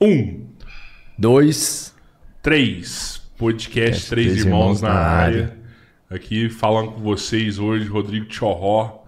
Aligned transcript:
Um, 0.00 0.46
Dois. 1.18 1.94
três. 2.42 3.22
Podcast 3.36 4.08
Três 4.08 4.26
Três 4.28 4.44
Irmãos 4.44 4.60
Irmãos 4.78 4.82
na 4.82 4.88
na 4.88 5.00
área. 5.00 5.56
Aqui 6.10 6.48
falando 6.48 6.92
com 6.92 7.00
vocês 7.00 7.58
hoje, 7.58 7.86
Rodrigo 7.88 8.26
Tchorró. 8.26 9.02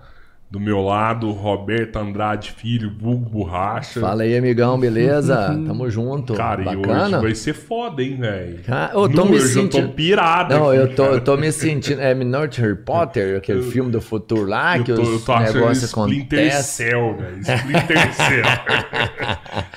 Do 0.49 0.61
meu 0.61 0.81
lado, 0.81 1.33
Roberto 1.33 1.97
Andrade 1.97 2.53
Filho, 2.53 2.93
vulgo 2.97 3.29
Borracha. 3.29 3.99
Fala 4.01 4.23
aí, 4.23 4.37
amigão, 4.37 4.79
beleza? 4.79 5.35
Tamo 5.67 5.91
junto. 5.91 6.35
Cara, 6.35 6.63
e 6.63 6.69
hoje 6.69 6.77
Bacana? 6.77 7.21
vai 7.21 7.35
ser 7.35 7.53
foda, 7.53 8.01
hein, 8.01 8.17
velho? 8.21 8.61
Eu 8.95 9.09
tô 9.09 9.25
Nu, 9.25 9.31
me 9.33 9.37
eu 9.39 9.41
já 9.41 9.55
tô 9.55 9.61
sentindo- 9.61 9.89
pirado 9.93 10.55
Não, 10.55 10.71
aqui, 10.71 10.79
eu 10.79 10.95
tô, 10.95 11.05
eu 11.07 11.21
tô 11.21 11.37
me 11.37 11.51
sentindo. 11.51 12.01
É 12.01 12.15
Minority 12.15 12.61
Harry 12.61 12.77
Potter, 12.77 13.37
aquele 13.39 13.63
filme 13.73 13.91
do 13.91 14.01
futuro 14.01 14.45
lá, 14.47 14.79
Eu 14.79 14.85
que 14.85 14.93
tô, 14.95 15.03
eu 15.03 15.17
os 15.17 15.25
tô 15.25 15.37
negócios 15.37 15.83
Splinter 15.83 16.39
acontecem. 16.39 16.63
Cell, 16.63 17.17
velho. 17.17 17.39
Splinter 17.41 18.15
Cell. 18.15 18.45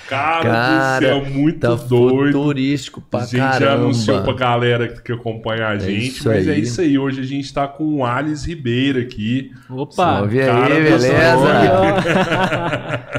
Cara, 0.10 0.42
Cara, 0.44 1.00
do 1.00 1.06
céu, 1.06 1.26
muito 1.26 1.60
tá 1.60 1.76
doido. 1.76 2.32
futurístico 2.40 3.00
pra 3.00 3.20
a 3.20 3.24
gente 3.26 3.38
já 3.38 3.50
caramba. 3.52 3.74
anunciou 3.84 4.24
pra 4.24 4.34
galera 4.34 4.88
que 4.88 5.12
acompanha 5.12 5.68
a 5.68 5.78
gente, 5.78 6.08
isso 6.18 6.28
mas 6.28 6.48
é 6.48 6.52
aí. 6.52 6.62
isso 6.62 6.82
aí. 6.82 6.98
Hoje 6.98 7.22
a 7.22 7.24
gente 7.24 7.54
tá 7.54 7.68
com 7.68 7.98
o 7.98 8.04
Alice 8.06 8.48
Ribeiro 8.48 9.00
aqui. 9.00 9.52
Opa! 9.70 9.94
Salve 9.96 10.40
cara 10.40 10.66
aí, 10.74 10.84
beleza? 10.84 11.14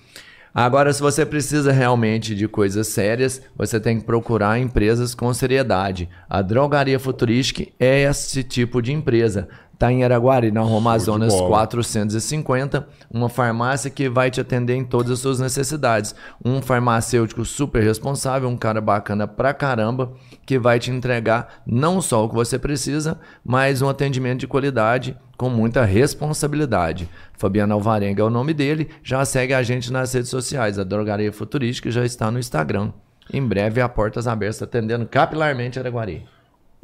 Agora, 0.53 0.93
se 0.93 1.01
você 1.01 1.25
precisa 1.25 1.71
realmente 1.71 2.35
de 2.35 2.47
coisas 2.47 2.87
sérias, 2.87 3.41
você 3.55 3.79
tem 3.79 3.99
que 3.99 4.05
procurar 4.05 4.59
empresas 4.59 5.15
com 5.15 5.33
seriedade. 5.33 6.07
A 6.29 6.43
Drogaria 6.43 6.99
Futuristic 6.99 7.73
é 7.79 8.03
esse 8.03 8.43
tipo 8.43 8.79
de 8.79 8.93
empresa. 8.93 9.49
Está 9.83 9.91
em 9.91 10.01
Araguari, 10.01 10.49
na 10.49 10.61
Amazonas 10.61 11.33
bola. 11.33 11.49
450, 11.49 12.87
uma 13.11 13.27
farmácia 13.27 13.91
que 13.91 14.07
vai 14.07 14.31
te 14.31 14.39
atender 14.39 14.75
em 14.75 14.85
todas 14.85 15.11
as 15.11 15.19
suas 15.19 15.41
necessidades. 15.41 16.15
Um 16.45 16.61
farmacêutico 16.61 17.43
super 17.43 17.83
responsável, 17.83 18.47
um 18.47 18.55
cara 18.55 18.79
bacana 18.79 19.27
pra 19.27 19.53
caramba, 19.53 20.13
que 20.45 20.57
vai 20.57 20.79
te 20.79 20.89
entregar 20.89 21.61
não 21.67 22.01
só 22.01 22.23
o 22.23 22.29
que 22.29 22.35
você 22.35 22.57
precisa, 22.57 23.19
mas 23.43 23.81
um 23.81 23.89
atendimento 23.89 24.39
de 24.39 24.47
qualidade 24.47 25.17
com 25.35 25.49
muita 25.49 25.83
responsabilidade. 25.83 27.09
Fabiano 27.33 27.73
Alvarenga 27.73 28.21
é 28.21 28.25
o 28.25 28.29
nome 28.29 28.53
dele, 28.53 28.89
já 29.03 29.25
segue 29.25 29.53
a 29.53 29.61
gente 29.63 29.91
nas 29.91 30.13
redes 30.13 30.29
sociais. 30.29 30.79
A 30.79 30.85
Drogaria 30.85 31.33
Futurística 31.33 31.91
já 31.91 32.05
está 32.05 32.31
no 32.31 32.39
Instagram. 32.39 32.93
Em 33.33 33.45
breve, 33.45 33.81
a 33.81 33.89
portas 33.89 34.27
abertas, 34.27 34.61
atendendo 34.61 35.05
capilarmente 35.05 35.77
Araguari. 35.77 36.25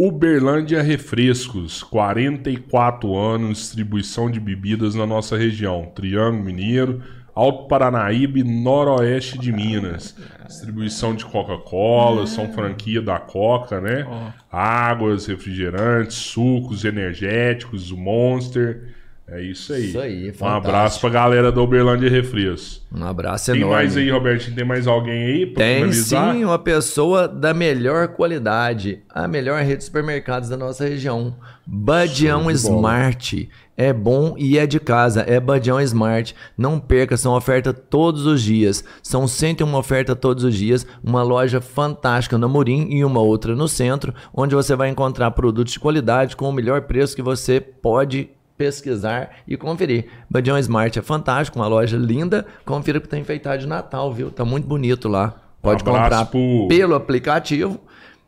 Uberlândia 0.01 0.81
Refrescos, 0.81 1.83
44 1.83 3.17
anos, 3.17 3.57
distribuição 3.57 4.31
de 4.31 4.39
bebidas 4.39 4.95
na 4.95 5.05
nossa 5.05 5.35
região. 5.37 5.91
Triângulo 5.93 6.41
Mineiro, 6.41 7.03
Alto 7.35 7.67
Paranaíba 7.67 8.39
e 8.39 8.43
Noroeste 8.45 9.37
de 9.37 9.51
Minas. 9.51 10.15
Distribuição 10.47 11.13
de 11.13 11.25
Coca-Cola, 11.25 12.25
são 12.27 12.47
franquia 12.53 13.01
da 13.01 13.19
Coca, 13.19 13.81
né? 13.81 14.07
Águas, 14.49 15.25
refrigerantes, 15.25 16.15
sucos 16.15 16.85
energéticos, 16.85 17.91
o 17.91 17.97
Monster. 17.97 18.95
É 19.31 19.41
isso 19.43 19.73
aí. 19.73 19.85
Isso 19.89 19.99
aí, 19.99 20.29
Um 20.29 20.33
fantástico. 20.33 20.67
abraço 20.69 20.99
pra 21.01 21.09
galera 21.09 21.51
da 21.51 21.61
Uberlândia 21.61 22.09
Refrescos. 22.09 22.81
Um 22.91 23.03
abraço 23.03 23.51
Tem 23.51 23.61
enorme. 23.61 23.75
mais 23.75 23.95
aí, 23.97 24.09
Robertinho? 24.09 24.55
Tem 24.55 24.65
mais 24.65 24.87
alguém 24.87 25.23
aí 25.25 25.45
pra 25.45 25.63
Tem 25.63 25.75
finalizar? 25.75 26.33
sim 26.35 26.43
uma 26.45 26.57
pessoa 26.57 27.27
da 27.27 27.53
melhor 27.53 28.07
qualidade, 28.09 28.99
a 29.09 29.27
melhor 29.27 29.61
rede 29.61 29.77
de 29.77 29.83
supermercados 29.83 30.49
da 30.49 30.57
nossa 30.57 30.83
região. 30.87 31.35
Badião. 31.65 32.49
Smart. 32.51 33.47
É 33.77 33.93
bom 33.93 34.35
e 34.37 34.57
é 34.57 34.65
de 34.67 34.79
casa. 34.79 35.21
É 35.21 35.39
Badião 35.39 35.79
Smart. 35.79 36.35
Não 36.57 36.79
perca, 36.79 37.15
são 37.15 37.33
ofertas 37.33 37.73
todos 37.89 38.25
os 38.25 38.41
dias. 38.41 38.83
São 39.01 39.27
101 39.27 39.73
ofertas 39.75 40.17
todos 40.19 40.43
os 40.43 40.55
dias. 40.55 40.85
Uma 41.03 41.21
loja 41.23 41.61
fantástica 41.61 42.37
no 42.37 42.47
Amorim 42.47 42.87
e 42.91 43.05
uma 43.05 43.21
outra 43.21 43.55
no 43.55 43.67
centro, 43.67 44.13
onde 44.33 44.55
você 44.55 44.75
vai 44.75 44.89
encontrar 44.89 45.31
produtos 45.31 45.73
de 45.73 45.79
qualidade 45.79 46.35
com 46.35 46.49
o 46.49 46.51
melhor 46.53 46.81
preço 46.81 47.15
que 47.15 47.21
você 47.21 47.61
pode 47.61 48.29
pesquisar 48.63 49.29
e 49.47 49.55
conferir. 49.55 50.05
Badião 50.29 50.57
Smart 50.59 50.99
é 50.99 51.01
fantástico, 51.01 51.57
uma 51.57 51.67
loja 51.67 51.95
linda. 51.97 52.45
Confira 52.65 52.99
que 52.99 53.07
tem 53.07 53.21
enfeitado 53.21 53.59
de 53.61 53.67
Natal, 53.67 54.13
viu? 54.13 54.29
Tá 54.29 54.43
muito 54.43 54.67
bonito 54.67 55.07
lá. 55.07 55.33
Pode 55.61 55.81
Um 55.81 55.85
comprar 55.85 56.25
pro- 56.25 56.67
pelo 56.67 56.93
aplicativo, 56.93 57.79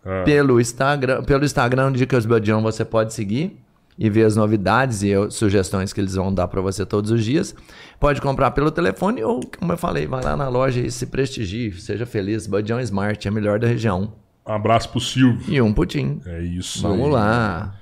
Ah. 0.06 0.24
pelo 0.24 0.60
Instagram, 0.60 1.22
pelo 1.24 1.44
Instagram 1.44 1.92
Dicas 1.92 2.26
Badião 2.26 2.62
você 2.62 2.84
pode 2.86 3.14
seguir 3.14 3.58
e 4.00 4.10
ver 4.10 4.24
as 4.24 4.36
novidades 4.38 5.04
e 5.04 5.12
sugestões 5.30 5.92
que 5.94 6.00
eles 6.00 6.16
vão 6.16 6.34
dar 6.34 6.48
para 6.48 6.62
você 6.62 6.86
todos 6.86 7.12
os 7.12 7.24
dias. 7.24 7.54
Pode 8.00 8.22
comprar 8.22 8.52
pelo 8.52 8.72
telefone 8.72 9.22
ou, 9.24 9.42
como 9.60 9.74
eu 9.74 9.78
falei, 9.78 10.08
vai 10.08 10.24
lá 10.24 10.36
na 10.38 10.48
loja 10.48 10.80
e 10.80 10.90
se 10.90 11.06
prestigie, 11.06 11.72
seja 11.74 12.06
feliz. 12.06 12.48
Badião 12.48 12.80
Smart 12.80 13.28
é 13.28 13.30
a 13.30 13.34
melhor 13.34 13.60
da 13.60 13.68
região. 13.68 14.14
Um 14.48 14.54
abraço 14.54 14.90
pro 14.90 15.00
Silvio. 15.00 15.42
E 15.54 15.62
um 15.62 15.72
pudim. 15.72 16.20
É 16.26 16.42
isso 16.42 16.82
Vamos 16.82 17.08
aí. 17.08 17.12
lá. 17.12 17.76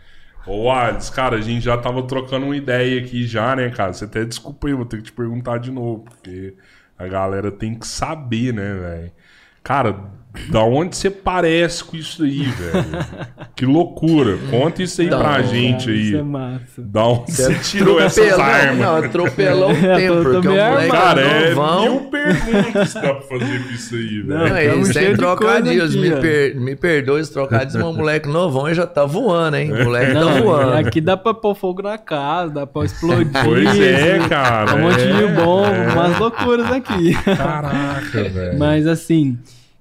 Ô, 0.51 0.71
Alisson, 0.71 1.13
cara, 1.13 1.35
a 1.37 1.41
gente 1.41 1.61
já 1.63 1.77
tava 1.77 2.01
trocando 2.07 2.47
uma 2.47 2.55
ideia 2.57 2.99
aqui 2.99 3.27
já, 3.27 3.55
né, 3.55 3.69
cara? 3.69 3.93
Você 3.93 4.05
até 4.05 4.25
desculpa 4.25 4.67
aí, 4.67 4.73
vou 4.73 4.83
ter 4.85 4.97
que 4.97 5.03
te 5.03 5.11
perguntar 5.11 5.59
de 5.59 5.69
novo, 5.71 6.03
porque 6.05 6.55
a 6.97 7.07
galera 7.07 7.51
tem 7.51 7.77
que 7.77 7.85
saber, 7.87 8.51
né, 8.51 8.73
velho? 8.73 9.11
Cara, 9.61 10.11
da 10.49 10.61
onde 10.63 10.95
você 10.95 11.09
parece 11.09 11.83
com 11.83 11.97
isso 11.97 12.23
aí, 12.23 12.43
velho? 12.43 12.85
que 13.55 13.65
loucura. 13.65 14.37
Conta 14.49 14.81
isso 14.83 15.01
aí 15.01 15.09
Da 15.09 15.17
pra 15.19 15.41
gente 15.41 15.91
Isso 15.91 16.15
é 16.15 16.19
aí. 16.19 16.23
massa. 16.25 16.81
Da 16.81 17.03
onde 17.05 17.31
você 17.31 17.53
tirou 17.55 17.99
essas 17.99 18.39
armas? 18.39 18.77
Não, 18.77 18.95
atropelou 18.97 19.69
o 19.73 19.85
É, 19.85 19.95
tempo, 19.97 20.23
porque 20.23 20.47
o 20.47 20.51
moleque 20.51 20.59
armado. 20.61 20.91
Cara, 20.91 21.21
é 21.21 21.53
novão. 21.53 21.81
mil 21.81 21.99
perguntas 22.09 22.93
que 22.93 23.01
dá 23.01 23.13
pra 23.13 23.21
fazer 23.21 23.63
com 23.63 23.69
isso 23.73 23.95
aí, 23.95 24.21
velho. 24.21 24.27
Não, 24.27 25.17
trocadilhos. 25.17 25.95
coisa 25.95 26.15
Me, 26.15 26.21
per, 26.21 26.55
me 26.55 26.75
perdoe 26.75 27.21
os 27.21 27.29
trocadilhos, 27.29 27.75
mas 27.75 27.83
o 27.83 27.93
moleque 27.93 28.27
novão 28.29 28.73
já 28.73 28.87
tá 28.87 29.05
voando, 29.05 29.57
hein? 29.57 29.71
O 29.71 29.83
moleque 29.85 30.13
tá 30.13 30.19
Não, 30.19 30.43
voando. 30.43 30.73
aqui 30.73 31.01
dá 31.01 31.17
pra 31.17 31.33
pôr 31.33 31.55
fogo 31.55 31.81
na 31.81 31.97
casa, 31.97 32.53
dá 32.53 32.67
pra 32.67 32.85
explodir. 32.85 33.29
Pois 33.43 33.79
é, 33.79 34.19
cara. 34.27 34.75
Um 34.75 34.81
monte 34.81 35.01
é, 35.01 35.05
de 35.27 35.33
bom, 35.33 35.65
é. 35.65 35.87
umas 35.93 36.17
loucuras 36.19 36.71
aqui. 36.71 37.13
Caraca, 37.23 38.23
velho. 38.23 38.57
Mas 38.59 38.87
assim, 38.87 39.37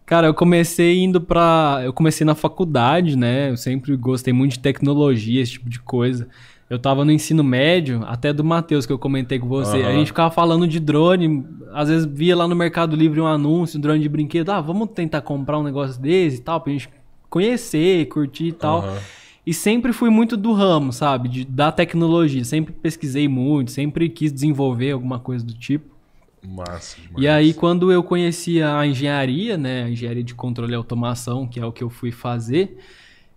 Cara, 0.09 0.27
eu 0.27 0.33
comecei 0.33 1.05
indo 1.05 1.21
pra. 1.21 1.83
Eu 1.85 1.93
comecei 1.93 2.25
na 2.25 2.35
faculdade, 2.35 3.15
né? 3.15 3.50
Eu 3.50 3.59
sempre 3.59 3.95
gostei 3.95 4.33
muito 4.33 4.53
de 4.53 4.61
tecnologia, 4.61 5.43
esse 5.43 5.53
tipo 5.53 5.69
de 5.69 5.79
coisa. 5.79 6.27
Eu 6.71 6.79
tava 6.79 7.05
no 7.05 7.12
ensino 7.12 7.45
médio, 7.45 8.03
até 8.07 8.33
do 8.33 8.43
Matheus, 8.43 8.87
que 8.87 8.93
eu 8.93 8.99
comentei 8.99 9.38
com 9.38 9.47
você. 9.47 9.77
A 9.77 9.88
Aham. 9.88 9.99
gente 9.99 10.07
ficava 10.07 10.31
falando 10.31 10.67
de 10.67 10.81
drone, 10.81 11.45
às 11.75 11.91
vezes 11.91 12.07
via 12.11 12.35
lá 12.35 12.49
no 12.49 12.57
Mercado 12.57 12.97
Livre 12.97 13.21
um 13.21 13.27
anúncio, 13.27 13.79
drone 13.79 14.00
de 14.00 14.09
brinquedo. 14.09 14.49
Ah, 14.49 14.62
vamos 14.62 14.88
tentar 14.95 15.21
comprar 15.21 15.59
um 15.59 15.62
negócio 15.62 16.00
desse 16.00 16.38
e 16.38 16.41
tal, 16.41 16.59
pra 16.59 16.73
gente 16.73 16.88
conhecer, 17.29 18.07
curtir 18.07 18.47
e 18.47 18.53
tal. 18.53 18.79
Aham. 18.79 18.99
E 19.47 19.53
sempre 19.53 19.93
fui 19.93 20.09
muito 20.09 20.38
do 20.38 20.55
ramo, 20.55 20.91
sabe? 20.91 21.29
De, 21.29 21.45
da 21.45 21.71
tecnologia. 21.71 22.45
Sempre 22.47 22.73
pesquisei 22.73 23.29
muito, 23.29 23.73
sempre 23.73 24.09
quis 24.09 24.33
desenvolver 24.33 24.93
alguma 24.93 25.19
coisa 25.19 25.45
do 25.45 25.53
tipo. 25.53 25.98
Massa 26.47 26.97
demais. 27.00 27.23
E 27.25 27.28
aí, 27.28 27.54
quando 27.54 27.90
eu 27.92 28.02
conheci 28.02 28.62
a 28.62 28.87
engenharia, 28.87 29.57
né? 29.57 29.85
A 29.85 29.90
engenharia 29.90 30.23
de 30.25 30.35
controle 30.35 30.73
e 30.73 30.75
automação, 30.75 31.47
que 31.47 31.59
é 31.61 31.64
o 31.64 31.73
que 31.73 31.83
eu 31.83 31.90
fui 31.90 32.11
fazer, 32.12 32.78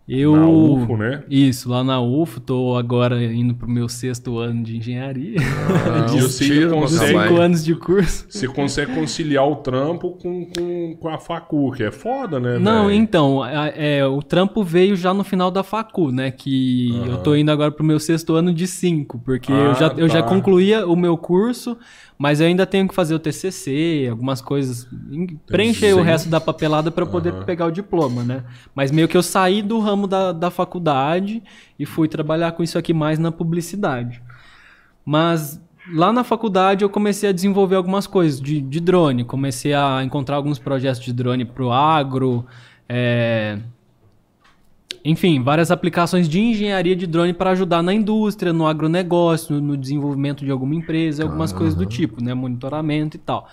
eu. 0.07 0.35
Na 0.35 0.47
UFO, 0.47 0.97
né? 0.97 1.23
Isso, 1.29 1.69
lá 1.69 1.83
na 1.83 2.01
UFO, 2.01 2.39
tô 2.41 2.75
agora 2.75 3.23
indo 3.23 3.53
pro 3.55 3.69
meu 3.69 3.87
sexto 3.87 4.37
ano 4.39 4.63
de 4.63 4.75
engenharia. 4.77 5.37
Ah, 5.39 6.05
Não, 6.07 6.17
e 6.17 6.21
você 6.21 6.67
consegue, 6.67 7.27
cinco 7.29 7.39
anos 7.41 7.63
de 7.63 7.75
curso. 7.75 8.25
você 8.29 8.47
consegue 8.47 8.93
conciliar 8.93 9.47
o 9.47 9.55
trampo 9.57 10.11
com, 10.21 10.45
com, 10.45 10.97
com 10.99 11.07
a 11.07 11.17
facu, 11.17 11.71
que 11.71 11.83
é 11.83 11.91
foda, 11.91 12.39
né? 12.39 12.57
Não, 12.59 12.87
velho? 12.87 12.99
então, 12.99 13.45
é, 13.45 14.05
o 14.05 14.21
trampo 14.21 14.63
veio 14.63 14.95
já 14.95 15.13
no 15.13 15.23
final 15.23 15.49
da 15.49 15.63
facu, 15.63 16.11
né? 16.11 16.29
Que 16.31 16.91
Aham. 16.93 17.11
eu 17.11 17.17
tô 17.23 17.35
indo 17.35 17.51
agora 17.51 17.71
pro 17.71 17.83
meu 17.85 17.99
sexto 17.99 18.35
ano 18.35 18.53
de 18.53 18.67
cinco, 18.67 19.19
porque 19.23 19.51
eu, 19.51 19.73
já, 19.75 19.87
Ah, 19.87 19.93
eu 19.97 20.09
já 20.09 20.21
tá. 20.21 20.27
concluía 20.27 20.85
o 20.85 20.95
meu 20.95 21.15
curso, 21.17 21.77
mas 22.21 22.39
eu 22.39 22.45
ainda 22.45 22.67
tenho 22.67 22.87
que 22.87 22.93
fazer 22.93 23.15
o 23.15 23.19
TCC, 23.19 24.07
algumas 24.07 24.41
coisas, 24.41 24.87
preencher 25.47 25.95
o 25.95 26.03
resto 26.03 26.29
da 26.29 26.39
papelada 26.39 26.91
para 26.91 27.03
poder 27.03 27.33
Aham. 27.33 27.45
pegar 27.45 27.65
o 27.65 27.71
diploma, 27.71 28.23
né? 28.23 28.43
Mas 28.75 28.91
meio 28.91 29.07
que 29.07 29.17
eu 29.17 29.23
saí 29.23 29.63
do 29.63 29.79
ramo 29.79 30.05
da, 30.05 30.31
da 30.31 30.51
faculdade 30.51 31.41
e 31.79 31.83
fui 31.83 32.07
trabalhar 32.07 32.51
com 32.51 32.61
isso 32.61 32.77
aqui 32.77 32.93
mais 32.93 33.17
na 33.17 33.31
publicidade. 33.31 34.21
Mas 35.03 35.59
lá 35.91 36.13
na 36.13 36.23
faculdade 36.23 36.83
eu 36.83 36.91
comecei 36.91 37.27
a 37.27 37.31
desenvolver 37.31 37.75
algumas 37.75 38.05
coisas 38.05 38.39
de, 38.39 38.61
de 38.61 38.79
drone. 38.79 39.23
Comecei 39.23 39.73
a 39.73 40.03
encontrar 40.03 40.35
alguns 40.35 40.59
projetos 40.59 41.01
de 41.01 41.11
drone 41.11 41.43
pro 41.43 41.71
agro. 41.71 42.45
é, 42.87 43.57
Enfim, 45.03 45.41
várias 45.41 45.71
aplicações 45.71 46.29
de 46.29 46.39
engenharia 46.39 46.95
de 46.95 47.07
drone 47.07 47.33
para 47.33 47.51
ajudar 47.51 47.81
na 47.81 47.93
indústria, 47.93 48.53
no 48.53 48.67
agronegócio, 48.67 49.59
no, 49.59 49.75
desenvolvimento 49.75 50.45
de 50.45 50.51
alguma 50.51 50.75
empresa, 50.75 51.23
algumas 51.23 51.51
coisas 51.51 51.75
do 51.75 51.85
tipo, 51.85 52.23
né? 52.23 52.33
Monitoramento 52.33 53.17
e 53.17 53.19
tal. 53.19 53.49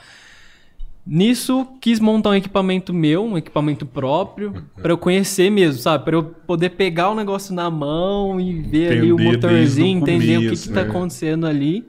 Nisso, 1.07 1.67
quis 1.81 1.99
montar 2.01 2.31
um 2.31 2.35
equipamento 2.35 2.93
meu, 2.93 3.25
um 3.25 3.39
equipamento 3.39 3.87
próprio, 3.87 4.63
para 4.77 4.93
eu 4.93 4.99
conhecer 4.99 5.51
mesmo, 5.51 5.81
sabe? 5.81 6.05
Para 6.05 6.17
eu 6.17 6.23
poder 6.23 6.71
pegar 6.71 7.09
o 7.09 7.15
negócio 7.15 7.55
na 7.55 7.71
mão 7.71 8.39
e 8.39 8.61
ver 8.61 8.93
ali 8.93 9.11
o 9.11 9.15
Entender 9.15 9.33
motorzinho, 9.33 10.01
o 10.01 10.03
entender 10.03 10.37
o 10.37 10.41
que, 10.41 10.47
começo, 10.49 10.69
que 10.69 10.75
tá 10.75 10.85
né? 10.85 10.91
acontecendo 10.91 11.47
ali. 11.47 11.89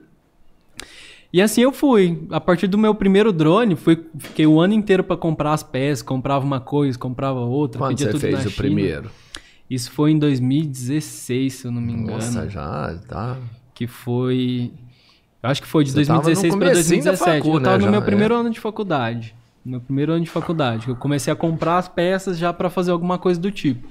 E 1.30 1.40
assim 1.42 1.60
eu 1.60 1.70
fui. 1.70 2.26
A 2.30 2.40
partir 2.40 2.66
do 2.66 2.78
meu 2.78 2.94
primeiro 2.94 3.30
drone, 3.30 3.76
fui, 3.76 4.02
fiquei 4.18 4.46
o 4.46 4.58
ano 4.58 4.72
inteiro 4.72 5.04
para 5.04 5.18
comprar 5.18 5.52
as 5.52 5.62
peças, 5.62 6.02
comprava 6.02 6.42
uma 6.42 6.60
coisa, 6.60 6.98
comprava 6.98 7.40
outra, 7.40 7.78
Quando 7.78 7.90
pedia 7.90 8.06
você 8.06 8.12
tudo 8.12 8.20
fez 8.22 8.38
o 8.38 8.50
China. 8.50 8.56
primeiro? 8.56 9.10
Isso 9.70 9.92
foi 9.92 10.10
em 10.10 10.18
2016, 10.18 11.52
se 11.54 11.64
eu 11.64 11.70
não 11.70 11.80
me 11.80 11.92
engano. 11.92 12.16
Nossa, 12.16 12.48
já 12.48 12.98
tá. 13.06 13.38
Que 13.72 13.86
foi. 13.86 14.72
Eu 15.40 15.48
acho 15.48 15.62
que 15.62 15.68
foi 15.68 15.84
de 15.84 15.92
Você 15.92 16.04
tava 16.04 16.18
no 16.18 16.24
2016 16.24 16.54
para 16.56 16.68
comecinho 16.70 17.04
da 17.04 17.10
2017. 17.12 17.38
facu, 17.38 17.56
eu 17.56 17.62
tava 17.62 17.78
né, 17.78 17.78
no 17.78 17.84
já, 17.84 17.90
meu 17.92 18.00
é. 18.00 18.04
primeiro 18.04 18.34
ano 18.34 18.50
de 18.50 18.58
faculdade. 18.58 19.34
No 19.64 19.70
meu 19.70 19.80
primeiro 19.80 20.12
ano 20.12 20.24
de 20.24 20.30
faculdade. 20.30 20.84
que 20.86 20.90
Eu 20.90 20.96
comecei 20.96 21.32
a 21.32 21.36
comprar 21.36 21.78
as 21.78 21.86
peças 21.86 22.36
já 22.36 22.52
para 22.52 22.68
fazer 22.68 22.90
alguma 22.90 23.16
coisa 23.16 23.40
do 23.40 23.50
tipo. 23.52 23.88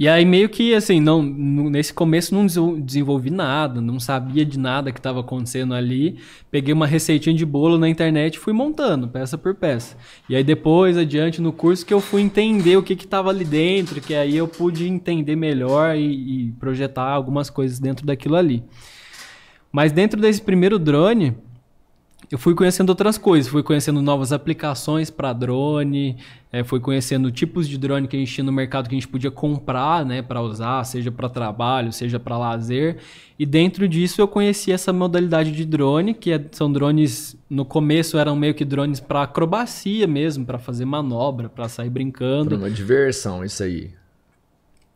E 0.00 0.08
aí 0.08 0.24
meio 0.24 0.48
que 0.48 0.74
assim, 0.74 0.98
não, 0.98 1.22
nesse 1.22 1.92
começo 1.92 2.34
não 2.34 2.46
desenvol- 2.46 2.80
desenvolvi 2.80 3.28
nada, 3.28 3.82
não 3.82 4.00
sabia 4.00 4.46
de 4.46 4.58
nada 4.58 4.90
que 4.90 4.98
estava 4.98 5.20
acontecendo 5.20 5.74
ali. 5.74 6.16
Peguei 6.50 6.72
uma 6.72 6.86
receitinha 6.86 7.36
de 7.36 7.44
bolo 7.44 7.76
na 7.76 7.86
internet 7.86 8.36
e 8.36 8.38
fui 8.38 8.54
montando, 8.54 9.08
peça 9.08 9.36
por 9.36 9.54
peça. 9.54 9.98
E 10.26 10.34
aí 10.34 10.42
depois, 10.42 10.96
adiante 10.96 11.42
no 11.42 11.52
curso, 11.52 11.84
que 11.84 11.92
eu 11.92 12.00
fui 12.00 12.22
entender 12.22 12.78
o 12.78 12.82
que 12.82 12.94
estava 12.94 13.28
ali 13.28 13.44
dentro, 13.44 14.00
que 14.00 14.14
aí 14.14 14.34
eu 14.34 14.48
pude 14.48 14.88
entender 14.88 15.36
melhor 15.36 15.94
e, 15.94 16.46
e 16.46 16.52
projetar 16.52 17.10
algumas 17.10 17.50
coisas 17.50 17.78
dentro 17.78 18.06
daquilo 18.06 18.36
ali. 18.36 18.64
Mas 19.70 19.92
dentro 19.92 20.18
desse 20.18 20.40
primeiro 20.40 20.78
drone, 20.78 21.36
eu 22.30 22.38
fui 22.38 22.54
conhecendo 22.54 22.90
outras 22.90 23.18
coisas, 23.18 23.50
fui 23.50 23.62
conhecendo 23.62 24.00
novas 24.00 24.32
aplicações 24.32 25.10
para 25.10 25.32
drone, 25.32 26.16
eh, 26.52 26.62
fui 26.62 26.78
conhecendo 26.78 27.28
tipos 27.30 27.68
de 27.68 27.76
drone 27.76 28.06
que 28.06 28.16
a 28.16 28.18
gente 28.20 28.32
tinha 28.32 28.44
no 28.44 28.52
mercado 28.52 28.88
que 28.88 28.94
a 28.94 28.98
gente 28.98 29.08
podia 29.08 29.32
comprar, 29.32 30.06
né, 30.06 30.22
para 30.22 30.40
usar, 30.40 30.84
seja 30.84 31.10
para 31.10 31.28
trabalho, 31.28 31.92
seja 31.92 32.20
para 32.20 32.38
lazer. 32.38 32.98
E 33.36 33.44
dentro 33.44 33.88
disso 33.88 34.20
eu 34.20 34.28
conheci 34.28 34.70
essa 34.70 34.92
modalidade 34.92 35.50
de 35.50 35.64
drone, 35.64 36.14
que 36.14 36.30
é- 36.30 36.44
são 36.52 36.72
drones 36.72 37.36
no 37.48 37.64
começo 37.64 38.16
eram 38.16 38.36
meio 38.36 38.54
que 38.54 38.64
drones 38.64 39.00
para 39.00 39.22
acrobacia 39.22 40.06
mesmo, 40.06 40.46
para 40.46 40.58
fazer 40.58 40.84
manobra, 40.84 41.48
para 41.48 41.68
sair 41.68 41.90
brincando. 41.90 42.54
uma 42.56 42.70
diversão, 42.70 43.44
isso 43.44 43.62
aí. 43.62 43.90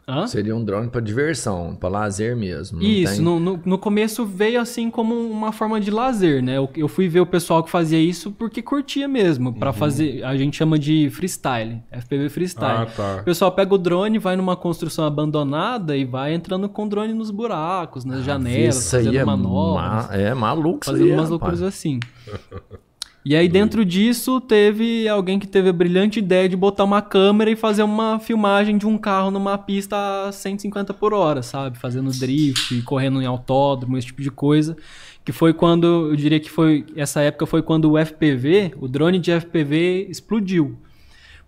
Hã? 0.07 0.27
Seria 0.27 0.55
um 0.55 0.63
drone 0.63 0.89
pra 0.91 1.01
diversão, 1.01 1.75
pra 1.75 1.89
lazer 1.89 2.37
mesmo. 2.37 2.79
não 2.79 2.87
Isso, 2.87 3.15
tem- 3.15 3.23
no, 3.23 3.41
no, 3.41 3.61
no 3.65 3.79
começo 3.79 4.27
veio 4.27 4.61
assim 4.61 4.91
como 4.91 5.15
uma 5.15 5.51
forma 5.51 5.81
de 5.81 5.91
lazer, 5.91 6.43
né? 6.43 6.59
Eu, 6.59 6.69
eu 6.77 6.88
fui 6.88 7.09
ver 7.09 7.21
o 7.21 7.27
pessoal 7.27 7.62
que 7.62 7.71
fazia 7.71 7.99
isso 7.99 8.31
porque 8.31 8.61
curtia 8.61 9.09
mesmo, 9.09 9.53
Pra 9.55 9.73
fazer, 9.73 10.23
a 10.25 10.37
gente 10.37 10.57
chama 10.57 10.79
de 10.79 11.09
freestyle, 11.11 11.83
FPV 11.90 12.29
freestyle. 12.29 12.83
Ah, 12.83 12.87
tá. 12.87 13.19
O 13.23 13.25
pessoal 13.25 13.51
pega 13.53 13.75
o 13.75 13.79
drone, 13.79 14.19
vai 14.19 14.37
numa 14.37 14.57
construção 14.57 15.07
abandonada 15.07 15.97
e 15.97 16.05
vai 16.05 16.35
entrando 16.35 16.69
com 16.69 16.85
o 16.85 16.88
drone 16.88 17.14
nos 17.14 17.31
buracos, 17.31 18.05
nas 18.05 18.23
janelas, 18.25 18.77
Isso 18.77 18.97
aí 18.97 19.05
fazendo 19.07 19.19
é, 19.21 19.25
manobras 19.25 20.07
ma 20.09 20.14
é 20.17 20.35
maluco, 20.35 20.81
isso 20.83 20.90
fazendo 20.93 21.07
aí, 21.07 21.12
umas 21.12 21.31
rapaz. 21.31 21.61
loucuras 21.61 21.62
assim. 21.62 21.99
E 23.25 23.35
aí 23.35 23.49
dentro 23.49 23.87
disso 23.87 24.39
teve 24.39 25.09
alguém 25.09 25.39
que 25.39 25.47
teve 25.47 25.71
a 25.71 25.73
brilhante 25.73 26.19
ideia 26.19 26.47
de 26.47 26.55
botar 26.55 26.85
uma 26.85 27.01
câmera 27.01 27.51
e 27.51 27.57
fazer 27.57 27.83
uma 27.83 28.21
filmagem 28.21 28.77
de 28.77 28.87
um 28.87 28.99
carro 28.99 29.31
numa 29.31 29.57
pista 29.57 30.27
a 30.29 30.31
150 30.31 30.93
por 30.93 31.15
hora, 31.15 31.43
sabe? 31.43 31.79
Fazendo 31.79 32.11
drift, 32.11 32.83
correndo 32.83 33.23
em 33.23 33.25
autódromo, 33.25 33.97
esse 33.97 34.09
tipo 34.09 34.21
de 34.21 34.31
coisa. 34.31 34.77
Que 35.25 35.33
foi 35.33 35.55
quando, 35.55 36.11
eu 36.11 36.17
diria 36.17 36.39
que 36.39 36.51
foi, 36.51 36.85
essa 36.95 37.23
época 37.23 37.47
foi 37.47 37.63
quando 37.63 37.91
o 37.91 37.99
FPV, 37.99 38.75
o 38.79 38.87
drone 38.87 39.19
de 39.19 39.33
FPV 39.33 40.07
explodiu. 40.11 40.77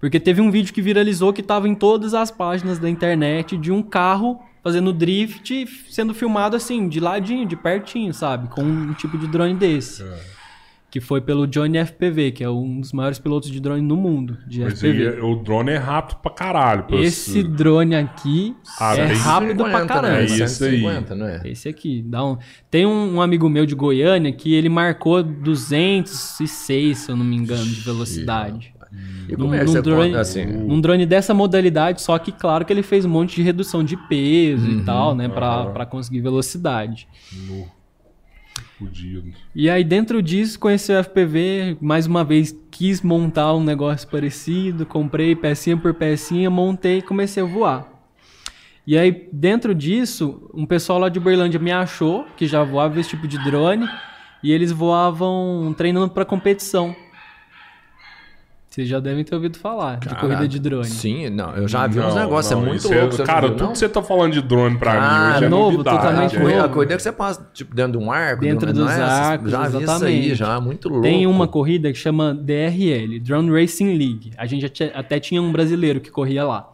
Porque 0.01 0.19
teve 0.19 0.41
um 0.41 0.51
vídeo 0.51 0.73
que 0.73 0.81
viralizou 0.81 1.31
que 1.31 1.43
estava 1.43 1.69
em 1.69 1.75
todas 1.75 2.15
as 2.15 2.31
páginas 2.31 2.79
da 2.79 2.89
internet 2.89 3.55
de 3.55 3.71
um 3.71 3.83
carro 3.83 4.41
fazendo 4.63 4.95
drift 4.95 5.67
sendo 5.91 6.15
filmado 6.15 6.57
assim, 6.57 6.89
de 6.89 7.01
ladinho, 7.01 7.47
de 7.47 7.55
pertinho, 7.55 8.15
sabe? 8.15 8.49
Com 8.49 8.63
um 8.63 8.95
tipo 8.95 9.19
de 9.19 9.27
drone 9.27 9.55
desse. 9.55 10.03
Que 10.89 11.01
foi 11.01 11.21
pelo 11.21 11.47
Johnny 11.47 11.79
FPV, 11.85 12.31
que 12.31 12.45
é 12.45 12.49
um 12.49 12.81
dos 12.81 12.93
maiores 12.93 13.19
pilotos 13.19 13.51
de 13.51 13.61
drone 13.61 13.83
no 13.83 13.97
mundo, 13.97 14.39
de 14.47 14.61
Mas 14.61 14.75
FPV. 14.81 15.09
aí, 15.09 15.21
o 15.21 15.35
drone 15.37 15.73
é 15.73 15.77
rápido 15.77 16.19
pra 16.23 16.31
caralho. 16.31 16.85
pra 16.85 16.97
Esse 17.01 17.33
você- 17.33 17.43
drone 17.43 17.95
aqui 17.97 18.55
Ah, 18.81 18.97
é 18.97 19.07
rápido 19.13 19.65
pra 19.65 19.73
150, 19.81 19.87
caramba. 19.87 20.15
Né? 20.17 20.23
É 20.23 20.25
isso 20.25 20.65
aí. 20.65 20.81
150, 20.81 21.15
não 21.17 21.27
é? 21.27 21.41
Esse 21.45 21.69
aqui, 21.69 22.03
dá 22.07 22.25
um... 22.25 22.39
Tem 22.71 22.87
um, 22.87 23.17
um 23.17 23.21
amigo 23.21 23.49
meu 23.49 23.67
de 23.67 23.75
Goiânia 23.75 24.33
que 24.33 24.55
ele 24.55 24.69
marcou 24.69 25.23
206, 25.23 26.99
se 26.99 27.11
eu 27.11 27.17
não 27.17 27.25
me 27.25 27.37
engano, 27.37 27.65
de 27.65 27.81
velocidade. 27.81 28.73
E 29.29 29.37
como 29.37 29.55
é 29.55 29.59
que 29.65 29.65
Num 29.75 29.83
drone- 29.83 30.09
conta 30.11 30.21
assim? 30.21 30.45
Num 30.47 30.81
drone 30.81 31.05
dessa 31.05 31.35
modalidade, 31.35 32.01
só 32.01 32.19
que 32.19 32.33
claro 32.33 32.65
que 32.65 32.73
ele 32.73 32.83
fez 32.83 33.05
um 33.05 33.09
monte 33.11 33.37
de 33.37 33.43
redução 33.43 33.83
de 33.85 33.97
peso 34.09 34.71
e 34.71 34.83
tal, 34.85 35.15
né, 35.15 35.29
pra, 35.29 35.47
aham. 35.63 35.73
pra 35.73 35.85
conseguir 35.85 36.21
velocidade. 36.21 37.07
No... 37.49 37.67
Fudido. 38.79 39.33
E 39.55 39.71
aí 39.71 39.83
dentro 39.83 40.23
disso, 40.23 40.59
conheci 40.59 40.93
o 40.93 41.03
FPV, 41.03 41.79
mais 41.81 42.07
uma 42.07 42.23
vez 42.23 42.55
quis 42.71 43.01
montar 43.01 43.55
um 43.55 43.65
negócio 43.65 44.07
parecido, 44.09 44.85
comprei 44.85 45.35
pecinha 45.35 45.77
por 45.77 45.95
pecinha, 45.95 46.51
montei 46.51 46.99
e 46.99 47.03
comecei 47.03 47.43
a 47.43 47.47
voar. 47.47 47.89
E 48.87 48.97
aí 48.97 49.29
dentro 49.33 49.75
disso, 49.75 50.51
um 50.53 50.67
pessoal 50.67 50.99
lá 50.99 51.09
de 51.09 51.19
Uberlândia 51.19 51.59
me 51.59 51.73
achou, 51.73 52.27
que 52.37 52.47
já 52.47 52.63
voava 52.63 53.01
esse 53.01 53.11
tipo 53.11 53.27
de 53.27 53.43
drone, 53.43 53.89
e 54.43 54.53
eles 54.53 54.71
voavam 54.71 55.75
treinando 55.77 56.11
pra 56.11 56.25
competição. 56.25 56.95
Vocês 58.77 58.89
já 58.89 59.01
devem 59.01 59.25
ter 59.25 59.35
ouvido 59.35 59.57
falar 59.57 59.99
de 60.01 60.15
corrida 60.17 60.47
de 60.47 60.59
drone. 60.59 60.85
Sim, 60.85 61.31
não, 61.31 61.57
eu 61.57 61.67
já 61.67 61.87
vi 61.87 61.99
uns 61.99 62.15
Não, 62.15 62.21
negócios, 62.25 62.53
não, 62.55 62.61
é 62.63 62.69
muito 62.69 62.81
isso 62.81 62.93
louco. 62.93 63.17
não 63.17 63.25
Cara, 63.25 63.47
viu, 63.47 63.51
tudo 63.57 63.65
não? 63.65 63.73
que 63.73 63.79
você 63.79 63.89
tá 63.89 64.03
falando 64.03 64.33
de 64.35 64.43
drone 64.43 64.77
pra 64.77 64.93
Ah, 64.93 65.29
mim 65.31 65.35
hoje 65.37 65.45
é 65.45 65.49
novo, 65.49 65.71
novidade. 65.79 65.97
totalmente 65.97 66.37
a, 66.37 66.39
é. 66.39 66.41
corrida, 66.43 66.59
novo. 66.61 66.71
a 66.71 66.75
corrida 66.75 66.97
que 66.97 67.03
você 67.03 67.13
passa, 67.13 67.51
tipo, 67.55 67.75
dentro 67.75 67.93
de 67.99 68.05
um 68.05 68.13
arco. 68.13 68.43
Dentro 68.43 68.71
dos 68.75 68.91
é? 68.91 69.03
arcos, 69.03 69.51
Já 69.51 69.63
vi 69.63 69.67
isso 69.69 69.79
aí, 69.79 69.79
exatamente. 69.87 70.35
já, 70.35 70.61
muito 70.61 70.89
louco. 70.91 71.05
Tem 71.05 71.27
uma 71.27 71.49
corrida 71.49 71.91
que 71.91 71.97
chama 71.99 72.35
DRL, 72.35 73.19
Drone 73.19 73.51
Racing 73.63 73.97
League. 73.97 74.33
A 74.37 74.45
gente 74.45 74.71
até 74.95 75.19
tinha 75.19 75.41
um 75.41 75.51
brasileiro 75.51 75.99
que 75.99 76.11
corria 76.11 76.45
lá. 76.45 76.71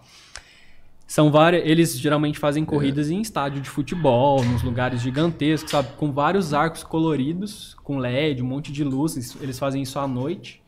São 1.07 1.31
várias, 1.31 1.63
eles 1.65 1.97
geralmente 1.97 2.37
fazem 2.37 2.65
corridas 2.65 3.11
em 3.11 3.21
estádio 3.21 3.61
de 3.61 3.71
futebol, 3.71 4.43
nos 4.43 4.65
lugares 4.65 5.01
gigantescos, 5.03 5.71
sabe, 5.71 5.91
com 5.97 6.11
vários 6.11 6.53
arcos 6.53 6.83
coloridos, 6.83 7.77
com 7.85 7.99
LED, 7.99 8.43
um 8.43 8.47
monte 8.47 8.73
de 8.73 8.83
luzes. 8.83 9.37
Eles 9.41 9.57
fazem 9.57 9.83
isso 9.83 10.01
à 10.01 10.09
noite. 10.09 10.62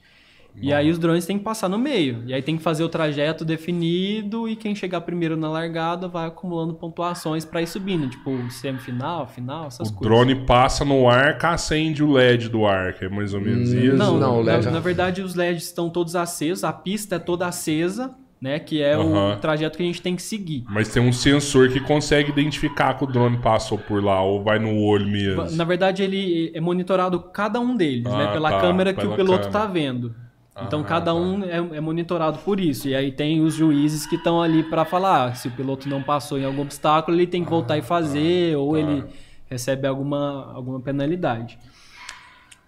E 0.56 0.72
aí 0.72 0.88
os 0.90 0.98
drones 0.98 1.26
têm 1.26 1.36
que 1.38 1.44
passar 1.44 1.68
no 1.68 1.78
meio. 1.78 2.22
E 2.26 2.32
aí 2.32 2.40
tem 2.40 2.56
que 2.56 2.62
fazer 2.62 2.84
o 2.84 2.88
trajeto 2.88 3.44
definido 3.44 4.48
e 4.48 4.56
quem 4.56 4.74
chegar 4.74 5.00
primeiro 5.00 5.36
na 5.36 5.50
largada 5.50 6.06
vai 6.08 6.26
acumulando 6.28 6.74
pontuações 6.74 7.44
pra 7.44 7.60
ir 7.60 7.66
subindo. 7.66 8.08
Tipo, 8.08 8.30
semifinal, 8.50 9.26
final, 9.26 9.66
essas 9.66 9.88
O 9.88 9.94
coisas. 9.94 10.00
drone 10.16 10.46
passa 10.46 10.84
no 10.84 11.08
ar, 11.08 11.38
que 11.38 11.46
acende 11.46 12.02
o 12.02 12.12
LED 12.12 12.48
do 12.48 12.66
ar, 12.66 12.94
que 12.94 13.04
é 13.04 13.08
mais 13.08 13.34
ou 13.34 13.40
menos 13.40 13.72
Hum, 13.72 13.78
isso. 13.80 13.96
Não, 13.96 14.18
Não, 14.18 14.40
o 14.40 14.44
na, 14.44 14.52
LED 14.52 14.64
já- 14.64 14.70
na 14.70 14.80
verdade 14.80 15.22
os 15.22 15.34
LEDs 15.34 15.64
estão 15.64 15.90
todos 15.90 16.14
acesos, 16.16 16.64
a 16.64 16.72
pista 16.72 17.16
é 17.16 17.18
toda 17.18 17.46
acesa, 17.46 18.14
né? 18.40 18.58
Que 18.58 18.80
é 18.82 18.96
o 18.96 19.36
trajeto 19.36 19.76
que 19.76 19.82
a 19.82 19.86
gente 19.86 20.00
tem 20.02 20.14
que 20.14 20.22
seguir. 20.22 20.64
Mas 20.68 20.88
tem 20.88 21.02
um 21.02 21.12
sensor 21.12 21.68
que 21.70 21.80
consegue 21.80 22.30
identificar 22.30 22.94
que 22.94 23.04
o 23.04 23.06
drone 23.06 23.38
passou 23.38 23.76
por 23.78 24.02
lá, 24.04 24.22
ou 24.22 24.42
vai 24.42 24.58
no 24.58 24.78
olho 24.82 25.06
mesmo. 25.08 25.44
Na 25.56 25.64
verdade, 25.64 26.02
ele 26.02 26.50
é 26.54 26.60
monitorado 26.60 27.18
cada 27.32 27.58
um 27.58 27.74
deles, 27.76 28.06
Ah, 28.06 28.18
né? 28.18 28.32
Pela 28.32 28.50
tá, 28.50 28.60
câmera 28.60 28.92
que 28.92 29.00
pela 29.00 29.14
o 29.14 29.16
piloto 29.16 29.44
câmera. 29.48 29.50
tá 29.52 29.66
vendo. 29.66 30.14
Então 30.62 30.80
Ah, 30.80 30.84
cada 30.84 31.06
tá. 31.06 31.14
um 31.14 31.42
é, 31.44 31.56
é 31.76 31.80
monitorado 31.80 32.38
por 32.38 32.60
isso. 32.60 32.88
E 32.88 32.94
aí 32.94 33.10
tem 33.10 33.40
os 33.40 33.54
juízes 33.54 34.06
que 34.06 34.14
estão 34.16 34.40
ali 34.40 34.62
para 34.62 34.84
falar 34.84 35.24
ah, 35.30 35.34
se 35.34 35.48
o 35.48 35.50
piloto 35.50 35.88
não 35.88 36.02
passou 36.02 36.38
em 36.38 36.44
algum 36.44 36.62
obstáculo, 36.62 37.16
ele 37.16 37.26
tem 37.26 37.42
que 37.44 37.50
voltar 37.50 37.76
e 37.76 37.82
fazer, 37.82 38.56
ou 38.56 38.72
tá. 38.72 38.78
ele 38.78 39.04
recebe 39.50 39.86
alguma, 39.86 40.52
alguma 40.54 40.80
penalidade. 40.80 41.58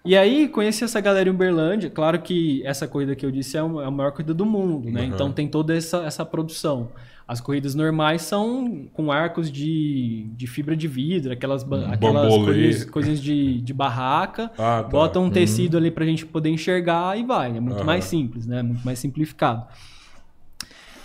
E 0.05 0.15
aí, 0.15 0.47
conheci 0.47 0.83
essa 0.85 1.01
galera 1.01 1.27
em 1.27 1.31
Uberlândia. 1.33 1.89
Claro 1.89 2.21
que 2.21 2.61
essa 2.65 2.87
corrida 2.87 3.13
que 3.15 3.25
eu 3.25 3.31
disse 3.31 3.57
é 3.57 3.63
o- 3.63 3.81
é 3.81 3.85
a 3.85 3.91
maior 3.91 4.11
corrida 4.11 4.33
do 4.33 4.45
mundo, 4.45 4.89
né? 4.89 5.01
Uhum. 5.01 5.07
Então 5.07 5.31
tem 5.33 5.47
toda 5.49 5.75
essa, 5.75 5.97
essa 6.05 6.23
produção. 6.25 6.89
As 7.27 7.41
corridas 7.41 7.75
normais 7.75 8.21
são 8.21 8.87
com 8.93 9.11
arcos 9.11 9.51
de, 9.51 10.29
de 10.33 10.47
fibra 10.47 10.77
de 10.77 10.87
vidro, 10.87 11.33
aquelas, 11.33 11.61
ba- 11.61 11.89
aquelas 11.91 12.33
coisinhas, 12.33 12.85
coisinhas 12.85 13.21
de, 13.21 13.59
de 13.61 13.73
barraca. 13.73 14.49
Ah, 14.57 14.81
tá. 14.81 14.89
Bota 14.89 15.19
um 15.19 15.29
tecido 15.29 15.75
ali 15.77 15.91
pra 15.91 16.05
gente 16.05 16.25
poder 16.25 16.49
enxergar 16.49 17.19
e 17.19 17.23
vai. 17.25 17.57
É 17.57 17.59
muito 17.59 17.77
Aham. 17.79 17.85
mais 17.85 18.05
simples, 18.05 18.45
né? 18.47 18.63
Muito 18.63 18.85
mais 18.85 18.97
simplificado. 18.99 19.65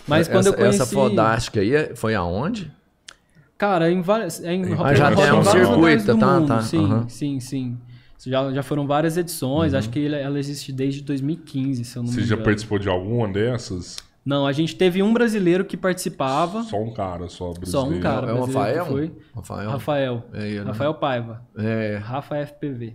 Mas 0.06 0.28
quando 0.28 0.46
essa, 0.46 0.48
eu 0.50 0.54
conheci... 0.54 0.82
essa 0.82 0.86
fodástica 0.86 1.60
aí 1.60 1.74
é- 1.74 1.96
foi 1.96 2.14
aonde? 2.14 2.70
Cara, 3.58 3.90
em 3.90 4.00
várias. 4.00 4.42
É 4.42 4.52
em, 4.52 4.62
Ah, 4.80 4.94
já 4.94 5.14
tem 5.14 5.24
em 5.26 5.32
um 5.32 5.44
circuito, 5.44 6.18
tá, 6.18 6.40
mundo, 6.40 6.48
tá, 6.48 6.60
Sim, 6.60 6.84
aham. 6.84 7.08
sim, 7.08 7.40
sim. 7.40 7.78
Já, 8.24 8.52
já 8.52 8.62
foram 8.62 8.86
várias 8.86 9.16
edições. 9.16 9.74
Acho 9.74 9.90
que 9.90 10.06
ela 10.06 10.38
existe 10.38 10.72
desde 10.72 11.02
2015, 11.02 11.84
se 11.84 11.96
eu 11.96 12.02
não 12.04 12.10
Você 12.10 12.20
me 12.20 12.26
já 12.26 12.34
engano. 12.34 12.44
participou 12.44 12.78
de 12.78 12.88
alguma 12.88 13.28
dessas? 13.28 13.96
Não, 14.24 14.46
a 14.46 14.52
gente 14.52 14.76
teve 14.76 15.02
um 15.02 15.12
brasileiro 15.12 15.64
que 15.64 15.76
participava. 15.76 16.62
Só 16.62 16.76
um 16.80 16.92
cara, 16.92 17.28
só 17.28 17.52
Só 17.64 17.82
brasileiro. 17.84 17.96
um 17.96 18.00
cara. 18.00 18.30
é 18.30 18.32
o 18.34 18.44
Rafael? 18.44 18.86
Foi. 18.86 19.12
Rafael. 19.34 19.70
Rafael. 19.70 20.24
É 20.32 20.46
ele, 20.48 20.58
né? 20.60 20.64
Rafael 20.66 20.94
Paiva. 20.94 21.42
É, 21.58 21.96
Rafa 22.02 22.36
FPV. 22.46 22.94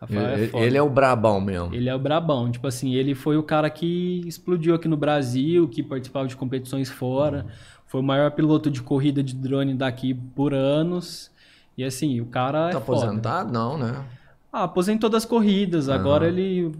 Rafael 0.00 0.26
é 0.26 0.34
ele, 0.34 0.46
foda. 0.48 0.64
ele 0.64 0.76
é 0.76 0.82
o 0.82 0.90
brabão 0.90 1.40
mesmo. 1.40 1.72
Ele 1.74 1.88
é 1.88 1.94
o 1.94 1.98
brabão. 1.98 2.50
Tipo 2.50 2.66
assim, 2.66 2.94
ele 2.94 3.14
foi 3.14 3.36
o 3.36 3.42
cara 3.44 3.70
que 3.70 4.22
explodiu 4.26 4.74
aqui 4.74 4.88
no 4.88 4.96
Brasil, 4.96 5.68
que 5.68 5.82
participava 5.82 6.26
de 6.26 6.36
competições 6.36 6.90
fora. 6.90 7.46
Foi 7.86 8.00
o 8.00 8.04
maior 8.04 8.30
piloto 8.32 8.70
de 8.70 8.82
corrida 8.82 9.22
de 9.22 9.34
drone 9.36 9.72
daqui 9.74 10.12
por 10.14 10.52
anos. 10.52 11.30
E 11.78 11.84
assim, 11.84 12.20
o 12.20 12.26
cara 12.26 12.70
Tá 12.70 12.78
é 12.78 12.80
foda. 12.80 12.98
aposentado? 13.04 13.52
Não, 13.52 13.78
né? 13.78 14.04
Ah, 14.52 14.64
aposentou 14.64 15.08
das 15.08 15.24
corridas. 15.24 15.88
Agora 15.88 16.26
ele 16.26 16.72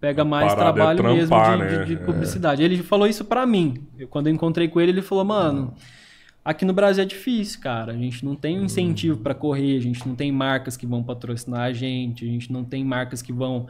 pega 0.00 0.24
mais 0.24 0.52
é 0.52 0.56
trabalho 0.56 0.98
trampar, 0.98 1.58
mesmo 1.58 1.66
de, 1.68 1.76
né? 1.78 1.84
de- 1.84 1.96
de 1.96 2.04
publicidade. 2.04 2.62
Ele 2.62 2.82
falou 2.82 3.06
isso 3.06 3.24
pra 3.24 3.44
mim. 3.46 3.82
Eu- 3.98 4.08
quando 4.08 4.26
eu 4.28 4.32
encontrei 4.32 4.68
com 4.68 4.80
ele, 4.80 4.92
ele 4.92 5.02
falou, 5.02 5.24
mano... 5.24 5.74
Aqui 6.44 6.66
no 6.66 6.74
Brasil 6.74 7.02
é 7.02 7.06
difícil, 7.06 7.58
cara. 7.58 7.92
A 7.92 7.96
gente 7.96 8.22
não 8.22 8.36
tem 8.36 8.60
um 8.60 8.64
incentivo 8.64 9.16
pra 9.18 9.32
correr, 9.32 9.78
a 9.78 9.80
gente 9.80 10.06
não 10.06 10.14
tem 10.14 10.30
marcas 10.30 10.76
que 10.76 10.86
vão 10.86 11.02
patrocinar 11.02 11.62
a 11.62 11.72
gente, 11.72 12.22
a 12.22 12.28
gente 12.28 12.52
não 12.52 12.62
tem 12.62 12.84
marcas 12.84 13.22
que 13.22 13.32
vão 13.32 13.66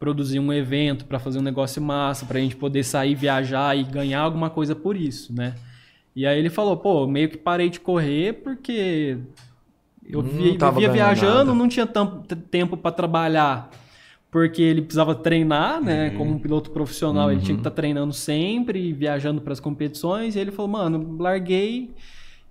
produzir 0.00 0.38
um 0.40 0.50
evento 0.50 1.04
pra 1.04 1.18
fazer 1.18 1.38
um 1.38 1.42
negócio 1.42 1.82
massa, 1.82 2.24
pra 2.24 2.40
gente 2.40 2.56
poder 2.56 2.82
sair, 2.82 3.14
viajar 3.14 3.76
e 3.76 3.82
ganhar 3.84 4.20
alguma 4.20 4.48
coisa 4.48 4.74
por 4.74 4.96
isso, 4.96 5.34
né? 5.34 5.54
E 6.16 6.26
aí 6.26 6.38
ele 6.38 6.48
falou, 6.48 6.78
pô, 6.78 7.06
meio 7.06 7.28
que 7.28 7.36
parei 7.36 7.68
de 7.68 7.78
correr 7.78 8.32
porque 8.42 9.18
eu 10.08 10.22
Não 10.22 10.30
vi- 10.30 10.56
tava 10.56 10.80
vivia 10.80 10.94
ganhando 10.94 11.14
viajando, 11.14 11.44
nada. 11.44 11.54
não 11.54 11.68
tinha 11.68 11.86
tempo 12.50 12.74
pra 12.74 12.90
trabalhar 12.90 13.70
porque 14.34 14.60
ele 14.60 14.82
precisava 14.82 15.14
treinar, 15.14 15.80
né? 15.80 16.08
Uhum. 16.08 16.18
Como 16.18 16.30
um 16.32 16.38
piloto 16.40 16.72
profissional, 16.72 17.30
ele 17.30 17.40
tinha 17.40 17.54
que 17.54 17.60
estar 17.60 17.70
treinando 17.70 18.12
sempre, 18.12 18.92
viajando 18.92 19.40
para 19.40 19.52
as 19.52 19.60
competições. 19.60 20.34
E 20.34 20.40
ele 20.40 20.50
falou, 20.50 20.72
mano, 20.72 21.16
larguei 21.20 21.94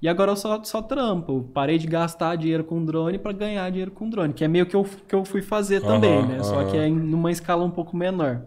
e 0.02 0.08
agora 0.08 0.32
eu 0.32 0.38
só, 0.38 0.64
só 0.64 0.82
trampo. 0.82 1.50
Parei 1.54 1.78
de 1.78 1.86
gastar 1.86 2.38
dinheiro 2.38 2.64
com 2.64 2.86
drone 2.86 3.20
para 3.20 3.34
ganhar 3.34 3.70
dinheiro 3.70 3.92
com 3.92 4.10
drone, 4.10 4.32
que 4.32 4.46
é 4.46 4.48
meio 4.48 4.66
que 4.66 4.78
eu, 4.78 4.88
que 5.06 5.14
eu 5.14 5.26
fui 5.26 5.42
fazer 5.42 5.82
também, 5.82 6.20
Aham, 6.20 6.28
né? 6.28 6.44
Só 6.44 6.64
que 6.72 6.78
é 6.78 6.88
em 6.88 6.96
numa 6.96 7.30
escala 7.30 7.66
um 7.66 7.70
pouco 7.70 7.98
menor. 7.98 8.44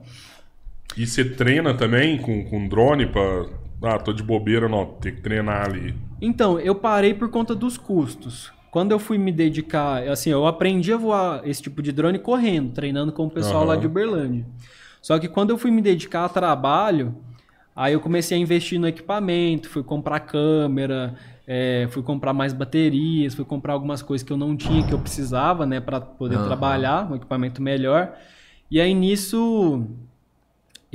E 0.96 1.07
você 1.07 1.22
treina 1.22 1.75
também 1.75 2.16
com, 2.16 2.42
com 2.42 2.66
drone 2.66 3.05
pra. 3.05 3.44
Ah, 3.83 3.99
tô 3.99 4.14
de 4.14 4.22
bobeira, 4.22 4.66
não. 4.66 4.87
Tem 4.87 5.14
que 5.14 5.20
treinar 5.20 5.66
ali. 5.66 5.94
Então, 6.22 6.59
eu 6.59 6.75
parei 6.75 7.12
por 7.12 7.29
conta 7.29 7.55
dos 7.55 7.77
custos. 7.77 8.51
Quando 8.70 8.92
eu 8.92 8.98
fui 8.98 9.16
me 9.18 9.33
dedicar, 9.33 10.02
assim, 10.09 10.31
eu 10.31 10.46
aprendi 10.46 10.92
a 10.92 10.96
voar 10.96 11.46
esse 11.48 11.62
tipo 11.62 11.83
de 11.83 11.92
drone 11.92 12.18
correndo, 12.18 12.72
treinando 12.72 13.12
com 13.12 13.26
o 13.26 13.31
pessoal 13.31 13.64
lá 13.64 13.74
Aham. 13.74 13.81
de 13.81 13.87
Uberlândia. 13.87 14.46
Só 15.00 15.18
que 15.18 15.29
quando 15.29 15.50
eu 15.50 15.59
fui 15.59 15.70
me 15.70 15.81
dedicar 15.81 16.24
a 16.24 16.29
trabalho, 16.29 17.16
aí 17.74 17.92
eu 17.92 18.00
comecei 18.00 18.37
a 18.37 18.40
investir 18.40 18.79
no 18.79 18.88
equipamento, 18.88 19.68
fui 19.68 19.83
comprar 19.83 20.20
câmera, 20.20 21.16
é, 21.46 21.87
fui 21.90 22.02
comprar 22.02 22.33
mais 22.33 22.52
baterias, 22.52 23.35
fui 23.35 23.44
comprar 23.44 23.72
algumas 23.74 24.02
coisas 24.02 24.26
que 24.26 24.33
eu 24.33 24.37
não 24.37 24.57
tinha, 24.57 24.85
que 24.85 24.92
eu 24.92 24.98
precisava, 24.98 25.64
né, 25.64 25.81
para 25.81 26.00
poder 26.00 26.37
Aham. 26.37 26.48
trabalhar, 26.48 27.11
um 27.11 27.16
equipamento 27.16 27.62
melhor. 27.62 28.14
E 28.70 28.81
aí 28.81 28.92
nisso 28.94 29.87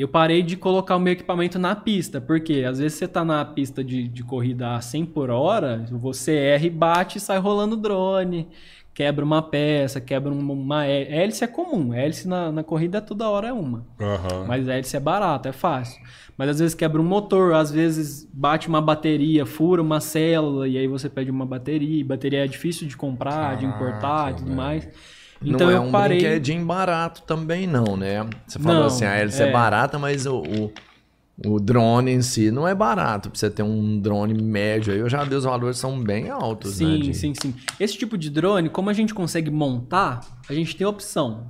eu 0.01 0.07
parei 0.07 0.41
de 0.41 0.55
colocar 0.57 0.95
o 0.95 0.99
meu 0.99 1.13
equipamento 1.13 1.57
na 1.59 1.75
pista, 1.75 2.19
porque 2.21 2.63
às 2.67 2.79
vezes 2.79 2.97
você 2.97 3.07
tá 3.07 3.23
na 3.23 3.43
pista 3.45 3.83
de, 3.83 4.07
de 4.07 4.23
corrida 4.23 4.75
a 4.75 4.81
100 4.81 5.05
por 5.05 5.29
hora, 5.29 5.85
você 5.91 6.33
erra 6.35 6.65
e 6.65 6.69
bate 6.69 7.17
e 7.17 7.21
sai 7.21 7.37
rolando 7.39 7.75
drone, 7.77 8.47
quebra 8.93 9.23
uma 9.23 9.41
peça, 9.41 10.01
quebra 10.01 10.31
uma, 10.33 10.53
uma 10.53 10.85
hé- 10.87 11.07
hélice 11.23 11.43
é 11.43 11.47
comum, 11.47 11.93
hélice 11.93 12.27
na, 12.27 12.51
na 12.51 12.63
corrida 12.63 13.01
toda 13.01 13.29
hora 13.29 13.47
é 13.47 13.53
uma, 13.53 13.85
Aham. 13.99 14.45
mas 14.47 14.67
hélice 14.67 14.97
é 14.97 14.99
barato, 14.99 15.47
é 15.47 15.51
fácil. 15.51 16.01
Mas 16.37 16.49
às 16.49 16.59
vezes 16.59 16.73
quebra 16.75 16.99
um 16.99 17.05
motor, 17.05 17.53
às 17.53 17.69
vezes 17.71 18.27
bate 18.33 18.67
uma 18.67 18.81
bateria, 18.81 19.45
fura 19.45 19.81
uma 19.81 19.99
célula 19.99 20.67
e 20.67 20.77
aí 20.77 20.87
você 20.87 21.07
pede 21.09 21.29
uma 21.29 21.45
bateria, 21.45 21.99
e 21.99 22.03
bateria 22.03 22.43
é 22.43 22.47
difícil 22.47 22.87
de 22.87 22.97
comprar, 22.97 23.57
de 23.57 23.65
importar 23.65 24.31
e 24.31 24.35
tudo 24.37 24.51
mais. 24.51 24.87
Então 25.43 25.67
não 25.67 25.75
é 25.75 25.79
um 25.79 25.91
parei. 25.91 26.19
brinquedinho 26.19 26.65
barato 26.65 27.21
também, 27.23 27.65
não, 27.67 27.97
né? 27.97 28.27
Você 28.47 28.59
falou 28.59 28.79
Não, 28.81 28.87
assim, 28.87 29.05
a 29.05 29.13
hélice 29.15 29.41
é. 29.41 29.47
é. 29.49 29.51
barata, 29.51 29.97
mas 29.97 30.25
o, 30.27 30.37
o, 30.41 30.71
o 31.45 31.59
drone 31.59 32.11
em 32.11 32.21
si 32.21 32.51
não 32.51 32.67
é 32.67 32.75
barato. 32.75 33.29
Pra 33.29 33.39
você 33.39 33.49
ter 33.49 33.63
um 33.63 33.99
drone 33.99 34.33
médio 34.41 34.93
aí, 34.93 34.99
eu 34.99 35.09
já 35.09 35.23
vi 35.23 35.33
os 35.35 35.43
valores 35.43 35.77
são 35.77 35.99
bem 35.99 36.29
altos, 36.29 36.79
né? 36.79 36.85
Sim, 36.87 37.13
sim, 37.13 37.33
sim. 37.41 37.55
Esse 37.79 37.97
tipo 37.97 38.17
de 38.17 38.29
drone, 38.29 38.69
como 38.69 38.89
a 38.89 38.93
gente 38.93 39.13
consegue 39.13 39.49
montar, 39.49 40.21
a 40.47 40.53
gente 40.53 40.75
tem 40.75 40.85
opção. 40.85 41.47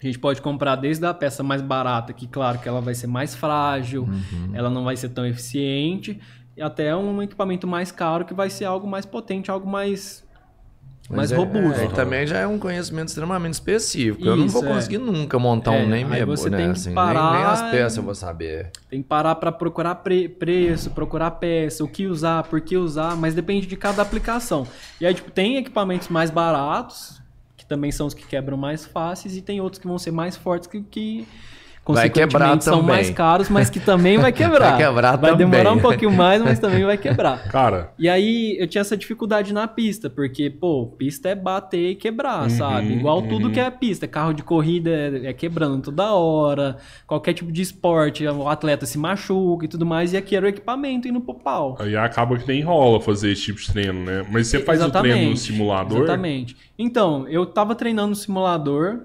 A 0.00 0.06
gente 0.06 0.18
pode 0.18 0.42
comprar 0.42 0.74
desde 0.76 1.04
a 1.06 1.14
peça 1.14 1.42
mais 1.44 1.62
barata, 1.62 2.12
que 2.12 2.26
claro 2.26 2.58
que 2.58 2.68
ela 2.68 2.80
vai 2.80 2.94
ser 2.94 3.06
mais 3.06 3.34
frágil, 3.36 4.02
Uhum. 4.02 4.50
ela 4.52 4.68
não 4.68 4.82
vai 4.84 4.96
ser 4.96 5.08
tão 5.10 5.24
eficiente, 5.24 6.18
e 6.56 6.60
até 6.62 6.94
um 6.96 7.22
equipamento 7.22 7.66
mais 7.68 7.92
caro 7.92 8.24
que 8.24 8.34
vai 8.34 8.50
ser 8.50 8.64
algo 8.64 8.86
mais 8.86 9.06
potente, 9.06 9.48
algo 9.50 9.68
mais, 9.68 10.24
mais 11.14 11.30
Mas 11.30 11.32
é- 11.32 11.36
robusto. 11.36 11.80
é, 11.80 11.84
e 11.84 11.88
também 11.90 12.26
já 12.26 12.38
é 12.38 12.46
um 12.46 12.58
conhecimento 12.58 13.08
extremamente 13.08 13.54
específico. 13.54 14.24
eu 14.24 14.36
não 14.36 14.46
Isso, 14.46 14.54
vou 14.60 14.64
é. 14.70 14.74
conseguir 14.74 14.98
nunca 14.98 15.38
montar 15.38 15.74
É, 15.74 15.82
um 15.82 15.86
nem 15.88 16.04
aí 16.04 16.10
mesmo, 16.10 16.36
você 16.36 16.48
né? 16.50 16.56
tem 16.56 16.66
que 16.66 16.72
assim, 16.72 16.86
nem- 16.86 16.94
parar 16.94 17.32
nem, 17.32 17.42
as 17.44 17.60
e- 17.60 17.70
peças 17.70 17.96
eu 17.98 18.02
vou 18.02 18.14
saber. 18.14 18.70
Tem 18.90 19.02
que 19.02 19.08
parar 19.08 19.34
para 19.36 19.52
procurar 19.52 19.96
pre- 19.96 20.28
preço, 20.28 20.90
procurar 20.90 21.30
peça, 21.32 21.84
o 21.84 21.88
que 21.88 22.06
usar, 22.06 22.42
por 22.44 22.60
que 22.60 22.76
usar, 22.76 23.16
mas 23.16 23.34
depende 23.34 23.66
de 23.66 23.76
cada 23.76 24.02
aplicação. 24.02 24.66
E 25.00 25.06
aí, 25.06 25.14
tipo, 25.14 25.30
tem 25.30 25.56
equipamentos 25.56 26.08
mais 26.08 26.30
baratos, 26.30 27.20
que 27.56 27.66
também 27.66 27.92
são 27.92 28.06
os 28.06 28.14
que 28.14 28.26
quebram 28.26 28.56
mais 28.56 28.84
fáceis, 28.84 29.36
e 29.36 29.42
tem 29.42 29.60
outros 29.60 29.80
que 29.80 29.86
vão 29.86 29.98
ser 29.98 30.10
mais 30.10 30.36
fortes 30.36 30.66
que, 30.66 30.80
que 30.82 31.28
consequentemente, 31.84 32.64
são 32.64 32.78
também. 32.80 32.94
mais 32.94 33.10
caros, 33.10 33.48
mas 33.48 33.68
que 33.68 33.80
também 33.80 34.18
vai 34.18 34.30
quebrar. 34.32 34.70
Vai 34.76 34.86
quebrar 34.86 35.16
Vai 35.16 35.30
também. 35.32 35.48
demorar 35.50 35.72
um 35.72 35.78
pouquinho 35.80 36.12
mais, 36.12 36.42
mas 36.42 36.58
também 36.58 36.84
vai 36.84 36.96
quebrar. 36.96 37.42
Cara, 37.50 37.92
E 37.98 38.08
aí 38.08 38.56
eu 38.58 38.66
tinha 38.66 38.80
essa 38.80 38.96
dificuldade 38.96 39.52
na 39.52 39.66
pista, 39.66 40.08
porque, 40.08 40.48
pô, 40.48 40.86
pista 40.96 41.28
é 41.28 41.34
bater 41.34 41.90
e 41.90 41.94
quebrar, 41.94 42.42
Uhum, 42.44 42.50
sabe? 42.50 42.92
Igual 42.92 43.22
tudo 43.22 43.46
uhum. 43.46 43.52
que 43.52 43.60
é 43.60 43.70
pista. 43.70 44.06
Carro 44.06 44.32
de 44.32 44.42
corrida 44.42 44.90
é, 44.90 45.26
é 45.26 45.32
quebrando 45.32 45.82
toda 45.82 46.12
hora, 46.12 46.76
qualquer 47.06 47.32
tipo 47.34 47.50
de 47.50 47.62
esporte, 47.62 48.26
o 48.26 48.48
atleta 48.48 48.86
se 48.86 48.98
machuca 48.98 49.64
e 49.64 49.68
tudo 49.68 49.84
mais, 49.84 50.12
e 50.12 50.16
aqui 50.16 50.36
era 50.36 50.46
o 50.46 50.48
equipamento 50.48 51.08
indo 51.08 51.20
pro 51.20 51.34
pau. 51.34 51.76
aí 51.80 51.96
acaba 51.96 52.36
que 52.38 52.46
nem 52.46 52.62
rola 52.62 53.00
fazer 53.00 53.32
esse 53.32 53.42
tipo 53.42 53.60
de 53.60 53.72
treino, 53.72 54.04
né? 54.04 54.24
Mas 54.30 54.46
você 54.46 54.60
faz 54.60 54.82
o 54.82 54.90
treino 54.90 55.30
no 55.30 55.36
simulador? 55.36 55.98
Exatamente. 56.04 56.56
Então, 56.78 57.26
eu 57.28 57.44
tava 57.46 57.74
treinando 57.74 58.10
no 58.10 58.16
simulador, 58.16 59.00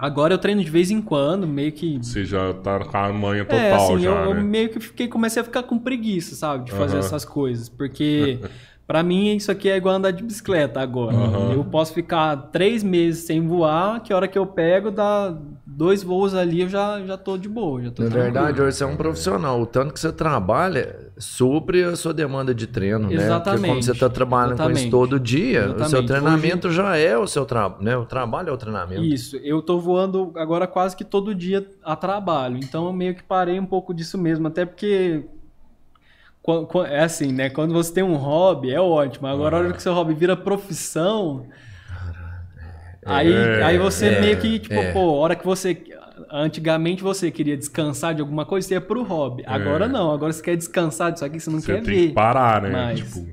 agora 0.00 0.34
eu 0.34 0.38
treino 0.38 0.64
de 0.64 0.70
vez 0.70 0.90
em 0.90 1.00
quando, 1.00 1.46
meio 1.46 1.72
que 1.72 1.98
Você 1.98 2.24
já 2.24 2.54
tá 2.54 2.84
com 2.84 2.96
a 2.96 3.12
manha 3.12 3.44
total 3.44 3.58
é, 3.58 3.74
assim, 3.74 3.98
já, 4.00 4.10
eu, 4.10 4.16
eu 4.30 4.34
né? 4.34 4.42
meio 4.42 4.68
que 4.70 4.80
fiquei, 4.80 5.08
comecei 5.08 5.40
a 5.42 5.44
ficar 5.44 5.62
com 5.64 5.78
preguiça, 5.78 6.34
sabe? 6.34 6.64
De 6.66 6.72
fazer 6.72 6.96
Aham. 6.96 7.06
essas 7.06 7.24
coisas. 7.24 7.68
Porque 7.68 8.40
pra 8.90 9.04
mim 9.04 9.36
isso 9.36 9.52
aqui 9.52 9.70
é 9.70 9.76
igual 9.76 9.94
andar 9.94 10.10
de 10.10 10.20
bicicleta 10.20 10.80
agora. 10.80 11.16
Aham. 11.16 11.52
Eu 11.52 11.64
posso 11.64 11.94
ficar 11.94 12.36
três 12.50 12.82
meses 12.82 13.24
sem 13.24 13.46
voar, 13.46 14.02
que 14.02 14.12
a 14.12 14.16
hora 14.16 14.26
que 14.26 14.36
eu 14.36 14.44
pego 14.44 14.90
dá 14.90 15.32
dois 15.64 16.02
voos 16.02 16.34
ali 16.34 16.62
eu 16.62 16.68
já, 16.68 17.00
já 17.06 17.16
tô 17.16 17.38
de 17.38 17.48
boa. 17.48 17.80
Já 17.80 17.92
tô 17.92 18.02
Na 18.02 18.08
verdade, 18.08 18.60
hoje 18.60 18.76
você 18.76 18.82
é 18.82 18.86
um 18.88 18.96
profissional. 18.96 19.62
O 19.62 19.64
tanto 19.64 19.94
que 19.94 20.00
você 20.00 20.10
trabalha 20.10 21.12
supre 21.16 21.84
a 21.84 21.94
sua 21.94 22.12
demanda 22.12 22.52
de 22.52 22.66
treino, 22.66 22.98
né? 22.98 23.06
Porque 23.06 23.22
Exatamente. 23.22 23.66
quando 23.66 23.82
você 23.84 23.92
está 23.92 24.08
trabalhando 24.08 24.56
com 24.56 24.62
isso 24.64 24.70
Exatamente. 24.70 24.90
todo 24.90 25.20
dia, 25.20 25.60
o 25.60 25.66
seu 25.66 25.74
Exatamente. 25.76 26.06
treinamento 26.08 26.72
já 26.72 26.96
é 26.96 27.16
o 27.16 27.28
seu 27.28 27.46
trabalho, 27.46 27.84
né? 27.84 27.96
O 27.96 28.04
trabalho 28.04 28.48
é 28.48 28.52
o 28.52 28.56
treinamento. 28.56 29.04
Isso, 29.04 29.36
eu 29.36 29.62
tô 29.62 29.78
voando 29.78 30.32
agora 30.34 30.66
quase 30.66 30.96
que 30.96 31.04
todo 31.04 31.32
dia 31.32 31.64
a 31.84 31.94
trabalho, 31.94 32.56
então 32.56 32.86
eu 32.86 32.92
meio 32.92 33.14
que 33.14 33.22
parei 33.22 33.60
um 33.60 33.66
pouco 33.66 33.94
disso 33.94 34.18
mesmo, 34.18 34.48
até 34.48 34.66
porque 34.66 35.22
é 36.88 37.00
assim, 37.00 37.32
né? 37.32 37.50
Quando 37.50 37.72
você 37.72 37.92
tem 37.92 38.02
um 38.02 38.16
hobby, 38.16 38.72
é 38.72 38.80
ótimo. 38.80 39.26
Agora, 39.26 39.56
a 39.56 39.60
hora 39.60 39.72
que 39.72 39.82
seu 39.82 39.92
hobby 39.94 40.14
vira 40.14 40.36
profissão, 40.36 41.46
aí, 43.04 43.32
É, 43.32 43.62
aí 43.62 43.78
você 43.78 44.08
é, 44.08 44.20
meio 44.20 44.38
que, 44.38 44.58
tipo, 44.58 44.74
é. 44.74 44.92
pô, 44.92 45.00
a 45.00 45.12
hora 45.18 45.36
que 45.36 45.44
você. 45.44 45.74
Antigamente 46.32 47.02
você 47.02 47.30
queria 47.30 47.56
descansar 47.56 48.14
de 48.14 48.20
alguma 48.20 48.44
coisa, 48.46 48.68
você 48.68 48.74
ia 48.74 48.80
pro 48.80 49.02
hobby. 49.02 49.42
Agora 49.46 49.88
não, 49.88 50.12
agora 50.12 50.32
você 50.32 50.40
quer 50.42 50.56
descansar 50.56 51.10
disso 51.12 51.24
aqui, 51.24 51.40
você 51.40 51.50
não 51.50 51.58
É. 51.58 51.60
Você 51.60 51.66
quer 51.74 51.82
tem 51.82 51.94
ver. 51.94 52.08
que 52.08 52.14
parar, 52.14 52.62
né? 52.62 52.70
Mas- 52.70 53.00
Tipo, 53.00 53.26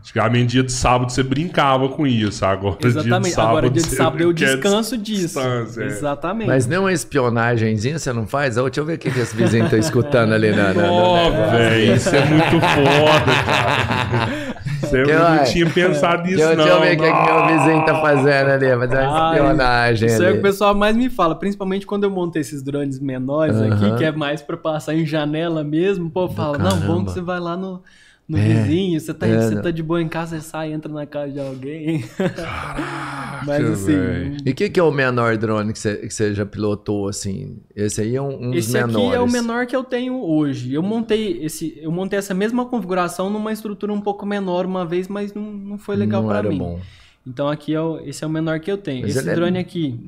antigamente 0.00 0.46
dia 0.52 0.62
de 0.62 0.70
sábado 0.72 1.10
você 1.10 1.22
brincava 1.22 1.88
com 1.88 2.06
isso, 2.06 2.44
agora 2.44 2.76
dia 2.80 2.90
de 2.92 2.98
Exatamente. 2.98 3.30
sábado 3.34 3.48
Agora, 3.58 3.70
dia 3.70 3.82
de 3.82 3.88
sábado 3.88 4.22
eu 4.22 4.32
descanso 4.32 4.96
disso. 4.96 5.40
é. 5.40 5.84
Exatamente. 5.86 6.46
Mas 6.48 6.66
nem 6.66 6.78
uma 6.78 6.92
espionagemzinha 6.92 7.98
você 7.98 8.12
não 8.12 8.26
faz? 8.26 8.54
Deixa 8.54 8.80
eu 8.80 8.84
ver 8.84 8.94
o 8.94 8.98
que, 8.98 9.10
que 9.10 9.18
esse 9.20 9.34
vizinho 9.36 9.68
tá 9.68 9.76
escutando 9.76 10.32
ali 10.32 10.50
na. 10.50 10.72
na- 10.74 11.50
velho, 11.50 11.94
isso 11.96 12.08
é 12.14 12.24
muito 12.24 12.60
foda, 12.60 13.44
cara. 13.44 14.47
Você 14.80 15.02
Que 15.02 15.12
não 15.12 15.44
tinha 15.44 15.70
pensado 15.70 16.22
nisso, 16.22 16.36
Deixa 16.36 16.52
eu- 16.52 16.56
não. 16.56 16.64
deixa 16.64 16.76
eu 16.76 16.80
ver 16.80 16.96
o 16.96 16.98
que, 17.00 17.12
que 17.12 17.32
meu 17.32 17.46
vizinho 17.58 17.84
tá 17.86 18.00
fazendo 18.00 18.50
ali. 18.50 18.66
Fazer 18.78 18.98
uma 18.98 19.28
Ai, 19.28 19.36
espionagem 19.36 20.08
Isso 20.08 20.16
é 20.16 20.18
o 20.18 20.20
que 20.20 20.26
ali. 20.30 20.38
o 20.38 20.42
pessoal 20.42 20.74
mais 20.74 20.96
me 20.96 21.08
fala, 21.10 21.34
principalmente 21.34 21.86
quando 21.86 22.04
eu 22.04 22.10
montei 22.10 22.40
esses 22.42 22.62
drones 22.62 22.98
menores 23.00 23.56
Aham. 23.56 23.72
aqui, 23.74 23.96
que 23.98 24.04
é 24.04 24.12
mais 24.12 24.42
pra 24.42 24.56
passar 24.56 24.94
em 24.94 25.04
janela 25.06 25.62
mesmo. 25.64 26.06
O 26.06 26.10
povo 26.10 26.34
fala, 26.34 26.58
não, 26.58 26.78
bom 26.80 27.04
que 27.04 27.12
você 27.12 27.20
vai 27.20 27.40
lá 27.40 27.56
no, 27.56 27.82
no 28.28 28.36
É, 28.36 28.42
vizinho, 28.62 29.00
você 29.00 29.14
tá, 29.14 29.26
é, 29.26 29.40
você 29.40 29.62
tá 29.62 29.70
de 29.70 29.82
boa 29.82 30.02
em 30.02 30.08
casa, 30.08 30.38
você 30.38 30.46
sai, 30.46 30.72
entra 30.72 30.92
na 30.92 31.06
casa 31.06 31.32
de 31.32 31.40
alguém. 31.40 32.04
Mas 33.46 33.64
assim, 33.64 33.92
velho. 33.92 34.36
E 34.44 34.50
o 34.50 34.54
que, 34.54 34.68
que 34.68 34.78
é 34.80 34.82
o 34.82 34.90
menor 34.90 35.36
drone 35.36 35.72
que 35.72 35.78
você, 35.78 35.96
que 35.96 36.10
você 36.12 36.34
já 36.34 36.44
pilotou, 36.44 37.08
assim? 37.08 37.58
Esse 37.74 38.00
aí 38.02 38.16
é 38.16 38.22
um, 38.22 38.48
um 38.48 38.50
dos 38.50 38.58
esse 38.66 38.72
menores. 38.72 38.96
aqui 39.08 39.16
é 39.16 39.20
o 39.20 39.30
menor 39.30 39.66
que 39.66 39.74
eu 39.76 39.84
tenho 39.84 40.20
hoje. 40.22 40.74
Eu 40.74 40.82
montei 40.82 41.42
esse, 41.42 41.78
eu 41.80 41.90
montei 41.90 42.18
essa 42.18 42.34
mesma 42.34 42.66
configuração 42.66 43.30
numa 43.30 43.52
estrutura 43.52 43.92
um 43.92 44.00
pouco 44.00 44.26
menor 44.26 44.66
uma 44.66 44.84
vez, 44.84 45.08
mas 45.08 45.32
não, 45.32 45.42
não 45.42 45.78
foi 45.78 45.96
legal 45.96 46.30
era 46.32 46.48
mim. 46.48 46.58
bom. 46.58 46.80
Então 47.26 47.48
aqui 47.48 47.74
é 47.74 47.80
o, 47.80 47.98
esse 48.00 48.24
é 48.24 48.26
o 48.26 48.30
menor 48.30 48.60
que 48.60 48.70
eu 48.70 48.76
tenho. 48.78 49.02
Mas 49.02 49.16
esse 49.16 49.28
é- 49.28 49.34
drone 49.34 49.58
aqui, 49.58 50.00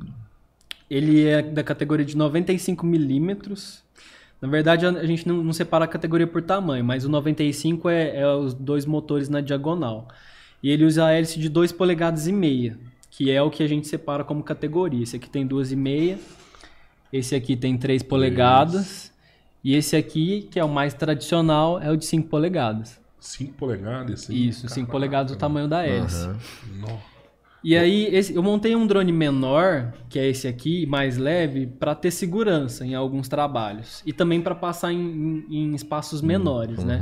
ele 0.89 1.25
é 1.25 1.41
da 1.41 1.63
categoria 1.63 2.05
de 2.05 2.15
95 2.17 2.85
milímetros. 2.85 3.83
Na 4.41 4.47
verdade, 4.47 4.87
a 4.87 5.05
gente 5.05 5.27
não, 5.27 5.43
não 5.43 5.53
separa 5.53 5.85
a 5.85 5.87
categoria 5.87 6.25
por 6.25 6.41
tamanho, 6.41 6.83
mas 6.83 7.05
o 7.05 7.09
95 7.09 7.87
é, 7.89 8.17
é 8.17 8.27
os 8.27 8.55
dois 8.55 8.87
motores 8.87 9.29
na 9.29 9.39
diagonal. 9.39 10.07
E 10.63 10.69
ele 10.69 10.83
usa 10.83 11.05
a 11.05 11.11
hélice 11.11 11.39
de 11.39 11.47
2 11.47 11.71
polegadas 11.71 12.25
e 12.25 12.31
meia, 12.31 12.77
que 13.11 13.29
é 13.29 13.41
o 13.41 13.51
que 13.51 13.61
a 13.61 13.67
gente 13.67 13.87
separa 13.87 14.23
como 14.23 14.41
categoria. 14.41 15.03
Esse 15.03 15.15
aqui 15.15 15.29
tem 15.29 15.47
2,5, 15.47 16.17
esse 17.13 17.35
aqui 17.35 17.55
tem 17.55 17.77
3 17.77 18.01
polegadas, 18.01 19.13
e 19.63 19.75
esse 19.75 19.95
aqui, 19.95 20.47
que 20.49 20.59
é 20.59 20.63
o 20.63 20.69
mais 20.69 20.93
tradicional, 20.95 21.79
é 21.79 21.91
o 21.91 21.95
de 21.95 22.05
5 22.05 22.27
polegadas. 22.27 22.99
5 23.19 23.53
polegadas? 23.53 24.23
Assim? 24.23 24.33
Isso, 24.33 24.67
5 24.67 24.89
polegadas 24.89 25.31
o 25.31 25.35
tamanho 25.35 25.67
da 25.67 25.85
hélice. 25.85 26.23
Aham. 26.23 26.39
Nossa. 26.79 27.11
E 27.63 27.77
aí, 27.77 28.05
esse- 28.15 28.33
eu 28.33 28.41
montei 28.41 28.75
um 28.75 28.87
drone 28.87 29.11
menor, 29.11 29.93
que 30.09 30.17
é 30.17 30.27
esse 30.27 30.47
aqui, 30.47 30.85
mais 30.87 31.17
leve, 31.17 31.67
para 31.67 31.93
ter 31.93 32.09
segurança 32.09 32.85
em 32.85 32.95
alguns 32.95 33.27
trabalhos. 33.27 34.01
E 34.05 34.11
também 34.11 34.41
para 34.41 34.55
passar 34.55 34.91
em, 34.91 34.99
em- 34.99 35.45
em 35.49 35.75
espaços 35.75 36.21
menores, 36.21 36.83
né? 36.83 36.97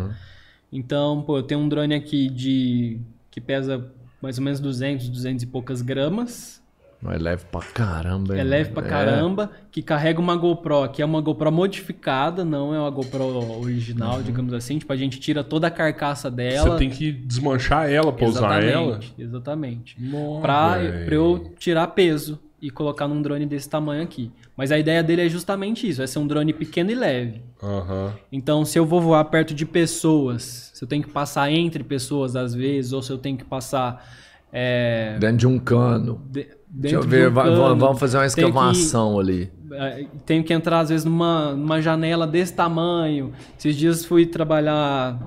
Então, 0.71 1.21
pô, 1.23 1.37
eu 1.37 1.43
tenho 1.43 1.61
um 1.61 1.69
drone 1.69 1.95
aqui 1.95 2.29
de 2.29 2.99
que 3.31 3.39
pesa 3.41 3.89
mais 4.21 4.37
ou 4.37 4.43
menos 4.43 4.59
200, 4.59 5.07
200 5.09 5.43
e 5.43 5.47
poucas 5.47 5.81
gramas. 5.81 6.58
Mas 7.01 7.15
é 7.15 7.17
leve 7.23 7.45
pra 7.49 7.61
caramba. 7.61 8.37
É 8.37 8.43
leve 8.43 8.71
pra 8.71 8.83
caramba, 8.83 9.51
que 9.71 9.81
carrega 9.81 10.19
uma 10.19 10.35
GoPro, 10.35 10.89
que 10.89 11.01
é 11.01 11.05
uma 11.05 11.21
GoPro 11.21 11.49
modificada, 11.51 12.43
não 12.43 12.75
é 12.75 12.79
uma 12.79 12.89
GoPro 12.89 13.59
original, 13.61 14.21
digamos 14.21 14.53
assim. 14.53 14.77
Tipo, 14.79 14.91
a 14.91 14.97
gente 14.97 15.17
tira 15.19 15.41
toda 15.43 15.67
a 15.67 15.71
carcaça 15.71 16.29
dela. 16.29 16.71
Você 16.71 16.77
tem 16.77 16.89
que 16.89 17.11
desmanchar 17.11 17.89
ela 17.89 18.11
pra 18.11 18.25
usar 18.27 18.61
ela? 18.63 18.99
Exatamente, 18.99 19.13
Exatamente. 19.17 19.95
Nossa, 20.01 20.41
Pra, 20.41 20.77
pra 21.05 21.15
eu 21.15 21.53
tirar 21.57 21.87
peso 21.87 22.37
e 22.61 22.69
colocar 22.69 23.07
num 23.07 23.21
drone 23.21 23.45
desse 23.45 23.69
tamanho 23.69 24.03
aqui. 24.03 24.29
Mas 24.57 24.69
a 24.69 24.77
ideia 24.77 25.01
dele 25.01 25.21
é 25.25 25.29
justamente 25.29 25.87
isso, 25.87 26.01
é 26.01 26.07
ser 26.07 26.19
um 26.19 26.27
drone 26.27 26.51
pequeno 26.51 26.91
e 26.91 26.95
leve. 26.95 27.41
Aham. 27.63 28.13
Então, 28.29 28.65
se 28.65 28.77
eu 28.77 28.85
vou 28.85 28.99
voar 28.99 29.23
perto 29.23 29.53
de 29.53 29.65
pessoas, 29.65 30.69
se 30.73 30.83
eu 30.83 30.87
tenho 30.87 31.01
que 31.03 31.09
passar 31.09 31.49
entre 31.49 31.81
pessoas 31.81 32.35
às 32.35 32.53
vezes, 32.53 32.91
ou 32.91 33.01
se 33.01 33.09
eu 33.09 33.17
tenho 33.17 33.37
que 33.37 33.45
passar 33.45 34.05
é, 34.51 35.15
Dentro 35.19 35.37
de 35.37 35.47
um 35.47 35.57
cano. 35.59 36.21
de- 36.29 36.47
Deixa 36.71 36.97
eu 36.97 37.01
ver, 37.01 37.29
um 37.29 37.33
cano, 37.33 37.75
vamos 37.77 37.99
fazer 37.99 38.17
uma 38.17 38.27
tenho 38.29 38.51
que- 38.51 38.57
escavação 38.59 39.19
ali. 39.19 39.51
é, 39.71 40.05
tenho 40.25 40.43
que 40.43 40.53
entrar 40.53 40.79
às 40.81 40.89
vezes 40.89 41.03
numa, 41.05 41.53
numa 41.53 41.81
janela 41.81 42.27
desse 42.27 42.53
tamanho. 42.53 43.33
Esses 43.57 43.75
dias 43.75 44.05
fui 44.05 44.25
trabalhar, 44.25 45.17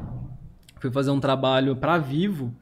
fui 0.81 0.90
fazer 0.90 1.11
um 1.11 1.18
trabalho 1.20 1.74
para 1.74 1.98
Vivo, 1.98 2.52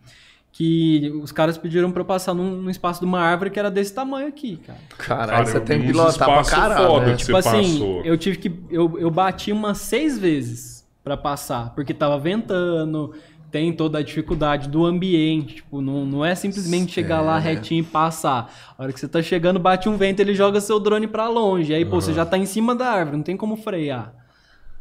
que 0.53 1.11
os 1.23 1.31
caras 1.31 1.57
pediram 1.59 1.93
para 1.93 2.01
eu 2.01 2.07
passar 2.07 2.35
num, 2.35 2.51
num 2.63 2.71
espaço 2.71 3.01
de 3.01 3.07
uma 3.07 3.21
árvore 3.21 3.51
que 3.51 3.59
era 3.59 3.71
desse 3.71 3.95
tamanho 3.95 4.29
aqui, 4.29 4.57
cara. 4.67 4.79
Caralho, 4.99 5.31
Cara, 5.31 5.47
você 5.47 5.57
eu 5.59 5.61
tem 5.65 5.81
que 5.81 5.87
pilotar 5.89 6.15
pra 6.15 6.41
espaço 6.41 6.51
caralho. 6.51 6.87
foda 6.87 7.07
né? 7.07 7.13
que 7.17 7.25
Tipo 7.25 7.37
assim, 7.37 7.63
passou. 7.73 8.05
eu 8.05 8.19
tive 8.19 8.39
que. 8.39 8.61
Eu, 8.71 8.99
eu 8.99 9.11
bati 9.11 9.53
umas 9.53 9.79
seis 9.79 10.19
vezes 10.19 10.87
para 11.05 11.17
passar, 11.17 11.75
porque 11.75 11.95
tava 11.95 12.19
ventando, 12.19 13.13
tem 13.51 13.73
toda 13.73 13.99
a 13.99 14.03
dificuldade 14.03 14.69
do 14.69 14.85
ambiente. 14.85 15.57
Tipo, 15.57 15.81
não, 15.81 16.07
não 16.07 16.25
é 16.25 16.35
simplesmente 16.35 16.93
chegar 16.93 17.21
lá 17.21 17.39
retinho 17.39 17.81
e 17.81 17.87
passar. 17.87 18.53
A 18.79 18.83
hora 18.83 18.93
que 18.93 19.01
você 19.01 19.09
tá 19.09 19.23
chegando, 19.23 19.59
bate 19.59 19.89
um 19.89 19.97
vento, 19.97 20.21
ele 20.21 20.35
joga 20.35 20.61
seu 20.61 20.79
drone 20.79 21.07
para 21.07 21.29
longe. 21.29 21.75
Aí, 21.75 21.85
pô, 21.85 22.01
você 22.01 22.13
já 22.13 22.25
tá 22.25 22.39
em 22.39 22.47
cima 22.47 22.75
da 22.75 22.89
árvore, 22.89 23.17
não 23.17 23.25
tem 23.25 23.37
como 23.37 23.57
frear. 23.57 24.15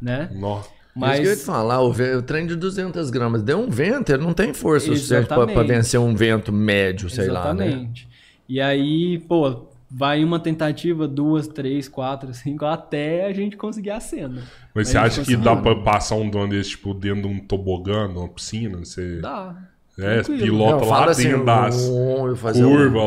Né? 0.00 0.30
Nossa. 0.32 0.68
Mas... 0.94 1.12
Isso 1.12 1.22
que 1.22 1.26
eu 1.26 1.30
ia 1.32 1.36
te 1.36 1.44
falar, 1.44 1.80
o, 1.80 1.90
o 1.90 2.22
trem 2.22 2.46
de 2.46 2.56
200 2.56 3.10
gramas 3.10 3.42
deu 3.42 3.58
um 3.58 3.70
vento, 3.70 4.10
ele 4.10 4.22
não 4.22 4.32
tem 4.32 4.52
força 4.52 4.86
suficiente 4.86 5.26
Exatamente. 5.26 5.66
vencer 5.68 6.00
um 6.00 6.14
vento 6.14 6.52
médio, 6.52 7.08
sei 7.08 7.28
lá, 7.28 7.54
né? 7.54 7.66
Exatamente. 7.66 8.08
E 8.48 8.60
aí, 8.60 9.18
pô, 9.28 9.69
vai 9.90 10.22
uma 10.22 10.38
tentativa, 10.38 11.08
duas, 11.08 11.48
três, 11.48 11.88
quatro, 11.88 12.32
cinco, 12.32 12.64
até 12.64 13.26
a 13.26 13.32
gente 13.32 13.56
conseguir 13.56 13.90
a 13.90 13.98
cena. 13.98 14.42
Mas 14.72 14.88
A 14.88 14.90
você 14.90 14.98
acha 15.20 15.24
que 15.24 15.36
dá 15.36 15.56
pra 15.56 15.74
passar 15.74 16.14
um 16.14 16.30
drone 16.30 16.50
desse, 16.50 16.70
tipo, 16.70 16.94
dentro 16.94 17.22
de 17.22 17.28
um 17.28 17.40
tobogã, 17.40 18.06
numa 18.06 18.28
piscina? 18.28 18.78
Você 18.78 19.20
Dá. 19.20 19.56
É, 20.02 20.22
tranquilo. 20.22 20.38
pilota 20.42 20.84
Não, 20.84 20.90
lá 20.90 21.04
assim, 21.06 21.22
dentro 21.28 21.40
um, 21.92 22.14
um- 22.14 22.18
curvas 22.28 22.56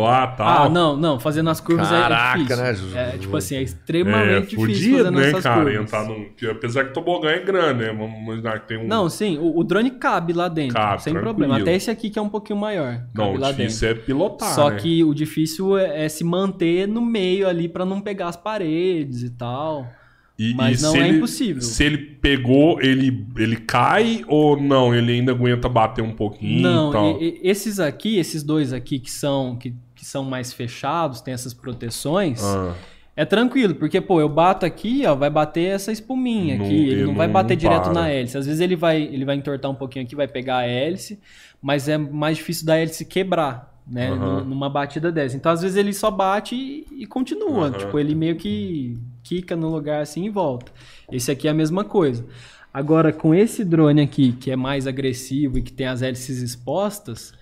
lá 0.01 0.32
e 0.34 0.38
tal. 0.38 0.47
Ah, 0.65 0.69
não, 0.69 0.97
não, 0.97 1.19
fazendo 1.19 1.49
as 1.49 1.60
curvas 1.60 1.89
Caraca, 1.89 2.39
é 2.39 2.43
difícil. 2.43 2.63
né, 2.63 2.73
Juju? 2.73 2.97
É, 2.97 3.12
tipo 3.17 3.38
assim, 3.38 3.56
é 3.56 3.60
É, 3.60 3.62
extremamente 3.63 4.41
difícil 4.56 4.60
fudido, 4.65 4.97
fazendo 4.97 5.15
né, 5.19 5.29
essas 5.29 5.43
cara? 5.43 5.63
curvas. 5.63 5.82
Entrar 5.82 6.03
num... 6.06 6.25
Apesar 6.51 6.84
que 6.86 6.89
o 6.91 6.93
tobogã 6.93 7.29
é 7.29 7.39
grande, 7.39 7.84
né? 7.84 7.88
Vamos 7.93 8.19
imaginar 8.19 8.60
que 8.60 8.67
tem 8.67 8.77
um... 8.77 8.88
Não, 8.88 9.10
sim, 9.10 9.38
o, 9.38 9.58
o 9.60 9.63
drone 9.63 9.91
cabe 9.91 10.34
lá 10.34 10.47
dentro, 10.47 10.75
Cabe, 10.75 11.01
sem 11.03 11.13
tranquilo. 11.13 11.36
problema. 11.36 11.60
Até 11.62 11.75
esse 11.75 11.89
aqui 11.91 12.10
que 12.10 12.17
é 12.19 12.21
um 12.21 12.29
pouquinho 12.29 12.60
maior. 12.60 13.01
Não, 13.13 13.34
o 13.34 13.38
lá 13.38 13.51
difícil 13.51 13.89
é 13.89 13.93
pilotar, 13.93 14.49
Só 14.53 14.69
né? 14.69 14.75
que 14.77 15.03
o 15.03 15.13
difícil 15.13 15.77
é, 15.77 16.06
é 16.06 16.10
se 16.10 16.23
manter 16.23 16.88
no 16.88 17.01
meio 17.01 17.47
ali 17.47 17.67
pra 17.69 17.86
não 17.86 18.01
pegar 18.01 18.27
as 18.27 18.38
paredes 18.38 19.23
e 19.23 19.29
tal. 19.29 19.88
E, 20.37 20.53
mas 20.55 20.79
e 20.81 20.83
não 20.83 20.95
é 20.95 21.07
ele- 21.09 21.17
impossível. 21.17 21.61
Se 21.61 21.83
ele 21.83 21.97
pegou, 21.97 22.81
ele, 22.81 23.25
ele 23.37 23.55
cai 23.57 24.23
ou 24.27 24.59
não? 24.59 24.93
Ele 24.93 25.11
ainda 25.13 25.31
aguenta 25.31 25.69
bater 25.69 26.01
um 26.01 26.11
pouquinho 26.13 26.61
Não, 26.61 27.19
e 27.21 27.25
e- 27.25 27.39
esses 27.43 27.79
aqui, 27.79 28.17
esses 28.17 28.41
dois 28.43 28.73
aqui 28.73 28.97
que 28.99 29.11
são 29.11 29.55
que, 29.55 29.73
que 29.95 30.03
são 30.03 30.23
mais 30.23 30.51
fechados, 30.51 31.21
tem 31.21 31.33
essas 31.35 31.53
proteções, 31.53 32.43
Ah, 32.43 32.73
é 33.15 33.23
tranquilo, 33.25 33.75
porque 33.75 34.01
pô, 34.01 34.19
eu 34.19 34.27
bato 34.27 34.65
aqui, 34.65 35.03
ó, 35.05 35.13
vai 35.13 35.29
bater 35.29 35.65
essa 35.75 35.91
espuminha 35.91 36.57
Não- 36.57 36.65
aqui, 36.65 36.73
ele 36.75 36.91
ele 36.93 37.03
não 37.05 37.13
vai 37.13 37.27
não 37.27 37.33
bater 37.33 37.55
direto 37.55 37.83
para. 37.83 37.93
na 37.93 38.09
hélice. 38.09 38.35
Às 38.35 38.47
vezes 38.47 38.59
ele 38.59 38.75
vai, 38.75 39.03
ele 39.03 39.23
vai 39.25 39.35
entortar 39.35 39.69
um 39.69 39.75
pouquinho 39.75 40.03
aqui, 40.03 40.15
vai 40.15 40.27
pegar 40.27 40.57
a 40.57 40.65
hélice, 40.67 41.19
mas 41.61 41.87
é 41.87 41.95
mais 41.97 42.37
difícil 42.37 42.65
da 42.65 42.75
hélice 42.75 43.05
quebrar, 43.05 43.71
né, 43.87 44.09
nu- 44.09 44.43
numa 44.43 44.67
batida 44.67 45.11
dessa. 45.11 45.35
Então 45.37 45.51
às 45.51 45.61
vezes 45.61 45.77
ele 45.77 45.93
só 45.93 46.09
bate 46.09 46.55
e, 46.55 47.03
e 47.03 47.05
continua, 47.05 47.67
Aham. 47.67 47.77
tipo, 47.77 47.99
ele 47.99 48.15
meio 48.15 48.35
que 48.35 48.97
quica 49.23 49.55
no 49.55 49.69
lugar 49.69 50.01
assim 50.01 50.25
e 50.25 50.29
volta. 50.29 50.71
Esse 51.12 51.31
aqui 51.31 51.47
é 51.47 51.51
a 51.51 51.53
mesma 51.53 51.83
coisa. 51.83 52.25
Agora, 52.73 53.13
com 53.13 53.33
esse 53.33 53.63
drone 53.63 54.01
aqui, 54.01 54.31
que 54.33 54.51
é 54.51 54.55
mais 54.55 54.88
agressivo 54.88 55.57
e 55.57 55.62
que 55.62 55.71
tem 55.71 55.88
as 55.88 56.01
hélices 56.01 56.41
expostas, 56.41 57.33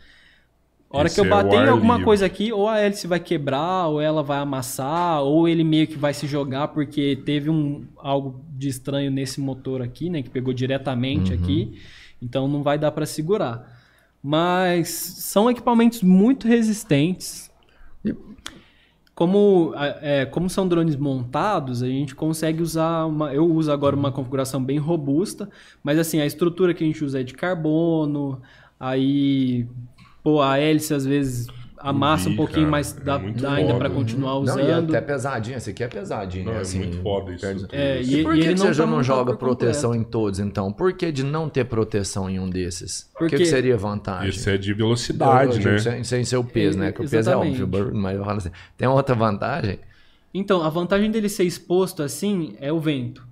a 0.91 0.97
hora 0.97 1.07
Esse 1.07 1.15
que 1.15 1.21
eu 1.21 1.25
é 1.25 1.29
bater 1.29 1.55
em 1.55 1.59
ar 1.59 1.69
alguma 1.69 1.93
livre. 1.93 2.05
coisa 2.05 2.25
aqui, 2.25 2.51
ou 2.51 2.67
a 2.67 2.79
hélice 2.79 3.07
vai 3.07 3.19
quebrar, 3.19 3.87
ou 3.87 4.01
ela 4.01 4.21
vai 4.21 4.39
amassar, 4.39 5.21
ou 5.21 5.47
ele 5.47 5.63
meio 5.63 5.87
que 5.87 5.97
vai 5.97 6.13
se 6.13 6.27
jogar 6.27 6.67
porque 6.69 7.15
teve 7.25 7.49
um, 7.49 7.85
algo 7.97 8.43
de 8.49 8.67
estranho 8.67 9.09
nesse 9.09 9.39
motor 9.39 9.81
aqui, 9.81 10.09
né? 10.09 10.21
Que 10.21 10.29
pegou 10.29 10.53
diretamente 10.53 11.33
aqui. 11.33 11.79
Então 12.21 12.47
não 12.47 12.61
vai 12.61 12.77
dar 12.77 12.91
para 12.91 13.05
segurar. 13.05 13.79
Mas 14.21 14.89
são 14.89 15.49
equipamentos 15.49 16.03
muito 16.03 16.45
resistentes. 16.45 17.49
Como, 19.21 19.71
é, 20.01 20.25
como 20.25 20.49
são 20.49 20.67
drones 20.67 20.95
montados, 20.95 21.83
a 21.83 21.87
gente 21.87 22.15
consegue 22.15 22.59
usar 22.59 23.05
uma. 23.05 23.31
Eu 23.31 23.45
uso 23.45 23.71
agora 23.71 23.95
uma 23.95 24.11
configuração 24.11 24.63
bem 24.63 24.79
robusta, 24.79 25.47
mas 25.83 25.99
assim, 25.99 26.19
a 26.19 26.25
estrutura 26.25 26.73
que 26.73 26.83
a 26.83 26.87
gente 26.87 27.05
usa 27.05 27.19
é 27.19 27.23
de 27.23 27.35
carbono, 27.35 28.41
aí 28.79 29.67
pô, 30.23 30.41
a 30.41 30.57
hélice 30.57 30.95
às 30.95 31.05
vezes 31.05 31.45
amassa 31.83 32.29
um 32.29 32.35
pouquinho, 32.35 32.67
cara, 32.67 32.71
mas 32.71 32.97
é 32.97 33.03
dá, 33.03 33.19
muito 33.19 33.41
dá 33.41 33.53
ainda 33.53 33.75
para 33.75 33.89
continuar 33.89 34.33
Não, 34.33 34.41
usando. 34.41 34.59
e 34.59 34.71
é 34.71 34.73
até 34.73 35.01
pesadinho. 35.01 35.57
Esse 35.57 35.69
aqui 35.71 35.83
é 35.83 35.87
pesadinho. 35.87 36.45
Não, 36.45 36.51
né? 36.53 36.57
é 36.59 36.61
assim, 36.61 36.79
muito 36.79 37.01
foda 37.01 37.31
isso. 37.33 37.45
É, 37.71 37.99
isso. 37.99 38.11
e- 38.11 38.19
E 38.19 38.23
por 38.23 38.33
que, 38.33 38.39
ele 38.39 38.47
que 38.49 38.59
não 38.59 38.65
você 38.67 38.73
já 38.73 38.83
tá 38.85 38.89
não 38.91 39.03
joga 39.03 39.35
proteção 39.35 39.95
em 39.95 40.03
todos, 40.03 40.39
então? 40.39 40.71
Por 40.71 40.93
que 40.93 41.11
de 41.11 41.23
não 41.23 41.49
ter 41.49 41.65
proteção 41.65 42.29
em 42.29 42.39
um 42.39 42.49
desses? 42.49 43.09
O 43.19 43.27
que, 43.27 43.37
que 43.37 43.45
seria 43.45 43.77
vantagem? 43.77 44.29
Esse 44.29 44.49
é 44.49 44.57
de 44.57 44.73
velocidade, 44.73 45.57
Eu- 45.57 45.61
eu 45.63 45.71
né? 45.73 45.77
Sem, 45.79 46.03
sem 46.03 46.23
ser 46.23 46.37
o 46.37 46.43
peso, 46.43 46.77
né? 46.77 46.91
Que 46.91 47.01
o 47.01 47.09
peso 47.09 47.29
é 47.29 47.35
óbvio, 47.35 47.69
mas 47.93 48.17
eu 48.17 48.23
falo 48.25 48.37
assim, 48.37 48.51
tem 48.77 48.87
outra 48.87 49.15
vantagem? 49.15 49.79
Então, 50.33 50.61
a 50.63 50.69
vantagem 50.69 51.11
dele 51.11 51.27
ser 51.27 51.43
exposto 51.43 52.01
assim 52.01 52.55
é 52.59 52.71
o 52.71 52.79
vento. 52.79 53.27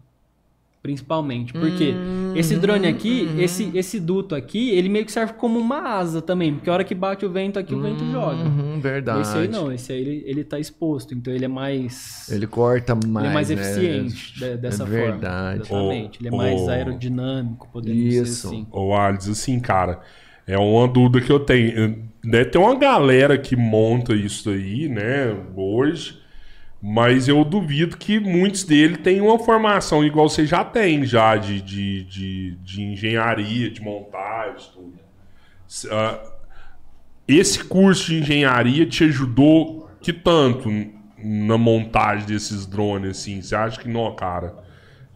Principalmente. 0.82 1.52
Porque 1.52 1.94
esse 2.36 2.56
drone 2.56 2.88
aqui, 2.88 3.28
esse, 3.38 3.70
esse 3.76 4.00
duto 4.00 4.34
aqui, 4.34 4.70
ele 4.70 4.88
meio 4.88 5.06
que 5.06 5.12
serve 5.12 5.34
como 5.34 5.60
uma 5.60 5.82
asa 5.98 6.22
também. 6.22 6.54
Porque 6.54 6.70
a 6.70 6.74
hora 6.74 6.84
que 6.86 6.96
bate 6.96 7.26
o 7.26 7.30
vento 7.30 7.60
aqui, 7.60 7.76
o 7.76 7.82
vento 7.82 8.04
joga. 8.10 8.44
Uhum, 8.44 8.80
verdade. 8.80 9.22
Esse 9.22 9.38
aí 9.38 9.48
não, 9.50 9.72
esse 9.74 9.92
aí 9.92 10.00
ele, 10.00 10.24
ele 10.26 10.44
tá 10.46 10.58
exposto. 10.58 11.14
Então 11.14 11.34
ele 11.34 11.44
é 11.44 11.50
mais. 11.50 12.30
Ele 12.32 12.48
corta 12.48 12.96
mais, 12.96 13.26
ele 13.26 13.28
é 13.28 13.34
mais 13.34 13.50
né? 13.50 13.56
eficiente 13.56 14.34
de- 14.40 14.58
dessa 14.58 14.84
é 14.84 14.88
forma. 14.88 15.02
verdade. 15.12 15.62
Exatamente. 15.64 16.20
Ele 16.22 16.28
é 16.30 16.32
mais 16.32 16.68
aerodinâmico, 16.70 17.68
podemos 17.74 18.02
dizer 18.02 18.24
Isso. 18.24 18.48
assim. 18.48 18.68
Ô, 18.72 18.94
Alex, 18.94 19.28
assim, 19.28 19.60
cara, 19.60 20.00
é 20.48 20.58
uma 20.58 20.88
dúvida 20.88 21.20
que 21.20 21.32
eu 21.32 21.42
tenho. 21.42 22.08
Deve 22.24 22.46
ter 22.52 22.58
uma 22.58 22.76
galera 22.76 23.38
que 23.38 23.56
monta 23.56 24.14
isso 24.14 24.50
aí, 24.50 24.88
né, 24.90 25.36
hoje, 25.56 26.19
mas 26.82 27.28
eu 27.28 27.44
duvido 27.44 27.98
que 27.98 28.20
muitos 28.20 28.64
dele 28.64 28.98
tenham 28.98 29.28
uma 29.28 29.40
formação 29.40 30.04
igual 30.04 30.30
você 30.30 30.46
já 30.46 30.64
tem, 30.64 31.06
já, 31.06 31.36
de, 31.36 31.62
de, 31.62 32.04
de, 32.06 32.56
de 32.64 32.82
engenharia, 32.82 33.70
de 33.70 33.82
montagem, 33.82 34.70
tudo. 34.74 35.00
Ah, 35.92 36.20
esse 37.28 37.64
curso 37.64 38.08
de 38.08 38.20
engenharia 38.20 38.86
te 38.86 39.04
ajudou 39.04 39.90
que 40.02 40.14
tanto 40.14 40.70
na 41.22 41.58
montagem 41.58 42.26
desses 42.26 42.66
drones, 42.66 43.12
assim? 43.12 43.42
Você 43.42 43.56
acha 43.56 43.80
que 43.80 43.90
não, 43.90 44.16
cara? 44.16 44.56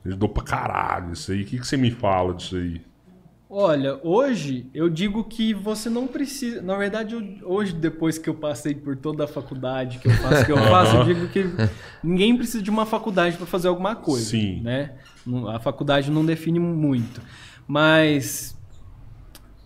Ajudou 0.06 0.28
pra 0.28 0.43
caralho 0.43 1.13
isso 1.13 1.32
aí. 1.32 1.43
O 1.43 1.45
que, 1.45 1.58
que 1.58 1.65
você 1.65 1.78
me 1.78 1.89
fala 1.89 2.34
disso 2.34 2.58
aí? 2.58 2.82
Olha, 3.56 4.00
hoje 4.02 4.66
eu 4.74 4.89
digo 4.89 5.24
que 5.24 5.54
você 5.54 5.88
não 5.88 6.08
precisa. 6.08 6.60
Na 6.60 6.76
verdade, 6.76 7.13
eu- 7.13 7.48
hoje, 7.48 7.72
depois 7.72 8.18
que 8.18 8.28
eu 8.28 8.34
passei 8.34 8.74
por 8.74 8.96
toda 8.98 9.26
a 9.26 9.28
faculdade 9.28 10.00
que 10.00 10.08
eu 10.08 10.12
faço, 10.13 10.44
que 10.46 10.52
eu 10.52 10.58
faço, 10.74 10.96
eu 10.96 11.04
digo 11.04 11.28
que 11.28 11.46
ninguém 12.04 12.36
precisa 12.36 12.63
de 12.63 12.72
uma 12.72 12.84
faculdade 12.88 13.38
para 13.38 13.46
fazer 13.46 13.68
alguma 13.68 13.96
coisa. 13.96 14.26
Sim. 14.32 14.62
Né? 14.62 14.94
A 15.54 15.60
faculdade 15.60 16.10
não 16.10 16.26
define 16.26 16.58
muito. 16.60 17.22
Mas. 17.68 18.53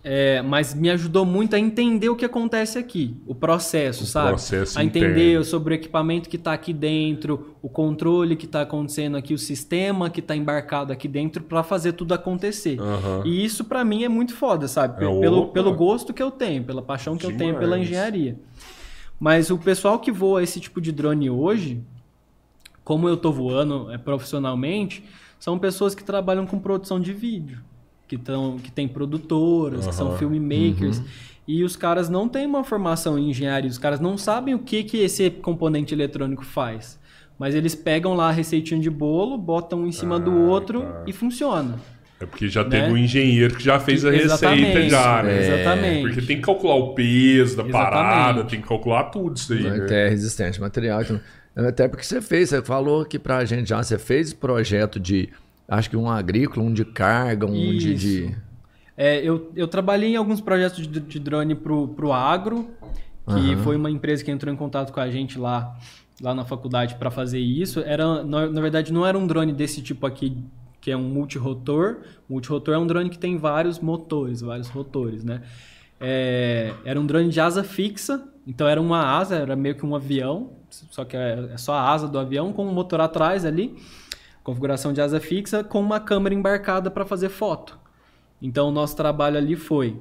É, 0.04 0.40
mas 0.42 0.74
me 0.74 0.88
ajudou 0.90 1.26
muito 1.26 1.54
a 1.56 1.58
entender 1.58 2.08
o 2.08 2.16
que 2.16 2.24
acontece 2.24 2.78
aqui, 2.78 3.16
o 3.26 3.34
processo, 3.34 4.04
O 4.04 4.06
sabe? 4.06 4.28
processo 4.28 4.78
a 4.78 4.84
entender 4.84 5.30
interno. 5.30 5.44
sobre 5.44 5.74
o 5.74 5.76
equipamento 5.76 6.28
que 6.28 6.36
está 6.36 6.52
aqui 6.52 6.72
dentro, 6.72 7.56
o 7.60 7.68
controle 7.68 8.36
que 8.36 8.46
está 8.46 8.62
acontecendo 8.62 9.16
aqui, 9.16 9.34
o 9.34 9.38
sistema 9.38 10.08
que 10.08 10.20
está 10.20 10.34
embarcado 10.36 10.92
aqui 10.92 11.08
dentro 11.08 11.42
para 11.42 11.62
fazer 11.62 11.92
tudo 11.92 12.12
acontecer. 12.14 12.80
Aham. 12.80 13.22
E 13.26 13.44
isso 13.44 13.64
pra 13.64 13.84
mim 13.84 14.04
é 14.04 14.08
muito 14.08 14.34
foda, 14.34 14.68
sabe? 14.68 15.04
É, 15.04 15.20
pelo, 15.20 15.38
opa. 15.42 15.52
pelo 15.52 15.74
gosto 15.74 16.14
que 16.14 16.22
eu 16.22 16.30
tenho, 16.30 16.62
pela 16.64 16.80
paixão 16.80 17.16
que 17.16 17.26
eu 17.26 17.36
tenho 17.36 17.54
pela 17.54 17.72
Demais. 17.76 17.82
engenharia. 17.82 18.38
Mas 19.20 19.50
o 19.50 19.58
pessoal 19.58 19.98
que 19.98 20.12
voa 20.12 20.42
esse 20.42 20.60
tipo 20.60 20.80
de 20.80 20.92
drone 20.92 21.28
hoje, 21.28 21.82
como 22.84 23.08
eu 23.08 23.16
tô 23.16 23.32
voando 23.32 23.90
é, 23.90 23.98
profissionalmente, 23.98 25.04
são 25.40 25.58
pessoas 25.58 25.94
que 25.94 26.02
trabalham 26.04 26.46
com 26.46 26.58
produção 26.58 27.00
de 27.00 27.12
vídeo, 27.12 27.58
que, 28.08 28.16
tão, 28.16 28.58
que 28.58 28.70
tem 28.72 28.88
produtoras, 28.88 29.86
que 29.86 29.94
são 29.94 30.16
filmmakers. 30.16 31.00
E 31.46 31.62
os 31.64 31.76
caras 31.76 32.08
não 32.08 32.28
têm 32.28 32.46
uma 32.46 32.64
formação 32.64 33.18
em 33.18 33.30
engenharia, 33.30 33.70
os 33.70 33.78
caras 33.78 34.00
não 34.00 34.18
sabem 34.18 34.54
o 34.54 34.58
que, 34.58 34.82
que 34.82 34.98
esse 34.98 35.30
componente 35.30 35.94
eletrônico 35.94 36.44
faz. 36.44 36.98
Mas 37.38 37.54
eles 37.54 37.74
pegam 37.74 38.14
lá 38.14 38.28
a 38.28 38.32
receitinha 38.32 38.80
de 38.80 38.90
bolo, 38.90 39.38
botam 39.38 39.80
um 39.82 39.86
em 39.86 39.92
cima 39.92 40.18
do 40.18 40.30
Ah, 40.32 40.34
outro 40.34 40.80
tá. 40.82 41.04
e 41.06 41.12
funciona. 41.12 41.76
É 42.20 42.26
porque 42.26 42.48
já 42.48 42.64
Né? 42.64 42.70
teve 42.70 42.92
um 42.92 42.96
engenheiro 42.96 43.54
que 43.54 43.62
já 43.62 43.78
fez 43.78 44.04
a 44.04 44.10
receita 44.10 44.34
Exatamente, 44.34 44.90
já, 44.90 45.22
né? 45.22 45.38
Exatamente. 45.38 46.02
Porque 46.02 46.22
tem 46.26 46.36
que 46.38 46.42
calcular 46.42 46.74
o 46.74 46.92
peso 46.94 47.56
da 47.56 47.62
Exatamente. 47.62 47.72
parada, 47.72 48.44
tem 48.44 48.60
que 48.60 48.66
calcular 48.66 49.04
tudo 49.04 49.36
isso 49.36 49.52
aí. 49.52 49.62
Não, 49.62 49.70
né? 49.76 49.86
que 49.86 49.94
é 49.94 50.08
resistente 50.08 50.60
material. 50.60 51.00
até 51.56 51.86
porque 51.86 52.04
você 52.04 52.20
fez, 52.20 52.48
você 52.48 52.60
falou 52.60 53.02
aqui 53.02 53.18
pra 53.20 53.44
gente 53.44 53.68
já, 53.68 53.80
você 53.82 53.96
fez 53.98 54.32
projeto 54.34 54.98
de, 54.98 55.28
acho 55.68 55.90
que 55.90 55.96
um 55.96 56.08
agrícola, 56.10 56.64
um 56.66 56.72
de 56.72 56.84
carga, 56.84 57.46
um 57.46 57.76
de, 57.76 57.94
de- 57.94 58.24
Isso. 58.26 58.36
É, 58.96 59.20
eu, 59.22 59.52
eu 59.54 59.68
trabalhei 59.68 60.14
em 60.14 60.16
alguns 60.16 60.40
projetos 60.40 60.86
de, 60.88 60.98
de 60.98 61.18
drone 61.20 61.54
pro, 61.54 61.88
pro 61.88 62.12
agro, 62.12 62.68
que 63.26 63.54
Aham. 63.54 63.56
foi 63.62 63.76
uma 63.76 63.90
empresa 63.90 64.24
que 64.24 64.30
entrou 64.30 64.52
em 64.52 64.56
contato 64.56 64.92
com 64.92 64.98
a 65.00 65.08
gente 65.10 65.38
lá, 65.38 65.76
lá 66.20 66.34
na 66.34 66.44
faculdade 66.44 66.96
para 66.96 67.10
fazer 67.10 67.38
isso. 67.38 67.80
Era, 67.80 68.24
na, 68.24 68.48
na 68.48 68.60
verdade, 68.60 68.92
não 68.92 69.06
era 69.06 69.16
um 69.16 69.26
drone 69.26 69.52
desse 69.52 69.82
tipo 69.82 70.04
aqui, 70.06 70.36
que 70.80 70.90
é 70.90 70.96
um 70.96 71.02
multirotor. 71.08 71.98
Multirotor 72.28 72.74
é 72.74 72.78
um 72.78 72.86
drone 72.86 73.08
que 73.10 73.18
tem 73.18 73.36
vários 73.36 73.78
motores, 73.78 74.40
vários 74.40 74.68
rotores, 74.68 75.22
né? 75.22 75.42
É, 76.00 76.72
era 76.84 76.98
um 76.98 77.04
drone 77.06 77.28
de 77.28 77.40
asa 77.40 77.62
fixa, 77.62 78.22
então 78.46 78.66
era 78.66 78.80
uma 78.80 79.00
asa, 79.18 79.36
era 79.36 79.54
meio 79.54 79.74
que 79.74 79.84
um 79.84 79.94
avião, 79.94 80.50
só 80.70 81.04
que 81.04 81.16
é, 81.16 81.50
é 81.52 81.56
só 81.56 81.74
a 81.74 81.90
asa 81.92 82.08
do 82.08 82.18
avião 82.18 82.52
com 82.52 82.64
um 82.66 82.72
motor 82.72 83.00
atrás 83.00 83.44
ali, 83.44 83.76
configuração 84.48 84.94
de 84.94 85.00
asa 85.02 85.20
fixa, 85.20 85.62
com 85.62 85.78
uma 85.78 86.00
câmera 86.00 86.34
embarcada 86.34 86.90
para 86.90 87.04
fazer 87.04 87.28
foto. 87.28 87.78
Então 88.40 88.68
o 88.68 88.72
nosso 88.72 88.96
trabalho 88.96 89.36
ali 89.36 89.54
foi 89.54 90.00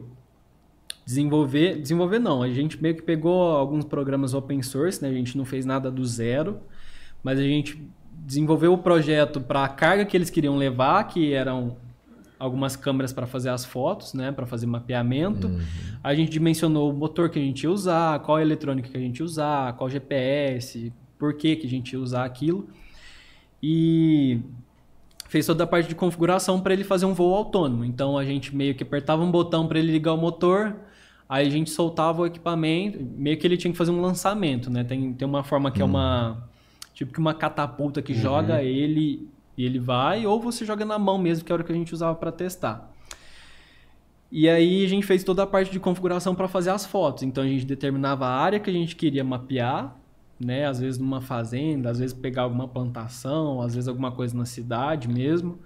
desenvolver, 1.06 1.82
desenvolver 1.82 2.18
não, 2.18 2.42
a 2.42 2.50
gente 2.50 2.82
meio 2.82 2.96
que 2.96 3.02
pegou 3.02 3.58
alguns 3.58 3.84
programas 3.84 4.34
open 4.34 4.62
source, 4.62 5.02
né? 5.02 5.10
A 5.10 5.14
gente 5.14 5.38
não 5.38 5.44
fez 5.44 5.66
nada 5.66 5.92
do 5.92 6.06
zero, 6.06 6.62
mas 7.22 7.38
a 7.40 7.44
gente 7.44 7.78
desenvolveu 8.26 8.72
o 8.72 8.78
projeto 8.78 9.42
para 9.42 9.66
a 9.66 9.68
carga 9.68 10.06
que 10.06 10.16
eles 10.16 10.30
queriam 10.30 10.56
levar, 10.56 11.04
que 11.04 11.34
eram 11.34 11.76
algumas 12.40 12.78
câmeras 12.78 13.12
para 13.12 13.28
fazer 13.28 13.50
as 13.50 13.66
fotos, 13.66 14.14
né, 14.14 14.32
para 14.32 14.46
fazer 14.46 14.66
mapeamento. 14.66 15.50
A 16.02 16.16
gente 16.16 16.32
dimensionou 16.32 16.90
o 16.90 16.94
motor 16.94 17.30
que 17.30 17.38
a 17.38 17.42
gente 17.42 17.64
ia 17.64 17.72
usar, 17.72 18.20
qual 18.20 18.40
eletrônica 18.40 18.88
que 18.88 18.96
a 18.96 19.02
gente 19.02 19.18
ia 19.18 19.26
usar, 19.26 19.74
qual 19.74 19.90
GPS, 19.90 20.94
por 21.20 21.34
que 21.34 21.58
que 21.58 21.68
a 21.68 21.70
gente 21.70 21.92
ia 21.92 22.00
usar 22.00 22.24
aquilo. 22.24 22.70
E 23.62 24.40
fez 25.28 25.46
toda 25.46 25.64
a 25.64 25.68
parte 25.68 25.90
de 25.90 25.96
configuração 25.96 26.60
para 26.60 26.74
ele 26.74 26.84
fazer 26.84 27.06
um 27.06 27.14
voo 27.14 27.34
autônomo. 27.34 27.84
Então 27.84 28.18
a 28.18 28.24
gente 28.24 28.56
meio 28.56 28.76
que 28.76 28.84
apertava 28.84 29.24
um 29.24 29.32
botão 29.32 29.68
para 29.68 29.80
ele 29.80 29.92
ligar 29.92 30.14
o 30.14 30.18
motor, 30.18 30.76
aí 31.28 31.46
a 31.46 31.50
gente 31.50 31.70
soltava 31.70 32.22
o 32.22 32.26
equipamento, 32.26 33.00
meio 33.02 33.38
que 33.38 33.46
ele 33.46 33.58
tinha 33.58 33.72
que 33.72 33.78
fazer 33.78 33.92
um 33.92 34.02
lançamento, 34.02 34.70
né? 34.70 34.84
Tem, 34.84 35.14
tem 35.14 35.28
uma 35.28 35.44
forma 35.44 35.72
que 35.72 35.82
é 35.82 35.86
uma 35.86 36.48
tipo 36.94 37.14
que 37.14 37.20
uma 37.20 37.34
catapulta 37.34 38.02
que 38.02 38.14
joga 38.14 38.64
ele 38.64 39.30
e 39.58 39.66
ele 39.66 39.80
vai, 39.80 40.26
ou 40.26 40.40
você 40.40 40.66
joga 40.66 40.86
na 40.86 41.00
mão 41.00 41.18
mesmo, 41.18 41.44
que 41.44 41.52
era 41.52 41.62
o 41.62 41.66
que 41.66 41.72
a 41.72 41.76
gente 41.76 41.94
usava 41.94 42.16
para 42.16 42.32
testar. 42.32 42.92
E 44.32 44.48
aí 44.48 44.86
a 44.86 44.90
gente 44.90 45.06
fez 45.06 45.24
toda 45.24 45.44
a 45.44 45.48
parte 45.48 45.72
de 45.72 45.80
configuração 45.80 46.36
para 46.36 46.48
fazer 46.48 46.70
as 46.70 46.86
fotos. 46.86 47.24
Então 47.24 47.44
a 47.44 47.48
gente 47.48 47.66
determinava 47.66 48.26
a 48.26 48.36
área 48.36 48.60
que 48.60 48.70
a 48.70 48.74
gente 48.74 48.96
queria 48.96 49.24
mapear, 49.24 49.96
né? 50.40 50.66
Às 50.66 50.80
vezes 50.80 51.00
numa 51.00 51.22
fazenda, 51.22 51.90
às 51.90 52.00
vezes 52.00 52.14
pegar 52.14 52.44
alguma 52.44 52.68
plantação, 52.68 53.62
às 53.62 53.74
vezes 53.74 53.88
alguma 53.88 54.12
coisa 54.12 54.36
na 54.38 54.46
cidade 54.46 55.08
mesmo. 55.08 55.60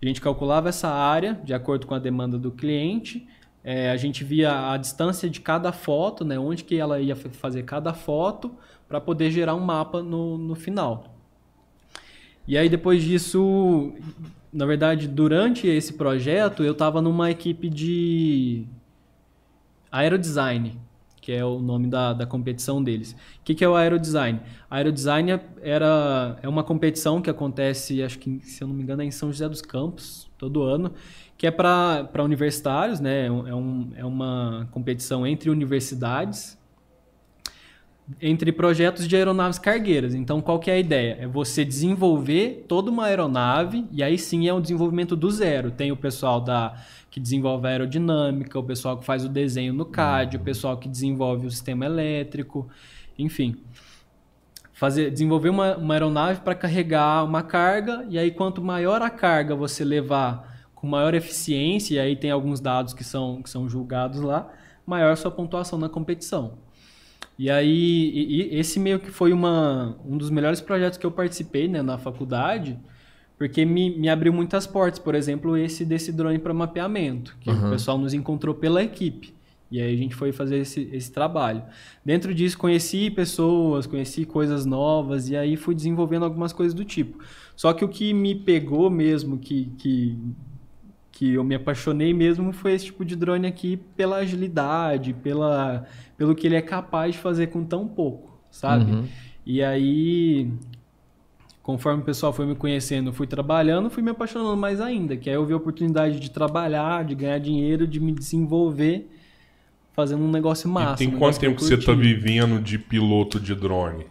A 0.00 0.06
gente 0.06 0.20
calculava 0.20 0.68
essa 0.68 0.88
área 0.88 1.34
de 1.44 1.52
acordo 1.52 1.86
com 1.86 1.94
a 1.94 1.98
demanda 1.98 2.38
do 2.38 2.50
cliente. 2.50 3.26
É, 3.64 3.90
a 3.90 3.96
gente 3.96 4.22
via 4.22 4.70
a 4.72 4.76
distância 4.76 5.28
de 5.28 5.40
cada 5.40 5.72
foto, 5.72 6.24
né? 6.24 6.38
Onde 6.38 6.64
que 6.64 6.76
ela 6.76 7.00
ia 7.00 7.16
fa- 7.16 7.28
fazer 7.30 7.64
cada 7.64 7.92
foto 7.92 8.54
para 8.88 9.00
poder 9.00 9.30
gerar 9.30 9.54
um 9.54 9.60
mapa 9.60 10.02
no, 10.02 10.38
no 10.38 10.54
final. 10.54 11.16
E 12.46 12.56
aí 12.56 12.68
depois 12.68 13.02
disso, 13.02 13.92
na 14.52 14.64
verdade, 14.64 15.06
durante 15.06 15.66
esse 15.66 15.92
projeto, 15.92 16.64
eu 16.64 16.72
estava 16.72 17.02
numa 17.02 17.30
equipe 17.30 17.68
de 17.68 18.64
aerodesign, 19.90 20.78
que 21.28 21.32
é 21.34 21.44
o 21.44 21.58
nome 21.58 21.88
da, 21.88 22.14
da 22.14 22.24
competição 22.24 22.82
deles. 22.82 23.12
O 23.12 23.16
que, 23.44 23.54
que 23.54 23.62
é 23.62 23.68
o 23.68 23.76
aerodesign? 23.76 24.40
Aerodesign 24.70 25.32
é- 25.32 25.44
era, 25.60 26.38
é 26.40 26.48
uma 26.48 26.64
competição 26.64 27.20
que 27.20 27.28
acontece, 27.28 28.02
acho 28.02 28.18
que, 28.18 28.40
se 28.42 28.64
eu 28.64 28.68
não 28.68 28.74
me 28.74 28.82
engano, 28.82 29.02
é 29.02 29.04
em 29.04 29.10
São 29.10 29.30
José 29.30 29.46
dos 29.46 29.60
Campos, 29.60 30.26
todo 30.38 30.62
ano, 30.62 30.90
que 31.36 31.46
é 31.46 31.50
para 31.50 32.24
universitários, 32.24 32.98
né? 32.98 33.26
É, 33.26 33.30
um, 33.30 33.92
é 33.94 34.06
uma 34.06 34.70
competição 34.70 35.26
entre 35.26 35.50
universidades, 35.50 36.57
entre 38.20 38.50
projetos 38.52 39.06
de 39.06 39.14
aeronaves 39.16 39.58
cargueiras. 39.58 40.14
Então, 40.14 40.40
qual 40.40 40.58
que 40.58 40.70
é 40.70 40.74
a 40.74 40.78
ideia? 40.78 41.18
É 41.20 41.26
você 41.26 41.64
desenvolver 41.64 42.64
toda 42.66 42.90
uma 42.90 43.06
aeronave 43.06 43.86
e 43.92 44.02
aí 44.02 44.18
sim 44.18 44.48
é 44.48 44.54
um 44.54 44.60
desenvolvimento 44.60 45.14
do 45.14 45.30
zero. 45.30 45.70
Tem 45.70 45.92
o 45.92 45.96
pessoal 45.96 46.40
da 46.40 46.74
que 47.10 47.20
desenvolve 47.20 47.66
a 47.66 47.70
aerodinâmica, 47.70 48.58
o 48.58 48.62
pessoal 48.62 48.96
que 48.96 49.04
faz 49.04 49.24
o 49.24 49.28
desenho 49.28 49.72
no 49.72 49.84
CAD, 49.84 50.36
o 50.36 50.40
pessoal 50.40 50.76
que 50.76 50.88
desenvolve 50.88 51.46
o 51.46 51.50
sistema 51.50 51.86
elétrico, 51.86 52.68
enfim. 53.18 53.56
fazer, 54.72 55.10
desenvolver 55.10 55.48
uma, 55.48 55.76
uma 55.76 55.94
aeronave 55.94 56.40
para 56.40 56.54
carregar 56.54 57.24
uma 57.24 57.42
carga, 57.42 58.06
e 58.08 58.18
aí 58.18 58.30
quanto 58.30 58.62
maior 58.62 59.02
a 59.02 59.10
carga 59.10 59.54
você 59.54 59.84
levar 59.84 60.68
com 60.74 60.86
maior 60.86 61.14
eficiência, 61.14 61.96
e 61.96 61.98
aí 61.98 62.14
tem 62.14 62.30
alguns 62.30 62.60
dados 62.60 62.94
que 62.94 63.02
são, 63.02 63.42
que 63.42 63.50
são 63.50 63.68
julgados 63.68 64.20
lá, 64.20 64.50
maior 64.86 65.12
a 65.12 65.16
sua 65.16 65.30
pontuação 65.30 65.78
na 65.78 65.88
competição. 65.88 66.58
E 67.38 67.48
aí, 67.50 68.10
e, 68.12 68.54
e 68.54 68.58
esse 68.58 68.80
meio 68.80 68.98
que 68.98 69.10
foi 69.10 69.32
uma, 69.32 69.96
um 70.04 70.16
dos 70.18 70.28
melhores 70.30 70.60
projetos 70.60 70.98
que 70.98 71.06
eu 71.06 71.10
participei 71.12 71.68
né, 71.68 71.82
na 71.82 71.96
faculdade, 71.96 72.78
porque 73.38 73.64
me, 73.64 73.96
me 73.96 74.08
abriu 74.08 74.32
muitas 74.32 74.66
portas. 74.66 74.98
Por 74.98 75.14
exemplo, 75.14 75.56
esse 75.56 75.84
desse 75.84 76.12
drone 76.12 76.38
para 76.38 76.52
mapeamento, 76.52 77.36
que 77.40 77.48
Uhum. 77.50 77.68
o 77.68 77.70
pessoal 77.70 77.96
nos 77.96 78.12
encontrou 78.12 78.54
pela 78.54 78.82
equipe. 78.82 79.32
E 79.70 79.80
aí 79.80 79.94
a 79.94 79.96
gente 79.96 80.14
foi 80.14 80.32
fazer 80.32 80.58
esse, 80.58 80.88
esse 80.92 81.12
trabalho. 81.12 81.62
Dentro 82.04 82.34
disso, 82.34 82.56
conheci 82.58 83.10
pessoas, 83.10 83.86
conheci 83.86 84.24
coisas 84.24 84.64
novas, 84.64 85.28
e 85.28 85.36
aí 85.36 85.56
fui 85.56 85.74
desenvolvendo 85.74 86.24
algumas 86.24 86.52
coisas 86.52 86.74
do 86.74 86.84
tipo. 86.84 87.18
Só 87.54 87.72
que 87.72 87.84
o 87.84 87.88
que 87.88 88.12
me 88.14 88.34
pegou 88.34 88.88
mesmo, 88.90 89.38
que, 89.38 89.70
que, 89.76 90.18
que 91.12 91.34
eu 91.34 91.44
me 91.44 91.54
apaixonei 91.54 92.14
mesmo, 92.14 92.52
foi 92.52 92.72
esse 92.72 92.86
tipo 92.86 93.04
de 93.04 93.14
drone 93.14 93.46
aqui 93.46 93.76
pela 93.96 94.16
agilidade, 94.16 95.12
pela, 95.12 95.84
pelo 96.18 96.34
que 96.34 96.46
ele 96.46 96.56
é 96.56 96.60
capaz 96.60 97.14
de 97.14 97.20
fazer 97.20 97.46
com 97.46 97.64
tão 97.64 97.86
pouco, 97.86 98.38
sabe? 98.50 98.90
Uhum. 98.90 99.04
E 99.46 99.62
aí, 99.62 100.50
conforme 101.62 102.02
o 102.02 102.04
pessoal 102.04 102.32
foi 102.32 102.44
me 102.44 102.56
conhecendo, 102.56 103.10
eu 103.10 103.12
fui 103.14 103.26
trabalhando, 103.26 103.88
fui 103.88 104.02
me 104.02 104.10
apaixonando 104.10 104.56
mais 104.56 104.80
ainda, 104.80 105.16
que 105.16 105.30
aí 105.30 105.36
eu 105.36 105.46
vi 105.46 105.52
a 105.52 105.56
oportunidade 105.56 106.18
de 106.18 106.30
trabalhar, 106.30 107.04
de 107.04 107.14
ganhar 107.14 107.38
dinheiro, 107.38 107.86
de 107.86 108.00
me 108.00 108.12
desenvolver, 108.12 109.08
fazendo 109.94 110.24
um 110.24 110.30
negócio 110.30 110.68
massa. 110.68 111.02
e 111.02 111.06
tem 111.06 111.16
um 111.16 111.18
quanto 111.18 111.38
tempo 111.38 111.56
que 111.56 111.64
você 111.64 111.76
tá 111.76 111.94
curti. 111.94 112.00
vivendo 112.00 112.60
de 112.60 112.78
piloto 112.78 113.38
de 113.38 113.54
drone? 113.54 114.06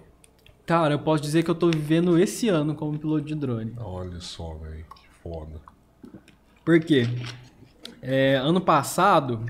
Cara, 0.66 0.96
eu 0.96 1.00
posso 1.00 1.22
dizer 1.22 1.44
que 1.44 1.52
eu 1.52 1.56
tô 1.56 1.70
vivendo 1.70 2.18
esse 2.18 2.50
ano 2.50 2.74
como 2.74 2.98
piloto 2.98 3.26
de 3.26 3.36
drone. 3.36 3.74
Olha 3.78 4.20
só, 4.20 4.54
velho. 4.56 4.86
Que 4.96 5.08
foda. 5.22 5.62
Por 6.66 6.80
quê? 6.80 7.08
É, 8.02 8.36
ano 8.36 8.60
passado, 8.60 9.46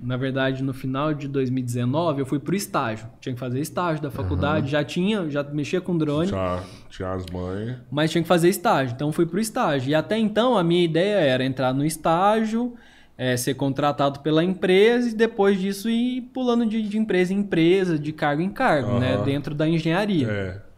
na 0.00 0.16
verdade, 0.16 0.62
no 0.62 0.72
final 0.72 1.12
de 1.12 1.26
2019, 1.28 2.20
eu 2.20 2.26
fui 2.26 2.38
pro 2.38 2.54
estágio. 2.54 3.06
Tinha 3.20 3.32
que 3.34 3.38
fazer 3.40 3.60
estágio 3.60 4.02
da 4.02 4.10
faculdade, 4.10 4.70
já 4.70 4.84
tinha, 4.84 5.28
já 5.28 5.42
mexia 5.42 5.80
com 5.80 5.96
drone. 5.98 6.28
Já 6.28 6.62
tinha 6.88 7.12
as 7.12 7.26
mães. 7.26 7.76
Mas 7.90 8.10
tinha 8.10 8.22
que 8.22 8.28
fazer 8.28 8.48
estágio, 8.48 8.94
então 8.94 9.10
fui 9.12 9.26
pro 9.26 9.40
estágio. 9.40 9.90
E 9.90 9.94
até 9.94 10.16
então 10.18 10.56
a 10.56 10.62
minha 10.64 10.84
ideia 10.84 11.16
era 11.18 11.44
entrar 11.44 11.72
no 11.74 11.84
estágio, 11.84 12.74
é, 13.16 13.36
ser 13.36 13.54
contratado 13.54 14.20
pela 14.20 14.44
empresa 14.44 15.08
e 15.10 15.14
depois 15.14 15.58
disso 15.58 15.90
ir 15.90 16.22
pulando 16.32 16.64
de, 16.66 16.80
de 16.82 16.96
empresa 16.96 17.34
em 17.34 17.38
empresa, 17.38 17.98
de 17.98 18.12
cargo 18.12 18.40
em 18.42 18.50
cargo, 18.50 18.90
Aham. 18.92 19.00
né? 19.00 19.22
Dentro 19.24 19.54
da 19.54 19.68
engenharia. 19.68 20.28
É. 20.28 20.68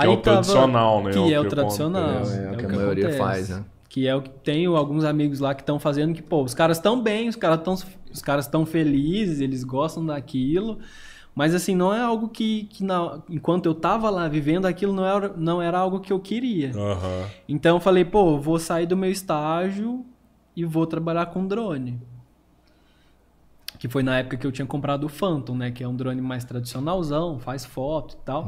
Que 0.00 0.06
é 0.06 0.08
o 0.10 0.16
tradicional, 0.18 1.02
né? 1.02 1.10
Que 1.10 1.18
É 1.18 1.22
o 1.22 1.30
é 1.32 1.40
o 1.40 1.44
que 1.44 1.50
tradicional. 1.50 2.10
acontece. 2.10 2.38
É 2.38 2.50
o 2.50 2.56
que 2.56 2.64
a 2.66 2.68
maioria 2.68 3.04
acontece. 3.08 3.18
faz, 3.18 3.48
né? 3.50 3.64
Que 3.96 4.06
é 4.06 4.14
o 4.14 4.20
que 4.20 4.28
tenho 4.28 4.76
alguns 4.76 5.04
amigos 5.04 5.40
lá 5.40 5.54
que 5.54 5.62
estão 5.62 5.78
fazendo 5.78 6.12
que, 6.12 6.20
pô, 6.20 6.42
os 6.42 6.52
caras 6.52 6.76
estão 6.76 7.00
bem, 7.00 7.30
os 7.30 7.34
caras 7.34 7.60
estão 7.60 7.72
os 8.12 8.20
caras 8.20 8.44
estão 8.44 8.66
felizes, 8.66 9.40
eles 9.40 9.64
gostam 9.64 10.04
daquilo. 10.04 10.78
Mas 11.34 11.54
assim, 11.54 11.74
não 11.74 11.94
é 11.94 12.02
algo 12.02 12.28
que, 12.28 12.64
que 12.64 12.84
na- 12.84 13.22
enquanto 13.26 13.64
eu 13.64 13.74
tava 13.74 14.10
lá 14.10 14.28
vivendo 14.28 14.66
aquilo, 14.66 14.92
não 14.92 15.02
era, 15.06 15.32
não 15.34 15.62
era 15.62 15.78
algo 15.78 15.98
que 16.00 16.12
eu 16.12 16.20
queria. 16.20 16.72
Aham. 16.76 17.26
Então 17.48 17.76
eu 17.76 17.80
falei, 17.80 18.04
pô, 18.04 18.38
vou 18.38 18.58
sair 18.58 18.84
do 18.84 18.98
meu 18.98 19.10
estágio 19.10 20.04
e 20.54 20.62
vou 20.62 20.86
trabalhar 20.86 21.24
com 21.24 21.46
drone. 21.46 21.98
Que 23.78 23.88
foi 23.88 24.02
na 24.02 24.18
época 24.18 24.36
que 24.36 24.46
eu 24.46 24.52
tinha 24.52 24.66
comprado 24.66 25.04
o 25.04 25.08
Phantom, 25.08 25.56
né? 25.56 25.70
Que 25.70 25.82
é 25.82 25.88
um 25.88 25.96
drone 25.96 26.20
mais 26.20 26.44
tradicionalzão, 26.44 27.38
faz 27.38 27.64
foto 27.64 28.12
e 28.20 28.24
tal. 28.26 28.46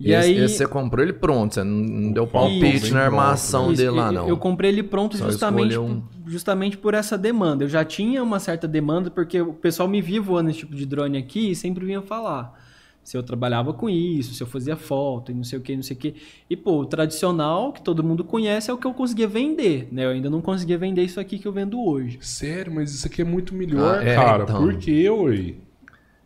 E 0.00 0.12
esse, 0.12 0.32
esse 0.32 0.56
você 0.56 0.66
comprou 0.66 1.04
ele 1.04 1.12
pronto, 1.12 1.54
você 1.54 1.62
não, 1.62 2.10
deu 2.12 2.26
palpite 2.26 2.86
Isso. 2.86 2.94
na 2.94 3.02
armação 3.02 3.70
Isso, 3.70 3.82
dele 3.82 3.96
lá, 3.96 4.06
eu- 4.06 4.12
não. 4.12 4.28
Eu 4.28 4.36
comprei 4.38 4.70
ele 4.70 4.82
pronto 4.82 5.16
Só 5.16 5.26
justamente, 5.30 5.76
um. 5.78 6.00
por- 6.00 6.30
justamente 6.30 6.78
por 6.78 6.94
essa 6.94 7.18
demanda. 7.18 7.64
Eu 7.64 7.68
já 7.68 7.84
tinha 7.84 8.22
uma 8.22 8.38
certa 8.40 8.66
demanda, 8.66 9.10
porque 9.10 9.40
o 9.40 9.52
pessoal 9.52 9.88
me 9.88 10.00
via 10.00 10.20
voando 10.22 10.48
esse 10.50 10.60
tipo 10.60 10.74
de 10.74 10.86
drone 10.86 11.18
aqui 11.18 11.50
e 11.50 11.54
sempre 11.54 11.84
vinha 11.84 12.00
falar 12.00 12.58
se 13.02 13.16
eu 13.16 13.22
trabalhava 13.22 13.72
com 13.72 13.88
isso, 13.88 14.34
se 14.34 14.42
eu 14.42 14.46
fazia 14.46 14.76
foto 14.76 15.32
e 15.32 15.34
não 15.34 15.42
sei 15.42 15.58
o 15.58 15.62
que, 15.62 15.74
não 15.74 15.82
sei 15.82 15.96
o 15.96 15.98
que. 15.98 16.14
E, 16.48 16.54
pô, 16.56 16.80
o 16.80 16.86
tradicional, 16.86 17.72
que 17.72 17.82
todo 17.82 18.04
mundo 18.04 18.22
conhece, 18.22 18.70
é 18.70 18.74
o 18.74 18.78
que 18.78 18.86
eu 18.86 18.92
conseguia 18.94 19.26
vender, 19.26 19.88
né? 19.90 20.04
Eu 20.04 20.10
ainda 20.10 20.28
não 20.30 20.40
conseguia 20.42 20.76
vender 20.78 21.02
isso 21.02 21.18
aqui 21.18 21.38
que 21.38 21.48
eu 21.48 21.52
vendo 21.52 21.82
hoje. 21.82 22.18
Sério, 22.20 22.72
mas 22.74 22.94
isso 22.94 23.06
aqui 23.06 23.22
é 23.22 23.24
muito 23.24 23.54
melhor, 23.54 23.98
Ah, 24.00 24.04
é, 24.04 24.14
cara. 24.14 24.42
então. 24.44 24.62
Por 24.62 24.76
que, 24.76 25.08
ué? 25.10 25.54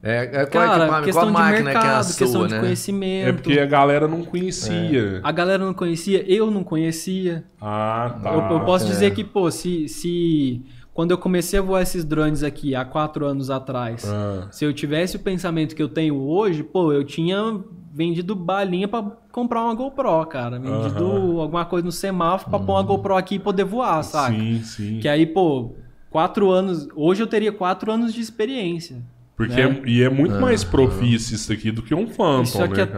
É, 0.07 0.43
é 0.43 0.47
qual, 0.47 0.67
Cara, 0.67 0.85
equipamento, 0.85 1.05
questão 1.07 1.23
qual 1.23 1.27
de 1.27 1.33
máquina 1.33 1.71
que 1.71 1.77
é 1.77 1.81
a 1.81 1.83
mercado, 1.83 2.05
sua, 2.05 2.19
questão 2.19 2.47
de 2.47 2.53
né? 2.53 2.61
conhecimento. 2.61 3.29
É 3.29 3.33
porque 3.33 3.59
a 3.59 3.65
galera 3.65 4.07
não 4.07 4.23
conhecia. 4.23 5.21
A 5.23 5.33
galera 5.33 5.65
não 5.65 5.73
conhecia, 5.73 6.23
eu 6.31 6.51
não 6.51 6.63
conhecia. 6.63 7.43
Ah, 7.59 8.19
tá. 8.23 8.35
Eu, 8.35 8.59
eu 8.59 8.61
posso 8.67 8.85
é. 8.85 8.89
dizer 8.89 9.15
que, 9.15 9.25
pô, 9.25 9.51
se, 9.51 9.89
se 9.89 10.63
quando 10.93 11.13
eu 11.13 11.17
comecei 11.17 11.59
a 11.59 11.63
voar 11.63 11.81
esses 11.81 12.05
drones 12.05 12.43
aqui 12.43 12.75
há 12.75 12.85
quatro 12.85 13.25
anos 13.25 13.49
atrás, 13.49 14.05
Ah. 14.07 14.47
se 14.51 14.63
eu 14.63 14.75
tivesse 14.75 15.17
o 15.17 15.21
pensamento 15.21 15.75
que 15.75 15.83
eu 15.83 15.89
tenho 15.89 16.21
hoje, 16.21 16.63
pô, 16.63 16.93
eu 16.93 17.03
tinha 17.03 17.61
vendido 17.91 18.37
balinha 18.37 18.87
pra 18.87 19.03
comprar 19.33 19.65
uma 19.65 19.75
GoPro, 19.75 20.27
cara. 20.27 20.59
Vendido 20.59 21.41
alguma 21.41 21.65
coisa 21.65 21.87
no 21.87 21.93
semáforo 21.93 22.51
pra 22.51 22.59
pôr 22.59 22.73
uma 22.73 22.83
GoPro 22.83 23.17
aqui 23.17 23.37
e 23.37 23.39
poder 23.39 23.65
voar, 23.65 24.03
saca? 24.03 24.35
Sim, 24.37 24.61
sim. 24.63 24.99
Que 25.01 25.09
aí, 25.09 25.25
pô, 25.25 25.73
quatro 26.11 26.51
anos. 26.51 26.87
Hoje 26.95 27.23
eu 27.23 27.27
teria 27.27 27.53
quatro 27.53 27.91
anos 27.91 28.13
de 28.13 28.21
experiência. 28.21 29.03
Porque 29.37 29.55
né? 29.55 29.81
é, 29.85 29.89
e 29.89 30.03
é 30.03 30.09
muito 30.09 30.35
mais 30.41 30.63
profício 30.63 31.35
isso 31.35 31.53
aqui 31.53 31.71
do 31.73 31.83
que 31.83 31.95
um 31.95 32.07
Phantom, 32.07 32.43
Isso 32.43 32.63
aqui 32.63 32.85
né, 32.85 32.89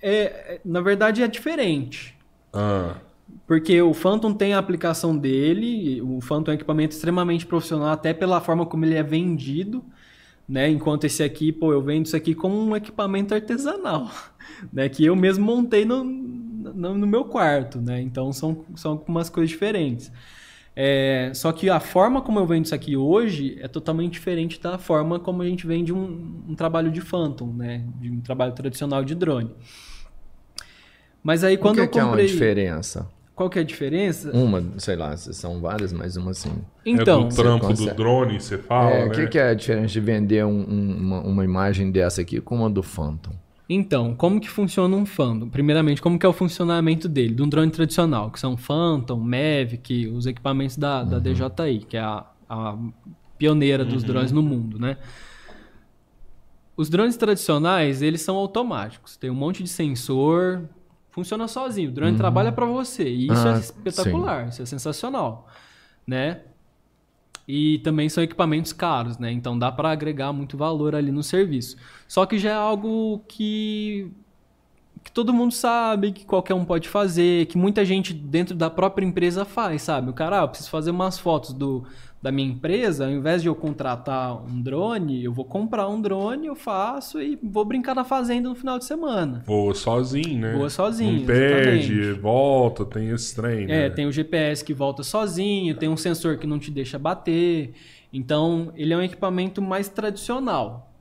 é-? 0.00 0.10
É, 0.10 0.22
é- 0.54 0.60
na 0.64 0.80
verdade, 0.80 1.22
é 1.22 1.28
diferente. 1.28 2.16
Ah, 2.52 2.96
Porque 3.46 3.80
o 3.80 3.94
Phantom 3.94 4.32
tem 4.32 4.54
a 4.54 4.58
aplicação 4.58 5.16
dele, 5.16 6.00
o 6.02 6.20
Phantom 6.20 6.50
é 6.52 6.54
um 6.54 6.56
equipamento 6.56 6.94
extremamente 6.94 7.46
profissional, 7.46 7.88
até 7.88 8.12
pela 8.12 8.40
forma 8.40 8.66
como 8.66 8.84
ele 8.84 8.94
é 8.94 9.02
vendido, 9.02 9.84
né? 10.48 10.68
Enquanto 10.70 11.04
esse 11.04 11.22
aqui, 11.22 11.52
pô, 11.52 11.72
eu 11.72 11.82
vendo 11.82 12.06
isso 12.06 12.16
aqui 12.16 12.34
como 12.34 12.56
um 12.58 12.76
equipamento 12.76 13.34
artesanal, 13.34 14.10
né? 14.72 14.88
Que 14.88 15.04
eu 15.04 15.16
mesmo 15.16 15.44
montei 15.44 15.84
no, 15.84 16.04
no, 16.04 16.94
no 16.96 17.06
meu 17.06 17.24
quarto, 17.24 17.80
né? 17.80 18.00
Então 18.00 18.32
são, 18.32 18.64
são 18.76 18.92
algumas 18.92 19.30
coisas 19.30 19.50
diferentes. 19.50 20.12
É, 20.80 21.32
só 21.34 21.50
que 21.50 21.68
a 21.68 21.80
forma 21.80 22.22
como 22.22 22.38
eu 22.38 22.46
vendo 22.46 22.66
isso 22.66 22.74
aqui 22.74 22.96
hoje 22.96 23.58
é 23.60 23.66
totalmente 23.66 24.12
diferente 24.12 24.60
da 24.60 24.78
forma 24.78 25.18
como 25.18 25.42
a 25.42 25.44
gente 25.44 25.66
vende 25.66 25.92
um, 25.92 26.40
um 26.48 26.54
trabalho 26.54 26.88
de 26.92 27.00
Phantom, 27.00 27.52
né? 27.52 27.82
De 28.00 28.08
um 28.12 28.20
trabalho 28.20 28.52
tradicional 28.52 29.02
de 29.04 29.16
drone. 29.16 29.50
Mas 31.20 31.42
aí 31.42 31.56
O 31.56 31.58
quando 31.58 31.74
que, 31.76 31.80
eu 31.80 31.88
que 31.88 31.98
é 31.98 32.02
uma 32.02 32.10
comprei... 32.10 32.26
diferença? 32.28 33.08
Qual 33.34 33.50
que 33.50 33.58
é 33.58 33.62
a 33.62 33.64
diferença? 33.64 34.30
Uma, 34.32 34.62
sei 34.78 34.94
lá, 34.96 35.16
são 35.16 35.60
várias, 35.60 35.92
mas 35.92 36.16
uma 36.16 36.30
assim. 36.30 36.52
Então, 36.86 37.22
é 37.22 37.28
do 37.28 37.34
trampo 37.34 37.66
do 37.66 37.70
consegue- 37.74 37.96
drone, 37.96 38.40
você 38.40 38.58
fala, 38.58 38.90
é, 38.90 39.04
né? 39.04 39.06
o 39.06 39.10
que, 39.12 39.26
que 39.28 39.38
é 39.38 39.48
a 39.50 39.54
diferença 39.54 39.88
de 39.92 40.00
vender 40.00 40.44
um- 40.44 40.50
um- 40.68 40.96
uma, 40.96 41.20
uma 41.22 41.44
imagem 41.44 41.90
dessa 41.90 42.20
aqui 42.20 42.40
com 42.40 42.56
uma 42.56 42.70
do 42.70 42.82
Phantom? 42.82 43.32
Então, 43.68 44.14
como 44.14 44.40
que 44.40 44.48
funciona 44.48 44.96
um 44.96 45.04
Phantom? 45.04 45.48
Primeiramente, 45.48 46.00
como 46.00 46.18
que 46.18 46.24
é 46.24 46.28
o 46.28 46.32
funcionamento 46.32 47.06
dele, 47.08 47.34
de 47.34 47.42
um 47.42 47.48
drone 47.48 47.70
tradicional, 47.70 48.30
que 48.30 48.40
são 48.40 48.56
Phantom, 48.56 49.18
Mavic, 49.18 50.06
os 50.08 50.24
equipamentos 50.24 50.76
da, 50.76 51.04
da 51.04 51.18
DJI, 51.18 51.80
que 51.86 51.96
é 51.96 52.00
a, 52.00 52.24
a 52.48 52.78
pioneira 53.36 53.84
dos 53.84 54.02
drones 54.02 54.32
no 54.32 54.42
mundo, 54.42 54.78
né? 54.78 54.96
Os 56.76 56.88
drones 56.88 57.16
tradicionais, 57.16 58.00
eles 58.02 58.22
são 58.22 58.36
automáticos. 58.36 59.16
Tem 59.16 59.28
um 59.28 59.34
monte 59.34 59.62
de 59.62 59.68
sensor, 59.68 60.62
funciona 61.10 61.46
sozinho. 61.48 61.90
O 61.90 61.92
drone 61.92 62.16
trabalha 62.16 62.52
para 62.52 62.64
você. 62.66 63.08
E 63.08 63.26
isso 63.26 63.48
Ah, 63.48 63.56
é 63.56 63.58
espetacular, 63.58 64.48
isso 64.48 64.62
é 64.62 64.66
sensacional, 64.66 65.48
né? 66.06 66.40
E 67.48 67.78
também 67.78 68.10
são 68.10 68.22
equipamentos 68.22 68.74
caros, 68.74 69.18
né? 69.18 69.32
Então 69.32 69.58
dá 69.58 69.72
para 69.72 69.90
agregar 69.90 70.32
muito 70.34 70.56
valor 70.56 70.94
ali 70.94 71.10
no 71.10 71.22
serviço. 71.22 71.78
Só 72.06 72.26
que 72.26 72.38
já 72.38 72.50
é 72.50 72.54
algo 72.54 73.24
que 73.26 74.12
que 75.02 75.12
todo 75.12 75.32
mundo 75.32 75.52
sabe, 75.54 76.12
que 76.12 76.26
qualquer 76.26 76.52
um 76.54 76.64
pode 76.66 76.86
fazer, 76.88 77.46
que 77.46 77.56
muita 77.56 77.82
gente 77.84 78.12
dentro 78.12 78.54
da 78.54 78.68
própria 78.68 79.06
empresa 79.06 79.44
faz, 79.44 79.82
sabe? 79.82 80.10
O 80.10 80.12
cara, 80.12 80.42
ah, 80.42 80.48
preciso 80.48 80.68
fazer 80.68 80.90
umas 80.90 81.18
fotos 81.18 81.54
do, 81.54 81.86
da 82.20 82.32
minha 82.32 82.48
empresa, 82.48 83.06
ao 83.06 83.12
invés 83.12 83.42
de 83.42 83.48
eu 83.48 83.54
contratar 83.54 84.42
um 84.44 84.60
drone, 84.60 85.22
eu 85.22 85.32
vou 85.32 85.44
comprar 85.44 85.88
um 85.88 86.00
drone, 86.00 86.48
eu 86.48 86.56
faço 86.56 87.22
e 87.22 87.38
vou 87.40 87.64
brincar 87.64 87.94
na 87.94 88.04
fazenda 88.04 88.48
no 88.48 88.56
final 88.56 88.78
de 88.78 88.84
semana. 88.84 89.44
Voa 89.46 89.72
sozinho, 89.74 90.40
né? 90.40 90.52
Voa 90.52 90.68
sozinho, 90.68 91.20
Não 91.20 91.26
perde, 91.26 92.12
volta, 92.12 92.84
tem 92.84 93.10
esse 93.10 93.36
trem, 93.36 93.66
né? 93.66 93.86
É, 93.86 93.90
tem 93.90 94.06
o 94.06 94.10
GPS 94.10 94.64
que 94.64 94.74
volta 94.74 95.04
sozinho, 95.04 95.76
tem 95.76 95.88
um 95.88 95.96
sensor 95.96 96.38
que 96.38 96.46
não 96.46 96.58
te 96.58 96.72
deixa 96.72 96.98
bater. 96.98 97.72
Então, 98.12 98.72
ele 98.74 98.92
é 98.92 98.96
um 98.96 99.02
equipamento 99.02 99.62
mais 99.62 99.88
tradicional. 99.88 100.92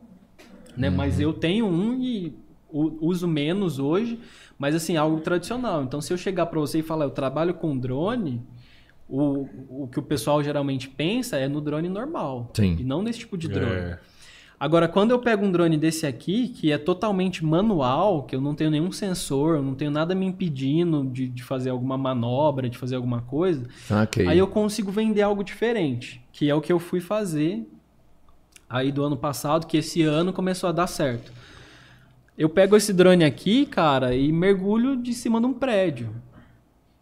Né? 0.76 0.92
Mas 0.92 1.20
eu 1.20 1.34
tenho 1.34 1.66
um 1.66 2.00
e 2.00 2.36
uso 2.72 3.28
menos 3.28 3.80
hoje, 3.80 4.20
mas 4.60 4.76
assim, 4.76 4.98
algo 4.98 5.20
tradicional. 5.22 5.84
Então, 5.84 6.00
se 6.00 6.14
eu 6.14 6.18
chegar 6.18 6.46
para 6.46 6.60
você 6.60 6.80
e 6.80 6.84
falar, 6.84 7.06
eu 7.06 7.10
trabalho 7.10 7.56
com 7.56 7.76
drone, 7.76 8.42
o, 9.10 9.48
o 9.70 9.88
que 9.88 10.00
o 10.00 10.04
pessoal 10.04 10.44
geralmente 10.44 10.90
pensa 10.90 11.38
é 11.38 11.48
no 11.48 11.62
drone 11.62 11.90
normal. 11.90 12.52
Sim. 12.54 12.76
E 12.80 12.84
não 12.84 13.02
nesse 13.02 13.20
tipo 13.20 13.38
de 13.38 13.48
drone. 13.48 13.72
É. 13.72 14.00
Agora, 14.60 14.88
quando 14.88 15.12
eu 15.12 15.20
pego 15.20 15.46
um 15.46 15.52
drone 15.52 15.78
desse 15.78 16.08
aqui, 16.08 16.48
que 16.48 16.72
é 16.72 16.80
totalmente 16.80 17.46
manual, 17.46 18.24
que 18.24 18.36
eu 18.36 18.42
não 18.42 18.56
tenho 18.56 18.72
nenhum 18.72 18.92
sensor, 18.92 19.58
eu 19.58 19.62
não 19.62 19.76
tenho 19.76 19.92
nada 19.92 20.16
me 20.16 20.26
impedindo 20.26 21.06
de, 21.06 21.28
de 21.28 21.44
fazer 21.44 21.70
alguma 21.70 21.96
manobra, 21.96 22.68
de 22.68 22.76
fazer 22.76 22.96
alguma 22.96 23.22
coisa, 23.22 23.68
Ok. 23.90 24.28
aí 24.28 24.38
eu 24.38 24.48
consigo 24.48 24.92
vender 24.92 25.22
algo 25.22 25.44
diferente, 25.44 26.20
que 26.32 26.50
é 26.50 26.56
o 26.56 26.62
que 26.62 26.74
eu 26.74 26.80
fui 26.80 27.00
fazer 27.00 27.68
aí 28.68 28.92
do 28.92 29.04
ano 29.04 29.16
passado, 29.16 29.68
que 29.68 29.78
esse 29.78 30.02
ano 30.02 30.34
começou 30.34 30.70
a 30.70 30.72
dar 30.72 30.88
certo. 30.88 31.32
Eu 32.36 32.50
pego 32.50 32.76
esse 32.76 32.92
drone 32.94 33.24
aqui, 33.24 33.66
cara, 33.66 34.16
e 34.16 34.32
mergulho 34.32 34.98
de 34.98 35.14
cima 35.14 35.40
de 35.40 35.46
um 35.46 35.54
prédio. 35.54 36.10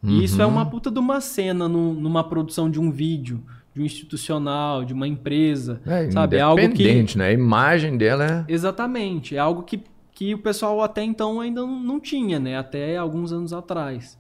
E 0.08 0.24
isso 0.24 0.42
é 0.42 0.46
uma 0.46 0.66
puta 0.66 0.90
de 0.92 1.00
uma 1.00 1.20
cena 1.22 1.68
num- 1.68 1.94
numa 1.94 2.24
produção 2.24 2.70
de 2.70 2.80
um 2.80 2.92
vídeo, 2.92 3.42
de 3.74 3.82
um 3.82 3.86
institucional, 3.86 4.86
de 4.86 4.94
uma 4.94 5.08
empresa, 5.08 5.82
É, 5.86 6.10
sabe? 6.12 6.38
É 6.38 6.42
algo 6.42 6.58
que 6.60 6.66
independente, 6.66 7.18
né? 7.18 7.28
A 7.28 7.32
imagem 7.34 7.98
dela 7.98 8.46
é... 8.48 8.52
Exatamente. 8.54 9.36
É 9.36 9.40
algo 9.40 9.64
que, 9.64 9.82
que 10.14 10.34
o 10.34 10.38
pessoal 10.38 10.82
até 10.82 11.04
então 11.04 11.42
ainda 11.42 11.62
não, 11.62 11.80
não 11.80 12.00
tinha, 12.00 12.40
né? 12.40 12.58
Até 12.58 12.98
alguns 12.98 13.32
anos 13.34 13.52
atrás. 13.52 14.18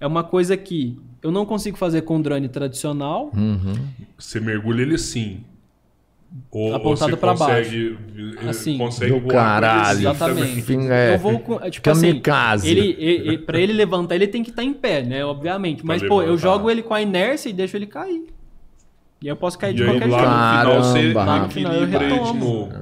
É 0.00 0.06
uma 0.06 0.22
coisa 0.24 0.56
que 0.56 0.98
eu 1.22 1.30
não 1.30 1.44
consigo 1.46 1.76
fazer 1.76 2.02
com 2.02 2.20
drone 2.20 2.48
tradicional. 2.48 3.30
Uhum. 3.34 3.74
Você 4.18 4.38
mergulha 4.40 4.82
ele 4.82 4.98
sim. 4.98 5.40
Ou, 6.50 6.74
Apontado 6.74 7.10
você 7.12 7.16
pra 7.16 7.30
consegue, 7.32 7.98
eh, 8.42 8.48
Assim. 8.48 8.78
consegue 8.78 9.20
Do 9.20 9.28
caralho. 9.28 9.98
Exatamente. 10.00 10.58
Enfim, 10.58 10.88
é, 10.88 11.14
Eu 11.14 11.18
vou 11.18 11.38
com, 11.40 11.60
é, 11.62 11.70
tipo 11.70 11.90
assim, 11.90 12.20
ele, 12.64 12.96
ele, 12.98 13.38
para 13.38 13.60
ele 13.60 13.72
levantar, 13.72 14.14
ele 14.14 14.26
tem 14.26 14.42
que 14.42 14.50
estar 14.50 14.62
em 14.64 14.72
pé, 14.72 15.02
né? 15.02 15.24
Obviamente. 15.24 15.84
Mas, 15.84 16.02
pô, 16.02 16.22
eu 16.22 16.30
levantar. 16.30 16.36
jogo 16.42 16.70
ele 16.70 16.82
com 16.82 16.94
a 16.94 17.02
inércia 17.02 17.48
e 17.48 17.52
deixo 17.52 17.76
ele 17.76 17.86
cair. 17.86 18.26
E 19.20 19.26
aí 19.26 19.32
eu 19.32 19.36
posso 19.36 19.58
cair 19.58 19.74
de 19.74 19.82
E 19.82 19.84
aí 19.84 19.90
qualquer 19.90 20.08
jeito. 20.10 20.22
no 20.22 20.28
final 20.28 20.82
você 20.82 20.98
Caramba. 21.12 21.24
Lá 21.24 21.38
no 21.44 21.50
final 21.50 21.72
eu 21.72 21.82
equilibra 21.84 22.06
de 22.08 22.14
retomo. 22.14 22.44
novo. 22.44 22.72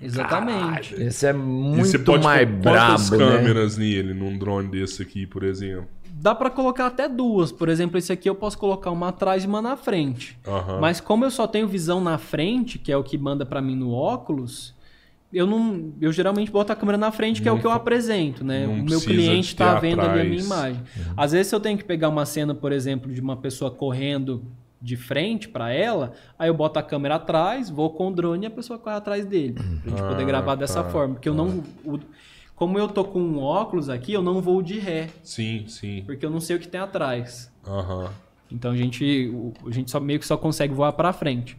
Exatamente. 0.00 0.94
Esse 0.94 1.26
é 1.26 1.30
E 1.30 1.32
você 1.34 1.98
muito 1.98 1.98
pode 2.04 2.24
mais 2.24 2.48
pôr 2.48 2.62
quantas 2.62 3.10
brabo, 3.10 3.24
né? 3.24 3.36
câmeras 3.38 3.76
nele 3.76 4.14
num 4.14 4.38
drone 4.38 4.68
desse 4.68 5.02
aqui, 5.02 5.26
por 5.26 5.42
exemplo? 5.42 5.88
Dá 6.20 6.34
pra 6.34 6.50
colocar 6.50 6.86
até 6.86 7.08
duas. 7.08 7.52
Por 7.52 7.68
exemplo, 7.68 7.96
esse 7.98 8.12
aqui 8.12 8.28
eu 8.28 8.34
posso 8.34 8.58
colocar 8.58 8.90
uma 8.90 9.08
atrás 9.08 9.44
e 9.44 9.46
uma 9.46 9.62
na 9.62 9.76
frente. 9.76 10.38
Aham. 10.46 10.80
Mas 10.80 11.00
como 11.00 11.24
eu 11.24 11.30
só 11.30 11.46
tenho 11.46 11.68
visão 11.68 12.00
na 12.00 12.18
frente, 12.18 12.78
que 12.78 12.90
é 12.90 12.96
o 12.96 13.04
que 13.04 13.16
manda 13.16 13.46
pra 13.46 13.60
mim 13.62 13.76
no 13.76 13.92
óculos, 13.92 14.74
eu 15.32 15.46
não, 15.46 15.92
eu 16.00 16.10
geralmente 16.10 16.50
boto 16.50 16.72
a 16.72 16.76
câmera 16.76 16.98
na 16.98 17.12
frente, 17.12 17.40
que 17.40 17.48
é 17.48 17.52
o 17.52 17.58
que 17.60 17.66
eu 17.66 17.70
apresento, 17.70 18.44
né? 18.44 18.66
não 18.66 18.74
O 18.74 18.82
meu 18.82 19.00
cliente 19.00 19.54
tá 19.54 19.74
ter 19.74 19.80
vendo 19.82 20.00
ali 20.00 20.08
a 20.08 20.12
atrás. 20.12 20.28
minha 20.30 20.42
imagem. 20.42 20.82
Às 21.16 21.32
vezes 21.32 21.46
se 21.48 21.54
eu 21.54 21.60
tenho 21.60 21.78
que 21.78 21.84
pegar 21.84 22.08
uma 22.08 22.24
cena, 22.26 22.54
por 22.54 22.72
exemplo, 22.72 23.12
de 23.12 23.20
uma 23.20 23.36
pessoa 23.36 23.70
correndo 23.70 24.42
de 24.80 24.96
frente 24.96 25.48
pra 25.48 25.70
ela, 25.72 26.12
aí 26.38 26.48
eu 26.48 26.54
boto 26.54 26.78
a 26.78 26.82
câmera 26.82 27.16
atrás, 27.16 27.68
vou 27.68 27.90
com 27.90 28.08
o 28.08 28.12
drone 28.14 28.44
e 28.44 28.46
a 28.46 28.50
pessoa 28.50 28.78
corre 28.78 28.96
atrás 28.96 29.26
dele, 29.26 29.52
pra 29.52 29.90
gente 29.90 30.02
poder 30.02 30.22
Ah, 30.22 30.26
gravar 30.26 30.54
dessa 30.54 30.82
tá, 30.84 30.88
forma, 30.90 31.14
porque 31.14 31.28
eu 31.28 31.34
não 31.34 31.62
o- 31.84 31.98
como 32.58 32.78
eu 32.78 32.88
tô 32.88 33.04
com 33.04 33.20
um 33.20 33.38
óculos 33.38 33.88
aqui, 33.88 34.12
eu 34.12 34.20
não 34.22 34.40
vou 34.42 34.60
de 34.62 34.78
ré, 34.80 35.08
Sim, 35.22 35.64
sim. 35.68 36.02
porque 36.04 36.26
eu 36.26 36.30
não 36.30 36.40
sei 36.40 36.56
o 36.56 36.58
que 36.58 36.66
tem 36.66 36.80
atrás. 36.80 37.52
Aham. 37.66 38.10
Então 38.50 38.72
a 38.72 38.76
gente, 38.76 39.30
o- 39.32 39.52
a 39.66 39.70
gente 39.70 39.90
só 39.90 40.00
meio 40.00 40.18
que 40.18 40.26
só 40.26 40.36
consegue 40.36 40.74
voar 40.74 40.92
para 40.92 41.12
frente. 41.12 41.56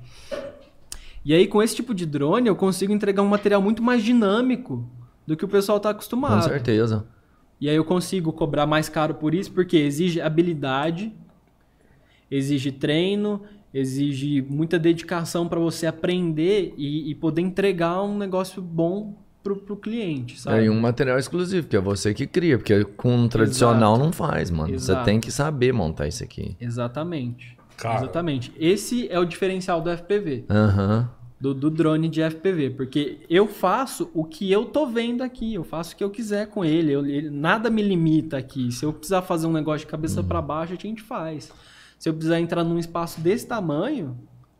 E 1.23 1.33
aí 1.33 1.47
com 1.47 1.61
esse 1.63 1.75
tipo 1.75 1.93
de 1.93 2.05
drone 2.05 2.47
eu 2.47 2.55
consigo 2.55 2.91
entregar 2.91 3.21
um 3.21 3.27
material 3.27 3.61
muito 3.61 3.81
mais 3.81 4.03
dinâmico 4.03 4.89
do 5.25 5.37
que 5.37 5.45
o 5.45 5.47
pessoal 5.47 5.77
está 5.77 5.89
Com 5.89 5.95
acostumado. 5.95 6.43
certeza. 6.43 7.05
E 7.61 7.69
aí 7.69 7.75
eu 7.75 7.85
consigo 7.85 8.31
cobrar 8.33 8.65
mais 8.65 8.89
caro 8.89 9.13
por 9.15 9.33
isso 9.33 9.51
porque 9.51 9.77
exige 9.77 10.19
habilidade, 10.21 11.13
exige 12.31 12.71
treino, 12.71 13.41
exige 13.73 14.41
muita 14.41 14.79
dedicação 14.79 15.47
para 15.47 15.59
você 15.59 15.85
aprender 15.87 16.73
e, 16.77 17.09
e 17.11 17.15
poder 17.15 17.41
entregar 17.41 18.01
um 18.01 18.17
negócio 18.17 18.61
bom 18.61 19.15
pro, 19.43 19.55
pro 19.55 19.75
cliente, 19.77 20.39
sabe? 20.39 20.59
É 20.59 20.63
e 20.65 20.69
um 20.69 20.79
material 20.79 21.17
exclusivo, 21.17 21.67
que 21.67 21.75
é 21.75 21.79
você 21.79 22.13
que 22.13 22.27
cria, 22.27 22.57
porque 22.57 22.83
com 22.83 23.15
um 23.15 23.27
tradicional 23.27 23.97
não 23.97 24.11
faz, 24.11 24.49
mano. 24.51 24.69
Você 24.69 24.91
Exato. 24.91 25.05
tem 25.05 25.19
que 25.19 25.31
saber 25.31 25.71
montar 25.73 26.07
isso 26.07 26.23
aqui. 26.23 26.55
Exatamente. 26.59 27.57
Cara. 27.77 27.99
Exatamente. 27.99 28.51
Esse 28.59 29.07
é 29.09 29.17
o 29.19 29.25
diferencial 29.25 29.81
do 29.81 29.89
FPV. 29.89 30.45
Aham. 30.49 31.09
do, 31.41 31.53
do 31.53 31.69
drone 31.69 32.09
de 32.09 32.21
FPV, 32.21 32.71
porque 32.71 33.19
eu 33.29 33.47
faço 33.47 34.11
o 34.13 34.25
que 34.25 34.51
eu 34.51 34.65
tô 34.65 34.85
vendo 34.87 35.21
aqui, 35.23 35.53
eu 35.53 35.63
faço 35.63 35.93
o 35.93 35.95
que 35.97 36.03
eu 36.03 36.09
quiser 36.09 36.47
com 36.47 36.65
ele, 36.65 36.91
eu- 36.91 37.05
ele- 37.05 37.29
nada 37.29 37.69
me 37.69 37.81
limita 37.81 38.35
aqui. 38.35 38.69
Se 38.73 38.83
eu 38.83 38.91
precisar 38.91 39.21
fazer 39.21 39.47
um 39.47 39.53
negócio 39.53 39.85
de 39.85 39.91
cabeça 39.91 40.21
pra 40.21 40.41
baixo, 40.41 40.73
a 40.73 40.75
gente 40.75 41.01
faz. 41.01 41.49
Se 41.97 42.09
eu 42.09 42.13
precisar 42.13 42.41
entrar 42.41 42.65
num 42.65 42.77
espaço 42.77 43.21
desse 43.21 43.47
tamanho, 43.47 44.17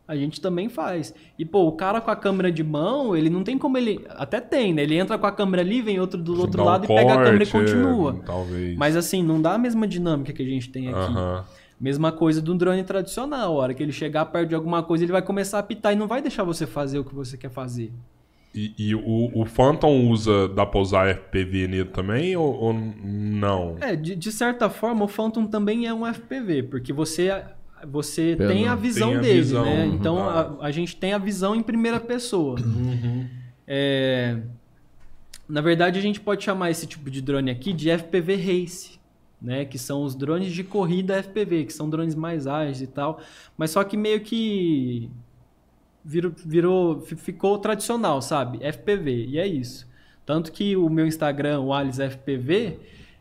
a 0.10 0.16
gente 0.16 0.42
também 0.42 0.68
faz. 0.70 1.14
E 1.38 1.46
pô, 1.46 1.68
o 1.68 1.74
cara 1.74 2.02
com 2.02 2.10
a 2.10 2.16
câmera 2.16 2.52
de 2.52 2.64
mão, 2.64 3.16
ele 3.16 3.30
não 3.30 3.44
tem 3.44 3.60
como 3.60 3.78
ele, 3.78 4.04
até 4.10 4.42
tem, 4.42 4.74
né? 4.74 4.82
Ele 4.82 4.96
entra 4.96 5.20
com 5.20 5.28
a 5.28 5.32
câmera 5.32 5.62
ali, 5.62 5.84
vem 5.84 6.00
outro 6.00 6.20
do 6.20 6.32
outro 6.36 6.58
Dá 6.58 6.64
um 6.64 6.66
lado 6.66 6.86
e 6.86 6.88
pega 6.88 7.14
a 7.14 7.24
câmera 7.24 7.44
e 7.44 7.48
corte, 7.48 7.72
é, 7.72 7.76
continua. 7.76 8.20
talvez. 8.26 8.76
Mas 8.76 8.96
assim, 8.96 9.22
não 9.22 9.40
dá 9.40 9.54
a 9.54 9.58
mesma 9.60 9.88
dinâmica 9.88 10.34
que 10.34 10.42
a 10.42 10.46
gente 10.46 10.70
tem 10.72 10.88
aqui. 10.88 10.98
Aham. 10.98 11.46
Mesma 11.80 12.12
coisa 12.12 12.42
do 12.42 12.56
drone 12.56 12.84
tradicional. 12.84 13.54
A 13.54 13.62
hora 13.62 13.74
que 13.76 13.84
ele 13.84 13.92
chegar 13.92 14.26
perto 14.26 14.50
de 14.50 14.56
alguma 14.56 14.82
coisa, 14.82 15.06
ele 15.06 15.12
vai 15.12 15.22
começar 15.22 15.58
a 15.58 15.60
apitar 15.60 15.94
e 15.94 15.96
não 15.96 16.08
vai 16.08 16.24
deixar 16.24 16.44
você 16.44 16.66
fazer 16.66 16.98
o 16.98 17.06
que 17.06 17.14
você 17.14 17.38
quer 17.38 17.52
fazer. 17.52 17.94
E, 18.54 18.74
e 18.80 18.96
o, 18.96 19.30
o 19.34 19.46
Phantom 19.46 20.10
usa, 20.10 20.48
dá 20.48 20.66
pra 20.66 20.80
usar 20.80 21.16
FPV 21.16 21.68
nele 21.68 21.86
também 21.86 22.36
ou, 22.36 22.52
ou 22.52 22.74
não? 22.74 23.76
É, 23.80 23.96
de, 23.96 24.16
de 24.16 24.32
certa 24.32 24.72
forma, 24.72 25.06
o 25.06 25.08
Phantom 25.08 25.46
também 25.46 25.86
é 25.86 25.94
um 25.94 26.12
FPV, 26.12 26.64
porque 26.64 26.92
você, 26.92 27.30
você 27.88 28.36
Pelo- 28.36 28.50
tem 28.52 28.68
a 28.68 28.76
visão 28.76 29.10
tem 29.10 29.18
a 29.18 29.22
dele, 29.22 29.40
visão, 29.42 29.64
né? 29.66 29.86
uhum, 29.86 29.96
Então 29.96 30.16
tá. 30.18 30.58
a, 30.62 30.66
a 30.68 30.72
gente 30.72 30.96
tem 30.96 31.14
a 31.14 31.18
visão 31.18 31.56
em 31.56 31.64
primeira 31.64 32.00
pessoa. 32.00 32.60
Uhum. 32.60 33.28
É, 33.68 34.38
na 35.48 35.62
verdade, 35.62 35.98
a 36.00 36.02
gente 36.02 36.20
pode 36.20 36.44
chamar 36.44 36.72
esse 36.72 36.86
tipo 36.88 37.10
de 37.10 37.22
drone 37.22 37.50
aqui 37.52 37.74
de 37.74 37.90
FPV 37.90 38.36
Race, 38.36 39.00
né? 39.42 39.66
Que 39.66 39.78
são 39.78 40.04
os 40.04 40.16
drones 40.16 40.52
de 40.52 40.64
corrida 40.64 41.22
FPV, 41.24 41.66
que 41.66 41.74
são 41.74 41.90
drones 41.90 42.16
mais 42.16 42.46
ágeis 42.48 42.82
e 42.82 42.88
tal. 42.88 43.20
Mas 43.58 43.72
só 43.72 43.84
que 43.84 43.96
meio 43.98 44.22
que 44.22 45.10
virou, 46.04 46.32
virou 46.46 47.02
fi- 47.02 47.16
ficou 47.16 47.58
tradicional, 47.58 48.22
sabe? 48.22 48.60
FPV, 48.64 49.26
e 49.28 49.38
é 49.40 49.48
isso. 49.48 49.88
Tanto 50.26 50.52
que 50.52 50.76
o 50.76 50.90
meu 50.90 51.08
Instagram, 51.08 51.60
o 51.62 51.74
Alice 51.74 52.00
FPV, 52.02 52.78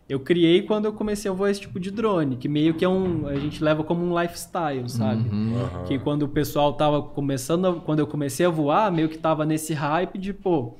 eu 0.08 0.18
criei 0.20 0.62
quando 0.62 0.86
eu 0.86 0.92
comecei 0.92 1.30
a 1.30 1.34
voar 1.34 1.50
esse 1.50 1.60
tipo 1.60 1.78
de 1.78 1.90
drone, 1.90 2.36
que 2.36 2.48
meio 2.48 2.72
que 2.74 2.84
é 2.84 2.88
um, 2.88 3.26
a 3.26 3.34
gente 3.36 3.62
leva 3.62 3.84
como 3.84 4.02
um 4.04 4.18
lifestyle, 4.20 4.88
sabe? 4.88 5.28
Aham. 5.28 5.84
Que 5.84 5.98
quando 5.98 6.22
o 6.22 6.28
pessoal 6.28 6.72
tava 6.72 7.02
começando, 7.02 7.66
a- 7.66 7.74
quando 7.74 7.98
eu 7.98 8.06
comecei 8.06 8.46
a 8.46 8.48
voar, 8.50 8.90
meio 8.90 9.08
que 9.08 9.18
tava 9.18 9.44
nesse 9.44 9.74
hype 9.74 10.16
de, 10.18 10.32
pô, 10.32 10.74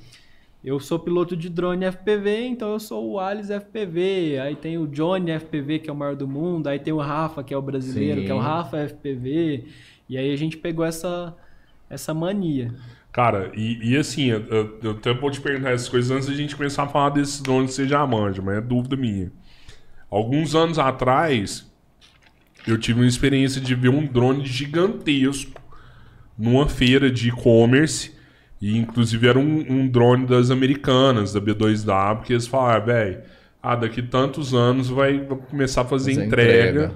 eu 0.63 0.79
sou 0.79 0.97
piloto 0.99 1.37
de 1.37 1.47
drone 1.49 1.85
FPV, 1.85 2.47
então 2.47 2.69
eu 2.73 2.79
sou 2.79 3.11
o 3.11 3.19
Alice 3.19 3.51
FPV. 3.53 4.39
Aí 4.39 4.55
tem 4.55 4.77
o 4.77 4.85
Johnny 4.87 5.31
FPV, 5.31 5.79
que 5.79 5.89
é 5.89 5.93
o 5.93 5.95
maior 5.95 6.15
do 6.15 6.27
mundo. 6.27 6.67
Aí 6.67 6.79
tem 6.79 6.91
o 6.91 6.97
Rafa, 6.97 7.43
que 7.43 7.53
é 7.53 7.57
o 7.57 7.61
brasileiro, 7.61 8.19
Sim. 8.21 8.25
que 8.25 8.31
é 8.31 8.35
o 8.35 8.39
Rafa 8.39 8.77
FPV. 8.79 9.65
E 10.09 10.17
aí 10.17 10.33
a 10.33 10.35
gente 10.35 10.57
pegou 10.57 10.83
essa, 10.83 11.33
essa 11.89 12.13
mania. 12.13 12.73
Cara, 13.11 13.51
e, 13.55 13.91
e 13.91 13.97
assim, 13.97 14.25
eu, 14.25 14.39
eu- 14.47 14.79
eu 14.83 14.91
até 14.91 15.13
vou 15.13 15.31
te 15.31 15.41
perguntar 15.41 15.71
essas 15.71 15.89
coisas 15.89 16.11
antes 16.11 16.27
da 16.27 16.33
gente 16.35 16.55
começar 16.55 16.83
a 16.83 16.87
falar 16.87 17.09
desses 17.09 17.41
drones 17.41 17.71
que 17.71 17.75
você 17.77 17.87
já 17.87 18.05
manja, 18.05 18.41
mas 18.41 18.57
é 18.57 18.61
dúvida 18.61 18.95
minha. 18.95 19.31
Alguns 20.11 20.55
anos 20.55 20.77
atrás, 20.79 21.69
eu 22.67 22.77
tive 22.77 22.99
uma 22.99 23.07
experiência 23.07 23.59
de 23.59 23.73
ver 23.75 23.89
um 23.89 24.05
drone 24.05 24.45
gigantesco 24.45 25.59
numa 26.37 26.67
feira 26.67 27.09
de 27.11 27.29
e-commerce. 27.29 28.17
E 28.61 28.77
inclusive 28.77 29.25
era 29.27 29.39
um, 29.39 29.65
um 29.71 29.87
drone 29.87 30.25
das 30.25 30.51
americanas, 30.51 31.31
da 31.33 31.39
B2W, 31.39 32.23
que 32.23 32.33
eles 32.33 32.45
falaram, 32.45 32.85
velho, 32.85 33.21
ah, 33.63 33.75
daqui 33.75 34.01
tantos 34.01 34.53
anos 34.53 34.89
vai, 34.89 35.17
vai 35.19 35.37
começar 35.37 35.81
a 35.81 35.85
fazer 35.85 36.13
Fazer 36.13 36.25
entrega, 36.27 36.69
entrega. 36.85 36.93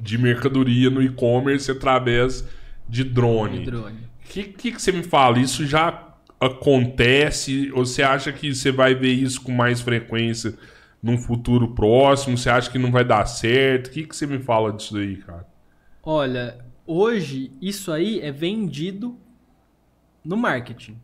de 0.00 0.18
mercadoria 0.18 0.88
no 0.90 1.02
e-commerce 1.02 1.70
através 1.70 2.44
de 2.88 3.04
drone. 3.04 3.60
De 3.60 3.70
drone. 3.70 3.98
O 4.26 4.32
que, 4.32 4.44
que, 4.44 4.72
que 4.72 4.82
você 4.82 4.92
me 4.92 5.02
fala? 5.02 5.38
Isso 5.38 5.66
já 5.66 6.14
acontece? 6.40 7.70
Ou 7.72 7.84
você 7.86 8.02
acha 8.02 8.32
que 8.32 8.54
você 8.54 8.70
vai 8.72 8.94
ver 8.94 9.12
isso 9.12 9.40
com 9.42 9.52
mais 9.52 9.80
frequência 9.80 10.56
num 11.02 11.16
futuro 11.18 11.74
próximo? 11.74 12.36
Você 12.36 12.50
acha 12.50 12.70
que 12.70 12.78
não 12.78 12.90
vai 12.90 13.04
dar 13.04 13.24
certo? 13.26 13.88
O 13.88 13.90
que, 13.90 14.06
que 14.06 14.14
você 14.16 14.26
me 14.26 14.38
fala 14.38 14.72
disso 14.72 14.96
aí, 14.96 15.16
cara? 15.18 15.46
Olha, 16.02 16.64
hoje 16.86 17.52
isso 17.60 17.92
aí 17.92 18.20
é 18.20 18.32
vendido 18.32 19.18
no 20.24 20.36
marketing. 20.36 21.00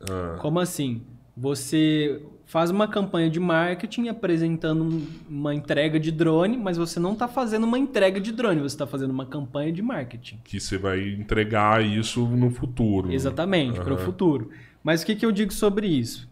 Ah, 0.00 0.36
Como 0.36 0.60
assim? 0.60 1.06
Você 1.36 2.20
faz 2.44 2.70
uma 2.70 2.86
campanha 2.86 3.30
de 3.30 3.40
marketing 3.40 4.08
apresentando 4.08 4.84
um- 4.84 5.06
uma 5.30 5.54
entrega 5.54 5.98
de 5.98 6.10
drone, 6.12 6.58
mas 6.58 6.76
você 6.76 7.00
não 7.00 7.14
está 7.14 7.26
fazendo 7.26 7.64
uma 7.64 7.78
entrega 7.78 8.20
de 8.20 8.30
drone, 8.32 8.60
você 8.60 8.74
está 8.74 8.86
fazendo 8.86 9.10
uma 9.10 9.24
campanha 9.24 9.72
de 9.72 9.80
marketing. 9.80 10.38
que 10.44 10.60
você 10.60 10.76
vai 10.76 11.00
entregar 11.14 11.82
isso 11.82 12.26
no 12.26 12.50
futuro. 12.50 13.08
né? 13.08 13.14
Exatamente, 13.14 13.80
para 13.80 13.94
o 13.94 13.98
futuro. 13.98 14.50
Mas 14.84 15.02
o 15.02 15.06
que, 15.06 15.14
que 15.16 15.24
eu 15.24 15.32
digo 15.32 15.52
sobre 15.52 15.86
isso? 15.86 16.28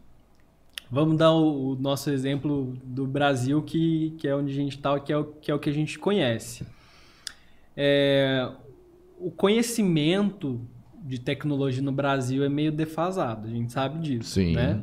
Vamos 0.91 1.17
dar 1.17 1.33
o, 1.33 1.71
o 1.73 1.77
nosso 1.77 2.11
exemplo 2.11 2.77
do 2.85 3.07
Brasil, 3.07 3.63
que, 3.63 4.13
que 4.19 4.27
é 4.29 4.35
onde 4.35 4.53
a 4.53 4.55
gente 4.55 4.77
está, 4.77 4.99
que, 5.01 5.13
é 5.13 5.17
o, 5.17 5.25
que 5.25 5.51
é 5.51 5.55
o 5.55 5.59
que 5.59 5.71
a 5.71 5.73
gente 5.73 5.99
conhece. 5.99 6.67
É, 7.77 8.51
o 9.19 9.31
conhecimento 9.31 10.61
de 11.03 11.19
tecnologia 11.19 11.83
no 11.83 11.93
Brasil 11.93 12.45
é 12.45 12.49
meio 12.49 12.73
defasado, 12.73 13.49
a 13.49 13.51
gente 13.51 13.73
sabe 13.73 13.99
disso, 14.01 14.31
Sim. 14.31 14.55
né? 14.55 14.83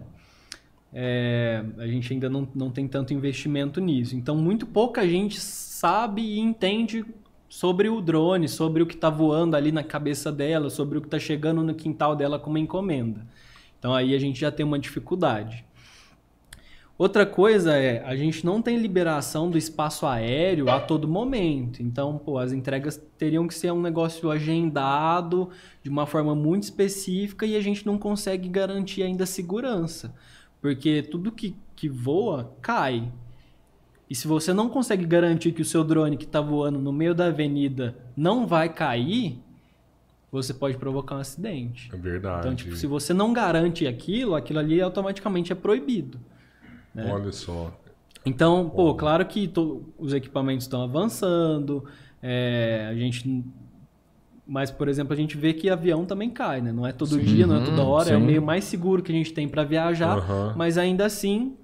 É, 0.93 1.63
a 1.77 1.85
gente 1.85 2.11
ainda 2.11 2.29
não, 2.29 2.47
não 2.55 2.71
tem 2.71 2.87
tanto 2.87 3.13
investimento 3.13 3.79
nisso. 3.79 4.15
Então, 4.15 4.35
muito 4.35 4.65
pouca 4.65 5.07
gente 5.07 5.39
sabe 5.39 6.21
e 6.21 6.39
entende 6.39 7.05
sobre 7.49 7.89
o 7.89 8.01
drone, 8.01 8.47
sobre 8.47 8.81
o 8.81 8.85
que 8.85 8.95
está 8.95 9.09
voando 9.09 9.55
ali 9.55 9.71
na 9.71 9.83
cabeça 9.83 10.31
dela, 10.31 10.69
sobre 10.69 10.97
o 10.97 11.01
que 11.01 11.07
está 11.07 11.19
chegando 11.19 11.61
no 11.61 11.75
quintal 11.75 12.15
dela 12.15 12.39
como 12.39 12.57
encomenda. 12.57 13.25
Então, 13.77 13.93
aí 13.93 14.15
a 14.15 14.19
gente 14.19 14.39
já 14.39 14.51
tem 14.51 14.65
uma 14.65 14.79
dificuldade. 14.79 15.63
Outra 16.97 17.27
coisa 17.27 17.75
é, 17.75 18.03
a 18.03 18.15
gente 18.15 18.43
não 18.43 18.59
tem 18.59 18.75
liberação 18.77 19.51
do 19.51 19.57
espaço 19.57 20.07
aéreo 20.07 20.67
a 20.67 20.79
todo 20.79 21.07
momento. 21.07 21.83
Então, 21.83 22.17
pô, 22.17 22.39
as 22.39 22.51
entregas 22.51 22.99
teriam 23.19 23.47
que 23.47 23.53
ser 23.53 23.71
um 23.71 23.81
negócio 23.81 24.31
agendado 24.31 25.49
de 25.83 25.91
uma 25.91 26.07
forma 26.07 26.33
muito 26.33 26.63
específica 26.63 27.45
e 27.45 27.55
a 27.55 27.61
gente 27.61 27.85
não 27.85 27.99
consegue 27.99 28.49
garantir 28.49 29.03
ainda 29.03 29.27
segurança. 29.27 30.15
Porque 30.59 31.03
tudo 31.03 31.31
que, 31.31 31.55
que 31.75 31.87
voa 31.87 32.55
cai. 32.63 33.11
E 34.09 34.15
se 34.15 34.27
você 34.27 34.51
não 34.51 34.67
consegue 34.67 35.05
garantir 35.05 35.51
que 35.51 35.61
o 35.61 35.65
seu 35.65 35.83
drone 35.83 36.17
que 36.17 36.25
está 36.25 36.41
voando 36.41 36.79
no 36.79 36.91
meio 36.91 37.13
da 37.13 37.27
avenida 37.27 37.95
não 38.15 38.47
vai 38.47 38.69
cair, 38.69 39.39
você 40.31 40.51
pode 40.51 40.77
provocar 40.77 41.15
um 41.15 41.19
acidente. 41.19 41.91
É 41.93 41.97
verdade. 41.97 42.39
Então, 42.39 42.55
tipo, 42.55 42.75
se 42.75 42.87
você 42.87 43.13
não 43.13 43.33
garante 43.33 43.85
aquilo, 43.85 44.33
aquilo 44.33 44.57
ali 44.57 44.81
automaticamente 44.81 45.51
é 45.51 45.55
proibido. 45.55 46.19
Né? 46.97 47.11
Olha 47.13 47.31
só. 47.31 47.71
Então, 48.25 48.69
pô, 48.69 48.93
claro 48.95 49.25
que 49.25 49.47
to- 49.47 49.83
os 49.97 50.13
equipamentos 50.13 50.65
estão 50.65 50.81
avançando, 50.83 51.85
é, 52.21 52.87
a 52.89 52.95
gente. 52.95 53.43
Mas, 54.45 54.71
por 54.71 54.87
exemplo, 54.87 55.13
a 55.13 55.15
gente 55.15 55.35
vê 55.37 55.53
que 55.53 55.69
avião 55.69 56.05
também 56.05 56.29
cai, 56.29 56.61
né? 56.61 56.71
Não 56.71 56.87
é 56.87 56.93
todo 56.93 57.19
dia, 57.19 57.45
não 57.45 57.57
é 57.57 57.59
toda 57.59 57.83
hora, 57.83 58.11
é 58.11 58.17
o 58.17 58.19
sim. 58.19 58.25
meio 58.25 58.41
mais 58.41 58.63
seguro 58.63 59.03
que 59.03 59.11
a 59.11 59.15
gente 59.15 59.33
tem 59.33 59.47
para 59.47 59.63
viajar, 59.65 60.17
Aham. 60.17 60.53
mas 60.55 60.77
ainda 60.77 61.05
assim, 61.05 61.55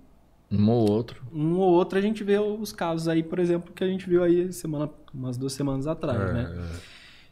Um 0.52 0.70
ou 0.70 0.90
outro. 0.92 1.24
um 1.34 1.58
ou 1.60 1.72
outro 1.74 1.98
a 1.98 2.02
gente 2.02 2.24
vê 2.24 2.38
os 2.40 2.74
casos 2.74 3.08
aí, 3.08 3.24
por 3.24 3.40
exemplo, 3.40 3.72
que 3.74 3.84
a 3.84 3.88
gente 3.88 4.08
viu 4.10 4.22
aí 4.22 4.52
semana, 4.52 4.90
umas 5.14 5.38
duas 5.38 5.54
semanas 5.54 5.88
atrás, 5.88 6.20
É, 6.20 6.34
né? 6.34 6.50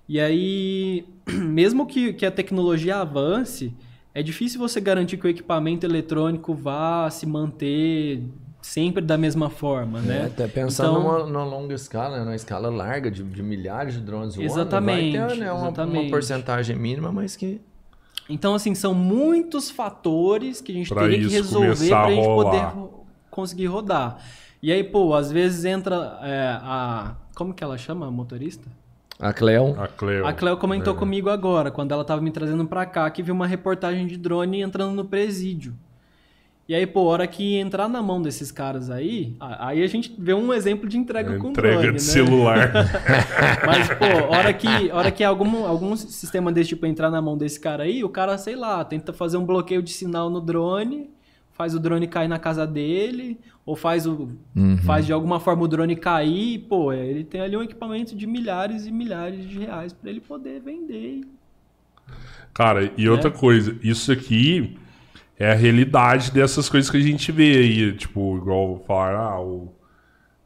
E 0.07 0.19
aí, 0.19 1.05
mesmo 1.29 1.85
que, 1.85 2.13
que 2.13 2.25
a 2.25 2.31
tecnologia 2.31 2.97
avance, 2.97 3.73
é 4.13 4.21
difícil 4.23 4.59
você 4.59 4.79
garantir 4.81 5.17
que 5.17 5.25
o 5.25 5.29
equipamento 5.29 5.85
eletrônico 5.85 6.53
vá 6.53 7.09
se 7.09 7.25
manter 7.25 8.23
sempre 8.61 9.01
da 9.03 9.17
mesma 9.17 9.49
forma, 9.49 9.99
É, 9.99 10.01
né? 10.03 10.25
até 10.27 10.47
pensando 10.47 10.99
Então- 10.99 11.03
numa, 11.19 11.25
numa 11.25 11.43
longa 11.45 11.73
escala, 11.73 12.17
né? 12.19 12.23
numa 12.23 12.35
escala 12.35 12.69
larga 12.69 13.09
de, 13.09 13.23
de 13.23 13.41
milhares 13.41 13.95
de 13.95 14.01
drones. 14.01 14.37
Exatamente, 14.37 15.17
Vai 15.17 15.27
ter 15.29 15.37
né, 15.37 15.51
uma, 15.51 15.59
uma 15.61 15.67
exatamente. 15.69 16.09
porcentagem 16.11 16.75
mínima, 16.75 17.11
mas 17.11 17.35
que... 17.35 17.59
Então, 18.29 18.53
assim, 18.53 18.75
são 18.75 18.93
muitos 18.93 19.69
fatores 19.71 20.61
que 20.61 20.71
a 20.71 20.75
gente 20.75 20.89
Pra 20.89 21.01
teria 21.03 21.27
que 21.27 21.33
resolver 21.33 21.89
para 21.89 22.05
a 22.05 22.11
gente 22.11 22.25
poder 22.27 22.57
rolar. 22.59 22.89
conseguir 23.31 23.65
rodar. 23.65 24.19
E 24.61 24.71
aí, 24.71 24.83
pô, 24.83 25.13
às 25.15 25.31
vezes 25.31 25.65
entra 25.65 26.19
é, 26.21 26.57
a. 26.61 27.15
Como 27.35 27.51
que 27.53 27.63
ela 27.63 27.77
chama 27.77 28.07
a 28.07 28.11
motorista? 28.11 28.69
A 29.21 29.31
Cleo... 29.31 29.75
A 29.79 29.87
Cleo. 29.87 30.25
A 30.25 30.33
Cleo 30.33 30.57
comentou 30.57 30.93
É. 30.93 30.97
comigo 30.97 31.29
agora, 31.29 31.69
quando 31.71 31.91
ela 31.91 32.03
tava 32.03 32.21
me 32.21 32.31
trazendo 32.31 32.65
pra 32.65 32.85
cá, 32.85 33.09
que 33.09 33.21
viu 33.21 33.33
uma 33.35 33.45
reportagem 33.47 34.07
de 34.07 34.17
drone 34.17 34.61
entrando 34.61 34.93
no 34.93 35.05
presídio. 35.05 35.73
E 36.67 36.73
aí, 36.75 36.87
pô, 36.87 37.03
hora 37.03 37.27
que 37.27 37.57
entrar 37.57 37.89
na 37.89 38.01
mão 38.01 38.21
desses 38.21 38.49
caras 38.51 38.89
aí, 38.89 39.35
a- 39.39 39.67
aí 39.67 39.83
a 39.83 39.87
gente 39.87 40.15
vê 40.17 40.33
um 40.33 40.53
exemplo 40.53 40.87
de 40.87 40.97
entrega 40.97 41.37
com 41.37 41.49
Entrega 41.49 41.77
drone, 41.81 41.87
de 41.87 41.93
né? 41.93 41.99
celular. 41.99 42.71
Mas, 43.65 43.89
pô, 43.89 44.33
hora 44.33 44.53
que, 44.53 44.67
hora 44.91 45.11
que 45.11 45.23
algum, 45.23 45.65
algum 45.67 45.95
sistema 45.97 46.51
desse 46.51 46.69
tipo 46.69 46.85
entrar 46.85 47.09
na 47.11 47.21
mão 47.21 47.37
desse 47.37 47.59
cara 47.59 47.83
aí, 47.83 48.03
o 48.03 48.09
cara, 48.09 48.37
sei 48.37 48.55
lá, 48.55 48.83
tenta 48.85 49.11
fazer 49.11 49.37
um 49.37 49.45
bloqueio 49.45 49.81
de 49.83 49.91
sinal 49.91 50.29
no 50.29 50.39
drone, 50.39 51.09
faz 51.61 51.75
o 51.75 51.79
drone 51.79 52.07
cair 52.07 52.27
na 52.27 52.39
casa 52.39 52.65
dele, 52.65 53.39
ou 53.63 53.75
faz 53.75 54.07
o 54.07 54.29
faz 54.83 55.05
de 55.05 55.13
alguma 55.13 55.39
forma 55.39 55.61
o 55.63 55.67
drone 55.67 55.95
cair, 55.95 56.55
e, 56.55 56.59
pô, 56.59 56.91
ele 56.91 57.23
tem 57.23 57.39
ali 57.41 57.55
um 57.55 57.61
equipamento 57.61 58.15
de 58.15 58.25
milhares 58.25 58.87
e 58.87 58.91
milhares 58.91 59.47
de 59.47 59.59
reais 59.59 59.93
pra 59.93 60.09
ele 60.09 60.19
poder 60.21 60.59
vender. 60.59 61.21
Cara, 62.53 62.91
e 62.97 63.07
outra 63.07 63.29
Né? 63.29 63.35
coisa, 63.37 63.77
isso 63.83 64.11
aqui 64.11 64.75
é 65.37 65.51
a 65.51 65.55
realidade 65.55 66.31
dessas 66.31 66.69
coisas 66.69 66.89
que 66.89 66.97
a 66.97 67.01
gente 67.01 67.31
vê 67.31 67.57
aí. 67.57 67.95
Tipo, 67.95 68.37
igual 68.37 68.83
falar, 68.87 69.17
ah, 69.19 69.41
o, 69.41 69.73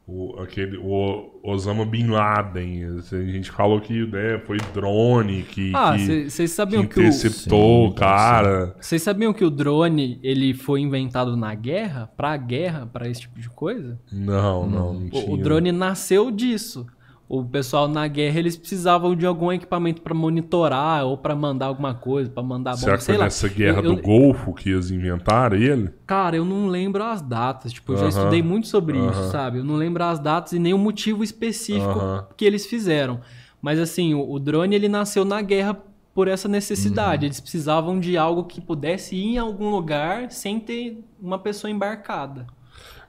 o, 0.08 0.38
aquele, 0.40 0.76
o 0.76 1.40
Osama 1.42 1.84
Bin 1.84 2.06
Laden. 2.06 2.84
assim, 2.98 3.16
A 3.16 3.32
gente 3.32 3.50
falou 3.50 3.80
que 3.80 4.06
né, 4.06 4.38
foi 4.46 4.56
drone 4.72 5.42
que, 5.42 5.72
Ah, 5.74 5.94
que, 5.96 6.30
vocês 6.30 6.50
que 6.50 6.56
sabiam 6.56 6.86
que, 6.86 6.98
o 7.00 7.02
interceptou 7.02 7.86
o 7.86 7.88
Sim, 7.88 7.94
cara. 7.96 8.76
vocês 8.80 9.02
sabiam 9.02 9.32
que 9.32 9.44
o 9.44 9.50
drone 9.50 10.20
ele 10.22 10.54
foi 10.54 10.80
inventado 10.80 11.36
na 11.36 11.54
guerra, 11.54 12.08
pra 12.16 12.36
guerra, 12.36 12.86
pra 12.86 13.08
esse 13.08 13.22
tipo 13.22 13.40
de 13.40 13.50
coisa? 13.50 13.98
Não, 14.12 14.68
não, 14.68 14.94
não 14.94 15.06
O- 15.06 15.10
tinha. 15.10 15.30
O 15.32 15.36
drone 15.36 15.72
nasceu 15.72 16.30
disso. 16.30 16.86
O 17.28 17.44
pessoal 17.44 17.88
na 17.88 18.06
guerra 18.06 18.38
eles 18.38 18.56
precisavam 18.56 19.16
de 19.16 19.26
algum 19.26 19.50
equipamento 19.52 20.00
pra 20.00 20.14
monitorar 20.14 21.04
ou 21.04 21.18
pra 21.18 21.34
mandar 21.34 21.66
alguma 21.66 21.92
coisa, 21.92 22.30
pra 22.30 22.40
mandar 22.42 22.74
Será 22.76 22.92
bomba, 22.92 22.98
que 22.98 23.04
sei 23.04 23.14
foi 23.14 23.18
lá. 23.18 23.24
nessa 23.24 23.48
guerra 23.48 23.78
Eu- 23.78 23.82
do 23.82 23.92
eu- 23.94 24.02
Golfo 24.02 24.54
que 24.54 24.70
eles 24.70 24.90
inventaram 24.92 25.56
ele? 25.56 25.90
Cara, 26.06 26.36
eu 26.36 26.44
não 26.44 26.68
lembro 26.68 27.02
as 27.02 27.20
datas. 27.20 27.72
Tipo, 27.72 27.92
eu 27.92 27.96
já 27.96 28.02
Aham, 28.02 28.08
estudei 28.10 28.42
muito 28.42 28.68
sobre 28.68 28.96
aham. 28.96 29.10
isso, 29.10 29.30
sabe? 29.32 29.58
Eu 29.58 29.64
não 29.64 29.74
lembro 29.74 30.04
as 30.04 30.20
datas 30.20 30.52
e 30.52 30.58
nem 30.60 30.72
o 30.72 30.78
motivo 30.78 31.24
específico 31.24 31.98
Aham. 31.98 32.26
que 32.36 32.44
eles 32.44 32.64
fizeram. 32.64 33.20
Mas 33.60 33.80
assim, 33.80 34.14
o, 34.14 34.30
o 34.30 34.38
drone 34.38 34.76
ele 34.76 34.88
nasceu 34.88 35.24
na 35.24 35.42
guerra 35.42 35.76
por 36.14 36.28
essa 36.28 36.46
necessidade. 36.48 37.24
Uhum. 37.24 37.26
Eles 37.26 37.40
precisavam 37.40 37.98
de 37.98 38.16
algo 38.16 38.44
que 38.44 38.60
pudesse 38.60 39.16
ir 39.16 39.34
em 39.34 39.38
algum 39.38 39.68
lugar 39.70 40.30
sem 40.30 40.60
ter 40.60 41.02
uma 41.20 41.38
pessoa 41.40 41.70
embarcada. 41.70 42.46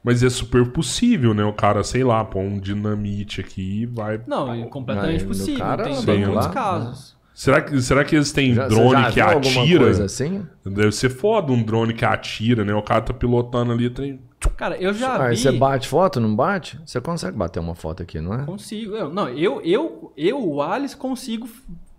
Mas 0.08 0.24
é 0.24 0.30
super 0.30 0.66
possível, 0.72 1.34
né? 1.34 1.44
O 1.44 1.52
cara, 1.52 1.84
sei 1.84 2.02
lá, 2.02 2.24
pôr 2.24 2.40
um 2.40 2.58
dinamite 2.62 3.42
aqui 3.42 3.82
e 3.82 3.86
vai. 3.86 4.22
Não, 4.26 4.54
é 4.54 4.66
completamente 4.68 5.26
Mas 5.26 5.38
possível. 5.38 5.60
cara, 5.60 5.84
tem, 5.84 5.96
sim, 5.96 6.06
tem 6.06 6.20
muitos 6.20 6.46
lá, 6.46 6.50
casos. 6.50 7.18
Será 7.34 7.62
que, 7.62 7.82
será 7.82 8.06
que 8.06 8.16
eles 8.16 8.32
têm 8.32 8.54
Já, 8.54 8.70
você 8.70 8.76
drone 8.76 9.02
já 9.02 9.12
que 9.12 9.20
atira? 9.20 9.84
coisa 9.84 10.06
assim? 10.06 10.48
Deve 10.66 10.94
ser 10.94 11.10
foda 11.10 11.52
um 11.52 11.62
drone 11.62 11.94
que 11.94 12.06
atira, 12.06 12.64
né? 12.64 12.74
O 12.74 12.82
cara 12.82 13.02
tá 13.02 13.14
pilotando 13.14 13.74
ali, 13.74 13.90
tem. 13.90 14.22
Cara, 14.56 14.78
eu 14.78 14.94
já 14.94 15.22
Aí 15.22 15.36
vi. 15.36 15.42
você 15.42 15.52
bate 15.52 15.90
foto, 15.90 16.22
não 16.22 16.34
bate? 16.34 16.80
Você 16.86 17.02
consegue 17.02 17.36
bater 17.36 17.60
uma 17.60 17.76
foto 17.76 18.02
aqui, 18.02 18.22
não 18.22 18.34
é? 18.34 18.46
Consigo. 18.46 18.96
Eu, 18.96 19.14
não, 19.14 19.28
eu, 19.28 19.60
eu, 19.62 20.14
eu, 20.16 20.42
o 20.42 20.62
Alice, 20.62 20.96
consigo 20.96 21.50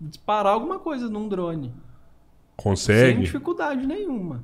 disparar 0.01 0.53
alguma 0.53 0.79
coisa 0.79 1.07
num 1.07 1.29
drone. 1.29 1.67
Sem 1.67 1.75
Consegue? 2.55 3.21
dificuldade 3.21 3.85
nenhuma. 3.85 4.43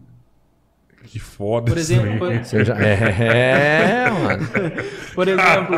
Que 1.05 1.19
foda 1.19 1.71
Por 1.71 1.77
isso 1.77 1.93
exemplo. 1.93 2.27
Você 2.43 2.65
já... 2.65 2.75
É, 2.75 4.09
mano. 4.09 4.47
Por 5.13 5.27
exemplo, 5.27 5.77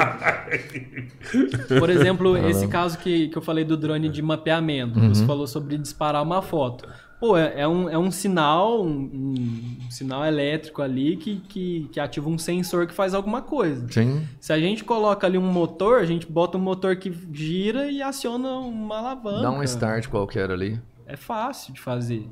por 1.79 1.89
exemplo, 1.89 2.37
esse 2.49 2.67
caso 2.67 2.97
que, 2.97 3.29
que 3.29 3.37
eu 3.37 3.41
falei 3.41 3.63
do 3.63 3.77
drone 3.77 4.09
de 4.09 4.21
mapeamento, 4.21 4.99
você 4.99 5.25
falou 5.25 5.47
sobre 5.47 5.77
disparar 5.77 6.23
uma 6.23 6.41
foto. 6.41 6.87
Pô, 7.19 7.35
é, 7.35 7.61
é 7.61 7.67
um, 7.67 7.89
é 7.89 7.97
um 7.97 8.11
sinal, 8.11 8.85
um, 8.85 9.33
um 9.81 9.91
sinal 9.91 10.23
elétrico 10.23 10.83
ali 10.83 11.17
que, 11.17 11.37
que, 11.47 11.89
que 11.91 11.99
ativa 11.99 12.29
um 12.29 12.37
sensor 12.37 12.85
que 12.85 12.93
faz 12.93 13.15
alguma 13.15 13.41
coisa. 13.41 13.87
Sim. 13.89 14.23
Se 14.39 14.53
a 14.53 14.59
gente 14.59 14.83
coloca 14.83 15.25
ali 15.25 15.35
um 15.35 15.51
motor, 15.51 15.99
a 15.99 16.05
gente 16.05 16.27
bota 16.27 16.59
um 16.59 16.61
motor 16.61 16.95
que 16.95 17.11
gira 17.33 17.89
e 17.89 18.03
aciona 18.03 18.51
uma 18.59 18.99
alavanca. 18.99 19.41
Dá 19.41 19.51
um 19.51 19.63
start 19.63 20.07
qualquer 20.07 20.51
ali. 20.51 20.79
É 21.07 21.15
fácil 21.15 21.73
de 21.73 21.81
fazer. 21.81 22.29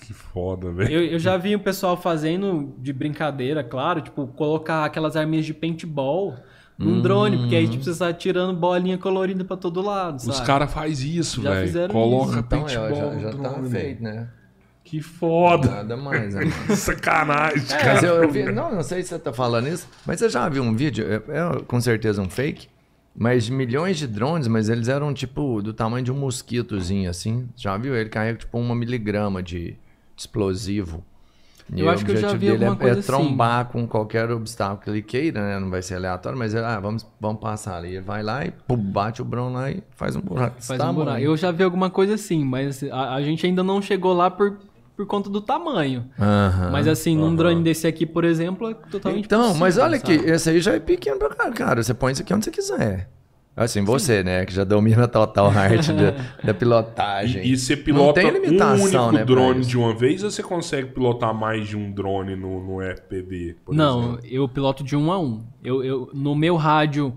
Que 0.00 0.12
foda, 0.12 0.70
velho. 0.70 0.90
Eu, 0.92 1.04
eu 1.12 1.18
já 1.18 1.36
vi 1.36 1.54
o 1.54 1.60
pessoal 1.60 1.96
fazendo 1.96 2.74
de 2.78 2.92
brincadeira, 2.92 3.62
claro, 3.62 4.00
tipo, 4.00 4.26
colocar 4.28 4.84
aquelas 4.84 5.16
arminhas 5.16 5.44
de 5.46 5.54
paintball 5.54 6.36
num 6.78 7.00
drone, 7.00 7.36
porque 7.38 7.54
aí 7.54 7.68
tipo, 7.68 7.84
você 7.84 7.96
tá 7.96 8.12
tirando 8.12 8.58
bolinha 8.58 8.98
colorida 8.98 9.44
pra 9.44 9.56
todo 9.56 9.80
lado, 9.82 10.16
Os 10.16 10.22
sabe? 10.36 10.46
caras 10.46 10.72
fazem 10.72 11.10
isso, 11.16 11.40
Já 11.42 11.50
velho. 11.50 11.66
fizeram 11.66 11.92
Coloca 11.94 12.30
isso. 12.30 12.38
Então, 12.40 12.60
paintball 12.64 13.12
é, 13.12 13.20
já, 13.20 13.30
já 13.30 13.30
tá 13.38 13.48
drone. 13.50 13.70
feito, 13.70 14.02
né? 14.02 14.28
Que 14.84 15.00
foda. 15.00 15.70
Nada 15.70 15.96
mais, 15.96 16.34
né? 16.34 16.42
Sacanagem, 16.74 17.62
É. 17.62 17.76
cara. 17.78 17.94
Mas 17.94 18.02
eu, 18.02 18.22
eu 18.22 18.28
vi, 18.30 18.44
não, 18.50 18.74
não 18.74 18.82
sei 18.82 19.02
se 19.02 19.10
você 19.10 19.18
tá 19.18 19.32
falando 19.32 19.68
isso, 19.68 19.86
mas 20.04 20.18
você 20.18 20.28
já 20.28 20.48
viu 20.48 20.62
um 20.62 20.74
vídeo, 20.74 21.06
é, 21.08 21.16
é 21.16 21.62
com 21.66 21.80
certeza 21.80 22.20
um 22.20 22.28
fake, 22.28 22.66
mas 23.14 23.48
milhões 23.48 23.98
de 23.98 24.06
drones, 24.06 24.48
mas 24.48 24.68
eles 24.68 24.88
eram 24.88 25.12
tipo 25.12 25.60
do 25.62 25.72
tamanho 25.72 26.04
de 26.04 26.12
um 26.12 26.16
mosquitozinho 26.16 27.10
assim. 27.10 27.48
Já 27.56 27.76
viu? 27.76 27.94
Ele 27.94 28.08
carrega 28.08 28.38
tipo 28.38 28.58
uma 28.58 28.74
miligrama 28.74 29.42
de, 29.42 29.76
explosivo. 30.16 31.04
E 31.72 31.80
Eu 31.80 31.88
acho 31.88 32.04
que 32.04 32.10
eu 32.10 32.16
já 32.16 32.28
objetivo 32.28 32.40
vi 32.40 32.46
dele 32.50 32.64
é, 32.64 32.68
alguma 32.68 32.84
coisa 32.84 33.00
é 33.00 33.02
trombar 33.02 33.64
com 33.66 33.86
qualquer 33.86 34.30
obstáculo 34.30 34.80
que 34.82 34.90
ele 34.90 35.02
queira, 35.02 35.40
né? 35.40 35.58
Não 35.58 35.70
vai 35.70 35.80
ser 35.80 35.94
aleatório, 35.94 36.36
mas 36.36 36.54
ele, 36.54 36.64
ah, 36.64 36.78
vamos, 36.78 37.06
vamos 37.20 37.40
passar 37.40 37.76
ali. 37.76 37.94
Ele 37.94 38.00
vai 38.00 38.22
lá 38.22 38.44
e 38.44 38.50
pum, 38.50 38.76
bate 38.76 39.22
o 39.22 39.24
brão 39.24 39.52
lá 39.52 39.70
e 39.70 39.82
faz 39.90 40.16
um 40.16 40.20
buraco. 40.20 40.56
Faz 40.60 40.78
um 40.78 40.84
tamanho. 40.84 41.04
buraco. 41.04 41.20
Eu 41.20 41.36
já 41.36 41.50
vi 41.50 41.62
alguma 41.62 41.88
coisa 41.88 42.14
assim, 42.14 42.44
mas 42.44 42.82
a, 42.82 43.14
a 43.14 43.22
gente 43.22 43.46
ainda 43.46 43.62
não 43.62 43.80
chegou 43.80 44.12
lá 44.12 44.30
por, 44.30 44.58
por 44.96 45.06
conta 45.06 45.28
do 45.30 45.40
tamanho. 45.40 46.04
Aham. 46.18 46.70
Mas 46.70 46.86
assim, 46.86 47.16
num 47.16 47.34
drone 47.34 47.62
desse 47.62 47.86
aqui, 47.86 48.04
por 48.06 48.24
exemplo, 48.24 48.68
é 48.70 48.74
totalmente 48.74 49.24
Então, 49.26 49.54
mas 49.54 49.74
possível, 49.74 49.84
olha 49.84 49.96
aqui, 49.96 50.16
sabe? 50.18 50.30
esse 50.30 50.50
aí 50.50 50.60
já 50.60 50.72
é 50.74 50.80
pequeno 50.80 51.18
pra 51.18 51.30
cara, 51.30 51.52
cara. 51.52 51.82
Você 51.82 51.94
põe 51.94 52.12
isso 52.12 52.22
aqui 52.22 52.34
onde 52.34 52.44
você 52.44 52.50
quiser. 52.50 53.08
Assim, 53.54 53.84
você, 53.84 54.22
né? 54.22 54.46
Que 54.46 54.54
já 54.54 54.64
domina 54.64 55.06
total 55.06 55.48
a 55.48 55.54
arte 55.54 55.92
da, 55.92 56.14
da 56.42 56.54
pilotagem. 56.54 57.42
E, 57.44 57.52
e 57.52 57.56
você 57.58 57.76
pilota 57.76 58.20
tem 58.22 58.30
um 58.30 58.82
único 58.82 59.12
né, 59.12 59.24
drone 59.26 59.60
de 59.62 59.76
uma 59.76 59.94
vez 59.94 60.24
ou 60.24 60.30
você 60.30 60.42
consegue 60.42 60.88
pilotar 60.88 61.34
mais 61.34 61.68
de 61.68 61.76
um 61.76 61.92
drone 61.92 62.34
no, 62.34 62.64
no 62.64 62.80
FPV? 62.96 63.56
por 63.62 63.74
Não, 63.74 64.02
exemplo? 64.14 64.20
eu 64.24 64.48
piloto 64.48 64.82
de 64.82 64.96
um 64.96 65.12
a 65.12 65.18
um. 65.18 65.44
Eu, 65.62 65.84
eu, 65.84 66.10
no 66.14 66.34
meu 66.34 66.56
rádio 66.56 67.14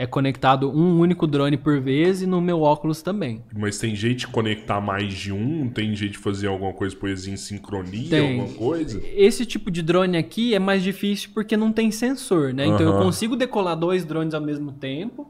é 0.00 0.06
conectado 0.06 0.70
um 0.70 1.00
único 1.00 1.26
drone 1.26 1.56
por 1.56 1.80
vez 1.80 2.22
e 2.22 2.26
no 2.26 2.40
meu 2.40 2.62
óculos 2.62 3.02
também. 3.02 3.42
Mas 3.52 3.78
tem 3.78 3.96
jeito 3.96 4.18
de 4.20 4.26
conectar 4.28 4.80
mais 4.80 5.12
de 5.12 5.32
um? 5.32 5.68
Tem 5.68 5.92
jeito 5.96 6.12
de 6.12 6.18
fazer 6.18 6.46
alguma 6.46 6.72
coisa, 6.72 6.94
por 6.94 7.08
exemplo, 7.08 7.34
em 7.34 7.36
sincronia, 7.36 8.08
Tem. 8.08 8.38
alguma 8.40 8.56
coisa? 8.56 9.02
Esse 9.16 9.44
tipo 9.44 9.72
de 9.72 9.82
drone 9.82 10.16
aqui 10.16 10.54
é 10.54 10.58
mais 10.60 10.84
difícil 10.84 11.30
porque 11.34 11.56
não 11.56 11.72
tem 11.72 11.90
sensor, 11.90 12.54
né? 12.54 12.64
Então 12.64 12.82
eu 12.86 13.02
consigo 13.02 13.34
decolar 13.34 13.74
dois 13.76 14.04
drones 14.04 14.34
ao 14.34 14.40
mesmo 14.40 14.70
tempo, 14.70 15.28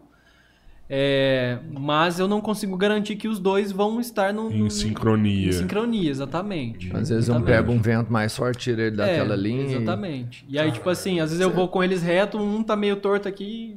é, 0.91 1.59
mas 1.79 2.19
eu 2.19 2.29
não 2.29 2.41
consigo 2.41 2.77
garantir 2.77 3.17
que 3.17 3.27
os 3.29 3.39
dois 3.39 3.73
vão 3.73 4.01
estar 4.01 4.33
no, 4.35 4.51
Em 4.53 4.69
sincronia. 4.69 5.49
em 5.49 5.53
sincronia, 5.53 6.11
exatamente. 6.11 6.89
Às 6.95 7.09
vezes 7.09 7.29
um 7.31 7.33
Exatamente. 7.37 7.47
pega 7.57 7.71
um 7.71 7.81
vento 7.81 8.13
mais 8.13 8.37
forte, 8.37 8.59
tira 8.65 8.83
ele 8.83 8.97
daquela 8.97 9.33
É, 9.35 9.37
linha. 9.37 9.77
Exatamente. 9.77 10.45
E 10.49 10.59
aí, 10.59 10.71
tipo 10.73 10.89
assim, 10.91 11.21
às 11.21 11.31
vezes 11.31 11.41
eu 11.43 11.51
vou 11.51 11.69
com 11.69 11.83
eles 11.83 12.03
reto, 12.03 12.39
um 12.39 12.63
tá 12.63 12.75
meio 12.77 12.97
torto 12.97 13.29
aqui. 13.29 13.77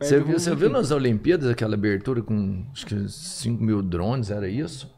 Você 0.00 0.20
viu, 0.20 0.38
você 0.38 0.54
viu 0.54 0.68
nas 0.70 0.90
Olimpíadas 0.90 1.48
aquela 1.50 1.74
abertura 1.74 2.22
com 2.22 2.64
acho 2.72 2.86
que 2.86 3.08
5 3.08 3.62
mil 3.62 3.82
drones, 3.82 4.30
era 4.30 4.48
isso? 4.48 4.90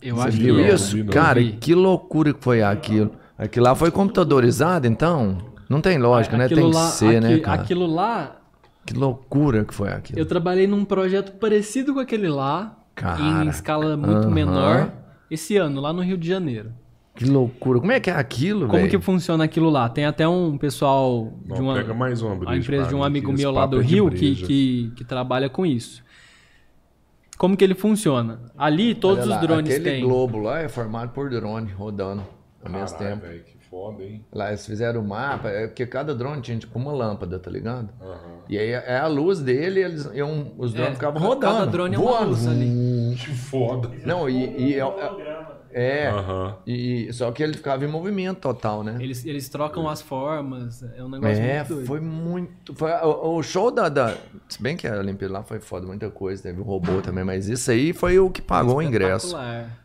Eu 0.00 0.16
Você 0.16 0.28
acho 0.28 0.36
viu 0.38 0.54
que 0.56 0.62
não, 0.62 0.68
isso? 0.74 0.96
vi 0.96 1.02
não. 1.02 1.12
Cara, 1.12 1.42
que 1.42 1.74
loucura 1.74 2.32
que 2.32 2.42
foi 2.44 2.62
aquilo. 2.62 3.12
Aquilo 3.36 3.64
lá 3.66 3.74
foi 3.74 3.90
computadorizado, 3.90 4.86
então? 4.86 5.38
Não 5.68 5.80
tem 5.80 5.98
lógica, 5.98 6.36
né? 6.36 6.48
Tem 6.48 6.56
que 6.70 6.74
lá- 6.76 6.88
ser, 6.88 7.20
né, 7.20 7.34
aqui- 7.34 7.40
cara? 7.40 7.62
Aquilo 7.62 7.86
lá, 7.86 8.36
Que 8.86 8.94
loucura 8.94 9.64
que 9.64 9.74
foi 9.74 9.90
aquilo. 9.92 10.18
eu 10.18 10.24
trabalhei 10.26 10.66
num 10.66 10.84
projeto 10.84 11.32
parecido 11.38 11.92
com 11.94 12.00
aquele 12.00 12.28
lá, 12.28 12.76
Cara, 12.94 13.20
em 13.44 13.48
escala 13.48 13.96
muito 13.96 14.10
aham. 14.26 14.30
menor, 14.30 14.92
esse 15.30 15.56
ano, 15.56 15.80
lá 15.80 15.92
no 15.92 16.00
Rio 16.02 16.16
de 16.16 16.26
Janeiro. 16.26 16.72
Que 17.18 17.24
loucura. 17.24 17.80
Como 17.80 17.90
é 17.90 17.98
que 17.98 18.08
é 18.08 18.14
aquilo, 18.14 18.66
Como 18.66 18.78
velho? 18.78 18.88
que 18.88 19.00
funciona 19.00 19.42
aquilo 19.42 19.68
lá? 19.68 19.88
Tem 19.88 20.04
até 20.06 20.28
um 20.28 20.56
pessoal 20.56 21.32
Não, 21.44 21.56
de 21.56 21.60
uma, 21.62 21.74
pega 21.74 21.92
mais 21.92 22.22
uma 22.22 22.36
breja 22.36 22.52
a 22.52 22.56
empresa 22.56 22.86
de 22.88 22.94
um 22.94 23.02
amigo 23.02 23.32
meu 23.32 23.50
lá 23.50 23.66
do 23.66 23.80
é 23.80 23.84
Rio 23.84 24.08
que, 24.08 24.36
que, 24.36 24.92
que 24.94 25.04
trabalha 25.04 25.48
com 25.50 25.66
isso. 25.66 26.00
Como 27.36 27.56
que 27.56 27.64
ele 27.64 27.74
funciona? 27.74 28.40
Ali 28.56 28.94
todos 28.94 29.26
lá, 29.26 29.36
os 29.36 29.42
drones 29.42 29.74
Aquele 29.74 29.90
têm. 29.96 30.04
globo 30.04 30.38
lá 30.38 30.60
é 30.60 30.68
formado 30.68 31.10
por 31.10 31.28
drone 31.28 31.72
rodando 31.72 32.22
ao 32.64 32.70
mesmo 32.70 32.96
tempo. 32.98 33.22
velho, 33.26 33.42
que 33.42 33.57
foda, 33.70 34.02
hein? 34.02 34.24
Lá 34.32 34.48
eles 34.48 34.64
fizeram 34.66 35.00
o 35.00 35.06
mapa, 35.06 35.48
é 35.48 35.66
porque 35.66 35.86
cada 35.86 36.14
drone 36.14 36.40
tinha 36.42 36.58
tipo 36.58 36.78
uma 36.78 36.92
lâmpada, 36.92 37.38
tá 37.38 37.50
ligado? 37.50 37.88
Aham. 38.00 38.38
E 38.48 38.58
aí 38.58 38.70
é 38.70 38.98
a 38.98 39.06
luz 39.06 39.40
dele, 39.40 39.80
eles, 39.82 40.08
iam, 40.14 40.52
os 40.56 40.72
drones 40.72 40.92
É, 40.92 40.94
ficavam 40.94 41.20
cada 41.20 41.28
rodando. 41.50 41.70
drone 41.72 41.94
é 41.94 41.98
uma 41.98 42.10
voando. 42.12 42.30
luz 42.30 42.46
ali. 42.46 43.14
Que 43.16 43.26
foda. 43.34 43.90
Não, 44.06 44.28
e, 44.28 44.70
e 44.70 44.74
é, 44.80 44.84
é, 45.70 46.08
Aham. 46.08 46.56
e 46.66 47.12
só 47.12 47.30
que 47.30 47.42
ele 47.42 47.52
ficava 47.54 47.84
em 47.84 47.88
movimento 47.88 48.38
total, 48.40 48.82
né? 48.82 48.96
Eles, 49.00 49.24
eles 49.26 49.48
trocam 49.50 49.86
as 49.86 50.00
formas, 50.00 50.82
é 50.82 51.04
um 51.04 51.10
negócio 51.10 51.42
É, 51.42 51.56
muito 51.58 51.68
doido. 51.74 51.86
foi 51.86 52.00
muito. 52.00 52.74
Foi, 52.74 52.90
o, 52.90 53.36
o 53.36 53.42
show 53.42 53.70
da, 53.70 53.88
da. 53.90 54.16
Se 54.48 54.62
bem 54.62 54.76
que 54.76 54.86
a 54.88 54.98
Olimpíada 54.98 55.34
lá 55.34 55.42
foi 55.42 55.60
foda, 55.60 55.86
muita 55.86 56.08
coisa, 56.10 56.42
teve 56.42 56.60
o 56.60 56.64
robô 56.64 57.02
também, 57.02 57.22
mas 57.22 57.48
isso 57.48 57.70
aí 57.70 57.92
foi 57.92 58.18
o 58.18 58.30
que 58.30 58.40
pagou 58.40 58.76
o 58.76 58.82
ingresso. 58.82 59.36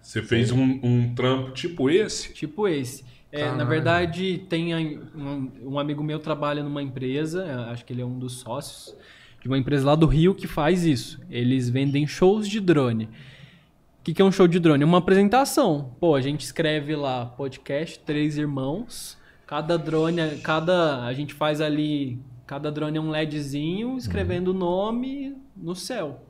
Você 0.01 0.21
fez 0.21 0.51
um, 0.51 0.79
um 0.81 1.13
trampo 1.13 1.51
tipo 1.51 1.89
esse? 1.89 2.31
Tipo 2.33 2.67
esse. 2.67 3.03
É, 3.35 3.51
na 3.51 3.63
verdade, 3.63 4.45
tem 4.47 4.75
um, 4.75 5.51
um 5.63 5.79
amigo 5.79 6.03
meu 6.03 6.19
trabalha 6.19 6.61
numa 6.61 6.83
empresa, 6.83 7.43
é, 7.43 7.71
acho 7.71 7.83
que 7.83 7.91
ele 7.91 8.03
é 8.03 8.05
um 8.05 8.19
dos 8.19 8.33
sócios, 8.33 8.95
de 9.41 9.47
uma 9.47 9.57
empresa 9.57 9.87
lá 9.87 9.95
do 9.95 10.05
Rio 10.05 10.35
que 10.35 10.45
faz 10.47 10.85
isso. 10.85 11.19
Eles 11.31 11.67
vendem 11.67 12.05
shows 12.05 12.47
de 12.47 12.59
drone. 12.59 13.05
O 13.05 14.03
que, 14.03 14.13
que 14.13 14.21
é 14.21 14.25
um 14.25 14.31
show 14.31 14.47
de 14.47 14.59
drone? 14.59 14.83
É 14.83 14.85
uma 14.85 14.99
apresentação. 14.99 15.95
Pô, 15.99 16.13
a 16.13 16.21
gente 16.21 16.41
escreve 16.41 16.95
lá 16.95 17.25
podcast 17.25 17.97
Três 17.99 18.37
Irmãos. 18.37 19.17
Cada 19.47 19.77
drone, 19.77 20.19
é- 20.21 20.37
cada 20.43 21.03
a 21.03 21.13
gente 21.13 21.33
faz 21.33 21.59
ali, 21.59 22.19
cada 22.45 22.71
drone 22.71 22.97
é 22.97 23.01
um 23.01 23.09
LEDzinho 23.09 23.97
escrevendo 23.97 24.49
o 24.49 24.53
nome 24.53 25.35
no 25.57 25.75
céu. 25.75 26.21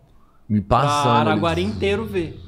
Me 0.48 0.62
passando. 0.62 1.28
Araguari 1.30 1.64
inteiro 1.64 2.06
ver. 2.06 2.40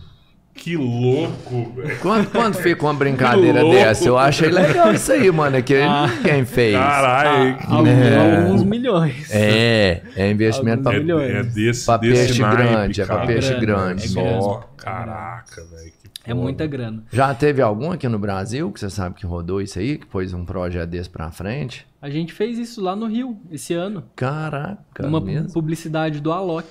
Que 0.56 0.76
louco, 0.78 1.72
velho. 1.76 2.00
Quanto, 2.00 2.32
quanto 2.32 2.58
fica 2.58 2.82
uma 2.86 2.94
brincadeira 2.94 3.64
dessa? 3.64 4.08
Eu 4.08 4.18
achei 4.18 4.50
legal 4.50 4.94
isso 4.94 5.12
aí, 5.12 5.30
mano. 5.30 5.58
É 5.58 5.62
que 5.62 5.76
Ah. 5.76 6.08
ninguém 6.08 6.46
fez. 6.46 6.74
Caralho, 6.76 7.58
que 7.58 7.66
Alguns, 7.68 7.88
É. 7.90 8.42
alguns 8.42 8.64
milhões. 8.64 9.30
É, 9.32 10.02
é 10.16 10.32
investimento 10.32 10.82
pra, 10.82 10.96
É, 10.96 11.00
milhões. 11.00 11.30
é 11.36 11.44
desse, 11.44 11.86
pra 11.86 11.98
desse 11.98 12.26
peixe 12.28 12.42
naipe, 12.42 12.58
grande, 12.64 13.02
é 13.02 13.06
pra 13.06 13.16
cara. 13.18 13.28
peixe 13.28 13.54
É 13.54 13.60
grande, 13.60 13.66
grande. 13.66 14.04
é 14.06 14.08
só. 14.08 14.22
grande. 14.24 14.44
Só, 14.44 14.70
caraca, 14.78 15.64
velho. 15.66 15.92
que 16.24 16.32
É 16.32 16.34
muita 16.34 16.66
grana. 16.66 17.04
Já 17.12 17.34
teve 17.36 17.62
algum 17.62 17.92
aqui 17.92 18.08
no 18.08 18.18
Brasil 18.18 18.72
que 18.72 18.80
você 18.80 18.90
sabe 18.90 19.14
que 19.16 19.26
rodou 19.28 19.62
isso 19.62 19.78
aí, 19.78 19.98
que 20.00 20.08
pôs 20.08 20.34
um 20.34 20.44
projeto 20.46 20.90
desse 20.90 21.08
pra 21.10 21.30
frente? 21.32 21.86
A 22.02 22.10
gente 22.10 22.34
fez 22.34 22.58
isso 22.58 22.82
lá 22.82 22.96
no 22.96 23.06
Rio, 23.08 23.38
esse 23.52 23.74
ano. 23.76 24.04
Caraca, 24.16 25.08
mesmo? 25.22 25.52
publicidade 25.54 26.20
do 26.20 26.32
Alok. 26.32 26.66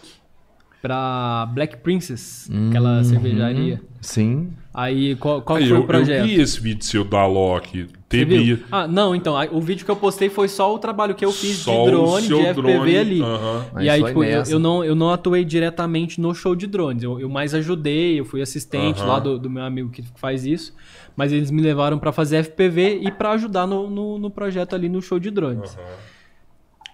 Pra 0.84 1.46
Black 1.54 1.78
Princess, 1.78 2.46
Uhum. 2.52 2.68
aquela 2.68 3.02
cervejaria. 3.02 3.80
Sim. 4.02 4.50
Aí, 4.74 5.16
qual, 5.16 5.40
qual 5.40 5.56
Aí, 5.56 5.66
foi 5.66 5.78
eu, 5.78 5.80
o 5.80 5.86
projeto? 5.86 6.18
eu 6.20 6.26
vi 6.26 6.42
esse 6.42 6.60
vídeo 6.60 6.84
seu 6.84 7.02
da 7.02 7.26
Loki. 7.26 7.86
Teve. 8.06 8.62
Ah, 8.70 8.86
não, 8.86 9.14
então, 9.14 9.34
o 9.52 9.62
vídeo 9.62 9.82
que 9.86 9.90
eu 9.90 9.96
postei 9.96 10.28
foi 10.28 10.46
só 10.46 10.74
o 10.74 10.78
trabalho 10.78 11.14
que 11.14 11.24
eu 11.24 11.32
fiz 11.32 11.56
Só 11.56 11.72
de 11.86 11.90
drone, 11.90 12.26
de 12.26 12.34
FPV 12.34 12.52
drone, 12.54 12.96
ali. 12.98 13.22
aham. 13.22 13.64
Mas 13.72 13.84
E 13.84 13.88
aí, 13.88 14.04
tipo, 14.04 14.22
eu, 14.24 14.42
eu 14.42 14.58
não, 14.58 14.84
eu 14.84 14.94
não 14.94 15.08
atuei 15.08 15.42
diretamente 15.42 16.20
no 16.20 16.34
show 16.34 16.54
de 16.54 16.66
drones. 16.66 17.02
Eu, 17.02 17.18
eu 17.18 17.30
mais 17.30 17.54
ajudei, 17.54 18.20
eu 18.20 18.26
fui 18.26 18.42
assistente 18.42 19.00
Aham. 19.00 19.08
lá 19.08 19.18
do, 19.20 19.38
do 19.38 19.48
meu 19.48 19.62
amigo 19.64 19.88
que 19.88 20.04
faz 20.16 20.44
isso. 20.44 20.74
Mas 21.16 21.32
eles 21.32 21.50
me 21.50 21.62
levaram 21.62 21.98
pra 21.98 22.12
fazer 22.12 22.36
FPV 22.44 22.98
e 23.00 23.10
pra 23.10 23.30
ajudar 23.30 23.66
no, 23.66 23.88
no, 23.88 24.18
no 24.18 24.30
projeto 24.30 24.74
ali 24.74 24.90
no 24.90 25.00
show 25.00 25.18
de 25.18 25.30
drones. 25.30 25.78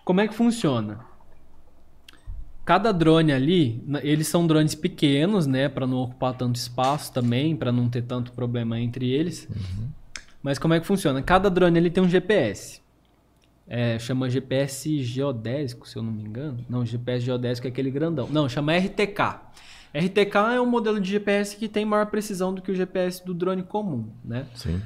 Como 0.05 0.21
é 0.21 0.29
que 0.29 0.35
funciona? 0.35 1.10
Cada 2.65 2.93
drone 2.93 3.33
ali, 3.33 3.83
eles 4.03 4.29
são 4.29 4.47
drones 4.47 4.75
pequenos, 4.75 5.47
né, 5.47 5.69
Pra 5.69 5.87
não 5.87 5.99
ocupar 5.99 6.35
tanto 6.35 6.57
espaço 6.57 7.13
também, 7.13 7.57
pra 7.57 7.73
não 7.73 7.89
ter 7.89 8.03
tanto 8.03 8.33
problema 8.33 8.79
entre 8.79 9.11
eles. 9.11 9.49
Mas 10.43 10.59
como 10.59 10.75
é 10.75 10.81
que 10.81 10.87
funciona? 10.87 11.21
Cada 11.23 11.51
drone 11.51 11.79
ele 11.79 11.91
tem 11.91 12.03
um 12.03 12.09
GPS. 12.09 12.81
É, 13.67 13.99
chama 13.99 14.29
GPS 14.29 15.03
geodésico, 15.03 15.89
se 15.89 15.97
eu 15.97 16.03
não 16.03 16.11
me 16.11 16.25
engano. 16.25 16.59
Não, 16.69 16.85
GPS 16.85 17.25
geodésico 17.25 17.69
é 17.69 17.71
aquele 17.71 17.91
grandão. 17.91 18.29
Não, 18.31 18.49
chama 18.49 18.77
RTK. 18.77 19.41
RTK 19.95 20.55
é 20.55 20.61
um 20.61 20.67
modelo 20.67 21.01
de 21.01 21.11
GPS 21.11 21.57
que 21.57 21.69
tem 21.69 21.85
maior 21.85 22.07
precisão 22.07 22.55
do 22.55 22.63
que 22.63 22.71
o 22.71 22.75
GPS 22.75 23.25
do 23.25 23.35
drone 23.35 23.63
comum, 23.63 24.09
né? 24.25 24.47
Sim. 24.55 24.81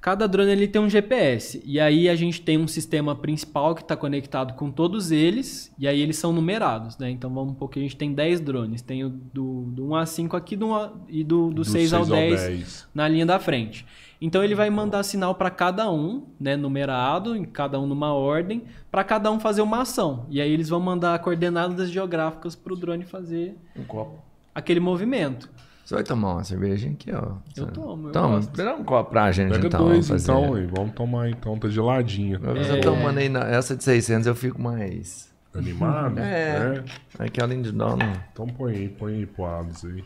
Cada 0.00 0.26
drone 0.26 0.50
ele 0.50 0.66
tem 0.66 0.80
um 0.80 0.88
GPS. 0.88 1.62
E 1.64 1.78
aí 1.78 2.08
a 2.08 2.14
gente 2.16 2.40
tem 2.40 2.56
um 2.56 2.66
sistema 2.66 3.14
principal 3.14 3.74
que 3.74 3.82
está 3.82 3.94
conectado 3.94 4.54
com 4.54 4.70
todos 4.70 5.10
eles. 5.10 5.70
E 5.78 5.86
aí 5.86 6.00
eles 6.00 6.16
são 6.16 6.32
numerados, 6.32 6.96
né? 6.96 7.10
Então 7.10 7.28
vamos 7.32 7.52
um 7.52 7.54
pouquinho. 7.54 7.84
A 7.84 7.88
gente 7.88 7.98
tem 7.98 8.12
10 8.14 8.40
drones. 8.40 8.80
Tem 8.80 9.04
o 9.04 9.10
do, 9.10 9.64
do 9.72 9.88
1 9.88 9.94
a 9.96 10.06
5 10.06 10.36
aqui 10.36 10.56
do 10.56 10.68
1 10.68 10.74
a- 10.74 10.92
e 11.08 11.22
do, 11.22 11.48
do, 11.48 11.54
Do 11.56 11.64
6, 11.64 11.92
ao 11.92 12.06
10, 12.06 12.40
10. 12.40 12.88
na 12.94 13.06
linha 13.06 13.26
da 13.26 13.38
frente. 13.38 13.84
Então 14.22 14.42
ele 14.42 14.54
vai 14.54 14.70
mandar 14.70 15.02
sinal 15.02 15.34
para 15.34 15.50
cada 15.50 15.90
um, 15.90 16.24
né, 16.38 16.56
numerado, 16.56 17.36
em 17.36 17.44
cada 17.44 17.78
um 17.80 17.86
numa 17.86 18.12
ordem, 18.14 18.64
para 18.90 19.02
cada 19.04 19.30
um 19.30 19.38
fazer 19.40 19.60
uma 19.62 19.82
ação. 19.82 20.26
E 20.30 20.40
aí 20.40 20.50
eles 20.50 20.68
vão 20.68 20.80
mandar 20.80 21.18
coordenadas 21.20 21.90
geográficas 21.90 22.54
para 22.54 22.72
o 22.72 22.76
drone 22.76 23.04
fazer 23.04 23.54
Um 23.76 23.84
copo. 23.84 24.18
aquele 24.54 24.80
movimento. 24.80 25.48
Você 25.90 25.96
vai 25.96 26.04
tomar 26.04 26.34
uma 26.34 26.44
cervejinha 26.44 26.92
aqui, 26.92 27.10
ó. 27.12 27.32
Eu 27.56 27.66
tomo, 27.66 28.06
eu 28.10 28.12
Toma, 28.12 28.36
gosto. 28.36 28.56
dá 28.56 28.76
um 28.76 28.84
copo 28.84 29.10
pra 29.10 29.32
gente, 29.32 29.50
Pega 29.54 29.66
então. 29.66 29.86
dois, 29.88 30.06
fazer. 30.06 30.22
então, 30.22 30.54
aí. 30.54 30.64
Vamos 30.72 30.92
tomar 30.92 31.28
então, 31.28 31.58
tá 31.58 31.68
geladinha. 31.68 32.38
Mas 32.40 32.68
eu 32.70 32.80
tomando 32.80 33.18
aí, 33.18 33.28
na- 33.28 33.48
essa 33.48 33.74
de 33.74 33.82
600 33.82 34.24
eu 34.28 34.36
fico 34.36 34.62
mais... 34.62 35.28
Animado? 35.52 36.20
É. 36.20 36.84
Aquela 37.18 37.52
individual 37.52 37.96
não... 37.96 38.12
Então 38.32 38.46
põe 38.46 38.72
aí, 38.72 38.88
põe 38.88 39.14
aí 39.14 39.26
pro 39.26 39.44
Abs 39.46 39.84
aí. 39.84 40.04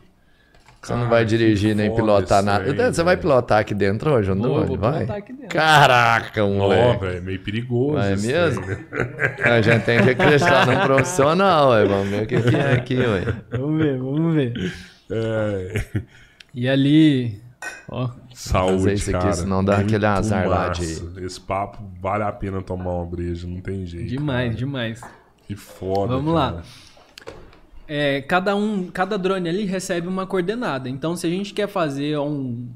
Você 0.80 0.94
não 0.94 1.10
vai 1.10 1.22
dirigir 1.26 1.76
nem 1.76 1.94
pilotar 1.94 2.42
nada. 2.42 2.90
Você 2.90 3.02
vai 3.02 3.18
pilotar. 3.18 3.58
aqui 3.58 3.74
dentro 3.74 4.10
hoje, 4.10 4.30
ou 4.30 4.36
não? 4.36 4.64
vou 4.64 4.78
vai? 4.78 4.94
pilotar 5.00 5.16
aqui 5.18 5.32
dentro. 5.34 5.48
Caraca, 5.48 6.44
Ó, 6.46 6.48
moleque. 6.48 7.04
velho, 7.04 7.22
meio 7.22 7.40
perigoso. 7.40 7.98
É 7.98 8.16
mesmo? 8.16 8.64
né? 8.66 8.78
A 9.44 9.60
gente 9.60 9.84
tem 9.84 10.02
que 10.02 10.08
acreditar 10.12 10.66
num 10.66 10.80
profissional, 10.80 11.72
ué. 11.72 11.84
Vamos 11.84 12.08
ver 12.08 12.22
o 12.22 12.26
que, 12.26 12.40
que 12.40 12.56
é 12.56 12.72
aqui, 12.72 12.96
ué. 12.96 13.22
Vamos 13.50 13.82
ver, 13.82 13.98
vamos 13.98 14.34
ver. 14.34 14.54
É. 15.10 16.02
E 16.56 16.68
ali, 16.68 17.42
ó, 17.88 18.10
Saúde, 18.32 18.92
isso 18.92 19.10
aqui, 19.10 19.18
cara. 19.18 19.32
senão 19.32 19.64
dá 19.64 19.74
Muito 19.74 19.86
aquele 19.88 20.06
azar 20.06 20.48
lá 20.48 20.68
massa. 20.68 21.10
de- 21.10 21.24
Esse 21.24 21.40
papo 21.40 21.82
vale 22.00 22.22
a 22.22 22.30
pena 22.30 22.62
tomar 22.62 22.92
uma 22.92 23.04
breja, 23.06 23.44
não 23.44 23.60
tem 23.60 23.84
jeito. 23.84 24.06
demais, 24.06 24.50
cara. 24.50 24.56
demais. 24.56 25.00
Que 25.48 25.56
foda. 25.56 26.14
Vamos 26.14 26.32
cara. 26.32 26.56
lá. 26.58 26.62
É, 27.88 28.22
cada 28.22 28.54
um, 28.54 28.86
cada 28.86 29.18
drone 29.18 29.48
ali 29.48 29.64
recebe 29.64 30.06
uma 30.06 30.28
coordenada. 30.28 30.88
Então, 30.88 31.16
se 31.16 31.26
a 31.26 31.30
gente 31.30 31.52
quer 31.52 31.66
fazer 31.66 32.16
um- 32.20 32.68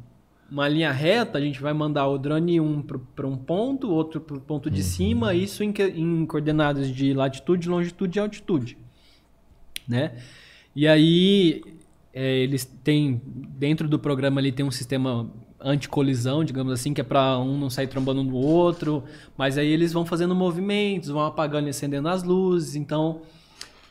uma 0.50 0.66
linha 0.68 0.90
reta, 0.90 1.38
a 1.38 1.40
gente 1.40 1.62
vai 1.62 1.72
mandar 1.72 2.08
o 2.08 2.18
drone 2.18 2.60
um 2.60 2.82
para 2.82 3.26
um 3.28 3.36
ponto, 3.36 3.88
outro 3.90 4.20
para 4.20 4.36
o 4.36 4.40
ponto 4.40 4.66
Uhum. 4.68 4.74
de 4.74 4.82
cima, 4.82 5.34
isso 5.34 5.62
em, 5.62 5.72
em 5.94 6.26
coordenadas 6.26 6.90
de 6.90 7.14
latitude, 7.14 7.68
longitude 7.68 8.18
e 8.18 8.20
altitude. 8.20 8.76
né? 9.86 10.16
E 10.76 10.86
aí 10.88 11.62
é, 12.18 12.38
eles 12.38 12.64
têm 12.82 13.22
dentro 13.24 13.88
do 13.88 13.96
programa 13.96 14.40
ali 14.40 14.50
tem 14.50 14.66
um 14.66 14.72
sistema 14.72 15.30
anticolisão, 15.60 16.42
digamos 16.42 16.72
assim, 16.72 16.92
que 16.92 17.00
é 17.00 17.04
para 17.04 17.38
um 17.38 17.56
não 17.56 17.70
sair 17.70 17.86
trombando 17.86 18.24
no 18.24 18.34
outro, 18.34 19.04
mas 19.36 19.56
aí 19.56 19.68
eles 19.68 19.92
vão 19.92 20.04
fazendo 20.04 20.34
movimentos, 20.34 21.10
vão 21.10 21.24
apagando 21.24 21.68
e 21.68 21.70
acendendo 21.70 22.08
as 22.08 22.24
luzes. 22.24 22.74
Então, 22.74 23.22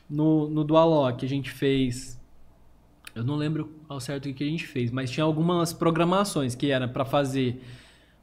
no, 0.10 0.50
no 0.50 0.66
Dualock 0.66 1.26
a 1.26 1.30
gente 1.30 1.52
fez 1.52 2.18
eu 3.16 3.24
não 3.24 3.36
lembro 3.38 3.72
ao 3.88 4.00
certo 4.02 4.28
o 4.28 4.34
que 4.34 4.44
a 4.44 4.48
gente 4.48 4.68
fez, 4.68 4.92
mas 4.92 5.10
tinha 5.10 5.24
algumas 5.24 5.72
programações 5.72 6.54
que 6.54 6.70
era 6.70 6.86
para 6.86 7.06
fazer 7.06 7.64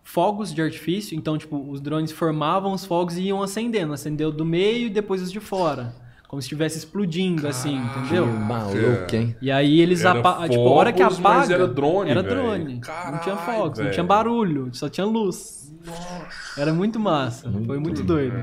fogos 0.03 0.53
de 0.53 0.61
artifício, 0.61 1.17
então 1.17 1.39
tipo, 1.39 1.57
os 1.71 1.81
drones 1.81 2.13
formavam 2.13 2.73
os 2.73 2.85
fogos 2.85 3.17
e 3.17 3.23
iam 3.23 3.43
acendendo, 3.43 3.95
acendeu 3.95 4.31
do 4.31 4.45
meio 4.45 4.87
e 4.87 4.91
depois 4.91 5.23
os 5.23 5.33
de 5.33 5.41
fora. 5.41 6.04
Como 6.35 6.43
se 6.43 6.47
estivesse 6.47 6.79
explodindo, 6.79 7.47
assim, 7.47 7.77
entendeu? 7.77 8.27
Maluco, 8.27 9.15
hein? 9.15 9.37
E 9.41 9.53
aí 9.53 9.81
eles 9.81 10.05
apagam. 10.05 10.49
Tipo, 10.49 10.67
a 10.67 10.71
hora 10.73 10.93
que 10.93 11.01
apaga. 11.01 11.21
mas 11.23 11.49
era 11.49 11.69
drone, 11.69 12.11
Era 12.11 12.25
drone. 12.25 12.81
não 13.13 13.19
tinha 13.21 13.37
fogos, 13.37 13.79
não 13.79 13.91
tinha 13.93 14.03
barulho, 14.03 14.69
só 14.73 14.89
tinha 14.89 15.07
luz. 15.07 15.73
Era 16.59 16.75
muito 16.75 16.99
massa. 16.99 17.49
foi 17.65 17.79
muito 17.79 18.03
doido. 18.03 18.35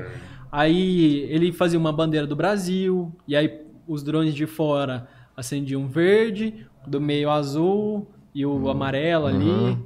Aí 0.50 1.24
ele 1.30 1.52
fazia 1.52 1.78
uma 1.78 1.92
bandeira 1.92 2.26
do 2.26 2.34
Brasil, 2.34 3.14
e 3.28 3.36
aí 3.36 3.60
os 3.86 4.04
drones 4.04 4.34
de 4.34 4.48
fora 4.48 5.10
acendiam 5.36 5.86
verde, 5.86 6.66
do 6.88 7.02
meio 7.02 7.30
azul 7.30 8.10
e 8.34 8.46
o 8.46 8.70
amarelo 8.70 9.28
ali. 9.28 9.78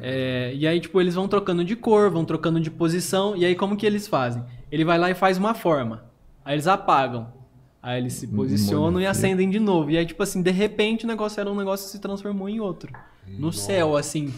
É, 0.00 0.52
e 0.56 0.66
aí, 0.66 0.80
tipo, 0.80 1.00
eles 1.00 1.14
vão 1.14 1.28
trocando 1.28 1.64
de 1.64 1.76
cor, 1.76 2.10
vão 2.10 2.24
trocando 2.24 2.58
de 2.58 2.68
posição, 2.68 3.36
e 3.36 3.44
aí 3.44 3.54
como 3.54 3.76
que 3.76 3.86
eles 3.86 4.08
fazem? 4.08 4.42
Ele 4.72 4.84
vai 4.84 4.98
lá 4.98 5.08
e 5.08 5.14
faz 5.14 5.38
uma 5.38 5.54
forma. 5.54 6.07
Aí 6.48 6.54
eles 6.54 6.66
apagam. 6.66 7.26
Aí 7.82 8.00
eles 8.00 8.14
se 8.14 8.26
posicionam 8.26 8.98
e 8.98 9.06
acendem 9.06 9.50
de 9.50 9.60
novo. 9.60 9.90
E 9.90 9.98
aí, 9.98 10.06
tipo 10.06 10.22
assim, 10.22 10.40
de 10.40 10.50
repente 10.50 11.04
o 11.04 11.06
negócio 11.06 11.38
era 11.38 11.50
um 11.50 11.54
negócio 11.54 11.84
que 11.84 11.92
se 11.92 11.98
transformou 11.98 12.48
em 12.48 12.58
outro. 12.58 12.90
No 13.26 13.52
céu, 13.52 13.94
assim. 13.94 14.32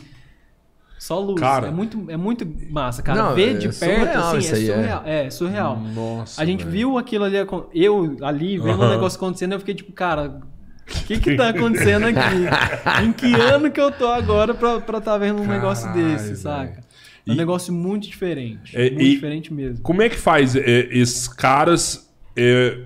Só 0.99 1.21
luz. 1.21 1.41
Cara. 1.41 1.69
é, 1.69 1.71
muito, 1.71 2.11
é 2.11 2.17
muito 2.17 2.45
massa, 2.69 3.01
cara. 3.01 3.23
Não, 3.23 3.35
Ver 3.37 3.55
é 3.55 3.59
de 3.59 3.69
perto, 3.69 4.13
surreal 4.13 4.37
assim, 4.37 4.49
é 4.49 4.51
é. 4.51 4.75
surreal. 4.75 5.03
É, 5.07 5.31
surreal. 5.31 5.77
Nossa. 5.79 6.43
A 6.43 6.45
gente 6.45 6.65
velho. 6.65 6.71
viu 6.73 6.99
aquilo 6.99 7.25
ali, 7.27 7.37
eu 7.73 8.17
ali, 8.23 8.59
vendo 8.59 8.83
o 8.83 8.91
negócio 8.91 9.17
acontecendo, 9.17 9.53
eu 9.53 9.61
fiquei 9.61 9.77
tipo, 9.77 9.93
cara, 9.93 10.41
o 10.85 11.05
que 11.07 11.21
que 11.21 11.37
tá 11.37 11.51
acontecendo 11.55 12.07
aqui? 12.07 13.05
em 13.05 13.13
que 13.13 13.33
ano 13.41 13.71
que 13.71 13.81
eu 13.81 13.93
tô 13.93 14.09
agora 14.09 14.53
pra 14.53 14.79
estar 14.79 15.01
tá 15.01 15.17
vendo 15.17 15.41
um 15.41 15.47
negócio 15.47 15.87
Caralho, 15.87 16.09
desse, 16.09 16.25
velho. 16.25 16.37
saca? 16.39 16.90
É 17.27 17.31
um 17.31 17.35
E- 17.35 17.37
negócio 17.37 17.73
muito 17.73 18.07
diferente. 18.09 18.77
É, 18.77 18.91
muito 18.91 19.03
e- 19.03 19.11
diferente 19.15 19.53
mesmo. 19.53 19.83
Como 19.83 20.03
é 20.03 20.09
que 20.09 20.17
faz? 20.17 20.57
É, 20.57 20.89
esses 20.91 21.29
caras. 21.29 22.11
É, 22.37 22.79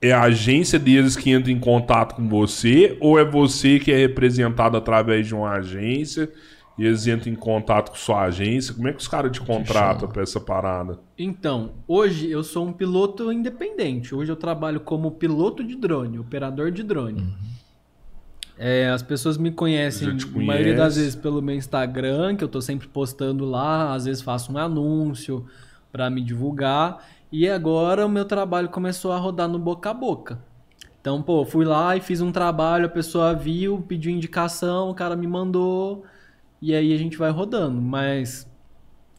é 0.00 0.12
a 0.12 0.22
agência 0.22 0.78
deles 0.78 1.16
que 1.16 1.30
entra 1.30 1.50
em 1.50 1.58
contato 1.58 2.14
com 2.14 2.28
você? 2.28 2.96
Ou 3.00 3.18
é 3.18 3.24
você 3.24 3.78
que 3.78 3.90
é 3.90 3.96
representado 3.96 4.76
através 4.76 5.26
de 5.26 5.34
uma 5.34 5.50
agência 5.52 6.30
e 6.78 6.84
eles 6.84 7.06
entram 7.06 7.32
em 7.32 7.34
contato 7.36 7.90
com 7.90 7.96
sua 7.96 8.22
agência? 8.24 8.74
Como 8.74 8.86
é 8.86 8.92
que 8.92 8.98
os 9.00 9.08
caras 9.08 9.32
te 9.32 9.40
contratam 9.40 10.08
pra 10.08 10.22
essa 10.22 10.38
parada? 10.38 11.00
Então, 11.18 11.72
hoje 11.88 12.30
eu 12.30 12.44
sou 12.44 12.66
um 12.66 12.72
piloto 12.72 13.32
independente. 13.32 14.14
Hoje 14.14 14.30
eu 14.30 14.36
trabalho 14.36 14.80
como 14.80 15.10
piloto 15.12 15.64
de 15.64 15.74
drone, 15.74 16.18
operador 16.18 16.70
de 16.70 16.82
drone. 16.82 17.34
É, 18.58 18.88
as 18.88 19.02
pessoas 19.02 19.36
me 19.36 19.50
conhecem, 19.50 20.08
a 20.08 20.38
maioria 20.38 20.74
das 20.74 20.96
vezes 20.96 21.14
pelo 21.14 21.42
meu 21.42 21.54
Instagram, 21.54 22.36
que 22.36 22.42
eu 22.42 22.48
tô 22.48 22.60
sempre 22.60 22.88
postando 22.88 23.44
lá, 23.44 23.94
às 23.94 24.06
vezes 24.06 24.22
faço 24.22 24.52
um 24.52 24.56
anúncio 24.56 25.46
para 25.92 26.08
me 26.08 26.22
divulgar. 26.22 27.04
E 27.30 27.48
agora 27.48 28.06
o 28.06 28.08
meu 28.08 28.24
trabalho 28.24 28.68
começou 28.68 29.12
a 29.12 29.18
rodar 29.18 29.48
no 29.48 29.58
boca 29.58 29.90
a 29.90 29.94
boca. 29.94 30.38
Então, 31.00 31.22
pô, 31.22 31.44
fui 31.44 31.64
lá 31.64 31.96
e 31.96 32.00
fiz 32.00 32.20
um 32.20 32.32
trabalho, 32.32 32.86
a 32.86 32.88
pessoa 32.88 33.34
viu, 33.34 33.84
pediu 33.86 34.10
indicação, 34.10 34.90
o 34.90 34.94
cara 34.94 35.14
me 35.14 35.26
mandou, 35.26 36.04
e 36.60 36.74
aí 36.74 36.92
a 36.92 36.96
gente 36.96 37.16
vai 37.16 37.30
rodando. 37.30 37.80
Mas 37.80 38.50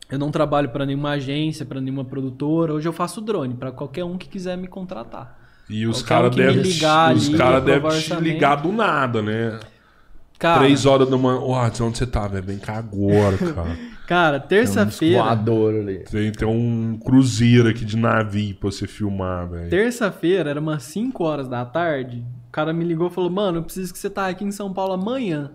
eu 0.10 0.18
não 0.18 0.32
trabalho 0.32 0.70
para 0.70 0.86
nenhuma 0.86 1.12
agência, 1.12 1.66
para 1.66 1.80
nenhuma 1.80 2.04
produtora. 2.04 2.74
Hoje 2.74 2.88
eu 2.88 2.94
faço 2.94 3.22
drone 3.22 3.54
para 3.54 3.72
qualquer 3.72 4.04
um 4.04 4.18
que 4.18 4.28
quiser 4.28 4.58
me 4.58 4.68
contratar. 4.68 5.37
E 5.70 5.86
os 5.86 6.02
caras 6.02 6.36
devem 6.36 6.62
ligar 6.62 7.14
os 7.14 7.30
cara 7.30 7.60
devem 7.60 7.90
te 8.00 8.16
ligar 8.16 8.56
do 8.56 8.72
nada, 8.72 9.22
né? 9.22 9.60
Cara, 10.40 10.60
Três 10.60 10.86
horas 10.86 11.10
da 11.10 11.18
manhã. 11.18 11.40
Ô, 11.40 11.56
Adson, 11.56 11.88
onde 11.88 11.98
você 11.98 12.06
tá, 12.06 12.28
velho? 12.28 12.44
Vem 12.46 12.60
cá 12.60 12.78
agora, 12.78 13.36
cara. 13.56 13.78
cara, 14.06 14.40
terça-feira, 14.40 15.24
Voador 15.24 15.74
ali. 15.74 16.04
Tem, 16.04 16.32
tem 16.32 16.48
um 16.48 16.98
cruzeiro 17.04 17.68
aqui 17.68 17.84
de 17.84 17.98
navio 17.98 18.56
pra 18.56 18.70
você 18.72 18.86
filmar, 18.86 19.50
velho. 19.50 19.70
terça-feira 19.70 20.52
era 20.52 20.60
umas 20.60 20.84
5 20.84 21.24
horas 21.24 21.48
da 21.48 21.66
tarde. 21.66 22.24
O 22.48 22.52
cara 22.52 22.72
me 22.72 22.86
ligou 22.86 23.08
e 23.08 23.12
falou: 23.12 23.32
"Mano, 23.32 23.58
eu 23.58 23.64
preciso 23.64 23.92
que 23.92 23.98
você 24.00 24.10
tá 24.12 24.28
aqui 24.28 24.44
em 24.46 24.52
São 24.52 24.72
Paulo 24.72 24.94
amanhã". 24.94 25.52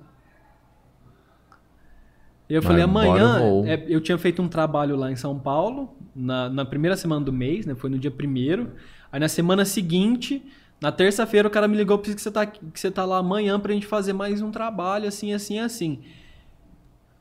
E 2.50 2.54
eu 2.54 2.60
Vai 2.60 2.72
falei, 2.72 2.82
amanhã. 2.84 3.38
eu 3.40 3.64
é, 3.66 3.84
eu 3.88 4.00
tinha 4.00 4.18
feito 4.18 4.42
um 4.42 4.48
trabalho 4.48 4.96
lá 4.96 5.10
em 5.10 5.16
São 5.16 5.38
Paulo, 5.38 5.96
na, 6.14 6.48
na 6.50 6.64
primeira 6.64 6.96
semana 6.96 7.24
do 7.24 7.32
mês, 7.32 7.64
né? 7.64 7.74
Foi 7.74 7.88
no 7.88 7.98
dia 7.98 8.10
primeiro. 8.10 8.72
Aí 9.12 9.20
na 9.20 9.28
semana 9.28 9.64
seguinte, 9.66 10.42
na 10.80 10.90
terça-feira, 10.90 11.46
o 11.46 11.50
cara 11.50 11.68
me 11.68 11.76
ligou, 11.76 11.98
preciso 11.98 12.16
que 12.16 12.22
você 12.22 12.30
tá, 12.30 12.46
que 12.46 12.58
você 12.80 12.90
tá 12.90 13.04
lá 13.04 13.18
amanhã 13.18 13.60
pra 13.60 13.72
gente 13.74 13.86
fazer 13.86 14.14
mais 14.14 14.40
um 14.40 14.50
trabalho, 14.50 15.06
assim, 15.06 15.34
assim, 15.34 15.58
assim. 15.58 16.00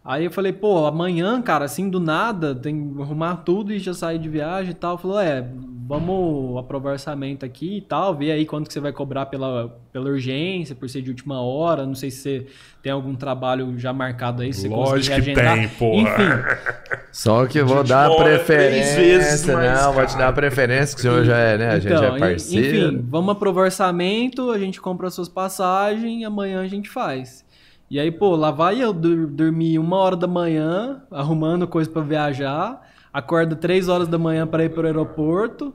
Aí 0.03 0.25
eu 0.25 0.31
falei, 0.31 0.51
pô, 0.51 0.87
amanhã, 0.87 1.39
cara, 1.43 1.65
assim, 1.65 1.87
do 1.87 1.99
nada, 1.99 2.55
tem 2.55 2.93
que 2.93 3.01
arrumar 3.01 3.37
tudo 3.37 3.71
e 3.71 3.77
já 3.77 3.93
sair 3.93 4.17
de 4.17 4.27
viagem 4.27 4.71
e 4.71 4.73
tal. 4.73 4.97
Falou, 4.97 5.19
é, 5.19 5.47
vamos 5.87 6.57
aprovar 6.57 6.93
orçamento 6.93 7.45
aqui 7.45 7.77
e 7.77 7.81
tal, 7.81 8.15
ver 8.15 8.31
aí 8.31 8.45
quanto 8.47 8.67
que 8.67 8.73
você 8.73 8.79
vai 8.79 8.91
cobrar 8.91 9.27
pela, 9.27 9.77
pela 9.93 10.09
urgência, 10.09 10.73
por 10.73 10.89
ser 10.89 11.03
de 11.03 11.11
última 11.11 11.39
hora. 11.41 11.85
Não 11.85 11.93
sei 11.93 12.09
se 12.09 12.17
você 12.17 12.47
tem 12.81 12.91
algum 12.91 13.13
trabalho 13.13 13.77
já 13.77 13.93
marcado 13.93 14.41
aí, 14.41 14.51
se 14.51 14.61
você 14.61 14.69
Lógico 14.69 15.15
conseguir 15.15 15.33
que 15.33 15.39
agendar. 15.39 15.57
tem, 15.57 15.69
porra. 15.69 15.99
Enfim, 15.99 17.01
Só 17.11 17.45
que 17.45 17.59
eu 17.59 17.67
vou 17.67 17.83
dar 17.83 18.09
preferência, 18.15 18.95
vezes 18.95 19.45
mais 19.45 19.81
não, 19.81 19.93
vou 19.93 20.05
te 20.07 20.17
dar 20.17 20.33
preferência, 20.33 20.95
que 20.95 21.01
o 21.01 21.03
senhor 21.03 21.23
já 21.23 21.37
é, 21.37 21.57
né? 21.59 21.69
A 21.69 21.79
gente 21.79 21.93
então, 21.93 22.15
é 22.15 22.19
parceiro. 22.19 22.87
enfim, 22.87 23.05
vamos 23.07 23.33
aprovar 23.33 23.65
orçamento, 23.65 24.49
a 24.49 24.57
gente 24.57 24.81
compra 24.81 25.09
as 25.09 25.13
suas 25.13 25.29
passagens 25.29 26.21
e 26.21 26.25
amanhã 26.25 26.61
a 26.61 26.67
gente 26.67 26.89
faz. 26.89 27.45
E 27.91 27.99
aí, 27.99 28.09
pô, 28.09 28.37
lá 28.37 28.51
vai 28.51 28.81
eu 28.81 28.93
dormir 28.93 29.77
uma 29.77 29.97
hora 29.97 30.15
da 30.15 30.25
manhã, 30.25 31.03
arrumando 31.11 31.67
coisa 31.67 31.89
pra 31.89 32.01
viajar, 32.01 32.89
acorda 33.11 33.53
três 33.53 33.89
horas 33.89 34.07
da 34.07 34.17
manhã 34.17 34.47
para 34.47 34.63
ir 34.63 34.69
pro 34.69 34.87
aeroporto, 34.87 35.73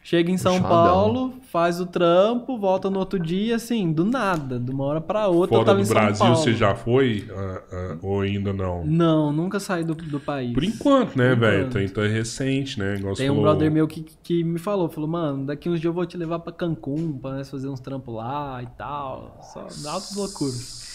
chega 0.00 0.30
em 0.30 0.38
São 0.38 0.58
Puxadão. 0.62 0.84
Paulo, 0.84 1.34
faz 1.50 1.80
o 1.80 1.86
trampo, 1.86 2.56
volta 2.56 2.88
no 2.88 3.00
outro 3.00 3.18
dia, 3.18 3.56
assim, 3.56 3.92
do 3.92 4.04
nada, 4.04 4.60
de 4.60 4.70
uma 4.70 4.84
hora 4.84 5.00
pra 5.00 5.26
outra 5.26 5.56
eu 5.56 5.64
Fora 5.64 5.66
tava 5.66 5.78
do 5.78 5.82
em 5.82 5.84
São 5.84 5.94
Brasil, 5.96 6.18
Paulo. 6.24 6.36
você 6.36 6.52
já 6.54 6.76
foi? 6.76 7.28
Ah, 7.36 7.62
ah, 7.72 7.96
ou 8.00 8.20
ainda 8.20 8.52
não? 8.52 8.84
Não, 8.86 9.32
nunca 9.32 9.58
saí 9.58 9.82
do, 9.82 9.96
do 9.96 10.20
país. 10.20 10.54
Por 10.54 10.62
enquanto, 10.62 11.16
né, 11.18 11.30
Por 11.30 11.40
velho? 11.40 11.58
enquanto. 11.66 11.72
Tem, 11.72 11.88
tá 11.88 12.02
recente, 12.02 12.78
né? 12.78 12.94
Igual 12.94 13.14
Tem 13.14 13.28
um 13.28 13.34
falou. 13.34 13.42
brother 13.50 13.72
meu 13.72 13.88
que, 13.88 14.02
que 14.22 14.44
me 14.44 14.60
falou, 14.60 14.88
falou, 14.88 15.10
mano, 15.10 15.46
daqui 15.46 15.68
uns 15.68 15.80
dias 15.80 15.86
eu 15.86 15.92
vou 15.92 16.06
te 16.06 16.16
levar 16.16 16.38
pra 16.38 16.52
Cancún 16.52 17.18
pra 17.18 17.32
nós 17.32 17.50
fazer 17.50 17.68
uns 17.68 17.80
trampos 17.80 18.14
lá 18.14 18.62
e 18.62 18.66
tal. 18.78 19.40
Só 19.52 19.62
altas 19.90 20.14
loucuras. 20.14 20.93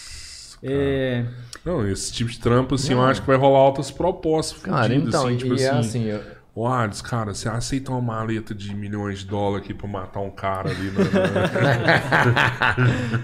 É, 0.62 1.26
Não, 1.66 1.88
esse 1.88 2.12
tipo 2.12 2.30
de 2.30 2.40
trampo, 2.40 2.76
assim, 2.76 2.94
eu 2.94 3.02
acho 3.02 3.22
que 3.22 3.28
vai 3.28 3.38
rolar 3.38 3.60
altas 3.60 3.92
propostas. 3.92 4.62
Cara, 4.62 4.84
fudidas, 4.84 5.08
então, 5.08 5.26
assim, 5.28 5.36
e 5.36 5.38
tipo 5.38 5.54
é 5.54 5.56
assim. 5.70 5.80
assim, 5.80 6.04
eu- 6.06 6.39
Ô, 6.60 6.68
Ades, 6.68 7.02
cara, 7.02 7.34
você 7.34 7.48
aceita 7.48 7.90
uma 7.90 8.02
maleta 8.02 8.54
de 8.54 8.76
milhões 8.76 9.20
de 9.20 9.28
dólares 9.28 9.64
aqui 9.64 9.74
pra 9.74 9.88
matar 9.88 10.20
um 10.20 10.30
cara 10.30 10.70
ali? 10.70 10.92
Né? 10.92 11.00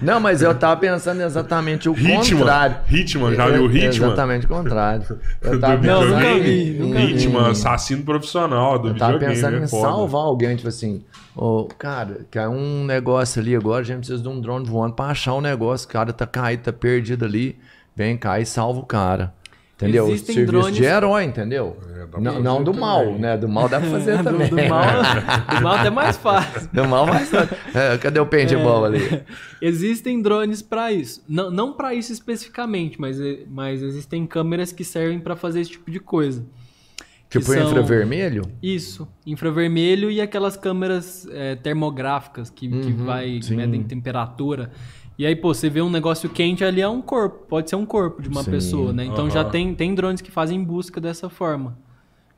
Não, 0.00 0.18
mas 0.18 0.40
eu 0.40 0.54
tava 0.54 0.80
pensando 0.80 1.20
exatamente 1.20 1.86
o 1.86 1.92
Hitman. 1.92 2.38
contrário. 2.38 2.76
Hitman, 2.90 3.34
já 3.34 3.46
viu 3.50 3.64
o 3.64 3.66
Hitman? 3.66 3.88
Exatamente 3.88 4.46
o 4.46 4.48
contrário. 4.48 5.20
Eu 5.42 5.60
tava 5.60 5.76
Do 5.76 5.86
Não, 5.86 6.00
pensando 6.00 6.24
em- 6.24 6.42
vi, 6.42 6.78
nunca. 6.78 6.98
Hitman, 6.98 7.50
assassino 7.50 8.04
profissional 8.04 8.78
do 8.78 8.88
Eu 8.88 8.96
tava 8.96 9.18
pensando 9.18 9.58
é 9.58 9.60
em 9.60 9.66
salvar 9.66 10.22
alguém, 10.22 10.56
tipo 10.56 10.68
assim, 10.68 11.04
ô, 11.36 11.68
cara, 11.78 12.20
que 12.30 12.38
é 12.38 12.48
um 12.48 12.86
negócio 12.86 13.42
ali 13.42 13.54
agora, 13.54 13.82
a 13.82 13.84
gente 13.84 13.98
precisa 13.98 14.22
de 14.22 14.28
um 14.30 14.40
drone 14.40 14.64
voando 14.66 14.94
pra 14.94 15.08
achar 15.08 15.34
um 15.34 15.42
negócio, 15.42 15.86
o 15.86 15.92
cara 15.92 16.10
tá 16.10 16.26
caído, 16.26 16.62
tá 16.62 16.72
perdido 16.72 17.26
ali, 17.26 17.58
vem 17.94 18.16
cá 18.16 18.40
e 18.40 18.46
salva 18.46 18.80
o 18.80 18.86
cara. 18.86 19.34
Entendeu? 19.76 20.08
Existem 20.08 20.34
Serviço 20.36 20.52
drones- 20.52 20.74
de 20.76 20.84
herói, 20.84 21.24
entendeu? 21.24 21.76
É, 21.94 22.18
não 22.18 22.40
não 22.42 22.58
do 22.64 22.72
também. 22.72 22.80
mal, 22.80 23.12
né? 23.18 23.36
Do 23.36 23.46
mal 23.46 23.68
dá 23.68 23.78
pra 23.78 23.90
fazer 23.90 24.16
do, 24.18 24.24
também. 24.24 24.48
do 24.48 24.56
mal, 24.56 24.86
do 25.54 25.62
mal 25.62 25.74
até 25.74 25.90
mais 25.90 26.16
fácil. 26.16 26.70
Do 26.72 26.84
mal 26.88 27.04
vai 27.04 27.22
é, 27.74 27.98
Cadê 27.98 28.18
o 28.18 28.24
paintball 28.24 28.86
ali? 28.86 29.00
Existem 29.60 30.22
drones 30.22 30.62
pra 30.62 30.90
isso. 30.92 31.22
Não, 31.28 31.50
não 31.50 31.72
para 31.74 31.92
isso 31.94 32.10
especificamente, 32.10 32.98
mas, 32.98 33.18
mas 33.50 33.82
existem 33.82 34.26
câmeras 34.26 34.72
que 34.72 34.82
servem 34.82 35.18
pra 35.20 35.36
fazer 35.36 35.60
esse 35.60 35.72
tipo 35.72 35.90
de 35.90 36.00
coisa. 36.00 36.42
Que 37.28 37.38
Tipo 37.40 37.52
são- 37.52 37.66
infravermelho? 37.68 38.42
Isso, 38.62 39.06
infravermelho 39.26 40.10
e 40.10 40.20
aquelas 40.22 40.56
câmeras 40.56 41.26
é, 41.30 41.54
termográficas 41.56 42.48
que, 42.48 42.66
que 42.68 42.74
Uhum, 42.92 43.04
vai 43.04 43.40
sim. 43.42 43.56
medem 43.56 43.82
temperatura. 43.82 44.70
E 45.18 45.24
aí, 45.24 45.34
pô, 45.34 45.54
você 45.54 45.70
vê 45.70 45.80
um 45.80 45.88
negócio 45.88 46.28
quente 46.28 46.62
ali 46.62 46.80
é 46.80 46.88
um 46.88 47.00
corpo, 47.00 47.46
pode 47.46 47.70
ser 47.70 47.76
um 47.76 47.86
corpo 47.86 48.20
de 48.20 48.28
uma 48.28 48.42
Sim, 48.42 48.50
pessoa, 48.50 48.92
né? 48.92 49.04
Então 49.04 49.30
já 49.30 49.44
tem, 49.44 49.74
tem 49.74 49.94
drones 49.94 50.20
que 50.20 50.30
fazem 50.30 50.62
busca 50.62 51.00
dessa 51.00 51.30
forma. 51.30 51.78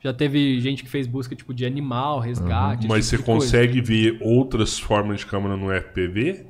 Já 0.01 0.13
teve 0.13 0.59
gente 0.61 0.81
que 0.83 0.89
fez 0.89 1.05
busca 1.05 1.35
tipo 1.35 1.53
de 1.53 1.65
animal, 1.65 2.19
resgate. 2.19 2.87
Mas 2.87 2.99
esse 2.99 3.09
você 3.09 3.17
tipo 3.17 3.31
de 3.31 3.37
coisa. 3.37 3.45
consegue 3.45 3.81
ver 3.81 4.17
outras 4.21 4.79
formas 4.79 5.19
de 5.19 5.25
câmera 5.25 5.57
no 5.57 5.69
FPV? 5.73 6.45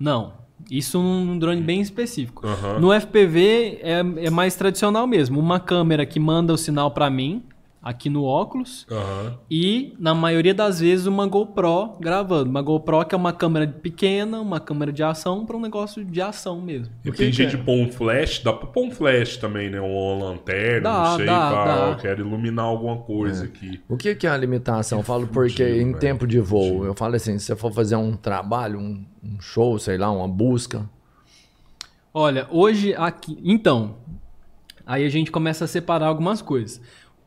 Não. 0.00 0.32
Isso 0.70 0.98
num 1.02 1.38
drone 1.38 1.60
bem 1.60 1.82
específico. 1.82 2.46
Aham. 2.46 2.78
No 2.80 2.98
FPV 2.98 3.80
é, 3.82 4.26
é 4.26 4.30
mais 4.30 4.56
tradicional 4.56 5.06
mesmo. 5.06 5.38
Uma 5.38 5.60
câmera 5.60 6.06
que 6.06 6.18
manda 6.18 6.54
o 6.54 6.56
sinal 6.56 6.92
para 6.92 7.10
mim, 7.10 7.42
aqui 7.84 8.08
no 8.08 8.24
óculos, 8.24 8.86
Aham. 8.90 9.38
e 9.50 9.94
na 9.98 10.14
maioria 10.14 10.54
das 10.54 10.80
vezes 10.80 11.06
uma 11.06 11.26
GoPro 11.26 11.98
gravando. 12.00 12.48
Uma 12.48 12.62
GoPro 12.62 13.04
que 13.04 13.14
é 13.14 13.18
uma 13.18 13.32
câmera 13.32 13.66
pequena, 13.68 14.40
uma 14.40 14.58
câmera 14.58 14.90
de 14.90 15.02
ação 15.02 15.44
para 15.44 15.56
um 15.56 15.60
negócio 15.60 16.04
de 16.04 16.20
ação 16.22 16.60
mesmo. 16.62 16.92
E 17.04 17.12
tem 17.12 17.30
gente 17.30 17.54
é? 17.54 17.58
que 17.58 17.62
põe 17.62 17.82
um 17.82 17.92
flash, 17.92 18.38
dá 18.42 18.52
pra 18.52 18.66
pôr 18.66 18.86
um 18.86 18.90
flash 18.90 19.36
também, 19.36 19.68
né? 19.68 19.80
Uma 19.80 20.24
lanterna, 20.30 20.80
Dá, 20.90 21.02
não 21.10 21.16
sei, 21.16 21.26
dá, 21.26 21.50
pra, 21.50 21.64
dá. 21.64 21.90
eu 21.90 21.96
quero 21.98 22.20
iluminar 22.26 22.64
alguma 22.64 22.96
coisa 22.96 23.44
aqui. 23.44 23.80
O 23.88 23.96
que, 23.96 24.14
que 24.14 24.26
é 24.26 24.30
a 24.30 24.36
limitação? 24.36 25.00
Eu 25.00 25.04
falo 25.04 25.26
fudido, 25.26 25.34
porque 25.34 25.62
em 25.62 25.88
velho. 25.88 25.98
tempo 25.98 26.26
de 26.26 26.40
voo, 26.40 26.86
eu 26.86 26.94
falo 26.94 27.14
assim, 27.16 27.38
se 27.38 27.44
você 27.46 27.56
for 27.56 27.70
fazer 27.72 27.96
um 27.96 28.16
trabalho, 28.16 28.78
um, 28.78 29.04
um 29.22 29.38
show, 29.40 29.78
sei 29.78 29.98
lá, 29.98 30.10
uma 30.10 30.26
busca, 30.26 30.88
Olha, 32.16 32.46
hoje 32.50 32.94
aqui. 32.94 33.36
Então, 33.42 33.96
aí 34.86 35.04
a 35.04 35.08
gente 35.08 35.32
começa 35.32 35.64
a 35.64 35.68
separar 35.68 36.06
algumas 36.06 36.40
coisas. 36.40 36.80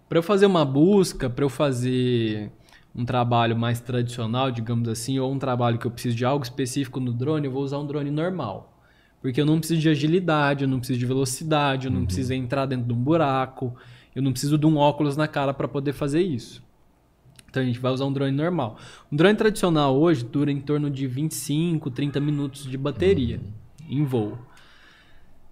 Para 0.07 0.19
eu 0.19 0.23
fazer 0.23 0.45
uma 0.45 0.63
busca, 0.63 1.29
para 1.29 1.43
eu 1.43 1.49
fazer 1.49 2.51
um 2.95 3.05
trabalho 3.05 3.57
mais 3.57 3.79
tradicional, 3.79 4.49
digamos 4.49 4.87
assim, 4.87 5.19
ou 5.19 5.31
um 5.31 5.37
trabalho 5.37 5.77
que 5.77 5.85
eu 5.85 5.91
preciso 5.91 6.15
de 6.15 6.25
algo 6.25 6.43
específico 6.43 6.99
no 6.99 7.13
drone, 7.13 7.45
eu 7.45 7.51
vou 7.51 7.61
usar 7.61 7.77
um 7.77 7.85
drone 7.85 8.09
normal. 8.09 8.73
Porque 9.21 9.41
eu 9.41 9.45
não 9.45 9.59
preciso 9.59 9.81
de 9.81 9.89
agilidade, 9.89 10.63
eu 10.63 10.67
não 10.67 10.79
preciso 10.79 10.99
de 10.99 11.05
velocidade, 11.05 11.87
eu 11.87 11.91
não 11.91 12.05
preciso 12.05 12.33
entrar 12.33 12.65
dentro 12.65 12.85
de 12.85 12.93
um 12.93 12.97
buraco, 12.97 13.75
eu 14.15 14.21
não 14.21 14.31
preciso 14.31 14.57
de 14.57 14.65
um 14.65 14.77
óculos 14.77 15.17
na 15.17 15.27
cara 15.27 15.53
para 15.53 15.67
poder 15.67 15.93
fazer 15.93 16.21
isso. 16.21 16.63
Então 17.49 17.61
a 17.61 17.65
gente 17.65 17.79
vai 17.79 17.91
usar 17.91 18.05
um 18.05 18.13
drone 18.13 18.31
normal. 18.31 18.77
Um 19.11 19.15
drone 19.15 19.35
tradicional 19.35 19.97
hoje 19.97 20.23
dura 20.23 20.51
em 20.51 20.59
torno 20.59 20.89
de 20.89 21.05
25, 21.07 21.89
30 21.91 22.19
minutos 22.19 22.65
de 22.65 22.77
bateria 22.77 23.41
em 23.89 24.03
voo. 24.03 24.37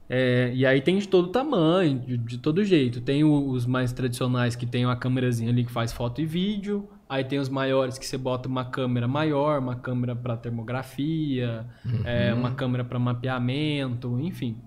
É, 0.08 0.52
e 0.54 0.66
aí 0.66 0.82
tem 0.82 0.98
de 1.00 1.08
todo 1.08 1.30
tamanho, 1.30 2.00
de, 2.00 2.18
de 2.18 2.38
todo 2.38 2.64
jeito. 2.64 3.02
Tem 3.02 3.24
o- 3.24 3.50
os 3.50 3.66
mais 3.66 3.92
tradicionais 3.92 4.56
que 4.56 4.66
tem 4.66 4.86
uma 4.86 4.96
câmerazinha 4.96 5.50
ali 5.50 5.64
que 5.66 5.72
faz 5.72 5.92
foto 5.92 6.22
e 6.22 6.26
vídeo. 6.26 6.88
Aí 7.10 7.24
tem 7.24 7.40
os 7.40 7.50
maiores 7.50 7.98
que 7.98 8.06
você 8.06 8.18
bota 8.18 8.48
uma 8.50 8.66
câmera 8.66 9.08
maior, 9.08 9.60
uma 9.60 9.76
câmera 9.76 10.16
para 10.16 10.36
termografia, 10.38 11.66
é, 12.04 12.34
uma 12.34 12.52
câmera 12.52 12.84
para 12.84 12.98
mapeamento, 13.00 14.20
enfim. 14.20 14.58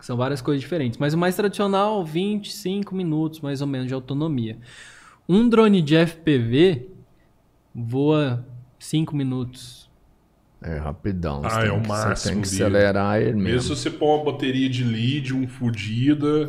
São 0.00 0.16
várias 0.16 0.40
coisas 0.40 0.60
diferentes. 0.62 0.98
Mas 0.98 1.12
o 1.12 1.18
mais 1.18 1.36
tradicional, 1.36 2.04
25 2.04 2.94
minutos 2.94 3.40
mais 3.40 3.60
ou 3.60 3.66
menos 3.66 3.86
de 3.88 3.94
autonomia. 3.94 4.58
Um 5.28 5.48
drone 5.48 5.82
de 5.82 5.94
FPV 5.96 6.88
voa 7.74 8.46
5 8.78 9.14
minutos. 9.14 9.89
É 10.62 10.76
rapidão. 10.78 11.40
Ah, 11.44 11.50
você 11.50 11.58
é 11.58 11.62
tem 11.62 11.70
o 11.70 11.80
que- 11.80 11.86
Você 11.86 11.88
máximo 11.88 12.32
tem 12.34 12.42
que 12.42 12.48
dele. 12.50 12.62
acelerar 12.62 13.18
ele 13.20 13.26
Mesmo 13.32 13.42
mesmo. 13.42 13.62
se 13.62 13.68
você 13.82 13.90
pôr 13.90 14.16
uma 14.16 14.32
bateria 14.32 14.68
de 14.68 14.84
lítio 14.84 15.46
fudida. 15.48 16.48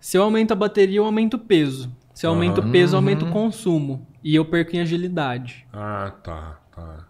Se 0.00 0.16
eu 0.18 0.22
aumento 0.22 0.52
a 0.52 0.54
bateria, 0.56 0.98
eu 0.98 1.04
aumento 1.04 1.34
o 1.34 1.38
peso. 1.38 1.90
Se 2.12 2.26
eu 2.26 2.30
aumento 2.30 2.60
o 2.60 2.70
peso, 2.70 2.94
eu 2.94 2.98
aumento 2.98 3.24
o 3.26 3.30
consumo. 3.30 4.06
E 4.22 4.34
eu 4.34 4.44
perco 4.44 4.76
em 4.76 4.80
agilidade. 4.80 5.66
Ah, 5.72 6.12
tá, 6.22 6.58
tá. 6.74 7.06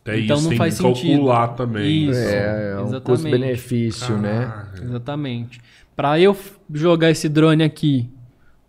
Até 0.00 0.18
Então 0.20 0.34
isso 0.36 0.42
não 0.44 0.48
tem 0.50 0.58
faz 0.58 0.76
que 0.76 0.82
sentido. 0.82 1.10
calcular 1.12 1.48
também. 1.48 2.10
Isso. 2.10 2.18
É, 2.18 2.72
é 2.72 2.80
um 2.80 3.00
custo-benefício, 3.00 4.16
né? 4.18 4.66
Exatamente. 4.82 5.60
Para 5.94 6.18
eu 6.18 6.36
jogar 6.72 7.10
esse 7.10 7.28
drone 7.28 7.62
aqui 7.62 8.10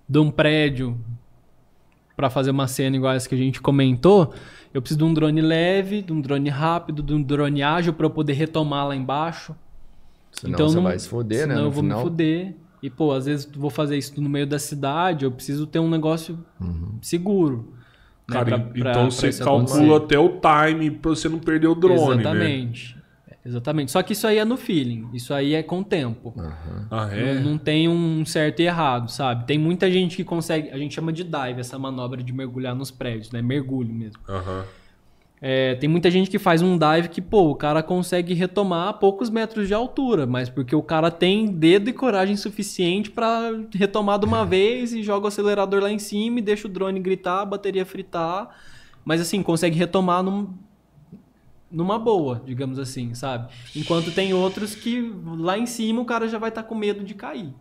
de 0.07 0.19
um 0.19 0.29
prédio 0.29 0.97
para 2.15 2.29
fazer 2.29 2.51
uma 2.51 2.67
cena 2.67 2.95
igual 2.95 3.13
essa 3.13 3.27
que 3.27 3.33
a 3.35 3.37
gente 3.37 3.59
comentou, 3.61 4.33
eu 4.73 4.81
preciso 4.81 4.97
de 4.99 5.03
um 5.03 5.13
drone 5.13 5.41
leve, 5.41 6.01
de 6.01 6.11
um 6.11 6.19
drone 6.21 6.49
rápido, 6.49 7.03
de 7.03 7.13
um 7.13 7.21
drone 7.21 7.61
ágil 7.63 7.93
para 7.93 8.05
eu 8.05 8.09
poder 8.09 8.33
retomar 8.33 8.87
lá 8.87 8.95
embaixo. 8.95 9.55
Senão 10.31 10.53
então 10.53 10.69
você 10.69 10.75
não- 10.75 10.83
vai 10.83 10.97
se 10.99 11.07
foder, 11.07 11.47
né? 11.47 11.53
senão 11.53 11.65
eu 11.65 11.71
vou 11.71 11.83
final. 11.83 11.97
me 11.99 12.03
foder. 12.03 12.55
E, 12.81 12.89
pô, 12.89 13.11
às 13.13 13.25
vezes 13.27 13.47
eu 13.53 13.59
vou 13.61 13.69
fazer 13.69 13.97
isso 13.97 14.19
no 14.19 14.27
meio 14.29 14.45
da 14.47 14.59
cidade, 14.59 15.23
eu 15.25 15.31
preciso 15.31 15.65
ter 15.67 15.79
um 15.79 15.89
negócio 15.89 16.37
seguro. 17.01 17.71
né, 18.27 18.33
Cara, 18.35 18.45
pra- 18.45 18.55
então 18.73 18.91
pra- 18.93 19.03
você 19.11 19.31
calcula 19.33 19.63
acontecer. 19.63 19.93
até 19.95 20.17
o 20.17 20.29
time 20.39 20.91
pra 20.91 21.09
você 21.09 21.27
não 21.27 21.39
perder 21.39 21.67
o 21.67 21.75
drone, 21.75 21.97
né? 22.15 22.21
Exatamente. 22.21 22.92
Exatamente. 23.45 23.91
Só 23.91 24.01
que 24.01 24.13
isso 24.13 24.25
aí 24.25 24.37
é 24.37 24.45
no 24.45 24.55
feeling. 24.55 25.09
Isso 25.13 25.33
aí 25.33 25.53
é 25.53 25.61
com 25.61 25.79
o 25.79 25.83
tempo. 25.83 26.33
Ah, 26.89 27.09
é? 27.11 27.35
Não, 27.35 27.51
não 27.51 27.57
tem 27.57 27.89
um 27.89 28.25
certo 28.25 28.61
e 28.61 28.65
errado, 28.65 29.09
sabe? 29.11 29.45
Tem 29.45 29.57
muita 29.57 29.91
gente 29.91 30.15
que 30.15 30.23
consegue. 30.23 30.69
A 30.69 30.77
gente 30.77 30.95
chama 30.95 31.11
de 31.11 31.23
dive, 31.23 31.59
essa 31.59 31.77
manobra 31.77 32.23
de 32.23 32.31
mergulhar 32.31 32.73
nos 32.73 32.89
prédios, 32.89 33.31
né? 33.31 33.41
Mergulho 33.41 33.93
mesmo. 33.93 34.21
Aham. 34.29 34.63
É, 35.45 35.75
tem 35.75 35.89
muita 35.89 36.09
gente 36.09 36.29
que 36.29 36.39
faz 36.39 36.61
um 36.61 36.77
dive 36.77 37.09
que, 37.09 37.21
pô, 37.21 37.49
o 37.51 37.55
cara 37.55 37.83
consegue 37.83 38.33
retomar 38.33 38.87
a 38.87 38.93
poucos 38.93 39.29
metros 39.29 39.67
de 39.67 39.73
altura, 39.73 40.25
mas 40.25 40.47
porque 40.49 40.73
o 40.73 40.81
cara 40.81 41.11
tem 41.11 41.47
dedo 41.47 41.89
e 41.89 41.93
coragem 41.93 42.37
suficiente 42.37 43.11
pra 43.11 43.51
retomar 43.75 44.17
de 44.19 44.25
uma 44.25 44.45
vez 44.47 44.93
e 44.93 45.03
joga 45.03 45.25
o 45.25 45.27
acelerador 45.27 45.81
lá 45.83 45.91
em 45.91 45.99
cima 45.99 46.39
e 46.39 46.41
deixa 46.41 46.65
o 46.65 46.71
drone 46.71 46.97
gritar, 46.97 47.41
a 47.41 47.45
bateria 47.45 47.85
fritar. 47.85 48.55
Mas 49.03 49.19
assim, 49.19 49.43
consegue 49.43 49.77
retomar 49.77 50.23
num- 50.23 50.47
numa 51.73 51.97
boa, 51.97 52.41
digamos 52.45 52.77
assim, 52.77 53.15
sabe? 53.15 53.51
Enquanto 53.75 54.11
tem 54.11 54.33
outros 54.33 54.75
que 54.75 55.11
lá 55.39 55.57
em 55.57 55.65
cima 55.65 56.01
o 56.01 56.05
cara 56.05 56.27
já 56.27 56.37
vai 56.37 56.49
estar 56.49 56.63
com 56.63 56.75
medo 56.75 57.03
de 57.03 57.15
cair. 57.15 57.53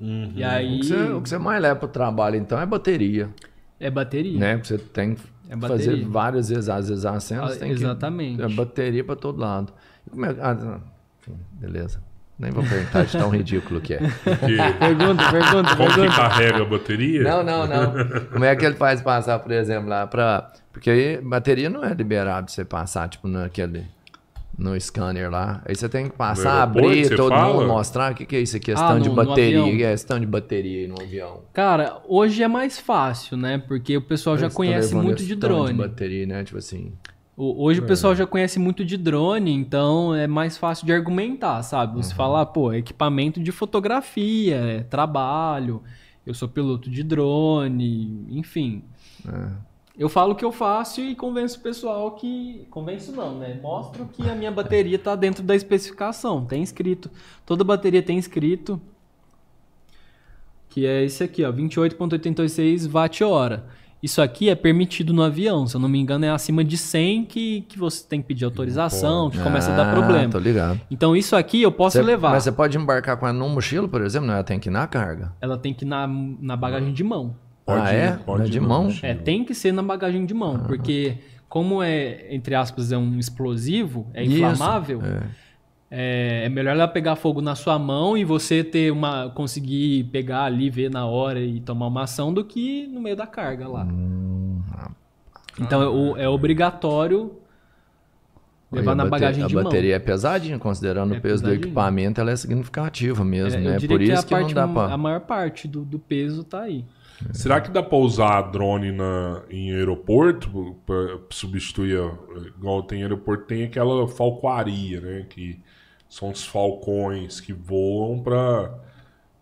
Uhum. 0.00 0.32
E 0.34 0.42
aí. 0.42 0.76
O 0.76 0.80
que, 0.80 0.86
você, 0.86 1.12
o 1.12 1.22
que 1.22 1.28
você 1.28 1.38
mais 1.38 1.62
leva 1.62 1.76
pro 1.78 1.88
trabalho, 1.88 2.36
então, 2.36 2.60
é 2.60 2.66
bateria. 2.66 3.30
É 3.78 3.88
bateria. 3.90 4.38
Né? 4.38 4.56
Porque 4.56 4.68
você 4.68 4.78
tem 4.78 5.14
que 5.14 5.22
É 5.48 5.56
fazer 5.56 6.04
várias 6.04 6.48
vezes, 6.48 6.68
às 6.68 6.88
vezes 6.88 7.04
a 7.04 7.18
cena, 7.20 7.46
Ah, 7.46 7.56
tem 7.56 7.70
exatamente. 7.70 8.36
que... 8.36 8.42
É 8.42 8.48
bateria 8.48 9.04
pra 9.04 9.14
todo 9.14 9.38
lado. 9.38 9.72
Como 10.10 10.24
é... 10.26 10.36
ah, 10.40 10.80
beleza. 11.52 12.02
Nem 12.38 12.52
vou 12.52 12.62
perguntar 12.62 13.04
de 13.04 13.12
tão 13.12 13.30
ridículo 13.30 13.80
que 13.80 13.94
é. 13.94 13.98
Pergunta, 14.78 15.30
pergunta, 15.30 15.76
como 15.76 15.88
que 15.88 15.94
pergunta. 15.96 16.16
carrega 16.16 16.62
a 16.62 16.64
bateria? 16.64 17.22
Não, 17.24 17.42
não, 17.42 17.66
não. 17.66 18.20
Como 18.32 18.44
é 18.44 18.54
que 18.54 18.64
ele 18.64 18.76
faz 18.76 19.00
passar, 19.02 19.38
por 19.40 19.50
exemplo, 19.50 19.88
lá 19.88 20.06
pra... 20.06 20.52
Porque 20.72 20.88
aí 20.88 21.20
bateria 21.20 21.68
não 21.68 21.82
é 21.84 21.92
liberado 21.92 22.46
pra 22.46 22.54
você 22.54 22.64
passar, 22.64 23.08
tipo, 23.08 23.26
naquele... 23.26 23.84
No 24.56 24.80
scanner 24.80 25.30
lá. 25.30 25.62
Aí 25.64 25.76
você 25.76 25.88
tem 25.88 26.08
que 26.08 26.16
passar, 26.16 26.52
aeroporto, 26.62 26.88
abrir, 26.88 27.16
todo 27.16 27.28
fala? 27.28 27.54
mundo 27.54 27.66
mostrar 27.68 28.10
o 28.10 28.14
que, 28.16 28.26
que 28.26 28.34
é 28.34 28.40
isso 28.40 28.56
aqui, 28.56 28.72
Ah, 28.72 28.74
questão 28.74 28.98
de 28.98 29.08
no- 29.08 29.14
no 29.14 29.24
bateria. 29.24 29.60
avião. 29.60 29.68
O 29.72 29.76
que 29.76 29.84
é 29.84 29.90
questão 29.92 30.18
de 30.18 30.26
bateria 30.26 30.80
aí 30.80 30.88
no 30.88 31.00
avião? 31.00 31.40
Cara, 31.52 31.98
hoje 32.08 32.42
é 32.42 32.48
mais 32.48 32.76
fácil, 32.76 33.36
né? 33.36 33.58
Porque 33.68 33.96
o 33.96 34.02
pessoal 34.02 34.36
já 34.36 34.46
Eles 34.46 34.54
tão 34.54 34.56
conhece 34.56 34.94
muito 34.96 35.22
de 35.24 35.36
drone. 35.36 35.74
bateria, 35.74 36.26
né? 36.26 36.42
Tipo 36.42 36.58
assim. 36.58 36.92
Hoje 37.40 37.78
o 37.78 37.86
pessoal 37.86 38.16
já 38.16 38.26
conhece 38.26 38.58
muito 38.58 38.84
de 38.84 38.96
drone, 38.96 39.52
então 39.52 40.12
é 40.12 40.26
mais 40.26 40.58
fácil 40.58 40.84
de 40.84 40.92
argumentar, 40.92 41.62
sabe? 41.62 41.96
Você 41.96 42.12
falar, 42.12 42.46
pô, 42.46 42.72
é 42.72 42.78
equipamento 42.78 43.38
de 43.38 43.52
fotografia, 43.52 44.56
é 44.56 44.80
trabalho, 44.82 45.80
eu 46.26 46.34
sou 46.34 46.48
piloto 46.48 46.90
de 46.90 47.04
drone, 47.04 48.26
enfim. 48.28 48.82
Eu 49.96 50.08
falo 50.08 50.32
o 50.32 50.34
que 50.34 50.44
eu 50.44 50.50
faço 50.50 51.00
e 51.00 51.14
convenço 51.14 51.60
o 51.60 51.62
pessoal 51.62 52.10
que. 52.12 52.66
Convenço 52.70 53.12
não, 53.12 53.38
né? 53.38 53.58
Mostro 53.62 54.06
que 54.06 54.28
a 54.28 54.34
minha 54.34 54.50
bateria 54.50 54.98
tá 54.98 55.14
dentro 55.14 55.44
da 55.44 55.54
especificação. 55.54 56.44
Tem 56.44 56.60
escrito. 56.60 57.08
Toda 57.46 57.62
bateria 57.62 58.02
tem 58.02 58.18
escrito. 58.18 58.80
Que 60.68 60.86
é 60.86 61.04
esse 61.04 61.22
aqui, 61.22 61.44
ó, 61.44 61.52
28.86 61.52 62.90
watt-hora. 62.90 63.66
Isso 64.02 64.22
aqui 64.22 64.48
é 64.48 64.54
permitido 64.54 65.12
no 65.12 65.22
avião, 65.22 65.66
se 65.66 65.74
eu 65.74 65.80
não 65.80 65.88
me 65.88 65.98
engano, 65.98 66.24
é 66.24 66.30
acima 66.30 66.62
de 66.62 66.76
100 66.78 67.24
que, 67.24 67.62
que 67.62 67.78
você 67.78 68.06
tem 68.06 68.20
que 68.22 68.28
pedir 68.28 68.44
autorização, 68.44 69.28
que 69.28 69.38
começa 69.38 69.72
a 69.72 69.76
dar 69.76 69.90
Ah, 69.90 69.92
problema. 69.92 70.30
Tô 70.30 70.38
ligado. 70.38 70.80
Então 70.90 71.16
isso 71.16 71.34
aqui 71.34 71.62
eu 71.62 71.72
posso 71.72 71.96
Você- 71.98 72.02
levar. 72.04 72.30
Mas 72.30 72.44
você 72.44 72.52
pode 72.52 72.78
embarcar 72.78 73.16
com 73.16 73.26
ela 73.26 73.36
num 73.36 73.48
mochila, 73.48 73.88
por 73.88 74.00
exemplo, 74.02 74.28
não 74.28 74.34
ela 74.34 74.44
tem 74.44 74.60
que 74.60 74.68
ir 74.68 74.72
na 74.72 74.86
carga. 74.86 75.32
Ela 75.40 75.58
tem 75.58 75.74
que 75.74 75.84
ir 75.84 75.88
na, 75.88 76.06
na 76.06 76.56
bagagem 76.56 76.92
de 76.92 77.02
mão. 77.02 77.34
Pode 77.66 77.80
ah, 77.88 77.92
ir, 77.92 77.96
é? 77.96 78.12
pode 78.24 78.42
é 78.44 78.46
ir 78.46 78.50
de 78.50 78.60
mão? 78.60 78.84
mochila. 78.84 79.12
É, 79.12 79.14
tem 79.14 79.44
que 79.44 79.52
ser 79.54 79.72
na 79.72 79.82
bagagem 79.82 80.24
de 80.24 80.32
mão, 80.32 80.60
porque 80.60 81.18
como 81.48 81.82
é, 81.82 82.32
entre 82.34 82.54
aspas, 82.54 82.92
é 82.92 82.96
um 82.96 83.18
explosivo, 83.18 84.06
é 84.14 84.22
Isso, 84.22 84.34
inflamável, 84.36 85.02
é. 85.90 86.42
é 86.44 86.48
melhor 86.48 86.72
ela 86.72 86.88
pegar 86.88 87.16
fogo 87.16 87.40
na 87.40 87.54
sua 87.54 87.78
mão 87.78 88.16
e 88.16 88.24
você 88.24 88.62
ter 88.64 88.90
uma 88.92 89.30
conseguir 89.30 90.04
pegar 90.04 90.44
ali, 90.44 90.68
ver 90.70 90.90
na 90.90 91.06
hora 91.06 91.40
e 91.40 91.60
tomar 91.60 91.86
uma 91.86 92.02
ação 92.04 92.32
do 92.32 92.44
que 92.44 92.86
no 92.86 93.00
meio 93.00 93.16
da 93.16 93.26
carga 93.26 93.68
lá. 93.68 93.84
Hum, 93.84 94.60
então 95.60 96.16
é, 96.16 96.24
é 96.24 96.28
obrigatório 96.28 97.36
levar 98.70 98.92
a 98.92 98.94
na 98.94 99.06
bagagem 99.06 99.46
de 99.46 99.54
A 99.54 99.62
mão. 99.62 99.64
bateria 99.64 99.96
é 99.96 99.98
pesadinha, 99.98 100.58
considerando 100.58 101.14
É 101.14 101.18
o 101.18 101.20
peso 101.20 101.42
do 101.42 101.46
pesadinho. 101.46 101.64
equipamento, 101.66 102.20
ela 102.20 102.30
é 102.30 102.36
significativa 102.36 103.24
mesmo, 103.24 103.60
É, 103.60 103.64
né? 103.64 103.76
diria 103.78 103.88
Por 103.88 104.04
que, 104.04 104.12
isso 104.12 104.22
a, 104.22 104.24
que, 104.24 104.30
parte, 104.30 104.54
não 104.54 104.54
dá 104.54 104.68
pra... 104.68 104.94
a 104.94 104.96
maior 104.96 105.20
parte 105.20 105.66
do, 105.66 105.84
do 105.84 105.98
peso 105.98 106.44
tá 106.44 106.62
aí. 106.62 106.84
Será 107.32 107.60
que 107.60 107.70
dá 107.70 107.82
pra 107.82 107.98
usar 107.98 108.42
drone 108.42 108.92
na, 108.92 109.42
em 109.50 109.72
aeroporto 109.72 110.76
pra 110.86 111.18
substituir, 111.30 111.98
a- 111.98 112.14
igual 112.56 112.82
tem 112.84 113.02
aeroporto, 113.02 113.44
tem 113.46 113.64
aquela 113.64 114.06
falcoaria, 114.06 115.00
né? 115.00 115.26
Que 115.28 115.58
são 116.08 116.30
os 116.30 116.44
falcões 116.44 117.40
que 117.40 117.52
voam 117.52 118.18
pra, 118.20 118.74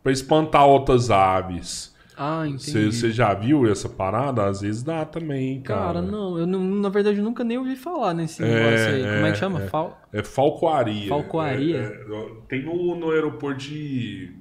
pra 0.02 0.12
espantar 0.12 0.66
outras 0.66 1.10
aves. 1.10 1.94
Ah, 2.18 2.46
entendi. 2.48 2.92
Você 2.92 3.10
já 3.12 3.34
viu 3.34 3.70
essa 3.70 3.90
parada? 3.90 4.46
Às 4.46 4.62
vezes 4.62 4.82
dá 4.82 5.04
também, 5.04 5.60
cara. 5.60 5.80
Cara, 5.94 6.02
não, 6.02 6.38
eu 6.38 6.46
na 6.46 6.88
verdade 6.88 7.18
eu 7.18 7.24
nunca 7.24 7.44
nem 7.44 7.58
ouvi 7.58 7.76
falar 7.76 8.14
nesse 8.14 8.42
É, 8.42 8.46
negócio 8.46 8.88
aí. 8.88 9.02
Como 9.02 9.26
é 9.26 9.28
é, 9.28 9.32
que 9.32 9.38
chama? 9.38 9.62
é. 9.62 9.68
Fal... 9.68 10.00
É 10.12 10.22
falcoaria. 10.22 11.08
Falcoaria? 11.08 11.76
É, 11.76 12.14
é, 12.16 12.30
tem 12.48 12.64
no, 12.64 12.94
no 12.96 13.10
aeroporto 13.10 13.58
de. 13.60 14.32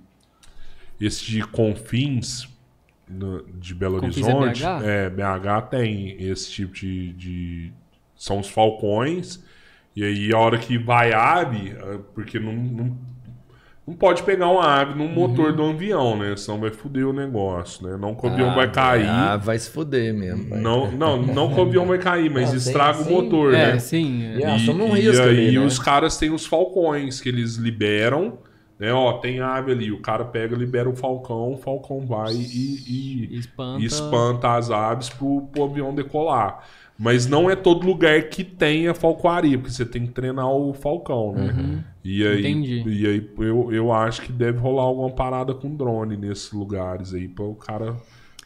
Esse 1.02 1.26
de 1.26 1.46
Confins, 1.46 2.48
no- 3.10 3.44
de 3.44 3.76
Belo 3.76 4.00
Confins 4.00 4.26
é 4.26 4.34
Horizonte. 4.34 4.62
BH? 4.64 4.86
É, 4.86 5.10
BH 5.10 5.68
tem 5.70 6.16
esse 6.24 6.50
tipo 6.52 6.74
de. 6.74 7.12
de- 7.12 7.74
São 8.16 8.40
os 8.40 8.48
falcões. 8.50 9.44
E 9.96 10.04
aí, 10.04 10.34
a 10.34 10.38
hora 10.40 10.58
que 10.60 10.78
vai 10.78 11.14
ave, 11.14 11.72
é, 11.72 11.98
porque 12.14 12.40
não, 12.40 12.54
não, 12.54 12.98
não 13.88 13.96
pode 13.96 14.24
pegar 14.24 14.50
uma 14.50 14.66
ave 14.82 14.96
no 14.96 15.08
motor 15.08 15.52
Uhum. 15.52 15.56
do 15.56 15.64
avião, 15.66 16.18
né? 16.18 16.36
Senão 16.38 16.60
vai 16.60 16.72
foder 16.72 17.08
o 17.08 17.14
negócio, 17.14 17.88
né? 17.88 17.98
Não 17.98 18.16
que 18.16 18.26
o 18.26 18.30
avião 18.30 18.52
vai 18.54 18.68
Ah, 18.68 18.72
cair. 18.72 19.08
Ah, 19.08 19.38
vai 19.38 19.58
se 19.60 19.70
fuder 19.70 20.14
mesmo. 20.14 20.50
vai. 20.50 20.60
Não, 20.62 20.92
não, 20.92 21.22
não 21.22 21.52
que 21.54 21.60
o 21.60 21.64
avião 21.64 21.86
vai 21.86 22.00
cair, 22.00 22.30
mas 22.30 22.52
Ah, 22.54 22.56
estraga 22.58 23.00
assim? 23.02 23.10
o 23.10 23.14
motor, 23.24 23.54
É, 23.54 23.74
né? 23.74 23.80
sim. 23.80 24.24
é. 24.24 24.38
Yeah. 24.38 24.52
Ah, 24.54 24.56
E, 24.56 24.56
assume 24.56 24.82
um 24.84 24.96
e 24.98 25.20
aí 25.20 25.20
ali, 25.20 25.60
né? 25.60 25.66
os 25.66 25.80
caras 25.80 26.18
têm 26.18 26.32
os 26.32 26.46
falcões 26.46 27.22
que 27.22 27.30
eles 27.30 27.56
liberam, 27.56 28.40
né? 28.80 28.92
Ó, 28.94 29.14
tem 29.20 29.40
ave 29.40 29.72
ali, 29.72 29.92
o 29.92 30.02
cara 30.02 30.26
pega, 30.26 30.56
libera 30.56 30.90
o 30.90 30.96
falcão, 30.96 31.54
o 31.54 31.58
falcão 31.58 32.06
vai 32.06 32.34
e, 32.34 32.38
e- 32.88 33.36
Espanta. 33.38 33.80
e 33.82 33.86
espanta 33.86 34.56
as 34.56 34.70
aves 34.72 35.10
pro, 35.10 35.48
pro 35.52 35.64
avião 35.66 35.94
decolar. 35.94 36.66
Mas 36.98 37.28
não 37.28 37.50
é 37.50 37.56
todo 37.56 37.86
lugar 37.86 38.30
que 38.30 38.44
tenha 38.44 38.94
falcoaria, 38.94 39.58
porque 39.58 39.74
você 39.74 39.86
tem 39.86 40.06
que 40.06 40.14
treinar 40.14 40.50
o 40.50 40.74
falcão, 40.74 41.34
né? 41.34 41.84
E 42.04 42.26
aí, 42.26 42.40
Entendi. 42.40 42.84
e 42.88 43.08
aí 43.08 43.30
eu, 43.40 43.74
eu 43.74 43.92
acho 43.92 44.22
que 44.22 44.32
deve 44.32 44.60
rolar 44.60 44.84
alguma 44.84 45.10
parada 45.10 45.54
com 45.54 45.76
drone 45.76 46.16
nesses 46.16 46.52
lugares 46.54 47.14
aí, 47.14 47.28
para 47.28 47.44
o 47.44 47.56
cara 47.56 47.96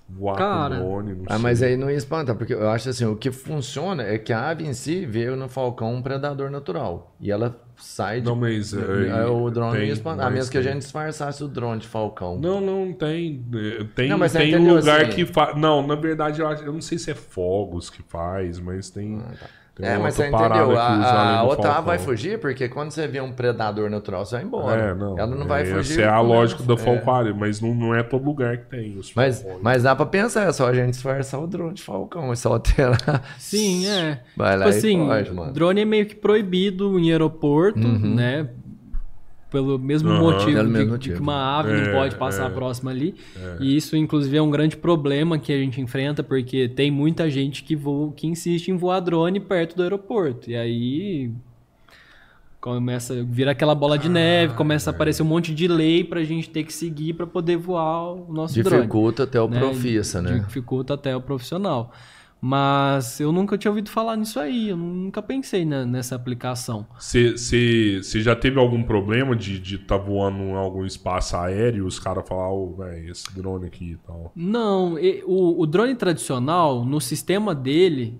voar 0.09 0.35
Cara. 0.37 0.77
com 0.77 0.81
drone. 0.85 1.13
Não 1.15 1.23
Ah, 1.27 1.33
sei. 1.35 1.43
mas 1.43 1.61
aí 1.63 1.77
não 1.77 1.89
ia 1.89 1.95
espantar, 1.97 2.35
porque 2.35 2.53
eu 2.53 2.69
acho 2.69 2.89
assim, 2.89 3.05
o 3.05 3.15
que 3.15 3.31
funciona 3.31 4.03
é 4.03 4.17
que 4.17 4.33
a 4.33 4.49
ave 4.49 4.65
em 4.65 4.73
si 4.73 5.05
veio 5.05 5.35
no 5.35 5.47
falcão 5.47 5.93
um 5.95 6.01
predador 6.01 6.49
natural. 6.49 7.15
E 7.19 7.31
ela 7.31 7.61
sai 7.77 8.19
de... 8.19 8.25
Não, 8.27 8.35
mas. 8.35 8.73
Aí 8.73 9.11
aí 9.11 9.25
o 9.25 9.49
drone 9.49 9.67
não 9.71 9.77
tem, 9.77 9.87
ia 9.87 9.93
espantar. 9.93 10.27
A 10.27 10.29
menos 10.29 10.49
que 10.49 10.57
a 10.57 10.61
gente 10.61 10.79
disfarçasse 10.79 11.43
o 11.43 11.47
drone 11.47 11.79
de 11.81 11.87
falcão. 11.87 12.37
Não, 12.39 12.59
não 12.59 12.91
tem. 12.93 13.45
eh, 13.53 13.85
Tem, 13.95 14.09
Não, 14.09 14.19
tem 14.19 14.49
entendeu, 14.49 14.75
lugar 14.75 15.01
assim? 15.05 15.11
que 15.15 15.25
faz. 15.25 15.55
Não, 15.57 15.85
na 15.85 15.95
verdade, 15.95 16.41
eu, 16.41 16.47
acho- 16.47 16.63
eu 16.63 16.73
não 16.73 16.81
sei 16.81 16.97
se 16.97 17.11
é 17.11 17.15
fogos 17.15 17.89
que 17.89 18.01
faz, 18.03 18.59
mas 18.59 18.89
tem. 18.89 19.21
Tem 19.79 19.89
É, 19.89 19.97
mas 19.97 20.13
você 20.15 20.27
entendeu? 20.27 20.77
A, 20.77 21.37
a 21.39 21.43
outra 21.43 21.63
falcão. 21.63 21.83
vai 21.85 21.97
fugir, 21.97 22.39
porque 22.39 22.67
quando 22.69 22.91
você 22.91 23.07
vê 23.07 23.21
um 23.21 23.31
predador 23.31 23.89
natural, 23.89 24.25
você 24.25 24.35
vai 24.35 24.43
embora. 24.45 24.81
É, 24.81 24.93
não. 24.93 25.17
Ela 25.17 25.35
não 25.35 25.47
vai 25.47 25.61
é, 25.63 25.65
fugir. 25.65 25.93
Essa 25.93 26.01
é 26.01 26.07
a 26.07 26.19
lógica 26.19 26.63
da 26.63 26.73
é. 26.73 26.77
falcoaria, 26.77 27.33
mas 27.33 27.61
não, 27.61 27.73
não 27.73 27.95
é 27.95 28.03
todo 28.03 28.23
lugar 28.25 28.57
que 28.57 28.65
tem 28.69 28.97
os 28.97 29.13
Mas, 29.15 29.41
falcões. 29.41 29.63
mas 29.63 29.83
dá 29.83 29.95
pra 29.95 30.05
pensar, 30.05 30.47
é 30.47 30.51
só 30.51 30.67
a 30.67 30.73
gente 30.73 30.91
disfarçar 30.91 31.39
o 31.41 31.47
drone 31.47 31.73
de 31.73 31.81
falcão, 31.81 32.31
é 32.31 32.35
só 32.35 32.59
ter 32.59 32.85
lá. 32.87 33.21
Sim, 33.37 33.87
é. 33.87 34.19
Vai 34.35 34.57
lá 34.57 34.65
tipo 34.65 34.75
e 34.75 34.79
assim, 34.79 35.05
foge, 35.07 35.31
mano. 35.31 35.53
drone 35.53 35.81
é 35.81 35.85
meio 35.85 36.05
que 36.05 36.15
proibido 36.15 36.99
em 36.99 37.11
aeroporto, 37.11 37.79
Uhum. 37.79 38.15
né? 38.15 38.49
Pelo 39.49 39.79
mesmo 39.79 40.09
Aham. 40.09 40.19
motivo, 40.21 40.51
Pelo 40.51 40.65
que, 40.67 40.71
mesmo 40.71 40.85
que 40.85 40.91
motivo. 41.09 41.23
uma 41.23 41.57
ave 41.59 41.71
É, 41.71 41.85
não 41.85 41.91
pode 41.91 42.15
passar 42.17 42.51
é. 42.51 42.53
próxima 42.53 42.91
ali. 42.91 43.15
E 43.59 43.75
isso, 43.75 43.97
inclusive, 43.97 44.37
é 44.37 44.41
um 44.41 44.51
grande 44.51 44.77
problema 44.77 45.39
que 45.39 45.51
a 45.51 45.57
gente 45.57 45.81
enfrenta, 45.81 46.21
porque 46.21 46.67
tem 46.69 46.91
muita 46.91 47.29
gente 47.29 47.63
que, 47.63 47.75
voa, 47.75 48.11
que 48.13 48.27
insiste 48.27 48.67
em 48.69 48.77
voar 48.77 48.99
drone 48.99 49.39
perto 49.39 49.75
do 49.75 49.81
aeroporto. 49.81 50.51
E 50.51 50.55
aí 50.55 51.31
começa 52.61 53.23
vira 53.23 53.51
aquela 53.51 53.73
bola 53.73 53.97
de 53.97 54.09
neve, 54.09 54.53
começa 54.53 54.89
a 54.89 54.91
aparecer 54.93 55.23
um 55.23 55.25
monte 55.25 55.55
de 55.55 55.67
lei 55.67 56.03
pra 56.03 56.23
gente 56.23 56.49
ter 56.49 56.63
que 56.63 56.73
seguir 56.73 57.13
pra 57.13 57.25
poder 57.25 57.55
voar 57.57 58.13
o 58.13 58.31
nosso 58.33 58.61
drone 58.61 58.81
Dificulta 58.81 59.23
até 59.23 59.41
o 59.41 59.47
né? 59.47 59.59
profissa, 59.59 60.21
né? 60.21 60.43
Dificulta 60.45 60.93
até 60.93 61.15
o 61.15 61.21
profissional. 61.21 61.91
Mas 62.41 63.19
eu 63.19 63.31
nunca 63.31 63.57
tinha 63.57 63.69
ouvido 63.69 63.89
falar 63.89 64.15
nisso 64.15 64.39
aí, 64.39 64.69
eu 64.69 64.77
nunca 64.77 65.21
pensei 65.21 65.65
na- 65.65 65.85
nessa 65.85 66.15
aplicação. 66.15 66.85
Você 66.97 68.21
já 68.21 68.35
teve 68.35 68.57
algum 68.59 68.81
problema 68.81 69.35
de 69.35 69.55
estar 69.55 69.63
de 69.63 69.77
tá 69.79 69.97
voando 69.97 70.39
em 70.43 70.53
algum 70.53 70.85
espaço 70.85 71.35
aéreo 71.35 71.83
e 71.83 71.87
os 71.87 71.99
caras 71.99 72.27
falar, 72.27 72.49
ô, 72.49 72.75
velho, 72.75 73.11
esse 73.11 73.33
drone 73.35 73.67
aqui 73.67 73.91
e 73.91 73.97
tal? 73.97 74.31
Não, 74.35 74.95
o, 75.25 75.61
o 75.61 75.65
drone 75.67 75.95
tradicional, 75.95 76.85
no 76.85 77.01
sistema 77.01 77.53
dele, 77.53 78.17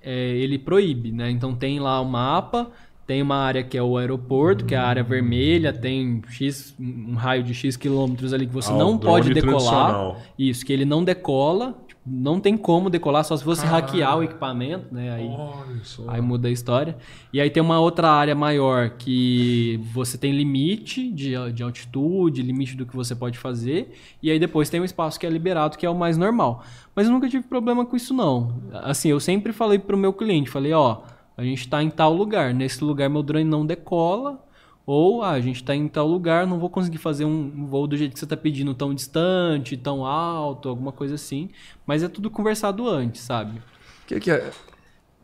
é, 0.00 0.30
ele 0.36 0.58
proíbe, 0.58 1.12
né? 1.12 1.30
Então 1.30 1.54
tem 1.54 1.78
lá 1.78 2.00
o 2.00 2.06
mapa, 2.06 2.70
tem 3.06 3.20
uma 3.22 3.36
área 3.36 3.62
que 3.62 3.76
é 3.76 3.82
o 3.82 3.96
aeroporto, 3.96 4.64
que 4.64 4.74
é 4.74 4.78
a 4.78 4.84
área 4.84 5.02
vermelha, 5.02 5.72
tem 5.72 6.22
X, 6.28 6.74
um 6.78 7.14
raio 7.14 7.42
de 7.42 7.54
X 7.54 7.76
quilômetros 7.76 8.32
ali 8.32 8.46
que 8.46 8.52
você 8.52 8.70
Ah, 8.70 8.76
não 8.76 8.98
pode 8.98 9.32
decolar. 9.32 10.16
Isso, 10.38 10.64
que 10.64 10.72
ele 10.72 10.84
não 10.84 11.02
decola, 11.02 11.74
não 12.10 12.40
tem 12.40 12.56
como 12.56 12.88
decolar, 12.88 13.24
só 13.24 13.36
se 13.36 13.44
você 13.44 13.66
hackear 13.66 14.18
o 14.18 14.22
equipamento, 14.22 14.92
né? 14.92 15.12
Aí 15.12 15.26
Olha. 15.28 16.12
Aí 16.12 16.20
muda 16.20 16.48
a 16.48 16.50
história. 16.50 16.96
E 17.32 17.40
aí 17.40 17.50
tem 17.50 17.62
uma 17.62 17.78
outra 17.80 18.10
área 18.10 18.34
maior 18.34 18.90
que 18.90 19.80
você 19.92 20.16
tem 20.16 20.32
limite 20.32 21.10
de, 21.10 21.34
de 21.52 21.62
altitude, 21.62 22.42
limite 22.42 22.76
do 22.76 22.86
que 22.86 22.96
você 22.96 23.14
pode 23.14 23.38
fazer. 23.38 23.94
E 24.22 24.30
aí 24.30 24.38
depois 24.38 24.70
tem 24.70 24.80
um 24.80 24.84
espaço 24.84 25.18
que 25.18 25.26
é 25.26 25.30
liberado, 25.30 25.76
que 25.76 25.84
é 25.84 25.90
o 25.90 25.94
mais 25.94 26.16
normal. 26.16 26.64
Mas 26.94 27.06
eu 27.06 27.12
nunca 27.12 27.28
tive 27.28 27.44
problema 27.46 27.84
com 27.84 27.96
isso, 27.96 28.14
não. 28.14 28.60
Assim, 28.72 29.10
eu 29.10 29.20
sempre 29.20 29.52
falei 29.52 29.78
pro 29.78 29.96
meu 29.96 30.12
cliente, 30.12 30.50
falei, 30.50 30.72
ó, 30.72 31.02
a 31.36 31.44
gente 31.44 31.68
tá 31.68 31.82
em 31.82 31.90
tal 31.90 32.12
lugar. 32.12 32.52
Nesse 32.54 32.82
lugar 32.82 33.08
meu 33.08 33.22
drone 33.22 33.44
não 33.44 33.64
decola. 33.64 34.44
Ou 34.90 35.22
ah, 35.22 35.32
a 35.32 35.40
gente 35.42 35.62
tá 35.62 35.76
em 35.76 35.86
tal 35.86 36.06
lugar, 36.06 36.46
não 36.46 36.58
vou 36.58 36.70
conseguir 36.70 36.96
fazer 36.96 37.26
um 37.26 37.66
voo 37.66 37.86
do 37.86 37.94
jeito 37.94 38.14
que 38.14 38.18
você 38.18 38.26
tá 38.26 38.38
pedindo, 38.38 38.72
tão 38.72 38.94
distante, 38.94 39.76
tão 39.76 40.06
alto, 40.06 40.66
alguma 40.66 40.92
coisa 40.92 41.14
assim. 41.14 41.50
Mas 41.86 42.02
é 42.02 42.08
tudo 42.08 42.30
conversado 42.30 42.88
antes, 42.88 43.20
sabe? 43.20 43.58
O 43.58 44.06
que, 44.06 44.18
que 44.18 44.30
é? 44.30 44.50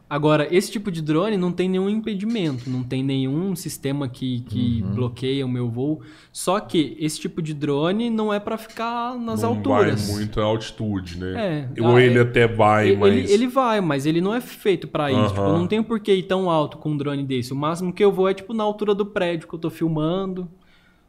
Agora, 0.09 0.47
esse 0.55 0.71
tipo 0.71 0.91
de 0.93 1.01
drone 1.01 1.37
não 1.37 1.51
tem 1.51 1.69
nenhum 1.69 1.89
impedimento, 1.89 2.69
não 2.69 2.83
tem 2.83 3.03
nenhum 3.03 3.57
sistema 3.57 4.07
que, 4.07 4.41
que 4.43 4.83
Uhum. 4.83 4.95
bloqueia 4.95 5.45
o 5.47 5.49
meu 5.49 5.69
voo. 5.69 6.03
Só 6.31 6.61
que 6.61 6.97
esse 7.01 7.19
tipo 7.19 7.41
de 7.41 7.55
drone 7.55 8.11
não 8.11 8.33
é 8.33 8.39
para 8.39 8.59
ficar 8.59 9.19
nas 9.19 9.43
não 9.43 9.49
alturas. 9.51 10.07
vai 10.07 10.17
muito 10.17 10.41
altitude, 10.41 11.19
né? 11.19 11.69
É. 11.77 11.83
Ou 11.83 11.97
Ah, 11.97 12.03
ele 12.03 12.19
é- 12.19 12.23
até 12.23 12.47
vai, 12.47 12.89
Ele, 12.91 12.97
mas... 12.99 13.13
ele, 13.15 13.33
ele 13.33 13.47
vai, 13.49 13.81
mas 13.81 14.05
ele 14.07 14.21
não 14.21 14.35
é 14.35 14.41
feito 14.41 14.87
para 14.87 15.11
isso. 15.11 15.21
Aham. 15.21 15.29
Tipo, 15.31 15.41
eu 15.41 15.53
não 15.59 15.67
tenho 15.67 15.83
por 15.83 15.99
que 15.99 16.13
ir 16.15 16.25
tão 16.25 16.51
alto 16.51 16.77
com 16.79 16.91
um 16.91 16.97
drone 16.97 17.25
desse. 17.25 17.53
O 17.53 17.57
máximo 17.57 17.93
que 17.93 18.05
eu 18.05 18.13
vou 18.13 18.29
é 18.29 18.35
tipo 18.35 18.53
na 18.53 18.63
altura 18.63 18.95
do 18.95 19.07
prédio 19.07 19.49
que 19.49 19.55
eu 19.55 19.59
tô 19.59 19.71
filmando. 19.71 20.49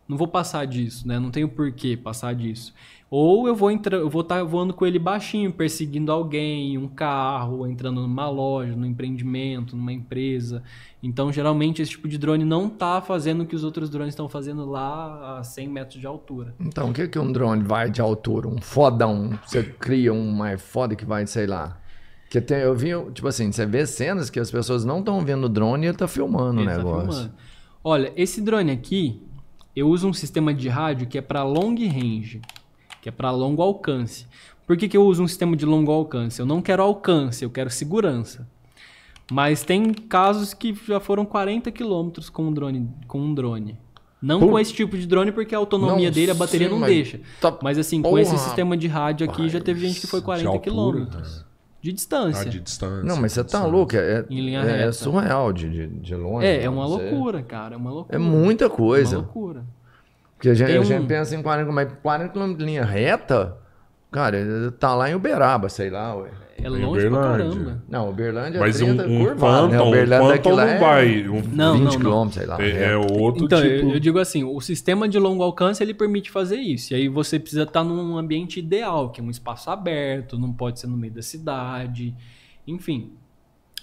Não 0.08 0.16
vou 0.18 0.28
passar 0.28 0.66
disso, 0.66 1.08
né? 1.08 1.20
Não 1.20 1.32
tenho 1.32 1.50
por 1.50 1.72
que 1.72 1.98
passar 1.98 2.34
disso. 2.36 2.74
Ou 3.10 3.48
eu 3.48 3.56
vou 3.56 3.70
entrar, 3.70 3.98
eu 3.98 4.10
vou 4.10 4.22
estar 4.24 4.44
voando 4.44 4.74
com 4.74 4.86
ele 4.86 4.98
baixinho, 4.98 5.52
perseguindo 5.52 6.12
alguém, 6.12 6.78
um 6.78 6.88
carro, 6.88 7.68
entrando 7.68 8.02
numa 8.02 8.28
loja, 8.30 8.76
num 8.76 8.86
empreendimento, 8.86 9.76
numa 9.76 9.94
empresa. 9.94 10.64
Então, 11.04 11.32
geralmente 11.32 11.82
esse 11.82 11.92
tipo 11.92 12.08
de 12.08 12.18
drone 12.18 12.44
não 12.44 12.68
tá 12.68 13.00
fazendo 13.02 13.42
o 13.44 13.46
que 13.46 13.56
os 13.56 13.64
outros 13.64 13.90
drones 13.92 14.14
estão 14.14 14.28
fazendo 14.28 14.66
lá 14.66 15.38
a 15.38 15.44
100 15.44 15.68
metros 15.70 16.00
de 16.02 16.08
altura. 16.08 16.56
Então, 16.60 16.90
o 16.90 16.94
que, 16.94 17.08
que 17.08 17.20
um 17.20 17.32
drone 17.32 17.64
vai 17.64 17.92
de 17.92 18.02
altura? 18.02 18.48
Um 18.48 18.60
fodão. 18.60 19.38
Você 19.46 19.62
cria 19.64 20.12
um 20.12 20.32
mais 20.32 20.60
foda 20.62 20.96
que 20.96 21.06
vai, 21.06 21.28
sei 21.28 21.46
lá. 21.46 21.78
Que 22.28 22.42
tem, 22.42 22.58
eu 22.58 22.76
vi, 22.76 22.90
tipo 23.14 23.28
assim, 23.28 23.52
você 23.52 23.68
vê 23.68 23.86
cenas 23.86 24.32
que 24.32 24.40
as 24.40 24.50
pessoas 24.50 24.84
não 24.84 25.00
estão 25.00 25.22
vendo 25.22 25.46
o 25.46 25.50
drone 25.50 25.86
e 25.86 25.90
ele 25.90 25.98
tá 25.98 26.08
filmando 26.08 26.60
Ele 26.60 26.68
o 26.68 26.72
tá 26.72 26.78
negócio. 26.78 27.12
filmando. 27.12 27.34
Olha, 27.84 28.12
esse 28.18 28.42
drone 28.42 28.72
aqui, 28.72 29.22
eu 29.76 29.88
uso 29.88 30.08
um 30.10 30.14
sistema 30.14 30.52
de 30.56 30.68
rádio 30.68 31.06
que 31.08 31.20
é 31.20 31.22
para 31.22 31.44
long 31.44 31.76
range, 31.76 32.42
que 33.06 33.10
é 33.10 33.12
para 33.12 33.30
longo 33.30 33.62
alcance. 33.62 34.26
Por 34.66 34.76
que, 34.76 34.88
que 34.90 34.98
eu 34.98 35.06
uso 35.06 35.22
um 35.22 35.28
sistema 35.28 35.56
de 35.56 35.64
longo 35.64 35.92
alcance? 35.92 36.40
Eu 36.40 36.46
não 36.48 36.60
quero 36.60 36.82
alcance, 36.82 37.44
eu 37.46 37.52
quero 37.52 37.70
segurança. 37.70 38.48
Mas 39.32 39.64
tem 39.64 39.94
casos 39.94 40.56
que 40.56 40.74
já 40.88 41.00
foram 41.00 41.24
40 41.24 41.70
quilômetros 41.72 42.32
com 42.32 42.48
um 42.48 42.52
drone. 42.52 42.90
Com 43.08 43.20
um 43.20 43.32
drone. 43.32 43.78
Não 44.20 44.40
Pô. 44.40 44.48
com 44.50 44.60
esse 44.60 44.74
tipo 44.74 44.98
de 44.98 45.06
drone, 45.06 45.32
porque 45.32 45.54
a 45.54 45.60
autonomia 45.60 46.08
Não, 46.08 46.12
dele, 46.16 46.32
a 46.32 46.34
bateria 46.34 46.66
sim, 46.68 46.74
não 46.74 46.80
mas 46.80 46.90
deixa. 46.90 47.20
tá- 47.40 47.56
Mas 47.62 47.78
assim, 47.78 48.02
com 48.02 48.10
porra. 48.10 48.22
esse 48.24 48.36
sistema 48.40 48.76
de 48.76 48.88
rádio 48.88 49.30
aqui, 49.30 49.50
já 49.50 49.62
teve 49.62 49.88
gente 49.88 50.02
que 50.02 50.08
foi 50.08 50.20
40 50.24 50.50
altura, 50.50 50.64
quilômetros. 50.64 51.46
De 51.80 51.92
Ah, 51.92 51.94
distância. 51.94 52.50
de 52.50 52.60
distância. 52.60 53.04
Não, 53.04 53.18
mas 53.18 53.34
você 53.34 53.42
tá 53.42 53.60
distância. 53.60 53.68
louco. 53.68 53.96
É, 53.96 54.26
Em 54.32 54.42
linha 54.42 54.62
é, 54.62 54.64
é 54.72 54.78
reta. 54.78 54.94
surreal 54.94 55.54
de, 55.54 55.70
de, 55.70 55.88
de 56.00 56.16
longe. 56.16 56.48
É, 56.48 56.64
é 56.64 56.68
mano. 56.70 56.82
uma 56.82 56.88
Você- 56.98 57.12
loucura, 57.12 57.44
cara. 57.44 57.76
É 57.76 57.78
uma 57.78 57.92
loucura. 57.92 58.16
É 58.16 58.20
muita 58.20 58.64
É 58.64 58.68
uma 58.68 58.76
coisa. 58.76 59.18
loucura. 59.18 59.64
Porque 60.54 60.64
a 60.64 60.68
gente, 60.68 60.78
a 60.78 60.84
gente 60.84 61.04
um- 61.04 61.08
pensa 61.08 61.36
em 61.36 61.42
40 61.42 61.72
mas 61.72 61.92
40 62.02 62.30
km 62.34 62.54
de 62.54 62.66
linha 62.66 62.84
reta, 62.86 63.58
cara, 64.12 64.72
tá 64.80 64.94
lá 64.96 65.10
em 65.10 65.16
Uberaba, 65.16 65.70
sei 65.70 65.90
lá, 65.90 66.16
ué. 66.16 66.30
É 66.58 66.70
longe 66.70 66.82
pra 67.10 67.20
Uberlândia. 67.20 67.50
caramba. 67.50 67.84
Não, 67.90 68.10
Uberlândia 68.10 68.60
Mas 68.62 68.80
é 68.80 68.86
um, 68.86 68.96
30 68.96 69.08
um 69.12 69.26
curvado, 69.26 69.68
né? 69.68 69.82
Um 69.82 69.88
Uberlândia 69.90 70.28
Phantom 70.28 70.34
aqui 70.34 70.50
lá 70.56 70.66
não 70.66 70.72
é 70.72 70.78
vai. 70.80 71.28
Um, 71.28 71.42
Não, 71.52 71.74
20 71.78 72.00
não, 72.00 72.10
não. 72.12 72.28
km, 72.28 72.32
sei 72.34 72.46
lá. 72.46 72.58
é, 72.62 72.70
é 72.70 72.98
reto. 72.98 73.14
outro 73.22 73.44
Então, 73.46 73.60
eu, 73.60 73.78
tipo... 73.80 73.92
eu 73.92 74.00
digo 74.00 74.20
assim, 74.20 74.44
o 74.46 74.62
sistema 74.62 75.10
de 75.10 75.20
longo 75.20 75.44
alcance 75.44 75.84
ele 75.84 75.94
permite 75.94 76.32
fazer 76.32 76.56
isso. 76.56 76.94
E 76.94 76.96
aí 76.96 77.10
você 77.10 77.38
precisa 77.38 77.64
estar 77.64 77.84
num 77.84 78.18
ambiente 78.18 78.58
ideal, 78.58 79.10
que 79.10 79.20
é 79.20 79.24
um 79.24 79.30
espaço 79.30 79.70
aberto, 79.70 80.40
não 80.40 80.54
pode 80.54 80.80
ser 80.80 80.88
no 80.88 80.96
meio 80.96 81.12
da 81.12 81.22
cidade. 81.22 82.16
Enfim, 82.66 83.12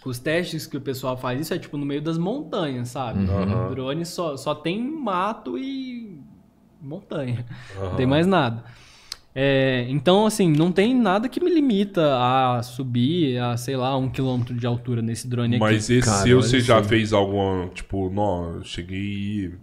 os 0.06 0.18
testes 0.18 0.66
que 0.66 0.76
o 0.76 0.80
pessoal 0.80 1.14
faz 1.14 1.40
isso 1.42 1.52
é 1.52 1.58
tipo 1.58 1.76
no 1.76 1.84
meio 1.84 2.00
das 2.00 2.16
montanhas, 2.16 2.88
sabe? 2.88 3.28
Uhum. 3.28 3.66
O 3.66 3.74
drone 3.74 4.06
só, 4.06 4.34
só 4.38 4.54
tem 4.54 4.80
mato 4.82 5.58
e 5.58 6.18
montanha. 6.82 7.44
Não 7.76 7.86
Aham. 7.86 7.96
tem 7.96 8.06
mais 8.06 8.26
nada. 8.26 8.64
É, 9.34 9.86
então, 9.88 10.26
assim, 10.26 10.50
não 10.52 10.70
tem 10.70 10.94
nada 10.94 11.26
que 11.28 11.42
me 11.42 11.50
limita 11.50 12.02
a 12.18 12.62
subir 12.62 13.38
a, 13.38 13.56
sei 13.56 13.76
lá, 13.76 13.96
um 13.96 14.08
quilômetro 14.10 14.54
de 14.54 14.66
altura 14.66 15.00
nesse 15.00 15.26
drone 15.26 15.56
aqui. 15.56 15.60
Mas 15.64 15.88
esse 15.88 16.04
Cara, 16.06 16.22
seu, 16.22 16.42
você 16.42 16.60
já 16.60 16.82
fez 16.82 17.12
alguma, 17.14 17.68
tipo, 17.68 18.10
não, 18.10 18.56
eu 18.56 18.64
cheguei 18.64 19.54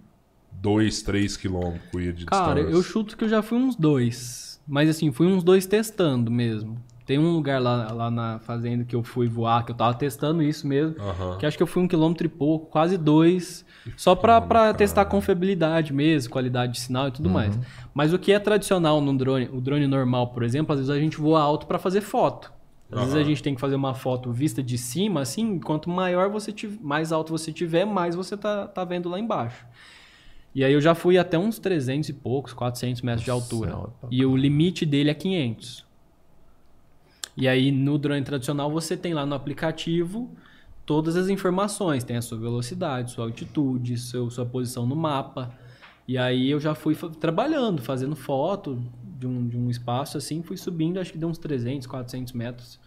2, 0.53 1.03
3 1.03 1.37
quilômetros 1.37 2.17
de 2.17 2.25
Cara, 2.25 2.55
distância. 2.55 2.75
eu 2.75 2.81
chuto 2.81 3.15
que 3.15 3.23
eu 3.25 3.29
já 3.29 3.43
fui 3.43 3.59
uns 3.59 3.75
dois. 3.75 4.59
Mas 4.67 4.89
assim, 4.89 5.11
fui 5.11 5.27
uns 5.27 5.43
dois 5.43 5.65
testando 5.67 6.31
mesmo. 6.31 6.81
Tem 7.10 7.18
um 7.18 7.31
lugar 7.31 7.60
lá, 7.60 7.91
lá 7.91 8.11
na 8.11 8.38
fazenda 8.38 8.84
que 8.84 8.95
eu 8.95 9.02
fui 9.02 9.27
voar, 9.27 9.65
que 9.65 9.72
eu 9.72 9.76
tava 9.76 9.95
testando 9.95 10.44
isso 10.44 10.68
mesmo. 10.68 10.95
Aham. 11.02 11.40
Que 11.40 11.45
acho 11.48 11.57
que 11.57 11.64
eu 11.64 11.65
fui 11.65 11.81
um 11.81 11.88
quilômetro 11.88 12.27
e 12.27 12.30
pouco, 12.30 12.68
quase 12.68 12.99
dois. 12.99 13.65
Só 13.98 14.14
pra, 14.14 14.40
pra 14.40 14.76
testar 14.76 15.06
confiabilidade 15.06 15.91
mesmo, 15.91 16.31
qualidade 16.31 16.73
de 16.73 16.80
sinal 16.80 17.07
e 17.07 17.11
tudo 17.11 17.27
mais. 17.27 17.57
Mas 17.95 18.14
o 18.14 18.19
que 18.19 18.31
é 18.31 18.38
tradicional 18.38 19.02
no 19.02 19.18
drone, 19.18 19.49
o 19.52 19.60
drone 19.60 19.88
normal, 19.88 20.27
por 20.27 20.44
exemplo, 20.44 20.72
às 20.72 20.81
vezes 20.81 20.91
a 20.91 20.99
gente 20.99 21.18
voa 21.18 21.41
alto 21.41 21.65
pra 21.65 21.80
fazer 21.80 22.02
foto. 22.02 22.53
Às 22.91 22.99
vezes 22.99 23.15
a 23.15 23.23
gente 23.23 23.41
tem 23.41 23.56
que 23.56 23.61
fazer 23.61 23.73
uma 23.73 23.95
foto 23.95 24.31
vista 24.31 24.61
de 24.61 24.77
cima, 24.77 25.22
assim, 25.22 25.57
quanto 25.57 25.90
maior 25.90 26.30
você 26.30 26.52
tiver, 26.52 26.77
mais 26.80 27.11
alto 27.11 27.31
você 27.31 27.52
tiver, 27.52 27.86
mais 27.86 28.14
você 28.14 28.38
tá, 28.38 28.68
tá 28.68 28.86
vendo 28.86 29.10
lá 29.10 29.19
embaixo. 29.19 29.65
E 30.53 30.64
aí 30.64 30.73
eu 30.73 30.81
já 30.81 30.94
fui 30.94 31.18
até 31.18 31.40
uns 31.40 31.57
300 31.57 32.07
e 32.10 32.14
poucos, 32.14 32.53
400 32.53 33.02
metros 33.02 33.26
de 33.26 33.31
altura. 33.31 33.72
Céu, 33.72 33.94
papai. 33.99 34.10
E 34.11 34.23
o 34.23 34.38
limite 34.38 34.86
dele 34.86 35.10
é 35.10 35.15
500. 35.15 35.88
E 37.39 37.47
aí 37.47 37.71
no 37.71 37.97
drone 37.97 38.21
tradicional 38.21 38.69
você 38.69 38.97
tem 38.97 39.13
lá 39.13 39.25
no 39.25 39.33
aplicativo 39.33 40.29
todas 40.85 41.15
as 41.15 41.29
informações, 41.29 42.03
tem 42.03 42.17
a 42.17 42.21
sua 42.21 42.37
velocidade, 42.37 43.11
sua 43.11 43.23
altitude, 43.23 43.97
seu, 43.97 44.29
sua 44.29 44.45
posição 44.45 44.85
no 44.85 44.95
mapa. 44.95 45.57
E 46.05 46.17
aí 46.17 46.49
eu 46.51 46.59
já 46.59 46.75
fui 46.75 46.95
trabalhando, 47.17 47.81
fazendo 47.81 48.13
foto 48.13 48.83
de 49.17 49.25
um, 49.25 49.47
de 49.47 49.55
um 49.55 49.69
espaço 49.69 50.17
assim, 50.17 50.41
fui 50.43 50.57
subindo, 50.57 50.99
acho 50.99 51.13
que 51.13 51.17
deu 51.17 51.29
uns 51.29 51.37
300, 51.37 51.87
400 51.87 52.33
metros. 52.33 52.77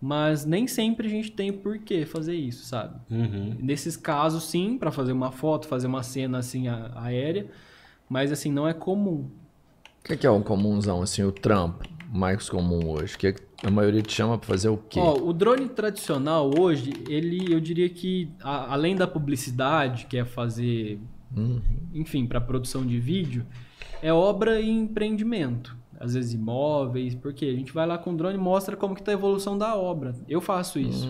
Mas 0.00 0.46
nem 0.46 0.66
sempre 0.66 1.06
a 1.06 1.10
gente 1.10 1.30
tem 1.32 1.52
por 1.52 1.78
que 1.78 2.06
fazer 2.06 2.34
isso, 2.34 2.64
sabe? 2.64 2.98
Uhum. 3.10 3.54
Nesses 3.60 3.96
casos, 3.98 4.44
sim, 4.44 4.78
para 4.78 4.90
fazer 4.90 5.12
uma 5.12 5.30
foto, 5.30 5.66
fazer 5.68 5.88
uma 5.88 6.02
cena 6.02 6.38
assim 6.38 6.68
a- 6.68 6.90
aérea, 6.96 7.50
mas 8.08 8.32
assim, 8.32 8.50
não 8.50 8.66
é 8.66 8.72
comum. 8.72 9.28
O 10.00 10.04
que, 10.04 10.16
que 10.16 10.26
é 10.26 10.30
o 10.30 10.40
comunzão, 10.42 11.02
assim, 11.02 11.22
o 11.22 11.32
trampo 11.32 11.93
mais 12.14 12.48
comum 12.48 12.88
hoje? 12.90 13.18
Que 13.18 13.34
a 13.62 13.70
maioria 13.70 14.00
te 14.02 14.12
chama 14.12 14.38
pra 14.38 14.46
fazer 14.46 14.68
o 14.68 14.76
quê? 14.76 15.00
Ó, 15.00 15.14
o 15.18 15.32
drone 15.32 15.68
tradicional 15.68 16.50
hoje, 16.58 16.92
ele, 17.08 17.52
eu 17.52 17.58
diria 17.60 17.88
que 17.88 18.30
a- 18.42 18.72
além 18.72 18.94
da 18.94 19.06
publicidade, 19.06 20.06
que 20.06 20.16
é 20.16 20.24
fazer, 20.24 21.00
Uhum. 21.36 21.60
enfim, 21.92 22.24
para 22.26 22.40
produção 22.40 22.86
de 22.86 23.00
vídeo, 23.00 23.44
é 24.00 24.12
obra 24.12 24.60
e 24.60 24.70
empreendimento. 24.70 25.76
Às 25.98 26.14
vezes 26.14 26.34
imóveis, 26.34 27.14
porque 27.14 27.46
a 27.46 27.52
gente 27.52 27.72
vai 27.72 27.86
lá 27.86 27.96
com 27.96 28.12
o 28.12 28.16
drone 28.16 28.34
e 28.36 28.40
mostra 28.40 28.76
como 28.76 28.94
que 28.94 29.02
tá 29.02 29.12
a 29.12 29.14
evolução 29.14 29.56
da 29.56 29.74
obra. 29.76 30.14
Eu 30.28 30.40
faço 30.40 30.78
isso. 30.78 31.08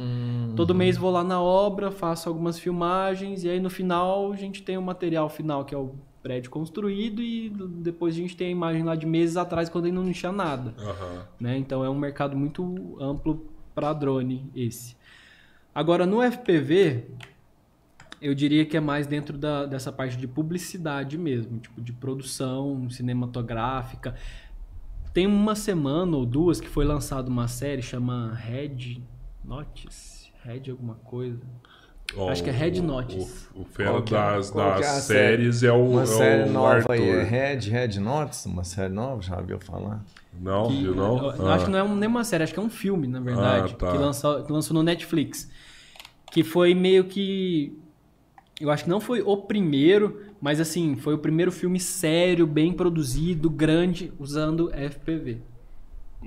Todo 0.56 0.74
mês 0.74 0.96
vou 0.96 1.10
lá 1.10 1.24
na 1.24 1.40
obra, 1.40 1.90
faço 1.90 2.28
algumas 2.28 2.58
filmagens 2.58 3.44
e 3.44 3.48
aí 3.48 3.60
no 3.60 3.70
final 3.70 4.32
a 4.32 4.36
gente 4.36 4.62
tem 4.62 4.76
o 4.78 4.82
material 4.82 5.28
final 5.28 5.64
que 5.64 5.74
é 5.74 5.78
o 5.78 5.94
prédio 6.22 6.50
construído 6.50 7.20
e 7.22 7.50
depois 7.50 8.14
a 8.14 8.18
gente 8.18 8.36
tem 8.36 8.48
a 8.48 8.50
imagem 8.50 8.82
lá 8.82 8.94
de 8.96 9.04
meses 9.06 9.36
atrás 9.36 9.68
quando 9.68 9.86
ainda 9.86 10.00
não 10.00 10.12
tinha 10.12 10.32
nada 10.32 10.74
Aham. 10.78 11.26
né? 11.38 11.58
Então 11.58 11.84
é 11.84 11.90
um 11.90 11.98
mercado 11.98 12.36
muito 12.36 12.96
amplo 13.00 13.46
para 13.74 13.92
drone 13.92 14.50
esse. 14.54 14.96
Agora 15.74 16.06
no 16.06 16.22
FPV, 16.22 17.08
eu 18.22 18.34
diria 18.34 18.64
que 18.64 18.76
é 18.76 18.80
mais 18.80 19.06
dentro 19.06 19.36
da- 19.36 19.66
dessa 19.66 19.92
parte 19.92 20.16
de 20.16 20.26
publicidade 20.26 21.18
mesmo, 21.18 21.58
tipo 21.58 21.80
de 21.80 21.92
produção 21.92 22.88
cinematográfica. 22.88 24.14
Tem 25.12 25.26
uma 25.26 25.54
semana 25.54 26.16
ou 26.16 26.24
duas 26.24 26.60
que 26.60 26.68
foi 26.68 26.84
lançada 26.84 27.28
uma 27.28 27.48
série 27.48 27.82
chama 27.82 28.32
Red 28.34 29.02
Notice, 29.44 30.23
Red 30.44 30.70
alguma 30.70 30.94
coisa. 30.96 31.40
Ó, 32.16 32.28
Acho 32.30 32.44
que 32.44 32.50
é 32.50 32.52
Red 32.52 32.78
o- 32.80 32.82
Notice. 32.82 33.46
O, 33.54 33.62
o 33.62 33.64
fera 33.64 33.96
é- 33.98 34.00
das, 34.02 34.50
é 34.50 34.54
das 34.54 34.86
a 34.86 35.00
séries 35.00 35.62
é 35.62 35.72
o, 35.72 35.84
Uma 35.86 36.02
é 36.02 36.06
série 36.06 36.48
o 36.48 36.52
nova 36.52 36.68
Arthur. 36.76 36.92
aí, 36.92 37.08
é 37.08 37.22
Red, 37.22 37.70
Red 37.70 37.98
Notes, 37.98 38.44
uma 38.46 38.62
série 38.62 38.92
nova, 38.92 39.22
já 39.22 39.40
viu 39.40 39.58
falar? 39.58 40.04
Não, 40.38 40.68
Que- 40.68 40.82
viu 40.82 40.94
não? 40.94 41.34
eu 41.34 41.46
Ah. 41.48 41.54
Acho 41.54 41.64
que 41.64 41.70
não 41.70 41.78
é 41.78 41.82
um- 41.82 41.96
nem 41.96 42.08
uma 42.08 42.22
série, 42.24 42.44
acho 42.44 42.52
que 42.52 42.58
é 42.60 42.62
um 42.62 42.68
filme, 42.70 43.06
na 43.08 43.20
verdade, 43.20 43.72
Ah, 43.74 43.76
tá. 43.76 43.92
que, 43.92 43.98
lançou, 43.98 44.44
que 44.44 44.52
lançou 44.52 44.74
no 44.74 44.82
Netflix. 44.82 45.50
Que 46.30 46.42
foi 46.44 46.74
meio 46.74 47.04
que. 47.04 47.76
Eu 48.60 48.70
acho 48.70 48.84
que 48.84 48.90
não 48.90 49.00
foi 49.00 49.20
o 49.22 49.36
primeiro, 49.38 50.20
mas 50.40 50.60
assim, 50.60 50.96
foi 50.96 51.14
o 51.14 51.18
primeiro 51.18 51.50
filme 51.50 51.80
sério, 51.80 52.46
bem 52.46 52.72
produzido, 52.72 53.48
grande, 53.50 54.12
usando 54.18 54.70
FPV. 54.72 55.38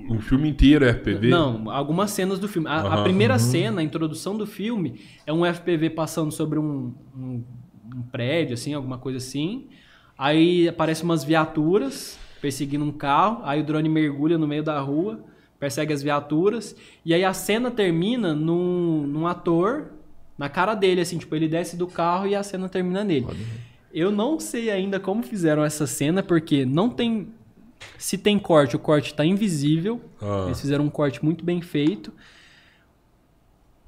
O 0.08 0.20
filme 0.20 0.48
inteiro 0.48 0.84
é 0.84 0.90
FPV? 0.90 1.28
Não, 1.28 1.70
algumas 1.70 2.10
cenas 2.10 2.38
do 2.38 2.48
filme. 2.48 2.68
A, 2.68 2.74
a 2.74 2.94
Aham. 2.94 3.02
primeira 3.04 3.38
cena, 3.38 3.80
a 3.80 3.84
introdução 3.84 4.36
do 4.36 4.46
filme, 4.46 5.00
é 5.26 5.32
um 5.32 5.44
FPV 5.44 5.90
passando 5.90 6.32
sobre 6.32 6.58
um, 6.58 6.94
um, 7.16 7.44
um 7.94 8.02
prédio, 8.10 8.54
assim, 8.54 8.74
alguma 8.74 8.98
coisa 8.98 9.18
assim. 9.18 9.66
Aí 10.16 10.68
aparecem 10.68 11.04
umas 11.04 11.22
viaturas 11.24 12.18
perseguindo 12.40 12.84
um 12.84 12.92
carro. 12.92 13.40
Aí 13.44 13.60
o 13.60 13.64
drone 13.64 13.88
mergulha 13.88 14.38
no 14.38 14.46
meio 14.46 14.62
da 14.62 14.80
rua, 14.80 15.24
persegue 15.58 15.92
as 15.92 16.02
viaturas. 16.02 16.74
E 17.04 17.12
aí 17.12 17.24
a 17.24 17.32
cena 17.32 17.70
termina 17.70 18.34
num, 18.34 19.06
num 19.06 19.26
ator, 19.26 19.92
na 20.36 20.48
cara 20.48 20.74
dele, 20.74 21.00
assim, 21.00 21.18
tipo, 21.18 21.34
ele 21.34 21.48
desce 21.48 21.76
do 21.76 21.86
carro 21.86 22.26
e 22.26 22.34
a 22.34 22.42
cena 22.42 22.68
termina 22.68 23.04
nele. 23.04 23.26
Eu 23.92 24.10
não 24.10 24.38
sei 24.38 24.70
ainda 24.70 25.00
como 25.00 25.22
fizeram 25.22 25.64
essa 25.64 25.86
cena, 25.86 26.22
porque 26.22 26.64
não 26.64 26.90
tem. 26.90 27.28
Se 27.96 28.16
tem 28.18 28.38
corte, 28.38 28.76
o 28.76 28.78
corte 28.78 29.14
tá 29.14 29.24
invisível. 29.24 30.00
Ah. 30.20 30.44
Eles 30.46 30.60
fizeram 30.60 30.84
um 30.84 30.90
corte 30.90 31.24
muito 31.24 31.44
bem 31.44 31.60
feito. 31.60 32.12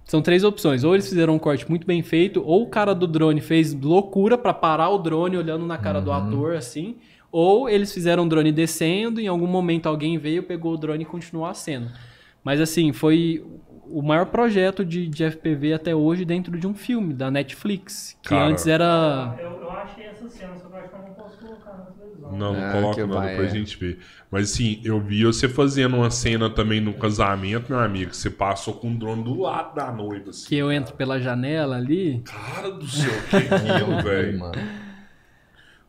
São 0.05 0.21
três 0.21 0.43
opções. 0.43 0.83
Ou 0.83 0.95
eles 0.95 1.09
fizeram 1.09 1.35
um 1.35 1.39
corte 1.39 1.69
muito 1.69 1.87
bem 1.87 2.03
feito, 2.03 2.43
ou 2.45 2.63
o 2.63 2.67
cara 2.67 2.95
do 2.95 3.07
drone 3.07 3.41
fez 3.41 3.73
loucura 3.73 4.37
pra 4.37 4.53
parar 4.53 4.89
o 4.91 4.99
drone 4.99 5.37
olhando 5.37 5.65
na 5.65 5.79
cara 5.79 6.01
do 6.01 6.11
ator, 6.11 6.57
assim. 6.57 6.97
Ou 7.31 7.69
eles 7.69 7.95
fizeram 7.95 8.25
o 8.25 8.29
drone 8.29 8.51
descendo, 8.51 9.21
em 9.21 9.29
algum 9.29 9.47
momento 9.47 9.87
alguém 9.87 10.19
veio, 10.19 10.43
pegou 10.43 10.75
o 10.75 10.77
drone 10.77 11.05
e 11.05 11.07
continuou 11.07 11.47
a 11.47 11.55
cena. 11.55 11.95
Mas 12.43 12.61
assim, 12.61 12.93
foi 12.93 13.45
o 13.91 14.03
maior 14.03 14.27
projeto 14.27 14.85
de, 14.85 15.07
de 15.09 15.25
FPV 15.25 15.73
até 15.75 15.95
hoje 15.95 16.25
dentro 16.25 16.59
de 16.59 16.67
um 16.67 16.75
filme 16.75 17.13
da 17.15 17.31
Netflix. 17.31 18.17
Que 18.23 18.31
Cara. 18.31 18.45
antes 18.47 18.67
era. 18.67 19.37
Eu, 19.41 19.51
eu 19.63 19.71
achei 19.71 20.05
essa 20.07 20.29
cena, 20.29 20.55
só 20.57 20.69
que 20.69 20.75
eu 20.75 20.81
acho 20.81 20.89
que 20.91 20.95
eu 20.97 21.03
não 21.03 21.15
posso 21.15 21.39
colocar 21.39 21.71
na 21.73 21.85
televisão. 21.85 22.31
Não, 22.33 22.55
não 22.55 22.69
Ah, 22.69 22.73
coloca 22.73 22.95
que 22.95 23.07
não, 23.07 23.15
vai, 23.15 23.31
depois 23.31 23.49
é. 23.49 23.51
a 23.57 23.59
gente 23.59 23.77
vê. 23.79 23.99
Mas 24.31 24.53
assim, 24.53 24.81
eu 24.85 25.01
vi 25.01 25.25
você 25.25 25.49
fazendo 25.49 25.97
uma 25.97 26.11
cena 26.11 26.49
também 26.49 26.81
no 26.81 26.95
casamento, 26.95 27.71
meu 27.73 27.81
amigo. 27.81 28.15
Você 28.15 28.31
passou 28.31 28.75
com 28.75 28.93
o 28.93 28.99
drone 28.99 29.25
do 29.25 29.41
lado 29.41 29.75
da 29.75 29.91
noiva, 29.91 30.31
assim. 30.31 30.49
Que 30.49 30.57
eu 30.57 30.71
entro 30.71 30.95
pela 30.95 31.19
janela 31.21 31.77
ali. 31.77 32.23
Cara 32.25 32.71
do 32.71 32.87
céu, 32.87 33.11
que 33.29 33.37
é 33.37 33.39
aquilo, 33.55 34.03
velho? 34.03 34.39
mano. 34.39 34.90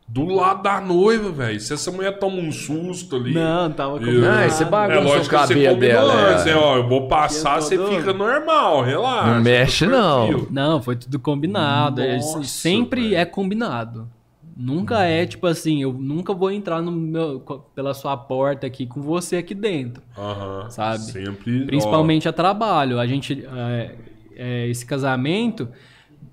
Do 0.08 0.26
lado 0.26 0.62
da 0.62 0.78
noiva, 0.80 1.30
velho. 1.30 1.58
Se 1.58 1.72
essa 1.72 1.90
mulher 1.90 2.18
toma 2.18 2.36
um 2.36 2.52
susto 2.52 3.16
ali. 3.16 3.32
Não, 3.32 3.70
tava 3.72 3.98
combinado. 3.98 4.20
Não, 4.20 4.44
esse 4.44 4.64
bagulho- 4.64 4.92
É 4.92 4.96
Bagunça 5.00 5.16
lógico 5.16 5.34
o 5.36 5.38
você 5.38 5.54
cabelo 5.54 5.80
dela, 5.80 6.12
é. 6.40 6.44
né? 6.44 6.54
Ó, 6.54 6.76
eu 6.76 6.86
vou 6.88 7.08
passar, 7.08 7.56
Eu 7.56 7.62
você 7.62 7.76
doido. 7.78 7.96
fica 7.98 8.12
normal, 8.12 8.82
relaxa. 8.82 9.34
Não 9.34 9.42
mexe, 9.42 9.86
não. 9.86 10.46
Não, 10.50 10.82
foi 10.82 10.96
tudo 10.96 11.18
combinado. 11.18 12.02
É, 12.02 12.16
Nossa, 12.16 12.42
sempre 12.44 13.02
velho. 13.04 13.16
é 13.16 13.24
combinado. 13.24 14.06
Nunca 14.54 15.02
é 15.04 15.24
tipo 15.24 15.46
assim, 15.46 15.82
eu 15.82 15.94
nunca 15.94 16.34
vou 16.34 16.50
entrar 16.50 16.82
no 16.82 16.92
meu, 16.92 17.40
pela 17.74 17.94
sua 17.94 18.14
porta 18.14 18.66
aqui 18.66 18.84
com 18.86 19.00
você 19.00 19.36
aqui 19.36 19.54
dentro. 19.54 20.02
Aham. 20.18 20.68
Sabe? 20.68 20.98
Sempre. 20.98 21.62
ó, 21.62 21.66
Principalmente 21.66 22.28
a 22.28 22.32
trabalho. 22.34 23.00
A 23.00 23.06
gente. 23.06 23.46
é, 23.50 23.94
é, 24.36 24.68
esse 24.68 24.84
casamento, 24.84 25.68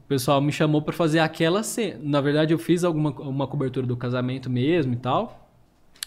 pessoal 0.09 0.41
me 0.41 0.51
chamou 0.51 0.81
pra 0.81 0.91
fazer 0.91 1.19
aquela 1.19 1.61
cena. 1.61 1.99
Na 2.01 2.19
verdade, 2.19 2.51
eu 2.53 2.57
fiz 2.57 2.83
alguma 2.83 3.11
uma 3.11 3.45
cobertura 3.47 3.85
do 3.85 3.95
casamento 3.95 4.49
mesmo 4.49 4.93
e 4.93 4.97
tal. 4.97 5.45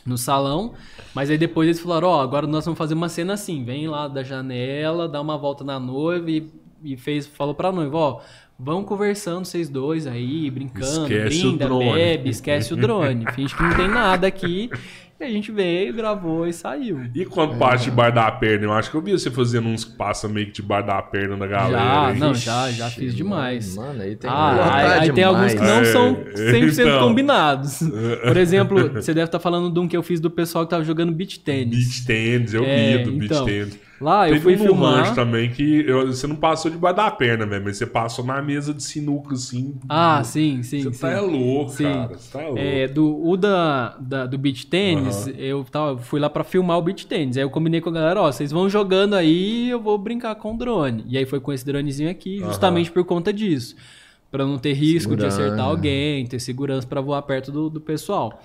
No 0.04 0.18
salão, 0.18 0.74
mas 1.14 1.30
aí 1.30 1.38
depois 1.38 1.68
eles 1.68 1.80
falaram: 1.80 2.08
Ó, 2.08 2.20
agora 2.20 2.44
nós 2.44 2.64
vamos 2.64 2.76
fazer 2.76 2.94
uma 2.94 3.08
cena 3.08 3.34
assim. 3.34 3.62
Vem 3.64 3.86
lá 3.86 4.08
da 4.08 4.24
janela, 4.24 5.08
dá 5.08 5.20
uma 5.20 5.38
volta 5.38 5.62
na 5.62 5.78
noiva 5.78 6.28
e, 6.28 6.50
e 6.82 6.96
fez, 6.96 7.24
falou 7.24 7.54
pra 7.54 7.70
noiva: 7.70 7.96
Ó, 7.96 8.20
vão 8.58 8.82
conversando 8.82 9.44
vocês 9.44 9.68
dois 9.68 10.08
aí, 10.08 10.50
brincando, 10.50 11.04
Esquece 11.04 11.42
brinda, 11.42 11.66
drone." 11.66 11.92
bebe, 11.92 12.30
esquece 12.30 12.74
o 12.74 12.76
drone. 12.76 13.24
Finge 13.32 13.54
que 13.54 13.62
não 13.62 13.76
tem 13.76 13.86
nada 13.86 14.26
aqui. 14.26 14.68
E 15.22 15.24
a 15.24 15.30
gente 15.30 15.52
veio, 15.52 15.94
gravou 15.94 16.48
e 16.48 16.52
saiu. 16.52 17.00
E 17.14 17.24
quando 17.24 17.56
passa 17.56 17.84
debaixo 17.84 18.14
da 18.16 18.28
perna? 18.32 18.64
Eu 18.66 18.72
acho 18.72 18.90
que 18.90 18.96
eu 18.96 19.00
vi 19.00 19.12
você 19.12 19.30
fazendo 19.30 19.68
uns 19.68 19.84
que 19.84 19.96
passa 19.96 20.28
meio 20.28 20.46
que 20.46 20.52
debaixo 20.52 20.88
da 20.88 21.00
perna 21.00 21.36
da 21.36 21.46
galera. 21.46 22.12
Já, 22.12 22.14
não, 22.18 22.34
já, 22.34 22.70
já 22.72 22.90
fiz 22.90 23.14
demais. 23.14 23.76
Mano, 23.76 24.02
aí 24.02 24.16
tem 24.16 24.28
Ah, 24.28 24.74
aí, 24.74 24.98
aí 25.00 25.12
tem 25.12 25.22
alguns 25.22 25.54
que 25.54 25.60
não 25.60 25.80
É, 25.80 25.84
são 25.84 26.14
100% 26.34 26.80
então. 26.80 27.08
combinados. 27.08 27.78
Por 28.26 28.36
exemplo, 28.36 28.90
você 28.94 29.14
deve 29.14 29.26
estar 29.26 29.38
falando 29.38 29.72
de 29.72 29.78
um 29.78 29.86
que 29.86 29.96
eu 29.96 30.02
fiz 30.02 30.18
do 30.18 30.28
pessoal 30.30 30.64
que 30.64 30.70
tava 30.70 30.82
jogando 30.82 31.12
beach 31.12 31.38
tênis. 31.38 31.76
Beach 31.76 32.04
tennis, 32.04 32.52
eu 32.54 32.64
É, 32.64 32.96
vi 32.98 33.04
do 33.04 33.24
então. 33.24 33.44
beach 33.44 33.68
tennis. 33.70 33.78
Lá 34.02 34.28
eu 34.28 34.32
Teve 34.34 34.42
fui 34.42 34.54
um 34.54 34.58
filmar. 34.58 34.94
rancho 34.96 35.14
também 35.14 35.50
que 35.50 35.84
eu- 35.86 36.06
você 36.08 36.26
não 36.26 36.36
passou 36.36 36.70
debaixo 36.70 36.96
da 36.96 37.10
perna, 37.10 37.46
velho, 37.46 37.64
mas 37.64 37.76
você 37.76 37.86
passou 37.86 38.24
na 38.24 38.42
mesa 38.42 38.74
de 38.74 38.82
sinuca, 38.82 39.34
assim. 39.34 39.76
Ah, 39.88 40.22
sim, 40.24 40.62
sim, 40.62 40.82
Você 40.82 40.92
sim. 40.92 41.00
tá 41.00 41.10
é 41.10 41.20
louco, 41.20 41.70
Sim. 41.70 41.84
cara. 41.84 42.18
Você 42.18 42.32
tá 42.38 42.44
louco. 42.44 42.58
É, 42.58 42.88
do, 42.88 43.24
o 43.28 43.36
da, 43.36 43.96
da- 44.00 44.26
do 44.26 44.36
beach 44.36 44.66
tênis, 44.66 45.28
eu 45.38 45.64
tava, 45.64 45.96
fui 45.98 46.18
lá 46.20 46.28
pra 46.28 46.42
filmar 46.44 46.76
o 46.78 46.82
beach 46.82 47.06
tênis. 47.06 47.36
Aí 47.36 47.42
eu 47.44 47.50
combinei 47.50 47.80
com 47.80 47.90
a 47.90 47.92
galera, 47.92 48.20
ó, 48.20 48.30
vocês 48.32 48.50
vão 48.50 48.68
jogando 48.68 49.14
aí 49.14 49.70
eu 49.70 49.80
vou 49.80 49.96
brincar 49.96 50.34
com 50.34 50.54
o 50.54 50.58
drone. 50.58 51.04
E 51.08 51.16
aí 51.16 51.24
foi 51.24 51.38
com 51.40 51.52
esse 51.52 51.64
dronezinho 51.64 52.10
aqui, 52.10 52.38
justamente 52.40 52.90
por 52.90 53.04
conta 53.04 53.32
disso. 53.32 53.76
Pra 54.30 54.46
não 54.46 54.56
ter 54.58 54.72
risco 54.72 55.14
de 55.14 55.22
Segurança. 55.22 55.42
acertar 55.42 55.66
alguém, 55.66 56.26
ter 56.26 56.40
segurança 56.40 56.86
pra 56.86 57.00
voar 57.02 57.20
perto 57.22 57.52
do, 57.52 57.68
do 57.68 57.80
pessoal. 57.80 58.40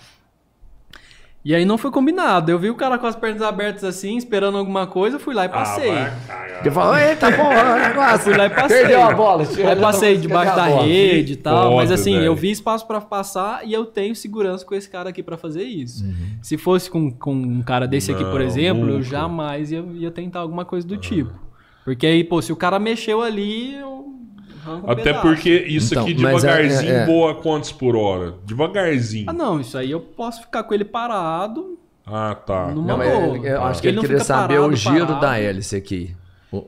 E 1.48 1.56
aí 1.56 1.64
não 1.64 1.78
foi 1.78 1.90
combinado. 1.92 2.52
Eu 2.52 2.60
vi 2.60 2.70
o 2.70 2.76
cara 2.76 2.98
com 2.98 3.08
as 3.08 3.16
pernas 3.16 3.42
abertas 3.42 3.86
assim, 3.86 4.18
esperando 4.18 4.58
alguma 4.58 4.86
coisa, 4.86 5.16
eu 5.16 5.20
fui 5.22 5.34
lá 5.34 5.46
e 5.46 5.50
passei. 5.50 5.92
Ah, 5.92 5.94
vai 6.28 6.28
cagar. 6.28 6.60
Ele 6.60 6.72
falou, 6.72 6.98
eita 6.98 7.32
porra, 7.32 7.80
negócio. 7.88 8.20
Fui 8.20 8.36
lá 8.36 8.46
e 8.48 8.50
passei. 8.50 8.78
Perdeu 8.80 9.02
a 9.02 9.14
bola. 9.14 9.44
Aí 9.44 9.76
passei 9.78 10.18
debaixo 10.18 10.54
da 10.58 10.66
rede 10.66 11.34
e 11.34 11.36
tal, 11.38 11.78
mas 11.78 11.90
assim, 11.90 12.16
velho. 12.16 12.26
eu 12.26 12.36
vi 12.36 12.52
espaço 12.52 12.86
pra 12.86 13.00
passar 13.00 13.66
e 13.66 13.72
eu 13.72 13.86
tenho 13.86 14.14
segurança 14.14 14.66
com 14.66 14.76
esse 14.76 14.90
cara 14.90 15.08
aqui 15.08 15.24
pra 15.24 15.38
fazer 15.38 15.64
isso. 15.64 16.04
Uhum. 16.04 16.38
Se 16.42 16.58
fosse 16.58 16.92
com, 16.92 17.10
com 17.10 17.34
um 17.34 17.62
cara 17.62 17.88
desse 17.88 18.12
aqui, 18.12 18.26
por 18.26 18.42
Não, 18.42 18.46
exemplo, 18.46 18.82
eu 18.82 18.98
nunca. 18.98 19.04
jamais 19.04 19.72
ia, 19.72 19.86
ia 19.94 20.12
tentar 20.12 20.42
alguma 20.42 20.66
coisa 20.66 20.86
do 20.86 20.98
tipo. 20.98 21.32
Porque 21.86 22.06
aí, 22.06 22.26
pô, 22.26 22.42
se 22.42 22.52
o 22.52 22.58
cara 22.58 22.78
mexeu 22.78 23.22
ali, 23.22 23.74
eu 23.76 24.17
arranco 24.72 24.88
um 24.88 24.92
Até 24.92 25.04
pedaço. 25.04 25.22
porque 25.22 25.50
isso 25.68 25.94
Então, 25.94 26.04
aqui 26.04 26.12
é- 26.12 26.16
devagarzinho 26.16 26.92
é- 26.92 27.04
é. 27.04 27.06
voa 27.06 27.36
quantos 27.36 27.72
por 27.72 27.96
hora? 27.96 28.36
Devagarzinho. 28.46 29.26
Ah, 29.30 29.34
não, 29.34 29.60
isso 29.60 29.78
aí 29.78 29.92
eu 29.92 30.00
posso 30.00 30.42
ficar 30.42 30.64
com 30.64 30.74
ele 30.74 30.86
parado 30.86 31.78
Ah, 32.06 32.36
tá. 32.36 32.68
Não, 32.74 32.98
mas 32.98 33.12
boa. 33.12 33.38
eu 33.48 33.64
acho 33.64 33.82
que 33.82 33.88
ele 33.90 33.96
não 33.98 34.04
queria 34.04 34.20
saber 34.20 34.56
parado, 34.56 34.74
o 34.74 34.76
giro 34.76 35.06
parado. 35.08 35.22
da 35.22 35.40
hélice 35.40 35.76
aqui. 35.76 36.16
O, 36.52 36.58
o, 36.58 36.62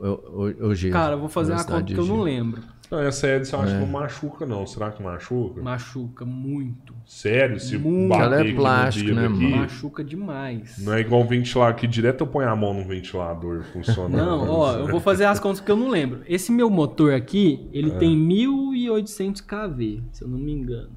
o, 0.66 0.68
o 0.68 0.76
giro. 0.76 0.92
Cara, 0.94 1.14
eu 1.14 1.20
vou 1.20 1.30
fazer 1.30 1.54
uma 1.54 1.64
conta 1.64 1.84
que 1.94 1.98
eu 1.98 2.06
não 2.06 2.22
lembro. 2.22 2.62
Não, 2.92 3.00
essa 3.02 3.28
hélice 3.28 3.54
eu 3.54 3.60
acho 3.62 3.72
É. 3.72 3.76
que 3.76 3.80
não 3.82 3.88
machuca, 3.88 4.46
não. 4.48 4.66
Será 4.66 4.90
que 4.92 5.04
machuca? 5.04 5.62
Machuca 5.62 6.26
muito. 6.26 6.94
Sério? 7.06 7.60
Se 7.60 7.78
Muito. 7.78 8.10
bater 8.10 8.24
Ela 8.24 8.48
é 8.48 8.54
plástico, 8.54 9.12
né, 9.14 9.26
aqui, 9.28 9.34
mano? 9.44 9.58
Machuca 9.58 10.04
demais. 10.04 10.78
Não 10.80 10.94
é 10.94 11.02
igual 11.02 11.22
um 11.22 11.28
ventilador 11.28 11.76
que 11.76 11.86
direto 11.86 12.22
eu 12.22 12.28
ponho 12.28 12.50
a 12.50 12.56
mão 12.56 12.74
no 12.74 12.84
ventilador 12.88 13.64
funcionando. 13.72 14.18
Não, 14.18 14.50
ó, 14.50 14.74
eu 14.78 14.88
vou 14.88 15.00
fazer 15.00 15.26
as 15.26 15.40
contas 15.40 15.60
que 15.60 15.70
eu 15.72 15.76
não 15.76 15.90
lembro. 15.90 16.22
Esse 16.28 16.52
meu 16.52 16.70
motor 16.70 17.14
aqui, 17.14 17.68
ele 17.72 17.92
tem 17.92 18.18
1800 18.18 19.42
kV, 19.42 20.02
se 20.12 20.24
eu 20.24 20.28
não 20.28 20.40
me 20.40 20.52
engano. 20.52 20.90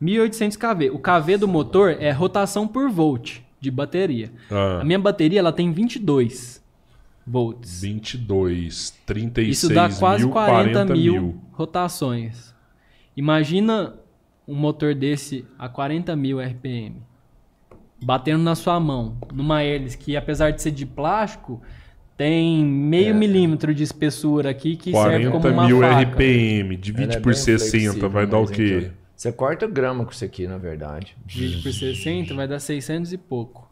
1800 0.00 0.56
kV. 0.56 0.90
O 0.90 0.98
kV 0.98 1.36
do 1.38 1.48
motor 1.48 1.90
é 1.98 2.10
rotação 2.10 2.66
por 2.66 2.88
volt 2.90 3.38
de 3.60 3.70
bateria. 3.70 4.30
Ah, 4.50 4.80
A 4.80 4.84
minha 4.84 4.98
bateria 4.98 5.40
ela 5.40 5.52
tem 5.52 5.72
22 5.72 6.57
volts. 7.28 7.80
22, 7.82 8.94
36 9.04 9.56
Isso 9.56 9.74
dá 9.74 9.88
quase 9.88 10.24
mil, 10.24 10.32
40 10.32 10.84
mil, 10.86 11.40
rotações. 11.52 12.54
Imagina 13.16 13.94
um 14.46 14.54
motor 14.54 14.94
desse 14.94 15.44
a 15.58 15.68
40 15.68 16.16
mil 16.16 16.40
RPM. 16.40 16.96
Batendo 18.02 18.42
na 18.42 18.54
sua 18.54 18.78
mão, 18.78 19.16
numa 19.32 19.62
hélice 19.62 19.98
que, 19.98 20.16
apesar 20.16 20.52
de 20.52 20.62
ser 20.62 20.70
de 20.70 20.86
plástico, 20.86 21.60
tem 22.16 22.64
meio 22.64 23.14
milímetro 23.14 23.74
de 23.74 23.82
espessura 23.82 24.50
aqui 24.50 24.76
que 24.76 24.92
serve 24.92 25.28
40 25.28 25.30
como 25.30 25.48
uma 25.48 25.66
mil 25.66 25.80
faca. 25.80 26.02
RPM, 26.02 26.76
divide 26.76 27.16
é 27.16 27.20
por 27.20 27.32
bem 27.32 27.42
60, 27.42 27.70
flexível, 27.70 28.10
vai 28.10 28.26
dar 28.26 28.38
o 28.38 28.42
mas 28.42 28.50
quê? 28.50 28.78
então, 28.78 28.92
Você 29.14 29.32
corta 29.32 29.66
grama 29.66 30.04
com 30.04 30.10
isso 30.10 30.24
aqui, 30.24 30.46
na 30.46 30.58
verdade. 30.58 31.16
Divide 31.26 31.62
por 31.62 31.72
60, 31.72 32.34
vai 32.34 32.48
dar 32.48 32.58
600 32.58 33.12
e 33.12 33.18
pouco. 33.18 33.67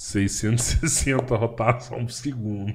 660 0.00 1.36
rotação 1.36 2.06
por 2.06 2.10
segundo. 2.10 2.72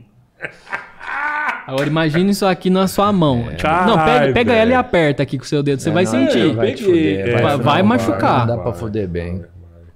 Agora 1.65 1.87
imagine 1.87 2.29
isso 2.29 2.45
aqui 2.45 2.69
na 2.69 2.87
sua 2.87 3.11
mão. 3.11 3.47
Tipo, 3.55 3.67
não, 3.87 3.97
pega, 4.05 4.31
pega 4.33 4.53
ela 4.53 4.71
e 4.71 4.75
aperta 4.75 5.23
aqui 5.23 5.39
com 5.39 5.43
o 5.43 5.47
seu 5.47 5.63
dedo, 5.63 5.81
você 5.81 5.89
É, 5.89 5.91
vai 5.91 6.03
não, 6.03 6.11
sentir. 6.11 6.53
Vai, 6.55 6.73
te 6.73 7.17
É, 7.17 7.41
Vai- 7.41 7.57
vai 7.57 7.81
não, 7.81 7.89
machucar. 7.89 8.45
Não 8.45 8.55
dá 8.57 8.61
pra 8.61 8.73
fuder 8.73 9.07
bem. 9.07 9.43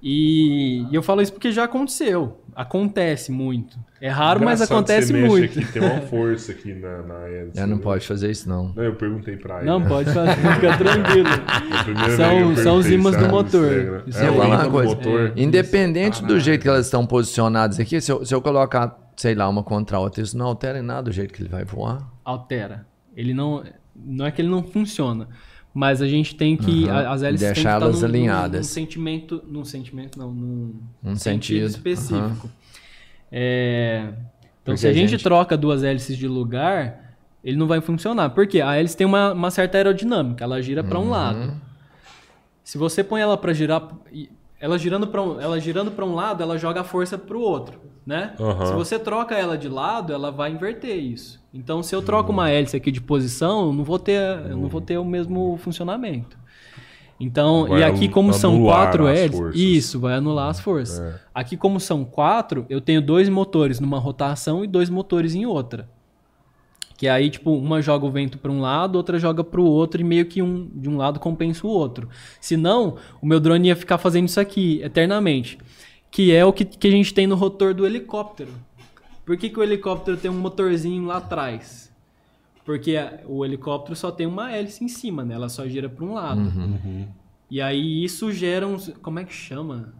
E, 0.02 0.86
e 0.90 0.94
eu 0.94 1.02
falo 1.02 1.20
isso 1.22 1.32
porque 1.32 1.52
já 1.52 1.64
aconteceu. 1.64 2.38
Acontece 2.54 3.30
muito. 3.30 3.78
É 4.00 4.08
raro, 4.08 4.40
mas 4.42 4.60
Engraçado, 4.60 4.76
acontece 4.78 5.12
você 5.12 5.26
muito. 5.26 5.58
Aqui, 5.58 5.72
tem 5.72 5.82
uma 5.82 6.00
força 6.02 6.52
aqui 6.52 6.72
na, 6.74 7.02
na 7.02 7.28
hélice. 7.28 7.58
É, 7.58 7.66
não 7.66 7.76
né? 7.76 7.82
pode 7.82 8.06
fazer 8.06 8.30
isso, 8.30 8.48
não. 8.48 8.72
Não, 8.74 8.82
eu 8.82 8.94
perguntei 8.94 9.36
pra 9.36 9.58
ele. 9.58 9.66
Não, 9.66 9.78
né? 9.78 9.88
pode 9.88 10.12
fazer, 10.12 10.36
fica 10.36 10.76
tranquilo. 10.78 11.28
São- 12.16 12.56
são 12.62 12.76
os 12.76 12.90
ímãs 12.90 13.16
do 13.16 13.28
motor. 13.28 14.02
Isso 14.06 14.18
É, 14.18 14.24
é 14.24 14.28
eu 14.28 14.32
o 14.32 14.34
vou 14.36 14.42
falar 14.42 14.54
ímã 14.56 14.64
uma 14.64 14.70
coisa. 14.70 14.94
motor. 14.94 15.32
Independente 15.36 16.24
do 16.24 16.40
jeito 16.40 16.62
que 16.62 16.68
elas 16.68 16.86
estão 16.86 17.06
posicionadas 17.06 17.78
aqui, 17.78 18.00
se 18.00 18.10
eu, 18.10 18.24
se 18.24 18.34
eu 18.34 18.40
colocar, 18.40 18.98
sei 19.16 19.34
lá, 19.34 19.48
uma 19.48 19.62
contra 19.62 19.98
a 19.98 20.00
outra, 20.00 20.22
isso 20.22 20.36
não 20.36 20.46
altera 20.46 20.78
em 20.78 20.82
nada 20.82 21.10
o 21.10 21.12
jeito 21.12 21.32
que 21.34 21.42
ele 21.42 21.48
vai 21.50 21.64
voar. 21.64 22.10
Altera. 22.24 22.86
Ele 23.16 23.34
não. 23.34 23.62
Não 23.94 24.24
é 24.24 24.30
que 24.30 24.40
ele 24.40 24.48
não 24.48 24.62
funciona. 24.62 25.28
Mas 25.72 26.02
a 26.02 26.08
gente 26.08 26.34
tem 26.34 26.56
que. 26.56 26.88
A- 26.90 27.12
As 27.12 27.22
hélices 27.22 27.46
têm 27.46 27.54
que 27.54 27.60
Deixar 27.60 27.76
estar 27.76 27.84
elas 27.86 27.94
num, 27.96 28.00
num- 28.00 28.14
alinhadas. 28.14 28.60
Num 28.66 28.72
sentimento. 28.72 29.42
Num 29.46 29.64
sentimento, 29.64 30.18
não. 30.18 30.32
Num 30.32 30.74
Um 31.04 31.14
sentido. 31.16 31.66
específico. 31.66 32.50
É, 33.30 34.08
Então, 34.62 34.74
Porque 34.74 34.78
se 34.78 34.86
a 34.88 34.92
gente, 34.92 35.10
gente- 35.12 35.22
troca 35.22 35.56
duas 35.56 35.82
hélices 35.82 36.16
de 36.18 36.28
lugar, 36.28 37.14
ele 37.42 37.56
não 37.56 37.66
vai 37.66 37.80
funcionar. 37.80 38.30
Por 38.30 38.46
quê? 38.46 38.60
A 38.60 38.76
hélice 38.76 38.96
tem 38.96 39.06
uma, 39.06 39.32
uma 39.32 39.50
certa 39.50 39.78
aerodinâmica, 39.78 40.44
ela 40.44 40.60
gira 40.60 40.84
para 40.84 40.98
um 40.98 41.04
Uhum. 41.04 41.10
lado. 41.10 41.54
Se 42.62 42.76
você 42.76 43.02
põe 43.02 43.20
ela 43.22 43.36
para 43.38 43.52
girar, 43.54 43.88
ela 44.60 44.78
girando 44.78 45.06
para 45.06 45.22
um, 45.22 45.40
ela 45.40 45.58
girando 45.58 45.90
para 45.90 46.04
um 46.04 46.14
lado, 46.14 46.42
ela 46.42 46.58
joga 46.58 46.82
a 46.82 46.84
força 46.84 47.16
para 47.16 47.36
o 47.36 47.40
outro, 47.40 47.80
né? 48.04 48.34
Aham. 48.38 48.66
Se 48.66 48.72
você 48.74 48.98
troca 48.98 49.34
ela 49.34 49.56
de 49.56 49.68
lado, 49.68 50.12
ela 50.12 50.30
vai 50.30 50.52
inverter 50.52 50.96
isso. 50.96 51.40
Então, 51.52 51.82
se 51.82 51.94
eu 51.94 52.02
troco 52.02 52.30
uma 52.30 52.50
hélice 52.50 52.76
aqui 52.76 52.92
de 52.92 53.00
posição, 53.00 53.68
eu 53.68 53.72
não 53.72 53.82
vou 53.82 53.98
ter, 53.98 54.20
eu 54.20 54.56
não 54.56 54.68
vou 54.68 54.80
ter 54.80 54.98
o 54.98 55.04
mesmo 55.04 55.56
funcionamento. 55.56 56.38
Então, 57.18 57.66
Vai 57.66 57.80
e 57.80 57.84
aqui 57.84 58.08
como 58.08 58.32
são 58.32 58.62
quatro 58.62 59.06
hélices, 59.06 59.54
isso 59.54 60.00
vai 60.00 60.14
anular 60.14 60.48
as 60.48 60.60
forças. 60.60 61.00
É. 61.00 61.20
Aqui 61.34 61.56
como 61.56 61.78
são 61.78 62.04
quatro, 62.04 62.64
eu 62.68 62.80
tenho 62.80 63.02
dois 63.02 63.28
motores 63.28 63.80
numa 63.80 63.98
rotação 63.98 64.64
e 64.64 64.66
dois 64.66 64.88
motores 64.88 65.34
em 65.34 65.44
outra. 65.44 65.88
Que 67.00 67.08
aí, 67.08 67.30
tipo, 67.30 67.50
uma 67.56 67.80
joga 67.80 68.04
o 68.04 68.10
vento 68.10 68.36
para 68.36 68.52
um 68.52 68.60
lado, 68.60 68.96
outra 68.96 69.18
joga 69.18 69.42
para 69.42 69.58
o 69.58 69.64
outro 69.64 70.02
e 70.02 70.04
meio 70.04 70.26
que 70.26 70.42
um 70.42 70.68
de 70.74 70.86
um 70.86 70.98
lado 70.98 71.18
compensa 71.18 71.66
o 71.66 71.70
outro. 71.70 72.10
Senão, 72.38 72.98
o 73.22 73.26
meu 73.26 73.40
drone 73.40 73.68
ia 73.68 73.74
ficar 73.74 73.96
fazendo 73.96 74.28
isso 74.28 74.38
aqui 74.38 74.82
eternamente. 74.82 75.56
Que 76.10 76.30
é 76.30 76.44
o 76.44 76.52
que, 76.52 76.62
que 76.62 76.86
a 76.86 76.90
gente 76.90 77.14
tem 77.14 77.26
no 77.26 77.36
rotor 77.36 77.72
do 77.72 77.86
helicóptero. 77.86 78.50
Por 79.24 79.34
que, 79.38 79.48
que 79.48 79.58
o 79.58 79.62
helicóptero 79.62 80.18
tem 80.18 80.30
um 80.30 80.38
motorzinho 80.38 81.06
lá 81.06 81.16
atrás? 81.16 81.90
Porque 82.66 82.94
a- 82.98 83.20
o 83.26 83.46
helicóptero 83.46 83.96
só 83.96 84.10
tem 84.10 84.26
uma 84.26 84.52
hélice 84.52 84.84
em 84.84 84.88
cima, 84.88 85.24
né? 85.24 85.34
Ela 85.36 85.48
só 85.48 85.66
gira 85.66 85.88
para 85.88 86.04
um 86.04 86.12
lado. 86.12 86.38
Uhum. 86.42 87.06
E 87.50 87.62
aí 87.62 88.04
isso 88.04 88.30
gera 88.30 88.66
uns. 88.66 88.92
Como 89.00 89.18
é 89.18 89.24
que 89.24 89.32
chama? 89.32 89.94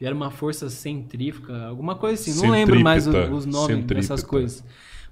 Gera 0.00 0.14
uma 0.14 0.30
força 0.30 0.70
centrífuga, 0.70 1.66
alguma 1.66 1.96
coisa 1.96 2.22
assim. 2.22 2.40
Não 2.40 2.52
lembro 2.52 2.78
mais 2.80 3.04
o- 3.08 3.10
Centrípeta. 3.10 3.34
os 3.34 3.46
nomes 3.46 3.84
dessas 3.84 4.20
Centrípeta. 4.20 4.26
coisas. 4.28 4.64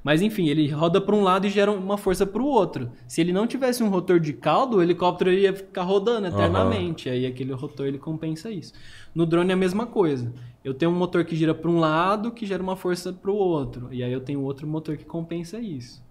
Mas 0.04 0.20
enfim, 0.20 0.48
ele 0.48 0.68
roda 0.68 1.00
para 1.00 1.16
um 1.16 1.22
lado 1.22 1.46
e 1.46 1.50
gera 1.50 1.72
uma 1.72 1.96
força 1.96 2.26
para 2.26 2.42
o 2.42 2.46
outro. 2.46 2.90
Se 3.08 3.22
ele 3.22 3.32
não 3.32 3.46
tivesse 3.46 3.82
um 3.82 3.88
rotor 3.88 4.20
de 4.20 4.34
caldo, 4.34 4.76
o 4.76 4.82
helicóptero 4.82 5.32
ia 5.32 5.54
ficar 5.54 5.82
rodando 5.82 6.26
eternamente. 6.26 7.08
Aí 7.08 7.24
aquele 7.24 7.54
rotor 7.54 7.86
ele 7.86 7.98
compensa 7.98 8.50
isso. 8.50 8.74
No 9.14 9.24
drone 9.24 9.50
é 9.50 9.54
a 9.54 9.56
mesma 9.56 9.86
coisa. 9.86 10.30
Eu 10.62 10.74
tenho 10.74 10.90
um 10.90 10.94
motor 10.94 11.24
que 11.24 11.34
gira 11.34 11.54
para 11.54 11.70
um 11.70 11.80
lado, 11.80 12.32
que 12.32 12.44
gera 12.44 12.62
uma 12.62 12.76
força 12.76 13.14
para 13.14 13.30
o 13.30 13.34
outro. 13.34 13.88
E 13.90 14.02
aí 14.02 14.12
eu 14.12 14.20
tenho 14.20 14.42
outro 14.42 14.66
motor 14.66 14.98
que 14.98 15.06
compensa 15.06 15.58
isso. 15.58 16.03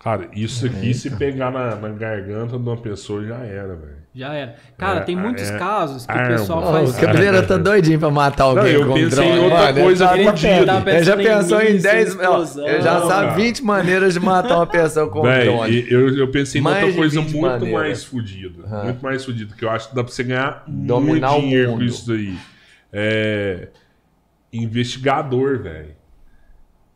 Cara, 0.00 0.28
isso 0.32 0.64
aqui, 0.66 0.94
se 0.94 1.10
pegar 1.10 1.50
na, 1.50 1.74
na 1.74 1.88
garganta 1.88 2.56
de 2.56 2.68
uma 2.68 2.76
pessoa, 2.76 3.24
já 3.24 3.36
era, 3.38 3.74
velho. 3.74 3.98
Já 4.14 4.32
era. 4.32 4.54
Cara, 4.76 5.00
É, 5.00 5.02
tem 5.02 5.14
muitos 5.16 5.48
é 5.50 5.58
casos 5.58 6.06
que 6.06 6.12
arma. 6.12 6.24
o 6.24 6.38
pessoal 6.38 6.60
Ô, 6.60 6.72
faz. 6.72 6.90
o 6.96 7.00
Cabeleira 7.00 7.42
tá 7.42 7.56
doidinho 7.56 7.98
pra 7.98 8.10
matar 8.10 8.44
alguém 8.44 8.72
eu 8.74 8.86
com 8.86 8.94
pensei 8.94 9.10
drone. 9.10 9.30
em 9.30 9.38
outra 9.44 9.58
Mano, 9.58 9.80
coisa 9.80 10.04
ele 10.14 10.24
tá 10.24 10.30
fodida. 10.30 10.66
Tava 10.66 10.90
Ele 10.92 11.04
já 11.04 11.16
pensou 11.16 11.60
em 11.60 11.72
míssil, 11.74 11.90
10... 11.90 12.08
ó, 12.08 12.20
explosão. 12.22 12.68
Ele 12.68 12.80
já 12.82 13.00
sabe 13.00 13.26
cara. 13.26 13.34
20 13.34 13.64
maneiras 13.64 14.14
de 14.14 14.20
matar 14.20 14.56
uma 14.56 14.66
pessoa 14.66 15.08
com 15.10 15.22
Véi, 15.22 15.44
drone. 15.44 15.70
e 15.72 15.92
eu, 15.92 16.16
eu 16.16 16.28
pensei 16.30 16.60
em 16.60 16.66
outra 16.66 16.92
coisa 16.92 17.20
20 17.20 17.30
muito 17.32 17.42
maneiras. 17.42 17.72
mais 17.74 18.04
fodida. 18.04 18.82
Muito 18.84 19.02
mais 19.02 19.24
fodida, 19.24 19.54
que 19.56 19.64
eu 19.64 19.70
acho 19.70 19.88
que 19.90 19.94
dá 19.96 20.02
pra 20.04 20.12
você 20.12 20.22
ganhar 20.24 20.64
Dominar 20.66 21.30
muito 21.32 21.40
dinheiro 21.42 21.72
com 21.72 21.82
isso 21.82 22.06
daí. 22.08 22.34
É. 22.92 23.68
Investigador, 24.52 25.58
velho. 25.62 25.97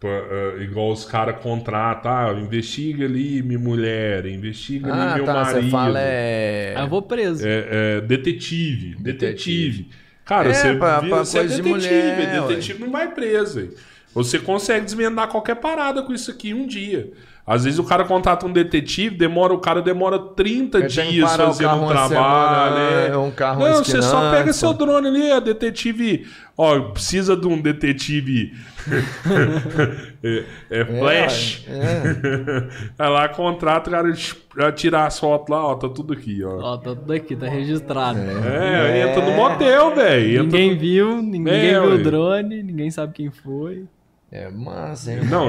Ah, 0.08 0.62
Igual 0.62 0.92
os 0.92 1.04
caras 1.04 1.36
contratam, 1.42 2.10
ah, 2.12 2.32
investiga 2.40 3.04
ali 3.04 3.42
minha 3.42 3.58
mulher, 3.58 4.26
investiga 4.26 4.92
ali 4.92 5.00
Ah, 5.00 5.14
meu 5.16 5.24
tá, 5.24 5.34
marido. 5.34 5.62
você 5.64 5.70
fala 5.70 5.98
é... 6.00 6.74
Eu 6.78 6.88
vou 6.88 7.02
preso. 7.02 7.46
É, 7.46 7.66
é, 7.98 8.00
detetive, 8.00 8.96
detetive. 8.96 9.02
Detetive. 9.02 9.88
Cara, 10.24 10.50
É, 10.50 10.54
você, 10.54 10.74
pra- 10.74 11.00
vira, 11.00 11.16
pra 11.16 11.24
você 11.24 11.38
é 11.38 11.40
coisa 11.40 11.56
de 11.56 11.62
detetive, 11.62 11.90
mulher, 11.96 12.40
detetive 12.48 12.80
não 12.80 12.90
vai 12.90 13.10
preso. 13.12 13.70
Você 14.14 14.38
consegue 14.38 14.84
desvendar 14.84 15.28
qualquer 15.28 15.56
parada 15.56 16.02
com 16.02 16.12
isso 16.12 16.30
aqui 16.30 16.52
um 16.54 16.66
dia. 16.66 17.10
Às 17.44 17.64
vezes 17.64 17.78
o 17.80 17.84
cara 17.84 18.04
contrata 18.04 18.46
um 18.46 18.52
detetive, 18.52 19.16
demora, 19.16 19.52
o 19.52 19.58
cara 19.58 19.82
demora 19.82 20.16
30 20.16 20.78
Ele 20.78 20.86
tem 20.88 21.06
que 21.06 21.12
dias 21.12 21.34
fazendo 21.34 21.66
carro 21.68 21.80
um 21.80 21.84
uma 21.86 21.90
trabalho. 21.92 22.76
semana, 22.76 23.08
né? 23.08 23.16
um 23.16 23.30
carro 23.32 23.60
Não, 23.68 23.84
você 23.84 24.00
só 24.00 24.30
pega 24.30 24.52
seu 24.52 24.72
drone 24.72 25.08
ali, 25.08 25.32
a 25.32 25.40
detetive. 25.40 26.24
Ó, 26.56 26.78
precisa 26.90 27.36
de 27.36 27.48
um 27.48 27.60
detetive. 27.60 28.52
é, 30.22 30.44
é 30.70 30.84
flash. 30.84 31.64
É. 31.68 32.68
Aí 32.98 33.08
lá 33.10 33.28
contrata, 33.28 33.88
o 33.90 33.92
cara 33.92 34.12
já 34.56 34.70
tira 34.72 35.04
as 35.06 35.18
fotos 35.18 35.48
lá, 35.48 35.66
ó, 35.66 35.74
tá 35.74 35.88
tudo 35.88 36.12
aqui, 36.12 36.44
ó. 36.44 36.58
Ó, 36.58 36.76
tá 36.76 36.94
tudo 36.94 37.12
aqui, 37.12 37.34
tá 37.34 37.48
registrado. 37.48 38.18
É, 38.20 38.80
aí 38.80 39.10
entra 39.10 39.24
no 39.24 39.32
motel, 39.32 39.94
velho. 39.94 40.44
Ninguém 40.44 40.72
no- 40.74 40.78
viu, 40.78 41.22
ninguém 41.22 41.54
É, 41.54 41.80
viu 41.80 41.90
o 41.94 41.98
drone, 42.02 42.62
ninguém 42.62 42.90
sabe 42.90 43.12
quem 43.14 43.30
foi. 43.30 43.84
É 44.32 44.48
massa, 44.50 45.12
hein? 45.12 45.20
Não, 45.30 45.48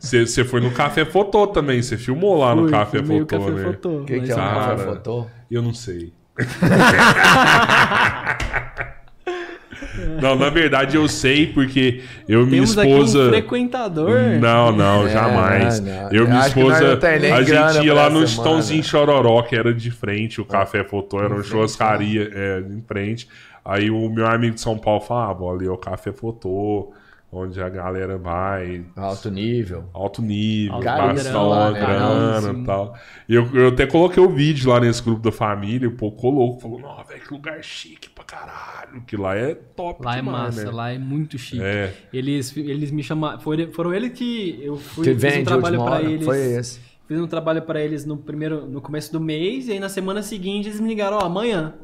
você 0.00 0.44
foi 0.44 0.60
no 0.62 0.70
Café 0.70 1.04
Fotô 1.04 1.46
também, 1.46 1.82
você 1.82 1.98
filmou 1.98 2.38
lá 2.38 2.54
no 2.54 2.62
Fui, 2.62 2.70
Café 2.70 3.02
Fotô, 3.02 3.26
café 3.26 3.50
né? 3.50 3.64
fotô. 3.64 3.90
O 4.00 4.04
que, 4.06 4.20
que 4.20 4.32
é 4.32 4.34
o 4.34 4.38
Mas- 4.38 4.54
Cara. 4.54 4.70
café 4.76 4.84
fotô? 4.86 5.26
Eu 5.50 5.60
não 5.62 5.74
sei. 5.74 6.12
não, 10.22 10.34
na 10.36 10.48
verdade 10.48 10.96
eu 10.96 11.06
sei 11.06 11.46
porque 11.48 12.02
eu 12.26 12.42
e 12.42 12.46
minha 12.46 12.62
Temos 12.62 12.78
aqui 12.78 12.88
esposa. 12.90 13.26
um 13.26 13.28
frequentador. 13.28 14.10
Não, 14.40 14.72
não, 14.72 15.06
É, 15.06 15.10
jamais. 15.10 15.80
não. 15.80 16.10
Eu 16.10 16.24
e 16.24 16.28
minha 16.28 16.46
esposa, 16.46 16.98
não 16.98 17.36
a 17.36 17.42
gente 17.42 17.84
ia 17.86 17.92
lá 17.94 18.08
no. 18.08 18.24
Estãozinho 18.24 18.82
Chororó, 18.82 19.42
que 19.42 19.54
era 19.54 19.74
de 19.74 19.90
frente, 19.90 20.40
o 20.40 20.44
Café 20.46 20.82
Fotô 20.84 21.18
era 21.18 21.34
uma 21.34 21.42
churrascaria 21.42 22.30
é, 22.32 22.60
em 22.60 22.80
frente. 22.82 23.28
Aí 23.64 23.90
o 23.90 24.08
meu 24.08 24.26
amigo 24.26 24.54
de 24.54 24.60
São 24.60 24.76
Paulo 24.78 25.00
falava, 25.02 25.44
"Ah, 25.44 25.52
ali 25.52 25.66
é 25.66 25.70
o 25.70 25.76
Café 25.76 26.10
Fotô, 26.12 26.92
onde 27.34 27.62
a 27.62 27.68
galera 27.70 28.18
vai, 28.18 28.84
Alto 28.94 29.30
nível. 29.30 29.84
alto 29.94 30.20
nível, 30.20 30.80
bastão, 30.82 31.48
padrão, 31.50 31.72
né? 31.72 31.80
grana 31.80 32.58
e 32.60 32.64
tal. 32.64 32.94
E 33.26 33.34
eu, 33.34 33.48
eu 33.54 33.68
até 33.68 33.86
coloquei 33.86 34.22
o 34.22 34.28
vídeo 34.28 34.68
lá 34.68 34.78
nesse 34.78 35.02
grupo 35.02 35.22
da 35.22 35.32
família, 35.32 35.88
o 35.88 35.92
povo 35.96 36.14
colocou, 36.14 36.60
falou, 36.60 36.78
não, 36.78 37.02
velho, 37.04 37.20
que 37.22 37.32
lugar 37.32 37.62
chique 37.64 38.10
pra 38.10 38.22
caralho, 38.24 39.00
que 39.06 39.16
lá 39.16 39.34
é 39.34 39.54
top 39.54 40.04
Lá 40.04 40.12
é 40.12 40.16
demais, 40.20 40.54
massa, 40.56 40.64
né? 40.66 40.70
lá 40.70 40.90
é 40.90 40.98
muito 40.98 41.38
chique. 41.38 41.62
É. 41.62 41.94
Eles, 42.12 42.54
eles 42.56 42.90
me 42.90 43.02
chamaram. 43.02 43.40
Foram, 43.40 43.72
foram 43.72 43.94
eles 43.94 44.12
que 44.12 44.60
eu 44.62 44.76
fui 44.76 45.04
Que 45.04 45.12
fiz 45.14 45.22
vende 45.22 45.38
um 45.40 45.44
trabalho 45.44 45.82
pra 45.82 45.92
hora. 45.94 46.04
eles. 46.04 46.24
Foi 46.26 46.38
esse. 46.38 46.80
Fiz 47.08 47.18
um 47.18 47.26
trabalho 47.26 47.62
pra 47.62 47.80
eles 47.82 48.04
no 48.04 48.16
primeiro, 48.18 48.66
no 48.66 48.80
começo 48.82 49.10
do 49.10 49.20
mês, 49.20 49.68
e 49.68 49.72
aí 49.72 49.80
na 49.80 49.88
semana 49.88 50.22
seguinte 50.22 50.68
eles 50.68 50.80
me 50.80 50.88
ligaram, 50.88 51.16
ó, 51.16 51.24
amanhã. 51.24 51.74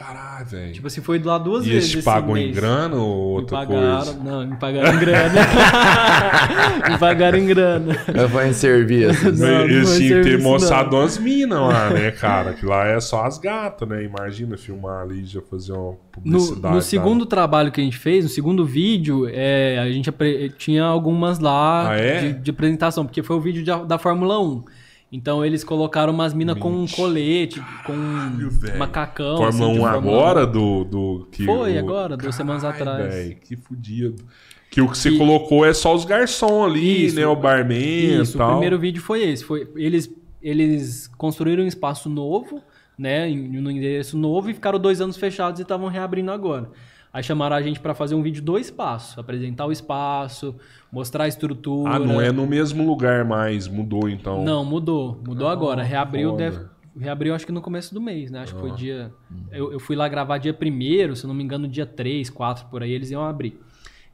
Caralho, 0.00 0.46
velho. 0.46 0.72
Tipo 0.72 0.86
assim, 0.86 1.02
foi 1.02 1.18
lá 1.18 1.36
duas 1.36 1.66
e 1.66 1.68
vezes. 1.68 1.82
eles 1.82 1.90
te 1.90 1.98
esse 1.98 2.04
pagam 2.06 2.34
em 2.38 2.50
grana 2.50 2.96
ou 2.96 3.34
Me 3.34 3.40
outra 3.42 3.58
pagaram, 3.58 3.96
coisa? 4.04 4.18
não, 4.24 4.46
me 4.46 4.56
pagaram 4.56 4.94
em 4.94 4.98
grana. 4.98 5.34
me 6.90 6.98
pagaram 6.98 7.38
em 7.38 7.46
grana. 7.46 7.96
Eu 8.14 8.28
vou 8.28 8.42
em 8.42 8.52
serviço. 8.54 9.30
Não, 9.32 9.60
eles 9.64 9.94
tinham 9.98 10.22
que 10.22 10.30
ter 10.30 10.38
mostrado 10.40 10.96
umas 10.96 11.18
minas 11.18 11.60
lá, 11.60 11.90
né, 11.90 12.10
cara? 12.12 12.54
Que 12.54 12.64
lá 12.64 12.86
é 12.86 12.98
só 12.98 13.24
as 13.26 13.36
gatas, 13.36 13.86
né? 13.86 14.02
Imagina 14.02 14.56
filmar 14.56 15.02
ali 15.02 15.20
e 15.20 15.26
já 15.26 15.42
fazer 15.42 15.72
uma 15.72 15.90
No, 15.90 15.96
publicidade. 16.10 16.74
no 16.74 16.80
tá? 16.80 16.86
segundo 16.86 17.26
trabalho 17.26 17.70
que 17.70 17.80
a 17.80 17.84
gente 17.84 17.98
fez, 17.98 18.24
no 18.24 18.30
segundo 18.30 18.64
vídeo, 18.64 19.28
é, 19.30 19.78
a 19.78 19.90
gente 19.92 20.10
tinha 20.56 20.84
algumas 20.84 21.38
lá 21.38 21.90
Ah, 21.90 21.96
é? 21.96 22.20
de, 22.20 22.32
de 22.40 22.50
apresentação, 22.50 23.04
porque 23.04 23.22
foi 23.22 23.36
o 23.36 23.40
vídeo 23.40 23.62
da, 23.66 23.84
da 23.84 23.98
Fórmula 23.98 24.40
1. 24.40 24.64
Então 25.12 25.44
eles 25.44 25.64
colocaram 25.64 26.12
umas 26.12 26.32
minas 26.32 26.56
com 26.58 26.70
um 26.70 26.86
colete, 26.86 27.60
com 27.84 27.92
um 27.92 28.78
macacão. 28.78 29.38
Fórmula 29.38 29.48
assim, 29.48 29.58
de 29.74 29.78
1 29.80 29.82
Fórmula 29.82 30.16
agora 30.16 30.46
do, 30.46 30.84
do 30.84 31.28
que 31.32 31.44
Foi, 31.44 31.74
o- 31.74 31.78
agora, 31.80 32.16
duas 32.16 32.34
semanas 32.34 32.62
atrás. 32.64 33.12
véi, 33.12 33.34
que 33.34 33.56
fudido. 33.56 34.22
Que 34.70 34.80
o 34.80 34.88
que 34.88 34.96
você 34.96 35.10
E- 35.10 35.18
colocou 35.18 35.66
é 35.66 35.74
só 35.74 35.92
os 35.92 36.04
garçom 36.04 36.64
ali, 36.64 37.06
Isso, 37.06 37.16
né? 37.16 37.26
O 37.26 37.34
barman 37.34 37.76
e 37.76 38.20
Isso, 38.20 38.38
tal. 38.38 38.50
o 38.50 38.52
primeiro 38.52 38.78
vídeo 38.78 39.02
foi 39.02 39.22
esse. 39.28 39.44
Foi, 39.44 39.68
eles, 39.74 40.08
eles 40.40 41.08
construíram 41.18 41.64
um 41.64 41.66
espaço 41.66 42.08
novo, 42.08 42.62
né? 42.96 43.28
em- 43.28 43.60
No 43.60 43.68
endereço 43.68 44.16
novo 44.16 44.48
e 44.48 44.54
ficaram 44.54 44.78
dois 44.78 45.00
anos 45.00 45.16
fechados 45.16 45.58
e 45.58 45.62
estavam 45.64 45.88
reabrindo 45.88 46.30
agora. 46.30 46.70
Aí 47.12 47.22
chamaram 47.22 47.56
a 47.56 47.62
gente 47.62 47.80
para 47.80 47.92
fazer 47.92 48.14
um 48.14 48.22
vídeo 48.22 48.42
do 48.42 48.56
espaço, 48.56 49.18
apresentar 49.18 49.66
o 49.66 49.72
espaço, 49.72 50.54
mostrar 50.92 51.24
a 51.24 51.28
estrutura. 51.28 51.94
Ah, 51.94 51.98
não 51.98 52.20
é 52.20 52.30
no 52.30 52.46
mesmo 52.46 52.86
lugar 52.86 53.24
mais, 53.24 53.66
mudou 53.66 54.08
então. 54.08 54.44
Não, 54.44 54.64
mudou. 54.64 55.20
Mudou 55.26 55.48
Ah, 55.48 55.52
agora. 55.52 55.82
Reabriu, 55.82 56.30
foda. 56.30 56.50
deve, 56.50 56.64
reabriu 56.96 57.34
acho 57.34 57.44
que 57.44 57.50
no 57.50 57.60
começo 57.60 57.92
do 57.92 58.00
mês, 58.00 58.30
né? 58.30 58.40
Acho 58.40 58.54
que 58.54 58.60
foi 58.60 58.70
dia. 58.72 59.12
Hum. 59.30 59.42
Eu, 59.50 59.72
eu 59.72 59.80
fui 59.80 59.96
lá 59.96 60.08
gravar 60.08 60.38
dia 60.38 60.56
1 60.56 61.14
se 61.16 61.26
não 61.26 61.34
me 61.34 61.42
engano, 61.42 61.66
dia 61.66 61.84
3, 61.84 62.30
4, 62.30 62.66
por 62.66 62.82
aí, 62.82 62.92
eles 62.92 63.10
iam 63.10 63.24
abrir. 63.24 63.60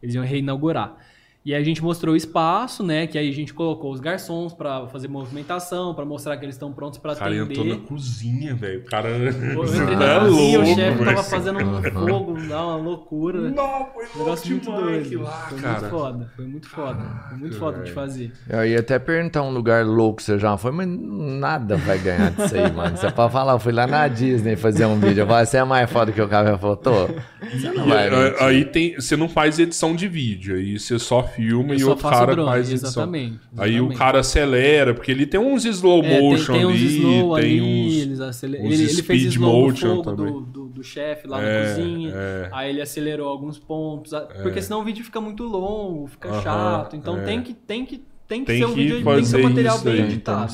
Eles 0.02 0.14
iam 0.14 0.24
reinaugurar. 0.24 0.96
E 1.46 1.54
aí 1.54 1.62
a 1.62 1.64
gente 1.64 1.80
mostrou 1.80 2.14
o 2.14 2.16
espaço, 2.16 2.82
né? 2.82 3.06
Que 3.06 3.16
aí 3.16 3.28
a 3.28 3.32
gente 3.32 3.54
colocou 3.54 3.92
os 3.92 4.00
garçons 4.00 4.52
pra 4.52 4.88
fazer 4.88 5.06
movimentação, 5.06 5.94
pra 5.94 6.04
mostrar 6.04 6.36
que 6.38 6.44
eles 6.44 6.56
estão 6.56 6.72
prontos 6.72 6.98
pra 6.98 7.12
O 7.12 7.16
cara 7.16 7.36
entrou 7.36 7.64
na 7.64 7.74
atender. 7.74 7.86
cozinha, 7.86 8.52
velho. 8.56 8.80
O 8.80 8.84
cara. 8.84 9.08
Eu 9.10 9.64
entrei 9.64 9.96
tá 9.96 10.18
na 10.18 10.20
cozinha, 10.26 10.58
o 10.58 10.62
louco, 10.64 10.74
chefe 10.80 11.04
tava 11.04 11.22
fazendo 11.22 11.58
um 11.60 11.82
fogo, 11.84 12.36
dá 12.48 12.66
uma 12.66 12.76
loucura. 12.78 13.42
Não, 13.42 13.86
foi 13.94 14.06
Negócio 14.16 14.50
muito 14.50 14.72
doido. 14.72 15.22
lá, 15.22 15.30
foi 15.48 15.58
cara. 15.60 15.78
muito 15.78 15.90
foda, 15.90 16.32
foi 16.34 16.46
muito 16.46 16.68
foda. 16.68 17.04
Foi 17.28 17.38
muito 17.38 17.58
foda 17.58 17.76
de 17.76 17.82
velho. 17.84 17.94
fazer. 17.94 18.32
Eu 18.48 18.66
ia 18.66 18.80
até 18.80 18.98
perguntar 18.98 19.42
um 19.42 19.50
lugar 19.50 19.86
louco 19.86 20.16
que 20.16 20.24
você 20.24 20.40
já 20.40 20.56
foi, 20.56 20.72
mas 20.72 20.88
nada 20.88 21.76
vai 21.76 21.96
ganhar 21.98 22.32
disso 22.32 22.56
aí, 22.56 22.72
mano. 22.72 22.96
Você 22.96 23.08
pode 23.12 23.32
falar, 23.32 23.52
eu 23.52 23.60
fui 23.60 23.72
lá 23.72 23.86
na 23.86 24.08
Disney 24.08 24.56
fazer 24.56 24.84
um 24.86 24.98
vídeo. 24.98 25.20
Eu 25.22 25.26
falo, 25.28 25.46
você 25.46 25.58
é 25.58 25.64
mais 25.64 25.88
foda 25.88 26.10
que 26.10 26.20
o 26.20 26.26
café 26.28 26.58
fotô? 26.58 27.06
Você 27.52 27.70
não 27.70 27.86
vai. 27.86 28.08
aí, 28.08 28.34
aí 28.40 28.64
tem, 28.64 28.96
você 28.96 29.16
não 29.16 29.28
faz 29.28 29.60
edição 29.60 29.94
de 29.94 30.08
vídeo, 30.08 30.56
aí 30.56 30.76
você 30.76 30.98
só 30.98 31.22
filma 31.36 31.74
Eu 31.74 31.78
e 31.78 31.84
outro 31.84 32.08
cara 32.08 32.32
drone, 32.32 32.48
faz 32.50 32.68
edição. 32.70 32.88
exatamente, 32.88 33.40
Aí 33.56 33.80
o 33.80 33.88
cara 33.94 34.20
acelera, 34.20 34.94
porque 34.94 35.10
ele 35.10 35.26
tem 35.26 35.38
uns 35.38 35.64
slow 35.64 36.02
É, 36.04 36.08
tem- 36.08 36.20
motion 36.30 36.52
tem, 36.54 36.66
uns 36.66 36.72
ali, 36.74 36.96
slow 36.96 37.34
tem 37.36 37.44
ali, 37.44 37.60
uns. 37.62 38.20
uns 38.20 38.42
ele, 38.42 38.56
ele 38.56 38.76
fez 39.02 39.20
speed 39.22 39.32
slow 39.34 39.50
do 39.52 39.68
motion 39.70 39.88
fogo 39.96 40.02
também. 40.02 40.32
do, 40.32 40.40
do, 40.40 40.66
do 40.66 40.82
chefe 40.82 41.26
lá 41.28 41.40
É, 41.42 41.60
na 41.60 41.68
cozinha, 41.76 42.12
é. 42.14 42.48
aí 42.52 42.70
ele 42.70 42.80
acelerou 42.82 43.28
alguns 43.28 43.58
pontos, 43.58 44.12
a- 44.12 44.22
porque 44.42 44.60
senão 44.60 44.80
o 44.80 44.84
vídeo 44.84 45.04
fica 45.04 45.20
muito 45.20 45.44
longo, 45.44 46.06
fica 46.08 46.28
Aham, 46.28 46.42
chato, 46.42 46.96
então 46.96 47.18
é. 47.18 47.22
tem 47.22 47.42
que 47.42 47.54
tem 47.54 47.86
que 47.86 48.02
tem 48.28 48.40
que 48.40 48.46
Tem 48.46 48.58
ser 48.58 48.64
um 48.66 48.70
que 48.70 48.74
vídeo, 48.74 49.04
tem 49.04 49.16
que 49.20 49.24
ser 49.26 49.36
um 49.36 49.42
material 49.48 49.78
bem 49.78 50.00
editado. 50.00 50.52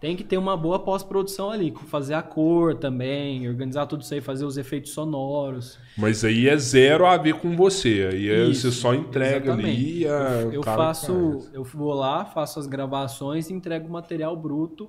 Tem 0.00 0.14
que 0.14 0.22
ter 0.22 0.38
uma 0.38 0.56
boa 0.56 0.78
pós-produção 0.78 1.50
ali, 1.50 1.74
fazer 1.88 2.14
a 2.14 2.22
cor 2.22 2.76
também, 2.76 3.48
organizar 3.48 3.84
tudo 3.86 4.02
isso 4.02 4.14
aí, 4.14 4.20
fazer 4.20 4.44
os 4.44 4.56
efeitos 4.56 4.92
sonoros. 4.92 5.76
Mas 5.96 6.24
aí 6.24 6.48
é 6.48 6.56
zero 6.56 7.04
a 7.04 7.16
ver 7.16 7.34
com 7.34 7.56
você. 7.56 8.08
Aí 8.12 8.28
é- 8.30 8.44
Isso, 8.44 8.70
você 8.70 8.80
só 8.80 8.94
entrega 8.94 9.52
ali 9.52 9.62
exatamente. 9.62 9.98
e 10.02 10.06
a- 10.06 10.40
Eu, 10.42 10.48
o 10.50 10.52
eu 10.54 10.62
faço, 10.62 11.30
faz. 11.32 11.50
eu 11.52 11.64
vou 11.64 11.92
lá, 11.94 12.24
faço 12.24 12.60
as 12.60 12.66
gravações 12.68 13.50
e 13.50 13.52
entrego 13.52 13.88
o 13.88 13.90
material 13.90 14.36
bruto 14.36 14.88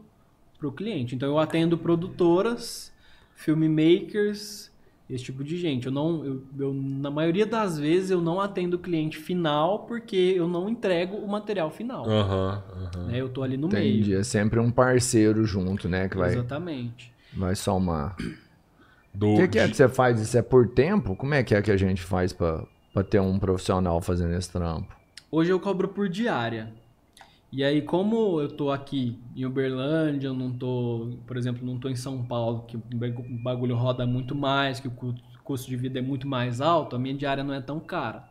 pro 0.59 0.71
cliente. 0.71 1.15
Então 1.15 1.27
eu 1.27 1.39
atendo 1.39 1.75
produtoras, 1.75 2.93
filmmakers, 3.33 4.68
esse 5.09 5.23
tipo 5.23 5.43
de 5.43 5.57
gente. 5.57 5.87
Eu 5.87 5.91
não, 5.91 6.23
eu, 6.23 6.43
eu- 6.57 6.73
na 6.73 7.09
maioria 7.09 7.45
das 7.45 7.79
vezes 7.79 8.11
eu 8.11 8.21
não 8.21 8.39
atendo 8.39 8.77
o 8.77 8.79
cliente 8.79 9.17
final 9.17 9.79
porque 9.87 10.15
eu 10.35 10.47
não 10.47 10.69
entrego 10.69 11.15
o 11.17 11.27
material 11.27 11.71
final. 11.71 12.07
Aham, 12.07 12.63
aham. 12.95 13.05
né? 13.07 13.19
Eu 13.19 13.29
tô 13.29 13.41
ali 13.41 13.57
no 13.57 13.67
Entendi. 13.67 14.09
meio. 14.09 14.19
É 14.19 14.23
sempre 14.23 14.59
um 14.59 14.69
parceiro 14.71 15.43
junto, 15.45 15.89
né? 15.89 16.07
Que 16.07 16.15
vai, 16.17 16.31
Exatamente. 16.33 17.11
vai 17.35 17.55
somar. 17.55 18.15
Do- 19.13 19.33
O 19.33 19.35
que, 19.37 19.47
que 19.47 19.59
é 19.59 19.67
que 19.67 19.75
você 19.75 19.89
faz? 19.89 20.21
Isso 20.21 20.37
é 20.37 20.41
por 20.41 20.67
tempo? 20.67 21.15
Como 21.15 21.33
é 21.33 21.43
que 21.43 21.55
é 21.55 21.61
que 21.61 21.71
a 21.71 21.77
gente 21.77 22.01
faz 22.03 22.31
pra, 22.31 22.63
pra 22.93 23.03
ter 23.03 23.19
um 23.19 23.39
profissional 23.39 23.99
fazendo 24.01 24.33
esse 24.35 24.51
trampo? 24.51 24.95
Hoje 25.31 25.49
eu 25.51 25.59
cobro 25.59 25.87
por 25.87 26.07
diária. 26.07 26.71
E 27.51 27.63
aí, 27.63 27.81
como 27.81 28.39
eu 28.39 28.47
tô 28.47 28.69
aqui 28.71 29.17
em 29.35 29.43
Uberlândia, 29.45 30.27
eu 30.27 30.33
não 30.35 30.51
tô, 30.51 31.17
por 31.25 31.35
exemplo, 31.35 31.65
não 31.65 31.79
tô 31.79 31.89
em 31.89 31.95
São 31.95 32.23
Paulo, 32.23 32.65
que 32.67 32.77
o 32.77 32.81
bagu- 32.93 33.23
o 33.23 33.37
bagulho 33.43 33.75
roda 33.75 34.05
muito 34.05 34.35
mais, 34.35 34.79
que 34.79 34.87
o 34.87 34.91
cu- 34.91 35.15
custo 35.43 35.67
de 35.67 35.75
vida 35.75 35.97
é 35.97 36.01
muito 36.01 36.27
mais 36.27 36.61
alto, 36.61 36.95
a 36.95 36.99
minha 36.99 37.15
diária 37.15 37.43
não 37.43 37.53
é 37.53 37.61
tão 37.61 37.79
cara. 37.79 38.23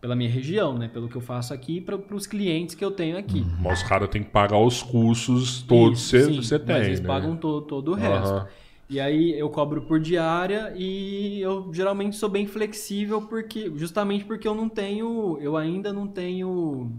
Pela 0.00 0.16
minha 0.16 0.30
região, 0.30 0.76
né? 0.78 0.88
Pelo 0.88 1.08
que 1.08 1.16
eu 1.16 1.20
faço 1.20 1.52
aqui 1.52 1.76
e 1.76 1.80
para 1.80 1.96
os 2.14 2.26
clientes 2.26 2.74
que 2.74 2.84
eu 2.84 2.90
tenho 2.90 3.18
aqui. 3.18 3.44
Mas 3.60 3.82
os 3.82 3.88
caras 3.88 4.08
têm 4.08 4.22
que 4.22 4.30
pagar 4.30 4.58
os 4.58 4.82
custos 4.82 5.62
todos 5.62 6.10
que 6.10 6.18
você 6.36 6.58
tem. 6.58 6.74
Mas 6.76 6.86
eles 6.86 7.00
né? 7.00 7.06
pagam 7.06 7.36
todo, 7.36 7.66
todo 7.66 7.92
o 7.92 7.94
resto. 7.94 8.16
Aham. 8.16 8.46
E 8.88 8.98
aí 8.98 9.38
eu 9.38 9.48
cobro 9.50 9.82
por 9.82 10.00
diária 10.00 10.72
e 10.76 11.40
eu 11.40 11.72
geralmente 11.72 12.16
sou 12.16 12.28
bem 12.28 12.46
flexível 12.46 13.22
porque 13.22 13.70
justamente 13.76 14.24
porque 14.24 14.48
eu 14.48 14.54
não 14.54 14.68
tenho, 14.68 15.38
eu 15.40 15.56
ainda 15.56 15.92
não 15.92 16.08
tenho 16.08 16.90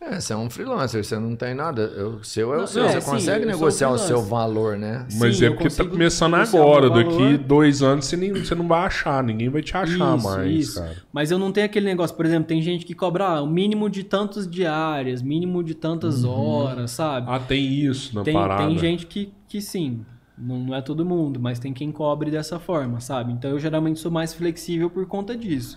É, 0.00 0.20
você 0.20 0.32
é 0.32 0.36
um 0.36 0.48
freelancer, 0.48 1.04
você 1.04 1.18
não 1.18 1.34
tem 1.34 1.54
nada. 1.54 1.82
O 2.06 2.24
seu 2.24 2.54
é 2.54 2.58
o 2.58 2.60
Não, 2.60 2.66
seu. 2.68 2.84
é, 2.84 2.92
você 2.92 3.00
sim, 3.00 3.10
consegue 3.10 3.44
negociar 3.44 3.90
o 3.90 3.98
seu 3.98 4.22
valor, 4.22 4.78
né? 4.78 5.04
Mas 5.18 5.36
Sim, 5.38 5.44
é 5.44 5.48
eu 5.48 5.52
porque 5.52 5.64
tá 5.68 5.76
consigo 5.76 5.90
começando 5.90 6.34
agora. 6.34 6.88
Daqui 6.88 7.36
dois 7.36 7.82
anos 7.82 8.06
você, 8.06 8.16
nem, 8.16 8.32
você 8.32 8.54
não 8.54 8.68
vai 8.68 8.86
achar. 8.86 9.22
Ninguém 9.24 9.48
vai 9.48 9.60
te 9.60 9.76
achar 9.76 10.16
Isso, 10.16 10.24
mais, 10.28 10.50
isso. 10.56 10.80
cara. 10.80 10.96
Mas 11.12 11.30
eu 11.32 11.38
não 11.38 11.50
tenho 11.50 11.66
aquele 11.66 11.86
negócio, 11.86 12.16
por 12.16 12.24
exemplo, 12.24 12.46
tem 12.46 12.62
gente 12.62 12.86
que 12.86 12.94
cobra 12.94 13.24
ah, 13.26 13.42
o 13.42 13.46
mínimo 13.46 13.90
de 13.90 14.04
tantas 14.04 14.48
diárias, 14.48 15.20
mínimo 15.20 15.64
de 15.64 15.74
tantas 15.74 16.24
horas, 16.24 16.92
sabe? 16.92 17.26
Ah, 17.28 17.40
tem 17.40 17.64
isso 17.68 18.14
na 18.14 18.22
tem, 18.22 18.34
parada. 18.34 18.66
tem 18.66 18.78
gente 18.78 19.04
que, 19.04 19.32
que 19.48 19.60
sim, 19.60 20.06
não, 20.38 20.60
não 20.60 20.74
é 20.76 20.80
todo 20.80 21.04
mundo, 21.04 21.40
mas 21.40 21.58
tem 21.58 21.72
quem 21.72 21.90
cobre 21.90 22.30
dessa 22.30 22.60
forma, 22.60 23.00
sabe? 23.00 23.32
Então 23.32 23.50
eu 23.50 23.58
geralmente 23.58 23.98
sou 23.98 24.12
mais 24.12 24.32
flexível 24.32 24.88
por 24.88 25.04
conta 25.06 25.36
disso. 25.36 25.76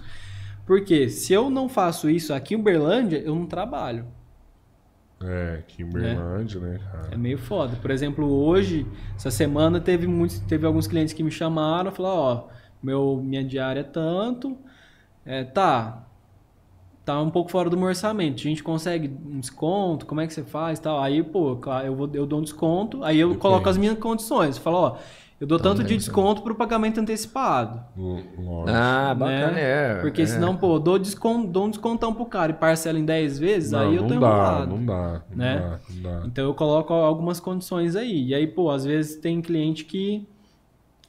Porque 0.71 1.09
se 1.09 1.33
eu 1.33 1.49
não 1.49 1.67
faço 1.67 2.09
isso 2.09 2.33
aqui 2.33 2.53
em 2.53 2.57
Uberlândia, 2.57 3.17
eu 3.17 3.35
não 3.35 3.45
trabalho. 3.45 4.05
É, 5.21 5.63
Kimberlândia, 5.67 6.61
né, 6.61 6.79
É 7.09 7.09
cara? 7.09 7.17
meio 7.17 7.37
foda. 7.37 7.75
Por 7.75 7.91
exemplo, 7.91 8.25
hoje, 8.25 8.87
essa 9.17 9.29
semana, 9.29 9.81
teve 9.81 10.07
muitos, 10.07 10.39
teve 10.39 10.65
alguns 10.65 10.87
clientes 10.87 11.13
que 11.13 11.23
me 11.23 11.29
chamaram, 11.29 11.91
falaram, 11.91 12.17
ó, 12.17 12.47
meu, 12.81 13.21
minha 13.21 13.43
diária 13.43 13.81
é 13.81 13.83
tanto, 13.83 14.57
é, 15.25 15.43
tá, 15.43 16.07
tá 17.03 17.21
um 17.21 17.29
pouco 17.29 17.51
fora 17.51 17.69
do 17.69 17.75
meu 17.75 17.87
orçamento, 17.87 18.39
a 18.39 18.43
gente 18.43 18.63
consegue 18.63 19.09
um 19.25 19.41
desconto, 19.41 20.05
como 20.05 20.21
é 20.21 20.27
que 20.27 20.33
você 20.33 20.43
faz 20.43 20.79
tal? 20.79 21.01
Aí, 21.01 21.21
pô, 21.21 21.59
eu, 21.83 21.95
vou, 21.97 22.09
eu 22.13 22.25
dou 22.25 22.39
um 22.39 22.43
desconto, 22.43 23.03
aí 23.03 23.19
eu 23.19 23.27
Depende. 23.27 23.41
coloco 23.41 23.67
as 23.67 23.77
minhas 23.77 23.99
condições, 23.99 24.57
falo, 24.57 24.77
ó, 24.77 24.97
eu 25.41 25.47
dou 25.47 25.59
tanto 25.59 25.83
de 25.83 25.97
desconto 25.97 26.43
pro 26.43 26.53
pagamento 26.53 26.99
antecipado. 26.99 27.83
Lógico. 27.97 28.65
Ah, 28.67 29.15
bacana, 29.15 29.53
né? 29.53 29.61
é. 29.61 29.95
Porque 29.95 30.21
é. 30.21 30.25
senão, 30.27 30.55
pô, 30.55 30.75
eu 30.75 30.79
dou, 30.79 30.99
desconto, 30.99 31.47
dou 31.47 31.65
um 31.65 31.69
descontão 31.71 32.13
pro 32.13 32.27
cara 32.27 32.51
e 32.51 32.53
parcela 32.53 32.99
em 32.99 33.03
10 33.03 33.39
vezes, 33.39 33.71
não, 33.71 33.79
aí 33.79 33.95
eu 33.95 34.03
não 34.03 34.07
tô 34.07 34.19
dá, 34.19 34.27
enrolado. 34.27 34.67
não 34.67 34.85
dá, 34.85 35.21
não 35.31 35.37
né? 35.37 35.59
dá, 35.59 35.79
não 35.89 36.03
dá. 36.03 36.27
Então 36.27 36.45
eu 36.45 36.53
coloco 36.53 36.93
algumas 36.93 37.39
condições 37.39 37.95
aí. 37.95 38.27
E 38.27 38.35
aí, 38.35 38.45
pô, 38.45 38.69
às 38.69 38.85
vezes 38.85 39.15
tem 39.15 39.41
cliente 39.41 39.83
que 39.83 40.27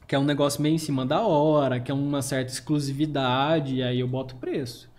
quer 0.09 0.19
um 0.19 0.25
negócio 0.25 0.63
meio 0.63 0.77
em 0.77 0.79
cima 0.79 1.05
da 1.05 1.21
hora, 1.21 1.79
quer 1.79 1.93
uma 1.93 2.23
certa 2.23 2.51
exclusividade, 2.51 3.77
e 3.77 3.83
aí 3.83 4.01
eu 4.01 4.09
boto 4.09 4.37
preço. 4.37 4.91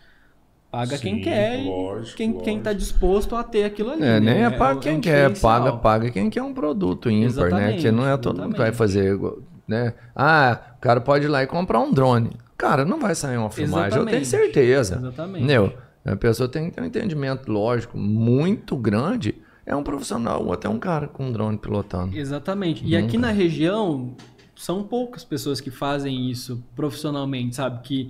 Paga 0.73 0.97
quem 0.97 1.17
Sim, 1.17 1.21
quem 1.21 1.23
quer 1.23 1.59
e 1.61 1.65
lógico, 1.67 2.17
quem, 2.17 2.33
quem 2.39 2.59
tá 2.59 2.71
lógico. 2.71 2.79
disposto 2.91 3.35
a 3.35 3.43
ter 3.43 3.63
aquilo 3.63 3.91
ali. 3.91 4.01
É, 4.03 4.19
nem 4.19 4.33
né? 4.33 4.41
é 4.41 4.49
paga 4.49 4.79
o- 4.79 4.81
quem 4.81 4.97
um 4.97 5.01
quer, 5.01 5.29
diferencial. 5.29 5.51
paga, 5.65 5.77
paga 5.77 6.09
quem 6.09 6.29
quer 6.31 6.41
um 6.41 6.51
produto 6.51 7.11
ímpar, 7.11 7.21
né? 7.21 7.27
Exatamente, 7.27 7.81
Que 7.83 7.91
não 7.91 8.07
é 8.09 8.17
todo 8.17 8.41
mundo 8.41 8.53
que 8.53 8.57
vai 8.57 8.69
exatamente. 8.69 8.77
fazer, 9.19 9.19
né? 9.67 9.93
Ah, 10.15 10.59
o 10.77 10.81
cara 10.81 10.99
pode 10.99 11.25
ir 11.25 11.27
lá 11.27 11.43
e 11.43 11.45
comprar 11.47 11.79
um 11.79 11.91
drone. 11.93 12.31
Cara, 12.57 12.83
não 12.85 12.99
vai 12.99 13.13
sair 13.13 13.37
uma 13.37 13.51
filmagem, 13.51 13.99
eu 13.99 14.05
tenho 14.05 14.17
Exatamente. 14.21 14.27
certeza. 14.27 14.95
Exatamente. 14.95 15.43
Entendeu? 15.43 15.73
A 16.03 16.15
pessoa 16.15 16.49
tem 16.49 16.65
que 16.65 16.71
ter 16.75 16.81
um 16.81 16.85
entendimento 16.85 17.51
lógico 17.51 17.95
muito 17.95 18.75
grande. 18.75 19.35
É 19.67 19.75
um 19.75 19.83
profissional, 19.83 20.43
ou 20.43 20.51
até 20.53 20.67
um 20.67 20.79
cara 20.79 21.07
com 21.07 21.25
um 21.27 21.31
drone 21.31 21.55
pilotando. 21.57 22.17
Exatamente. 22.17 22.83
E 22.83 22.97
aqui 22.97 23.17
na 23.17 23.29
região, 23.29 24.15
são 24.55 24.81
poucas 24.83 25.23
pessoas 25.23 25.61
que 25.61 25.69
fazem 25.71 26.29
isso 26.31 26.63
profissionalmente, 26.75 27.55
sabe? 27.55 27.81
Que 27.83 28.09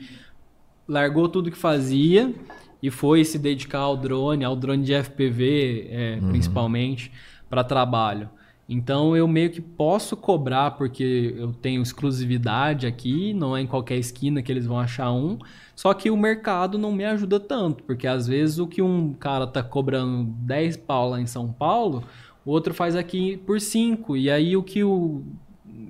largou 0.88 1.28
tudo 1.30 1.52
que 1.52 1.58
fazia 1.58 2.34
e 2.82 2.90
foi 2.92 3.24
se 3.24 3.40
dedicar 3.40 3.80
ao 3.80 3.96
drone, 3.96 4.44
ao 4.44 4.56
drone 4.56 4.84
de 4.84 4.94
FPV, 4.94 5.88
é, 5.90 6.20
principalmente, 6.30 7.12
para 7.50 7.64
trabalho. 7.64 8.30
Então 8.68 9.16
eu 9.16 9.28
meio 9.28 9.50
que 9.50 9.62
posso 9.62 10.16
cobrar 10.16 10.72
porque 10.72 11.36
eu 11.38 11.52
tenho 11.54 11.82
exclusividade 11.82 12.88
aqui, 12.88 13.34
não 13.34 13.56
é 13.56 13.62
em 13.62 13.68
qualquer 13.68 13.98
esquina 13.98 14.42
que 14.42 14.52
eles 14.52 14.66
vão 14.66 14.80
achar 14.80 15.12
um. 15.12 15.38
Só 15.76 15.94
que 15.94 16.10
o 16.10 16.18
mercado 16.18 16.78
não 16.78 16.92
me 16.92 17.04
ajuda 17.04 17.40
tanto, 17.40 17.84
porque 17.84 18.08
às 18.08 18.28
vezes 18.28 18.60
o 18.60 18.68
que 18.68 18.82
um 18.82 19.14
cara 19.14 19.46
tá 19.46 19.62
cobrando 19.62 20.24
10 20.40 20.78
pau 20.78 21.10
lá 21.10 21.20
em 21.20 21.26
São 21.26 21.52
Paulo, 21.52 22.04
o 22.46 22.52
outro 22.52 22.74
faz 22.74 22.96
aqui 22.96 23.38
por 23.38 23.60
5. 23.60 24.16
E 24.16 24.30
aí 24.30 24.56
o 24.56 24.64
que 24.64 24.84
o. 24.84 25.24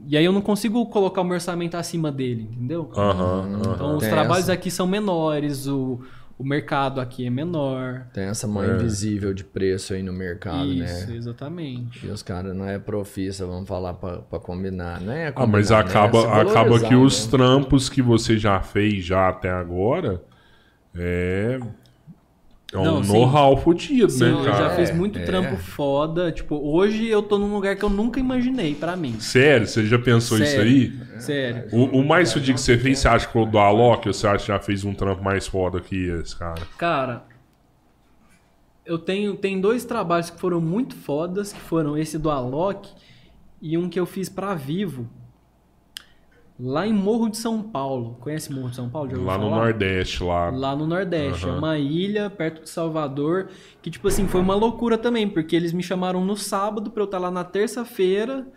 E 0.06 0.18
aí 0.18 0.26
eu 0.26 0.32
não 0.32 0.42
consigo 0.42 0.86
colocar 0.88 1.22
o 1.22 1.24
meu 1.24 1.34
orçamento 1.36 1.76
acima 1.78 2.12
dele, 2.12 2.44
entendeu? 2.52 2.90
Aham, 2.96 3.74
Então 3.76 3.96
os 3.96 4.02
Tem 4.02 4.10
trabalhos 4.10 4.44
essa. 4.46 4.54
aqui 4.54 4.70
são 4.70 4.86
menores, 4.86 5.68
o, 5.68 6.02
o 6.38 6.44
mercado 6.44 7.00
aqui 7.00 7.26
é 7.26 7.30
menor. 7.30 8.08
Tem 8.14 8.26
essa 8.26 8.48
mão 8.48 8.64
É. 8.64 8.74
invisível 8.76 9.34
de 9.34 9.44
preço 9.44 9.94
aí 9.94 10.04
no 10.04 10.12
mercado, 10.14 10.68
Isso, 10.68 11.10
né? 11.10 11.16
exatamente. 11.16 12.06
E 12.06 12.10
os 12.10 12.22
caras 12.22 12.56
não 12.56 12.66
é 12.68 12.78
profissa, 12.80 13.46
vamos 13.46 13.68
falar 13.68 13.94
pra, 13.94 14.18
pra 14.20 14.40
combinar, 14.40 15.00
né? 15.02 15.32
Ah, 15.36 15.46
mas 15.48 15.72
Combinar, 15.72 15.84
né? 15.86 15.90
acaba, 15.90 16.20
Se 16.22 16.28
acaba 16.28 16.54
valorizar, 16.54 16.88
que 16.90 16.96
os 16.96 17.26
né? 17.26 17.32
trampos 17.32 17.90
que 17.90 18.02
você 18.02 18.38
já 18.38 18.62
fez 18.62 19.06
já 19.06 19.30
até 19.30 19.50
agora 19.50 20.22
é, 20.96 21.60
é 22.74 22.80
um 22.80 23.02
know-how 23.02 23.56
fodido, 23.58 24.10
Sim, 24.12 24.24
né, 24.24 24.32
eu 24.32 24.44
já 24.44 24.52
cara? 24.52 24.76
fiz 24.76 24.92
muito 24.92 25.20
é. 25.20 25.24
trampo 25.24 25.58
foda. 25.58 26.32
Tipo, 26.32 26.56
hoje 26.56 27.08
eu 27.08 27.22
tô 27.22 27.38
num 27.38 27.54
lugar 27.54 27.76
que 27.76 27.84
eu 27.84 27.90
nunca 27.90 28.20
imaginei 28.20 28.74
pra 28.74 28.96
mim. 28.96 29.20
Sério, 29.20 29.68
você 29.68 29.86
já 29.86 30.00
pensou 30.00 30.38
isso 30.40 30.52
Sério. 30.52 30.72
aí? 30.72 31.20
Sério. 31.20 31.66
O, 31.72 32.00
o 32.00 32.06
mais 32.06 32.34
fodido 32.34 32.56
que 32.56 32.62
você 32.62 32.78
fez, 32.78 33.00
você 33.00 33.08
acha 33.08 33.28
que 33.28 33.34
foi 33.34 33.44
o 33.44 33.46
do 33.46 33.60
Alok 33.60 34.08
ou 34.08 34.14
você 34.14 34.28
acha 34.28 34.40
que 34.40 34.48
já 34.48 34.60
fez 34.60 34.84
um 34.84 34.94
trampo 34.94 35.24
mais 35.24 35.46
foda 35.46 35.80
que 35.80 36.08
esse, 36.10 36.36
cara? 36.36 36.62
Cara, 36.78 37.24
eu 38.86 38.98
tenho 38.98 39.36
tem 39.36 39.62
dois 39.62 39.86
trabalhos 39.86 40.30
que 40.30 40.40
foram 40.40 40.60
muito 40.60 40.96
fodas, 40.96 41.54
que 41.54 41.60
foram 41.60 41.98
esse 41.98 42.18
do 42.18 42.30
Alok 42.30 42.90
e 43.62 43.78
um 43.78 43.88
que 43.88 44.00
eu 44.00 44.06
fiz 44.06 44.28
pra 44.30 44.54
Vivo. 44.56 45.08
Lá 46.60 46.86
em 46.88 46.94
Morro 46.94 47.30
de 47.30 47.38
São 47.38 47.62
Paulo. 47.64 48.18
Conhece 48.22 48.54
Morro 48.54 48.70
de 48.70 48.76
São 48.76 48.90
Paulo? 48.90 49.10
Já 49.10 49.18
Lá 49.18 49.38
no 49.38 49.50
falar? 49.50 49.56
Nordeste, 49.56 50.24
lá. 50.24 50.50
Lá 50.52 50.76
no 50.76 50.86
Nordeste. 50.86 51.46
Aham. 51.46 51.56
É 51.56 51.58
uma 51.58 51.78
ilha 51.80 52.30
perto 52.30 52.64
de 52.64 52.70
Salvador. 52.70 53.50
Que, 53.82 53.90
tipo 53.90 54.08
assim, 54.08 54.28
foi 54.28 54.40
uma 54.40 54.56
loucura 54.56 54.98
também, 54.98 55.28
porque 55.28 55.56
eles 55.56 55.74
me 55.74 55.82
chamaram 55.82 56.24
no 56.24 56.38
sábado 56.38 56.92
pra 56.92 57.02
eu 57.02 57.06
estar 57.06 57.18
lá 57.18 57.32
na 57.32 57.44
terça-feira. 57.44 58.48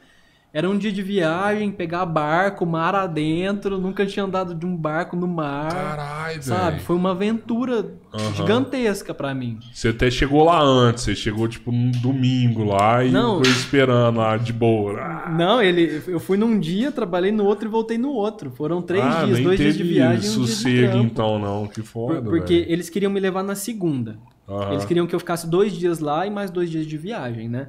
Era 0.57 0.71
um 0.71 0.79
dia 0.79 0.91
de 0.91 1.03
viagem, 1.03 1.71
pegar 1.71 2.07
barco, 2.07 2.65
mar 2.65 2.95
adentro. 2.95 3.77
Nunca 3.77 4.07
tinha 4.07 4.25
andado 4.25 4.55
de 4.55 4.65
um 4.65 4.75
barco 4.75 5.15
no 5.15 5.29
mar. 5.29 5.71
Caralho, 5.71 6.43
Sabe? 6.43 6.81
Foi 6.81 6.97
uma 6.97 7.11
aventura 7.11 7.93
Aham. 8.11 8.33
gigantesca 8.35 9.13
pra 9.13 9.35
mim. 9.35 9.59
Você 9.71 9.89
até 9.89 10.11
chegou 10.11 10.45
lá 10.45 10.59
antes, 10.63 11.05
você 11.05 11.15
chegou 11.15 11.47
tipo 11.47 11.71
num 11.71 11.91
domingo 11.91 12.65
lá 12.65 13.05
e 13.05 13.11
Não. 13.11 13.37
ficou 13.37 13.53
esperando 13.53 14.17
lá 14.17 14.39
de 14.39 14.51
boa. 14.51 14.99
Ah, 14.99 15.29
Não, 15.31 15.61
ele, 15.61 16.03
eu 16.09 16.19
fui 16.19 16.39
num 16.39 16.59
dia, 16.59 16.91
trabalhei 16.91 17.31
no 17.31 17.45
outro 17.45 17.69
e 17.69 17.71
voltei 17.71 17.99
no 17.99 18.09
outro. 18.13 18.51
Foram 18.51 18.81
três 18.81 19.05
ah, 19.05 19.27
dias, 19.27 19.41
dois 19.41 19.61
dias 19.61 19.77
de 19.77 19.83
viagem 19.83 20.17
um 20.17 20.21
dia 20.21 20.31
de 20.43 20.49
sossego 20.49 20.91
trampo. 20.93 21.05
então 21.05 21.39
não, 21.39 21.67
que 21.67 21.83
foda, 21.83 22.23
Por- 22.23 22.31
porque 22.31 22.61
velho. 22.61 22.73
eles 22.73 22.89
queriam 22.89 23.13
me 23.13 23.21
levar 23.21 23.43
na 23.43 23.55
segunda. 23.55 24.17
Aham. 24.49 24.73
Eles 24.73 24.87
queriam 24.87 25.07
que 25.07 25.15
eu 25.15 25.19
ficasse 25.19 25.47
dois 25.51 25.75
dias 25.75 25.99
lá 25.99 26.27
e 26.27 26.31
mais 26.31 26.51
dois 26.51 26.71
dias 26.71 26.87
de 26.87 26.97
viagem, 26.97 27.47
né? 27.47 27.69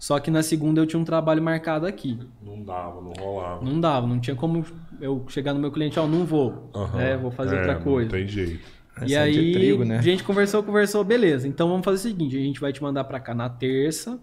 Só 0.00 0.18
que 0.18 0.30
na 0.30 0.42
segunda 0.42 0.80
eu 0.80 0.86
tinha 0.86 0.98
um 0.98 1.04
trabalho 1.04 1.42
marcado 1.42 1.86
aqui. 1.86 2.18
Não 2.42 2.62
dava, 2.62 3.02
não 3.02 3.12
rolava. 3.12 3.62
Não 3.62 3.78
dava, 3.78 4.06
não 4.06 4.18
tinha 4.18 4.34
como 4.34 4.64
eu 4.98 5.22
chegar 5.28 5.52
no 5.52 5.60
meu 5.60 5.70
cliente, 5.70 6.00
ó, 6.00 6.06
não 6.06 6.24
vou, 6.24 6.70
Aham. 6.74 6.96
né? 6.96 7.16
Vou 7.18 7.30
fazer 7.30 7.56
É, 7.56 7.58
outra 7.58 7.74
coisa. 7.76 8.10
Não 8.10 8.18
tem 8.18 8.26
jeito. 8.26 8.66
E 9.02 9.14
Essa 9.14 9.28
é 9.28 9.30
de 9.30 9.38
aí, 9.38 9.52
trigo, 9.52 9.84
né? 9.84 9.98
a 9.98 10.02
gente 10.02 10.24
conversou, 10.24 10.62
conversou, 10.62 11.04
beleza. 11.04 11.46
Então 11.46 11.68
vamos 11.68 11.84
fazer 11.84 11.96
o 11.96 12.10
seguinte: 12.10 12.34
a 12.34 12.40
gente 12.40 12.58
vai 12.58 12.72
te 12.72 12.82
mandar 12.82 13.04
pra 13.04 13.20
cá 13.20 13.34
na 13.34 13.50
terça, 13.50 14.18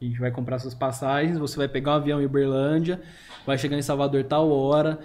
a 0.00 0.04
gente 0.04 0.20
vai 0.20 0.30
comprar 0.30 0.58
suas 0.58 0.74
passagens, 0.74 1.38
você 1.38 1.56
vai 1.56 1.66
pegar 1.66 1.92
um 1.92 1.94
avião 1.94 2.20
em 2.20 2.26
Uberlândia, 2.26 3.00
vai 3.46 3.56
chegar 3.56 3.78
em 3.78 3.82
Salvador 3.82 4.24
tal 4.24 4.50
hora, 4.50 4.98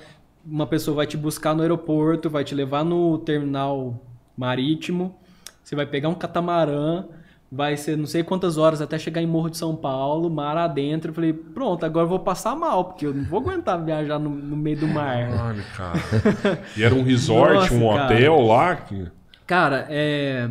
uma 0.46 0.68
pessoa 0.68 0.96
vai 0.96 1.08
te 1.08 1.16
buscar 1.16 1.56
no 1.56 1.62
aeroporto, 1.62 2.30
vai 2.30 2.44
te 2.44 2.54
levar 2.54 2.84
no 2.84 3.18
terminal 3.18 3.98
marítimo, 4.38 5.16
você 5.64 5.74
vai 5.74 5.86
pegar 5.86 6.10
um 6.10 6.16
catamarã, 6.16 7.06
vai 7.52 7.78
ser 7.78 7.98
não 7.98 8.06
sei 8.06 8.24
quantas 8.24 8.58
horas 8.58 8.82
até 8.82 9.00
chegar 9.00 9.22
em 9.22 9.28
Morro 9.28 9.50
de 9.50 9.58
São 9.58 9.76
Paulo, 9.76 10.30
mar 10.30 10.58
adentro. 10.58 11.12
Eu 11.12 11.16
falei, 11.16 11.34
pronto, 11.34 11.86
agora 11.86 12.06
eu 12.06 12.10
vou 12.10 12.20
passar 12.20 12.56
mal, 12.56 12.86
porque 12.86 13.06
eu 13.06 13.14
não 13.14 13.24
vou 13.24 13.40
aguentar 13.40 13.84
viajar 13.84 14.20
no, 14.20 14.30
no 14.30 14.56
meio 14.58 14.78
do 14.78 14.88
mar. 14.88 15.30
Caralho, 15.30 15.64
cara. 15.76 16.00
E 16.76 16.84
era 16.84 16.94
um 16.94 17.04
resort, 17.04 17.54
Nossa, 17.56 17.74
um 17.74 17.90
cara. 17.90 18.06
hotel 18.06 18.42
lá? 18.42 18.76
Que... 18.76 19.08
Cara, 19.46 19.88
é. 19.90 20.50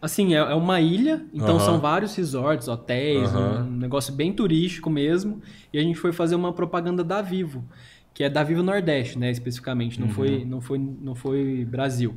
Assim, 0.00 0.34
é, 0.34 0.38
é 0.38 0.54
uma 0.54 0.80
ilha, 0.80 1.24
então 1.32 1.56
Aham. 1.56 1.64
são 1.64 1.78
vários 1.80 2.14
resorts, 2.16 2.66
hotéis, 2.66 3.32
Aham. 3.34 3.64
um 3.68 3.70
negócio 3.76 4.12
bem 4.12 4.32
turístico 4.32 4.90
mesmo. 4.90 5.40
E 5.72 5.78
a 5.78 5.82
gente 5.82 5.96
foi 5.98 6.12
fazer 6.12 6.34
uma 6.34 6.52
propaganda 6.52 7.04
da 7.04 7.22
Vivo, 7.22 7.64
que 8.12 8.24
é 8.24 8.28
da 8.28 8.42
Vivo 8.42 8.64
Nordeste, 8.64 9.16
né, 9.16 9.30
especificamente, 9.30 10.00
Uhum. 10.00 10.06
não, 10.06 10.12
foi, 10.14 10.44
não, 10.44 10.60
foi, 10.60 10.78
não 10.78 11.14
foi 11.14 11.64
Brasil. 11.64 12.16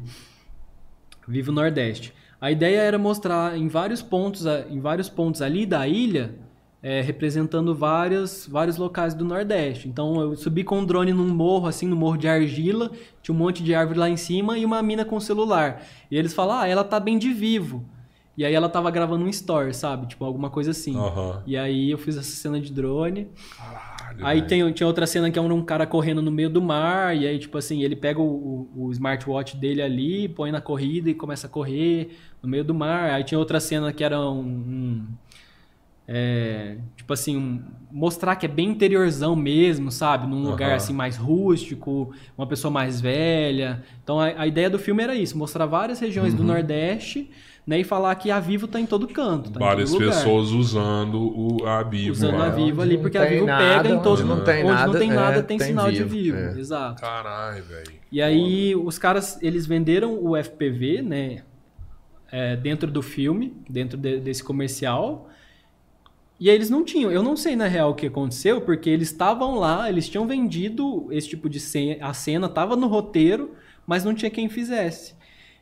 Vivo 1.28 1.52
Nordeste. 1.52 2.12
A 2.46 2.52
ideia 2.52 2.80
era 2.80 3.00
mostrar 3.00 3.58
em 3.58 3.68
vários 3.68 4.04
pontos, 4.04 4.46
em 4.70 4.80
vários 4.80 5.10
pontos 5.10 5.42
ali 5.42 5.66
da 5.66 5.88
ilha, 5.88 6.36
é, 6.80 7.02
representando 7.02 7.74
vários, 7.74 8.46
vários 8.46 8.78
locais 8.78 9.16
do 9.16 9.26
Nordeste. 9.26 9.88
Então 9.88 10.22
eu 10.22 10.36
subi 10.36 10.64
com 10.64 10.78
um 10.78 10.86
drone 10.86 11.12
num 11.12 11.28
morro, 11.28 11.66
assim, 11.66 11.88
no 11.88 11.96
morro 11.96 12.18
de 12.18 12.28
argila, 12.28 12.92
tinha 13.24 13.34
um 13.34 13.38
monte 13.40 13.64
de 13.64 13.74
árvore 13.74 13.98
lá 13.98 14.08
em 14.08 14.16
cima 14.16 14.60
e 14.60 14.64
uma 14.64 14.80
mina 14.84 15.04
com 15.04 15.20
celular. 15.20 15.82
E 16.12 16.16
eles 16.16 16.36
falam, 16.36 16.60
ah, 16.60 16.68
ela 16.68 16.84
tá 16.84 17.00
bem 17.00 17.18
de 17.18 17.34
vivo. 17.34 17.84
E 18.38 18.46
aí 18.46 18.54
ela 18.54 18.70
tava 18.70 18.92
gravando 18.92 19.26
um 19.26 19.30
story, 19.30 19.74
sabe? 19.74 20.06
Tipo, 20.06 20.24
alguma 20.24 20.52
coisa 20.52 20.70
assim. 20.70 20.96
Aham. 20.96 21.42
E 21.48 21.58
aí 21.58 21.90
eu 21.90 21.98
fiz 21.98 22.16
essa 22.16 22.30
cena 22.30 22.62
de 22.62 22.72
drone. 22.72 23.28
Caralho, 23.58 23.95
Aí 24.22 24.42
velho. 24.42 24.48
tem, 24.48 24.72
tinha 24.74 24.88
outra 24.88 25.06
cena 25.08 25.30
que 25.32 25.38
é 25.38 25.42
um, 25.42 25.62
cara 25.64 25.86
correndo 25.88 26.22
no 26.22 26.32
meio 26.32 26.50
do 26.50 26.62
mar, 26.62 27.16
e 27.16 27.28
aí, 27.28 27.40
tipo 27.40 27.58
assim, 27.58 27.84
ele 27.84 27.96
pega 27.96 28.20
o, 28.22 28.70
o, 28.76 28.92
smartwatch 28.92 29.58
dele 29.58 29.82
ali, 29.82 30.28
põe 30.30 30.52
na 30.52 30.62
corrida 30.62 31.10
e 31.10 31.14
começa 31.14 31.48
a 31.48 31.50
correr 31.50 32.18
no 32.42 32.50
meio 32.50 32.64
do 32.64 32.74
mar. 32.74 33.12
Aí 33.12 33.24
tinha 33.24 33.40
outra 33.40 33.60
cena 33.60 33.92
que 33.94 34.04
era 34.04 34.20
um. 34.20 34.40
um, 34.42 35.06
é, 36.08 36.78
tipo 36.96 37.12
assim, 37.14 37.36
um- 37.36 37.62
mostrar 37.92 38.36
que 38.36 38.46
é 38.46 38.50
bem 38.50 38.70
interiorzão 38.70 39.36
mesmo, 39.36 39.92
sabe? 39.92 40.28
Num 40.28 40.44
lugar 40.44 40.74
assim 40.76 40.94
mais 40.94 41.18
rústico, 41.18 42.12
uma 42.38 42.46
pessoa 42.46 42.70
mais 42.72 43.02
velha. 43.02 43.84
Então 44.04 44.20
a, 44.20 44.26
a 44.42 44.48
ideia 44.48 44.70
do 44.70 44.78
filme 44.78 45.02
era 45.04 45.16
isso: 45.16 45.38
mostrar 45.38 45.66
várias 45.66 46.00
regiões 46.00 46.34
Uhum. 46.34 46.38
do 46.40 46.44
Nordeste, 46.44 47.30
né? 47.66 47.80
E 47.80 47.84
falar 47.84 48.14
que 48.16 48.30
a 48.32 48.40
Vivo 48.40 48.68
tá 48.68 48.80
em 48.80 48.86
todo 48.86 49.08
canto. 49.08 49.50
Tá 49.52 49.60
Várias 49.60 49.90
em 49.90 49.94
todo 49.94 50.04
lugar. 50.04 50.18
pessoas 50.18 50.52
usando 50.52 51.20
o, 51.20 51.66
a 51.66 51.84
Vivo. 51.84 52.12
Usando 52.12 52.38
lá. 52.38 52.48
a 52.48 52.50
Vivo 52.50 52.82
Onde 52.82 52.94
ali, 52.94 52.98
porque 53.02 53.18
a 53.18 53.26
Vivo 53.26 53.46
nada, 53.46 53.84
pega 53.84 53.96
em 53.96 54.02
todo 54.02 54.20
onde 54.20 54.24
não 54.30 54.44
tem 54.44 54.64
onde 54.64 54.74
nada, 54.74 54.92
não 54.92 55.00
tem 55.00 55.10
nada 55.10 55.40
é, 55.40 55.42
tem, 55.42 55.58
tem 55.58 55.68
sinal 55.68 55.92
de 55.92 56.04
Vivo, 56.04 56.38
Vivo. 56.38 56.58
é. 56.58 56.60
Exato. 56.60 57.02
Caralho, 57.02 57.64
velho. 57.64 57.92
E 58.12 58.22
aí 58.22 58.76
os 58.76 58.98
caras, 58.98 59.38
eles 59.42 59.66
venderam 59.66 60.18
o 60.24 60.36
FPV, 60.36 61.02
né? 61.02 61.44
é, 62.32 62.56
dentro 62.56 62.92
do 62.92 63.02
filme, 63.02 63.56
dentro 63.70 63.98
de- 63.98 64.20
desse 64.20 64.44
comercial. 64.44 65.30
E 66.38 66.50
aí 66.50 66.56
eles 66.56 66.70
não 66.70 66.84
tinham. 66.84 67.10
Eu 67.10 67.24
não 67.24 67.38
sei 67.38 67.56
na 67.56 67.66
real 67.66 67.92
o 67.92 67.96
que 67.96 68.08
aconteceu, 68.08 68.60
porque 68.60 68.90
eles 68.90 69.10
estavam 69.10 69.56
lá, 69.56 69.90
eles 69.90 70.10
tinham 70.10 70.28
vendido 70.28 71.08
esse 71.12 71.30
tipo 71.30 71.50
de 71.50 71.62
cena, 71.62 72.06
a 72.06 72.14
cena 72.14 72.48
estava 72.48 72.76
no 72.76 72.88
roteiro, 72.88 73.52
mas 73.88 74.04
não 74.04 74.14
tinha 74.14 74.30
quem 74.30 74.50
fizesse. 74.50 75.16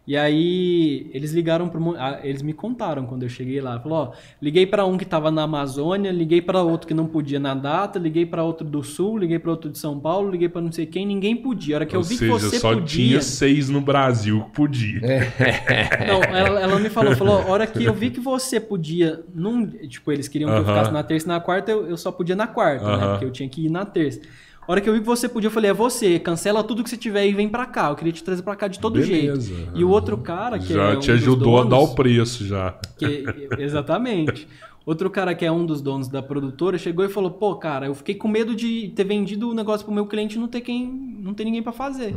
E 0.06 0.18
aí 0.18 1.10
eles 1.14 1.32
ligaram 1.32 1.70
para 1.70 2.20
eles 2.24 2.42
me 2.42 2.52
contaram 2.52 3.06
quando 3.06 3.24
eu 3.24 3.30
cheguei 3.30 3.62
lá, 3.62 3.80
falou, 3.80 3.98
ó, 3.98 4.12
liguei 4.42 4.68
para 4.68 4.86
um 4.86 4.98
que 4.98 5.06
estava 5.06 5.32
na 5.32 5.44
Amazônia, 5.44 6.12
liguei 6.12 6.42
para 6.42 6.62
outro 6.62 6.88
que 6.88 6.94
não 6.94 7.06
podia 7.06 7.40
na 7.40 7.54
data, 7.54 7.98
liguei 7.98 8.26
para 8.26 8.44
outro 8.44 8.68
do 8.68 8.84
Sul, 8.84 9.18
liguei 9.18 9.40
para 9.40 9.52
outro 9.52 9.70
de 9.70 9.78
São 9.78 9.98
Paulo, 9.98 10.30
liguei 10.30 10.50
para 10.50 10.62
não 10.62 10.74
sei 10.74 10.86
quem, 10.86 11.06
ninguém 11.06 11.38
podia. 11.38 11.76
A 11.76 11.78
hora 11.78 11.86
que 11.86 11.96
Ou 11.96 12.02
eu 12.02 12.08
vi 12.08 12.18
seja, 12.18 12.34
que 12.34 12.40
você 12.42 12.60
só 12.60 12.74
podia, 12.74 12.86
tinha 12.86 13.22
seis 13.22 13.70
no 13.70 13.80
Brasil 13.80 14.44
que 14.44 14.52
podia. 14.52 15.00
não, 16.06 16.22
ela, 16.36 16.60
ela 16.60 16.80
me 16.80 16.90
falou, 16.90 17.16
falou, 17.16 17.38
a 17.40 17.46
hora 17.46 17.66
que 17.66 17.86
eu 17.86 17.94
vi 17.94 18.10
que 18.10 18.20
você 18.20 18.60
podia, 18.60 19.24
num, 19.34 19.66
tipo, 19.88 20.12
eles 20.12 20.28
queriam 20.28 20.50
que 20.50 20.58
eu 20.58 20.64
Aham. 20.64 20.74
ficasse 20.74 20.92
na 20.92 21.04
terça 21.04 21.26
e 21.26 21.30
na 21.30 21.40
quarta, 21.40 21.72
eu, 21.72 21.88
eu 21.88 21.96
só 21.96 22.12
podia 22.12 22.36
na 22.36 22.48
quarta, 22.48 22.86
né? 22.86 23.04
Aham. 23.04 23.12
Porque 23.12 23.26
eu 23.26 23.32
tinha 23.32 23.48
que 23.48 23.66
ir 23.66 23.70
na 23.70 23.86
terça. 23.86 24.20
A 24.66 24.72
hora 24.72 24.80
que 24.82 24.90
eu 24.90 24.94
vi 24.94 25.00
que 25.02 25.06
você 25.06 25.28
podia, 25.28 25.48
eu 25.48 25.52
falei, 25.52 25.72
é 25.72 25.74
você, 25.74 26.18
cancela 26.20 26.64
tudo 26.64 26.84
que 26.84 26.90
você 26.90 26.96
tiver 26.98 27.26
e 27.28 27.34
vem 27.34 27.50
pra 27.50 27.66
cá. 27.66 27.90
Eu 27.90 27.96
queria 27.96 28.14
te 28.14 28.24
trazer 28.24 28.42
pra 28.44 28.56
cá 28.56 28.68
de 28.68 28.80
todo 28.80 29.00
Beleza. 29.00 29.42
jeito. 29.54 29.72
E 29.76 29.84
o 29.84 29.90
outro 29.90 30.18
cara, 30.18 30.58
que 30.58 30.74
já 30.74 30.92
é 30.92 30.98
um 30.98 31.00
te 31.00 31.12
ajudou 31.12 31.60
a 31.60 31.64
dar 31.64 31.70
donos, 31.72 31.92
o 31.92 31.96
preço 31.96 32.46
já. 32.46 32.76
que- 32.98 33.26
exatamente. 33.60 34.48
Outro 34.86 35.10
cara 35.10 35.34
que 35.34 35.46
é 35.46 35.52
um 35.52 35.66
dos 35.66 35.82
donos 35.82 36.10
da 36.10 36.22
produtora 36.22 36.78
chegou 36.78 37.06
e 37.06 37.10
falou: 37.10 37.32
pô, 37.32 37.56
cara, 37.56 37.86
eu 37.86 37.96
fiquei 37.96 38.16
com 38.16 38.28
medo 38.28 38.54
de 38.54 38.92
ter 38.96 39.06
vendido 39.06 39.50
o 39.50 39.54
negócio 39.54 39.86
pro 39.86 39.94
meu 39.96 40.06
cliente 40.06 40.36
e 40.36 40.40
não 40.40 40.48
ter 40.48 40.60
quem, 40.60 41.18
não 41.22 41.34
ter 41.34 41.46
ninguém 41.46 41.64
pra 41.64 41.72
fazer. 41.72 42.14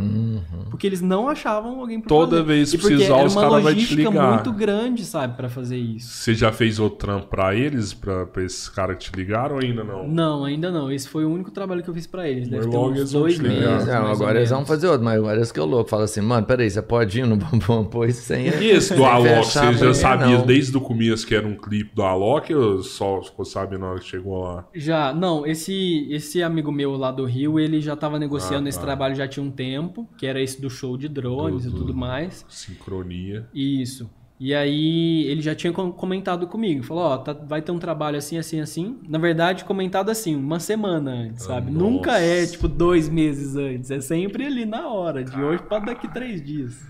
Porque 0.68 0.84
eles 0.86 1.00
não 1.00 1.28
achavam 1.28 1.78
alguém 1.80 2.00
pra 2.00 2.08
Toda 2.08 2.38
fazer. 2.38 2.42
vez 2.42 2.70
que 2.70 2.76
e 2.76 2.80
precisar, 2.80 3.24
os 3.24 3.34
uma 3.34 3.42
cara 3.42 3.52
vai 3.60 3.72
te 3.72 3.76
logística 3.76 4.10
ligar. 4.10 4.32
muito 4.34 4.52
grande, 4.52 5.04
sabe, 5.04 5.36
pra 5.36 5.48
fazer 5.48 5.76
isso. 5.76 6.08
Você 6.10 6.34
já 6.34 6.50
fez 6.50 6.80
outro 6.80 6.98
trampo 6.98 7.28
pra 7.28 7.54
eles, 7.54 7.94
pra, 7.94 8.26
pra 8.26 8.42
esses 8.42 8.68
caras 8.68 8.96
que 8.98 9.10
te 9.12 9.16
ligaram 9.16 9.56
ou 9.56 9.62
ainda 9.62 9.84
não? 9.84 10.08
Não, 10.08 10.44
ainda 10.44 10.70
não. 10.70 10.90
Esse 10.90 11.08
foi 11.08 11.24
o 11.24 11.30
único 11.30 11.52
trabalho 11.52 11.84
que 11.84 11.88
eu 11.90 11.94
fiz 11.94 12.06
pra 12.08 12.28
eles. 12.28 12.48
Deve 12.48 12.68
ter 12.68 12.76
uns 12.76 13.12
dois 13.12 13.38
meses. 13.38 13.86
Não, 13.86 14.06
agora 14.08 14.38
eles 14.38 14.50
vão 14.50 14.66
fazer 14.66 14.88
outro, 14.88 15.04
mas 15.04 15.16
agora 15.18 15.36
eles 15.36 15.52
que 15.52 15.60
é 15.60 15.62
louco. 15.62 15.88
Fala 15.88 16.02
assim, 16.04 16.20
mano, 16.20 16.44
peraí, 16.44 16.68
você 16.68 16.82
pode 16.82 17.20
ir 17.20 17.26
no 17.26 17.36
Bambam 17.36 17.84
Pois 17.84 18.16
sem. 18.16 18.46
E 18.48 18.70
esse 18.70 18.94
do 18.94 19.04
Alok, 19.04 19.46
você 19.46 19.72
já 19.74 19.94
sabia 19.94 20.38
desde 20.38 20.76
o 20.76 20.80
começo 20.80 21.24
que 21.24 21.34
era 21.34 21.46
um 21.46 21.54
clipe 21.54 21.94
do 21.94 22.02
Alok 22.02 22.55
ou 22.56 22.82
só 22.82 23.22
ficou 23.22 23.44
sabendo 23.44 23.80
na 23.80 23.90
hora 23.90 24.00
que 24.00 24.06
chegou 24.06 24.38
lá? 24.42 24.66
Já, 24.74 25.12
não, 25.14 25.46
esse, 25.46 26.06
esse 26.10 26.42
amigo 26.42 26.72
meu 26.72 26.96
lá 26.96 27.10
do 27.12 27.24
Rio, 27.24 27.58
ele 27.60 27.80
já 27.80 27.94
tava 27.96 28.18
negociando 28.18 28.66
Ah, 28.66 28.68
esse 28.68 28.78
tá. 28.78 28.84
trabalho 28.84 29.14
já 29.14 29.26
tinha 29.28 29.44
um 29.44 29.50
tempo, 29.50 30.08
que 30.18 30.26
era 30.26 30.40
esse 30.40 30.60
do 30.60 30.68
show 30.70 30.96
de 30.96 31.08
drones 31.08 31.64
Do- 31.64 31.68
e 31.68 31.72
do- 31.72 31.78
tudo 31.78 31.94
mais. 31.94 32.44
Sincronia. 32.48 33.46
Isso. 33.54 34.08
E 34.38 34.52
aí 34.54 35.24
ele 35.28 35.40
já 35.40 35.54
tinha 35.54 35.72
com- 35.72 35.90
comentado 35.90 36.46
comigo, 36.46 36.82
falou, 36.82 37.04
ó, 37.04 37.16
tá- 37.16 37.32
vai 37.32 37.62
ter 37.62 37.72
um 37.72 37.78
trabalho 37.78 38.18
assim, 38.18 38.36
assim, 38.36 38.60
assim. 38.60 38.98
Na 39.08 39.18
verdade, 39.18 39.64
comentado 39.64 40.10
assim, 40.10 40.36
uma 40.36 40.60
semana 40.60 41.10
antes, 41.10 41.44
sabe? 41.44 41.70
nossa. 41.70 41.84
Nunca 41.86 42.18
é, 42.18 42.44
tipo, 42.44 42.68
dois 42.68 43.08
meses 43.08 43.56
antes. 43.56 43.90
É 43.90 43.98
sempre 44.00 44.44
ali 44.44 44.66
na 44.66 44.88
hora, 44.88 45.24
de 45.24 45.40
hoje 45.40 45.62
pra 45.62 45.78
daqui 45.78 46.06
três 46.12 46.44
dias. 46.44 46.84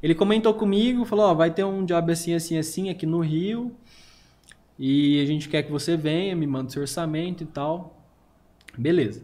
Ele 0.00 0.14
comentou 0.14 0.54
comigo, 0.54 1.04
falou, 1.04 1.24
ó, 1.26 1.34
vai 1.34 1.50
ter 1.50 1.64
um 1.64 1.84
job 1.84 2.12
assim, 2.12 2.32
assim, 2.32 2.56
assim 2.56 2.88
aqui 2.90 3.04
no 3.04 3.18
Rio. 3.18 3.72
E 4.78 5.20
a 5.20 5.26
gente 5.26 5.48
quer 5.48 5.62
que 5.62 5.72
você 5.72 5.96
venha, 5.96 6.36
me 6.36 6.46
manda 6.46 6.70
seu 6.70 6.82
orçamento 6.82 7.42
e 7.42 7.46
tal. 7.46 8.00
Beleza. 8.76 9.22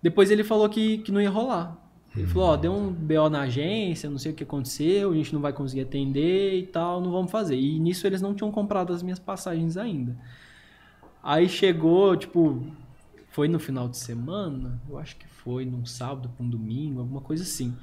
Depois 0.00 0.30
ele 0.30 0.44
falou 0.44 0.68
que, 0.68 0.98
que 0.98 1.10
não 1.10 1.20
ia 1.20 1.30
rolar. 1.30 1.76
Ele 2.16 2.26
falou, 2.26 2.48
ó, 2.48 2.56
deu 2.56 2.72
um 2.72 2.90
BO 2.90 3.28
na 3.28 3.42
agência, 3.42 4.08
não 4.08 4.18
sei 4.18 4.32
o 4.32 4.34
que 4.34 4.42
aconteceu, 4.42 5.12
a 5.12 5.14
gente 5.14 5.32
não 5.32 5.40
vai 5.40 5.52
conseguir 5.52 5.82
atender 5.82 6.58
e 6.58 6.66
tal, 6.66 7.00
não 7.00 7.12
vamos 7.12 7.30
fazer. 7.30 7.56
E 7.56 7.78
nisso 7.78 8.06
eles 8.06 8.20
não 8.20 8.34
tinham 8.34 8.50
comprado 8.50 8.92
as 8.92 9.02
minhas 9.02 9.18
passagens 9.18 9.76
ainda. 9.76 10.16
Aí 11.22 11.48
chegou, 11.48 12.16
tipo, 12.16 12.62
foi 13.28 13.46
no 13.46 13.60
final 13.60 13.88
de 13.88 13.98
semana, 13.98 14.80
eu 14.88 14.98
acho 14.98 15.16
que 15.16 15.28
foi 15.28 15.64
num 15.64 15.84
sábado 15.84 16.30
um 16.40 16.48
domingo, 16.48 17.00
alguma 17.00 17.20
coisa 17.20 17.42
assim. 17.42 17.76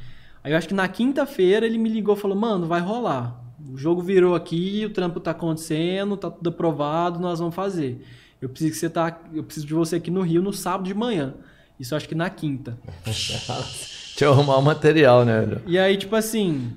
Aí 0.43 0.51
eu 0.51 0.57
acho 0.57 0.67
que 0.67 0.73
na 0.73 0.87
quinta-feira 0.87 1.65
ele 1.65 1.77
me 1.77 1.89
ligou 1.89 2.15
e 2.15 2.19
falou, 2.19 2.37
mano, 2.37 2.65
vai 2.65 2.81
rolar. 2.81 3.44
O 3.73 3.77
jogo 3.77 4.01
virou 4.01 4.35
aqui, 4.35 4.83
o 4.85 4.89
trampo 4.89 5.19
tá 5.19 5.31
acontecendo, 5.31 6.17
tá 6.17 6.29
tudo 6.29 6.49
aprovado, 6.49 7.19
nós 7.19 7.39
vamos 7.39 7.55
fazer. 7.55 8.05
Eu 8.41 8.49
preciso 8.49 8.71
que 8.71 8.77
você 8.77 8.89
tá, 8.89 9.21
eu 9.33 9.43
preciso 9.43 9.65
de 9.65 9.73
você 9.73 9.95
aqui 9.95 10.11
no 10.11 10.21
Rio 10.21 10.41
no 10.41 10.51
sábado 10.51 10.85
de 10.85 10.93
manhã. 10.93 11.33
Isso 11.79 11.95
acho 11.95 12.07
que 12.07 12.15
na 12.15 12.29
quinta. 12.29 12.77
Deixa 13.05 14.25
eu 14.25 14.31
arrumar 14.31 14.57
o 14.57 14.61
material, 14.61 15.25
né? 15.25 15.61
E 15.65 15.77
aí, 15.77 15.97
tipo 15.97 16.15
assim, 16.15 16.73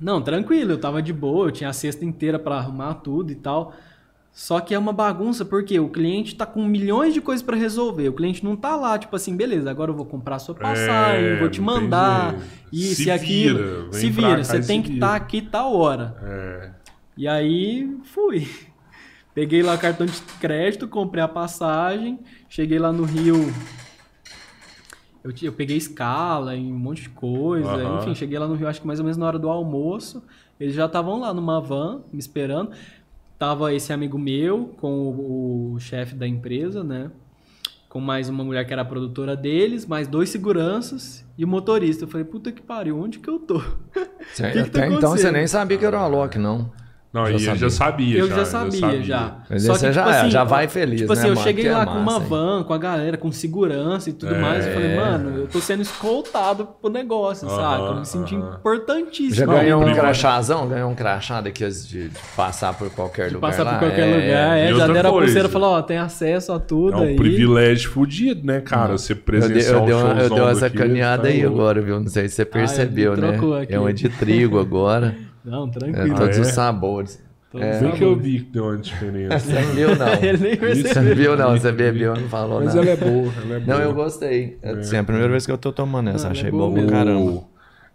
não, 0.00 0.22
tranquilo, 0.22 0.72
eu 0.72 0.80
tava 0.80 1.02
de 1.02 1.12
boa, 1.12 1.48
eu 1.48 1.52
tinha 1.52 1.70
a 1.70 1.72
cesta 1.72 2.04
inteira 2.04 2.38
pra 2.38 2.56
arrumar 2.56 2.94
tudo 2.94 3.32
e 3.32 3.34
tal. 3.34 3.74
Só 4.38 4.60
que 4.60 4.72
é 4.72 4.78
uma 4.78 4.92
bagunça, 4.92 5.44
porque 5.44 5.80
o 5.80 5.88
cliente 5.88 6.36
tá 6.36 6.46
com 6.46 6.64
milhões 6.64 7.12
de 7.12 7.20
coisas 7.20 7.42
pra 7.44 7.56
resolver. 7.56 8.08
O 8.08 8.12
cliente 8.12 8.44
não 8.44 8.54
tá 8.54 8.76
lá, 8.76 8.96
tipo 8.96 9.16
assim, 9.16 9.36
beleza, 9.36 9.68
agora 9.68 9.90
eu 9.90 9.96
vou 9.96 10.06
comprar 10.06 10.38
sua 10.38 10.54
passagem, 10.54 11.24
É, 11.30 11.40
vou 11.40 11.48
te 11.48 11.60
mandar, 11.60 12.36
isso 12.72 13.02
Se 13.02 13.08
e 13.08 13.10
aquilo. 13.10 13.58
vira, 13.58 13.92
se 13.92 14.10
vira, 14.10 14.44
você 14.44 14.58
e 14.58 14.64
tem 14.64 14.80
que 14.80 14.92
estar 14.92 15.16
aqui 15.16 15.42
tal 15.42 15.74
hora. 15.74 16.16
É. 16.22 16.70
E 17.16 17.26
aí, 17.26 17.92
fui. 18.14 18.48
Peguei 19.34 19.60
lá 19.60 19.74
o 19.74 19.78
cartão 19.78 20.06
de 20.06 20.22
crédito, 20.40 20.86
comprei 20.86 21.24
a 21.24 21.26
passagem, 21.28 22.20
cheguei 22.48 22.78
lá 22.78 22.92
no 22.92 23.02
Rio. 23.02 23.52
Eu, 25.24 25.32
eu 25.42 25.52
peguei 25.52 25.76
escala 25.76 26.54
em 26.54 26.72
um 26.72 26.78
monte 26.78 27.02
de 27.02 27.08
coisa. 27.08 27.68
Aham. 27.72 28.02
Enfim, 28.02 28.14
cheguei 28.14 28.38
lá 28.38 28.46
no 28.46 28.54
Rio, 28.54 28.68
acho 28.68 28.80
que 28.80 28.86
mais 28.86 29.00
ou 29.00 29.04
menos 29.04 29.16
na 29.16 29.26
hora 29.26 29.38
do 29.38 29.48
almoço. 29.48 30.22
Eles 30.60 30.74
já 30.74 30.86
estavam 30.86 31.20
lá 31.20 31.32
numa 31.34 31.60
van, 31.60 32.02
me 32.12 32.18
esperando. 32.18 32.70
Tava 33.38 33.72
esse 33.72 33.92
amigo 33.92 34.18
meu 34.18 34.74
com 34.80 34.92
o, 34.92 35.72
o 35.74 35.80
chefe 35.80 36.14
da 36.14 36.26
empresa, 36.26 36.82
né? 36.82 37.10
Com 37.88 38.00
mais 38.00 38.28
uma 38.28 38.42
mulher 38.44 38.66
que 38.66 38.72
era 38.72 38.84
produtora 38.84 39.36
deles, 39.36 39.86
mais 39.86 40.08
dois 40.08 40.28
seguranças 40.28 41.24
e 41.38 41.44
o 41.44 41.48
motorista. 41.48 42.04
Eu 42.04 42.08
falei, 42.08 42.24
puta 42.24 42.50
que 42.50 42.60
pariu, 42.60 42.98
onde 43.00 43.18
que 43.20 43.28
eu 43.30 43.38
tô? 43.38 43.58
Você- 44.34 44.50
que 44.50 44.62
que 44.64 44.70
tá 44.70 44.78
até 44.80 44.86
então 44.94 45.10
você 45.16 45.30
nem 45.30 45.46
sabia 45.46 45.78
que 45.78 45.84
era 45.84 45.98
um 45.98 46.02
Alok, 46.02 46.36
não. 46.38 46.70
Não, 47.10 47.24
Já 47.24 47.30
e 47.30 47.34
ele 47.34 47.44
sabia. 47.44 47.58
já 47.58 47.70
sabia. 47.70 48.18
Eu 48.18 48.28
já 48.28 48.44
sabia, 48.44 49.02
já. 49.02 49.36
Mas 49.48 49.64
aí 49.70 49.76
você 49.78 49.92
já- 49.92 50.28
já 50.28 50.44
vai 50.44 50.68
feliz, 50.68 51.00
Tipo 51.00 51.14
né, 51.14 51.18
assim, 51.18 51.28
eu 51.28 51.34
mano? 51.34 51.46
cheguei 51.46 51.64
Que 51.64 51.70
é 51.70 51.74
lá 51.74 51.86
com 51.86 51.98
uma 51.98 52.16
hein? 52.18 52.22
van, 52.28 52.62
com 52.64 52.74
a 52.74 52.78
galera, 52.78 53.16
com 53.16 53.32
segurança 53.32 54.10
e 54.10 54.12
tudo 54.12 54.36
mais. 54.36 54.66
Eu 54.66 54.74
falei, 54.74 54.94
mano, 54.94 55.38
eu 55.38 55.46
tô 55.46 55.58
sendo 55.58 55.80
escoltado 55.80 56.68
pro 56.80 56.90
negócio, 56.90 57.48
Aham, 57.48 57.56
saca? 57.56 57.82
Eu 57.84 57.96
me 57.96 58.04
senti 58.06 58.34
aham. 58.36 58.56
importantíssimo. 58.58 59.34
Já 59.34 59.46
ganhou 59.46 59.82
um 59.82 59.94
crachazão? 59.94 60.68
Ganhou 60.68 60.90
um 60.90 60.94
crachá 60.94 61.40
daqueles 61.40 61.88
de, 61.88 62.08
de 62.10 62.18
passar 62.36 62.74
por 62.74 62.90
qualquer 62.90 63.32
lugar 63.32 63.40
Passar 63.50 63.62
lá? 63.64 63.72
por 63.78 63.86
qualquer 63.86 64.06
É, 64.06 64.14
lugar, 64.14 64.58
é, 64.58 64.70
E 64.70 64.74
já 64.74 64.86
deram 64.86 65.08
a 65.08 65.12
coisa. 65.12 65.26
pulseira 65.26 65.48
e 65.48 65.50
falou, 65.50 65.70
ó, 65.70 65.82
tem 65.82 65.96
acesso 65.96 66.52
a 66.52 66.58
tudo 66.60 66.92
É 66.92 66.96
um 66.98 67.02
aí. 67.04 67.16
privilégio 67.16 67.90
fudido, 67.90 68.46
né, 68.46 68.60
cara? 68.60 68.92
Você 68.98 69.12
Eu 69.12 69.16
dei, 69.16 69.24
presenciar 69.24 69.74
eu 69.76 69.82
um 69.82 69.86
dei 69.86 69.94
eu 69.94 70.28
dei 70.30 70.40
uma 70.42 70.54
sacaneada 70.54 71.22
tá 71.22 71.28
aí 71.28 71.42
agora, 71.42 71.80
viu? 71.80 71.98
Não 72.00 72.08
sei 72.08 72.28
se 72.28 72.34
você 72.36 72.44
percebeu, 72.44 73.16
né? 73.16 73.38
É 73.68 73.78
uma 73.78 73.92
de 73.94 74.10
trigo 74.10 74.58
agora. 74.58 75.16
Não, 75.44 75.66
É, 75.66 75.70
tranquilo. 75.70 76.16
todos 76.16 76.36
Ah, 76.36 76.40
é? 76.40 76.42
os 76.42 76.48
sabores. 76.48 77.22
Todos 77.50 77.66
é. 77.66 77.80
Bem 77.80 77.92
que 77.92 78.04
eu 78.04 78.16
vi 78.16 78.40
que 78.40 78.50
deu 78.52 78.64
uma 78.64 78.76
diferença. 78.76 79.38
Você 79.40 79.52
não 79.54 79.74
viu, 79.74 79.96
não. 79.96 80.08
Ele 80.22 80.38
nem 80.38 80.50
Você 80.56 80.56
percebeu. 80.82 81.02
não 81.02 81.14
viu, 81.16 81.36
não. 81.36 81.50
Você 81.56 81.72
bebeu, 81.72 82.14
não 82.16 82.28
falou 82.28 82.60
Mas 82.62 82.74
nada. 82.74 82.90
ela 82.90 82.90
é 82.90 82.96
boa, 83.10 83.32
ela 83.44 83.54
é 83.56 83.60
boa. 83.60 83.78
Não, 83.78 83.84
eu 83.84 83.94
gostei. 83.94 84.58
É, 84.62 84.70
assim, 84.72 84.96
é 84.96 84.98
a 84.98 85.04
primeira 85.04 85.28
vez 85.30 85.46
que 85.46 85.52
eu 85.52 85.56
tô 85.58 85.72
tomando 85.72 86.10
essa. 86.10 86.24
Não, 86.24 86.32
Achei 86.32 86.48
é 86.48 86.50
bom 86.50 86.70
boa 86.70 86.72
pra 86.86 86.86
caramba. 86.86 87.42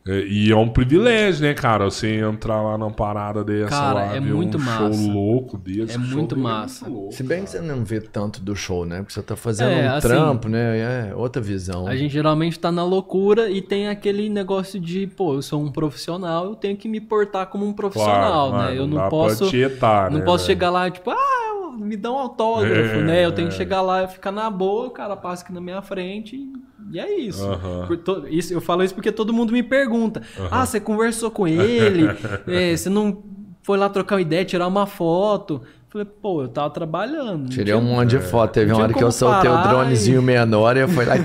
É, 0.05 0.19
e 0.25 0.51
é 0.51 0.55
um 0.55 0.67
privilégio, 0.67 1.43
né, 1.45 1.53
cara? 1.53 1.85
Você 1.85 2.15
entrar 2.19 2.61
lá 2.61 2.77
numa 2.77 2.91
parada 2.91 3.41
dessa 3.41 3.69
Cara, 3.69 3.93
lá, 3.93 4.15
é 4.15 4.19
ver 4.19 4.33
muito 4.33 4.57
um 4.57 4.61
massa. 4.61 4.93
show 4.93 5.11
louco 5.13 5.57
desse. 5.57 5.95
É 5.95 5.97
o 5.97 6.01
show 6.01 6.17
muito 6.17 6.35
dele 6.35 6.47
massa. 6.47 6.89
louco. 6.89 7.13
Se 7.13 7.23
bem 7.23 7.43
que 7.45 7.49
você 7.51 7.61
não 7.61 7.85
vê 7.85 8.01
tanto 8.01 8.41
do 8.41 8.53
show, 8.53 8.85
né? 8.85 8.97
Porque 8.97 9.13
você 9.13 9.21
tá 9.21 9.37
fazendo 9.37 9.69
É, 9.71 9.85
um 9.89 9.93
assim, 9.95 10.07
trampo, 10.09 10.49
né? 10.49 10.77
É 11.09 11.15
outra 11.15 11.41
visão. 11.41 11.87
A 11.87 11.95
gente 11.95 12.11
geralmente 12.11 12.59
tá 12.59 12.69
na 12.69 12.83
loucura 12.83 13.49
e 13.49 13.61
tem 13.61 13.87
aquele 13.87 14.27
negócio 14.27 14.77
de, 14.77 15.07
pô, 15.07 15.35
eu 15.35 15.41
sou 15.41 15.61
um 15.63 15.71
profissional, 15.71 16.45
eu 16.47 16.55
tenho 16.55 16.75
que 16.75 16.89
me 16.89 16.99
portar 16.99 17.47
como 17.47 17.65
um 17.65 17.71
profissional, 17.71 18.49
Claro, 18.49 18.71
né? 18.73 18.77
Eu 18.77 18.85
não 18.85 19.07
posso. 19.07 19.49
tietar, 19.49 20.11
não 20.11 20.19
né, 20.19 20.25
posso 20.25 20.45
velho? 20.45 20.57
chegar 20.57 20.69
lá, 20.69 20.91
tipo, 20.91 21.11
ah, 21.11 21.71
me 21.79 21.95
dá 21.95 22.11
um 22.11 22.17
autógrafo, 22.17 22.97
É, 22.97 23.03
né? 23.03 23.25
Eu 23.25 23.31
tenho 23.31 23.47
é. 23.47 23.51
que 23.51 23.55
chegar 23.57 23.81
lá 23.81 24.03
e 24.03 24.07
ficar 24.09 24.31
na 24.33 24.49
boa, 24.49 24.87
o 24.87 24.91
cara 24.91 25.15
passa 25.15 25.43
aqui 25.43 25.53
na 25.53 25.61
minha 25.61 25.81
frente 25.81 26.35
e- 26.35 26.51
e 26.93 26.99
é 26.99 27.19
isso. 27.19 27.43
Por 27.87 27.97
to- 27.97 28.27
isso. 28.29 28.53
Eu 28.53 28.61
falo 28.61 28.83
isso 28.83 28.93
porque 28.93 29.11
todo 29.11 29.33
mundo 29.33 29.51
me 29.51 29.63
pergunta: 29.63 30.21
ah, 30.51 30.65
você 30.65 30.79
conversou 30.79 31.29
com 31.31 31.47
ele? 31.47 32.07
É, 32.47 32.75
você 32.75 32.89
não 32.89 33.23
foi 33.61 33.77
lá 33.77 33.89
trocar 33.89 34.15
uma 34.15 34.21
ideia, 34.21 34.45
tirar 34.45 34.67
uma 34.67 34.85
foto? 34.85 35.61
Falei, 35.89 36.07
pô, 36.21 36.41
eu 36.41 36.47
tava 36.47 36.69
trabalhando. 36.71 37.49
Tirei 37.49 37.65
tinha- 37.65 37.77
um 37.77 37.81
monte 37.83 38.09
de 38.11 38.19
foto. 38.19 38.51
Teve 38.53 38.71
uma 38.71 38.81
hora 38.83 38.93
que 38.93 39.03
eu 39.03 39.11
soltei 39.11 39.49
o 39.49 39.61
dronezinho 39.63 40.21
e- 40.21 40.25
menor 40.25 40.75
e 40.77 40.79
eu 40.81 40.87
fui 40.87 41.05
lá. 41.05 41.15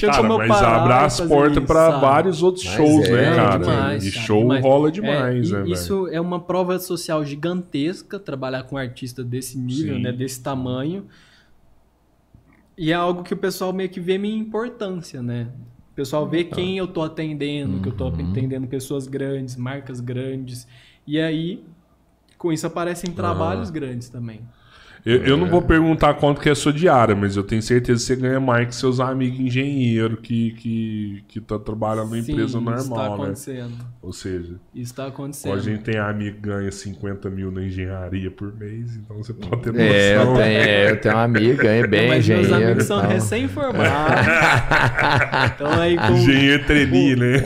Cara, 0.00 0.22
mas 0.22 0.48
parar 0.48 0.76
abre 0.76 0.92
as 1.06 1.20
portas 1.20 1.66
sabe? 1.66 2.00
vários 2.00 2.40
outros 2.40 2.64
Mas 2.64 2.74
shows, 2.76 3.04
é, 3.08 3.12
né, 3.30 3.34
cara? 3.34 3.58
demais, 3.58 4.06
e 4.06 4.12
cara, 4.12 4.26
show 4.26 4.40
demais. 4.42 4.64
rola 4.64 4.88
É, 4.88 4.90
demais, 4.92 5.48
e 5.48 5.52
né, 5.52 5.58
velho? 5.62 5.72
Isso 5.72 6.06
é 6.12 6.20
uma 6.20 6.38
prova 6.38 6.78
social 6.78 7.24
gigantesca, 7.24 8.16
trabalhar 8.20 8.62
com 8.62 8.76
um 8.76 8.78
artista 8.78 9.24
desse 9.24 9.58
nível, 9.58 9.96
Sim. 9.96 10.02
né, 10.02 10.12
desse 10.12 10.40
tamanho. 10.40 11.04
E 12.76 12.90
é 12.90 12.94
algo 12.94 13.22
que 13.22 13.34
o 13.34 13.36
pessoal 13.36 13.72
meio 13.72 13.88
que 13.88 14.00
vê 14.00 14.16
minha 14.18 14.36
importância, 14.36 15.22
né? 15.22 15.48
O 15.92 15.94
pessoal 15.94 16.26
vê 16.26 16.42
quem 16.44 16.78
eu 16.78 16.86
tô 16.88 17.02
atendendo, 17.02 17.80
que 17.80 17.88
eu 17.88 17.92
tô 17.92 18.08
Uhum. 18.08 18.30
atendendo 18.30 18.66
pessoas 18.66 19.06
grandes, 19.06 19.56
marcas 19.56 20.00
grandes. 20.00 20.66
E 21.06 21.20
aí, 21.20 21.62
com 22.38 22.50
isso 22.52 22.66
aparecem 22.66 23.12
trabalhos 23.12 23.70
grandes 23.70 24.08
também. 24.08 24.40
Eu, 25.04 25.24
eu 25.24 25.36
não 25.36 25.48
vou 25.48 25.60
perguntar 25.60 26.14
quanto 26.14 26.40
que 26.40 26.48
é 26.48 26.52
a 26.52 26.54
sua 26.54 26.72
diária, 26.72 27.14
mas 27.16 27.36
eu 27.36 27.42
tenho 27.42 27.60
certeza 27.60 27.98
que 28.00 28.06
você 28.06 28.14
ganha 28.16 28.38
mais 28.38 28.68
que 28.68 28.74
seus 28.76 29.00
amigos 29.00 29.40
engenheiros 29.40 30.18
que, 30.22 30.52
que, 30.52 31.24
que 31.26 31.40
tá 31.40 31.58
trabalhando 31.58 32.10
na 32.10 32.18
empresa 32.18 32.58
Sim, 32.58 32.64
tá 32.64 32.70
normal, 32.70 33.08
né? 33.08 33.14
acontecendo. 33.24 33.72
Ou 34.00 34.12
seja, 34.12 34.54
Isso 34.72 34.94
tá 34.94 35.04
a 35.04 35.08
acontecendo. 35.08 35.58
gente 35.60 35.82
tem 35.82 35.98
amigo 35.98 36.36
que 36.36 36.42
ganha 36.48 36.70
50 36.70 37.28
mil 37.30 37.50
na 37.50 37.64
engenharia 37.64 38.30
por 38.30 38.54
mês, 38.56 38.96
então 38.96 39.16
você 39.16 39.32
pode 39.32 39.62
ter 39.62 39.72
noção. 39.72 39.84
É, 39.84 40.16
eu 40.16 40.34
tenho, 40.34 40.40
é, 40.40 40.90
eu 40.92 41.00
tenho 41.00 41.14
um 41.14 41.18
amigo, 41.18 41.62
ganha 41.62 41.86
bem, 41.88 42.08
Mas 42.08 42.28
meus 42.28 42.40
engenheiro. 42.46 42.64
amigos 42.66 42.84
e 42.84 42.86
são 42.86 43.00
tal. 43.00 43.10
recém-formados. 43.10 44.26
então 45.54 45.80
aí 45.80 45.96
com 45.96 46.12
Engenheiro 46.12 46.64
trainee, 46.64 47.16
né? 47.16 47.36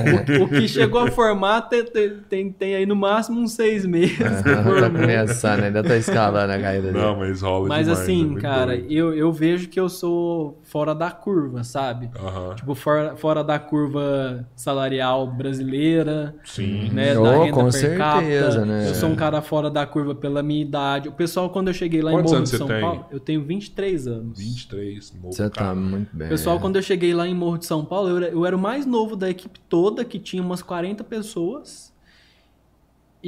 o, 0.41 0.45
o 0.45 0.49
que 0.49 0.69
chegou 0.69 1.01
a 1.01 1.11
formar 1.11 1.62
tem, 1.62 1.85
tem, 2.28 2.51
tem, 2.53 2.74
aí 2.74 2.85
no 2.85 2.97
máximo 2.97 3.41
uns 3.41 3.53
seis 3.53 3.87
meses. 3.87 4.16
que 4.19 4.24
tá 4.24 4.91
começando, 4.91 5.62
ainda 5.65 5.83
tá 5.83 5.97
escalando 5.97 6.53
a 6.53 6.59
caída 6.59 6.93
dele. 6.93 6.99
Não, 6.99 7.16
mas 7.16 7.43
rola 7.47 7.68
Mas 7.68 7.86
demais, 7.86 7.98
é 7.98 8.02
assim, 8.02 8.24
muito 8.27 8.43
cara, 8.43 8.77
doido. 8.77 8.93
eu, 8.93 9.14
eu 9.14 9.32
vejo 9.32 9.68
que 9.68 9.78
eu 9.78 9.89
sou 9.89 10.60
fora 10.62 10.94
da 10.94 11.10
curva, 11.10 11.64
sabe? 11.64 12.10
Aham. 12.18 12.55
Tipo, 12.55 12.74
fora, 12.74 13.16
fora 13.16 13.43
da 13.43 13.59
curva 13.59 14.47
salarial 14.55 15.27
brasileira, 15.27 16.35
Sim. 16.44 16.90
né? 16.90 17.18
Oh, 17.18 17.23
da 17.23 17.36
renda 17.39 17.52
com 17.52 17.62
per 17.64 17.73
certeza, 17.73 17.98
capita. 17.98 18.64
né? 18.66 18.89
Eu 18.90 18.94
sou 18.94 19.09
um 19.09 19.16
cara 19.16 19.40
fora 19.43 19.70
da 19.70 19.86
curva 19.86 20.14
pela 20.14 20.43
minha 20.43 20.62
idade. 20.62 21.09
O 21.09 21.12
pessoal, 21.12 21.51
quando 21.51 21.68
eu 21.68 21.74
cheguei 21.74 22.02
lá 22.02 22.10
Quantos 22.12 22.32
em 22.32 22.35
Morro 22.35 22.44
de 22.44 22.56
São 22.56 22.66
tem? 22.66 22.81
Paulo, 22.81 23.06
eu 23.10 23.20
tenho 23.20 23.43
23 23.44 24.06
anos. 24.06 24.39
23, 24.39 25.14
novo 25.14 25.32
Você 25.32 25.48
tá 25.51 25.74
muito 25.74 26.14
bem. 26.16 26.27
O 26.27 26.31
pessoal, 26.31 26.60
quando 26.60 26.77
eu 26.77 26.82
cheguei 26.82 27.14
lá 27.14 27.27
em 27.27 27.35
Morro 27.35 27.59
de 27.59 27.66
São 27.66 27.85
Paulo, 27.85 28.09
eu 28.10 28.16
era, 28.16 28.28
eu 28.28 28.47
era 28.47 28.56
o 28.56 28.59
mais 28.59 28.85
novo 28.86 29.16
da 29.16 29.31
equipe 29.31 29.59
toda, 29.68 30.05
que 30.05 30.18
tinha 30.18 30.43
umas 30.43 30.62
40 30.62 31.02
pessoas. 31.05 31.94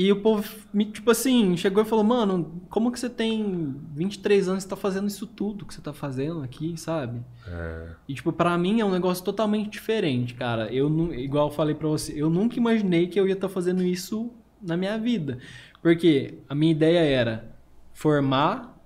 E 0.00 0.12
o 0.12 0.20
povo, 0.20 0.48
me, 0.72 0.84
tipo 0.84 1.10
assim, 1.10 1.56
chegou 1.56 1.82
e 1.82 1.84
falou, 1.84 2.04
mano, 2.04 2.62
como 2.70 2.92
que 2.92 3.00
você 3.00 3.10
tem 3.10 3.74
23 3.96 4.48
anos 4.48 4.62
e 4.62 4.68
tá 4.68 4.76
fazendo 4.76 5.08
isso 5.08 5.26
tudo 5.26 5.66
que 5.66 5.74
você 5.74 5.80
tá 5.80 5.92
fazendo 5.92 6.40
aqui, 6.40 6.76
sabe? 6.76 7.20
É. 7.44 7.88
E, 8.06 8.14
tipo, 8.14 8.32
pra 8.32 8.56
mim 8.56 8.78
é 8.78 8.84
um 8.84 8.92
negócio 8.92 9.24
totalmente 9.24 9.70
diferente, 9.70 10.34
cara. 10.34 10.72
Eu, 10.72 11.12
igual 11.14 11.48
eu 11.48 11.52
falei 11.52 11.74
pra 11.74 11.88
você, 11.88 12.12
eu 12.14 12.30
nunca 12.30 12.56
imaginei 12.56 13.08
que 13.08 13.18
eu 13.18 13.26
ia 13.26 13.34
estar 13.34 13.48
fazendo 13.48 13.82
isso 13.82 14.30
na 14.62 14.76
minha 14.76 14.96
vida. 14.96 15.38
Porque 15.82 16.38
a 16.48 16.54
minha 16.54 16.70
ideia 16.70 17.00
era 17.00 17.56
formar, 17.92 18.80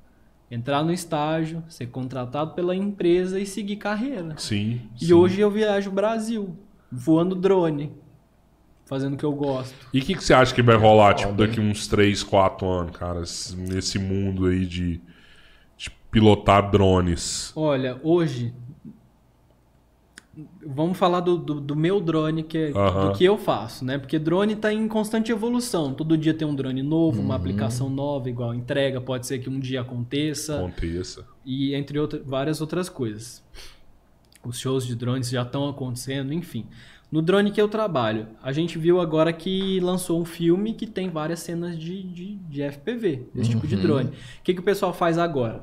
entrar 0.50 0.82
no 0.82 0.94
estágio, 0.94 1.62
ser 1.68 1.88
contratado 1.88 2.54
pela 2.54 2.74
empresa 2.74 3.38
e 3.38 3.44
seguir 3.44 3.76
carreira. 3.76 4.34
Sim. 4.38 4.80
E 4.98 5.04
sim. 5.04 5.12
hoje 5.12 5.42
eu 5.42 5.50
viajo 5.50 5.90
o 5.90 5.92
Brasil, 5.92 6.56
voando 6.90 7.34
drone, 7.34 7.92
fazendo 8.92 9.14
o 9.14 9.16
que 9.16 9.24
eu 9.24 9.32
gosto. 9.32 9.74
E 9.90 10.00
o 10.00 10.02
que, 10.02 10.14
que 10.14 10.22
você 10.22 10.34
acha 10.34 10.54
que 10.54 10.60
vai 10.62 10.76
rolar, 10.76 11.14
tipo, 11.14 11.32
daqui 11.32 11.58
uns 11.58 11.86
3, 11.86 12.22
4 12.22 12.68
anos, 12.68 12.94
cara, 12.96 13.22
nesse 13.56 13.98
mundo 13.98 14.44
aí 14.46 14.66
de, 14.66 15.00
de 15.78 15.90
pilotar 16.10 16.70
drones? 16.70 17.52
Olha, 17.56 17.98
hoje. 18.02 18.52
Vamos 20.66 20.96
falar 20.98 21.20
do, 21.20 21.36
do, 21.38 21.60
do 21.60 21.76
meu 21.76 22.00
drone, 22.00 22.42
que 22.42 22.56
é, 22.56 22.70
Aham. 22.70 23.08
do 23.08 23.18
que 23.18 23.24
eu 23.24 23.36
faço, 23.38 23.82
né? 23.84 23.98
Porque 23.98 24.18
drone 24.18 24.52
está 24.54 24.72
em 24.72 24.86
constante 24.88 25.30
evolução. 25.32 25.92
Todo 25.94 26.16
dia 26.16 26.32
tem 26.34 26.46
um 26.46 26.54
drone 26.54 26.82
novo, 26.82 27.20
uma 27.20 27.34
aplicação 27.34 27.88
nova, 27.90 28.28
igual 28.30 28.54
entrega, 28.54 29.00
pode 29.00 29.26
ser 29.26 29.38
que 29.40 29.48
um 29.50 29.58
dia 29.60 29.80
aconteça, 29.82 30.56
Aconteça. 30.58 31.26
e 31.44 31.74
entre 31.74 31.98
outra, 31.98 32.22
várias 32.24 32.60
outras 32.60 32.88
coisas. 32.88 33.42
Os 34.44 34.58
shows 34.58 34.86
de 34.86 34.94
drones 34.96 35.28
já 35.30 35.42
estão 35.42 35.68
acontecendo, 35.68 36.32
enfim. 36.32 36.66
No 37.12 37.20
drone 37.20 37.50
que 37.50 37.60
eu 37.60 37.68
trabalho, 37.68 38.26
a 38.42 38.52
gente 38.52 38.78
viu 38.78 38.98
agora 38.98 39.32
que 39.34 39.78
lançou 39.80 40.18
um 40.18 40.24
filme 40.24 40.72
que 40.72 40.86
tem 40.86 41.10
várias 41.10 41.40
cenas 41.40 41.78
de, 41.78 42.02
de, 42.02 42.36
de 42.36 42.62
FPV, 42.62 43.28
desse 43.34 43.50
tipo 43.50 43.66
de 43.66 43.76
drone. 43.76 44.08
O 44.08 44.42
que, 44.42 44.54
que 44.54 44.60
o 44.60 44.62
pessoal 44.62 44.94
faz 44.94 45.18
agora? 45.18 45.62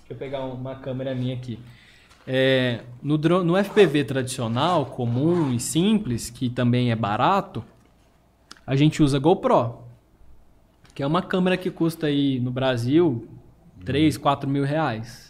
Deixa 0.00 0.12
eu 0.12 0.16
pegar 0.16 0.44
uma 0.44 0.74
câmera 0.74 1.14
minha 1.14 1.34
aqui. 1.34 1.58
É, 2.26 2.82
no, 3.02 3.16
dro- 3.16 3.42
no 3.42 3.56
FPV 3.56 4.04
tradicional, 4.04 4.84
comum 4.86 5.50
e 5.54 5.58
simples, 5.58 6.28
que 6.28 6.50
também 6.50 6.90
é 6.90 6.96
barato, 6.96 7.64
a 8.66 8.76
gente 8.76 9.02
usa 9.02 9.18
GoPro, 9.18 9.78
que 10.94 11.02
é 11.02 11.06
uma 11.06 11.22
câmera 11.22 11.56
que 11.56 11.70
custa 11.70 12.08
aí 12.08 12.38
no 12.38 12.50
Brasil 12.50 13.26
3, 13.84 14.18
4 14.18 14.48
mil 14.50 14.64
reais. 14.64 15.25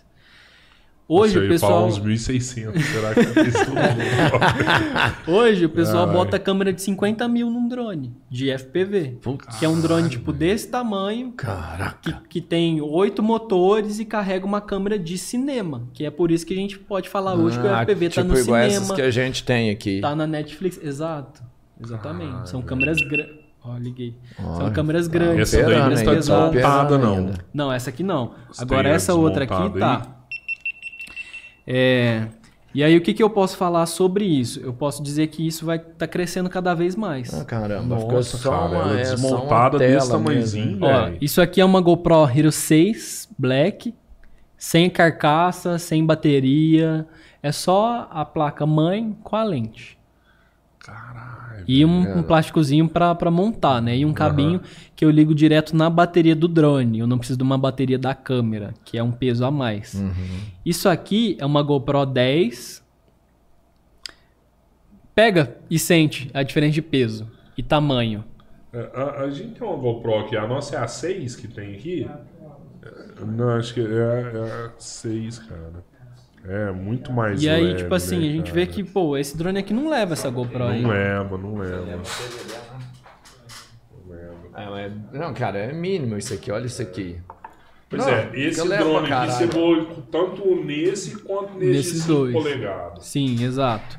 Hoje 1.09 1.39
o 1.39 1.49
pessoal, 1.49 1.87
uns 1.87 2.01
1.600, 2.01 2.83
será 2.83 3.15
que 3.15 3.21
é 3.21 3.31
hoje 5.31 5.65
o 5.67 5.69
pessoal 5.69 6.09
Ai. 6.09 6.13
bota 6.13 6.37
câmera 6.37 6.73
de 6.73 6.83
50 6.83 7.29
mil 7.29 7.49
num 7.49 7.69
drone 7.69 8.13
de 8.29 8.51
FPV, 8.51 9.19
que 9.57 9.65
é 9.65 9.69
um 9.69 9.81
drone 9.81 10.09
tipo 10.09 10.33
desse 10.33 10.67
tamanho, 10.69 11.31
Caraca. 11.31 11.97
que, 12.03 12.13
que 12.29 12.41
tem 12.41 12.81
oito 12.81 13.23
motores 13.23 14.01
e 14.01 14.05
carrega 14.05 14.45
uma 14.45 14.61
câmera 14.61 14.99
de 14.99 15.17
cinema, 15.17 15.85
que 15.93 16.05
é 16.05 16.11
por 16.11 16.33
isso 16.33 16.45
que 16.45 16.53
a 16.55 16.57
gente 16.57 16.77
pode 16.77 17.09
falar 17.09 17.35
hoje 17.37 17.57
que 17.61 17.67
o 17.67 17.73
Ah, 17.73 17.83
FPV 17.83 18.09
tá 18.09 18.23
tipo 18.23 18.35
no 18.35 18.41
igual 18.41 18.59
essas 18.59 18.73
cinema, 18.75 18.95
que 18.97 19.03
a 19.03 19.11
gente 19.13 19.45
tem 19.45 19.71
aqui. 19.71 20.01
tá 20.01 20.17
na 20.17 20.27
Netflix, 20.27 20.81
exato, 20.83 21.41
exatamente, 21.81 22.49
são 22.51 22.61
câmeras 22.61 22.99
grandes, 23.01 23.37
ó, 23.65 23.77
liguei, 23.79 24.17
são 24.37 24.57
Olha, 24.65 24.71
câmeras 24.73 25.07
tá 25.07 25.13
grandes, 25.13 25.55
Essa 25.55 25.65
daí 25.65 25.79
não 25.79 25.93
está 25.93 26.15
desmontada, 26.15 26.99
não. 26.99 27.31
Não, 27.55 27.73
essa 27.73 27.91
aqui 27.91 28.03
não. 28.03 28.33
Você 28.51 28.61
Agora 28.61 28.89
a 28.89 28.93
essa 28.93 29.15
outra 29.15 29.45
aqui 29.45 29.79
tá. 29.79 30.16
É, 31.67 32.29
E 32.75 32.85
aí 32.85 32.97
o 32.97 33.01
que, 33.01 33.15
que 33.15 33.23
eu 33.23 33.31
posso 33.31 33.57
falar 33.57 33.87
sobre 33.87 34.25
isso? 34.25 34.61
Eu 34.61 34.73
posso 34.73 35.03
dizer 35.03 35.29
que 35.29 35.47
isso 35.47 35.65
vai 35.65 35.79
estar 35.79 35.93
tá 35.97 36.07
crescendo 36.07 36.51
cada 36.51 36.75
vez 36.75 36.95
mais. 36.95 37.33
Ah, 37.33 37.45
caramba, 37.45 37.99
ficou 37.99 38.23
só 38.23 38.51
cara, 38.51 38.67
uma, 38.67 39.01
é, 39.01 39.05
só 39.05 39.17
uma 39.17 39.17
desmontada 39.17 39.79
tela 39.79 39.95
desse 39.95 40.11
tamanhozinho. 40.11 40.79
Ó, 40.83 41.05
velho. 41.05 41.19
isso 41.21 41.41
aqui 41.41 41.61
é 41.61 41.65
uma 41.65 41.81
GoPro 41.81 42.29
Hero 42.29 42.53
6 42.53 43.31
Black, 43.39 43.95
sem 44.59 44.91
carcaça, 44.91 45.79
sem 45.79 46.05
bateria. 46.05 47.07
É 47.43 47.51
só 47.51 48.09
a 48.11 48.25
placa 48.25 48.67
mãe 48.67 49.17
com 49.23 49.37
a 49.37 49.45
lente. 49.45 49.96
E 51.69 51.85
um, 51.85 52.19
um 52.19 52.23
plásticozinho 52.23 52.89
pra 52.89 53.15
pra 53.15 53.31
montar, 53.31 53.81
né? 53.83 53.97
E 53.97 54.05
um 54.05 54.13
cabinho 54.13 54.61
que 54.95 55.05
eu 55.05 55.11
ligo 55.11 55.35
direto 55.35 55.77
na 55.77 55.91
bateria 55.91 56.35
do 56.35 56.47
drone. 56.47 56.99
Eu 57.01 57.07
não 57.07 57.19
preciso 57.19 57.37
de 57.37 57.43
uma 57.43 57.59
bateria 57.59 57.99
da 57.99 58.15
câmera, 58.15 58.73
que 58.85 58.97
é 58.97 59.03
um 59.03 59.13
peso 59.13 59.45
a 59.45 59.51
mais. 59.51 59.95
Uhum. 59.95 60.13
Isso 60.65 60.89
aqui 60.89 61.37
é 61.41 61.47
uma 61.47 61.63
GoPro 61.63 62.07
10. 62.07 62.85
Pega 65.15 65.57
e 65.71 65.79
sente 65.79 66.31
a 66.35 66.43
diferença 66.43 66.75
de 66.75 66.83
peso 66.83 67.27
e 67.57 67.63
tamanho. 67.63 68.23
É, 68.73 68.91
A, 68.95 69.23
a 69.23 69.31
gente 69.31 69.59
tem 69.59 69.67
uma 69.67 69.77
GoPro 69.77 70.19
aqui, 70.19 70.37
a 70.37 70.47
nossa 70.47 70.77
é 70.77 70.79
a 70.79 70.87
6 70.87 71.37
que 71.37 71.49
tem 71.49 71.75
aqui? 71.75 72.07
É, 72.83 73.25
Não, 73.25 73.49
acho 73.51 73.73
que 73.73 73.81
é, 73.81 73.85
é 73.85 74.67
a 74.67 74.71
6, 74.79 75.39
cara. 75.41 75.85
É 76.49 76.71
muito 76.71 77.13
mais 77.13 77.43
e 77.43 77.49
aí, 77.49 77.65
leve, 77.65 77.79
tipo 77.79 77.95
assim, 77.95 78.19
né, 78.21 78.29
a 78.29 78.31
gente 78.31 78.53
cara? 78.53 78.55
vê 78.55 78.67
que, 78.67 78.85
pô, 78.85 79.17
esse 79.17 79.37
drone 79.37 79.59
aqui 79.59 79.75
não 79.75 79.89
leva 79.89 80.13
essa 80.13 80.31
GoPro 80.31 80.65
aí. 80.65 80.83
Não 80.83 80.91
leva, 80.91 81.39
não 81.39 81.57
leva. 81.57 81.77
Não 81.77 81.85
leva. 81.87 82.03
Ah, 84.55 84.91
não, 85.13 85.35
cara, 85.35 85.59
é 85.59 85.73
mínimo 85.73 86.17
isso 86.17 86.33
aqui. 86.33 86.51
Olha 86.51 86.67
isso 86.67 86.81
aqui. 86.81 87.17
Pois 87.89 88.03
Não, 88.05 88.13
é, 88.13 88.31
esse 88.35 88.59
eu 88.59 88.67
levo 88.67 88.85
drone 88.85 89.13
aqui 89.13 89.33
você 89.33 89.47
voa 89.47 89.87
tanto 90.11 90.65
nesse 90.65 91.17
quanto 91.21 91.55
nesse 91.55 91.73
Nesses 91.73 92.03
5 92.03 92.13
dois. 92.15 92.33
polegadas. 92.33 93.05
Sim, 93.07 93.45
exato. 93.45 93.99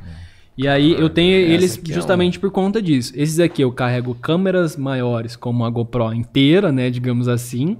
E 0.58 0.68
aí 0.68 0.94
eu 1.00 1.10
tenho 1.10 1.36
essa 1.46 1.54
eles 1.54 1.78
aqui 1.78 1.92
é 1.92 1.94
justamente 1.94 2.40
por 2.40 2.50
conta 2.52 2.82
disso. 2.82 3.14
Esses 3.16 3.40
aqui 3.40 3.62
eu 3.62 3.72
carrego 3.72 4.16
câmeras 4.16 4.76
maiores, 4.76 5.36
como 5.36 5.64
a 5.64 5.70
GoPro 5.70 6.12
inteira, 6.14 6.72
né, 6.72 6.90
digamos 6.90 7.28
assim, 7.28 7.78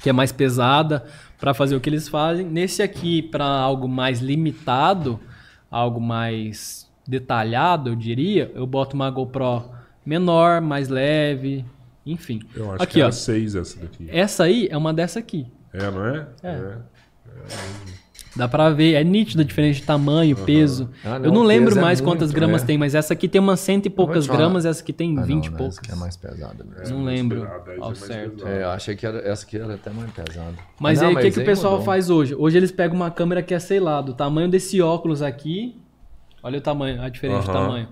que 0.00 0.10
é 0.10 0.12
mais 0.12 0.32
pesada 0.32 1.04
para 1.44 1.52
fazer 1.52 1.76
o 1.76 1.80
que 1.80 1.90
eles 1.90 2.08
fazem. 2.08 2.46
Nesse 2.46 2.82
aqui 2.82 3.20
para 3.20 3.44
algo 3.44 3.86
mais 3.86 4.20
limitado, 4.20 5.20
algo 5.70 6.00
mais 6.00 6.90
detalhado, 7.06 7.90
eu 7.90 7.94
diria, 7.94 8.50
eu 8.54 8.66
boto 8.66 8.96
uma 8.96 9.10
GoPro 9.10 9.70
menor, 10.06 10.62
mais 10.62 10.88
leve, 10.88 11.62
enfim. 12.06 12.40
Eu 12.56 12.72
acho 12.72 12.82
aqui, 12.82 12.94
que 12.94 13.00
é 13.02 13.04
ó. 13.04 13.08
a 13.08 13.12
6 13.12 13.56
essa 13.56 13.78
daqui. 13.78 14.06
Essa 14.08 14.44
aí 14.44 14.68
é 14.70 14.76
uma 14.78 14.94
dessa 14.94 15.18
aqui. 15.18 15.46
É, 15.70 15.90
não 15.90 16.06
é? 16.06 16.26
É. 16.42 16.78
Dá 18.36 18.48
pra 18.48 18.70
ver, 18.70 18.94
é 18.94 19.04
nítido 19.04 19.42
a 19.42 19.44
diferença 19.44 19.78
de 19.80 19.86
tamanho, 19.86 20.36
peso. 20.36 20.90
Ah, 21.04 21.18
não, 21.20 21.26
eu 21.26 21.32
não 21.32 21.42
lembro 21.44 21.78
é 21.78 21.80
mais 21.80 22.00
muito, 22.00 22.10
quantas 22.10 22.32
gramas 22.32 22.62
é. 22.62 22.66
tem, 22.66 22.76
mas 22.76 22.94
essa 22.94 23.12
aqui 23.12 23.28
tem 23.28 23.40
umas 23.40 23.60
cento 23.60 23.86
e 23.86 23.90
poucas 23.90 24.26
gramas, 24.26 24.64
essa 24.66 24.82
aqui 24.82 24.92
tem 24.92 25.12
Ah, 25.12 25.20
não, 25.20 25.26
20 25.26 25.46
e 25.46 25.50
poucas. 25.50 25.68
Essa 25.68 25.80
aqui 25.80 25.92
é 25.92 25.94
mais 25.94 26.16
pesada 26.16 26.64
mesmo. 26.64 26.96
Não 26.98 27.04
lembro 27.04 27.44
é 27.44 27.76
ao 27.80 27.94
certo. 27.94 28.46
É, 28.46 28.62
eu 28.64 28.70
achei 28.70 28.96
que 28.96 29.06
era, 29.06 29.18
essa 29.18 29.44
aqui 29.46 29.56
era 29.56 29.74
até 29.74 29.90
mais 29.90 30.10
pesada. 30.10 30.54
Mas 30.80 31.00
Ah, 31.00 31.06
aí 31.06 31.14
não, 31.14 31.20
o 31.20 31.22
que, 31.24 31.30
que 31.30 31.40
o 31.40 31.44
pessoal 31.44 31.74
mudou. 31.74 31.86
faz 31.86 32.10
hoje? 32.10 32.34
Hoje 32.34 32.56
eles 32.56 32.72
pegam 32.72 32.96
uma 32.96 33.10
câmera 33.10 33.40
que 33.40 33.54
é, 33.54 33.58
sei 33.60 33.78
lá, 33.78 34.00
do 34.00 34.12
tamanho 34.14 34.48
desse 34.48 34.82
óculos 34.82 35.22
aqui. 35.22 35.76
Olha 36.42 36.58
o 36.58 36.60
tamanho, 36.60 37.00
a 37.02 37.08
diferença 37.08 37.44
de 37.44 37.50
Aham. 37.50 37.66
tamanho. 37.66 37.88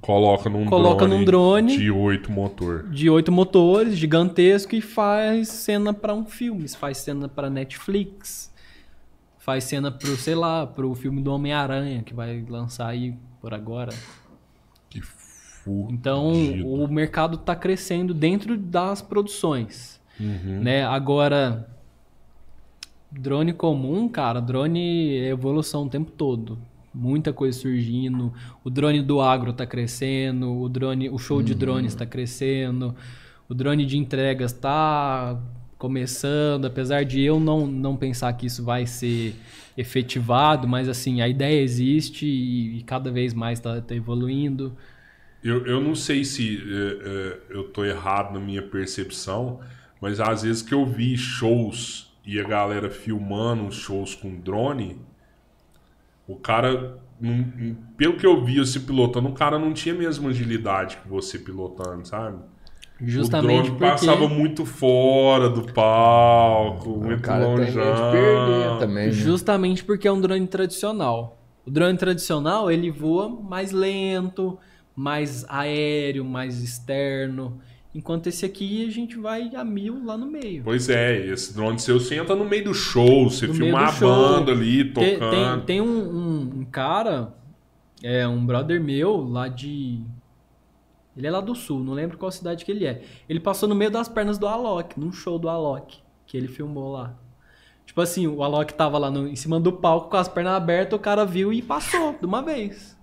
Coloca 0.00 0.48
num 0.48 0.64
Coloca 0.66 1.04
drone 1.04 1.18
num 1.18 1.24
drone. 1.24 1.76
de 1.76 1.90
8 1.90 2.30
motor. 2.32 2.84
De 2.88 3.10
oito 3.10 3.32
motores, 3.32 3.96
gigantesco, 3.96 4.74
e 4.74 4.80
faz 4.80 5.48
cena 5.48 5.92
pra 5.92 6.14
um 6.14 6.24
filme. 6.24 6.68
Faz 6.68 6.98
cena 6.98 7.28
pra 7.28 7.50
Netflix. 7.50 8.54
Faz 9.46 9.62
cena 9.62 9.92
pro, 9.92 10.16
sei 10.16 10.34
lá, 10.34 10.66
pro 10.66 10.92
filme 10.96 11.22
do 11.22 11.32
Homem-Aranha, 11.32 12.02
que 12.02 12.12
vai 12.12 12.44
lançar 12.48 12.88
aí 12.88 13.14
por 13.40 13.54
agora. 13.54 13.94
Que 14.90 15.00
Então, 15.88 16.34
Fudido. 16.34 16.68
o 16.68 16.88
mercado 16.88 17.36
está 17.36 17.54
crescendo 17.54 18.12
dentro 18.12 18.58
das 18.58 19.00
produções. 19.00 20.00
Uhum. 20.18 20.62
Né? 20.64 20.84
Agora, 20.84 21.70
drone 23.08 23.52
comum, 23.52 24.08
cara, 24.08 24.40
drone 24.40 25.16
é 25.18 25.28
evolução 25.28 25.84
o 25.84 25.88
tempo 25.88 26.10
todo. 26.10 26.58
Muita 26.92 27.32
coisa 27.32 27.56
surgindo. 27.56 28.32
O 28.64 28.70
drone 28.70 29.00
do 29.00 29.20
agro 29.20 29.52
está 29.52 29.64
crescendo, 29.64 30.60
o 30.60 30.68
drone, 30.68 31.08
o 31.08 31.18
show 31.18 31.40
de 31.40 31.54
drones 31.54 31.92
está 31.92 32.04
crescendo, 32.04 32.96
o 33.48 33.54
drone 33.54 33.86
de 33.86 33.96
entregas 33.96 34.52
está 34.52 35.40
começando, 35.78 36.64
apesar 36.64 37.04
de 37.04 37.22
eu 37.22 37.38
não, 37.38 37.66
não 37.66 37.96
pensar 37.96 38.32
que 38.32 38.46
isso 38.46 38.64
vai 38.64 38.86
ser 38.86 39.34
efetivado, 39.76 40.66
mas 40.66 40.88
assim, 40.88 41.20
a 41.20 41.28
ideia 41.28 41.60
existe 41.60 42.26
e, 42.26 42.78
e 42.78 42.82
cada 42.82 43.10
vez 43.10 43.34
mais 43.34 43.58
está 43.58 43.94
evoluindo. 43.94 44.76
Eu, 45.44 45.66
eu 45.66 45.80
não 45.80 45.94
sei 45.94 46.24
se 46.24 46.56
é, 46.56 47.08
é, 47.08 47.38
eu 47.50 47.64
tô 47.64 47.84
errado 47.84 48.32
na 48.32 48.40
minha 48.40 48.62
percepção, 48.62 49.60
mas 50.00 50.18
às 50.18 50.42
vezes 50.42 50.62
que 50.62 50.74
eu 50.74 50.84
vi 50.86 51.16
shows 51.16 52.12
e 52.24 52.40
a 52.40 52.42
galera 52.42 52.90
filmando 52.90 53.70
shows 53.70 54.14
com 54.14 54.34
drone, 54.34 54.98
o 56.26 56.34
cara, 56.36 56.98
pelo 57.96 58.16
que 58.16 58.26
eu 58.26 58.44
vi 58.44 58.58
você 58.58 58.80
pilotando, 58.80 59.28
o 59.28 59.34
cara 59.34 59.58
não 59.58 59.72
tinha 59.72 59.94
a 59.94 59.98
mesma 59.98 60.30
agilidade 60.30 60.96
que 60.96 61.08
você 61.08 61.38
pilotando, 61.38 62.04
sabe? 62.06 62.38
Justamente 63.00 63.70
o 63.70 63.74
drone 63.74 63.78
porque... 63.78 64.06
passava 64.06 64.28
muito 64.28 64.64
fora 64.64 65.50
do 65.50 65.62
palco, 65.72 66.90
O 66.92 67.04
muito 67.04 67.22
cara 67.22 67.44
tem 67.44 67.54
longe. 67.56 68.78
também. 68.80 69.06
né? 69.06 69.10
Justamente 69.12 69.84
porque 69.84 70.08
é 70.08 70.12
um 70.12 70.20
drone 70.20 70.46
tradicional. 70.46 71.38
O 71.66 71.70
drone 71.70 71.98
tradicional, 71.98 72.70
ele 72.70 72.90
voa 72.90 73.28
mais 73.28 73.70
lento, 73.72 74.58
mais 74.94 75.44
aéreo, 75.48 76.24
mais 76.24 76.62
externo. 76.62 77.58
Enquanto 77.94 78.26
esse 78.28 78.44
aqui, 78.44 78.86
a 78.86 78.90
gente 78.90 79.18
vai 79.18 79.50
a 79.54 79.64
mil 79.64 80.04
lá 80.04 80.16
no 80.16 80.26
meio. 80.26 80.62
Pois 80.64 80.88
é, 80.88 81.26
esse 81.26 81.54
drone 81.54 81.78
seu, 81.78 81.98
você 81.98 82.14
entra 82.16 82.34
no 82.36 82.44
meio 82.44 82.64
do 82.64 82.74
show, 82.74 83.28
você 83.28 83.46
No 83.46 83.54
filma 83.54 83.78
meio 83.78 83.88
a 83.88 83.92
show. 83.92 84.08
banda 84.08 84.52
ali, 84.52 84.84
Tem, 84.92 85.14
tocando. 85.18 85.30
tem, 85.30 85.60
tem 85.66 85.80
um, 85.80 85.86
um- 85.86 86.50
um 86.60 86.64
cara, 86.64 87.34
é 88.02 88.26
um 88.28 88.44
brother 88.44 88.80
meu, 88.82 89.16
lá 89.28 89.48
de... 89.48 90.00
Ele 91.16 91.26
é 91.26 91.30
lá 91.30 91.40
do 91.40 91.54
sul, 91.54 91.82
não 91.82 91.94
lembro 91.94 92.18
qual 92.18 92.30
cidade 92.30 92.64
que 92.64 92.70
ele 92.70 92.84
é. 92.86 93.02
Ele 93.28 93.40
passou 93.40 93.68
no 93.68 93.74
meio 93.74 93.90
das 93.90 94.08
pernas 94.08 94.38
do 94.38 94.46
Alok, 94.46 94.98
num 95.00 95.10
show 95.12 95.38
do 95.38 95.48
Alok, 95.48 95.98
que 96.26 96.36
ele 96.36 96.48
filmou 96.48 96.92
lá. 96.92 97.14
Tipo 97.86 98.00
assim, 98.00 98.26
o 98.26 98.42
Alok 98.42 98.74
tava 98.74 98.98
lá 98.98 99.10
no- 99.10 99.28
em 99.28 99.36
cima 99.36 99.58
do 99.58 99.72
palco 99.72 100.10
com 100.10 100.16
as 100.16 100.28
pernas 100.28 100.54
abertas, 100.54 100.98
o 100.98 101.02
cara 101.02 101.24
viu 101.24 101.52
e 101.52 101.62
passou 101.62 102.14
de 102.18 102.26
uma 102.26 102.42
vez. 102.42 102.96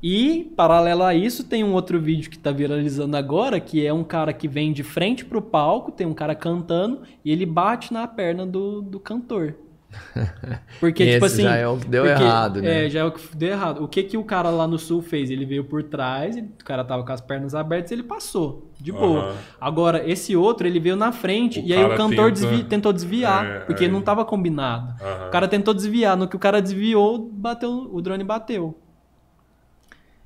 E, 0.00 0.52
paralelo 0.56 1.02
a 1.02 1.12
isso, 1.12 1.42
tem 1.42 1.64
um 1.64 1.74
outro 1.74 2.00
vídeo 2.00 2.30
que 2.30 2.38
tá 2.38 2.52
viralizando 2.52 3.16
agora, 3.16 3.58
que 3.58 3.84
é 3.84 3.92
um 3.92 4.04
cara 4.04 4.32
que 4.32 4.46
vem 4.46 4.72
de 4.72 4.84
frente 4.84 5.24
pro 5.24 5.42
palco, 5.42 5.90
tem 5.90 6.06
um 6.06 6.14
cara 6.14 6.36
cantando, 6.36 7.02
e 7.24 7.32
ele 7.32 7.44
bate 7.44 7.92
na 7.92 8.06
perna 8.06 8.46
do, 8.46 8.80
do 8.80 9.00
cantor. 9.00 9.56
Porque, 10.80 11.12
tipo 11.14 11.24
assim. 11.24 11.42
já 11.42 11.56
é 11.56 11.66
o 11.66 11.76
que 11.78 11.86
deu 11.88 12.04
porque- 12.04 12.22
errado, 12.22 12.62
né? 12.62 12.86
É, 12.86 12.90
já 12.90 13.00
é 13.00 13.04
o 13.04 13.10
que 13.12 13.36
deu 13.36 13.48
errado. 13.50 13.82
O 13.82 13.88
que 13.88 14.02
que 14.02 14.16
o 14.16 14.24
cara 14.24 14.50
lá 14.50 14.66
no 14.66 14.78
sul 14.78 15.00
fez? 15.02 15.30
Ele 15.30 15.44
veio 15.44 15.64
por 15.64 15.82
trás, 15.82 16.36
ele- 16.36 16.50
o 16.60 16.64
cara 16.64 16.84
tava 16.84 17.04
com 17.04 17.12
as 17.12 17.20
pernas 17.20 17.54
abertas 17.54 17.90
ele 17.92 18.02
passou, 18.02 18.70
de 18.80 18.92
boa. 18.92 19.20
Aham. 19.30 19.34
Agora, 19.60 20.08
esse 20.08 20.36
outro, 20.36 20.66
ele 20.66 20.78
veio 20.78 20.96
na 20.96 21.10
frente 21.12 21.60
O 21.60 21.62
e 21.64 21.72
aí 21.72 21.82
o 21.84 21.96
cantor 21.96 22.30
tenta- 22.32 22.46
desvi- 22.48 22.64
tentou 22.64 22.92
desviar, 22.92 23.44
É, 23.46 23.58
porque 23.60 23.86
é. 23.86 23.88
não 23.88 24.02
tava 24.02 24.24
combinado. 24.24 24.94
Aham. 25.02 25.28
O 25.28 25.30
cara 25.30 25.48
tentou 25.48 25.72
desviar, 25.74 26.16
no 26.16 26.28
que 26.28 26.36
o 26.36 26.38
cara 26.38 26.60
desviou, 26.60 27.18
bateu, 27.32 27.88
o 27.92 28.00
drone 28.02 28.24
bateu. 28.24 28.78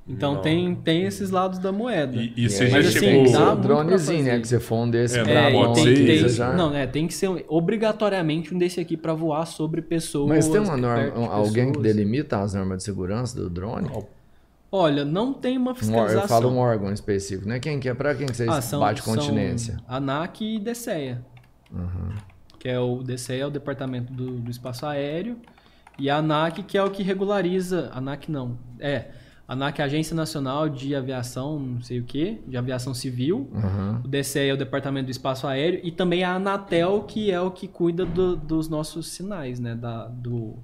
Então 0.05 0.33
Não. 0.35 0.41
tem, 0.41 0.75
tem 0.75 1.03
esses 1.05 1.29
lados 1.29 1.59
da 1.59 1.71
moeda. 1.71 2.17
E, 2.17 2.33
e 2.35 2.49
você 2.49 2.65
aí 2.65 2.69
já 2.69 2.77
Mas, 2.77 2.85
você 2.87 2.97
assim, 2.97 2.99
tem 3.07 3.09
chegou. 3.11 3.25
que 3.25 3.31
dá 3.31 3.39
um 3.39 3.55
pra 3.55 3.55
dronezinho, 3.55 4.23
né? 4.25 4.39
Que 4.39 4.47
você 4.49 4.59
for 4.59 4.75
um 4.83 4.89
desse 4.89 5.17
É, 5.17 5.23
brabão, 5.23 5.73
pode 5.73 5.83
tem, 5.95 6.05
tem- 6.05 6.27
já. 6.29 6.51
não, 6.53 6.75
é, 6.75 6.85
tem 6.85 7.07
que 7.07 7.13
ser 7.13 7.29
um- 7.29 7.41
obrigatoriamente 7.47 8.53
um 8.53 8.57
desse 8.57 8.81
aqui 8.81 8.97
pra 8.97 9.13
voar 9.13 9.45
sobre 9.45 9.81
pessoas. 9.81 10.27
Mas 10.27 10.49
tem 10.49 10.59
uma 10.59 10.75
norma, 10.75 11.27
alguém 11.31 11.71
que 11.71 11.79
delimita 11.79 12.41
as 12.41 12.53
normas 12.53 12.79
de 12.79 12.83
segurança 12.83 13.33
do 13.39 13.49
drone? 13.49 13.89
Olha, 14.69 15.05
não 15.05 15.31
tem 15.33 15.57
uma 15.57 15.71
Um, 15.71 15.75
fiscalização. 15.75 16.21
eu 16.23 16.27
falo 16.27 16.49
um 16.49 16.57
órgão 16.57 16.91
específico, 16.91 17.47
né? 17.47 17.59
Quem 17.59 17.79
que 17.79 17.87
é? 17.87 17.93
Pra 17.93 18.13
quem 18.13 18.25
que 18.27 18.35
vocês 18.35 18.49
Ah, 18.49 18.59
são, 18.59 18.79
bate 18.81 19.01
são 19.03 19.15
continência? 19.15 19.77
ANAC 19.87 20.55
e 20.55 20.59
DCEA. 20.59 21.21
Que 22.59 22.67
é 22.69 22.79
o 22.79 23.03
DCEA 23.03 23.43
é 23.43 23.45
o 23.45 23.49
Departamento 23.49 24.11
do, 24.11 24.31
do 24.39 24.51
Espaço 24.51 24.85
Aéreo. 24.85 25.37
E 25.97 26.09
a 26.09 26.17
ANAC, 26.17 26.63
que 26.63 26.77
é 26.77 26.83
o 26.83 26.89
que 26.89 27.03
regulariza. 27.03 27.89
ANAC 27.93 28.29
não. 28.31 28.57
É. 28.79 29.05
A 29.47 29.53
ANAC 29.53 29.79
é 29.79 29.83
a 29.83 29.85
Agência 29.85 30.15
Nacional 30.15 30.69
de 30.69 30.95
Aviação, 30.95 31.59
não 31.59 31.81
sei 31.81 31.99
o 31.99 32.03
quê, 32.03 32.37
de 32.47 32.55
Aviação 32.55 32.93
Civil. 32.93 33.49
Uhum. 33.53 34.01
O 34.03 34.07
DCEA 34.07 34.51
é 34.51 34.53
o 34.53 34.57
Departamento 34.57 35.05
do 35.07 35.11
Espaço 35.11 35.45
Aéreo. 35.45 35.81
E 35.83 35.91
também 35.91 36.23
a 36.23 36.33
Anatel, 36.35 37.03
que 37.03 37.29
é 37.29 37.39
o 37.41 37.51
que 37.51 37.67
cuida 37.67 38.05
do- 38.05 38.35
dos 38.37 38.69
nossos 38.69 39.07
sinais, 39.09 39.59
né? 39.59 39.75
Da, 39.75 40.05
do, 40.07 40.55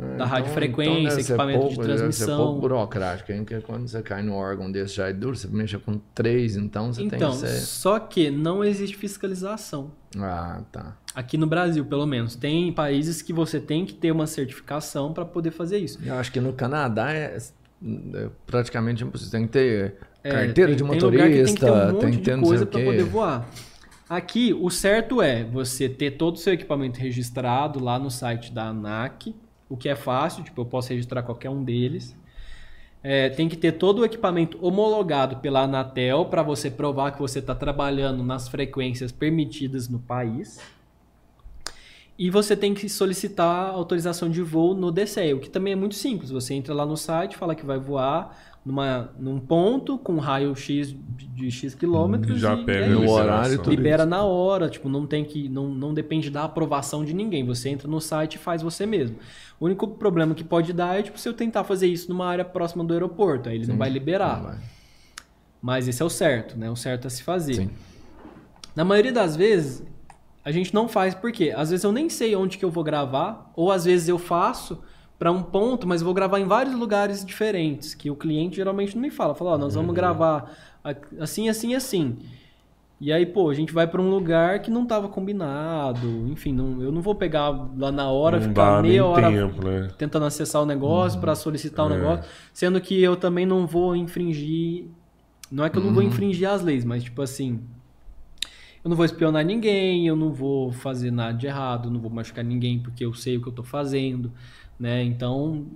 É, 0.00 0.16
Da 0.16 0.24
radiofrequência, 0.26 1.08
deve 1.10 1.22
ser 1.24 1.32
equipamento 1.32 1.58
de 1.58 1.74
pouco- 1.74 1.82
Deve 1.82 1.92
ser 1.98 2.04
transmissão. 2.04 2.36
pouco 2.46 2.60
burocrático, 2.60 3.32
hein? 3.32 3.44
Porque 3.44 3.60
quando 3.62 3.88
você 3.88 4.00
cai 4.00 4.22
num 4.22 4.32
órgão 4.32 4.70
desse 4.70 4.94
já 4.94 5.08
é 5.08 5.12
duro, 5.12 5.34
você 5.36 5.48
mexe 5.48 5.76
com 5.76 6.00
três, 6.14 6.56
então 6.56 6.92
você 6.92 7.02
então, 7.02 7.18
tem 7.18 7.30
que 7.30 7.36
ser... 7.48 7.60
só 7.62 7.98
que 7.98 8.30
não 8.30 8.62
existe 8.62 8.96
fiscalização. 8.96 9.90
Ah, 10.16 10.62
tá. 10.70 10.96
Aqui 11.16 11.36
no 11.36 11.48
Brasil, 11.48 11.84
pelo 11.84 12.06
menos. 12.06 12.36
Tem 12.36 12.72
países 12.72 13.20
que 13.22 13.32
você 13.32 13.58
tem 13.58 13.84
que 13.84 13.92
ter 13.92 14.12
uma 14.12 14.28
certificação 14.28 15.12
para 15.12 15.24
poder 15.24 15.50
fazer 15.50 15.78
isso. 15.78 15.98
Eu 16.04 16.14
acho 16.14 16.30
que 16.30 16.40
no 16.40 16.52
Canadá 16.52 17.12
é, 17.12 17.34
é 17.36 17.38
praticamente 18.46 19.04
impossível. 19.04 19.32
Tem 19.32 19.46
que 19.46 19.52
ter 19.52 19.96
É, 20.22 20.30
carteira 20.30 20.70
tem- 20.70 20.76
de 20.76 20.84
motorista, 20.84 21.28
tem 21.44 21.54
que 21.54 21.60
ter 21.60 21.70
um 21.70 21.92
monte 21.92 22.00
tem 22.00 22.10
que 22.10 22.18
ter 22.18 22.40
coisa 22.40 22.66
para 22.66 22.80
poder 22.84 23.04
voar. 23.04 23.48
Aqui, 24.08 24.54
o 24.58 24.70
certo 24.70 25.20
é 25.20 25.44
você 25.44 25.88
ter 25.88 26.12
todo 26.12 26.36
o 26.36 26.38
seu 26.38 26.54
equipamento 26.54 26.98
registrado 26.98 27.78
lá 27.82 27.98
no 27.98 28.10
site 28.10 28.50
da 28.52 28.64
ANAC, 28.68 29.34
o 29.68 29.76
que 29.76 29.88
é 29.88 29.94
fácil, 29.94 30.42
tipo, 30.42 30.60
eu 30.62 30.64
posso 30.64 30.88
registrar 30.88 31.22
qualquer 31.22 31.50
um 31.50 31.62
deles. 31.62 32.16
É, 33.02 33.28
tem 33.28 33.48
que 33.48 33.56
ter 33.56 33.72
todo 33.72 34.00
o 34.00 34.04
equipamento 34.04 34.58
homologado 34.60 35.36
pela 35.36 35.60
Anatel 35.62 36.24
para 36.24 36.42
você 36.42 36.68
provar 36.70 37.12
que 37.12 37.20
você 37.20 37.38
está 37.38 37.54
trabalhando 37.54 38.24
nas 38.24 38.48
frequências 38.48 39.12
permitidas 39.12 39.88
no 39.88 39.98
país. 40.00 40.58
E 42.18 42.30
você 42.30 42.56
tem 42.56 42.74
que 42.74 42.88
solicitar 42.88 43.70
autorização 43.70 44.28
de 44.28 44.42
voo 44.42 44.74
no 44.74 44.90
DCE, 44.90 45.34
o 45.34 45.38
que 45.38 45.48
também 45.48 45.72
é 45.72 45.76
muito 45.76 45.94
simples. 45.94 46.30
Você 46.30 46.52
entra 46.52 46.74
lá 46.74 46.84
no 46.84 46.96
site, 46.96 47.36
fala 47.36 47.54
que 47.54 47.64
vai 47.64 47.78
voar 47.78 48.36
numa, 48.64 49.10
num 49.18 49.38
ponto 49.38 49.96
com 49.96 50.18
raio 50.18 50.54
X 50.56 50.96
de, 51.16 51.50
X 51.50 51.76
quilômetros 51.76 52.40
Já 52.40 52.54
e 52.54 52.64
pega 52.64 52.86
é 52.86 53.04
isso. 53.04 53.12
horário 53.12 53.58
tudo 53.58 53.70
Libera 53.70 54.04
na 54.04 54.24
hora, 54.24 54.68
tipo, 54.68 54.88
não 54.88 55.06
tem 55.06 55.24
que. 55.24 55.48
Não, 55.48 55.68
não 55.68 55.94
depende 55.94 56.28
da 56.28 56.42
aprovação 56.42 57.04
de 57.04 57.14
ninguém. 57.14 57.46
Você 57.46 57.68
entra 57.68 57.86
no 57.86 58.00
site 58.00 58.34
e 58.34 58.38
faz 58.38 58.62
você 58.62 58.84
mesmo. 58.84 59.16
O 59.60 59.66
único 59.66 59.86
problema 59.86 60.34
que 60.34 60.42
pode 60.42 60.72
dar 60.72 60.98
é, 60.98 61.02
tipo, 61.02 61.18
se 61.20 61.28
eu 61.28 61.34
tentar 61.34 61.62
fazer 61.62 61.86
isso 61.86 62.08
numa 62.08 62.26
área 62.26 62.44
próxima 62.44 62.82
do 62.82 62.92
aeroporto. 62.92 63.48
Aí 63.48 63.56
ele 63.56 63.66
não 63.66 63.76
vai 63.76 63.88
liberar. 63.88 64.38
Não 64.38 64.44
vai. 64.50 64.58
Mas 65.62 65.86
esse 65.86 66.02
é 66.02 66.04
o 66.04 66.10
certo, 66.10 66.58
né? 66.58 66.68
O 66.68 66.76
certo 66.76 67.06
a 67.06 67.10
se 67.10 67.22
fazer. 67.22 67.54
Sim. 67.54 67.70
Na 68.74 68.84
maioria 68.84 69.12
das 69.12 69.34
vezes, 69.34 69.82
a 70.48 70.52
gente 70.52 70.72
não 70.72 70.88
faz 70.88 71.14
porque 71.14 71.52
às 71.54 71.68
vezes 71.70 71.84
eu 71.84 71.92
nem 71.92 72.08
sei 72.08 72.34
onde 72.34 72.56
que 72.56 72.64
eu 72.64 72.70
vou 72.70 72.82
gravar, 72.82 73.52
ou 73.54 73.70
às 73.70 73.84
vezes 73.84 74.08
eu 74.08 74.18
faço 74.18 74.82
para 75.18 75.30
um 75.30 75.42
ponto, 75.42 75.86
mas 75.86 76.00
vou 76.00 76.14
gravar 76.14 76.38
em 76.40 76.44
vários 76.46 76.74
lugares 76.74 77.24
diferentes, 77.24 77.94
que 77.94 78.10
o 78.10 78.16
cliente 78.16 78.56
geralmente 78.56 78.94
não 78.94 79.02
me 79.02 79.10
fala. 79.10 79.34
Fala, 79.34 79.50
ó, 79.52 79.58
nós 79.58 79.74
vamos 79.74 79.94
gravar 79.94 80.56
a- 80.82 80.94
assim, 81.20 81.48
assim, 81.48 81.74
assim. 81.74 82.16
E 83.00 83.12
aí, 83.12 83.26
pô, 83.26 83.48
a 83.50 83.54
gente 83.54 83.72
vai 83.72 83.86
para 83.86 84.00
um 84.00 84.08
lugar 84.10 84.60
que 84.60 84.70
não 84.70 84.82
estava 84.84 85.08
combinado. 85.08 86.06
Enfim, 86.28 86.52
não, 86.52 86.80
eu 86.82 86.90
não 86.90 87.00
vou 87.02 87.14
pegar 87.14 87.48
lá 87.76 87.92
na 87.92 88.10
hora, 88.10 88.38
não 88.38 88.48
ficar 88.48 88.82
meia 88.82 89.04
hora 89.04 89.28
tempo, 89.30 89.64
né? 89.64 89.88
tentando 89.98 90.24
acessar 90.24 90.62
o 90.62 90.66
negócio 90.66 91.20
para 91.20 91.34
solicitar 91.34 91.86
o 91.86 91.88
negócio, 91.88 92.24
sendo 92.52 92.80
que 92.80 93.00
eu 93.00 93.14
também 93.16 93.44
não 93.46 93.66
vou 93.66 93.94
infringir. 93.94 94.86
Não 95.50 95.64
é 95.64 95.70
que 95.70 95.78
eu 95.78 95.82
não 95.82 95.92
vou 95.94 96.02
infringir 96.02 96.48
as 96.48 96.62
leis, 96.62 96.84
mas 96.84 97.02
tipo 97.04 97.22
assim, 97.22 97.60
eu 98.84 98.88
não 98.88 98.96
vou 98.96 99.04
espionar 99.04 99.44
ninguém, 99.44 100.06
eu 100.06 100.16
não 100.16 100.32
vou 100.32 100.72
fazer 100.72 101.10
nada 101.10 101.36
de 101.36 101.46
errado, 101.46 101.90
não 101.90 102.00
vou 102.00 102.10
machucar 102.10 102.44
ninguém 102.44 102.78
porque 102.80 103.04
eu 103.04 103.12
sei 103.14 103.36
o 103.36 103.42
que 103.42 103.48
eu 103.48 103.52
tô 103.52 103.62
fazendo, 103.62 104.32
né? 104.78 105.02
Então, 105.02 105.66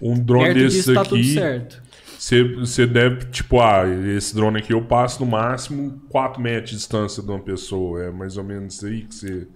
Um 0.00 0.18
drone 0.22 0.46
perto 0.46 0.58
desse 0.58 0.76
disso 0.78 0.94
tá 0.94 1.04
tudo 1.04 1.20
aqui, 1.20 1.34
certo. 1.34 1.82
você, 2.18 2.42
você 2.54 2.86
deve, 2.86 3.26
tipo, 3.26 3.60
ah, 3.60 3.84
esse 4.16 4.34
drone 4.34 4.58
aqui 4.58 4.72
eu 4.72 4.82
passo 4.84 5.24
no 5.24 5.30
máximo 5.30 6.00
4 6.08 6.40
metros 6.42 6.70
de 6.70 6.76
distância 6.76 7.22
de 7.22 7.28
uma 7.30 7.40
pessoa. 7.40 8.02
É 8.04 8.10
mais 8.10 8.36
ou 8.36 8.44
menos 8.44 8.74
isso 8.76 8.86
aí 8.86 9.02
que 9.02 9.14
você 9.14 9.48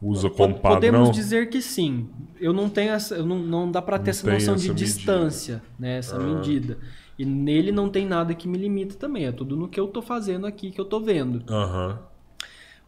usa 0.00 0.30
como 0.30 0.54
Po- 0.54 0.60
padrão. 0.60 0.80
Podemos 0.80 1.10
dizer 1.10 1.48
que 1.50 1.60
sim. 1.62 2.08
Eu 2.40 2.52
não 2.52 2.68
tenho 2.70 2.92
essa, 2.92 3.16
eu 3.16 3.26
não, 3.26 3.38
não 3.38 3.70
dá 3.70 3.82
para 3.82 3.98
ter 3.98 4.10
essa 4.10 4.30
noção 4.30 4.54
essa 4.54 4.62
de 4.62 4.68
medida. 4.70 4.84
distância, 4.86 5.62
né? 5.78 5.98
Essa 5.98 6.18
medida. 6.18 6.78
E 7.18 7.24
nele 7.24 7.72
não 7.72 7.88
tem 7.88 8.06
nada 8.06 8.32
que 8.34 8.46
me 8.46 8.56
limita 8.56 8.94
também. 8.94 9.26
É 9.26 9.32
tudo 9.32 9.56
no 9.56 9.68
que 9.68 9.78
eu 9.80 9.88
tô 9.88 10.00
fazendo 10.00 10.46
aqui 10.46 10.70
que 10.70 10.80
eu 10.80 10.84
tô 10.84 11.00
vendo. 11.00 11.42
Aham. 11.52 11.98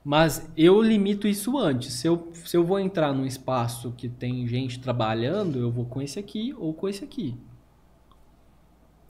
Mas 0.04 0.48
eu 0.56 0.80
limito 0.80 1.26
isso 1.28 1.58
antes. 1.58 1.92
Se 1.94 2.06
eu, 2.06 2.30
se 2.32 2.56
eu 2.56 2.64
vou 2.64 2.78
entrar 2.78 3.12
num 3.12 3.26
espaço 3.26 3.92
que 3.96 4.08
tem 4.08 4.46
gente 4.46 4.78
trabalhando, 4.80 5.58
eu 5.58 5.70
vou 5.70 5.84
com 5.84 6.00
esse 6.00 6.18
aqui 6.18 6.54
ou 6.56 6.72
com 6.72 6.88
esse 6.88 7.04
aqui. 7.04 7.36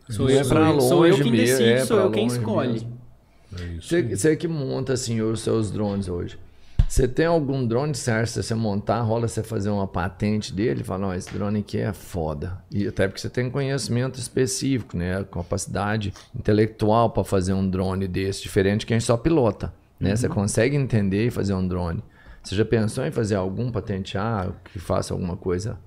Sou 0.08 0.28
É 0.28 0.40
eu, 0.40 0.48
pra 0.48 0.66
sou, 0.66 0.74
eu- 0.74 0.80
sou 0.80 1.06
eu 1.06 1.20
quem 1.22 1.32
decide, 1.32 1.62
é 1.70 1.84
sou 1.84 1.98
eu 2.00 2.10
quem 2.10 2.26
escolhe. 2.26 2.72
mesmo. 2.72 2.98
É 3.56 3.64
isso. 3.76 3.88
Você, 3.88 4.02
você 4.16 4.36
que 4.36 4.48
monta 4.48 4.92
assim 4.94 5.20
os 5.20 5.40
seus 5.40 5.70
drones 5.70 6.08
hoje. 6.08 6.38
Você 6.90 7.06
tem 7.06 7.24
algum 7.24 7.64
drone 7.64 7.94
certo? 7.94 8.30
Se 8.30 8.42
você 8.42 8.52
montar, 8.52 9.00
rola 9.02 9.28
você 9.28 9.44
fazer 9.44 9.70
uma 9.70 9.86
patente 9.86 10.52
dele 10.52 10.82
falar, 10.82 10.98
não, 10.98 11.14
esse 11.14 11.32
drone 11.32 11.60
aqui 11.60 11.78
é 11.78 11.92
foda. 11.92 12.58
E 12.68 12.84
até 12.84 13.06
porque 13.06 13.20
você 13.20 13.30
tem 13.30 13.48
conhecimento 13.48 14.18
específico, 14.18 14.96
né? 14.96 15.24
Capacidade 15.30 16.12
intelectual 16.34 17.08
para 17.10 17.22
fazer 17.22 17.52
um 17.52 17.70
drone 17.70 18.08
desse, 18.08 18.42
diferente 18.42 18.80
de 18.80 18.86
quem 18.86 18.98
só 18.98 19.16
pilota. 19.16 19.72
Né? 20.00 20.16
Você 20.16 20.28
consegue 20.28 20.74
entender 20.74 21.28
e 21.28 21.30
fazer 21.30 21.54
um 21.54 21.66
drone. 21.66 22.02
Você 22.42 22.56
já 22.56 22.64
pensou 22.64 23.06
em 23.06 23.12
fazer 23.12 23.36
algum 23.36 23.70
patentear 23.70 24.52
que 24.64 24.80
faça 24.80 25.14
alguma 25.14 25.36
coisa? 25.36 25.78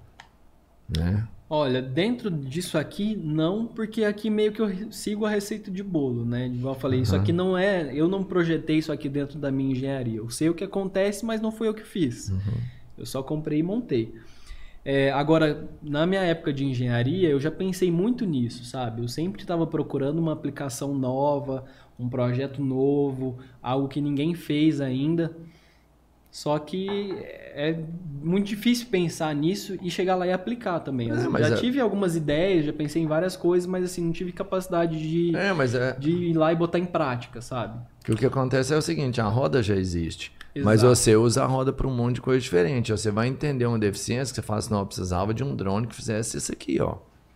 Né? 0.87 1.27
Olha, 1.55 1.83
dentro 1.83 2.31
disso 2.31 2.79
aqui, 2.79 3.15
não, 3.15 3.67
porque 3.67 4.03
aqui 4.03 4.27
meio 4.27 4.51
que 4.51 4.59
eu 4.59 4.91
sigo 4.91 5.23
a 5.23 5.29
receita 5.29 5.69
de 5.69 5.83
bolo, 5.83 6.25
né? 6.25 6.47
Igual 6.47 6.73
eu 6.73 6.79
falei, 6.79 7.01
isso 7.01 7.15
aqui 7.15 7.31
não 7.31 7.55
é. 7.55 7.91
Eu 7.93 8.07
não 8.07 8.23
projetei 8.23 8.79
isso 8.79 8.91
aqui 8.91 9.07
dentro 9.07 9.37
da 9.37 9.51
minha 9.51 9.71
engenharia. 9.71 10.17
Eu 10.17 10.31
sei 10.31 10.49
o 10.49 10.55
que 10.55 10.63
acontece, 10.63 11.23
mas 11.23 11.39
não 11.39 11.51
foi 11.51 11.67
eu 11.67 11.73
que 11.75 11.83
fiz. 11.83 12.31
Eu 12.97 13.05
só 13.05 13.21
comprei 13.21 13.59
e 13.59 13.63
montei. 13.63 14.15
É, 14.83 15.11
agora, 15.11 15.69
na 15.79 16.07
minha 16.07 16.21
época 16.21 16.51
de 16.51 16.65
engenharia, 16.65 17.29
eu 17.29 17.39
já 17.39 17.51
pensei 17.51 17.91
muito 17.91 18.25
nisso, 18.25 18.65
sabe? 18.65 19.03
Eu 19.03 19.07
sempre 19.07 19.43
estava 19.43 19.67
procurando 19.67 20.17
uma 20.17 20.33
aplicação 20.33 20.95
nova, 20.95 21.65
um 21.99 22.09
projeto 22.09 22.63
novo, 22.63 23.37
algo 23.61 23.87
que 23.87 24.01
ninguém 24.01 24.33
fez 24.33 24.81
ainda. 24.81 25.31
Só 26.33 26.57
que 26.57 27.15
é 27.53 27.77
muito 28.23 28.47
difícil 28.47 28.87
pensar 28.89 29.35
nisso 29.35 29.77
e 29.83 29.91
chegar 29.91 30.15
lá 30.15 30.25
e 30.25 30.33
aplicar 30.33 30.79
também. 30.79 31.11
É, 31.11 31.13
Assim, 31.13 31.27
mas 31.27 31.47
já 31.47 31.53
é- 31.53 31.57
tive 31.59 31.79
algumas 31.79 32.15
ideias, 32.15 32.65
já 32.65 32.73
pensei 32.73 33.03
em 33.03 33.05
várias 33.05 33.37
coisas, 33.37 33.67
mas 33.67 33.85
assim, 33.85 34.03
não 34.03 34.11
tive 34.11 34.31
capacidade 34.31 34.99
de, 34.99 35.35
É, 35.35 35.53
mas 35.53 35.75
é, 35.75 35.93
de 35.93 36.09
ir 36.09 36.33
lá 36.33 36.51
e 36.51 36.55
botar 36.55 36.79
em 36.79 36.85
prática, 36.85 37.39
sabe? 37.39 37.79
Que 38.03 38.11
o 38.11 38.17
que 38.17 38.25
acontece 38.25 38.73
é 38.73 38.77
o 38.77 38.81
seguinte, 38.81 39.21
a 39.21 39.25
roda 39.27 39.61
já 39.61 39.75
existe. 39.75 40.31
Mas 40.55 40.81
Exato. 40.81 40.95
você 40.95 41.15
usa 41.15 41.43
a 41.43 41.45
roda 41.45 41.71
para 41.71 41.87
um 41.87 41.95
monte 41.95 42.15
de 42.15 42.21
coisa 42.21 42.41
diferente. 42.41 42.91
Você 42.91 43.11
vai 43.11 43.27
entender 43.27 43.67
uma 43.67 43.77
deficiência 43.77 44.33
que 44.33 44.41
você 44.41 44.41
fala 44.41 44.57
assim, 44.57 44.71
não, 44.71 44.79
eu 44.79 44.85
precisava 44.87 45.35
de 45.35 45.43
um 45.43 45.55
drone 45.55 45.85
que 45.85 45.95
fizesse 45.95 46.35
isso 46.37 46.51
aqui, 46.51 46.81
ó. 46.81 46.95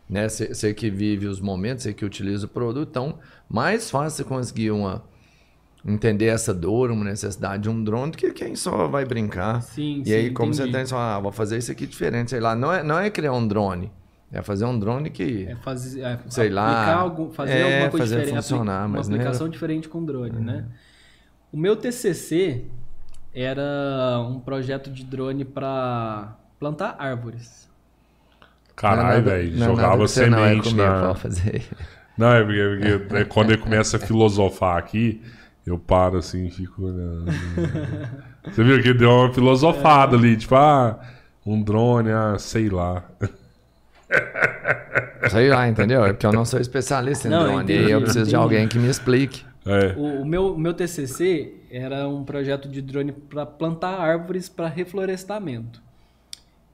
Né? 0.10 0.28
Você, 0.28 0.48
você 0.56 0.74
que 0.74 0.90
vive 0.90 1.28
os 1.28 1.40
momentos, 1.40 1.84
você 1.84 1.94
que 1.94 2.04
utiliza 2.04 2.48
o 2.48 2.50
produto, 2.50 2.90
então 2.90 3.20
mais 3.48 3.92
fácil 3.92 4.18
você 4.18 4.24
conseguir 4.24 4.72
uma 4.72 5.04
entender 5.86 6.26
essa 6.26 6.54
dor, 6.54 6.92
uma 6.92 7.06
necessidade 7.06 7.64
de 7.64 7.70
um 7.70 7.84
drone 7.84 8.12
do 8.12 8.18
que 8.18 8.32
quem 8.32 8.56
só 8.56 8.88
vai 8.88 9.06
brincar. 9.06 9.62
Sim, 9.62 10.04
e 10.06 10.14
aí, 10.14 10.28
sim, 10.28 10.34
como 10.34 10.54
você 10.54 10.64
entendi. 10.64 10.78
tem 10.78 10.86
só, 10.86 10.98
ah, 10.98 11.20
vou 11.20 11.32
fazer 11.32 11.58
isso 11.58 11.72
aqui 11.72 11.86
diferente, 11.88 12.30
sei 12.32 12.40
lá. 12.40 12.56
Não 12.56 12.72
é, 12.74 12.84
não 12.84 13.00
é 13.00 13.10
criar 13.10 13.34
um 13.34 13.48
drone, 13.48 13.92
é 14.32 14.42
fazer 14.42 14.66
um 14.66 14.78
drone 14.78 15.10
que. 15.10 15.46
É 15.50 15.56
fazer, 15.56 16.02
é, 16.02 16.20
Sei 16.30 16.50
lá, 16.50 16.94
algum, 16.96 17.30
fazer 17.32 17.54
é, 17.58 17.64
alguma 17.74 17.90
coisa 17.92 18.06
fazer 18.06 18.20
diferente, 18.26 18.44
funcionar, 18.44 18.86
uma 18.86 18.98
mas 18.98 19.08
não 19.08 19.16
era- 19.16 19.24
aplicação 19.26 19.50
diferente 19.50 19.88
com 19.88 20.04
drone, 20.04 20.40
né? 20.40 20.66
O 21.52 21.58
meu 21.58 21.76
TCC 21.76 22.66
era 23.34 24.20
um 24.28 24.40
projeto 24.40 24.90
de 24.92 25.04
drone 25.04 25.46
para 25.46 26.36
plantar 26.60 26.96
árvores. 27.00 27.68
Não 28.40 28.90
é 28.90 28.96
Caralho, 28.96 29.24
velho. 29.24 29.58
não 29.58 29.66
é 29.66 29.70
Jogava 29.70 29.92
que 29.94 29.98
você 30.00 30.28
não 30.28 30.40
é 30.40 30.50
semente 30.50 30.70
comigo 30.70 30.84
na. 30.84 31.16
fazer. 31.16 31.64
Não, 32.18 32.32
é 32.32 32.44
porque, 32.44 32.60
é 32.60 32.98
porque 32.98 33.16
é 33.16 33.26
quando 33.26 33.52
ele 33.52 33.62
começa 33.62 33.98
a 33.98 34.00
filosofar 34.00 34.78
aqui, 34.78 35.22
eu 35.70 35.78
paro 35.78 36.18
assim 36.18 36.46
e 36.48 36.52
fico 36.52 36.84
olhando. 36.86 37.26
Você 38.46 38.64
viu 38.64 38.82
que 38.82 38.94
deu 38.94 39.10
uma 39.10 39.34
filosofada 39.34 40.16
ali, 40.16 40.38
tipo, 40.38 40.56
ah, 40.56 41.00
um 41.46 41.62
drone, 41.62 42.12
ah, 42.12 42.36
sei 42.38 42.70
lá. 42.70 43.04
Sei 45.30 45.50
lá, 45.50 45.68
entendeu? 45.68 46.06
É 46.06 46.14
porque 46.14 46.26
eu 46.26 46.32
não 46.32 46.46
sou 46.46 46.60
especialista 46.60 47.28
em 47.28 47.32
Não, 47.32 47.44
drone. 47.44 47.64
entendi, 47.64 47.90
e 47.90 47.92
eu 47.92 48.00
preciso 48.00 48.24
de 48.24 48.30
entendi. 48.30 48.36
alguém 48.42 48.68
que 48.68 48.80
me 48.80 48.88
explique. 48.88 49.44
É. 49.66 49.94
O, 49.98 50.22
o 50.22 50.26
meu, 50.26 50.54
o 50.54 50.58
meu 50.58 50.74
TCC 50.74 51.54
era 51.70 52.08
um 52.08 52.24
projeto 52.24 52.70
de 52.70 52.82
drone 52.82 53.12
para 53.12 53.46
plantar 53.46 54.00
árvores 54.00 54.48
para 54.48 54.68
reflorestamento. 54.68 55.82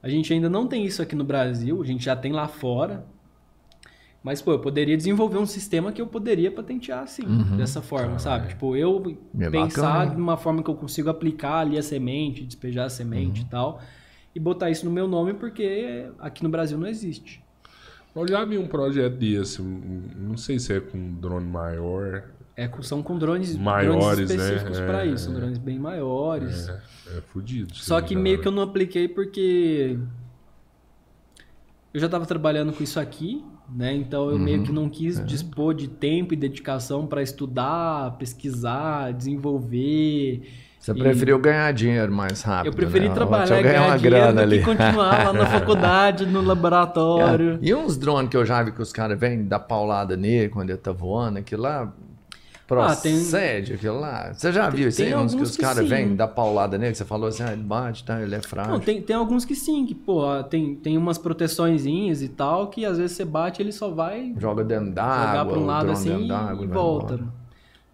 A 0.04 0.10
gente 0.10 0.32
ainda 0.32 0.50
não 0.50 0.68
tem 0.68 0.86
isso 0.86 1.02
aqui 1.02 1.16
no 1.16 1.24
Brasil, 1.24 1.82
a 1.82 1.86
gente 1.86 2.06
já 2.06 2.16
tem 2.16 2.32
lá 2.32 2.48
fora. 2.48 3.04
Mas, 4.24 4.42
pô, 4.42 4.54
eu 4.54 4.60
poderia 4.60 4.96
desenvolver 4.96 5.38
um 5.38 5.46
sistema 5.46 5.92
que 5.92 6.02
eu 6.02 6.08
poderia 6.08 6.50
patentear 6.50 7.04
assim, 7.04 7.24
dessa 7.58 7.82
forma, 7.82 8.18
sabe? 8.20 8.48
Tipo, 8.48 8.74
eu 8.74 9.18
É 9.38 9.50
pensar 9.50 9.82
bacana, 9.82 10.16
de 10.16 10.22
uma 10.22 10.38
forma 10.38 10.64
que 10.64 10.70
eu 10.70 10.76
consigo 10.76 11.10
aplicar 11.10 11.60
ali 11.60 11.78
a 11.78 11.84
semente, 11.84 12.46
despejar 12.46 12.86
a 12.86 12.90
semente 12.90 13.42
e 13.42 13.46
tal, 13.46 13.82
e 14.34 14.40
botar 14.40 14.70
isso 14.70 14.86
no 14.86 14.92
meu 14.92 15.10
nome, 15.10 15.34
porque 15.34 16.10
aqui 16.20 16.42
no 16.42 16.50
Brasil 16.50 16.78
não 16.78 16.88
existe. 16.88 17.44
Eu 18.16 18.26
já 18.26 18.46
vi 18.46 18.58
um 18.58 18.68
projeto 18.68 19.18
desse, 19.18 19.62
não 19.62 20.38
sei 20.38 20.58
se 20.58 20.72
é 20.72 20.80
com 20.80 20.98
um 20.98 21.14
drone 21.16 21.48
maior. 21.48 22.24
É, 22.56 22.70
são 22.82 23.02
com 23.04 23.18
drones, 23.18 23.58
Maiores, 23.58 24.00
drones 24.00 24.30
né? 24.30 24.36
específicos 24.36 24.80
É, 24.80 24.86
para 24.86 25.06
isso, 25.06 25.26
são 25.26 25.34
drones 25.34 25.58
bem 25.58 25.80
maiores. 25.80 26.70
É, 26.70 26.82
é 27.18 27.22
fudido. 27.22 27.74
Só 27.76 28.00
que 28.00 28.16
meio 28.16 28.40
que 28.40 28.48
eu 28.48 28.52
não 28.52 28.62
apliquei 28.62 29.08
porque 29.08 29.98
eu 31.94 32.00
já 32.00 32.06
estava 32.06 32.26
trabalhando 32.26 32.72
com 32.72 32.84
isso 32.84 33.00
aqui, 33.00 33.44
né? 33.76 33.94
Então 33.96 34.30
eu 34.30 34.38
meio 34.38 34.64
que 34.64 34.72
não 34.72 34.90
quis 34.90 35.24
dispor 35.26 35.74
de 35.74 35.88
tempo 35.88 36.34
e 36.34 36.38
dedicação 36.38 37.08
para 37.08 37.22
estudar, 37.22 38.18
pesquisar, 38.18 39.12
desenvolver. 39.14 40.44
Você 40.80 40.92
E 40.92 40.96
preferiu 40.96 41.40
ganhar 41.40 41.72
dinheiro 41.72 42.12
mais 42.12 42.42
rápido. 42.42 42.74
Eu 42.74 42.76
preferi 42.76 43.08
né? 43.08 43.16
trabalhar 43.16 43.58
eu 43.58 43.64
ganhar 43.64 43.86
uma 43.88 43.98
grana 43.98 44.46
do 44.46 44.50
que 44.50 44.56
ali. 44.56 44.64
continuar 44.64 45.26
lá 45.26 45.34
na 45.34 45.46
faculdade, 45.48 46.26
no 46.26 46.42
laboratório. 46.42 47.58
E 47.62 47.74
uns 47.74 47.98
drones 47.98 48.30
que 48.30 48.36
eu 48.36 48.46
já 48.46 48.62
vi 48.62 48.74
que 48.74 48.82
os 48.82 48.92
caras 48.92 49.18
vêm 49.18 49.46
dar 49.46 49.60
paulada 49.60 50.18
nele 50.18 50.50
quando 50.50 50.72
ele 50.72 50.80
tá 50.80 50.92
voando, 50.92 51.40
aquilo 51.40 51.62
lá. 51.62 51.94
Procede 52.68 53.74
aquilo 53.74 54.00
lá. 54.00 54.34
Você 54.34 54.52
já 54.52 54.70
viu 54.70 54.88
isso 54.88 54.98
tem 54.98 55.08
aí? 55.08 55.16
Uns 55.16 55.36
que 55.36 55.42
os 55.42 55.58
caras 55.58 55.88
vêm 55.88 56.16
dar 56.16 56.28
paulada 56.30 56.78
nele, 56.78 56.92
que 56.94 56.98
você 56.98 57.06
falou 57.06 57.28
assim, 57.28 57.44
ah, 57.44 57.52
ele 57.54 57.64
bate, 57.64 58.04
tá, 58.04 58.22
ele 58.22 58.34
é 58.36 58.42
frágil. 58.42 58.72
Não, 58.74 58.80
tem, 58.80 59.02
tem 59.02 59.16
alguns 59.16 59.46
que 59.46 59.54
sim, 59.56 59.86
que, 59.86 59.94
pô, 59.94 60.44
tem, 60.44 60.76
tem 60.76 60.98
umas 60.98 61.18
proteçõezinhas 61.18 62.22
e 62.22 62.30
tal, 62.30 62.68
que 62.70 62.86
às 62.86 62.98
vezes 62.98 63.16
você 63.18 63.26
bate 63.26 63.62
ele 63.62 63.72
só 63.72 63.90
vai 63.90 64.34
Joga 64.38 64.64
dentro 64.64 64.92
d'água, 64.92 65.28
jogar 65.28 65.46
para 65.46 65.60
um 65.60 65.66
lado 65.66 65.92
assim 65.92 66.10
dentro 66.10 66.28
d'água 66.28 66.64
e 66.64 66.68
volta. 66.68 67.18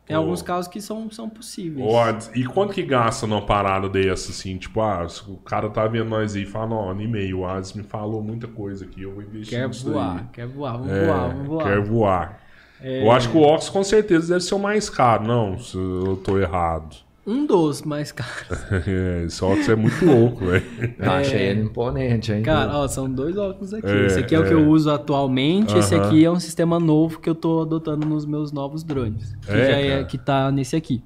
Tem 0.06 0.16
Pô. 0.16 0.24
alguns 0.24 0.42
casos 0.42 0.68
que 0.68 0.82
são, 0.82 1.10
são 1.12 1.30
possíveis. 1.30 1.94
Adson, 1.94 2.32
e 2.34 2.44
quanto 2.44 2.74
que 2.74 2.82
gasta 2.84 3.28
numa 3.28 3.46
parada 3.46 3.88
dessa, 3.88 4.32
assim? 4.32 4.58
Tipo, 4.58 4.82
ah, 4.82 5.06
o 5.28 5.38
cara 5.38 5.70
tá 5.70 5.88
vendo 5.88 6.10
nós 6.10 6.36
aí 6.36 6.44
e 6.44 6.46
fala, 6.48 6.68
não, 6.68 6.90
animei, 6.90 7.32
o 7.32 7.46
Adson 7.46 7.78
me 7.78 7.84
falou 7.84 8.22
muita 8.24 8.48
coisa 8.48 8.86
aqui, 8.86 9.04
eu 9.04 9.14
vou 9.14 9.22
investir 9.22 9.60
Quer 9.60 9.68
nisso 9.68 9.92
voar, 9.92 10.16
daí. 10.16 10.26
quer 10.34 10.48
voar, 10.48 10.78
vamos 10.78 10.90
É, 10.92 11.06
voar, 11.06 11.28
vamos 11.30 11.48
voar. 11.48 11.64
Quer 11.64 11.82
voar. 11.82 12.40
É. 12.82 13.04
Eu 13.04 13.12
acho 13.12 13.30
que 13.30 13.38
o 13.38 13.42
Ox 13.42 13.70
com 13.70 13.84
certeza 13.84 14.28
deve 14.30 14.42
ser 14.44 14.56
o 14.56 14.60
mais 14.60 14.90
caro, 14.90 15.26
não, 15.28 15.58
se 15.60 15.76
eu 15.78 16.20
tô 16.24 16.38
errado. 16.40 16.96
Um 17.28 17.46
dos 17.46 17.82
mais 17.84 18.12
caros. 18.12 18.48
É, 18.88 19.26
Esse 19.26 19.44
Ox 19.44 19.70
é 19.70 19.76
muito 19.76 20.04
louco, 20.04 20.46
velho. 20.46 20.66
Achei 21.00 21.42
ele 21.50 21.62
imponente, 21.62 22.32
hein? 22.32 22.42
Cara, 22.42 22.76
ó, 22.76 22.88
são 22.88 23.08
dois 23.10 23.38
óculos 23.38 23.74
aqui. 23.74 23.86
É, 23.88 24.06
esse 24.08 24.20
aqui 24.20 24.34
é, 24.34 24.40
o 24.40 24.44
que 24.44 24.50
é. 24.50 24.54
eu 24.54 24.68
uso 24.68 24.90
atualmente, 24.90 25.78
esse 25.78 25.94
Aham. 25.94 26.08
aqui 26.08 26.26
é 26.26 26.32
um 26.32 26.40
sistema 26.40 26.80
novo 26.80 27.20
que 27.20 27.30
eu 27.30 27.36
tô 27.36 27.62
adotando 27.62 28.08
nos 28.08 28.26
meus 28.26 28.52
novos 28.52 28.84
drones. 28.84 29.36
Que 29.42 29.52
É, 29.52 29.66
já 29.72 29.78
é 29.78 29.90
cara. 29.90 30.04
que 30.06 30.18
tá 30.18 30.52
nesse 30.52 30.76
aqui. 30.76 31.04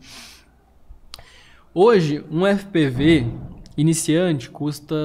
Hoje, 1.73 2.23
um 2.31 2.45
FPV 2.45 3.25
iniciante 3.75 4.49
custa 4.49 4.95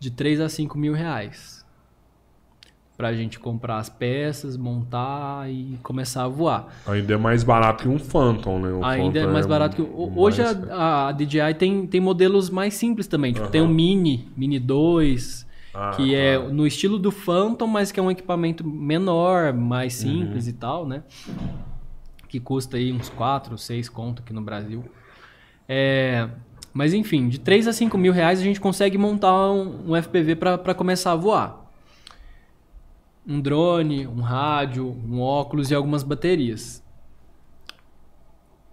de 0.00 0.10
3 0.10 0.40
a 0.40 0.48
5 0.48 0.76
mil 0.78 0.94
reais. 0.94 1.61
Pra 3.02 3.12
gente 3.12 3.36
comprar 3.40 3.78
as 3.78 3.88
peças, 3.88 4.56
montar 4.56 5.50
e 5.50 5.76
começar 5.82 6.22
a 6.22 6.28
voar. 6.28 6.68
Ainda 6.86 7.14
é 7.14 7.16
mais 7.16 7.42
barato 7.42 7.82
que 7.82 7.88
um 7.88 7.98
Phantom, 7.98 8.60
né? 8.60 8.70
O 8.70 8.84
Ainda 8.84 9.18
é 9.18 9.22
Phantom 9.22 9.32
mais 9.32 9.44
barato 9.44 9.74
que. 9.74 9.82
o- 9.82 10.06
mais- 10.06 10.16
Hoje 10.38 10.40
a, 10.70 11.08
a 11.08 11.10
DJI 11.12 11.52
tem, 11.58 11.84
tem 11.84 12.00
modelos 12.00 12.48
mais 12.48 12.74
simples 12.74 13.08
também. 13.08 13.32
Tipo, 13.32 13.48
tem 13.48 13.60
o 13.60 13.66
Mini, 13.66 14.28
Mini 14.36 14.60
2, 14.60 15.44
Ah, 15.74 15.90
que 15.96 16.14
é 16.14 16.38
no 16.38 16.64
estilo 16.64 16.96
do 16.96 17.10
Phantom, 17.10 17.66
mas 17.66 17.90
que 17.90 17.98
é 17.98 18.02
um 18.04 18.08
equipamento 18.08 18.64
menor, 18.64 19.52
mais 19.52 20.00
Uhum. 20.04 20.10
simples 20.12 20.46
e 20.46 20.52
tal, 20.52 20.86
né? 20.86 21.02
Que 22.28 22.38
custa 22.38 22.76
aí 22.76 22.92
uns 22.92 23.08
4, 23.08 23.58
6 23.58 23.88
conto 23.88 24.22
aqui 24.22 24.32
no 24.32 24.42
Brasil. 24.42 24.84
É, 25.68 26.28
mas 26.72 26.94
enfim, 26.94 27.28
de 27.28 27.40
3 27.40 27.66
a 27.66 27.72
5 27.72 27.98
mil 27.98 28.12
reais 28.12 28.38
a 28.38 28.44
gente 28.44 28.60
consegue 28.60 28.96
montar 28.96 29.50
um, 29.50 29.90
um 29.90 29.96
FPV 29.96 30.36
para 30.36 30.72
começar 30.72 31.10
a 31.10 31.16
voar. 31.16 31.61
Um 33.26 33.40
drone, 33.40 34.06
um 34.06 34.20
rádio, 34.20 34.86
um 35.08 35.20
óculos 35.20 35.70
e 35.70 35.74
algumas 35.74 36.02
baterias. 36.02 36.82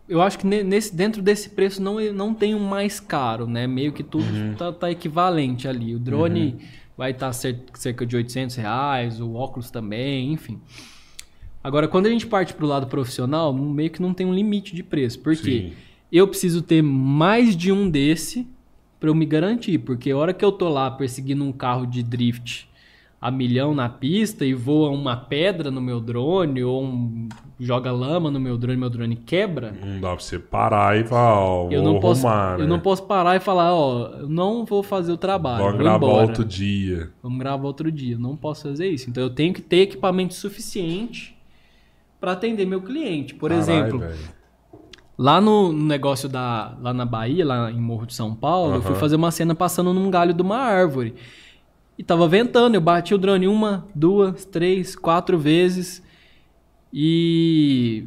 Eu 0.08 0.22
acho 0.22 0.40
que 0.40 0.48
ne- 0.48 0.64
nesse, 0.64 0.96
dentro 0.96 1.22
desse 1.22 1.52
preço 1.52 1.82
não, 1.82 2.00
não 2.14 2.34
tem 2.34 2.56
um 2.56 2.60
mais 2.68 3.00
caro, 3.00 3.46
né? 3.46 3.68
Meio 3.68 3.92
que 3.94 4.04
tudo 4.04 4.26
tá, 4.58 4.72
tá 4.72 4.90
equivalente 4.92 5.68
ali. 5.68 5.94
O 5.96 6.00
drone 6.00 6.58
vai 6.98 7.12
estar 7.12 7.32
cerca 7.32 8.06
de 8.06 8.16
800 8.16 8.56
reais, 8.56 9.22
o 9.22 9.34
óculos 9.34 9.70
também, 9.70 10.34
enfim. 10.34 10.60
Agora, 11.64 11.88
quando 11.88 12.08
a 12.08 12.10
gente 12.10 12.26
parte 12.26 12.54
para 12.54 12.66
o 12.66 12.68
lado 12.68 12.88
profissional, 12.88 13.54
meio 13.54 13.92
que 13.92 14.02
não 14.02 14.14
tem 14.14 14.26
um 14.26 14.34
limite 14.34 14.74
de 14.76 14.82
preço. 14.82 15.20
Por 15.20 15.36
quê? 15.36 15.72
Sim. 15.72 15.74
Eu 16.12 16.28
preciso 16.28 16.62
ter 16.64 16.82
mais 16.82 17.56
de 17.56 17.72
um 17.72 17.88
desse 17.88 18.48
para 19.00 19.10
eu 19.10 19.16
me 19.16 19.26
garantir. 19.26 19.78
Porque 19.78 20.10
a 20.10 20.18
hora 20.18 20.34
que 20.34 20.44
eu 20.44 20.52
tô 20.52 20.70
lá 20.70 20.90
perseguindo 20.90 21.44
um 21.44 21.52
carro 21.52 21.86
de 21.86 22.02
drift 22.02 22.68
a 23.22 23.30
milhão 23.30 23.76
na 23.76 23.90
pista 23.90 24.46
e 24.46 24.54
voa 24.54 24.90
uma 24.92 25.16
pedra 25.18 25.70
no 25.70 25.82
meu 25.82 26.00
drone 26.00 26.64
ou 26.64 26.82
um- 26.84 27.28
joga 27.60 27.92
lama 27.92 28.32
no 28.32 28.40
meu 28.40 28.58
drone 28.58 28.78
meu 28.80 28.90
drone 28.90 29.18
quebra, 29.18 29.74
Não 29.84 30.00
dá 30.00 30.10
pra 30.16 30.20
você 30.20 30.40
parar 30.40 30.98
e 30.98 31.04
falar, 31.04 31.40
ó, 31.44 31.68
eu 31.70 31.84
vou 31.84 31.94
não, 31.94 32.00
posso, 32.00 32.26
arrumar, 32.26 32.58
né? 32.58 32.64
eu 32.64 32.68
não 32.70 32.80
posso 32.80 33.04
parar 33.04 33.36
e 33.36 33.40
falar, 33.42 33.74
ó, 33.74 34.08
eu 34.20 34.30
não 34.30 34.64
vou 34.64 34.82
fazer 34.82 35.12
o 35.12 35.18
trabalho, 35.18 35.66
vou 35.66 35.74
gravar 35.78 35.98
embora. 36.08 36.28
outro 36.28 36.46
dia. 36.46 37.10
Vamos 37.22 37.38
gravar 37.40 37.68
outro 37.68 37.92
dia. 37.92 38.16
Eu 38.16 38.20
não 38.20 38.38
posso 38.38 38.70
fazer 38.70 38.88
isso. 38.88 39.10
Então 39.10 39.22
eu 39.22 39.30
tenho 39.30 39.54
que 39.54 39.62
ter 39.62 39.80
equipamento 39.82 40.34
suficiente 40.34 41.38
para 42.22 42.32
atender 42.32 42.66
meu 42.66 42.82
cliente. 42.82 43.36
Por 43.36 43.50
Caralho, 43.50 43.62
exemplo, 43.70 44.00
velho. 44.00 44.18
lá 45.18 45.42
no 45.42 45.74
negócio 45.74 46.30
da 46.30 46.78
lá 46.82 46.94
na 46.94 47.06
Bahia, 47.06 47.46
lá 47.46 47.70
em 47.70 47.80
Morro 47.82 48.06
de 48.06 48.14
São 48.14 48.34
Paulo, 48.34 48.76
eu 48.76 48.82
fui 48.82 48.96
fazer 48.96 49.18
uma 49.18 49.32
cena 49.32 49.54
passando 49.54 49.94
num 49.94 50.10
galho 50.10 50.34
de 50.34 50.42
uma 50.42 50.58
árvore. 50.58 51.14
E 52.00 52.04
tava 52.04 52.30
ventando, 52.30 52.76
eu 52.76 52.80
bati 52.82 53.14
o 53.14 53.18
drone 53.18 53.46
uma, 53.46 53.86
duas, 53.94 54.46
três, 54.46 54.96
quatro 54.96 55.38
vezes. 55.38 56.02
E 56.94 58.06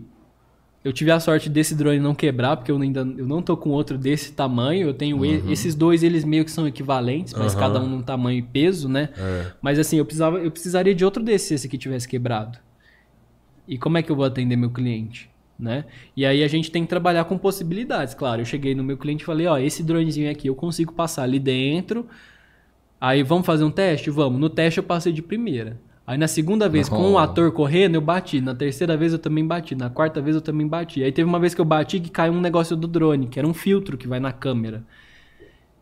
eu 0.83 0.95
tive 0.95 1.11
a 1.11 1.21
sorte 1.21 1.51
desse 1.51 1.75
drone 1.75 2.01
não 2.01 2.15
quebrar, 2.15 2.57
porque 2.57 2.73
eu 2.73 2.81
ainda 2.81 3.01
eu 3.01 3.27
não 3.27 3.43
tô 3.43 3.55
com 3.55 3.69
outro 3.69 3.99
desse 3.99 4.33
tamanho. 4.33 4.89
Eu 4.89 4.95
tenho 4.95 5.23
e- 5.27 5.53
esses 5.53 5.75
dois, 5.75 6.03
eles 6.03 6.25
meio 6.25 6.43
que 6.43 6.51
são 6.51 6.67
equivalentes, 6.67 7.35
mas 7.35 7.53
Aham. 7.53 7.61
cada 7.61 7.81
um 7.83 7.87
num 7.87 8.01
tamanho 8.01 8.39
e 8.39 8.43
peso, 8.43 8.89
né? 8.89 9.11
É. 9.15 9.53
Mas 9.61 9.79
assim, 9.79 9.99
eu, 9.99 10.07
precisava, 10.07 10.39
eu 10.39 10.51
precisaria 10.51 10.95
de 10.95 11.05
outro 11.05 11.23
desse 11.23 11.49
se 11.49 11.55
esse 11.55 11.67
aqui 11.67 11.77
tivesse 11.77 12.09
quebrado. 12.09 12.59
E 13.69 13.77
como 13.77 13.99
é 13.99 14.03
que 14.03 14.11
eu 14.11 14.17
vou 14.17 14.25
atender 14.25 14.57
meu 14.57 14.71
cliente? 14.71 15.29
Né? 15.59 15.85
E 16.17 16.25
aí 16.25 16.43
a 16.43 16.49
gente 16.49 16.71
tem 16.71 16.83
que 16.83 16.89
trabalhar 16.89 17.25
com 17.27 17.37
possibilidades, 17.37 18.15
claro. 18.15 18.41
Eu 18.41 18.47
cheguei 18.47 18.75
no 18.75 18.83
meu 18.83 18.97
cliente 18.97 19.23
e 19.23 19.27
falei, 19.27 19.47
ó, 19.47 19.59
esse 19.59 19.83
dronezinho 19.83 20.31
aqui 20.31 20.49
eu 20.49 20.55
consigo 20.55 20.95
passar 20.95 21.25
ali 21.25 21.39
dentro. 21.39 22.09
Aí 23.05 23.25
vamos 23.25 23.45
fazer 23.45 23.65
um 23.65 23.71
teste? 23.71 24.11
Vamos. 24.11 24.41
No 24.41 24.49
teste 24.49 24.79
eu 24.79 24.85
passei 24.85 25.13
de 25.13 25.21
primeira. 25.21 25.77
Aí 26.07 26.17
na 26.17 26.29
segunda 26.29 26.69
vez, 26.69 26.89
com 26.89 26.97
o 27.03 27.13
Oh. 27.15 27.19
ator 27.19 27.51
correndo, 27.51 27.97
eu 27.97 28.01
bati. 28.01 28.41
Na 28.41 28.55
terceira 28.55 28.97
vez 28.97 29.13
eu 29.13 29.19
também 29.19 29.45
bati. 29.45 29.75
Na 29.75 29.91
quarta 29.91 30.21
vez 30.21 30.37
eu 30.37 30.41
também 30.43 30.69
bati. 30.69 31.03
Aí 31.03 31.11
teve 31.11 31.29
uma 31.29 31.41
vez 31.41 31.53
que 31.53 31.61
eu 31.61 31.65
bati 31.65 31.99
que 31.99 32.11
caiu 32.11 32.33
um 32.33 32.41
negócio 32.41 32.77
do 32.77 32.87
drone, 32.87 33.27
que 33.27 33.41
era 33.41 33.49
um 33.49 33.53
filtro 33.55 33.97
que 33.99 34.07
vai 34.07 34.21
na 34.21 34.31
câmera. 34.31 34.85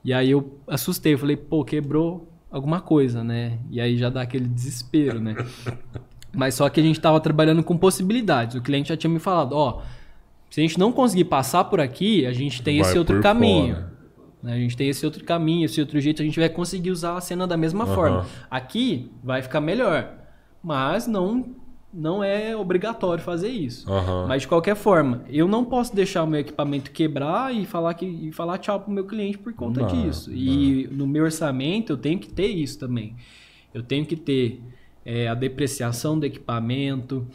E 0.03 0.15
aí 0.15 0.31
eu 0.31 0.59
assustei, 0.67 1.13
eu 1.13 1.19
falei, 1.19 1.37
pô, 1.37 1.63
quebrou 1.63 2.27
alguma 2.51 2.81
coisa, 2.81 3.23
né? 3.23 3.59
E 3.71 3.83
aí 3.83 3.99
já 3.99 4.09
dá 4.09 4.23
aquele 4.23 4.47
desespero, 4.49 5.21
né? 5.21 5.37
Mas 6.35 6.55
só 6.55 6.71
que 6.71 6.81
a 6.81 6.83
gente 6.83 6.99
tava 6.99 7.21
trabalhando 7.21 7.63
com 7.63 7.77
possibilidades. 7.77 8.57
O 8.57 8.63
cliente 8.63 8.89
já 8.89 8.97
tinha 8.97 9.11
me 9.13 9.19
falado, 9.19 9.53
ó, 9.53 9.83
se 10.49 10.59
a 10.59 10.63
gente 10.63 10.79
não 10.79 10.91
conseguir 10.91 11.25
passar 11.25 11.65
por 11.65 11.81
aqui, 11.81 12.25
a 12.25 12.33
gente 12.33 12.63
tem 12.63 12.81
Vai 12.81 12.89
esse 12.89 12.99
outro 12.99 13.21
caminho. 13.21 13.75
fora. 13.75 14.00
A 14.45 14.57
gente 14.57 14.77
tem 14.77 14.89
esse 14.89 15.05
outro 15.05 15.25
caminho, 15.25 15.65
esse 15.67 15.81
outro 15.81 16.01
jeito, 16.01 16.23
a 16.23 16.25
gente 16.25 16.39
vai 16.39 16.49
conseguir 16.49 16.91
usar 16.91 17.17
a 17.17 17.21
cena 17.21 17.47
da 17.47 17.57
mesma 17.57 17.85
Aham. 17.85 17.95
forma. 17.95 18.27
Aqui 18.51 19.11
vai 19.23 19.43
ficar 19.43 19.61
melhor, 19.61 20.15
mas 20.63 21.07
não 21.07 21.57
não 21.93 22.23
é 22.23 22.57
obrigatório 22.57 23.23
fazer 23.23 23.49
isso. 23.49 23.91
Aham. 23.91 24.27
Mas 24.29 24.43
de 24.43 24.49
qualquer 24.49 24.77
forma, 24.77 25.25
eu 25.29 25.49
não 25.49 25.65
posso 25.65 25.95
deixar 25.95 26.23
o 26.23 26.27
meu 26.27 26.41
equipamento 26.41 26.91
quebrar 26.93 27.55
e 27.55 27.67
falar 27.67 27.95
que 27.95 28.07
e 28.07 28.33
falar 28.33 28.59
tchau 28.59 28.81
pro 28.81 28.93
meu 28.93 29.05
cliente 29.05 29.39
por 29.39 29.53
conta 29.53 29.81
Não, 29.81 29.89
disso. 29.89 30.33
E 30.33 30.89
no 30.93 31.07
meu 31.07 31.25
orçamento 31.25 31.93
eu 31.93 31.97
tenho 31.97 32.19
que 32.19 32.29
ter 32.29 32.47
isso 32.47 32.79
também. 32.79 33.17
Eu 33.75 33.83
tenho 33.83 34.07
que 34.07 34.17
ter 34.17 34.63
é, 35.05 35.27
a 35.29 35.35
depreciação 35.35 36.19
do 36.19 36.27
equipamento, 36.27 37.27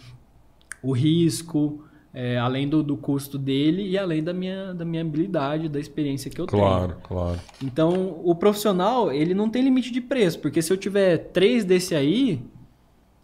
o 0.81 0.91
risco, 0.93 1.84
é, 2.17 2.37
além 2.37 2.67
do, 2.69 2.81
do 2.81 2.95
custo 2.95 3.37
dele 3.37 3.85
e 3.89 3.97
além 3.97 4.23
da 4.23 4.33
minha, 4.33 4.73
da 4.73 4.85
minha 4.85 5.01
habilidade, 5.01 5.67
da 5.67 5.77
experiência 5.79 6.31
que 6.31 6.39
eu 6.39 6.45
tenho. 6.47 6.63
Claro, 6.63 6.95
claro. 7.03 7.39
Então, 7.61 8.21
o 8.23 8.33
profissional, 8.33 9.11
ele 9.11 9.33
não 9.33 9.49
tem 9.49 9.61
limite 9.61 9.91
de 9.91 9.99
preço, 9.99 10.39
porque 10.39 10.61
se 10.61 10.71
eu 10.71 10.77
tiver 10.77 11.17
três 11.33 11.65
desse 11.65 11.93
aí, 11.93 12.41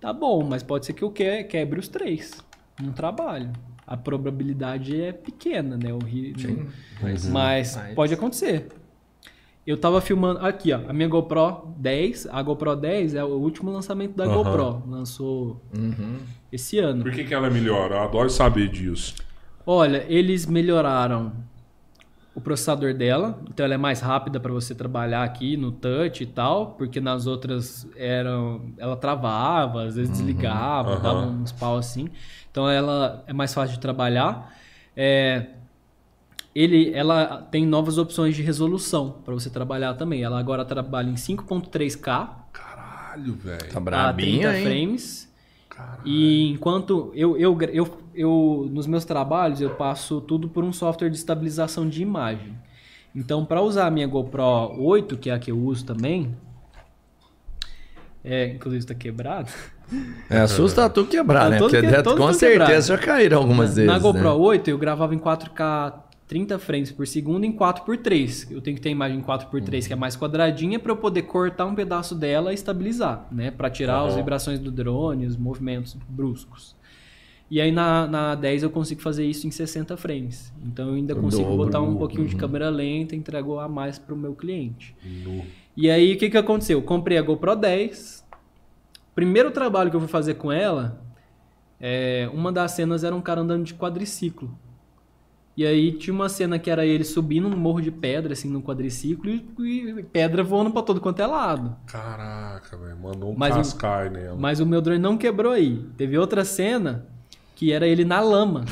tá 0.01 0.11
bom, 0.11 0.43
mas 0.43 0.61
pode 0.61 0.85
ser 0.85 0.91
que 0.91 1.03
eu 1.03 1.09
que- 1.09 1.43
quebre 1.45 1.79
os 1.79 1.87
três 1.87 2.43
num 2.81 2.91
trabalho. 2.91 3.49
A 3.87 3.95
probabilidade 3.95 4.99
é 5.01 5.13
pequena, 5.13 5.77
né? 5.77 5.93
O 5.93 5.99
ri... 5.99 6.33
Mas, 7.01 7.29
Mas 7.29 7.75
mas- 7.77 7.95
pode 7.95 8.13
acontecer. 8.13 8.67
Eu 9.65 9.77
tava 9.77 10.01
filmando. 10.01 10.39
Aqui, 10.39 10.73
ó. 10.73 10.79
A 10.87 10.91
minha 10.93 11.07
GoPro 11.07 11.73
10. 11.77 12.27
A 12.31 12.41
GoPro 12.41 12.75
10 12.75 13.15
é 13.15 13.23
o 13.23 13.27
último 13.37 13.71
lançamento 13.71 14.15
da 14.15 14.25
Aham. 14.25 14.33
GoPro. 14.43 14.83
Lançou 14.89 15.61
Uhum. 15.77 16.17
Esse 16.51 16.79
ano. 16.79 17.03
Por 17.03 17.11
que, 17.11 17.23
que 17.23 17.33
ela 17.33 17.47
é 17.47 17.49
melhor? 17.49 17.91
Eu 17.91 17.99
adoro 17.99 18.29
saber 18.29 18.67
disso. 18.67 19.15
Olha, 19.65 20.05
eles 20.07 20.45
melhoraram 20.45 21.33
o 22.33 22.39
processador 22.39 22.93
dela, 22.93 23.39
então 23.49 23.65
ela 23.65 23.73
é 23.75 23.77
mais 23.77 23.99
rápida 23.99 24.39
para 24.39 24.51
você 24.51 24.73
trabalhar 24.73 25.23
aqui 25.23 25.57
no 25.57 25.71
touch 25.71 26.23
e 26.23 26.25
tal, 26.25 26.71
porque 26.77 27.01
nas 27.01 27.27
outras 27.27 27.87
eram, 27.95 28.73
ela 28.77 28.95
travava, 28.95 29.83
às 29.83 29.95
vezes 29.95 30.09
desligava, 30.11 30.93
aham. 30.93 31.01
dava 31.01 31.25
uns 31.25 31.51
pau 31.51 31.77
assim. 31.77 32.09
Então 32.49 32.69
ela 32.69 33.23
é 33.27 33.33
mais 33.33 33.53
fácil 33.53 33.75
de 33.75 33.81
trabalhar. 33.81 34.55
É, 34.95 35.47
ele, 36.55 36.91
ela 36.93 37.47
tem 37.51 37.65
novas 37.65 37.97
opções 37.97 38.35
de 38.35 38.41
resolução 38.41 39.21
para 39.23 39.33
você 39.33 39.49
trabalhar 39.49 39.93
também. 39.93 40.23
Ela 40.23 40.39
agora 40.39 40.65
trabalha 40.65 41.09
em 41.09 41.15
5.3K 41.15 42.41
Caralho, 43.11 43.33
velho. 43.35 43.69
Tá 43.69 43.77
a 43.77 43.81
brabinha, 43.81 44.49
30 44.51 44.57
hein? 44.57 44.65
frames. 44.65 45.30
Caralho. 45.81 46.01
E 46.05 46.51
enquanto 46.51 47.11
eu, 47.13 47.37
eu, 47.37 47.57
eu, 47.71 47.97
eu, 48.15 48.69
nos 48.71 48.87
meus 48.87 49.05
trabalhos, 49.05 49.61
eu 49.61 49.71
passo 49.71 50.21
tudo 50.21 50.47
por 50.49 50.63
um 50.63 50.71
software 50.73 51.09
de 51.09 51.15
estabilização 51.17 51.87
de 51.87 52.01
imagem. 52.01 52.53
Então, 53.15 53.45
para 53.45 53.61
usar 53.61 53.87
a 53.87 53.91
minha 53.91 54.07
GoPro 54.07 54.75
8, 54.81 55.17
que 55.17 55.29
é 55.29 55.33
a 55.33 55.39
que 55.39 55.51
eu 55.51 55.57
uso 55.59 55.85
também, 55.85 56.33
é, 58.23 58.47
inclusive 58.53 58.79
está 58.83 58.93
quebrado. 58.95 59.49
É, 60.29 60.39
assusta 60.39 60.89
tu 60.89 61.05
quebrar, 61.05 61.43
Tá 61.45 61.49
né? 61.49 61.57
todo 61.57 61.71
Porque 61.71 61.85
que- 61.85 62.03
com 62.03 62.15
tudo 62.15 62.33
certeza 62.33 62.59
quebrado. 62.67 62.81
já 62.83 62.97
caíram 62.97 63.37
algumas 63.39 63.69
na, 63.71 63.75
vezes. 63.75 63.91
na 63.91 63.99
GoPro 63.99 64.23
né? 64.23 64.29
8, 64.29 64.69
eu 64.69 64.77
gravava 64.77 65.13
em 65.13 65.19
4K 65.19 66.03
30 66.31 66.57
frames 66.59 66.89
por 66.93 67.05
segundo 67.05 67.43
em 67.43 67.51
4x3. 67.51 68.49
Eu 68.51 68.61
tenho 68.61 68.77
que 68.77 68.81
ter 68.81 68.87
a 68.87 68.91
imagem 68.93 69.17
em 69.19 69.21
4x3, 69.21 69.85
que 69.85 69.91
é 69.91 69.97
mais 69.97 70.15
quadradinha, 70.15 70.79
para 70.79 70.93
eu 70.93 70.95
poder 70.95 71.23
cortar 71.23 71.65
um 71.65 71.75
pedaço 71.75 72.15
dela 72.15 72.51
e 72.53 72.55
estabilizar, 72.55 73.27
né? 73.29 73.51
Para 73.51 73.69
tirar 73.69 73.99
as 74.05 74.13
Aham. 74.13 74.15
vibrações 74.15 74.57
do 74.57 74.71
drone, 74.71 75.25
os 75.25 75.35
movimentos 75.35 75.97
bruscos. 76.07 76.73
E 77.49 77.59
aí 77.59 77.69
na, 77.69 78.07
na 78.07 78.33
10 78.33 78.63
eu 78.63 78.69
consigo 78.69 79.01
fazer 79.01 79.25
isso 79.25 79.45
em 79.45 79.51
60 79.51 79.97
frames. 79.97 80.53
Então 80.65 80.87
eu 80.87 80.93
ainda 80.93 81.13
consigo 81.15 81.49
dobro. 81.49 81.65
botar 81.65 81.81
um 81.81 81.97
pouquinho 81.97 82.21
Uhum. 82.21 82.29
de 82.29 82.35
câmera 82.37 82.69
lenta, 82.69 83.13
entregou 83.13 83.59
a 83.59 83.67
mais 83.67 83.99
para 83.99 84.15
o 84.15 84.17
meu 84.17 84.33
cliente. 84.33 84.95
E 85.75 85.89
aí, 85.91 86.13
o 86.13 86.17
que, 86.17 86.29
que 86.29 86.37
aconteceu? 86.37 86.79
Eu 86.79 86.83
comprei 86.83 87.17
a 87.17 87.21
GoPro 87.21 87.57
10. 87.57 88.25
Primeiro 89.13 89.51
trabalho 89.51 89.89
que 89.89 89.97
eu 89.97 89.99
fui 89.99 90.07
fazer 90.07 90.35
com 90.35 90.49
ela, 90.49 91.01
é, 91.77 92.29
uma 92.33 92.53
das 92.53 92.71
cenas 92.71 93.03
era 93.03 93.13
um 93.13 93.21
cara 93.21 93.41
andando 93.41 93.65
de 93.65 93.73
quadriciclo. 93.73 94.57
E 95.55 95.65
aí 95.65 95.91
tinha 95.91 96.13
uma 96.13 96.29
cena 96.29 96.57
que 96.57 96.69
era 96.69 96.85
ele 96.85 97.03
subindo 97.03 97.47
um 97.47 97.55
morro 97.57 97.81
de 97.81 97.91
pedra, 97.91 98.33
assim, 98.33 98.49
no 98.49 98.61
quadriciclo, 98.61 99.29
e, 99.29 99.43
e 99.99 100.03
pedra 100.03 100.43
voando 100.43 100.71
pra 100.71 100.81
todo 100.81 101.01
quanto 101.01 101.21
é 101.21 101.27
lado. 101.27 101.75
Caraca, 101.87 102.77
velho. 102.77 102.97
Mandou 102.97 103.31
um 103.31 103.35
Mas 103.37 103.53
o- 103.53 103.57
cascai 103.57 104.09
nela. 104.09 104.37
Mas 104.39 104.59
o 104.61 104.65
meu 104.65 104.81
drone 104.81 104.99
não 104.99 105.17
quebrou 105.17 105.51
aí. 105.51 105.85
Teve 105.97 106.17
outra 106.17 106.45
cena 106.45 107.05
que 107.55 107.71
era 107.71 107.85
ele 107.87 108.05
na 108.05 108.21
lama. 108.21 108.63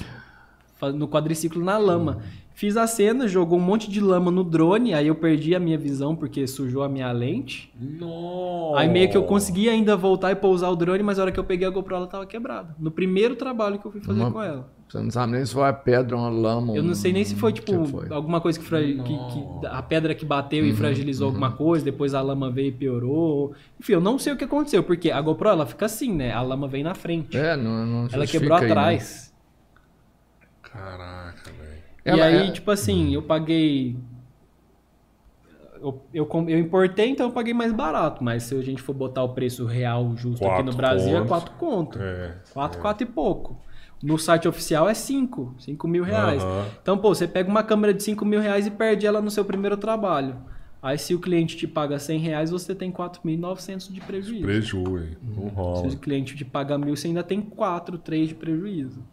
No 0.96 1.08
quadriciclo 1.10 1.64
na 1.64 1.78
lama. 1.78 2.20
Fiz 2.54 2.76
a 2.76 2.88
cena, 2.88 3.28
jogou 3.28 3.58
um 3.58 3.62
monte 3.62 3.90
de 3.90 4.02
lama 4.02 4.32
no 4.32 4.44
drone, 4.44 4.94
aí 4.94 5.08
eu 5.08 5.16
perdi 5.16 5.54
a 5.56 5.60
minha 5.60 5.78
visão 5.78 6.14
porque 6.16 6.46
sujou 6.48 6.84
a 6.84 6.90
minha 6.90 7.10
lente. 7.12 7.72
Nossa. 7.80 8.80
Aí 8.82 8.88
meio 8.90 9.10
que 9.10 9.16
eu 9.18 9.24
consegui 9.24 9.70
ainda 9.70 9.96
voltar 9.96 10.32
e 10.32 10.36
pousar 10.36 10.70
o 10.70 10.76
drone, 10.76 11.04
mas 11.04 11.20
a 11.20 11.24
hora 11.24 11.32
que 11.32 11.40
eu 11.40 11.44
peguei 11.44 11.68
a 11.68 11.70
GoPro 11.70 11.96
ela 11.96 12.08
tava 12.08 12.26
quebrada. 12.26 12.76
No 12.80 12.90
primeiro 12.92 13.36
trabalho 13.36 13.80
que 13.80 13.86
eu 13.86 13.92
fui 13.92 14.02
fazer 14.02 14.20
Uma- 14.22 14.32
com 14.32 14.42
ela. 14.42 14.70
Você 14.90 14.98
não 14.98 15.11
sabe 15.11 15.34
nem 15.34 15.45
se 15.45 15.53
foi 15.53 15.70
a 15.70 15.74
pedra 15.74 16.16
ou 16.18 16.22
uma 16.24 16.30
lama. 16.32 16.76
Eu 16.76 16.82
não 16.82 16.95
sei 16.95 17.14
nem 17.14 17.24
se 17.24 17.36
foi, 17.36 17.53
tipo, 17.53 17.84
que 17.84 17.91
foi? 17.91 18.07
alguma 18.11 18.41
coisa 18.41 18.57
que, 18.60 18.66
fra- 18.66 18.82
que- 18.82 18.95
que- 19.03 19.66
a 19.68 19.84
pedra 19.84 20.16
que 20.16 20.26
bateu 20.26 20.64
Uhum, 20.64 20.70
e 20.72 20.74
fragilizou 20.74 21.28
alguma 21.28 21.52
coisa, 21.52 21.86
depois 21.86 22.16
a 22.16 22.22
lama 22.22 22.49
veio 22.49 22.70
e 22.70 22.72
piorou. 22.72 23.53
Enfim, 23.80 23.94
eu 23.94 24.02
não 24.02 24.18
sei 24.18 24.34
o 24.34 24.36
que 24.36 24.44
aconteceu, 24.45 24.82
porque 24.82 25.11
a 25.11 25.22
GoPro 25.22 25.48
ela 25.49 25.66
fica 25.68 25.86
assim, 25.86 26.11
né? 26.11 26.34
A 26.34 26.41
lama 26.41 26.68
vem 26.68 26.82
na 26.82 26.95
frente. 26.95 27.38
É, 27.38 27.56
não, 27.56 27.86
não 27.86 28.07
ela 28.11 28.26
quebrou 28.26 28.57
aí, 28.57 28.66
né? 28.66 28.72
atrás. 28.72 29.32
Caraca, 30.64 31.52
velho. 31.52 31.80
E 32.06 32.10
Ela 32.10 32.26
aí, 32.26 32.48
é- 32.48 32.52
tipo 32.52 32.72
assim, 32.72 33.14
eu 33.14 33.22
paguei. 33.22 33.95
Eu, 35.82 36.02
eu, 36.14 36.26
com- 36.26 36.49
eu 36.49 36.57
importei, 36.60 37.10
então 37.10 37.28
eu 37.28 37.32
paguei 37.32 37.53
mais 37.53 37.72
barato. 37.72 38.24
Mas 38.24 38.44
se 38.44 38.56
a 38.56 38.61
gente 38.61 38.82
for 38.82 38.94
botar 38.94 39.24
o 39.24 39.30
preço 39.30 39.66
real 39.66 40.16
justo 40.18 40.44
aqui 40.44 40.56
Quatro 40.56 40.66
no 40.72 40.74
Brasil, 40.76 41.10
é 41.16 41.20
contos. 41.20 41.30
4 41.30 41.53
conto. 41.57 41.99
É. 42.02 42.36
4, 42.53 42.82
4 42.82 43.03
e 43.03 43.06
pouco. 43.06 43.61
No 44.02 44.18
site 44.18 44.48
oficial 44.48 44.88
é 44.90 44.94
5, 44.94 45.56
5 45.60 45.88
mil 45.88 46.04
reais. 46.04 46.42
Aham. 46.42 46.66
Então, 46.82 46.98
pô, 46.98 47.14
você 47.14 47.28
pega 47.28 47.50
uma 47.50 47.64
câmera 47.64 47.94
de 47.94 48.02
5 48.02 48.24
mil 48.26 48.40
reais 48.40 48.66
e 48.66 48.72
perde 48.72 49.06
ela 49.06 49.22
no 49.22 49.30
seu 49.30 49.44
primeiro 49.44 49.76
trabalho. 49.76 50.38
Aí, 50.82 50.98
se 50.98 51.14
o 51.14 51.20
cliente 51.20 51.58
te 51.58 51.68
paga 51.68 52.00
100 52.00 52.20
reais, 52.20 52.52
você 52.52 52.74
tem 52.74 52.90
4.900 52.90 53.92
de 53.92 54.00
prejuízo. 54.00 54.44
Preju, 54.44 54.78
hein? 54.98 55.18
Rola. 55.54 55.90
Se 55.90 55.96
o 55.96 56.00
cliente 56.00 56.36
te 56.38 56.46
paga 56.46 56.78
mil, 56.78 56.96
você 56.96 57.08
ainda 57.08 57.22
tem 57.24 57.42
4, 57.42 57.98
3 57.98 58.30
de 58.30 58.36
prejuízo. 58.36 59.04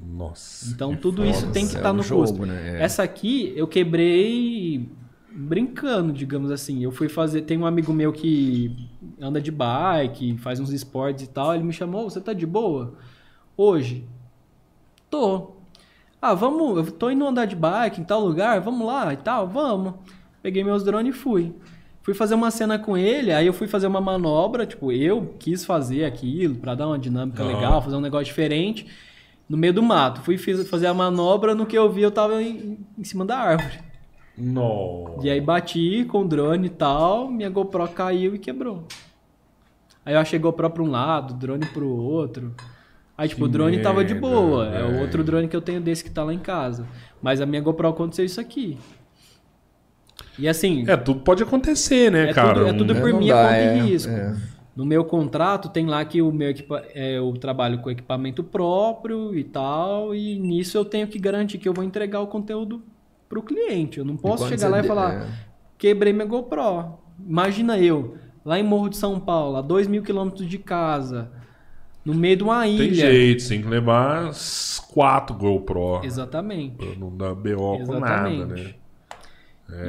Nossa. 0.00 0.70
Então, 0.72 0.94
tudo 0.94 1.18
foda. 1.22 1.28
isso 1.30 1.50
tem 1.50 1.66
que 1.66 1.74
É 1.74 1.78
estar 1.78 1.90
um 1.92 1.96
no 1.96 2.02
jogo, 2.04 2.22
custo. 2.22 2.46
né? 2.46 2.78
É. 2.78 2.82
Essa 2.84 3.02
aqui, 3.02 3.52
eu 3.56 3.66
quebrei 3.66 4.88
brincando, 5.32 6.12
digamos 6.12 6.50
assim. 6.52 6.82
Eu 6.84 6.92
fui 6.92 7.08
fazer. 7.08 7.42
Tem 7.42 7.58
um 7.58 7.66
amigo 7.66 7.92
meu 7.92 8.12
que 8.12 8.88
anda 9.20 9.40
de 9.40 9.50
bike, 9.50 10.38
faz 10.38 10.60
uns 10.60 10.70
esportes 10.72 11.24
e 11.24 11.28
tal. 11.28 11.54
Ele 11.54 11.64
me 11.64 11.72
chamou: 11.72 12.08
Você 12.08 12.20
tá 12.20 12.32
de 12.32 12.46
boa? 12.46 12.94
Hoje? 13.56 14.04
Tô. 15.10 15.52
Ah, 16.22 16.34
vamos. 16.34 16.86
Eu 16.86 16.92
tô 16.92 17.10
indo 17.10 17.26
andar 17.26 17.46
de 17.46 17.56
bike 17.56 18.00
em 18.00 18.04
tal 18.04 18.20
lugar, 18.20 18.60
vamos 18.60 18.86
lá 18.86 19.12
e 19.12 19.16
tal? 19.16 19.46
Vamos. 19.48 19.94
Peguei 20.42 20.62
meus 20.64 20.84
drones 20.84 21.14
e 21.14 21.18
fui. 21.18 21.54
Fui 22.02 22.14
fazer 22.14 22.34
uma 22.34 22.50
cena 22.50 22.78
com 22.78 22.96
ele, 22.96 23.30
aí 23.30 23.46
eu 23.46 23.52
fui 23.52 23.68
fazer 23.68 23.86
uma 23.86 24.00
manobra, 24.00 24.64
tipo, 24.66 24.90
eu 24.90 25.34
quis 25.38 25.64
fazer 25.66 26.04
aquilo 26.06 26.54
pra 26.56 26.74
dar 26.74 26.86
uma 26.86 26.98
dinâmica 26.98 27.44
legal, 27.44 27.82
fazer 27.82 27.94
um 27.96 28.00
negócio 28.00 28.24
diferente, 28.24 28.86
no 29.46 29.56
meio 29.56 29.72
do 29.74 29.82
mato. 29.82 30.22
Fui 30.22 30.38
fiz- 30.38 30.68
fazer 30.68 30.86
a 30.86 30.94
manobra, 30.94 31.54
no 31.54 31.66
que 31.66 31.76
eu 31.76 31.90
vi 31.92 32.00
eu 32.02 32.10
tava 32.10 32.42
em, 32.42 32.78
em 32.98 33.04
cima 33.04 33.24
da 33.24 33.36
árvore. 33.38 33.78
Nossa. 34.36 35.26
E 35.26 35.30
aí 35.30 35.40
bati 35.42 36.06
com 36.06 36.22
o 36.22 36.28
drone 36.28 36.66
e 36.68 36.70
tal, 36.70 37.30
minha 37.30 37.50
GoPro 37.50 37.86
caiu 37.88 38.34
e 38.34 38.38
quebrou. 38.38 38.84
Aí 40.04 40.14
eu 40.14 40.18
achei 40.20 40.38
GoPro 40.38 40.70
pra 40.70 40.82
um 40.82 40.90
lado, 40.90 41.34
drone 41.34 41.66
pro 41.66 41.86
outro. 41.86 42.54
Aí, 43.20 43.28
tipo, 43.28 43.42
Que 43.42 43.44
o 43.44 43.48
drone 43.48 43.82
tava 43.82 44.02
de 44.02 44.14
merda, 44.14 44.28
boa. 44.28 44.66
É 44.68 44.82
o 44.82 45.00
outro 45.02 45.22
drone 45.22 45.46
que 45.46 45.54
eu 45.54 45.60
tenho 45.60 45.78
desse 45.78 46.02
que 46.02 46.10
tá 46.10 46.24
lá 46.24 46.32
em 46.32 46.38
casa. 46.38 46.86
Mas 47.20 47.38
a 47.42 47.44
minha 47.44 47.60
GoPro 47.60 47.88
aconteceu 47.88 48.24
isso 48.24 48.40
aqui. 48.40 48.78
E 50.38 50.48
assim, 50.48 50.84
É, 50.88 50.96
tudo 50.96 51.20
pode 51.20 51.42
acontecer, 51.42 52.10
né, 52.10 52.30
É 52.30 52.32
cara? 52.32 52.54
tudo- 52.54 52.66
é 52.68 52.72
tudo 52.72 52.94
por 52.94 53.12
minha 53.12 53.34
dá, 53.34 53.42
conta 53.42 53.56
e 53.58 53.60
é, 53.62 53.82
risco. 53.82 54.10
é. 54.10 54.36
no 54.74 54.86
meu 54.86 55.04
contrato 55.04 55.68
tem 55.68 55.84
lá 55.84 56.02
que 56.06 56.22
o 56.22 56.32
meu 56.32 56.48
equipa 56.48 56.82
é, 56.94 57.18
eu 57.18 57.30
trabalho 57.38 57.80
com 57.82 57.90
equipamento 57.90 58.42
próprio 58.42 59.36
e 59.36 59.44
tal, 59.44 60.14
e 60.14 60.38
nisso 60.38 60.78
eu 60.78 60.84
tenho 60.86 61.06
que 61.06 61.18
garantir 61.18 61.58
que 61.58 61.68
eu 61.68 61.74
vou 61.74 61.84
entregar 61.84 62.20
o 62.20 62.26
conteúdo 62.26 62.82
pro 63.28 63.42
cliente. 63.42 63.98
Eu 63.98 64.04
não 64.06 64.16
posso 64.16 64.48
chegar 64.48 64.68
lá 64.70 64.80
e 64.80 64.82
falar, 64.84 65.12
é. 65.14 65.26
quebrei 65.76 66.14
minha 66.14 66.24
GoPro. 66.24 66.94
Imagina 67.28 67.78
eu, 67.78 68.16
lá 68.42 68.58
em 68.58 68.62
Morro 68.62 68.88
de 68.88 68.96
São 68.96 69.20
Paulo, 69.20 69.56
a 69.58 69.60
2 69.60 69.86
mil 69.86 70.02
quilômetros 70.02 70.48
de 70.48 70.56
casa, 70.56 71.30
no 72.04 72.14
meio 72.14 72.36
de 72.36 72.42
uma 72.42 72.62
Tem 72.62 72.76
ilha. 72.76 72.94
jeito, 72.94 73.48
tem 73.48 73.62
que 73.62 73.68
levar 73.68 74.30
quatro 74.92 75.36
GoPro. 75.36 76.00
Exatamente. 76.04 76.76
Pra 76.76 76.94
não 76.96 77.16
dar 77.16 77.34
BO 77.34 77.84
com 77.84 78.00
nada, 78.00 78.46
né? 78.46 78.74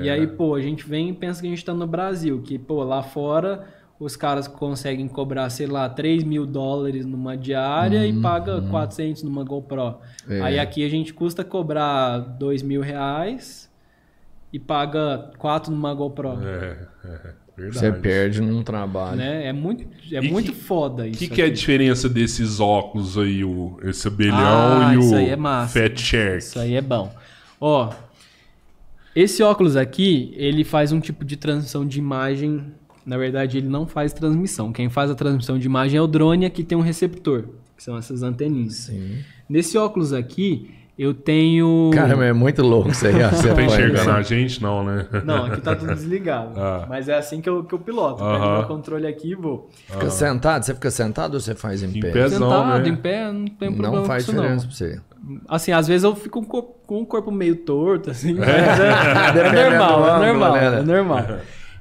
E 0.03 0.09
aí, 0.09 0.27
pô, 0.27 0.55
a 0.55 0.61
gente 0.61 0.87
vem 0.87 1.09
e 1.09 1.13
pensa 1.13 1.41
que 1.41 1.47
a 1.47 1.49
gente 1.49 1.65
tá 1.65 1.73
no 1.73 1.87
Brasil, 1.87 2.41
que, 2.41 2.59
pô, 2.59 2.83
lá 2.83 3.01
fora 3.01 3.67
os 3.99 4.15
caras 4.15 4.47
conseguem 4.47 5.07
cobrar, 5.07 5.47
sei 5.51 5.67
lá, 5.67 5.87
3 5.87 6.23
mil 6.23 6.45
dólares 6.45 7.05
numa 7.05 7.37
diária 7.37 8.05
e 8.05 8.19
paga 8.19 8.59
400 8.59 9.21
numa 9.21 9.43
GoPro. 9.43 9.97
É. 10.27 10.41
Aí 10.41 10.59
aqui 10.59 10.83
a 10.83 10.89
gente 10.89 11.13
custa 11.13 11.43
cobrar 11.43 12.17
2 12.17 12.63
mil 12.63 12.81
reais 12.81 13.69
e 14.51 14.57
paga 14.57 15.29
4 15.37 15.71
numa 15.71 15.93
GoPro. 15.93 16.39
É, 16.43 16.87
é, 17.05 17.33
verdade. 17.61 17.79
Você 17.79 17.91
perde 17.93 18.41
num 18.41 18.63
trabalho. 18.63 19.17
Né? 19.17 19.47
É 19.47 19.53
muito, 19.53 19.85
é 20.13 20.23
E 20.23 20.31
muito 20.31 20.51
que- 20.51 20.57
foda 20.59 21.03
O 21.03 21.07
isso. 21.07 21.19
que, 21.19 21.27
que 21.27 21.41
é 21.41 21.45
a 21.45 21.49
diferença 21.49 22.07
desses 22.09 22.59
óculos 22.59 23.17
aí, 23.17 23.43
o, 23.43 23.77
esse 23.83 24.07
abelhão 24.07 24.37
Ah, 24.39 24.93
e 24.95 24.99
isso 24.99 25.13
o 25.13 25.17
aí 25.17 25.29
é 25.29 25.35
massa. 25.35 25.79
Fat 25.79 25.97
Shark? 25.99 26.37
Isso 26.39 26.59
aí 26.59 26.75
é 26.75 26.81
bom. 26.81 27.13
Ó, 27.59 27.91
esse 29.15 29.43
óculos 29.43 29.75
aqui, 29.75 30.33
ele 30.35 30.63
faz 30.63 30.91
um 30.91 30.99
tipo 30.99 31.25
de 31.25 31.35
transmissão 31.35 31.85
de 31.85 31.99
imagem. 31.99 32.63
Na 33.05 33.17
verdade, 33.17 33.57
ele 33.57 33.67
não 33.67 33.85
faz 33.85 34.13
transmissão. 34.13 34.71
Quem 34.71 34.89
faz 34.89 35.09
a 35.11 35.15
transmissão 35.15 35.57
de 35.59 35.65
imagem 35.65 35.97
é 35.97 36.01
o 36.01 36.07
drone, 36.07 36.45
aqui 36.45 36.63
tem 36.63 36.77
um 36.77 36.81
receptor, 36.81 37.45
que 37.75 37.83
são 37.83 37.97
essas 37.97 38.23
anteninhas. 38.23 38.73
Sim. 38.75 39.17
Nesse 39.49 39.77
óculos 39.77 40.13
aqui, 40.13 40.69
eu 41.01 41.13
tenho. 41.13 41.91
Cara, 41.93 42.13
é 42.25 42.33
muito 42.33 42.61
louco 42.61 42.89
isso 42.89 43.07
aí. 43.07 43.23
ó. 43.23 43.29
Você 43.31 43.53
Tá 43.53 43.61
enxergando 43.63 44.11
a 44.11 44.21
gente? 44.21 44.61
Não, 44.61 44.83
né? 44.83 45.05
Não, 45.25 45.45
aqui 45.45 45.61
tá 45.61 45.75
tudo 45.75 45.93
desligado. 45.95 46.59
Ah. 46.59 46.85
Mas 46.89 47.09
é 47.09 47.17
assim 47.17 47.41
que 47.41 47.49
eu, 47.49 47.63
que 47.63 47.73
eu 47.73 47.79
piloto. 47.79 48.23
Aham. 48.23 48.39
Pego 48.39 48.51
meu 48.57 48.63
controle 48.67 49.07
aqui 49.07 49.31
e 49.31 49.35
vou. 49.35 49.69
Fica 49.87 50.09
sentado? 50.09 50.63
Você 50.63 50.73
fica 50.73 50.91
sentado 50.91 51.33
ou 51.35 51.39
você 51.39 51.55
faz 51.55 51.81
em, 51.83 51.87
Em 51.97 51.99
pé? 51.99 52.11
Pezão, 52.11 52.49
Sentado, 52.49 52.83
né? 52.83 52.89
em 52.89 52.95
pé, 52.95 53.31
não 53.31 53.45
tem 53.45 53.71
problema 53.71 53.97
Não 53.97 54.05
faz 54.05 54.25
com 54.25 54.31
isso, 54.31 54.41
diferença 54.41 54.65
não. 54.65 54.69
pra 54.69 54.77
você. 54.77 55.01
Assim, 55.47 55.71
às 55.71 55.87
vezes 55.87 56.03
eu 56.03 56.15
fico 56.15 56.39
com 56.39 56.45
o 56.45 56.49
corpo, 56.49 56.75
com 56.87 57.01
o 57.01 57.05
corpo 57.05 57.31
meio 57.31 57.55
torto, 57.57 58.09
assim. 58.09 58.33
mas 58.33 58.47
Dependendo 59.33 59.59
É, 59.59 59.69
do 59.69 59.69
normal, 59.69 60.05
é 60.23 60.27
normal, 60.27 60.53
né? 60.53 60.79
é 60.79 60.81
normal. 60.83 61.25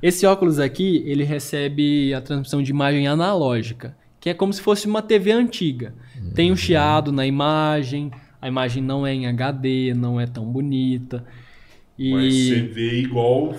Esse 0.03 0.27
óculos 0.27 0.59
aqui, 0.59 1.03
ele 1.07 1.25
recebe 1.25 2.15
a 2.15 2.21
transmissão 2.21 2.63
de 2.63 2.71
imagem 2.71 3.07
analógica, 3.07 3.95
que 4.19 4.31
é 4.31 4.35
como 4.35 4.53
se 4.53 4.61
fosse 4.61 4.87
uma 4.87 5.03
TV 5.03 5.33
antiga. 5.33 5.95
Tem 6.35 6.53
um 6.53 6.57
chiado 6.57 7.11
na 7.13 7.27
imagem, 7.27 8.11
a 8.41 8.49
imagem 8.49 8.83
não 8.83 9.07
é 9.07 9.13
em 9.15 9.27
HD, 9.27 9.95
não 9.95 10.21
é 10.21 10.27
tão 10.27 10.45
bonita. 10.47 11.25
E 11.99 12.13
Mas 12.13 12.35
você 12.35 12.61
vê 12.63 13.01
igual, 13.01 13.55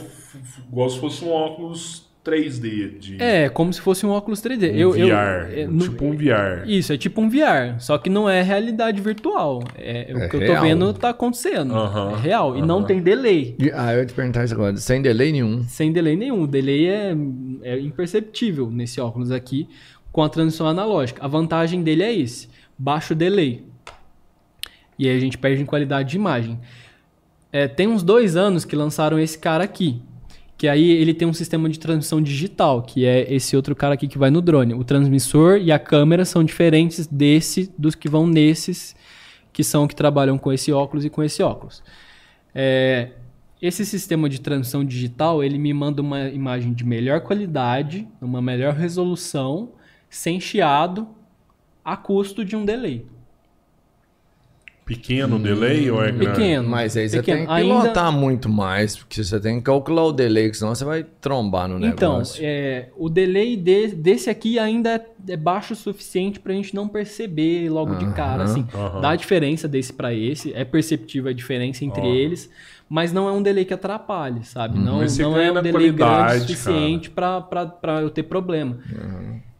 igual 0.69 0.89
se 0.89 0.99
fosse 0.99 1.23
um 1.23 1.29
óculos 1.31 2.09
3D. 2.23 2.97
De 2.99 3.21
é 3.21 3.49
como 3.49 3.73
se 3.73 3.81
fosse 3.81 4.05
um 4.05 4.09
óculos 4.09 4.41
3D. 4.41 4.71
um 4.71 4.75
eu, 4.75 4.95
eu- 4.95 5.07
VR. 5.07 5.51
é, 5.59 5.67
no- 5.67 5.79
tipo 5.79 6.05
um 6.05 6.15
VR. 6.15 6.63
Isso, 6.67 6.93
é 6.93 6.97
tipo 6.97 7.19
um 7.21 7.29
VR, 7.29 7.79
só 7.79 7.97
que 7.97 8.09
não 8.09 8.29
é 8.29 8.41
realidade 8.43 9.01
virtual. 9.01 9.63
É, 9.75 10.11
É 10.11 10.15
o 10.15 10.29
que 10.29 10.35
eu 10.35 10.39
tô 10.45 10.51
real. 10.53 10.63
vendo 10.63 10.93
tá 10.93 11.09
acontecendo. 11.09 11.73
Aham, 11.75 12.13
É 12.13 12.19
real. 12.21 12.57
E 12.57 12.61
não 12.61 12.83
tem 12.83 12.99
delay. 13.01 13.55
Ah, 13.73 13.93
eu 13.93 13.99
ia 14.01 14.05
te 14.05 14.13
perguntar 14.13 14.43
isso 14.45 14.53
agora. 14.53 14.75
Sem 14.77 15.01
delay 15.01 15.31
nenhum. 15.31 15.63
Sem 15.63 15.91
delay 15.91 16.15
nenhum. 16.15 16.41
O 16.43 16.47
delay 16.47 16.87
é, 16.87 17.15
é 17.63 17.79
imperceptível 17.79 18.69
nesse 18.71 18.99
óculos 19.01 19.31
aqui 19.31 19.67
com 20.11 20.21
a 20.23 20.29
transmissão 20.29 20.67
analógica. 20.67 21.23
A 21.23 21.27
vantagem 21.27 21.81
dele 21.83 22.03
é 22.03 22.13
esse: 22.13 22.49
baixo 22.77 23.13
delay. 23.15 23.63
E 24.97 25.07
aí 25.09 25.15
a 25.15 25.19
gente 25.19 25.37
perde 25.37 25.61
em 25.61 25.65
qualidade 25.65 26.09
de 26.09 26.15
imagem. 26.15 26.59
É, 27.51 27.67
tem 27.67 27.87
uns 27.87 28.03
dois 28.03 28.35
anos 28.35 28.63
que 28.63 28.75
lançaram 28.75 29.19
esse 29.19 29.37
cara 29.37 29.63
aqui. 29.63 30.01
Que 30.57 30.67
aí 30.67 30.91
ele 30.91 31.13
tem 31.13 31.27
um 31.27 31.33
sistema 31.33 31.67
de 31.67 31.79
transmissão 31.79 32.21
digital, 32.21 32.83
que 32.83 33.05
é 33.05 33.33
esse 33.33 33.55
outro 33.55 33.75
cara 33.75 33.95
aqui 33.95 34.07
que 34.07 34.17
vai 34.17 34.29
no 34.29 34.41
drone. 34.41 34.73
O 34.73 34.83
transmissor 34.83 35.57
e 35.57 35.71
a 35.71 35.79
câmera 35.79 36.23
são 36.23 36.43
diferentes 36.43 37.07
desse 37.07 37.73
dos 37.77 37.95
que 37.95 38.07
vão 38.07 38.27
nesses, 38.27 38.95
que 39.51 39.63
são 39.63 39.87
que 39.87 39.95
trabalham 39.95 40.37
com 40.37 40.53
esse 40.53 40.71
óculos 40.71 41.03
e 41.03 41.09
com 41.09 41.23
esse 41.23 41.41
óculos. 41.41 41.81
É, 42.53 43.09
esse 43.61 43.85
sistema 43.85 44.27
de 44.27 44.41
transmissão 44.41 44.83
digital, 44.83 45.43
ele 45.43 45.59
me 45.59 45.73
manda 45.73 46.01
uma 46.01 46.29
imagem 46.29 46.73
de 46.73 46.83
melhor 46.83 47.21
qualidade, 47.21 48.07
uma 48.19 48.41
melhor 48.41 48.73
resolução, 48.73 49.73
sem 50.09 50.39
chiado, 50.39 51.07
a 51.83 51.95
custo 51.95 52.43
de 52.43 52.55
um 52.55 52.65
delay. 52.65 53.05
Pequeno 54.95 55.39
delay 55.39 55.89
ou 55.89 56.03
é 56.03 56.11
grande? 56.11 56.25
Pequeno. 56.39 56.69
Mas 56.69 56.97
aí 56.97 57.07
você 57.07 57.17
Pequeno. 57.17 57.37
tem 57.39 57.45
que 57.47 57.51
Ainda- 57.53 57.81
pilotar 57.81 58.11
muito 58.11 58.49
mais, 58.49 58.97
porque 58.97 59.23
você 59.23 59.39
tem 59.39 59.57
que 59.57 59.61
calcular 59.63 60.03
o 60.05 60.11
delay, 60.11 60.49
que 60.49 60.57
senão 60.57 60.75
você 60.75 60.83
vai 60.83 61.05
trombar 61.21 61.67
no 61.67 61.77
Então, 61.85 62.13
negócio. 62.13 62.41
é, 62.43 62.89
o 62.97 63.07
delay 63.09 63.55
de- 63.55 63.87
desse 63.95 64.29
aqui 64.29 64.59
ainda 64.59 64.89
é, 64.95 65.05
é 65.33 65.37
baixo 65.37 65.73
o 65.73 65.75
suficiente 65.75 66.39
pra 66.39 66.53
gente 66.53 66.75
não 66.75 66.87
perceber 66.87 67.69
logo 67.69 67.95
de 67.95 68.05
cara. 68.13 68.43
Assim, 68.43 68.65
aham. 68.73 69.01
Dá 69.01 69.11
a 69.11 69.15
diferença 69.15 69.67
desse 69.67 69.93
pra 69.93 70.13
esse, 70.13 70.53
é 70.53 70.65
perceptível 70.65 71.29
a 71.29 71.33
diferença 71.33 71.85
entre 71.85 72.01
Ó. 72.01 72.05
eles, 72.05 72.49
mas 72.89 73.13
não 73.13 73.29
é 73.29 73.31
um 73.31 73.41
delay 73.41 73.63
que 73.63 73.73
atrapalhe, 73.73 74.43
sabe? 74.43 74.77
Não, 74.77 74.99
você 74.99 75.23
não 75.23 75.33
ganha 75.33 75.47
é 75.47 75.51
um 75.51 75.61
delay 75.61 75.91
grande 75.91 76.35
o 76.35 76.39
suficiente 76.41 77.09
pra 77.09 77.45
eu 78.01 78.09
ter 78.09 78.23
problema 78.23 78.77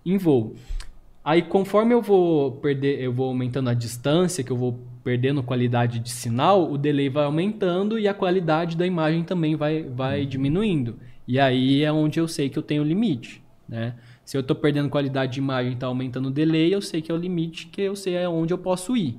em 0.06 0.18
voo. 0.18 0.56
Aí 1.24 1.44
conforme 1.44 1.94
eu 1.94 2.02
vou 2.02 2.52
perder, 2.54 3.00
eu 3.00 3.14
vou 3.14 3.28
aumentando 3.28 3.70
a 3.70 3.74
distância, 3.76 4.44
que 4.44 4.52
eu 4.52 4.58
vou 4.58 4.80
perdendo 5.04 5.44
qualidade 5.44 6.00
de 6.00 6.10
sinal, 6.10 6.72
o 6.72 6.78
delay 6.78 7.10
vai 7.10 7.26
aumentando 7.26 7.98
e 7.98 8.08
a 8.08 8.14
qualidade 8.14 8.78
da 8.78 8.86
imagem 8.86 9.24
também 9.24 9.56
vai, 9.56 9.84
vai 9.84 10.26
diminuindo. 10.26 10.98
E 11.28 11.40
aí 11.40 11.84
é 11.84 11.92
onde 11.92 12.20
eu 12.20 12.28
sei 12.28 12.50
que 12.50 12.58
eu 12.58 12.64
tenho 12.64 12.84
limite, 12.84 13.42
né? 13.68 13.96
Se 14.24 14.38
eu 14.38 14.42
estou 14.42 14.56
perdendo 14.56 14.90
qualidade 14.90 15.34
de 15.34 15.40
imagem 15.40 15.72
e 15.72 15.74
está 15.74 15.88
aumentando 15.88 16.28
o 16.28 16.32
delay, 16.32 16.74
eu 16.74 16.82
sei 16.82 17.02
que 17.02 17.12
é 17.12 17.16
o 17.16 17.18
limite, 17.18 17.68
que 17.68 17.82
eu 17.82 17.96
sei 17.96 18.16
é 18.16 18.30
onde 18.30 18.54
eu 18.54 18.58
posso 18.58 18.96
ir. 18.96 19.18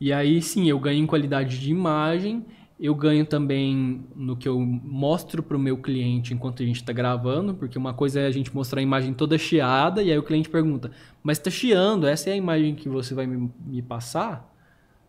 E 0.00 0.12
aí 0.12 0.42
sim, 0.42 0.68
eu 0.68 0.78
ganho 0.78 1.02
em 1.02 1.06
qualidade 1.06 1.58
de 1.58 1.70
imagem, 1.70 2.44
eu 2.78 2.94
ganho 2.94 3.24
também 3.24 4.04
no 4.14 4.36
que 4.36 4.48
eu 4.48 4.60
mostro 4.60 5.42
para 5.42 5.56
o 5.56 5.60
meu 5.60 5.78
cliente 5.78 6.34
enquanto 6.34 6.62
a 6.62 6.66
gente 6.66 6.76
está 6.76 6.92
gravando, 6.92 7.54
porque 7.54 7.78
uma 7.78 7.94
coisa 7.94 8.20
é 8.20 8.26
a 8.26 8.30
gente 8.30 8.54
mostrar 8.54 8.80
a 8.80 8.82
imagem 8.82 9.14
toda 9.14 9.38
chiada, 9.38 10.02
e 10.02 10.10
aí 10.10 10.18
o 10.18 10.22
cliente 10.22 10.48
pergunta, 10.48 10.90
mas 11.24 11.38
está 11.38 11.50
chiando, 11.50 12.06
essa 12.06 12.28
é 12.28 12.34
a 12.34 12.36
imagem 12.36 12.74
que 12.74 12.86
você 12.86 13.14
vai 13.14 13.26
me, 13.26 13.50
me 13.66 13.80
passar? 13.80 14.54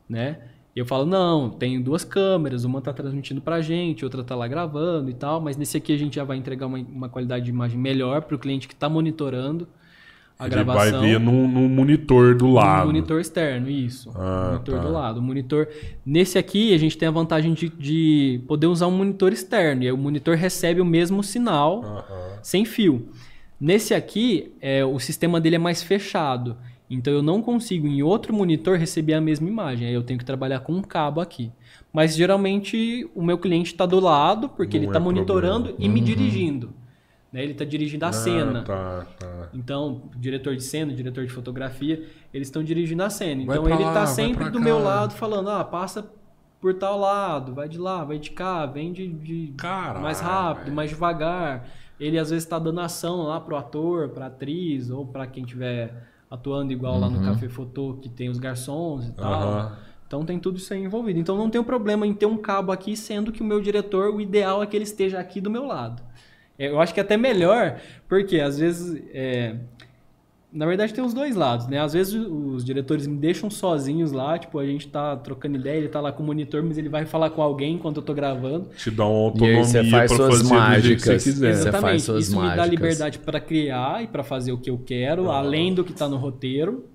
Né? 0.08 0.40
E 0.74 0.80
eu 0.80 0.86
falo, 0.86 1.06
não, 1.06 1.50
tem 1.50 1.82
duas 1.82 2.06
câmeras, 2.06 2.64
uma 2.64 2.80
está 2.80 2.94
transmitindo 2.94 3.42
para 3.42 3.58
a 3.58 3.62
gente, 3.62 4.06
outra 4.06 4.22
está 4.22 4.34
lá 4.34 4.48
gravando 4.48 5.10
e 5.10 5.14
tal, 5.14 5.42
mas 5.42 5.58
nesse 5.58 5.76
aqui 5.76 5.94
a 5.94 5.98
gente 5.98 6.16
já 6.16 6.24
vai 6.24 6.38
entregar 6.38 6.68
uma, 6.68 6.78
uma 6.78 7.10
qualidade 7.10 7.44
de 7.44 7.52
imagem 7.52 7.78
melhor 7.78 8.22
para 8.22 8.36
o 8.36 8.40
cliente 8.40 8.66
que 8.66 8.74
está 8.74 8.88
monitorando 8.88 9.68
a 10.40 10.46
Ele 10.46 10.56
gravação. 10.56 10.92
vai 11.00 11.02
ver 11.02 11.20
no, 11.20 11.48
no 11.48 11.68
monitor 11.68 12.36
do 12.36 12.52
lado. 12.52 12.88
monitor 12.88 13.20
externo, 13.20 13.70
isso. 13.70 14.12
Ah, 14.16 14.52
monitor 14.52 14.76
tá. 14.76 14.82
do 14.82 14.92
lado. 14.92 15.20
O 15.20 15.22
monitor. 15.22 15.68
Nesse 16.06 16.38
aqui, 16.38 16.74
a 16.74 16.78
gente 16.78 16.98
tem 16.98 17.08
a 17.08 17.12
vantagem 17.12 17.54
de, 17.54 17.70
de 17.70 18.42
poder 18.48 18.68
usar 18.68 18.88
um 18.88 18.92
monitor 18.92 19.32
externo. 19.32 19.84
E 19.84 19.86
aí 19.88 19.92
o 19.94 19.98
monitor 19.98 20.36
recebe 20.36 20.82
o 20.82 20.86
mesmo 20.86 21.24
sinal 21.24 21.84
Aham. 21.84 22.40
sem 22.42 22.66
fio. 22.66 23.08
Nesse 23.66 23.96
aqui, 23.96 24.54
é, 24.62 24.86
o 24.86 25.00
sistema 25.00 25.42
dele 25.42 25.56
é 25.56 25.60
mais 25.60 25.82
fechado. 25.82 26.56
Então 26.88 27.12
eu 27.12 27.24
não 27.24 27.42
consigo 27.42 27.88
em 27.88 28.04
outro 28.04 28.32
monitor 28.32 28.78
receber 28.78 29.16
a 29.16 29.20
mesma 29.22 29.50
imagem. 29.50 29.88
Aí 29.88 29.94
eu 29.96 30.04
tenho 30.04 30.20
que 30.20 30.26
trabalhar 30.26 30.60
com 30.60 30.72
um 30.72 30.84
cabo 30.84 31.20
aqui. 31.20 31.52
Mas 31.92 32.16
geralmente 32.16 33.10
o 33.16 33.24
meu 33.24 33.40
cliente 33.40 33.72
está 33.72 33.88
do 33.88 34.00
lado, 34.00 34.50
porque 34.50 34.78
Não 34.78 34.84
ele 34.84 34.90
está 34.92 35.00
é 35.00 35.02
monitorando 35.02 35.70
problema. 35.70 35.84
e 35.84 35.90
me 35.90 36.00
dirigindo. 36.00 36.74
Né? 37.34 37.42
Ele 37.42 37.54
está 37.54 37.66
dirigindo 37.66 38.06
a 38.06 38.12
cena. 38.12 38.60
Ah, 38.60 38.64
tá, 38.64 39.08
tá. 39.18 39.50
Então, 39.52 40.04
o 40.16 40.20
diretor 40.20 40.56
de 40.56 40.64
cena, 40.64 40.94
o 40.94 40.96
diretor 40.96 41.26
de 41.26 41.32
fotografia, 41.34 42.04
eles 42.32 42.48
estão 42.50 42.64
dirigindo 42.64 43.02
a 43.02 43.10
cena. 43.10 43.42
Então 43.42 43.68
ele 43.68 43.84
tá 43.84 43.92
vai 43.92 44.08
sempre 44.08 44.46
do 44.52 44.60
cá. 44.60 44.64
meu 44.64 44.78
lado 44.78 45.16
falando, 45.16 45.50
ah, 45.50 45.64
passa 45.64 46.08
por 46.62 46.74
tal 46.76 47.00
lado, 47.00 47.54
vai 47.54 47.68
de 47.68 47.78
lá, 47.78 48.04
vai 48.04 48.18
de 48.20 48.30
cá, 48.30 48.66
vem 48.66 48.94
de, 48.94 49.08
de 49.08 49.54
Caralho, 49.58 50.02
mais 50.02 50.20
rápido, 50.20 50.64
velho. 50.66 50.76
mais 50.76 50.90
devagar. 50.92 51.68
Ele 51.99 52.17
às 52.19 52.30
vezes 52.30 52.43
está 52.43 52.59
dando 52.59 52.80
ação 52.81 53.23
lá 53.23 53.39
pro 53.39 53.55
ator, 53.55 54.09
pra 54.09 54.26
atriz, 54.27 54.89
ou 54.89 55.05
pra 55.05 55.26
quem 55.27 55.43
tiver 55.45 55.93
atuando 56.30 56.73
igual 56.73 56.99
lá 56.99 57.09
no 57.09 57.22
Café 57.22 57.47
Fotô, 57.47 57.97
que 58.01 58.09
tem 58.09 58.30
os 58.30 58.38
garçons 58.38 59.07
e 59.07 59.11
tal. 59.13 59.34
Aham. 59.34 59.77
Então 60.07 60.23
tem 60.26 60.38
tudo 60.39 60.57
isso 60.57 60.73
aí 60.73 60.84
envolvido. 60.84 61.19
Então 61.19 61.35
não 61.38 61.49
tem 61.49 61.63
problema 61.63 62.05
em 62.05 62.13
ter 62.13 62.26
um 62.26 62.38
cabo 62.38 62.72
aqui, 62.72 62.95
sendo 62.95 63.31
que 63.31 63.41
o 63.41 63.45
meu 63.45 63.59
diretor, 63.61 64.13
o 64.13 64.22
ideal 64.22 64.61
é 64.61 64.67
que 64.67 64.76
ele 64.77 64.84
esteja 64.84 65.19
aqui 65.19 65.41
do 65.41 65.49
meu 65.49 65.65
lado. 65.65 66.03
É, 66.59 66.69
Eu 66.69 66.80
acho 66.80 66.93
que 66.93 66.99
é 66.99 67.03
até 67.03 67.17
melhor, 67.17 67.80
porque 68.07 68.39
às 68.39 68.57
vezes. 68.59 69.01
é, 69.13 69.55
Na 70.56 70.65
verdade 70.65 70.94
tem 70.94 71.03
os 71.03 71.14
dois 71.14 71.36
lados, 71.36 71.68
né? 71.68 71.80
Às 71.82 71.94
vezes 71.94 72.14
os 72.14 72.64
diretores 72.64 73.06
me 73.07 73.18
deixam 73.18 73.49
sozinhos 73.49 74.11
lá, 74.14 74.40
tipo, 74.40 74.57
a 74.57 74.65
gente 74.65 74.88
tá 74.88 75.15
trocando 75.18 75.57
ideia, 75.57 75.77
ele 75.77 75.90
tá 75.90 75.99
lá 75.99 76.11
com 76.14 76.23
o 76.23 76.26
monitor, 76.26 76.64
mas 76.64 76.77
ele 76.77 76.88
vai 76.90 77.06
falar 77.06 77.30
com 77.32 77.41
alguém 77.41 77.76
enquanto 77.76 77.98
eu 77.98 78.03
tô 78.03 78.14
gravando. 78.14 78.69
Te 78.77 78.90
dá 78.90 79.06
uma 79.06 79.19
E 79.19 79.23
autonomia 79.26 79.57
aí 79.57 79.65
você 79.65 79.84
faz 79.84 80.14
pra 80.14 80.18
suas 80.18 80.41
mágicas. 80.44 81.03
você 81.03 81.19
quiser. 81.19 81.53
Você 81.53 81.60
Exatamente. 81.61 81.82
faz 81.82 82.03
suas 82.03 82.27
Isso 82.27 82.36
me 82.40 82.41
dá 82.41 82.48
mágicas. 82.48 82.69
liberdade 82.69 83.19
para 83.19 83.40
criar 83.40 84.03
e 84.03 84.07
para 84.07 84.23
fazer 84.23 84.52
o 84.53 84.57
que 84.57 84.69
eu 84.69 84.77
quero, 84.77 85.30
além 85.30 85.73
do 85.73 85.84
que 85.84 85.94
tá 85.94 86.07
no 86.07 86.18
roteiro. 86.18 86.86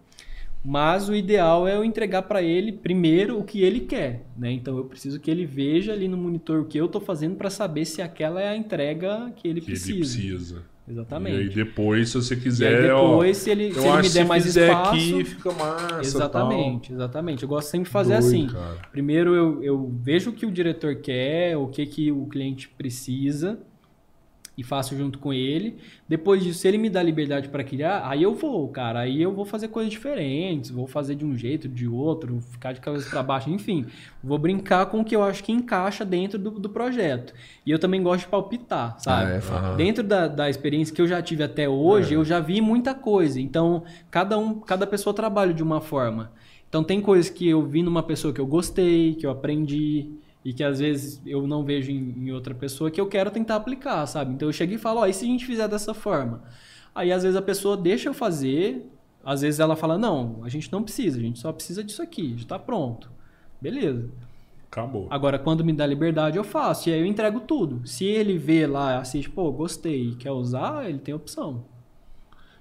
Mas 0.62 1.08
o 1.08 1.14
ideal 1.14 1.66
é 1.66 1.74
eu 1.74 1.82
entregar 1.84 2.22
para 2.22 2.42
ele 2.42 2.70
primeiro 2.72 3.38
o 3.38 3.44
que 3.44 3.62
ele 3.62 3.80
quer, 3.80 4.26
né? 4.36 4.52
Então 4.52 4.76
eu 4.76 4.84
preciso 4.84 5.18
que 5.18 5.30
ele 5.30 5.46
veja 5.46 5.92
ali 5.92 6.06
no 6.06 6.18
monitor 6.18 6.60
o 6.60 6.64
que 6.66 6.76
eu 6.78 6.86
tô 6.86 7.00
fazendo 7.00 7.36
para 7.36 7.48
saber 7.48 7.86
se 7.86 8.02
aquela 8.02 8.42
é 8.42 8.48
a 8.48 8.56
entrega 8.56 9.32
que 9.36 9.48
ele 9.48 9.60
Que 9.62 9.70
ele 9.70 9.80
precisa. 9.80 10.62
Exatamente. 10.90 11.36
E 11.36 11.40
aí 11.40 11.48
depois, 11.48 12.08
se 12.10 12.14
você 12.16 12.34
E 12.34 12.40
quiser, 12.40 12.92
ó, 12.92 13.10
depois, 13.12 13.36
se 13.36 13.50
ele, 13.50 13.72
se 13.72 13.78
ele 13.86 14.02
me 14.02 14.08
der 14.08 14.24
mais 14.26 14.44
espaço, 14.46 14.90
aqui, 14.90 15.24
fica 15.24 15.52
massa. 15.52 16.00
exatamente, 16.00 16.92
exatamente. 16.92 17.42
Eu 17.42 17.48
gosto 17.48 17.68
sempre 17.68 17.86
de 17.86 17.92
fazer 17.92 18.18
Doido, 18.20 18.26
assim. 18.26 18.46
cara. 18.48 18.76
Primeiro 18.90 19.34
eu, 19.34 19.62
eu 19.62 19.92
vejo 20.02 20.30
o 20.30 20.32
que 20.32 20.44
o 20.46 20.50
diretor 20.50 20.96
quer, 20.96 21.56
o 21.56 21.68
que, 21.68 21.86
que 21.86 22.10
o 22.12 22.26
cliente 22.26 22.68
precisa 22.68 23.58
e 24.60 24.62
faço 24.62 24.94
junto 24.94 25.18
com 25.18 25.32
ele. 25.32 25.78
Depois 26.06 26.42
disso, 26.42 26.58
se 26.60 26.68
ele 26.68 26.76
me 26.76 26.90
dá 26.90 27.02
liberdade 27.02 27.48
para 27.48 27.64
criar, 27.64 28.06
aí 28.06 28.22
eu 28.22 28.34
vou, 28.34 28.68
cara. 28.68 29.00
Aí 29.00 29.22
eu 29.22 29.32
vou 29.32 29.46
fazer 29.46 29.68
coisas 29.68 29.90
diferentes, 29.90 30.70
vou 30.70 30.86
fazer 30.86 31.14
de 31.14 31.24
um 31.24 31.34
jeito, 31.34 31.66
de 31.66 31.88
outro, 31.88 32.40
ficar 32.50 32.72
de 32.74 32.80
cabeça 32.80 33.08
para 33.08 33.22
baixo, 33.22 33.48
enfim. 33.48 33.86
Vou 34.22 34.36
brincar 34.38 34.84
com 34.86 35.00
o 35.00 35.04
que 35.04 35.16
eu 35.16 35.22
acho 35.22 35.42
que 35.42 35.50
encaixa 35.50 36.04
dentro 36.04 36.38
do, 36.38 36.50
do 36.50 36.68
projeto. 36.68 37.32
E 37.64 37.70
eu 37.70 37.78
também 37.78 38.02
gosto 38.02 38.24
de 38.24 38.28
palpitar, 38.28 39.00
sabe? 39.00 39.32
Ah, 39.50 39.72
é. 39.72 39.76
Dentro 39.76 40.02
da, 40.04 40.28
da 40.28 40.50
experiência 40.50 40.94
que 40.94 41.00
eu 41.00 41.08
já 41.08 41.22
tive 41.22 41.42
até 41.42 41.66
hoje, 41.68 42.12
É. 42.12 42.16
eu 42.16 42.24
já 42.24 42.38
vi 42.38 42.60
muita 42.60 42.94
coisa. 42.94 43.40
Então, 43.40 43.82
cada 44.10 44.38
um, 44.38 44.60
cada 44.60 44.86
pessoa 44.86 45.14
trabalha 45.14 45.54
de 45.54 45.62
uma 45.62 45.80
forma. 45.80 46.32
Então, 46.68 46.84
tem 46.84 47.00
coisas 47.00 47.30
que 47.30 47.48
eu 47.48 47.62
vi 47.66 47.82
numa 47.82 48.02
pessoa 48.02 48.32
que 48.34 48.40
eu 48.40 48.46
gostei, 48.46 49.14
que 49.14 49.26
eu 49.26 49.30
aprendi 49.30 50.10
e 50.44 50.52
que 50.52 50.64
às 50.64 50.78
vezes 50.78 51.20
eu 51.26 51.46
não 51.46 51.64
vejo 51.64 51.90
em, 51.90 52.14
em 52.26 52.32
outra 52.32 52.54
pessoa 52.54 52.90
que 52.90 53.00
eu 53.00 53.06
quero 53.06 53.30
tentar 53.30 53.56
aplicar, 53.56 54.06
sabe? 54.06 54.32
Então, 54.32 54.48
eu 54.48 54.52
chego 54.52 54.72
e 54.72 54.78
falo, 54.78 55.00
ó, 55.00 55.06
e 55.06 55.12
se 55.12 55.24
a 55.24 55.28
gente 55.28 55.44
fizer 55.46 55.68
dessa 55.68 55.92
forma? 55.94 56.42
Aí, 56.94 57.12
às 57.12 57.22
vezes, 57.22 57.36
a 57.36 57.42
pessoa 57.42 57.76
deixa 57.76 58.08
eu 58.08 58.14
fazer, 58.14 58.90
às 59.24 59.42
vezes 59.42 59.60
ela 59.60 59.76
fala, 59.76 59.98
não, 59.98 60.40
a 60.42 60.48
gente 60.48 60.72
não 60.72 60.82
precisa, 60.82 61.18
a 61.18 61.22
gente 61.22 61.38
só 61.38 61.52
precisa 61.52 61.84
disso 61.84 62.02
aqui, 62.02 62.34
já 62.38 62.46
tá 62.46 62.58
pronto. 62.58 63.10
Beleza. 63.60 64.08
Acabou. 64.70 65.06
Agora, 65.10 65.38
quando 65.38 65.64
me 65.64 65.72
dá 65.72 65.84
liberdade, 65.86 66.36
eu 66.38 66.44
faço. 66.44 66.88
E 66.88 66.92
aí 66.92 67.00
eu 67.00 67.06
entrego 67.06 67.40
tudo. 67.40 67.86
Se 67.86 68.04
ele 68.04 68.38
vê 68.38 68.66
lá, 68.66 68.98
assiste, 68.98 69.28
pô, 69.28 69.50
gostei 69.50 70.14
quer 70.14 70.30
usar, 70.30 70.88
ele 70.88 70.98
tem 71.00 71.12
opção. 71.12 71.64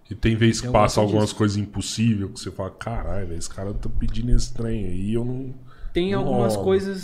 E 0.09 0.15
tem 0.15 0.35
vezes 0.35 0.59
que 0.59 0.67
passa 0.69 0.99
algumas 0.99 1.25
disso. 1.25 1.35
coisas 1.35 1.55
impossíveis 1.57 2.31
que 2.31 2.39
você 2.39 2.49
fala, 2.51 2.71
caralho, 2.71 3.33
esse 3.35 3.47
cara 3.49 3.73
tá 3.75 3.87
pedindo 3.99 4.31
esse 4.31 4.51
trem 4.53 4.85
aí, 4.85 5.13
eu 5.13 5.23
não. 5.23 5.53
Tem 5.93 6.11
Não 6.11 6.19
algumas 6.19 6.53
rola. 6.55 6.65
coisas 6.65 6.97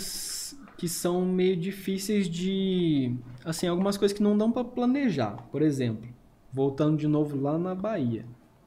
que 0.76 0.88
são 0.88 1.24
meio 1.24 1.56
difíceis 1.56 2.28
de. 2.28 3.14
Assim, 3.44 3.66
algumas 3.66 3.96
coisas 3.96 4.16
que 4.16 4.22
não 4.22 4.36
dão 4.36 4.50
pra 4.52 4.64
planejar. 4.64 5.36
Por 5.50 5.62
exemplo, 5.62 6.08
voltando 6.52 6.96
de 6.96 7.06
novo 7.06 7.40
lá 7.40 7.58
na 7.58 7.74
Bahia, 7.74 8.24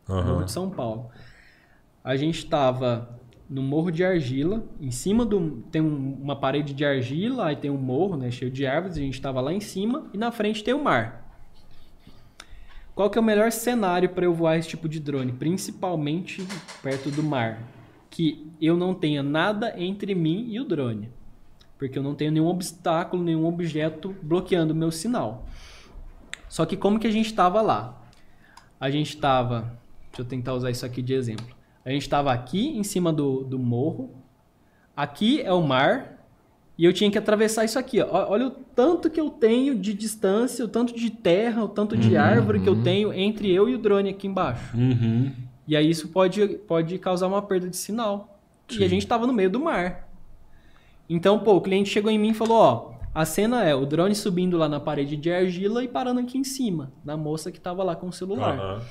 Aham. 0.10 0.26
Morro 0.34 0.46
de 0.46 0.52
São 0.52 0.70
Paulo. 0.70 1.10
A 2.04 2.16
gente 2.16 2.40
estava 2.40 3.20
no 3.50 3.62
Morro 3.62 3.92
de 3.92 4.04
Argila, 4.04 4.64
em 4.80 4.92
cima 4.92 5.26
do. 5.26 5.64
Tem 5.72 5.82
um- 5.82 6.14
uma 6.22 6.36
parede 6.36 6.74
de 6.74 6.86
argila, 6.86 7.48
aí 7.48 7.56
tem 7.56 7.70
um 7.72 7.78
morro, 7.78 8.16
né, 8.16 8.30
cheio 8.32 8.50
de 8.52 8.66
árvores, 8.66 8.98
a 8.98 9.02
gente 9.02 9.14
estava 9.16 9.42
lá 9.42 9.54
em 9.54 9.60
cima 9.60 10.08
e 10.14 10.18
na 10.18 10.32
frente 10.32 10.64
tem 10.64 10.74
o 10.74 10.84
mar. 10.84 11.26
Qual 12.96 13.10
que 13.10 13.18
é 13.18 13.22
o 13.22 13.24
melhor 13.24 13.52
cenário 13.52 14.10
para 14.10 14.26
eu 14.26 14.34
voar 14.34 14.58
esse 14.58 14.68
tipo 14.68 14.90
de 14.90 15.00
drone? 15.00 15.32
Principalmente 15.32 16.46
perto 16.84 17.10
do 17.10 17.24
mar. 17.24 17.64
Que 18.10 18.52
eu 18.62 18.76
não 18.76 18.94
tenha 18.94 19.24
nada 19.24 19.74
entre 19.78 20.14
mim 20.14 20.48
e 20.50 20.60
o 20.60 20.66
drone. 20.66 21.10
Porque 21.80 21.98
eu 21.98 22.04
não 22.04 22.14
tenho 22.14 22.32
nenhum 22.32 22.48
obstáculo, 22.48 23.24
nenhum 23.24 23.48
objeto 23.48 24.14
bloqueando 24.22 24.74
o 24.74 24.76
meu 24.76 24.92
sinal. 24.92 25.46
Só 26.50 26.66
que 26.66 26.76
como 26.76 27.00
que 27.00 27.08
a 27.08 27.12
gente 27.12 27.28
estava 27.28 27.62
lá? 27.62 28.04
A 28.78 28.92
gente 28.92 29.16
estava... 29.16 29.80
Deixa 30.12 30.22
eu 30.22 30.26
tentar 30.26 30.54
usar 30.54 30.70
isso 30.70 30.86
aqui 30.86 31.02
de 31.02 31.14
exemplo. 31.14 31.56
A 31.86 31.90
gente 31.90 32.02
estava 32.02 32.34
aqui 32.34 32.78
em 32.78 32.84
cima 32.84 33.14
do, 33.14 33.46
do 33.46 33.58
morro. 33.58 34.14
Aqui 34.96 35.42
é 35.42 35.54
o 35.54 35.62
mar. 35.62 36.20
E 36.78 36.84
eu 36.84 36.92
tinha 36.92 37.10
que 37.10 37.18
atravessar 37.18 37.64
isso 37.64 37.80
aqui. 37.80 38.02
Ó. 38.02 38.30
Olha 38.30 38.48
o 38.48 38.52
tanto 38.52 39.10
que 39.10 39.20
eu 39.20 39.30
tenho 39.30 39.74
de 39.74 39.94
distância, 39.94 40.66
o 40.66 40.68
tanto 40.68 40.94
de 40.94 41.10
terra, 41.10 41.64
o 41.64 41.70
tanto 41.70 41.96
de 41.96 42.18
árvore 42.18 42.60
que 42.60 42.68
eu 42.68 42.84
tenho 42.84 43.14
entre 43.14 43.54
eu 43.54 43.70
e 43.70 43.76
o 43.76 43.78
drone 43.78 44.10
aqui 44.10 44.28
embaixo. 44.28 44.76
Uhum. 44.76 45.32
E 45.66 45.78
aí 45.78 45.90
isso 45.90 46.10
pode, 46.10 46.46
pode 46.68 46.98
causar 46.98 47.28
uma 47.28 47.42
perda 47.42 47.70
de 47.70 47.78
sinal. 47.78 48.38
E 48.70 48.76
Sim. 48.76 48.84
a 48.84 48.88
gente 48.88 49.04
estava 49.04 49.26
no 49.26 49.32
meio 49.32 49.50
do 49.50 49.60
mar. 49.60 50.09
Então, 51.10 51.40
pô, 51.40 51.56
o 51.56 51.62
cliente 51.62 51.90
chegou 51.90 52.12
em 52.12 52.20
mim 52.20 52.30
e 52.30 52.34
falou, 52.34 52.58
ó, 52.58 52.92
a 53.14 53.26
cena 53.26 53.64
é 53.64 53.74
o 53.74 53.86
drone 53.86 54.14
subindo 54.14 54.58
lá 54.58 54.70
na 54.70 54.80
parede 54.80 55.18
de 55.18 55.32
argila 55.32 55.84
e 55.84 55.88
parando 55.88 56.20
aqui 56.20 56.38
em 56.38 56.44
cima, 56.44 56.92
da 57.04 57.18
moça 57.18 57.52
que 57.52 57.58
estava 57.58 57.84
lá 57.84 57.96
com 57.96 58.08
o 58.08 58.14
celular. 58.14 58.60
Aham. 58.60 58.82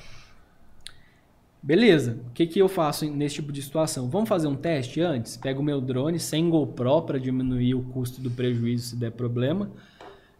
Beleza, 1.61 2.21
o 2.29 2.31
que, 2.31 2.47
que 2.47 2.59
eu 2.59 2.69
faço 2.69 3.05
nesse 3.05 3.35
tipo 3.35 3.51
de 3.51 3.61
situação? 3.61 4.09
Vamos 4.09 4.29
fazer 4.29 4.47
um 4.47 4.55
teste 4.55 5.01
antes? 5.01 5.35
Pego 5.35 5.59
o 5.59 5.63
meu 5.63 5.81
drone 5.81 6.17
sem 6.17 6.49
GoPro 6.49 7.01
para 7.01 7.19
diminuir 7.19 7.75
o 7.75 7.83
custo 7.83 8.21
do 8.21 8.31
prejuízo 8.31 8.89
se 8.89 8.95
der 8.95 9.11
problema. 9.11 9.69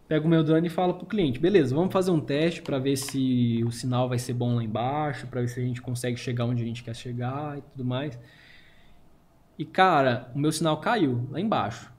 Pego 0.07 0.27
o 0.27 0.29
meu 0.29 0.43
drone 0.43 0.67
e 0.67 0.69
falo 0.69 0.93
pro 0.93 1.05
cliente, 1.05 1.37
beleza, 1.37 1.75
vamos 1.75 1.91
fazer 1.91 2.09
um 2.09 2.19
teste 2.19 2.61
para 2.61 2.79
ver 2.79 2.95
se 2.95 3.61
o 3.63 3.71
sinal 3.71 4.07
vai 4.09 4.17
ser 4.17 4.33
bom 4.33 4.55
lá 4.55 4.63
embaixo, 4.63 5.27
para 5.27 5.41
ver 5.41 5.49
se 5.49 5.59
a 5.59 5.63
gente 5.63 5.81
consegue 5.81 6.17
chegar 6.17 6.45
onde 6.45 6.63
a 6.63 6.65
gente 6.65 6.83
quer 6.83 6.95
chegar 6.95 7.57
e 7.57 7.61
tudo 7.61 7.85
mais. 7.85 8.17
E 9.59 9.65
cara, 9.65 10.31
o 10.35 10.39
meu 10.39 10.51
sinal 10.53 10.79
caiu 10.79 11.27
lá 11.31 11.39
embaixo. 11.39 11.91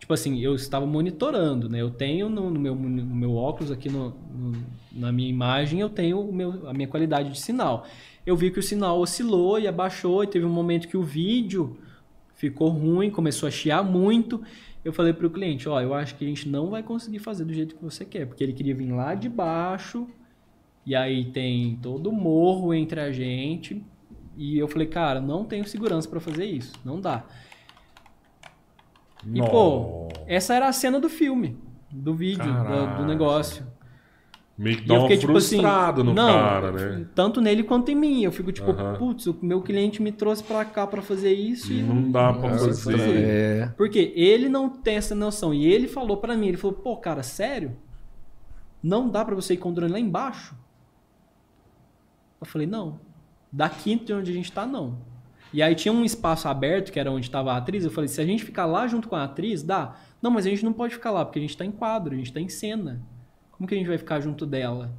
Tipo 0.00 0.14
assim, 0.14 0.40
eu 0.40 0.54
estava 0.54 0.86
monitorando, 0.86 1.68
né? 1.68 1.82
Eu 1.82 1.90
tenho 1.90 2.30
no, 2.30 2.50
no 2.50 2.60
meu, 2.60 2.74
no 2.76 3.16
meu 3.16 3.34
óculos 3.36 3.72
aqui 3.72 3.90
no, 3.90 4.10
no- 4.10 4.66
na 4.92 5.12
minha 5.12 5.28
imagem, 5.28 5.80
eu 5.80 5.90
tenho 5.90 6.20
o 6.20 6.32
meu, 6.32 6.68
a 6.68 6.72
minha 6.74 6.88
qualidade 6.88 7.30
de 7.30 7.40
sinal. 7.40 7.86
Eu 8.26 8.36
vi 8.36 8.50
que 8.50 8.60
o 8.60 8.62
sinal 8.62 9.00
oscilou 9.00 9.58
e 9.60 9.68
abaixou, 9.68 10.24
e 10.24 10.28
teve 10.28 10.46
um 10.46 10.50
momento 10.50 10.88
que 10.88 10.96
o 10.96 11.02
vídeo 11.02 11.78
ficou 12.36 12.70
ruim, 12.70 13.10
começou 13.10 13.48
a 13.48 13.50
chiar 13.52 13.84
muito. 13.84 14.42
Eu 14.84 14.92
falei 14.92 15.12
para 15.14 15.26
o 15.26 15.30
cliente, 15.30 15.68
ó, 15.68 15.80
eu 15.80 15.94
acho 15.94 16.16
que 16.16 16.24
a 16.24 16.28
gente 16.28 16.48
não 16.48 16.70
vai 16.70 16.82
conseguir 16.82 17.20
fazer 17.20 17.46
do 17.46 17.54
jeito 17.54 17.76
que 17.76 17.84
você 17.84 18.04
quer, 18.04 18.26
porque 18.26 18.44
ele 18.44 18.54
queria 18.54 18.74
vir 18.76 18.92
lá 18.92 19.14
de 19.14 19.28
baixo, 19.28 20.08
e 20.86 20.94
aí 20.96 21.26
tem 21.26 21.76
todo 21.82 22.08
o 22.10 22.12
morro 22.12 22.74
entre 22.74 23.00
a 23.00 23.12
gente. 23.12 23.84
E 24.40 24.56
eu 24.56 24.68
falei, 24.68 24.86
cara, 24.86 25.20
não 25.20 25.44
tenho 25.44 25.66
segurança 25.66 26.08
para 26.08 26.20
fazer 26.20 26.44
isso, 26.44 26.72
não 26.84 27.00
dá. 27.00 27.24
E, 29.34 29.40
pô, 29.40 30.08
essa 30.28 30.54
era 30.54 30.68
a 30.68 30.72
cena 30.72 31.00
do 31.00 31.08
filme, 31.08 31.58
do 31.90 32.14
vídeo, 32.14 32.44
do- 32.44 32.98
do, 32.98 33.04
negócio. 33.04 33.66
Meio 34.56 34.76
que 34.78 34.84
E 34.84 34.86
dá 34.86 34.94
eu 34.94 35.00
fiquei 35.02 35.18
tipo 35.18 35.36
assim, 35.36 35.56
frustrado 35.58 36.04
no 36.04 36.14
não, 36.14 36.32
cara, 36.32 36.70
né? 36.72 37.06
tanto 37.16 37.40
nele 37.40 37.64
quanto 37.64 37.90
em 37.90 37.96
mim. 37.96 38.22
Eu 38.22 38.30
fico 38.32 38.52
tipo, 38.52 38.70
Aham. 38.70 38.94
putz, 38.96 39.26
o 39.26 39.36
meu 39.42 39.60
cliente 39.60 40.00
me 40.00 40.12
trouxe 40.12 40.42
pra 40.44 40.64
cá 40.64 40.86
pra 40.86 41.02
fazer 41.02 41.32
isso 41.32 41.72
e 41.72 41.82
Não 41.82 42.10
dá 42.10 42.32
pra 42.32 42.50
não 42.50 42.58
consigo 42.58 42.96
fazer. 42.98 43.24
É. 43.24 43.66
Porque 43.76 44.12
ele 44.16 44.48
não 44.48 44.68
tem 44.68 44.96
essa 44.96 45.14
noção. 45.16 45.52
E 45.52 45.66
ele 45.66 45.86
falou 45.88 46.16
pra 46.16 46.36
mim, 46.36 46.46
ele 46.48 46.56
falou, 46.56 46.76
pô, 46.76 46.96
cara, 46.96 47.22
sério? 47.24 47.76
Não 48.82 49.08
dá 49.08 49.24
pra 49.24 49.34
você 49.34 49.54
ir 49.54 49.58
com 49.58 49.70
o 49.70 49.72
drone 49.72 49.92
lá 49.92 49.98
embaixo? 50.00 50.56
Eu 52.40 52.46
falei, 52.46 52.66
não. 52.68 53.00
Daqui 53.50 53.96
de 53.96 54.12
onde 54.12 54.30
a 54.30 54.34
gente 54.34 54.52
tá, 54.52 54.66
não. 54.66 54.98
E 55.52 55.62
aí 55.62 55.74
tinha 55.74 55.92
um 55.92 56.04
espaço 56.04 56.46
aberto, 56.48 56.92
que 56.92 57.00
era 57.00 57.10
onde 57.10 57.26
estava 57.26 57.52
a 57.52 57.56
atriz. 57.56 57.84
Eu 57.84 57.90
falei, 57.90 58.08
se 58.08 58.20
a 58.20 58.26
gente 58.26 58.44
ficar 58.44 58.66
lá 58.66 58.86
junto 58.86 59.08
com 59.08 59.16
a 59.16 59.24
atriz, 59.24 59.62
dá. 59.62 59.96
Não, 60.20 60.30
mas 60.30 60.46
a 60.46 60.50
gente 60.50 60.64
não 60.64 60.72
pode 60.72 60.94
ficar 60.94 61.10
lá, 61.10 61.24
porque 61.24 61.38
a 61.38 61.42
gente 61.42 61.56
tá 61.56 61.64
em 61.64 61.70
quadro, 61.70 62.14
a 62.14 62.18
gente 62.18 62.32
tá 62.32 62.40
em 62.40 62.48
cena. 62.48 63.00
Como 63.52 63.66
que 63.66 63.74
a 63.74 63.78
gente 63.78 63.88
vai 63.88 63.96
ficar 63.98 64.20
junto 64.20 64.44
dela? 64.44 64.92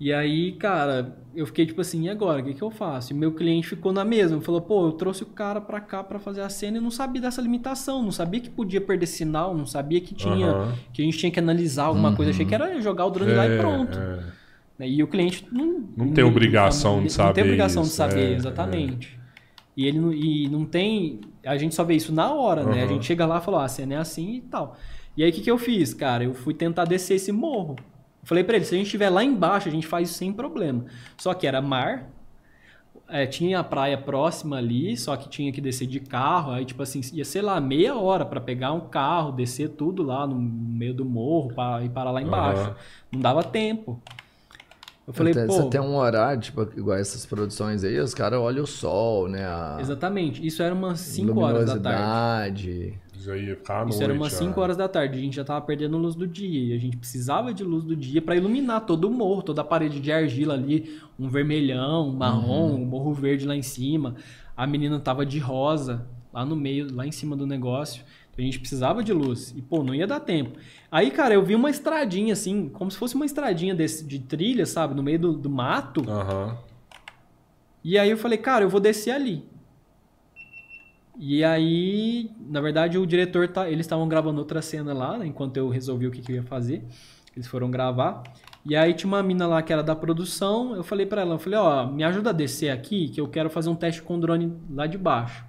E 0.00 0.12
aí, 0.12 0.52
cara, 0.52 1.16
eu 1.32 1.46
fiquei 1.46 1.64
tipo 1.64 1.80
assim, 1.80 2.06
e 2.06 2.08
agora? 2.08 2.40
O 2.40 2.44
que, 2.44 2.54
que 2.54 2.62
eu 2.62 2.72
faço? 2.72 3.12
E 3.12 3.14
meu 3.14 3.32
cliente 3.32 3.68
ficou 3.68 3.92
na 3.92 4.04
mesma. 4.04 4.40
Falou, 4.40 4.60
pô, 4.60 4.86
eu 4.88 4.92
trouxe 4.92 5.22
o 5.22 5.26
cara 5.26 5.60
pra 5.60 5.80
cá 5.80 6.02
pra 6.02 6.18
fazer 6.18 6.40
a 6.40 6.48
cena 6.48 6.78
e 6.78 6.80
não 6.80 6.90
sabia 6.90 7.22
dessa 7.22 7.40
limitação. 7.40 8.02
Não 8.02 8.10
sabia 8.10 8.40
que 8.40 8.50
podia 8.50 8.80
perder 8.80 9.06
sinal, 9.06 9.56
não 9.56 9.64
sabia 9.64 10.00
que 10.00 10.12
tinha. 10.12 10.48
Aham. 10.48 10.74
Que 10.92 11.02
a 11.02 11.04
gente 11.04 11.18
tinha 11.18 11.30
que 11.30 11.38
analisar 11.38 11.84
alguma 11.84 12.16
coisa. 12.16 12.32
Achei 12.32 12.44
que 12.44 12.52
era 12.54 12.80
jogar 12.80 13.06
o 13.06 13.10
drone 13.10 13.32
lá 13.32 13.46
e 13.46 13.52
É, 13.52 13.58
pronto. 13.58 13.96
é. 13.96 14.41
E 14.86 15.02
o 15.02 15.06
cliente 15.06 15.46
não, 15.50 15.84
Não 15.96 16.12
tem 16.12 16.24
obrigação 16.24 16.98
de 16.98 17.04
Não 17.04 17.10
saber 17.10 17.34
tem 17.34 17.44
obrigação 17.44 17.82
de 17.82 17.88
isso, 17.88 17.96
saber, 17.96 18.32
é, 18.32 18.34
exatamente. 18.34 19.18
E 19.76 19.86
ele 19.86 19.98
não, 19.98 20.12
e 20.12 20.48
não 20.48 20.64
tem. 20.64 21.20
A 21.44 21.56
gente 21.56 21.74
só 21.74 21.82
vê 21.82 21.94
isso 21.94 22.12
na 22.12 22.32
hora, 22.32 22.64
né? 22.64 22.84
A 22.84 22.86
gente 22.86 23.04
chega 23.06 23.24
lá 23.24 23.38
e 23.38 23.40
fala, 23.40 23.62
ah, 23.62 23.64
a 23.64 23.68
cena 23.68 23.94
é 23.94 23.96
assim 23.96 24.36
e 24.36 24.40
tal. 24.42 24.76
E 25.16 25.22
aí 25.22 25.30
o 25.30 25.32
que, 25.32 25.40
que 25.40 25.50
eu 25.50 25.58
fiz, 25.58 25.94
cara? 25.94 26.24
Eu 26.24 26.34
fui 26.34 26.54
tentar 26.54 26.84
descer 26.84 27.14
esse 27.14 27.32
morro. 27.32 27.76
Eu 27.78 28.26
falei 28.26 28.44
pra 28.44 28.56
ele, 28.56 28.64
se 28.64 28.74
a 28.74 28.78
gente 28.78 28.86
estiver 28.86 29.10
lá 29.10 29.24
embaixo, 29.24 29.68
a 29.68 29.72
gente 29.72 29.86
faz 29.86 30.08
isso 30.08 30.18
sem 30.18 30.32
problema. 30.32 30.84
Só 31.16 31.34
que 31.34 31.46
era 31.46 31.60
mar, 31.60 32.08
é, 33.08 33.26
tinha 33.26 33.58
a 33.58 33.64
praia 33.64 33.98
próxima 33.98 34.56
ali, 34.56 34.96
só 34.96 35.16
que 35.16 35.28
tinha 35.28 35.52
que 35.52 35.60
descer 35.60 35.86
de 35.86 36.00
carro, 36.00 36.52
aí 36.52 36.64
tipo 36.64 36.82
assim, 36.82 37.00
ia 37.12 37.24
ser 37.24 37.42
lá 37.42 37.60
meia 37.60 37.94
hora 37.94 38.24
pra 38.24 38.40
pegar 38.40 38.72
um 38.72 38.80
carro, 38.80 39.32
descer 39.32 39.70
tudo 39.70 40.02
lá 40.02 40.26
no 40.26 40.36
meio 40.36 40.94
do 40.94 41.04
morro 41.04 41.52
pra 41.52 41.82
ir 41.82 41.90
parar 41.90 42.10
lá 42.10 42.22
embaixo. 42.22 42.62
Aham. 42.62 42.76
Não 43.12 43.20
dava 43.20 43.42
tempo. 43.44 44.00
Eu 45.06 45.12
falei, 45.12 45.32
Até- 45.32 45.46
pô, 45.46 45.52
Você 45.54 45.68
tem 45.68 45.80
um 45.80 45.96
horário, 45.96 46.40
tipo, 46.40 46.62
igual 46.76 46.96
essas 46.96 47.26
produções 47.26 47.82
aí, 47.82 47.98
os 47.98 48.14
caras 48.14 48.38
olham 48.38 48.62
o 48.62 48.66
sol, 48.66 49.28
né? 49.28 49.44
A 49.44 49.78
exatamente, 49.80 50.46
isso 50.46 50.62
era 50.62 50.72
umas 50.74 51.00
5 51.00 51.40
horas 51.40 51.66
da 51.66 51.78
tarde. 51.80 52.94
Isso 53.16 53.30
aí 53.30 53.46
ia 53.46 53.56
ficar 53.56 53.82
à 53.82 53.88
Isso 53.88 53.98
noite. 53.98 54.04
era 54.04 54.12
umas 54.12 54.32
já. 54.32 54.38
5 54.38 54.60
horas 54.60 54.76
da 54.76 54.88
tarde, 54.88 55.18
a 55.18 55.20
gente 55.20 55.34
já 55.36 55.44
tava 55.44 55.60
perdendo 55.64 55.96
luz 55.98 56.14
do 56.14 56.26
dia, 56.26 56.72
e 56.72 56.76
a 56.76 56.80
gente 56.80 56.96
precisava 56.96 57.52
de 57.52 57.62
luz 57.64 57.84
do 57.84 57.94
dia 57.96 58.22
pra 58.22 58.36
iluminar 58.36 58.80
todo 58.86 59.06
o 59.06 59.10
morro, 59.10 59.42
toda 59.42 59.60
a 59.60 59.64
parede 59.64 60.00
de 60.00 60.10
argila 60.12 60.54
ali, 60.54 61.00
um 61.18 61.28
vermelhão, 61.28 62.08
um 62.08 62.12
marrom, 62.12 62.74
um 62.74 62.84
morro 62.84 63.12
verde 63.12 63.44
lá 63.46 63.54
em 63.56 63.62
cima. 63.62 64.14
A 64.56 64.66
menina 64.66 64.98
tava 65.00 65.26
de 65.26 65.38
rosa, 65.38 66.06
lá 66.32 66.44
no 66.44 66.54
meio, 66.56 66.92
lá 66.94 67.06
em 67.06 67.12
cima 67.12 67.36
do 67.36 67.46
negócio. 67.46 68.04
A 68.36 68.40
gente 68.40 68.58
precisava 68.58 69.02
de 69.04 69.12
luz. 69.12 69.52
E, 69.56 69.60
pô, 69.60 69.82
não 69.82 69.94
ia 69.94 70.06
dar 70.06 70.20
tempo. 70.20 70.58
Aí, 70.90 71.10
cara, 71.10 71.34
eu 71.34 71.44
vi 71.44 71.54
uma 71.54 71.70
estradinha, 71.70 72.32
assim, 72.32 72.68
como 72.68 72.90
se 72.90 72.96
fosse 72.96 73.14
uma 73.14 73.26
estradinha 73.26 73.74
desse, 73.74 74.04
de 74.04 74.18
trilha, 74.18 74.64
sabe? 74.64 74.94
No 74.94 75.02
meio 75.02 75.18
do, 75.18 75.32
do 75.34 75.50
mato. 75.50 76.02
Aham. 76.08 76.56
E 77.84 77.98
aí 77.98 78.10
eu 78.10 78.16
falei, 78.16 78.38
cara, 78.38 78.64
eu 78.64 78.70
vou 78.70 78.80
descer 78.80 79.10
ali. 79.10 79.44
E 81.18 81.44
aí, 81.44 82.30
na 82.40 82.60
verdade, 82.60 82.96
o 82.96 83.06
diretor 83.06 83.48
tá, 83.48 83.68
eles 83.68 83.84
estavam 83.84 84.08
gravando 84.08 84.38
outra 84.38 84.62
cena 84.62 84.94
lá, 84.94 85.18
né, 85.18 85.26
enquanto 85.26 85.56
eu 85.56 85.68
resolvi 85.68 86.06
o 86.06 86.10
que, 86.10 86.22
que 86.22 86.32
eu 86.32 86.36
ia 86.36 86.42
fazer. 86.42 86.84
Eles 87.36 87.46
foram 87.46 87.70
gravar. 87.70 88.22
E 88.64 88.76
aí 88.76 88.94
tinha 88.94 89.08
uma 89.08 89.22
mina 89.22 89.46
lá 89.46 89.62
que 89.62 89.72
era 89.72 89.82
da 89.82 89.96
produção. 89.96 90.74
Eu 90.74 90.82
falei 90.82 91.04
pra 91.04 91.22
ela, 91.22 91.34
eu 91.34 91.38
falei, 91.38 91.58
ó, 91.58 91.86
me 91.86 92.04
ajuda 92.04 92.30
a 92.30 92.32
descer 92.32 92.70
aqui, 92.70 93.08
que 93.08 93.20
eu 93.20 93.28
quero 93.28 93.50
fazer 93.50 93.68
um 93.68 93.74
teste 93.74 94.02
com 94.02 94.16
o 94.16 94.20
drone 94.20 94.52
lá 94.70 94.86
de 94.86 94.96
baixo. 94.96 95.44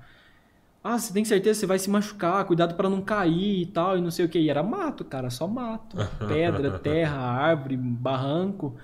Ah, 0.84 0.97
você 0.99 1.14
tem 1.14 1.23
certeza 1.23 1.55
que 1.57 1.60
você 1.61 1.65
vai 1.65 1.80
se 1.80 1.89
machucar, 1.89 2.43
cuidado 2.45 2.76
pra 2.76 2.89
não 2.89 3.01
cair 3.01 3.61
e 3.61 3.65
tal, 3.65 3.97
e 3.97 4.01
não 4.01 4.11
sei 4.11 4.26
o 4.26 4.30
que. 4.30 4.38
E 4.38 4.49
era 4.49 4.61
mato, 4.61 5.05
cara, 5.05 5.30
só 5.30 5.47
mato. 5.47 5.95
Pedra, 6.27 6.77
terra, 6.80 7.18
árvore, 7.18 7.77
barranco. 7.77 8.76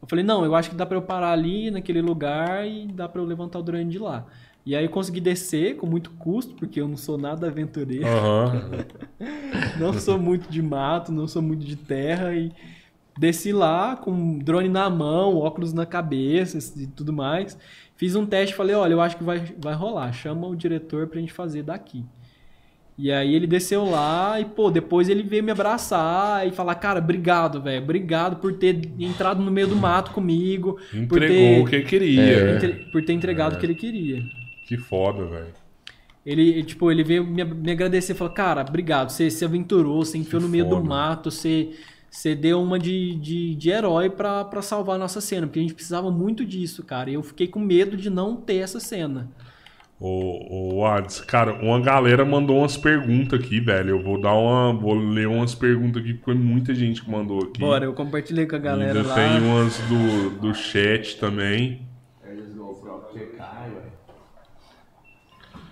Eu 0.00 0.06
falei, 0.08 0.24
não, 0.24 0.44
eu 0.44 0.54
acho 0.54 0.70
que 0.70 0.76
dá 0.76 0.84
pra 0.86 0.96
eu 0.96 1.02
parar 1.02 1.32
ali 1.32 1.70
naquele 1.70 2.02
lugar 2.02 2.66
e 2.68 2.86
dá 2.88 3.08
pra 3.08 3.20
eu 3.20 3.24
levantar 3.24 3.58
o 3.58 3.62
drone 3.62 3.86
de 3.90 3.98
lá. 3.98 4.26
E 4.64 4.76
aí 4.76 4.84
eu 4.84 4.90
consegui 4.90 5.20
descer 5.20 5.76
com 5.76 5.86
muito 5.86 6.10
custo, 6.12 6.54
porque 6.54 6.80
eu 6.80 6.86
não 6.86 6.96
sou 6.96 7.16
nada 7.16 7.46
aventureiro, 7.48 8.04
Aham. 8.06 8.84
não 9.80 9.92
sou 9.94 10.18
muito 10.18 10.50
de 10.50 10.60
mato, 10.60 11.10
não 11.10 11.26
sou 11.26 11.40
muito 11.40 11.64
de 11.64 11.76
terra 11.76 12.34
e 12.34 12.52
desci 13.18 13.52
lá 13.52 13.96
com 13.96 14.38
drone 14.38 14.68
na 14.68 14.88
mão, 14.88 15.36
óculos 15.36 15.72
na 15.72 15.86
cabeça 15.86 16.58
e 16.80 16.86
tudo 16.86 17.12
mais. 17.12 17.58
Fiz 17.98 18.14
um 18.16 18.24
teste, 18.24 18.54
falei, 18.54 18.74
olha, 18.74 18.92
eu 18.94 19.00
acho 19.00 19.16
que 19.18 19.24
vai, 19.24 19.42
vai 19.60 19.74
rolar, 19.74 20.10
chama 20.12 20.46
o 20.46 20.56
diretor 20.56 21.06
pra 21.08 21.20
gente 21.20 21.32
fazer 21.32 21.62
daqui. 21.64 22.04
E 22.96 23.12
aí 23.12 23.34
ele 23.34 23.46
desceu 23.46 23.84
lá 23.84 24.40
e, 24.40 24.44
pô, 24.44 24.70
depois 24.70 25.08
ele 25.08 25.22
veio 25.22 25.42
me 25.44 25.52
abraçar 25.52 26.46
e 26.48 26.50
falar, 26.50 26.74
cara, 26.76 26.98
obrigado, 27.00 27.60
velho, 27.60 27.82
obrigado 27.82 28.36
por 28.36 28.54
ter 28.54 28.88
entrado 28.98 29.42
no 29.42 29.50
meio 29.50 29.66
do 29.68 29.76
mato 29.76 30.12
comigo, 30.12 30.78
por 31.08 31.22
Entregou 31.22 31.28
ter, 31.36 31.60
o 31.60 31.64
que 31.66 31.80
queria. 31.82 32.20
É. 32.22 32.44
né? 32.44 32.56
entre- 32.56 32.90
por 32.90 33.04
ter 33.04 33.12
entregado 33.12 33.54
o 33.54 33.58
que 33.58 33.66
ele 33.66 33.74
queria. 33.76 34.22
Que 34.66 34.76
foda, 34.76 35.24
velho. 35.26 35.46
Ele, 36.26 36.62
tipo, 36.62 36.90
ele 36.90 37.02
veio 37.04 37.24
me, 37.24 37.42
me 37.44 37.70
agradecer 37.72 38.12
e 38.12 38.16
falou, 38.16 38.32
cara, 38.34 38.64
obrigado, 38.68 39.10
você 39.10 39.30
se 39.30 39.44
aventurou, 39.44 40.04
você 40.04 40.18
enfiou 40.18 40.40
Que 40.40 40.46
no 40.46 40.50
meio 40.52 40.64
do 40.64 40.76
foda. 40.76 40.88
mato, 40.88 41.30
você, 41.30 41.70
você 42.10 42.34
deu 42.34 42.60
uma 42.62 42.78
de, 42.78 43.14
de, 43.16 43.54
de 43.54 43.70
herói 43.70 44.08
pra, 44.10 44.44
pra 44.44 44.62
salvar 44.62 44.96
a 44.96 44.98
nossa 44.98 45.20
cena, 45.20 45.46
porque 45.46 45.58
a 45.58 45.62
gente 45.62 45.74
precisava 45.74 46.10
muito 46.10 46.44
disso, 46.44 46.82
cara. 46.82 47.10
E 47.10 47.14
eu 47.14 47.22
fiquei 47.22 47.46
com 47.46 47.60
medo 47.60 47.96
de 47.96 48.08
não 48.10 48.36
ter 48.36 48.56
essa 48.56 48.80
cena. 48.80 49.28
Ô, 50.00 50.76
ô 50.78 50.86
Ades, 50.86 51.20
cara, 51.20 51.54
uma 51.54 51.80
galera 51.80 52.24
mandou 52.24 52.58
umas 52.58 52.76
perguntas 52.76 53.38
aqui, 53.40 53.58
velho. 53.58 53.90
Eu 53.90 54.02
vou 54.02 54.20
dar 54.20 54.32
uma. 54.32 54.72
Vou 54.72 54.94
ler 54.94 55.26
umas 55.26 55.54
perguntas 55.56 56.00
aqui, 56.00 56.14
porque 56.14 56.24
foi 56.26 56.34
muita 56.34 56.72
gente 56.72 57.02
que 57.02 57.10
mandou 57.10 57.42
aqui. 57.42 57.60
Bora, 57.60 57.84
eu 57.84 57.92
compartilhei 57.92 58.46
com 58.46 58.54
a 58.54 58.60
galera 58.60 59.00
Ainda 59.00 59.08
lá. 59.08 59.14
tem 59.14 59.40
umas 59.40 59.76
do, 59.88 60.30
do 60.40 60.54
chat 60.54 61.16
também. 61.18 61.88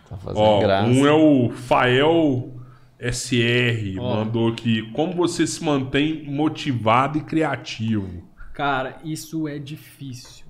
Tá 0.09 0.17
fazendo 0.17 0.41
Ó, 0.41 0.61
graça. 0.61 0.89
um 0.89 1.07
é 1.07 1.13
o 1.13 1.51
Fael 1.51 2.56
SR, 2.99 3.99
Ó. 3.99 4.17
mandou 4.17 4.49
aqui. 4.49 4.91
Como 4.93 5.13
você 5.15 5.47
se 5.47 5.63
mantém 5.63 6.25
motivado 6.25 7.19
e 7.19 7.23
criativo? 7.23 8.23
Cara, 8.53 8.99
isso 9.05 9.47
é 9.47 9.59
difícil. 9.59 10.47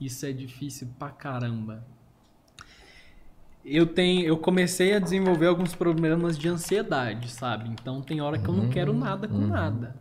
Isso 0.00 0.24
é 0.26 0.32
difícil 0.32 0.88
pra 0.98 1.08
caramba. 1.10 1.84
Eu 3.64 3.84
tenho, 3.86 4.24
eu 4.24 4.36
comecei 4.36 4.94
a 4.94 5.00
desenvolver 5.00 5.46
alguns 5.46 5.74
problemas 5.74 6.38
de 6.38 6.48
ansiedade, 6.48 7.28
sabe? 7.30 7.68
Então 7.70 8.00
tem 8.00 8.20
hora 8.20 8.38
que 8.38 8.48
eu 8.48 8.54
não 8.54 8.68
quero 8.68 8.92
nada 8.92 9.26
com 9.26 9.38
nada. 9.38 9.96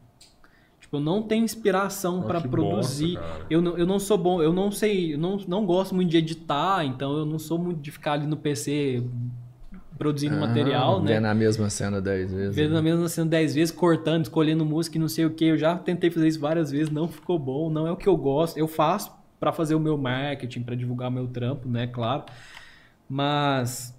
Tipo, 0.79 0.97
eu 0.97 1.01
não 1.01 1.23
tenho 1.23 1.43
inspiração 1.43 2.21
Ah, 2.21 2.25
pra 2.27 2.41
que 2.41 2.47
produzir. 2.47 3.15
bosta, 3.15 3.27
cara. 3.27 3.45
eu, 3.49 3.59
não, 3.61 3.75
eu 3.75 3.87
não 3.87 3.97
sou 3.97 4.19
bom, 4.19 4.39
eu 4.39 4.53
não 4.53 4.69
sei, 4.69 5.15
eu 5.15 5.17
não, 5.17 5.37
não 5.47 5.65
gosto 5.65 5.95
muito 5.95 6.11
de 6.11 6.17
editar, 6.17 6.85
então 6.85 7.17
eu 7.17 7.25
não 7.25 7.39
sou 7.39 7.57
muito 7.57 7.81
de 7.81 7.89
ficar 7.89 8.13
ali 8.13 8.27
no 8.27 8.37
PC 8.37 9.03
produzindo 9.97 10.35
material, 10.37 11.01
né? 11.01 11.13
Vendo 11.13 11.25
a 11.25 11.33
mesma 11.33 11.69
cena 11.69 12.01
dez 12.01 12.31
vezes. 12.31 12.55
Vendo 12.55 12.73
né? 12.73 12.79
a 12.79 12.81
mesma 12.81 13.07
cena 13.07 13.29
dez 13.29 13.55
vezes, 13.55 13.73
cortando, 13.73 14.23
escolhendo 14.23 14.65
música 14.65 14.97
e 14.97 14.99
não 14.99 15.07
sei 15.07 15.25
o 15.25 15.29
que. 15.29 15.45
Eu 15.45 15.57
já 15.57 15.77
tentei 15.77 16.11
fazer 16.11 16.27
isso 16.27 16.39
várias 16.39 16.71
vezes, 16.71 16.89
não 16.89 17.07
ficou 17.07 17.39
bom, 17.39 17.69
não 17.69 17.87
é 17.87 17.91
o 17.91 17.95
que 17.97 18.07
eu 18.07 18.17
gosto. 18.17 18.57
Eu 18.57 18.67
faço 18.67 19.11
pra 19.39 19.51
fazer 19.51 19.75
o 19.75 19.79
meu 19.79 19.97
marketing, 19.97 20.63
pra 20.63 20.75
divulgar 20.75 21.09
o 21.09 21.11
meu 21.11 21.27
trampo, 21.27 21.67
né, 21.67 21.87
claro. 21.87 22.23
Mas 23.07 23.95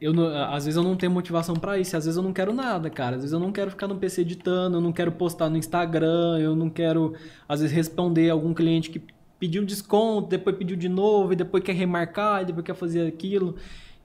eu 0.00 0.12
não- 0.12 0.28
às 0.52 0.64
vezes 0.64 0.76
eu 0.76 0.82
não 0.82 0.96
tenho 0.96 1.10
motivação 1.10 1.56
pra 1.56 1.78
isso, 1.78 1.96
às 1.96 2.04
vezes 2.04 2.16
eu 2.16 2.22
não 2.22 2.32
quero 2.32 2.52
nada, 2.52 2.88
cara. 2.88 3.16
Às 3.16 3.22
vezes 3.22 3.32
eu 3.32 3.40
não 3.40 3.50
quero 3.50 3.70
ficar 3.70 3.88
no 3.88 3.96
PC 3.96 4.20
editando, 4.20 4.76
eu 4.76 4.80
não 4.80 4.92
quero 4.92 5.10
postar 5.12 5.48
no 5.50 5.56
Instagram, 5.56 6.38
eu 6.38 6.54
não 6.54 6.70
quero 6.70 7.14
às 7.48 7.60
vezes 7.60 7.74
responder 7.74 8.30
algum 8.30 8.54
cliente 8.54 8.90
que 8.90 9.02
pediu 9.38 9.64
desconto, 9.64 10.28
depois 10.28 10.56
pediu 10.56 10.76
de 10.76 10.88
novo, 10.88 11.32
e 11.32 11.36
depois 11.36 11.62
quer 11.62 11.74
remarcar, 11.74 12.42
e 12.42 12.46
depois 12.46 12.64
quer 12.64 12.74
fazer 12.74 13.06
aquilo. 13.06 13.56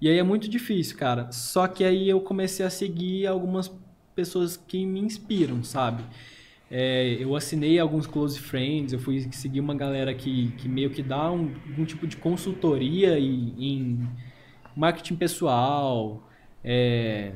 E 0.04 0.10
aí 0.10 0.18
é 0.20 0.24
muito 0.24 0.50
difícil, 0.50 0.98
cara. 0.98 1.32
Só 1.32 1.66
que 1.66 1.82
aí 1.82 2.10
eu 2.10 2.20
comecei 2.20 2.66
a 2.66 2.70
seguir 2.70 3.26
algumas 3.26 3.72
pessoas 4.14 4.58
que 4.58 4.86
me 4.86 5.00
inspiram, 5.00 5.64
sabe? 5.64 6.04
É, 6.70 7.16
eu 7.22 7.34
assinei 7.38 7.80
alguns 7.80 8.06
close 8.06 8.38
friends, 8.38 8.92
eu 8.92 9.00
fui 9.00 9.22
seguir 9.32 9.62
uma 9.62 9.74
galera 9.74 10.14
que, 10.14 10.52
que 10.58 10.68
meio 10.68 10.90
que 10.90 11.02
dá 11.02 11.32
um, 11.32 11.54
algum 11.70 11.86
tipo 11.86 12.06
de 12.06 12.18
consultoria 12.18 13.18
e- 13.18 13.54
em 13.58 14.06
marketing 14.76 15.16
pessoal, 15.16 16.30
é, 16.62 17.32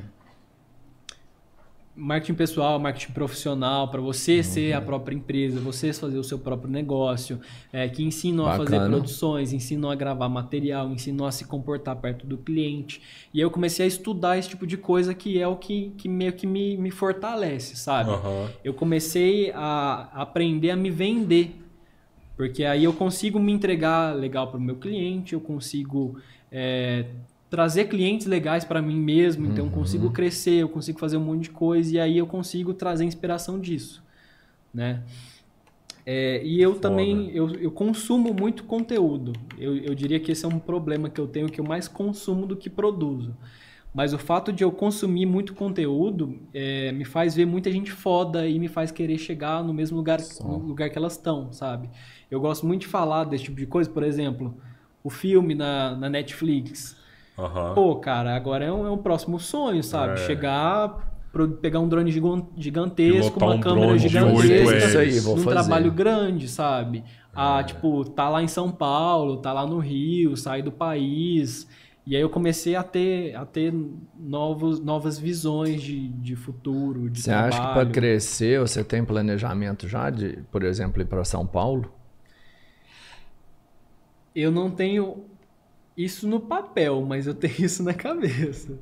marketing 1.98 2.34
pessoal, 2.34 2.78
marketing 2.78 3.12
profissional, 3.12 3.88
para 3.88 4.00
você 4.00 4.42
ser 4.42 4.72
a 4.72 4.80
própria 4.80 5.14
empresa, 5.14 5.60
você 5.60 5.92
fazer 5.92 6.16
o 6.16 6.24
seu 6.24 6.38
próprio 6.38 6.70
negócio, 6.70 7.40
é, 7.72 7.88
que 7.88 8.04
ensinam 8.04 8.46
a 8.46 8.56
fazer 8.56 8.76
Bacana. 8.76 8.96
produções, 8.96 9.52
ensinam 9.52 9.90
a 9.90 9.94
gravar 9.94 10.28
material, 10.28 10.88
ensinam 10.90 11.26
a 11.26 11.32
se 11.32 11.44
comportar 11.44 11.96
perto 11.96 12.26
do 12.26 12.38
cliente. 12.38 13.02
E 13.34 13.38
aí 13.38 13.42
eu 13.42 13.50
comecei 13.50 13.84
a 13.84 13.88
estudar 13.88 14.38
esse 14.38 14.48
tipo 14.48 14.66
de 14.66 14.76
coisa 14.76 15.12
que 15.12 15.40
é 15.40 15.48
o 15.48 15.56
que, 15.56 15.92
que 15.98 16.08
meio 16.08 16.32
que 16.32 16.46
me, 16.46 16.76
me 16.76 16.90
fortalece, 16.90 17.76
sabe? 17.76 18.10
Aham. 18.10 18.48
eu 18.64 18.72
comecei 18.72 19.50
a 19.52 20.08
aprender 20.12 20.70
a 20.70 20.76
me 20.76 20.90
vender. 20.90 21.54
Porque 22.36 22.64
aí 22.64 22.84
eu 22.84 22.92
consigo 22.92 23.40
me 23.40 23.50
entregar 23.50 24.14
legal 24.14 24.46
para 24.46 24.58
o 24.58 24.60
meu 24.60 24.76
cliente, 24.76 25.32
eu 25.32 25.40
consigo 25.40 26.20
é, 26.52 27.06
trazer 27.50 27.86
clientes 27.86 28.26
legais 28.26 28.64
para 28.64 28.82
mim 28.82 28.98
mesmo, 28.98 29.46
então 29.46 29.66
eu 29.66 29.70
consigo 29.70 30.10
crescer, 30.10 30.62
eu 30.62 30.68
consigo 30.68 30.98
fazer 30.98 31.16
um 31.16 31.24
monte 31.24 31.44
de 31.44 31.50
coisa 31.50 31.94
e 31.94 31.98
aí 31.98 32.18
eu 32.18 32.26
consigo 32.26 32.74
trazer 32.74 33.04
inspiração 33.04 33.58
disso, 33.58 34.02
né? 34.72 35.02
É, 36.10 36.42
e 36.42 36.60
eu 36.62 36.70
Foda. 36.72 36.88
também 36.88 37.30
eu, 37.32 37.50
eu 37.56 37.70
consumo 37.70 38.32
muito 38.32 38.64
conteúdo. 38.64 39.34
Eu, 39.58 39.76
eu 39.76 39.94
diria 39.94 40.18
que 40.18 40.32
esse 40.32 40.42
é 40.42 40.48
um 40.48 40.58
problema 40.58 41.10
que 41.10 41.20
eu 41.20 41.26
tenho 41.26 41.50
que 41.50 41.60
eu 41.60 41.64
mais 41.64 41.86
consumo 41.86 42.46
do 42.46 42.56
que 42.56 42.70
produzo. 42.70 43.36
Mas 43.94 44.14
o 44.14 44.18
fato 44.18 44.50
de 44.50 44.64
eu 44.64 44.72
consumir 44.72 45.26
muito 45.26 45.54
conteúdo 45.54 46.38
é, 46.54 46.92
me 46.92 47.04
faz 47.04 47.34
ver 47.34 47.46
muita 47.46 47.70
gente 47.70 47.90
foda 47.90 48.46
e 48.46 48.58
me 48.58 48.68
faz 48.68 48.90
querer 48.90 49.18
chegar 49.18 49.62
no 49.62 49.74
mesmo 49.74 49.98
lugar, 49.98 50.18
no 50.40 50.58
lugar 50.58 50.88
que 50.88 50.96
elas 50.96 51.12
estão, 51.12 51.52
sabe? 51.52 51.90
Eu 52.30 52.40
gosto 52.40 52.66
muito 52.66 52.82
de 52.82 52.86
falar 52.86 53.24
desse 53.24 53.44
tipo 53.44 53.58
de 53.58 53.66
coisa, 53.66 53.90
por 53.90 54.02
exemplo, 54.02 54.54
o 55.04 55.10
filme 55.10 55.54
na, 55.54 55.94
na 55.94 56.08
Netflix. 56.08 56.97
Aham. 57.38 57.74
Pô, 57.74 57.96
cara, 58.00 58.34
agora 58.36 58.64
é 58.64 58.72
um, 58.72 58.86
é 58.86 58.90
um 58.90 58.98
próximo 58.98 59.38
sonho, 59.38 59.82
sabe? 59.82 60.18
É. 60.18 60.18
Chegar, 60.18 60.88
pro- 61.32 61.56
pegar 61.58 61.80
um 61.80 61.88
drone 61.88 62.10
gigan- 62.10 62.48
gigantesco, 62.56 63.38
Pilotar 63.38 63.40
uma 63.40 63.56
um 63.56 63.62
câmera 63.62 63.96
gigantesca, 63.98 64.76
8S. 64.76 64.86
Isso 64.86 64.98
aí, 64.98 65.20
vou 65.20 65.36
num 65.36 65.42
fazer. 65.44 65.48
trabalho 65.48 65.92
grande, 65.92 66.48
sabe? 66.48 67.04
Ah, 67.34 67.62
tipo, 67.62 68.04
tá 68.10 68.28
lá 68.28 68.42
em 68.42 68.48
São 68.48 68.72
Paulo, 68.72 69.40
tá 69.40 69.52
lá 69.52 69.64
no 69.66 69.78
Rio, 69.78 70.36
sair 70.36 70.62
do 70.62 70.72
país. 70.72 71.68
E 72.04 72.16
aí 72.16 72.22
eu 72.22 72.30
comecei 72.30 72.74
a 72.74 72.82
ter, 72.82 73.34
a 73.36 73.44
ter 73.46 73.72
novos, 74.16 74.80
novas 74.80 75.18
visões 75.18 75.80
de, 75.82 76.08
de 76.08 76.34
futuro, 76.36 77.08
de 77.10 77.22
Você 77.22 77.22
trabalho. 77.22 77.48
acha 77.48 77.60
que 77.60 77.68
para 77.68 77.86
crescer 77.90 78.58
você 78.60 78.82
tem 78.84 79.04
planejamento 79.04 79.86
já 79.88 80.08
de, 80.10 80.42
por 80.50 80.62
exemplo, 80.62 81.02
ir 81.02 81.06
para 81.06 81.24
São 81.24 81.46
Paulo? 81.46 81.92
Eu 84.34 84.50
não 84.50 84.70
tenho 84.70 85.27
isso 85.98 86.28
no 86.28 86.38
papel, 86.38 87.02
mas 87.02 87.26
eu 87.26 87.34
tenho 87.34 87.54
isso 87.58 87.82
na 87.82 87.92
cabeça. 87.92 88.72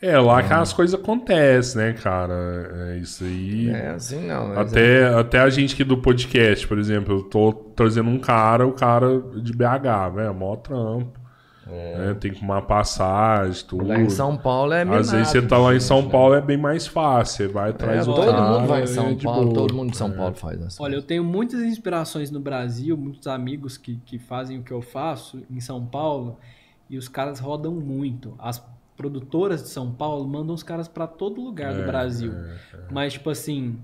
É, 0.00 0.18
lá 0.18 0.42
que 0.42 0.52
as 0.52 0.72
coisas 0.72 0.98
acontecem, 0.98 1.80
né, 1.80 1.92
cara? 1.92 2.88
É 2.88 2.98
isso 2.98 3.22
aí. 3.22 3.70
É 3.70 3.90
assim 3.90 4.26
não. 4.26 4.58
Até, 4.58 5.06
até 5.14 5.38
a 5.38 5.48
gente 5.48 5.74
aqui 5.74 5.84
do 5.84 5.96
podcast, 5.96 6.66
por 6.66 6.76
exemplo, 6.76 7.18
eu 7.18 7.22
tô 7.22 7.52
trazendo 7.52 8.10
um 8.10 8.18
cara, 8.18 8.66
o 8.66 8.72
cara 8.72 9.20
de 9.36 9.52
BH, 9.52 10.14
velho, 10.16 10.34
mó 10.34 10.56
trampo. 10.56 11.21
Né? 11.66 12.14
Tem 12.20 12.32
que 12.32 12.38
arrumar 12.38 12.62
passagem, 12.62 13.64
tudo. 13.66 13.86
Lá 13.86 14.00
em 14.00 14.08
São 14.10 14.36
Paulo 14.36 14.72
é 14.72 14.82
Às 14.82 15.10
vezes 15.12 15.28
você 15.28 15.42
tá 15.42 15.58
lá 15.58 15.74
em 15.74 15.80
São 15.80 16.08
Paulo, 16.08 16.34
é 16.34 16.40
bem 16.40 16.56
mais 16.56 16.86
fácil. 16.86 17.46
Você 17.46 17.48
vai 17.52 17.68
É, 17.68 17.70
atrás 17.70 18.06
do 18.06 18.14
todo 18.14 18.30
cara, 18.30 18.50
mundo 18.50 18.66
vai 18.66 18.80
em 18.80 18.84
é 18.84 18.86
São 18.86 19.14
de 19.14 19.24
Paulo, 19.24 19.44
boa. 19.44 19.54
todo 19.54 19.74
mundo 19.74 19.90
de 19.90 19.96
São 19.96 20.10
Paulo 20.12 20.34
faz 20.34 20.60
assim. 20.62 20.82
Olha, 20.82 20.94
eu 20.96 21.02
tenho 21.02 21.22
muitas 21.24 21.60
inspirações 21.60 22.30
no 22.30 22.40
Brasil, 22.40 22.96
muitos 22.96 23.26
amigos 23.26 23.76
que, 23.76 23.96
que 24.04 24.18
fazem 24.18 24.58
o 24.58 24.62
que 24.62 24.72
eu 24.72 24.82
faço 24.82 25.42
em 25.50 25.60
São 25.60 25.84
Paulo, 25.86 26.38
e 26.90 26.98
os 26.98 27.08
caras 27.08 27.38
rodam 27.38 27.72
muito. 27.72 28.34
As 28.38 28.62
produtoras 28.96 29.62
de 29.62 29.68
São 29.68 29.90
Paulo 29.90 30.26
mandam 30.28 30.54
os 30.54 30.62
caras 30.62 30.86
pra 30.88 31.06
todo 31.06 31.40
lugar 31.40 31.74
do 31.74 31.84
Brasil. 31.84 32.32
Mas, 32.90 33.14
tipo 33.14 33.30
assim, 33.30 33.78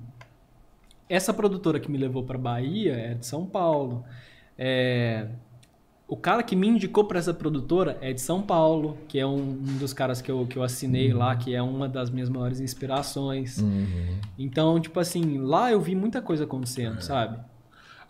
essa 1.09 1.32
produtora 1.32 1.80
que 1.80 1.90
me 1.90 1.96
levou 1.98 2.22
pra 2.22 2.36
Bahia 2.36 2.92
é 2.94 3.14
de 3.14 3.24
São 3.26 3.46
Paulo. 3.46 4.05
É, 4.56 5.26
O 6.10 6.16
cara 6.16 6.43
que 6.43 6.56
me 6.56 6.66
indicou 6.66 7.05
pra 7.05 7.18
essa 7.18 7.35
produtora 7.35 7.98
é 8.01 8.14
de 8.14 8.20
São 8.22 8.40
Paulo, 8.40 8.97
que 9.06 9.18
é 9.18 9.26
um, 9.26 9.36
um 9.36 9.76
dos 9.78 9.93
caras 9.93 10.22
que 10.22 10.30
eu, 10.30 10.47
que 10.47 10.56
eu 10.56 10.62
assinei 10.62 11.12
lá, 11.12 11.36
que 11.36 11.55
é 11.55 11.60
uma 11.60 11.86
das 11.86 12.09
minhas 12.09 12.30
maiores 12.30 12.60
inspirações. 12.60 13.62
Então, 14.39 14.80
tipo 14.80 14.98
assim, 14.98 15.36
lá 15.39 15.70
eu 15.70 15.78
vi 15.80 15.94
muita 15.94 16.22
coisa 16.22 16.44
acontecendo, 16.44 17.02
sabe? 17.02 17.39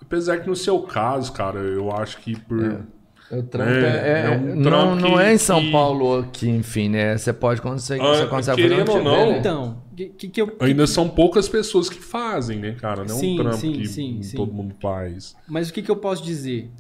Apesar 0.01 0.39
que 0.39 0.47
no 0.49 0.55
seu 0.55 0.81
caso, 0.83 1.33
cara, 1.33 1.59
eu 1.59 1.91
acho 1.91 2.19
que 2.19 2.39
por. 2.39 2.87
O 3.31 3.43
trampo 3.43 3.70
É, 3.70 3.83
é, 3.85 4.11
é- 4.23 4.25
é 4.27 4.39
um 4.39 4.55
não, 4.57 4.62
trampo 4.62 4.95
não 5.03 5.15
que- 5.16 5.23
é 5.23 5.35
em 5.35 5.39
São 5.39 5.61
que- 5.61 5.70
Paulo 5.73 6.20
aqui, 6.20 6.49
enfim, 6.49 6.89
né? 6.89 7.19
Você 7.19 7.31
pode 7.33 7.61
conseguir, 7.61 8.01
Ah, 8.01 8.15
você 8.15 8.27
consegue 8.27 8.62
querendo 8.62 8.91
ou 8.91 9.03
não, 9.05 9.12
tiver. 9.27 9.39
Então, 9.39 9.83
que, 9.95 10.09
que, 10.09 10.29
que 10.29 10.41
eu, 10.41 10.57
Ainda 10.61 10.87
são 10.87 11.09
poucas 11.11 11.47
pessoas 11.47 11.91
que 11.91 11.99
fazem, 12.01 12.59
né, 12.59 12.73
cara? 12.81 13.05
Não 13.05 13.16
é 13.19 13.23
um 13.23 13.37
trampo 13.37 13.57
sim, 13.59 13.73
que 13.73 13.87
sim, 13.87 14.23
sim. 14.23 14.35
todo 14.37 14.51
mundo 14.53 14.75
faz. 14.81 15.37
Mas 15.47 15.69
o 15.69 15.75
que, 15.75 15.83
que 15.83 15.91
eu 15.91 15.97
posso 15.97 16.25
dizer? 16.25 16.70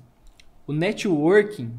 O 0.68 0.72
networking, 0.74 1.72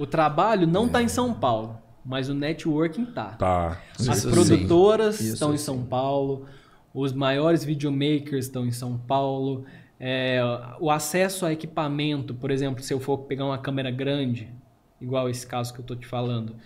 o 0.00 0.04
trabalho 0.04 0.66
não 0.66 0.88
tá 0.88 1.00
em 1.00 1.06
São 1.06 1.32
Paulo, 1.32 1.78
mas 2.04 2.28
o 2.28 2.34
networking 2.34 3.04
tá. 3.04 3.36
Tá. 3.36 3.80
As 3.94 4.18
Isso 4.18 4.30
produtoras 4.30 5.14
sim. 5.14 5.24
Isso 5.26 5.34
estão 5.34 5.54
em 5.54 5.58
São 5.58 5.84
Paulo, 5.84 6.46
os 6.92 7.12
maiores 7.12 7.64
videomakers 7.64 8.46
estão 8.46 8.66
em 8.66 8.72
São 8.72 8.98
Paulo, 8.98 9.64
é, 10.00 10.40
o 10.80 10.90
acesso 10.90 11.46
a 11.46 11.52
equipamento, 11.52 12.34
por 12.34 12.50
exemplo, 12.50 12.82
se 12.82 12.92
eu 12.92 12.98
for 12.98 13.18
pegar 13.18 13.44
uma 13.44 13.58
câmera 13.58 13.92
grande, 13.92 14.52
igual 15.00 15.30
esse 15.30 15.46
caso 15.46 15.72
que 15.72 15.78
eu 15.78 15.84
tô 15.84 15.94
te 15.94 16.08
falando, 16.08 16.56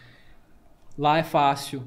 lá 0.97 1.19
é 1.19 1.23
fácil. 1.23 1.87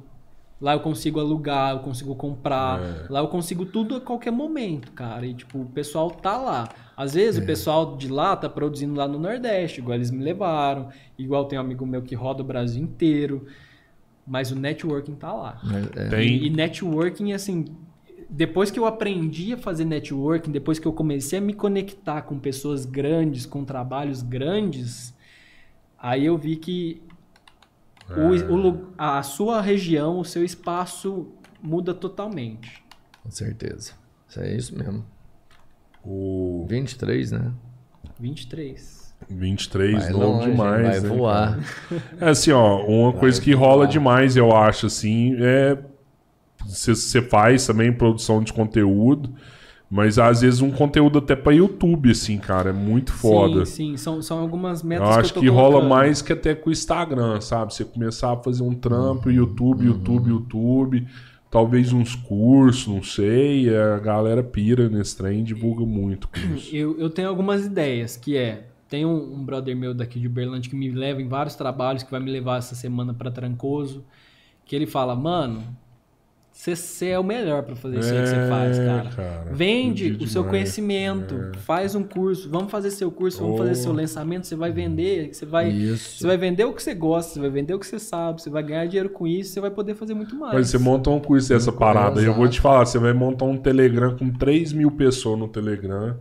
Lá 0.62 0.74
eu 0.74 0.82
consigo 0.82 1.20
alugar, 1.22 1.72
eu 1.72 1.80
consigo 1.80 2.14
comprar, 2.16 2.82
É. 2.82 3.06
lá 3.10 3.20
eu 3.22 3.28
consigo 3.30 3.66
tudo 3.66 3.96
a 3.96 4.02
qualquer 4.02 4.32
momento, 4.32 4.92
cara. 4.92 5.26
E 5.26 5.34
tipo, 5.34 5.60
o 5.62 5.66
pessoal 5.66 6.12
tá 6.12 6.38
lá. 6.38 6.68
Às 6.98 7.14
vezes 7.14 7.40
É. 7.40 7.44
o 7.44 7.46
pessoal 7.46 7.96
de 7.96 8.10
lá 8.10 8.36
tá 8.36 8.50
produzindo 8.50 8.94
lá 8.94 9.08
no 9.08 9.18
Nordeste, 9.18 9.80
igual 9.80 9.96
eles 9.96 10.12
me 10.12 10.22
levaram, 10.22 10.90
igual 11.18 11.46
tem 11.46 11.58
um 11.58 11.62
amigo 11.62 11.86
meu 11.86 12.02
que 12.02 12.14
roda 12.14 12.42
o 12.44 12.46
Brasil 12.46 12.84
inteiro. 12.84 13.46
Mas 14.28 14.52
o 14.52 14.56
networking 14.56 15.16
tá 15.16 15.32
lá. 15.34 15.62
É, 15.96 16.10
Tem. 16.10 16.28
E, 16.28 16.48
e 16.48 16.50
networking, 16.50 17.32
assim, 17.32 17.66
depois 18.30 18.70
que 18.70 18.78
eu 18.80 18.86
aprendi 18.86 19.54
a 19.54 19.58
fazer 19.58 19.86
networking, 19.86 20.52
depois 20.52 20.78
que 20.78 20.86
eu 20.88 20.94
comecei 20.94 21.40
a 21.40 21.42
me 21.42 21.54
conectar 21.54 22.22
com 22.24 22.38
pessoas 22.38 22.86
grandes, 22.86 23.46
com 23.46 23.64
trabalhos 23.64 24.22
grandes, 24.22 25.16
aí 25.98 26.26
eu 26.26 26.38
vi 26.38 26.58
que 26.58 27.02
o- 28.18 28.54
o 28.54 28.56
lu- 28.56 28.94
a 28.98 29.22
sua 29.24 29.62
região, 29.62 30.20
o 30.20 30.26
seu 30.26 30.44
espaço 30.44 31.28
muda 31.62 31.94
totalmente. 31.94 32.84
com 33.24 33.30
certeza. 33.32 33.94
Isso 34.28 34.40
é 34.40 34.56
isso 34.56 34.78
mesmo. 34.78 35.06
O 36.04 36.66
23, 36.70 37.32
né? 37.32 37.52
23. 38.20 39.14
23, 39.30 40.04
Vai 40.04 40.10
novo 40.12 40.26
longe, 40.26 40.52
demais. 40.52 40.82
vai 40.88 41.00
né, 41.02 41.10
voar. 41.10 41.60
É 42.20 42.30
assim, 42.30 42.52
ó, 42.52 42.86
uma 42.86 43.12
coisa 43.14 43.40
que 43.42 43.54
rola 43.54 43.84
voar. 43.84 43.88
demais, 43.88 44.38
eu 44.38 44.56
acho, 44.56 44.86
assim, 44.86 45.36
é. 45.40 45.78
Você 46.66 47.22
faz 47.22 47.66
também 47.66 47.92
produção 47.92 48.42
de 48.44 48.52
conteúdo, 48.54 49.34
mas 49.90 50.20
às 50.20 50.42
vezes 50.42 50.62
um 50.62 50.70
conteúdo 50.70 51.18
até 51.18 51.36
pra 51.36 51.52
YouTube, 51.52 52.12
assim, 52.12 52.38
cara, 52.38 52.70
é 52.70 52.74
muito 52.74 53.12
foda. 53.12 53.66
Sim, 53.66 53.92
sim. 53.92 53.98
São, 53.98 54.22
são 54.22 54.40
algumas 54.40 54.82
Eu 54.82 54.88
metas 54.88 55.18
acho 55.18 55.34
que 55.34 55.40
que, 55.40 55.48
eu 55.48 55.54
tô 55.54 55.60
rola 55.60 55.84
mais 55.84 56.22
que 56.22 56.32
até 56.32 56.54
com 56.54 56.70
o 56.70 56.72
Instagram, 56.72 57.42
sabe? 57.42 57.74
Você 57.74 57.84
começar 57.84 58.34
a 58.34 58.38
fazer 58.38 58.62
um 58.62 58.76
trampo, 58.76 59.32
YouTube, 59.32 59.86
YouTube, 59.86 60.30
YouTube, 60.30 61.08
talvez 61.50 61.92
uns 61.92 62.14
cursos, 62.14 62.88
não 62.88 63.02
sei, 63.02 63.76
a 63.76 63.98
galera 63.98 64.44
pira 64.44 64.88
nesse 64.88 65.18
trem 65.18 65.44
divulga 65.44 65.84
muito 65.84 66.30
isso. 66.56 66.76
Eu, 66.76 67.00
eu 67.00 67.10
tenho 67.10 67.28
algumas 67.28 67.66
ideias, 67.66 68.16
que 68.16 68.38
é... 68.38 68.66
Tem 68.88 69.06
um, 69.06 69.36
um 69.36 69.46
brother 69.46 69.76
meu 69.76 69.94
daqui 69.94 70.20
de 70.20 70.26
Uberlândia 70.26 70.68
que 70.68 70.76
me 70.76 70.90
leva 70.90 71.22
em 71.22 71.28
vários 71.28 71.54
trabalhos, 71.54 72.02
que 72.02 72.10
vai 72.10 72.20
me 72.20 72.32
levar 72.32 72.58
essa 72.58 72.74
semana 72.74 73.14
pra 73.14 73.30
Trancoso, 73.30 74.04
que 74.66 74.76
ele 74.76 74.88
fala, 74.88 75.16
mano, 75.16 75.64
você 76.62 77.08
é 77.08 77.18
o 77.18 77.24
melhor 77.24 77.64
pra 77.64 77.74
fazer 77.74 78.00
isso 78.00 78.14
aí 78.14 78.22
que 78.22 78.28
você 78.28 78.50
faz, 78.50 78.78
É, 78.80 78.86
cara. 78.86 79.10
cara, 79.12 79.52
Vende 79.54 80.12
o 80.12 80.28
seu 80.28 80.42
demais. 80.42 80.50
conhecimento, 80.50 81.52
faz 81.60 81.96
um 81.96 82.04
curso, 82.04 82.50
vamos 82.50 82.70
fazer 82.70 82.92
seu 82.92 83.10
curso, 83.10 83.40
vamos 83.40 83.56
Oh. 83.56 83.58
fazer 83.60 83.76
seu 83.76 83.94
lançamento, 83.94 84.46
você 84.46 84.58
vai 84.58 84.70
vender, 84.72 85.34
você 85.34 85.46
vai... 85.46 85.70
Isso. 85.70 86.18
Você 86.20 86.28
vai 86.28 86.36
vender 86.38 86.66
o 86.66 86.74
que 86.74 86.84
você 86.84 86.94
gosta, 86.94 87.34
você 87.34 87.40
vai 87.40 87.50
vender 87.50 87.74
o 87.74 87.80
que 87.80 87.88
você 87.88 87.98
sabe, 87.98 88.42
você 88.42 88.50
vai 88.50 88.62
ganhar 88.62 88.86
dinheiro 88.88 89.10
com 89.10 89.26
isso, 89.26 89.54
você 89.54 89.62
vai 89.62 89.72
poder 89.72 89.96
fazer 89.96 90.14
muito 90.14 90.36
mais. 90.36 90.54
Mas 90.54 90.68
você 90.70 90.78
monta 90.78 91.10
um 91.10 91.20
curso 91.22 91.48
dessa 91.48 91.72
parada, 91.72 92.22
eu 92.22 92.34
vou 92.34 92.50
te 92.50 92.60
falar, 92.60 92.86
você 92.86 93.00
vai 93.00 93.14
montar 93.14 93.46
um 93.46 93.56
Telegram 93.58 94.18
com 94.18 94.30
3 94.30 94.74
mil 94.74 94.92
pessoas 94.92 95.40
no 95.40 95.48
Telegram 95.48 96.18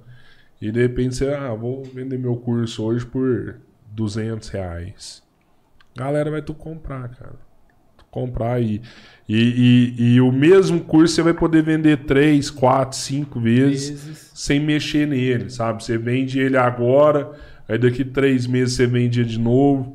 e 0.62 0.70
de 0.70 0.80
repente 0.80 1.16
você, 1.16 1.34
ah, 1.34 1.52
vou 1.52 1.82
vender 1.82 2.16
meu 2.16 2.36
curso 2.36 2.84
hoje 2.84 3.04
por 3.04 3.56
200 3.90 4.48
reais. 4.50 5.20
Galera 5.96 6.30
vai 6.30 6.42
tu 6.42 6.54
comprar, 6.54 7.08
cara. 7.08 7.34
Tu 7.96 8.04
comprar 8.08 8.62
e, 8.62 8.80
e, 9.28 9.94
e, 9.98 10.14
e 10.14 10.20
o 10.20 10.32
mesmo 10.32 10.80
curso 10.80 11.14
você 11.14 11.22
vai 11.22 11.34
poder 11.34 11.62
vender 11.62 11.98
3, 12.04 12.50
4, 12.50 12.96
5 12.96 13.38
vezes 13.40 13.90
Vezes. 13.90 14.30
sem 14.34 14.58
mexer 14.58 15.06
nele, 15.06 15.50
sabe? 15.50 15.84
Você 15.84 15.98
vende 15.98 16.40
ele 16.40 16.56
agora, 16.56 17.32
aí 17.68 17.76
daqui 17.76 18.04
três 18.04 18.46
meses 18.46 18.74
você 18.74 18.86
vende 18.86 19.20
ele 19.20 19.28
de 19.28 19.38
novo. 19.38 19.94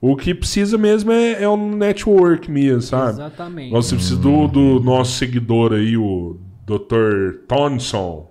O 0.00 0.16
que 0.16 0.34
precisa 0.34 0.76
mesmo 0.76 1.10
é, 1.12 1.42
é 1.44 1.48
um 1.48 1.74
network 1.74 2.50
mesmo, 2.50 2.82
sabe? 2.82 3.12
Exatamente. 3.12 3.70
Você 3.70 3.94
precisa 3.94 4.16
do, 4.20 4.46
do 4.48 4.80
nosso 4.80 5.12
seguidor 5.16 5.72
aí, 5.72 5.96
o 5.96 6.36
Dr. 6.66 7.38
Thompson. 7.48 8.30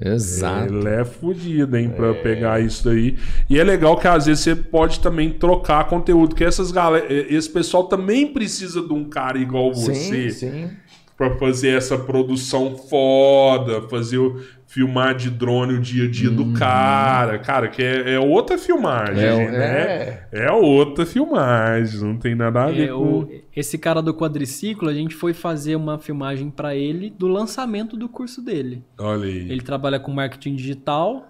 Exato. 0.00 0.72
Ele 0.72 0.88
é 0.88 1.04
fodido, 1.04 1.76
hein, 1.76 1.90
pra 1.90 2.14
pegar 2.14 2.60
isso 2.60 2.84
daí. 2.84 3.18
E 3.50 3.58
é 3.58 3.64
legal 3.64 3.96
que 3.96 4.06
às 4.06 4.26
vezes 4.26 4.44
você 4.44 4.54
pode 4.54 5.00
também 5.00 5.30
trocar 5.30 5.88
conteúdo, 5.88 6.36
que 6.36 6.44
essas 6.44 6.70
galera, 6.70 7.06
esse 7.10 7.50
pessoal 7.50 7.84
também 7.84 8.32
precisa 8.32 8.80
de 8.80 8.92
um 8.92 9.04
cara 9.04 9.38
igual 9.38 9.74
você 9.74 9.94
Sim, 9.94 10.30
sim. 10.30 10.70
pra 11.16 11.36
fazer 11.36 11.70
essa 11.70 11.98
produção 11.98 12.76
foda, 12.76 13.82
fazer 13.88 14.18
o 14.18 14.40
filmar 14.78 15.12
de 15.16 15.28
drone 15.28 15.74
o 15.74 15.80
dia 15.80 16.04
a 16.04 16.08
dia 16.08 16.30
do 16.30 16.52
cara, 16.52 17.36
cara, 17.40 17.66
que 17.66 17.82
é, 17.82 18.12
é 18.14 18.20
outra 18.20 18.56
filmagem, 18.56 19.28
Uhum. 19.28 19.40
É, 19.40 19.50
né? 19.50 20.18
É. 20.30 20.52
outra 20.52 21.04
filmagem, 21.04 22.00
não 22.00 22.16
tem 22.16 22.36
nada 22.36 22.64
a 22.64 22.70
ver 22.70 22.84
É, 22.84 22.92
com 22.92 23.20
o- 23.20 23.28
esse 23.56 23.76
cara 23.76 24.00
do 24.00 24.14
quadriciclo, 24.14 24.88
a 24.88 24.94
gente 24.94 25.16
foi 25.16 25.34
fazer 25.34 25.74
uma 25.74 25.98
filmagem 25.98 26.48
pra 26.48 26.76
ele 26.76 27.10
do 27.10 27.26
lançamento 27.26 27.96
do 27.96 28.08
curso 28.08 28.40
dele. 28.40 28.84
Olha 29.00 29.24
aí. 29.24 29.50
Ele 29.50 29.60
trabalha 29.62 29.98
com 29.98 30.12
marketing 30.12 30.54
digital 30.54 31.26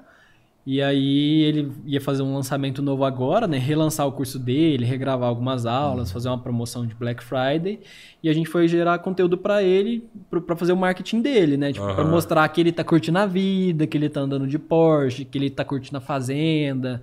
E 0.70 0.82
aí 0.82 1.44
ele 1.44 1.72
ia 1.86 1.98
fazer 1.98 2.22
um 2.22 2.34
lançamento 2.34 2.82
novo 2.82 3.02
agora, 3.02 3.46
né? 3.46 3.56
Relançar 3.56 4.06
o 4.06 4.12
curso 4.12 4.38
dele, 4.38 4.84
regravar 4.84 5.26
algumas 5.26 5.64
aulas, 5.64 6.12
fazer 6.12 6.28
uma 6.28 6.36
promoção 6.36 6.86
de 6.86 6.94
Black 6.94 7.24
Friday. 7.24 7.80
E 8.22 8.28
a 8.28 8.34
gente 8.34 8.50
foi 8.50 8.68
gerar 8.68 8.98
conteúdo 8.98 9.38
pra 9.38 9.62
ele, 9.62 10.04
pra 10.46 10.54
fazer 10.54 10.74
o 10.74 10.76
marketing 10.76 11.22
dele, 11.22 11.56
né? 11.56 11.72
Tipo, 11.72 11.86
pra 11.86 12.02
Aham. 12.02 12.10
mostrar 12.10 12.46
que 12.50 12.60
ele 12.60 12.70
tá 12.70 12.84
curtindo 12.84 13.16
a 13.16 13.24
vida, 13.24 13.86
que 13.86 13.96
ele 13.96 14.10
tá 14.10 14.20
andando 14.20 14.46
de 14.46 14.58
Porsche, 14.58 15.24
que 15.24 15.38
ele 15.38 15.48
tá 15.48 15.64
curtindo 15.64 15.96
a 15.96 16.02
fazenda, 16.02 17.00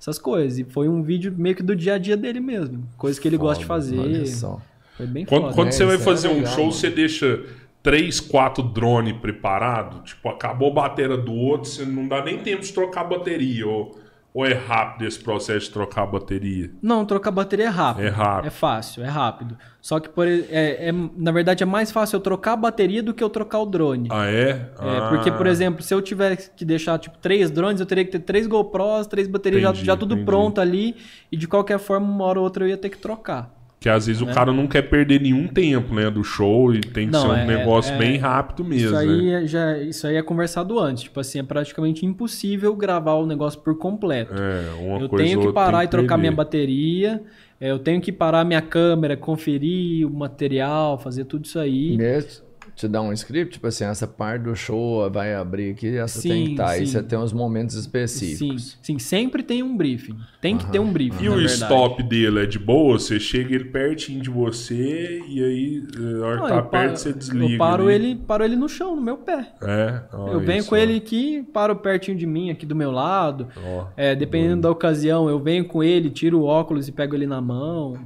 essas 0.00 0.16
coisas. 0.16 0.60
E 0.60 0.62
foi 0.62 0.88
um 0.88 1.02
vídeo 1.02 1.34
meio 1.36 1.56
que 1.56 1.62
do 1.64 1.74
dia 1.74 1.94
a 1.94 1.98
dia 1.98 2.16
dele 2.16 2.38
mesmo. 2.38 2.88
Coisa 2.96 3.20
que 3.20 3.26
ele 3.26 3.36
gosta 3.36 3.58
de 3.58 3.66
fazer. 3.66 3.98
Olha 3.98 4.24
só. 4.26 4.60
Foi 4.96 5.06
bem 5.08 5.24
Quando, 5.24 5.42
foda. 5.42 5.54
quando 5.56 5.66
né? 5.66 5.72
você 5.72 5.84
vai 5.84 5.96
é 5.96 5.98
fazer 5.98 6.28
um 6.28 6.34
legal, 6.34 6.52
show, 6.54 6.64
mano. 6.66 6.72
você 6.72 6.88
deixa 6.88 7.42
três, 7.82 8.20
quatro 8.20 8.62
drones 8.62 9.16
preparados? 9.18 10.10
Tipo, 10.10 10.28
acabou 10.28 10.70
a 10.70 10.74
bateria 10.74 11.16
do 11.16 11.32
outro, 11.32 11.70
você 11.70 11.84
não 11.84 12.06
dá 12.08 12.22
nem 12.24 12.38
tempo 12.38 12.62
de 12.62 12.72
trocar 12.72 13.02
a 13.02 13.04
bateria. 13.04 13.66
Ou, 13.66 13.98
ou 14.34 14.46
é 14.46 14.52
rápido 14.52 15.06
esse 15.06 15.18
processo 15.18 15.66
de 15.66 15.72
trocar 15.72 16.02
a 16.02 16.06
bateria? 16.06 16.70
Não, 16.82 17.04
trocar 17.04 17.30
bateria 17.30 17.64
é 17.66 17.68
rápido. 17.68 18.04
É 18.06 18.08
rápido. 18.10 18.46
É 18.46 18.50
fácil, 18.50 19.02
é 19.02 19.08
rápido. 19.08 19.56
Só 19.80 19.98
que, 19.98 20.08
por, 20.08 20.26
é, 20.28 20.88
é- 20.88 20.92
na 21.16 21.32
verdade, 21.32 21.62
é 21.62 21.66
mais 21.66 21.90
fácil 21.90 22.16
eu 22.16 22.20
trocar 22.20 22.52
a 22.52 22.56
bateria 22.56 23.02
do 23.02 23.14
que 23.14 23.24
eu 23.24 23.30
trocar 23.30 23.58
o 23.60 23.66
drone. 23.66 24.08
Ah, 24.12 24.26
é? 24.26 24.70
É, 24.80 25.08
porque, 25.08 25.32
por 25.32 25.46
Ah, 25.46 25.50
exemplo, 25.50 25.82
se 25.82 25.92
eu 25.94 26.00
tivesse 26.02 26.50
que 26.50 26.64
deixar 26.64 26.98
tipo 26.98 27.16
três 27.18 27.50
drones, 27.50 27.80
eu 27.80 27.86
teria 27.86 28.04
que 28.04 28.12
ter 28.12 28.20
três 28.20 28.46
GoPros, 28.46 29.06
três 29.06 29.26
baterias 29.26 29.62
já, 29.62 29.70
Entendi, 29.70 29.86
já 29.86 29.96
tudo 29.96 30.12
entendi. 30.14 30.26
pronto 30.26 30.60
ali. 30.60 30.94
E 31.32 31.36
de 31.36 31.48
qualquer 31.48 31.78
forma, 31.78 32.06
uma 32.06 32.24
hora 32.24 32.38
ou 32.38 32.44
outra 32.44 32.64
eu 32.64 32.68
ia 32.68 32.76
ter 32.76 32.90
que 32.90 32.98
trocar. 32.98 33.57
Que 33.80 33.88
às 33.88 34.06
vezes 34.08 34.20
o 34.20 34.26
cara 34.26 34.52
não 34.52 34.66
quer 34.66 34.82
perder 34.82 35.20
nenhum 35.20 35.46
tempo, 35.46 35.94
né? 35.94 36.10
Do 36.10 36.24
show 36.24 36.74
e 36.74 36.80
tem 36.80 37.06
que 37.06 37.12
Não, 37.12 37.20
ser 37.22 37.28
um 37.28 37.34
é- 37.36 37.46
negócio 37.46 37.94
é- 37.94 37.98
bem 37.98 38.16
rápido 38.18 38.64
mesmo. 38.64 38.88
isso, 38.88 38.96
aí 38.96 39.22
né? 39.26 39.44
é, 39.44 39.46
já, 39.46 39.78
isso 39.78 40.04
aí 40.06 40.16
é 40.16 40.22
conversado 40.22 40.78
antes. 40.80 41.04
Tipo 41.04 41.20
assim, 41.20 41.38
é 41.38 41.42
praticamente 41.44 42.04
impossível 42.04 42.74
gravar 42.74 43.14
o 43.14 43.24
negócio 43.24 43.60
por 43.60 43.78
completo. 43.78 44.34
É, 44.34 44.74
uma 44.82 44.98
eu 45.00 45.08
coisa 45.08 45.24
tenho 45.24 45.40
que 45.40 45.52
parar 45.52 45.78
tem 45.78 45.86
e 45.86 45.90
trocar 45.90 46.16
minha 46.18 46.32
bateria. 46.32 47.22
é, 47.60 47.70
Eu 47.70 47.78
tenho 47.78 48.00
que 48.00 48.10
parar 48.10 48.44
minha 48.44 48.60
câmera, 48.62 49.16
conferir 49.16 50.04
o 50.06 50.10
material, 50.10 50.98
fazer 50.98 51.24
tudo 51.24 51.44
isso 51.44 51.58
aí. 51.60 51.96
Mesmo 51.96 52.47
te 52.78 52.88
dá 52.88 53.02
um 53.02 53.12
script, 53.12 53.54
tipo 53.54 53.66
assim, 53.66 53.84
essa 53.84 54.06
parte 54.06 54.42
do 54.44 54.54
show 54.54 55.10
vai 55.10 55.34
abrir 55.34 55.72
aqui, 55.72 55.96
essa 55.96 56.20
Sim, 56.20 56.28
tem 56.28 56.44
que 56.44 56.50
estar. 56.52 56.68
Aí 56.70 56.86
sim. 56.86 56.92
você 56.92 57.02
tem 57.02 57.18
uns 57.18 57.32
momentos 57.32 57.74
Sim, 57.74 57.80
específicos. 57.80 58.78
sim, 58.80 58.98
sempre 58.98 59.42
tem 59.42 59.62
um 59.62 59.76
briefing. 59.76 60.16
Tem 60.40 60.56
que 60.56 60.70
ter 60.70 60.78
um 60.78 60.92
briefing. 60.92 61.24
E 61.24 61.28
o 61.28 61.34
verdade. 61.36 61.52
stop 61.54 62.02
dele 62.04 62.44
é 62.44 62.46
de 62.46 62.58
boa? 62.58 62.98
Você 62.98 63.18
chega 63.18 63.54
ele 63.54 63.64
pertinho 63.66 64.20
de 64.22 64.30
você 64.30 65.20
e 65.28 65.42
aí, 65.44 65.82
a 66.22 66.26
hora 66.26 66.40
que 66.42 66.48
tá 66.48 66.62
perto, 66.62 66.70
paro- 66.70 66.96
você 66.96 67.12
desliga. 67.12 67.54
Eu 67.54 67.58
paro 67.58 67.90
ele, 67.90 68.14
paro 68.14 68.44
ele 68.44 68.54
no 68.56 68.68
chão, 68.68 68.94
no 68.94 69.02
meu 69.02 69.16
pé. 69.18 69.52
É, 69.60 70.02
ó, 70.12 70.28
eu 70.28 70.40
venho 70.40 70.60
isso, 70.60 70.68
com 70.70 70.76
ó. 70.76 70.78
ele 70.78 70.96
aqui, 70.96 71.42
paro 71.52 71.74
pertinho 71.76 72.16
de 72.16 72.26
mim, 72.26 72.50
aqui 72.50 72.64
do 72.64 72.76
meu 72.76 72.90
lado. 72.92 73.48
Ó. 73.56 73.86
É, 73.96 74.14
dependendo 74.14 74.62
da 74.62 74.70
ocasião, 74.70 75.28
eu 75.28 75.40
venho 75.40 75.64
com 75.66 75.82
ele, 75.82 76.10
tiro 76.10 76.40
o 76.40 76.44
óculos 76.44 76.86
e 76.86 76.92
pego 76.92 77.14
ele 77.16 77.26
na 77.26 77.40
mão. 77.40 77.98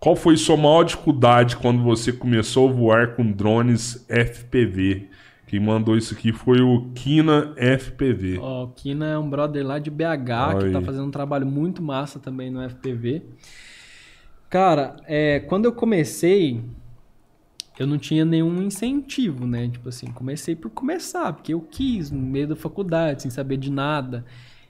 Qual 0.00 0.16
foi 0.16 0.34
sua 0.38 0.56
maior 0.56 0.82
dificuldade 0.82 1.58
quando 1.58 1.82
você 1.82 2.10
começou 2.10 2.70
a 2.70 2.72
voar 2.72 3.14
com 3.14 3.30
drones 3.30 4.06
FPV? 4.08 5.10
Quem 5.46 5.60
mandou 5.60 5.94
isso 5.94 6.14
aqui 6.14 6.32
foi 6.32 6.62
o 6.62 6.90
Kina 6.94 7.54
FPV. 7.56 8.38
Ó, 8.38 8.64
o 8.64 8.68
Kina 8.68 9.08
é 9.08 9.18
um 9.18 9.28
brother 9.28 9.66
lá 9.66 9.78
de 9.78 9.90
BH 9.90 10.58
que 10.58 10.64
Aí. 10.64 10.72
tá 10.72 10.80
fazendo 10.80 11.04
um 11.04 11.10
trabalho 11.10 11.44
muito 11.44 11.82
massa 11.82 12.18
também 12.18 12.50
no 12.50 12.66
FPV. 12.66 13.24
Cara, 14.48 14.96
é, 15.04 15.40
quando 15.40 15.66
eu 15.66 15.72
comecei, 15.72 16.64
eu 17.78 17.86
não 17.86 17.98
tinha 17.98 18.24
nenhum 18.24 18.62
incentivo, 18.62 19.46
né? 19.46 19.68
Tipo 19.68 19.90
assim, 19.90 20.06
comecei 20.06 20.56
por 20.56 20.70
começar, 20.70 21.30
porque 21.34 21.52
eu 21.52 21.60
quis, 21.60 22.10
no 22.10 22.22
meio 22.22 22.48
da 22.48 22.56
faculdade, 22.56 23.20
sem 23.20 23.30
saber 23.30 23.58
de 23.58 23.70
nada. 23.70 24.24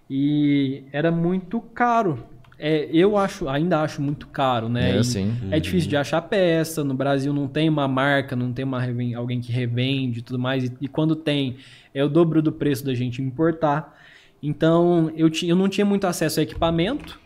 E 0.09 0.82
era 0.93 1.12
muito 1.12 1.61
caro. 1.61 2.24
É, 2.62 2.89
eu 2.93 3.16
acho, 3.16 3.49
ainda 3.49 3.81
acho 3.81 4.03
muito 4.03 4.27
caro, 4.28 4.69
né? 4.69 4.99
É, 4.99 5.03
sim. 5.03 5.35
É 5.51 5.59
difícil 5.59 5.89
de 5.89 5.97
achar 5.97 6.20
peça. 6.20 6.85
No 6.85 6.93
Brasil 6.93 7.32
não 7.32 7.49
tem 7.49 7.69
uma 7.69 7.89
marca, 7.89 8.37
não 8.37 8.53
tem 8.53 8.65
uma 8.65 8.82
alguém 9.16 9.41
que 9.41 9.51
revende 9.51 10.19
e 10.19 10.23
tudo 10.23 10.39
mais. 10.39 10.65
E, 10.65 10.73
e 10.82 10.87
quando 10.87 11.16
tem, 11.16 11.57
é 11.95 12.05
o 12.05 12.09
dobro 12.09 12.43
do 12.43 12.53
preço 12.53 12.85
da 12.85 12.95
gente 12.95 13.23
importar. 13.23 13.99
Então, 14.43 15.11
eu, 15.16 15.31
eu 15.43 15.57
não 15.57 15.69
tinha 15.69 15.87
muito 15.87 16.07
acesso 16.07 16.39
a 16.39 16.43
equipamento. 16.43 17.19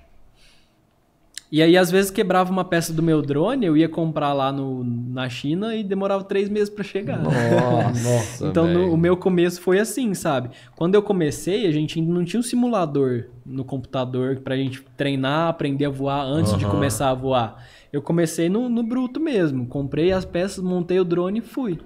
E 1.55 1.63
aí, 1.63 1.77
às 1.77 1.89
vezes, 1.89 2.11
quebrava 2.11 2.51
uma 2.51 2.65
peça 2.65 2.93
do 2.93 3.01
meu 3.01 3.23
drone, 3.23 3.65
eu 3.65 3.77
ia 3.77 3.89
comprar 3.89 4.33
lá 4.33 4.51
no, 4.51 4.83
na 4.83 5.29
China 5.29 5.73
e 5.77 5.85
demorava 5.85 6.25
três 6.25 6.49
meses 6.49 6.69
para 6.69 6.83
chegar. 6.83 7.23
Nossa, 8.03 8.49
Então, 8.49 8.67
no- 8.67 8.93
o 8.93 8.97
meu 8.97 9.17
começo 9.17 9.61
foi 9.61 9.79
assim, 9.79 10.15
sabe? 10.15 10.51
Quando 10.75 10.97
eu 10.97 11.03
comecei, 11.03 11.65
a 11.69 11.71
gente 11.71 12.01
ainda 12.01 12.13
não 12.13 12.25
tinha 12.25 12.41
um 12.41 12.43
simulador 12.43 13.27
no 13.47 13.65
computador 13.65 14.41
pra 14.41 14.57
gente 14.57 14.83
treinar, 14.97 15.47
aprender 15.49 15.85
a 15.85 15.91
voar 15.91 16.23
antes 16.25 16.59
de 16.59 16.65
Aham. 16.65 16.75
começar 16.75 17.11
a 17.11 17.15
voar. 17.15 17.65
Eu 17.93 18.03
comecei 18.03 18.49
no, 18.49 18.69
no 18.69 18.83
bruto 18.83 19.21
mesmo. 19.21 19.65
Comprei 19.67 20.11
as 20.11 20.25
peças, 20.25 20.59
montei 20.65 20.99
o 20.99 21.05
drone 21.05 21.39
e 21.39 21.43
fui. 21.43 21.79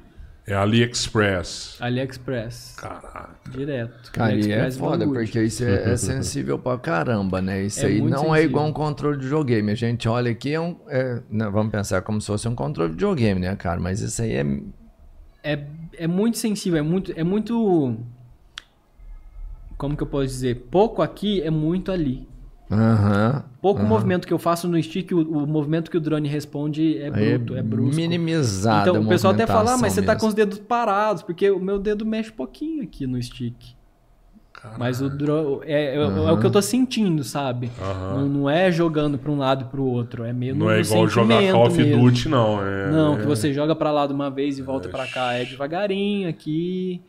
É 0.51 0.55
AliExpress. 0.55 1.77
AliExpress. 1.81 2.75
Caraca. 2.79 3.31
Direto. 3.51 4.11
Cara, 4.12 4.33
e 4.35 4.35
é 4.35 4.39
AliExpress 4.55 4.79
foda, 4.79 5.05
Banggood. 5.05 5.25
porque 5.27 5.43
isso 5.43 5.62
é, 5.65 5.93
é 5.93 5.97
sensível 5.97 6.59
pra 6.59 6.79
caramba, 6.79 7.43
né? 7.43 7.62
Isso 7.65 7.81
É 7.85 7.87
aí 7.89 8.01
não 8.01 8.09
é 8.35 8.39
sensível. 8.39 8.45
igual 8.45 8.66
um 8.66 8.73
controle 8.73 9.19
de 9.19 9.25
videogame. 9.25 9.70
A 9.73 9.75
gente 9.75 10.09
olha 10.09 10.31
aqui, 10.31 10.53
é 10.55 10.61
um, 10.61 10.77
é, 10.89 11.20
né, 11.31 11.49
vamos 11.51 11.70
pensar 11.70 12.01
como 12.03 12.20
se 12.20 12.27
fosse 12.29 12.49
um 12.49 12.55
controle 12.55 12.89
de 12.91 12.95
videogame, 12.95 13.41
né, 13.41 13.55
cara? 13.57 13.79
Mas 13.81 14.01
isso 14.01 14.23
aí 14.23 14.33
é. 14.33 14.47
é, 15.43 15.66
é 15.99 16.07
muito 16.07 16.39
sensível, 16.39 16.79
é 16.79 16.83
muito, 16.83 17.12
é 17.15 17.23
muito. 17.23 17.97
Como 19.77 19.97
que 19.97 20.03
eu 20.03 20.07
posso 20.09 20.27
dizer? 20.27 20.66
Pouco 20.70 21.03
aqui 21.03 21.43
é 21.43 21.51
muito 21.51 21.93
ali. 21.93 22.27
Aham. 22.70 23.45
Pouco 23.62 23.82
movimento 23.82 24.27
que 24.27 24.32
eu 24.32 24.39
faço 24.39 24.69
no 24.69 24.81
stick, 24.82 25.12
o, 25.12 25.20
o 25.20 25.47
movimento 25.47 25.90
que 25.90 25.97
o 25.97 26.01
drone 26.01 26.28
responde 26.28 26.99
é 26.99 27.11
bruto, 27.11 27.57
é, 27.57 27.62
brusco. 27.62 27.97
Minimizada 27.97 28.90
Então 28.90 29.03
a 29.03 29.05
o 29.05 29.09
pessoal 29.09 29.32
até 29.35 29.47
fala, 29.47 29.73
ah, 29.74 29.78
mas 29.78 29.93
você 29.93 30.03
tá 30.03 30.12
movimentação 30.12 30.20
com 30.20 30.27
os 30.28 30.35
dedos 30.35 30.59
parados, 30.59 31.23
porque 31.23 31.51
o 31.51 31.59
meu 31.59 31.78
dedo 31.78 32.05
mexe 32.05 32.31
pouquinho 32.31 32.82
aqui 32.82 33.07
no 33.07 33.20
stick. 33.23 33.57
Mas 34.77 35.01
o 35.01 35.09
drone 35.09 35.61
é, 35.66 35.95
é- 35.95 35.97
é 35.97 36.32
o 36.32 36.36
que 36.39 36.45
eu 36.45 36.51
tô 36.51 36.61
sentindo, 36.61 37.23
sabe? 37.23 37.70
Não, 37.81 38.28
não 38.28 38.51
é 38.51 38.73
jogando 38.73 39.16
pra 39.16 39.31
um 39.31 39.39
lado 39.39 39.62
e 39.65 39.69
pro 39.69 39.85
outro, 39.85 40.24
é 40.24 40.32
meio 40.32 40.55
Não 40.55 40.69
é 40.70 40.81
igual 40.81 41.07
jogar 41.09 41.40
Call 41.53 41.66
of. 41.69 41.85
Duty, 41.85 42.28
não. 42.28 42.61
É, 42.66 42.90
Não, 42.90 43.15
é 43.15 43.20
que 43.20 43.27
você 43.27 43.53
joga 43.55 43.74
pra 43.77 43.93
lá 43.93 44.07
de 44.07 44.12
uma 44.12 44.31
vez 44.31 44.59
e 44.59 44.62
volta 44.62 44.89
pra 44.89 45.07
cá, 45.07 45.35
é 45.35 45.45
devagarinho 45.45 46.28
aqui. 46.28 47.01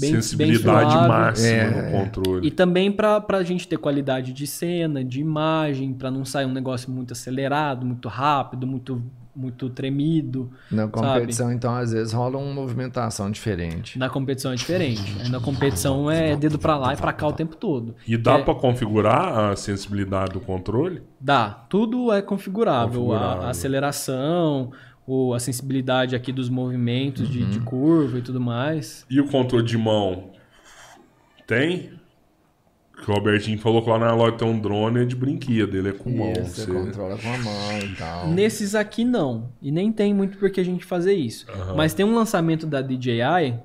Bem, 0.00 0.10
sensibilidade 0.14 0.94
bem 0.96 1.08
máxima 1.08 1.48
É. 1.48 1.70
no 1.92 1.98
controle. 1.98 2.46
E 2.46 2.50
também 2.50 2.90
pra, 2.90 3.20
pra 3.20 3.42
gente 3.42 3.68
ter 3.68 3.76
qualidade 3.76 4.32
de 4.32 4.46
cena, 4.46 5.04
de 5.04 5.20
imagem, 5.20 5.92
pra 5.92 6.10
não 6.10 6.24
sair 6.24 6.46
um 6.46 6.52
negócio 6.52 6.90
muito 6.90 7.12
acelerado, 7.12 7.84
muito 7.84 8.08
rápido, 8.08 8.66
muito, 8.66 9.02
muito 9.34 9.70
tremido. 9.70 10.50
Na 10.70 10.88
competição, 10.88 11.52
então, 11.52 11.74
às 11.74 11.92
vezes 11.92 12.12
rola 12.12 12.36
uma 12.38 12.52
movimentação 12.52 13.30
diferente. 13.30 13.98
Na 13.98 14.08
competição 14.10 14.52
é 14.52 14.54
diferente. 14.56 15.30
Na 15.30 15.38
competição 15.40 16.10
é 16.10 16.34
dedo 16.36 16.58
pra 16.58 16.76
lá 16.76 16.92
e 16.94 16.96
pra 16.96 17.12
cá 17.12 17.26
o 17.28 17.32
tempo 17.32 17.56
todo. 17.56 17.94
E 18.06 18.16
dá 18.16 18.38
É- 18.38 18.42
pra 18.42 18.54
configurar 18.54 19.50
a 19.50 19.56
sensibilidade 19.56 20.32
do 20.32 20.40
controle? 20.40 21.02
Dá. 21.20 21.48
Tudo 21.68 22.12
é 22.12 22.20
configurável. 22.22 23.02
Configurável. 23.04 23.42
A, 23.42 23.46
a 23.46 23.50
aceleração, 23.50 24.72
o, 25.06 25.34
a 25.34 25.40
sensibilidade 25.40 26.14
aqui 26.14 26.32
dos 26.32 26.48
movimentos 26.48 27.28
de, 27.28 27.44
de 27.44 27.60
curva 27.60 28.18
e 28.18 28.22
tudo 28.22 28.40
mais. 28.40 29.04
E 29.10 29.20
o 29.20 29.26
controle 29.26 29.64
de 29.64 29.76
mão? 29.76 30.30
Tem? 31.46 31.98
Que 33.02 33.10
o 33.10 33.14
Robertinho 33.14 33.58
falou 33.58 33.82
que 33.82 33.88
lá 33.88 33.98
na 33.98 34.14
loja 34.14 34.36
tem 34.36 34.46
um 34.46 34.60
drone 34.60 35.00
é 35.00 35.04
de 35.04 35.16
brinquedo, 35.16 35.74
ele 35.74 35.88
é 35.88 35.92
com 35.92 36.10
mão. 36.10 36.32
Isso, 36.32 36.44
Você... 36.44 36.66
você 36.66 36.72
controla 36.72 37.16
com 37.16 37.32
a 37.32 37.38
mão 37.38 37.78
e 37.78 37.94
tal. 37.96 38.28
Nesses 38.28 38.74
aqui 38.74 39.04
não. 39.04 39.50
E 39.60 39.70
nem 39.70 39.90
tem 39.90 40.12
muito 40.12 40.36
por 40.38 40.50
que 40.50 40.60
a 40.60 40.64
gente 40.64 40.84
fazer 40.84 41.14
isso. 41.14 41.46
Mas 41.74 41.94
tem 41.94 42.04
um 42.04 42.14
lançamento 42.14 42.66
da 42.66 42.82
DJI 42.82 43.58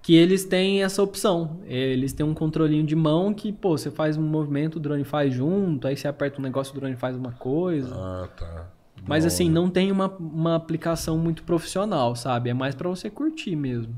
que 0.00 0.14
eles 0.14 0.44
têm 0.44 0.82
essa 0.82 1.02
opção. 1.02 1.60
Eles 1.66 2.14
têm 2.14 2.24
um 2.24 2.32
controlinho 2.32 2.82
de 2.82 2.96
mão 2.96 3.34
que, 3.34 3.52
pô, 3.52 3.76
você 3.76 3.90
faz 3.90 4.16
um 4.16 4.22
movimento, 4.22 4.76
o 4.76 4.80
drone 4.80 5.04
faz 5.04 5.34
junto, 5.34 5.86
aí 5.86 5.96
você 5.96 6.08
aperta 6.08 6.40
um 6.40 6.42
negócio, 6.42 6.74
o 6.74 6.80
drone 6.80 6.96
faz 6.96 7.14
uma 7.14 7.32
coisa. 7.32 7.94
Ah, 7.94 8.28
tá. 8.34 8.77
Mas 9.06 9.24
Da 9.24 9.28
assim, 9.28 9.48
não 9.48 9.70
tem 9.70 9.90
uma, 9.92 10.08
uma 10.18 10.54
aplicação 10.56 11.18
muito 11.18 11.42
profissional, 11.44 12.14
sabe? 12.16 12.50
É 12.50 12.54
mais 12.54 12.74
pra 12.74 12.88
você 12.88 13.10
curtir 13.10 13.56
mesmo. 13.56 13.94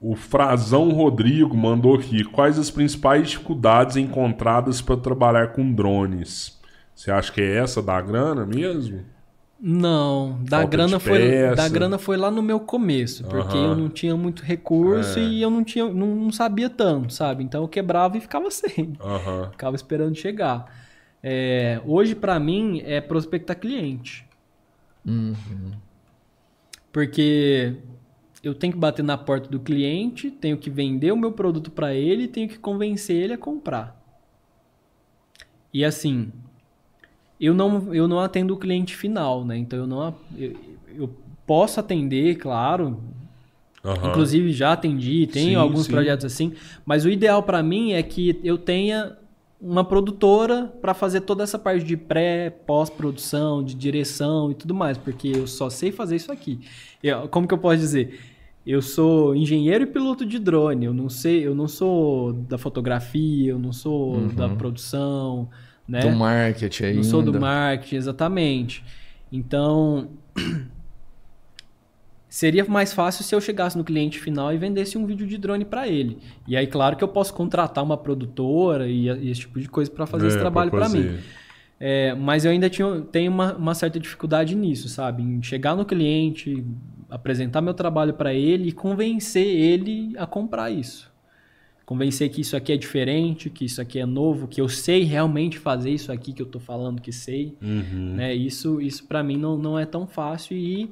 O 0.00 0.16
Frazão 0.16 0.90
Rodrigo 0.92 1.56
mandou 1.56 1.94
aqui. 1.94 2.24
Quais 2.24 2.58
as 2.58 2.70
principais 2.70 3.28
dificuldades 3.30 3.96
encontradas 3.96 4.80
para 4.80 4.96
trabalhar 4.96 5.48
com 5.52 5.72
drones? 5.72 6.58
Você 6.94 7.10
acha 7.10 7.32
que 7.32 7.40
é 7.40 7.58
essa 7.58 7.82
da 7.82 8.00
grana 8.00 8.46
mesmo? 8.46 9.04
Não, 9.62 10.42
da 10.42 10.60
Falta 10.60 10.66
grana 10.66 10.98
foi 10.98 11.50
da 11.50 11.68
grana 11.68 11.98
foi 11.98 12.16
lá 12.16 12.30
no 12.30 12.42
meu 12.42 12.60
começo, 12.60 13.26
porque 13.26 13.58
Aham. 13.58 13.66
eu 13.66 13.74
não 13.74 13.90
tinha 13.90 14.16
muito 14.16 14.42
recurso 14.42 15.18
É. 15.18 15.22
e 15.22 15.42
eu 15.42 15.50
não 15.50 15.62
tinha 15.62 15.86
não, 15.92 16.14
não 16.14 16.32
sabia 16.32 16.70
tanto, 16.70 17.12
sabe? 17.12 17.44
Então 17.44 17.62
eu 17.62 17.68
quebrava 17.68 18.16
e 18.16 18.20
ficava 18.22 18.48
sem, 18.50 18.98
Aham. 19.00 19.50
ficava 19.50 19.76
esperando 19.76 20.14
chegar. 20.16 20.64
É, 21.22 21.80
hoje 21.84 22.14
pra 22.14 22.40
mim 22.40 22.80
é 22.84 23.00
prospectar 23.00 23.58
cliente, 23.58 24.26
Uhum. 25.04 25.72
porque 26.92 27.76
eu 28.42 28.54
tenho 28.54 28.72
que 28.72 28.78
bater 28.78 29.02
na 29.02 29.16
porta 29.18 29.48
do 29.48 29.60
cliente, 29.60 30.30
tenho 30.30 30.56
que 30.58 30.70
vender 30.70 31.12
o 31.12 31.16
meu 31.16 31.32
produto 31.32 31.70
para 31.70 31.94
ele, 31.94 32.28
tenho 32.28 32.48
que 32.48 32.58
convencer 32.58 33.16
ele 33.16 33.32
a 33.34 33.38
comprar. 33.38 34.00
E 35.72 35.84
assim, 35.84 36.32
eu 37.38 37.54
não, 37.54 37.94
eu 37.94 38.06
não 38.06 38.20
atendo 38.20 38.54
o 38.54 38.58
cliente 38.58 38.94
final, 38.94 39.44
né? 39.44 39.56
Então 39.56 39.78
eu 39.78 39.86
não 39.86 40.14
eu, 40.36 40.56
eu 40.94 41.08
posso 41.46 41.80
atender, 41.80 42.36
claro. 42.36 43.00
Aham. 43.84 44.08
Inclusive 44.08 44.52
já 44.52 44.72
atendi, 44.72 45.26
tenho 45.26 45.58
Sim, 45.58 45.62
alguns 45.62 45.86
sim. 45.86 45.92
projetos 45.92 46.26
assim, 46.26 46.54
mas 46.84 47.04
o 47.04 47.10
ideal 47.10 47.42
para 47.42 47.62
mim 47.62 47.92
é 47.92 48.02
que 48.02 48.40
eu 48.42 48.58
tenha 48.58 49.16
uma 49.60 49.84
produtora 49.84 50.72
para 50.80 50.94
fazer 50.94 51.20
toda 51.20 51.42
essa 51.42 51.58
parte 51.58 51.84
de 51.84 51.96
pré, 51.96 52.48
pós-produção, 52.50 53.62
de 53.62 53.74
direção 53.74 54.50
e 54.50 54.54
tudo 54.54 54.74
mais, 54.74 54.96
porque 54.96 55.28
eu 55.34 55.46
só 55.46 55.68
sei 55.68 55.92
fazer 55.92 56.16
isso 56.16 56.32
aqui. 56.32 56.60
Eu- 57.02 57.28
como 57.28 57.46
que 57.46 57.52
eu 57.54 57.58
posso 57.58 57.76
dizer? 57.78 58.18
Eu 58.66 58.80
sou 58.82 59.34
engenheiro 59.34 59.84
e 59.84 59.86
piloto 59.86 60.24
de 60.24 60.38
drone. 60.38 60.84
Eu 60.86 60.92
não 60.94 61.08
sei, 61.08 61.46
eu 61.46 61.54
não 61.54 61.66
sou 61.68 62.32
da 62.32 62.56
fotografia, 62.58 63.50
eu 63.52 63.58
não 63.58 63.72
sou 63.72 64.28
da 64.34 64.48
produção, 64.56 65.48
né? 65.88 66.00
Do 66.02 66.10
marketing 66.16 66.84
ainda. 66.84 66.96
Não 66.96 67.02
sou 67.02 67.22
do 67.22 67.32
marketing, 67.40 67.96
exatamente. 67.96 68.84
Então, 69.32 70.08
seria 72.30 72.64
mais 72.64 72.92
fácil 72.92 73.24
se 73.24 73.34
eu 73.34 73.40
chegasse 73.40 73.76
no 73.76 73.82
cliente 73.82 74.20
final 74.20 74.54
e 74.54 74.56
vendesse 74.56 74.96
um 74.96 75.04
vídeo 75.04 75.26
de 75.26 75.36
drone 75.36 75.64
para 75.64 75.88
ele. 75.88 76.16
E 76.46 76.56
aí, 76.56 76.66
claro 76.66 76.96
que 76.96 77.02
eu 77.02 77.08
posso 77.08 77.34
contratar 77.34 77.82
uma 77.82 77.96
produtora 77.96 78.88
e, 78.88 79.08
e 79.08 79.30
esse 79.30 79.40
tipo 79.40 79.60
de 79.60 79.68
coisa 79.68 79.90
para 79.90 80.06
fazer 80.06 80.26
É, 80.26 80.28
esse 80.28 80.38
trabalho 80.38 80.70
para 80.70 80.88
mim. 80.88 81.18
É, 81.80 82.14
mas 82.14 82.44
eu 82.44 82.52
ainda 82.52 82.70
tinha, 82.70 83.00
tenho 83.10 83.32
uma, 83.32 83.56
uma 83.56 83.74
certa 83.74 83.98
dificuldade 83.98 84.54
nisso, 84.54 84.88
sabe? 84.88 85.24
Em 85.24 85.42
chegar 85.42 85.74
no 85.74 85.84
cliente, 85.84 86.64
apresentar 87.08 87.60
meu 87.60 87.74
trabalho 87.74 88.14
para 88.14 88.32
ele 88.32 88.68
e 88.68 88.72
convencer 88.72 89.46
ele 89.46 90.12
a 90.16 90.24
comprar 90.24 90.70
isso. 90.70 91.10
Convencer 91.84 92.28
que 92.28 92.42
isso 92.42 92.56
aqui 92.56 92.70
é 92.70 92.76
diferente, 92.76 93.50
que 93.50 93.64
isso 93.64 93.80
aqui 93.80 93.98
é 93.98 94.06
novo, 94.06 94.46
que 94.46 94.60
eu 94.60 94.68
sei 94.68 95.02
realmente 95.02 95.58
fazer 95.58 95.90
isso 95.90 96.12
aqui 96.12 96.32
que 96.32 96.40
eu 96.40 96.46
tô 96.46 96.60
falando 96.60 97.00
que 97.00 97.10
sei. 97.10 97.56
Uhum. 97.60 98.14
Né? 98.14 98.32
Isso, 98.32 98.80
isso 98.80 99.04
para 99.08 99.24
mim 99.24 99.36
não, 99.36 99.58
não 99.58 99.76
é 99.76 99.84
tão 99.84 100.06
fácil 100.06 100.56
e 100.56 100.88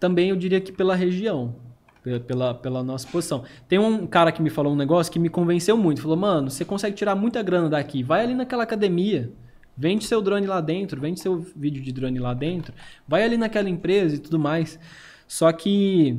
também 0.00 0.30
eu 0.30 0.36
diria 0.36 0.60
que 0.60 0.72
pela 0.72 0.96
região, 0.96 1.54
pe- 2.02 2.18
pela, 2.20 2.54
pela 2.54 2.82
nossa 2.82 3.06
posição. 3.06 3.44
Tem 3.68 3.78
um 3.78 4.06
cara 4.06 4.32
que 4.32 4.42
me 4.42 4.50
falou 4.50 4.72
um 4.72 4.76
negócio 4.76 5.12
que 5.12 5.18
me 5.18 5.28
convenceu 5.28 5.76
muito. 5.76 6.00
Falou, 6.02 6.16
mano, 6.16 6.50
você 6.50 6.64
consegue 6.64 6.96
tirar 6.96 7.14
muita 7.14 7.42
grana 7.42 7.68
daqui. 7.68 8.02
Vai 8.02 8.24
ali 8.24 8.34
naquela 8.34 8.62
academia, 8.62 9.30
vende 9.76 10.04
seu 10.04 10.20
drone 10.20 10.46
lá 10.46 10.60
dentro, 10.60 11.00
vende 11.00 11.20
seu 11.20 11.38
vídeo 11.54 11.82
de 11.82 11.92
drone 11.92 12.18
lá 12.18 12.34
dentro, 12.34 12.72
vai 13.06 13.22
ali 13.22 13.36
naquela 13.36 13.68
empresa 13.68 14.16
e 14.16 14.18
tudo 14.18 14.38
mais. 14.38 14.80
Só 15.28 15.52
que 15.52 16.18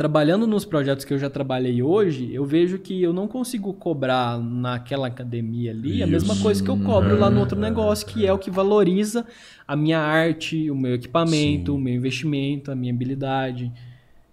trabalhando 0.00 0.46
nos 0.46 0.64
projetos 0.64 1.04
que 1.04 1.12
eu 1.12 1.18
já 1.18 1.28
trabalhei 1.28 1.82
hoje, 1.82 2.32
eu 2.32 2.42
vejo 2.42 2.78
que 2.78 3.02
eu 3.02 3.12
não 3.12 3.28
consigo 3.28 3.70
cobrar 3.74 4.38
naquela 4.38 5.08
academia 5.08 5.72
ali 5.72 6.02
a 6.02 6.06
mesma 6.06 6.32
Isso. 6.32 6.42
coisa 6.42 6.64
que 6.64 6.70
eu 6.70 6.78
cobro 6.78 7.18
lá 7.18 7.28
no 7.28 7.38
outro 7.38 7.60
negócio, 7.60 8.06
que 8.06 8.26
é 8.26 8.32
o 8.32 8.38
que 8.38 8.50
valoriza 8.50 9.26
a 9.68 9.76
minha 9.76 9.98
arte, 9.98 10.70
o 10.70 10.74
meu 10.74 10.94
equipamento, 10.94 11.72
Sim. 11.72 11.76
o 11.76 11.78
meu 11.78 11.92
investimento, 11.92 12.72
a 12.72 12.74
minha 12.74 12.90
habilidade. 12.94 13.70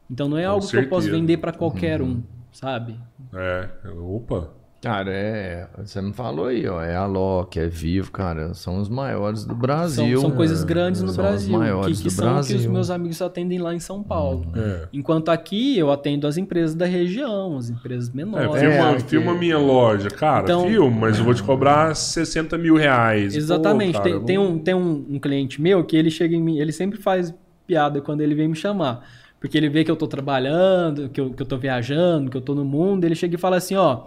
Então 0.10 0.30
não 0.30 0.38
é 0.38 0.46
Com 0.46 0.52
algo 0.52 0.66
que 0.66 0.78
eu 0.78 0.88
posso 0.88 1.02
certeza. 1.02 1.20
vender 1.22 1.36
para 1.36 1.52
qualquer 1.52 2.02
um, 2.02 2.24
sabe? 2.50 2.98
É, 3.34 3.68
opa. 3.90 4.57
Cara, 4.80 5.12
é. 5.12 5.68
Você 5.80 6.00
me 6.02 6.14
falou 6.14 6.46
aí, 6.46 6.68
ó. 6.68 6.82
É 6.82 6.96
a 6.96 7.06
Loki, 7.08 7.60
é 7.60 7.68
Vivo, 7.68 8.12
cara. 8.12 8.54
São 8.54 8.78
os 8.80 8.88
maiores 8.88 9.44
do 9.44 9.56
Brasil. 9.56 10.20
São, 10.22 10.30
são 10.30 10.38
coisas 10.38 10.64
É, 10.64 10.66
grandes 10.68 11.02
no 11.02 11.10
são 11.10 11.24
Brasil, 11.24 11.52
Os 11.54 11.60
maiores 11.60 11.98
que, 11.98 12.04
que 12.04 12.10
do 12.10 12.12
são 12.12 12.26
Brasil. 12.34 12.56
que 12.58 12.62
os 12.66 12.72
meus 12.72 12.90
amigos 12.92 13.22
atendem 13.22 13.58
lá 13.58 13.74
em 13.74 13.80
São 13.80 14.04
Paulo. 14.04 14.46
É. 14.56 14.88
Enquanto 14.94 15.30
aqui 15.30 15.78
eu 15.78 15.92
atendo 15.92 16.28
as 16.28 16.38
empresas 16.38 16.76
da 16.76 16.86
região, 16.86 17.58
as 17.58 17.70
empresas 17.72 18.10
É, 18.10 18.16
menores. 18.16 18.60
filma, 18.62 18.90
aqui- 18.92 19.04
filma 19.10 19.34
minha 19.34 19.58
loja. 19.58 20.10
Cara, 20.10 20.44
Então- 20.44 20.68
filma, 20.68 20.96
mas 21.08 21.18
eu 21.18 21.26
vou 21.26 21.34
te 21.34 21.42
cobrar 21.42 21.96
60 21.96 22.56
mil 22.58 22.76
reais. 22.76 23.34
Pô, 23.34 23.40
Exatamente. 23.40 23.94
cara, 23.94 24.04
tem, 24.12 24.20
tem 24.26 24.38
um, 24.38 24.60
tem 24.60 24.76
um, 24.76 25.06
um 25.10 25.20
cliente 25.20 25.60
meu 25.60 25.84
que 25.84 25.98
ele 25.98 26.12
chega 26.12 26.36
em 26.36 26.42
mim, 26.42 26.60
ele 26.60 26.72
sempre 26.72 27.00
faz 27.00 27.34
piada 27.66 28.00
quando 28.00 28.22
ele 28.22 28.36
vem 28.36 28.48
me 28.48 28.56
chamar. 28.56 29.04
Porque 29.40 29.58
ele 29.58 29.70
vê 29.70 29.84
que 29.84 29.92
eu 29.92 29.96
tô 29.96 30.08
trabalhando, 30.08 31.10
que 31.10 31.20
eu, 31.20 31.32
que 31.32 31.42
eu 31.42 31.46
tô 31.46 31.58
viajando, 31.58 32.30
que 32.30 32.38
eu 32.38 32.42
tô 32.42 32.56
no 32.56 32.64
mundo, 32.66 33.04
ele 33.04 33.16
chega 33.16 33.36
e 33.36 33.38
fala 33.40 33.58
assim, 33.58 33.76
ó. 33.76 33.94
Não- 33.96 34.04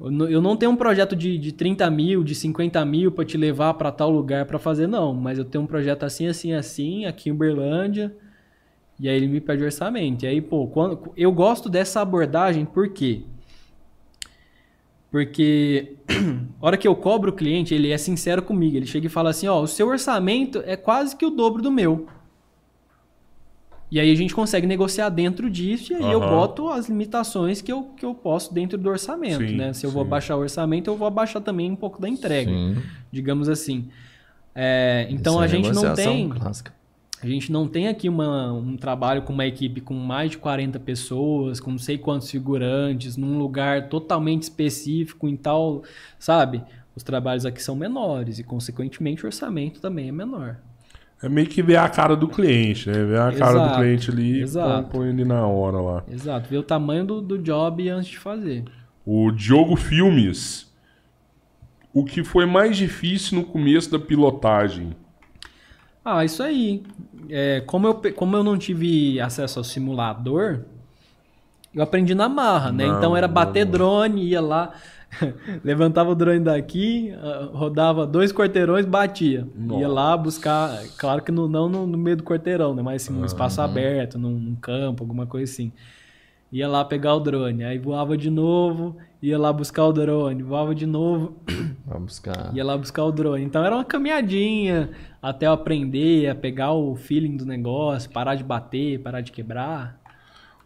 eu 0.00 0.40
não 0.40 0.56
tenho 0.56 0.70
um 0.70 0.76
projeto 0.76 1.16
de, 1.16 1.36
de 1.36 1.50
30 1.50 1.90
mil, 1.90 2.22
de 2.22 2.34
50 2.34 2.84
mil 2.84 3.10
pra 3.10 3.24
te 3.24 3.36
levar 3.36 3.74
pra 3.74 3.90
tal 3.90 4.10
lugar 4.10 4.46
pra 4.46 4.58
fazer, 4.58 4.86
não. 4.86 5.12
Mas 5.12 5.38
eu 5.38 5.44
tenho 5.44 5.64
um 5.64 5.66
projeto 5.66 6.04
assim, 6.04 6.28
assim, 6.28 6.52
assim, 6.52 7.04
aqui 7.04 7.28
em 7.28 7.32
Uberlândia. 7.32 8.14
E 9.00 9.08
aí 9.08 9.16
ele 9.16 9.26
me 9.26 9.40
pede 9.40 9.64
orçamento. 9.64 10.24
E 10.24 10.28
aí, 10.28 10.40
pô, 10.40 10.68
quando, 10.68 11.12
eu 11.16 11.32
gosto 11.32 11.68
dessa 11.68 12.00
abordagem, 12.00 12.64
por 12.64 12.90
quê? 12.90 13.22
Porque 15.10 15.96
a 16.60 16.66
hora 16.66 16.76
que 16.76 16.86
eu 16.86 16.94
cobro 16.94 17.30
o 17.30 17.34
cliente, 17.34 17.74
ele 17.74 17.90
é 17.90 17.98
sincero 17.98 18.42
comigo. 18.42 18.76
Ele 18.76 18.86
chega 18.86 19.06
e 19.06 19.10
fala 19.10 19.30
assim: 19.30 19.48
ó, 19.48 19.60
o 19.60 19.66
seu 19.66 19.88
orçamento 19.88 20.62
é 20.64 20.76
quase 20.76 21.16
que 21.16 21.26
o 21.26 21.30
dobro 21.30 21.60
do 21.60 21.72
meu. 21.72 22.06
E 23.90 23.98
aí 23.98 24.10
a 24.10 24.14
gente 24.14 24.34
consegue 24.34 24.66
negociar 24.66 25.08
dentro 25.08 25.48
disso, 25.48 25.92
e 25.92 25.96
aí 25.96 26.12
eu 26.12 26.22
Aham. 26.22 26.28
boto 26.28 26.68
as 26.68 26.88
limitações 26.88 27.62
que 27.62 27.72
eu, 27.72 27.84
que 27.96 28.04
eu 28.04 28.14
posso 28.14 28.52
dentro 28.52 28.76
do 28.76 28.88
orçamento, 28.88 29.48
Sim, 29.48 29.56
né? 29.56 29.72
Se 29.72 29.86
eu 29.86 29.90
vou 29.90 30.02
sim. 30.02 30.08
abaixar 30.08 30.36
o 30.36 30.40
orçamento, 30.40 30.90
eu 30.90 30.96
vou 30.96 31.08
abaixar 31.08 31.40
também 31.42 31.70
um 31.70 31.76
pouco 31.76 32.00
da 32.00 32.08
entrega, 32.08 32.50
Sim. 32.50 32.76
digamos 33.10 33.48
assim. 33.48 33.88
É, 34.54 35.06
então 35.08 35.40
é 35.40 35.44
a 35.44 35.48
gente 35.48 35.72
não 35.72 35.94
tem. 35.94 36.28
clássica. 36.28 36.72
A 37.20 37.26
gente 37.26 37.50
não 37.50 37.66
tem 37.66 37.88
aqui 37.88 38.08
uma, 38.08 38.52
um 38.52 38.76
trabalho 38.76 39.22
com 39.22 39.32
uma 39.32 39.44
equipe 39.44 39.80
com 39.80 39.94
mais 39.94 40.30
de 40.30 40.38
40 40.38 40.78
pessoas, 40.78 41.58
com 41.58 41.72
não 41.72 41.78
sei 41.78 41.98
quantos 41.98 42.30
figurantes, 42.30 43.16
num 43.16 43.38
lugar 43.38 43.88
totalmente 43.88 44.42
específico, 44.42 45.26
em 45.26 45.36
tal, 45.36 45.82
sabe? 46.16 46.62
Os 46.94 47.02
trabalhos 47.02 47.44
aqui 47.44 47.60
são 47.60 47.74
menores 47.74 48.38
e, 48.38 48.44
consequentemente, 48.44 49.24
o 49.24 49.26
orçamento 49.26 49.80
também 49.80 50.08
é 50.08 50.12
menor. 50.12 50.58
É 51.22 51.28
meio 51.28 51.48
que 51.48 51.62
ver 51.62 51.76
a 51.76 51.88
cara 51.88 52.14
do 52.16 52.28
cliente, 52.28 52.88
né? 52.88 53.04
Ver 53.04 53.20
a 53.20 53.32
cara 53.32 53.58
do 53.60 53.70
Exato, 53.70 53.74
cliente 53.74 54.10
ali 54.10 54.40
e 54.40 54.42
exato. 54.42 54.88
põe, 54.90 55.08
ele 55.08 55.24
na 55.24 55.46
hora 55.46 55.80
lá. 55.80 56.04
Exato, 56.08 56.48
ver 56.48 56.58
o 56.58 56.62
tamanho 56.62 57.04
do, 57.04 57.20
do 57.20 57.38
job 57.38 57.88
antes 57.88 58.10
de 58.10 58.18
fazer. 58.18 58.64
O 59.04 59.30
Diogo 59.32 59.74
Filmes. 59.76 60.72
O 61.92 62.04
que 62.04 62.22
foi 62.22 62.46
mais 62.46 62.76
difícil 62.76 63.38
no 63.38 63.44
começo 63.44 63.90
da 63.90 63.98
pilotagem? 63.98 64.94
Ah, 66.04 66.24
isso 66.24 66.42
aí. 66.42 66.82
É, 67.28 67.62
como, 67.66 67.86
eu, 67.86 67.94
como 68.14 68.36
eu 68.36 68.44
não 68.44 68.56
tive 68.56 69.20
acesso 69.20 69.58
ao 69.58 69.64
simulador, 69.64 70.60
eu 71.74 71.82
aprendi 71.82 72.14
na 72.14 72.28
marra, 72.28 72.72
né? 72.72 72.86
Não, 72.86 72.96
então 72.96 73.16
era 73.16 73.28
bater 73.28 73.64
não. 73.64 73.72
drone, 73.72 74.24
ia 74.24 74.40
lá, 74.40 74.72
levantava 75.64 76.10
o 76.10 76.14
drone 76.14 76.40
daqui, 76.40 77.12
ah, 77.12 77.48
rodava 77.52 78.06
dois 78.06 78.32
quarteirões, 78.32 78.84
batia. 78.86 79.46
Nossa. 79.54 79.80
Ia 79.80 79.88
lá 79.88 80.16
buscar, 80.16 80.82
claro 80.98 81.22
que 81.22 81.32
no- 81.32 81.48
não 81.48 81.68
no, 81.68 81.86
no 81.86 81.98
meio 81.98 82.16
do 82.16 82.22
quarteirão, 82.24 82.74
né? 82.74 82.82
Mas 82.82 83.02
assim, 83.02 83.12
num 83.12 83.24
espaço 83.24 83.60
aberto, 83.60 84.18
num, 84.18 84.30
num 84.38 84.54
campo, 84.56 85.02
alguma 85.02 85.26
coisa 85.26 85.50
assim. 85.50 85.72
Ia 86.50 86.66
lá 86.68 86.82
pegar 86.84 87.14
o 87.14 87.20
drone, 87.20 87.62
aí 87.62 87.78
voava 87.78 88.16
de 88.16 88.30
novo, 88.30 88.96
ia 89.22 89.38
lá 89.38 89.52
buscar 89.52 89.84
o 89.84 89.92
drone, 89.92 90.42
voava 90.42 90.74
de 90.74 90.86
novo, 90.86 91.36
Vai 91.86 92.00
buscar. 92.00 92.54
Ia 92.54 92.64
lá 92.64 92.76
buscar 92.76 93.02
o 93.04 93.10
drone. 93.12 93.44
Então 93.44 93.64
era 93.64 93.74
uma 93.74 93.84
caminhadinha 93.84 94.90
até 95.22 95.46
eu 95.46 95.52
aprender 95.52 96.28
a 96.28 96.34
pegar 96.34 96.72
o 96.72 96.94
feeling 96.96 97.34
do 97.36 97.46
negócio, 97.46 98.10
parar 98.10 98.34
de 98.34 98.44
bater, 98.44 98.98
parar 99.00 99.22
de 99.22 99.32
quebrar. 99.32 99.98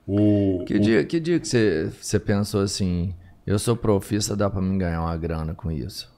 O, 0.07 0.65
Que 0.67 0.75
o- 0.75 0.81
dia, 0.81 1.05
que 1.05 1.21
dia 1.21 1.39
que 1.39 1.47
você, 1.47 1.93
você 2.01 2.19
pensou 2.19 2.61
assim, 2.61 3.15
eu 3.47 3.59
sou 3.59 3.77
profissa, 3.77 4.37
dá 4.37 4.49
pra 4.49 4.61
mim 4.61 4.79
ganhar 4.79 5.01
uma 5.01 5.17
grana 5.17 5.55
com 5.55 5.71
isso? 5.71 6.13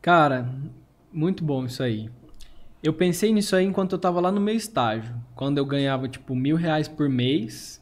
Cara, 0.00 0.52
muito 1.12 1.44
bom 1.44 1.64
isso 1.64 1.82
aí. 1.82 2.10
Eu 2.82 2.92
pensei 2.92 3.32
nisso 3.32 3.54
aí 3.54 3.64
enquanto 3.64 3.92
eu 3.92 3.98
tava 3.98 4.20
lá 4.20 4.32
no 4.32 4.40
meu 4.40 4.54
estágio. 4.54 5.14
Quando 5.36 5.58
eu 5.58 5.64
ganhava 5.64 6.08
tipo 6.08 6.34
mil 6.34 6.56
reais 6.56 6.88
por 6.88 7.08
mês. 7.08 7.80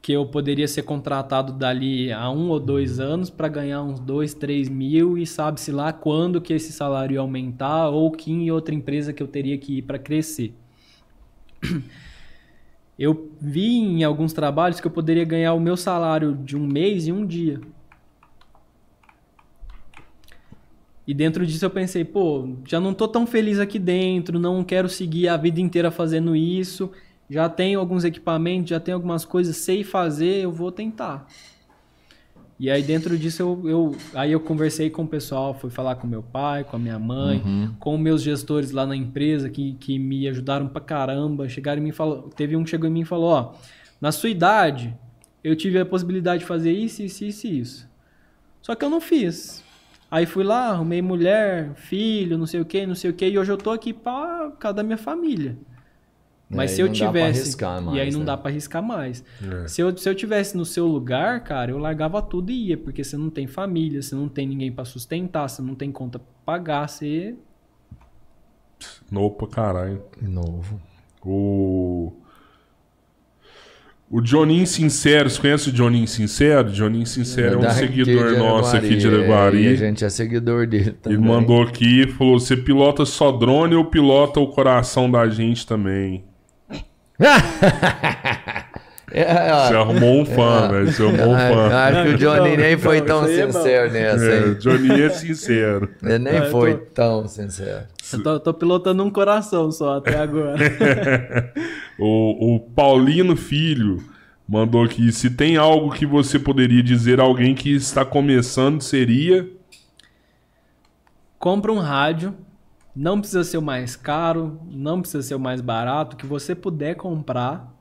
Que 0.00 0.12
eu 0.12 0.24
poderia 0.24 0.68
ser 0.68 0.84
contratado 0.84 1.52
dali 1.52 2.12
a 2.12 2.30
um 2.30 2.48
ou 2.48 2.60
dois 2.60 3.00
anos 3.00 3.28
para 3.28 3.48
ganhar 3.48 3.82
uns 3.82 3.98
dois, 3.98 4.32
três 4.32 4.68
mil 4.68 5.18
e 5.18 5.26
sabe-se 5.26 5.72
lá 5.72 5.92
quando 5.92 6.40
que 6.40 6.54
esse 6.54 6.72
salário 6.72 7.14
ia 7.14 7.20
aumentar 7.20 7.88
ou 7.88 8.10
que 8.10 8.30
em 8.30 8.50
outra 8.50 8.74
empresa 8.74 9.12
que 9.12 9.22
eu 9.22 9.28
teria 9.28 9.58
que 9.58 9.78
ir 9.78 9.82
para 9.82 9.98
crescer. 9.98 10.54
Eu 13.00 13.30
vi 13.40 13.78
em 13.78 14.04
alguns 14.04 14.34
trabalhos 14.34 14.78
que 14.78 14.86
eu 14.86 14.90
poderia 14.90 15.24
ganhar 15.24 15.54
o 15.54 15.58
meu 15.58 15.74
salário 15.74 16.34
de 16.36 16.54
um 16.54 16.66
mês 16.66 17.08
em 17.08 17.12
um 17.12 17.24
dia. 17.24 17.58
E 21.06 21.14
dentro 21.14 21.46
disso 21.46 21.64
eu 21.64 21.70
pensei, 21.70 22.04
pô, 22.04 22.56
já 22.66 22.78
não 22.78 22.92
tô 22.92 23.08
tão 23.08 23.26
feliz 23.26 23.58
aqui 23.58 23.78
dentro, 23.78 24.38
não 24.38 24.62
quero 24.62 24.86
seguir 24.86 25.28
a 25.28 25.38
vida 25.38 25.62
inteira 25.62 25.90
fazendo 25.90 26.36
isso. 26.36 26.92
Já 27.30 27.48
tenho 27.48 27.80
alguns 27.80 28.04
equipamentos, 28.04 28.68
já 28.68 28.78
tenho 28.78 28.98
algumas 28.98 29.24
coisas, 29.24 29.56
sei 29.56 29.82
fazer, 29.82 30.44
eu 30.44 30.52
vou 30.52 30.70
tentar. 30.70 31.26
E 32.62 32.70
aí 32.70 32.82
dentro 32.82 33.16
disso 33.16 33.40
eu, 33.42 33.62
eu 33.68 33.96
aí 34.12 34.32
eu 34.32 34.38
conversei 34.38 34.90
com 34.90 35.04
o 35.04 35.08
pessoal, 35.08 35.54
fui 35.54 35.70
falar 35.70 35.94
com 35.96 36.06
meu 36.06 36.22
pai, 36.22 36.62
com 36.62 36.76
a 36.76 36.78
minha 36.78 36.98
mãe, 36.98 37.40
Uhum. 37.42 37.74
com 37.80 37.96
meus 37.96 38.22
gestores 38.22 38.70
lá 38.70 38.84
na 38.86 38.94
empresa 38.94 39.48
que, 39.48 39.72
que 39.80 39.98
me 39.98 40.28
ajudaram 40.28 40.68
pra 40.68 40.78
caramba. 40.82 41.48
Chegaram 41.48 41.80
em 41.80 41.84
mim 41.84 41.88
e 41.88 41.92
falou, 41.92 42.28
teve 42.36 42.54
um 42.56 42.62
que 42.62 42.68
chegou 42.68 42.86
em 42.86 42.92
mim 42.92 43.00
e 43.00 43.04
falou, 43.06 43.30
ó, 43.30 43.54
na 43.98 44.12
sua 44.12 44.28
idade 44.28 44.94
eu 45.42 45.56
tive 45.56 45.78
a 45.78 45.86
possibilidade 45.86 46.40
de 46.40 46.46
fazer 46.46 46.70
isso, 46.70 47.02
isso, 47.02 47.24
isso 47.24 47.46
e 47.46 47.58
isso. 47.60 47.88
Só 48.60 48.74
que 48.74 48.84
eu 48.84 48.90
não 48.90 49.00
fiz. 49.00 49.64
Aí 50.10 50.26
fui 50.26 50.44
lá, 50.44 50.68
arrumei 50.68 51.00
mulher, 51.00 51.72
filho, 51.76 52.36
não 52.36 52.44
sei 52.44 52.60
o 52.60 52.64
que, 52.66 52.84
não 52.84 52.94
sei 52.94 53.10
o 53.10 53.14
que, 53.14 53.26
e 53.26 53.38
hoje 53.38 53.50
eu 53.52 53.56
tô 53.56 53.70
aqui 53.70 53.94
pra 53.94 54.52
causa 54.58 54.76
da 54.76 54.82
minha 54.82 54.98
família. 54.98 55.56
Mas 56.52 56.72
É, 56.72 56.74
se 56.74 56.80
eu 56.82 56.86
não 56.88 56.92
dá 56.92 56.98
pra 56.98 57.06
tivesse. 57.12 57.40
arriscar 57.42 57.80
e 57.80 57.84
mais, 57.84 58.00
aí 58.00 58.10
não 58.10 58.18
né? 58.20 58.24
dá 58.26 58.36
pra 58.36 58.50
arriscar 58.50 58.82
mais. 58.82 59.24
É. 59.64 59.68
Se 59.68 59.80
eu, 59.80 59.96
se 59.96 60.08
eu 60.08 60.14
tivesse 60.16 60.56
no 60.56 60.64
seu 60.64 60.84
lugar, 60.86 61.44
cara, 61.44 61.70
eu 61.70 61.78
largava 61.78 62.20
tudo 62.20 62.50
e 62.50 62.70
ia, 62.70 62.76
porque 62.76 63.04
você 63.04 63.16
não 63.16 63.30
tem 63.30 63.46
família, 63.46 64.02
você 64.02 64.16
não 64.16 64.28
tem 64.28 64.48
ninguém 64.48 64.72
pra 64.72 64.84
sustentar, 64.84 65.48
você 65.48 65.62
não 65.62 65.76
tem 65.76 65.92
conta 65.92 66.18
pra 66.18 66.28
pagar, 66.44 66.88
você. 66.88 67.36
Novo 69.10 69.36
pra 69.36 69.46
caralho. 69.46 70.02
Novo. 70.20 70.80
O. 71.24 72.12
O 74.10 74.20
Joninho 74.26 74.66
Sincero, 74.66 75.30
você 75.30 75.40
conhece 75.40 75.70
o 75.70 75.76
Joninho 75.76 76.08
Sincero? 76.08 76.68
Joninho 76.74 77.06
Sincero 77.06 77.62
é 77.62 77.68
um 77.68 77.70
seguidor 77.70 78.32
de 78.32 78.38
nosso 78.38 78.76
aqui 78.76 78.96
de 78.96 79.06
É, 79.06 79.10
e 79.10 79.14
a 79.14 79.18
Araguari. 79.18 79.76
gente 79.76 80.04
é 80.04 80.08
seguidor 80.10 80.66
dele 80.66 80.90
também. 80.92 81.16
Ele 81.16 81.28
mandou 81.28 81.62
aqui 81.62 82.02
e 82.02 82.06
falou: 82.08 82.40
você 82.40 82.56
pilota 82.56 83.04
só 83.04 83.30
drone 83.30 83.76
ou 83.76 83.84
pilota 83.84 84.40
o 84.40 84.48
coração 84.48 85.08
da 85.08 85.28
gente 85.28 85.64
também? 85.64 86.24
É, 89.12 89.52
ó, 89.52 89.66
Você 89.68 89.74
arrumou 89.74 90.20
um 90.20 90.24
fã, 90.24 90.68
velho. 90.68 90.92
Você 90.92 91.02
arrumou 91.02 91.34
um 91.34 91.36
fã. 91.36 91.76
Acho 91.76 92.02
que 92.04 92.08
o 92.10 92.16
Johnny 92.18 92.56
nem 92.56 92.78
foi 92.78 93.00
tão 93.02 93.22
isso 93.24 93.32
aí 93.32 93.40
é 93.40 93.52
sincero 93.52 93.92
nessa, 93.92 94.24
É, 94.24 94.40
o 94.40 94.48
hein? 94.50 94.54
Johnny 94.60 95.02
é 95.02 95.10
sincero. 95.10 95.88
Ele 96.02 96.18
nem 96.20 96.32
Ah, 96.38 96.44
eu 96.44 96.50
foi 96.52 96.74
tô- 96.76 96.84
tão 96.94 97.26
sincero. 97.28 97.86
Eu 98.12 98.22
tô, 98.22 98.38
tô 98.40 98.54
pilotando 98.54 99.02
um 99.02 99.10
coração 99.10 99.70
só 99.72 99.98
até 99.98 100.16
agora. 100.18 100.56
O, 102.02 102.54
o 102.56 102.60
Paulino 102.60 103.36
Filho 103.36 104.02
mandou 104.48 104.82
aqui: 104.82 105.12
se 105.12 105.28
tem 105.28 105.58
algo 105.58 105.90
que 105.92 106.06
você 106.06 106.38
poderia 106.38 106.82
dizer 106.82 107.20
a 107.20 107.24
alguém 107.24 107.54
que 107.54 107.74
está 107.74 108.06
começando, 108.06 108.80
seria. 108.80 109.46
Compra 111.38 111.70
um 111.72 111.78
rádio. 111.78 112.34
Não 112.94 113.20
precisa 113.20 113.44
ser 113.44 113.58
o 113.58 113.62
mais 113.62 113.96
caro, 113.96 114.60
não 114.70 115.00
precisa 115.00 115.22
ser 115.22 115.34
o 115.34 115.40
mais 115.40 115.60
barato, 115.60 116.16
que 116.16 116.26
você 116.26 116.54
puder 116.54 116.94
comprar. 116.96 117.72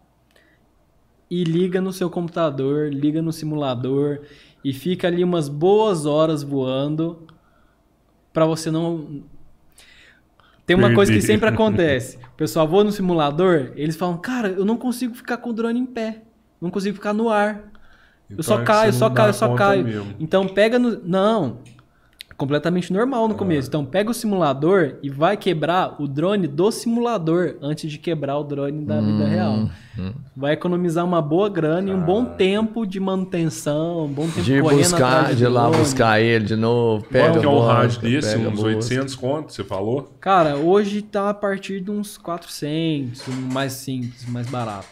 E 1.29 1.43
liga 1.43 1.79
no 1.79 1.93
seu 1.93 2.09
computador, 2.09 2.91
liga 2.91 3.21
no 3.21 3.31
simulador 3.31 4.21
e 4.63 4.73
fica 4.73 5.07
ali 5.07 5.23
umas 5.23 5.47
boas 5.47 6.05
horas 6.07 6.41
voando 6.41 7.27
pra 8.33 8.45
você 8.45 8.71
não 8.71 9.23
Tem 10.65 10.75
uma 10.75 10.93
coisa 10.93 11.11
que 11.11 11.21
sempre 11.21 11.49
acontece. 11.49 12.17
O 12.33 12.37
pessoal 12.39 12.65
voa 12.67 12.85
no 12.85 12.91
simulador, 12.91 13.73
eles 13.75 13.97
falam: 13.97 14.17
"Cara, 14.17 14.47
eu 14.49 14.63
não 14.63 14.77
consigo 14.77 15.13
ficar 15.13 15.37
com 15.37 15.49
o 15.49 15.53
drone 15.53 15.77
em 15.79 15.85
pé. 15.85 16.23
Não 16.61 16.71
consigo 16.71 16.95
ficar 16.95 17.13
no 17.13 17.29
ar. 17.29 17.69
Eu 18.29 18.37
Então 18.39 18.43
só 18.43 18.55
é 18.55 18.59
que 18.59 18.65
caio, 18.65 18.93
só 18.93 19.09
caio, 19.09 19.33
só 19.33 19.53
caio. 19.55 19.83
mesmo. 19.83 20.15
Então 20.19 20.47
pega 20.47 20.79
no. 20.79 21.01
Não. 21.03 21.59
Completamente 22.39 22.93
normal 22.93 23.27
no 23.27 23.35
começo. 23.35 23.67
Então 23.67 23.83
pega 23.83 24.09
o 24.09 24.13
simulador 24.13 24.93
e 25.03 25.09
vai 25.09 25.35
quebrar 25.35 26.01
o 26.01 26.07
drone 26.07 26.47
do 26.47 26.71
simulador 26.71 27.55
antes 27.61 27.91
de 27.91 27.97
quebrar 27.97 28.37
o 28.37 28.45
drone 28.45 28.85
da 28.85 29.01
vida 29.01 29.25
real. 29.27 29.69
Vai 30.33 30.53
economizar 30.53 31.03
uma 31.03 31.21
boa 31.21 31.49
grana 31.49 31.89
e 31.89 31.93
um 31.93 31.99
bom 31.99 32.23
tempo 32.23 32.85
de 32.87 32.97
manutenção, 33.01 34.05
um 34.05 34.07
bom 34.07 34.25
tempo 34.27 34.41
De 34.43 34.61
buscar, 34.61 35.19
atrás 35.19 35.37
de 35.37 35.43
ir 35.43 35.47
lá 35.49 35.63
drone. 35.63 35.77
buscar 35.79 36.21
ele 36.21 36.45
de 36.45 36.55
novo. 36.55 37.03
Pega 37.07 37.25
Quanto 37.33 37.39
que 37.41 37.45
é 37.45 37.49
um 37.49 37.59
rádio 37.59 38.01
desse? 38.01 38.37
Uns 38.37 38.51
busca. 38.51 38.67
800 38.67 39.15
conto, 39.15 39.51
você 39.51 39.61
falou? 39.65 40.13
Cara, 40.21 40.55
hoje 40.55 41.01
tá 41.01 41.29
a 41.31 41.33
partir 41.33 41.81
de 41.81 41.91
uns 41.91 42.17
400, 42.17 43.27
um 43.27 43.53
mais 43.53 43.73
simples, 43.73 44.25
mais 44.29 44.49
barato. 44.49 44.87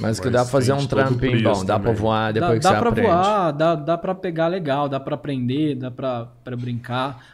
Mas 0.00 0.20
que 0.20 0.30
dá 0.30 0.42
pra 0.42 0.52
fazer 0.52 0.72
um 0.72 0.86
trampinho 0.86 1.42
bom. 1.42 1.64
Dá 1.64 1.80
pra 1.80 1.88
também. 1.90 1.94
voar 2.00 2.32
Dá, 2.32 2.40
depois 2.40 2.60
dá 2.62 2.68
que 2.68 2.74
você 2.76 2.80
pra 2.80 2.90
aprende. 2.90 3.08
voar, 3.08 3.50
dá, 3.50 3.74
dá 3.74 3.98
pra 3.98 4.14
pegar 4.14 4.46
legal, 4.46 4.88
dá 4.88 5.00
pra 5.00 5.16
aprender, 5.16 5.74
dá 5.74 5.90
pra, 5.90 6.28
pra 6.44 6.56
brincar. 6.56 6.75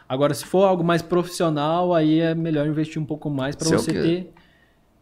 Agora, 0.07 0.33
se 0.33 0.45
for 0.45 0.63
algo 0.65 0.83
mais 0.83 1.01
profissional, 1.01 1.93
aí 1.93 2.19
é 2.19 2.33
melhor 2.35 2.67
investir 2.67 3.01
um 3.01 3.05
pouco 3.05 3.29
mais 3.29 3.55
eu 3.59 3.79
você 3.79 3.91
que- 3.93 4.01
ter 4.01 4.33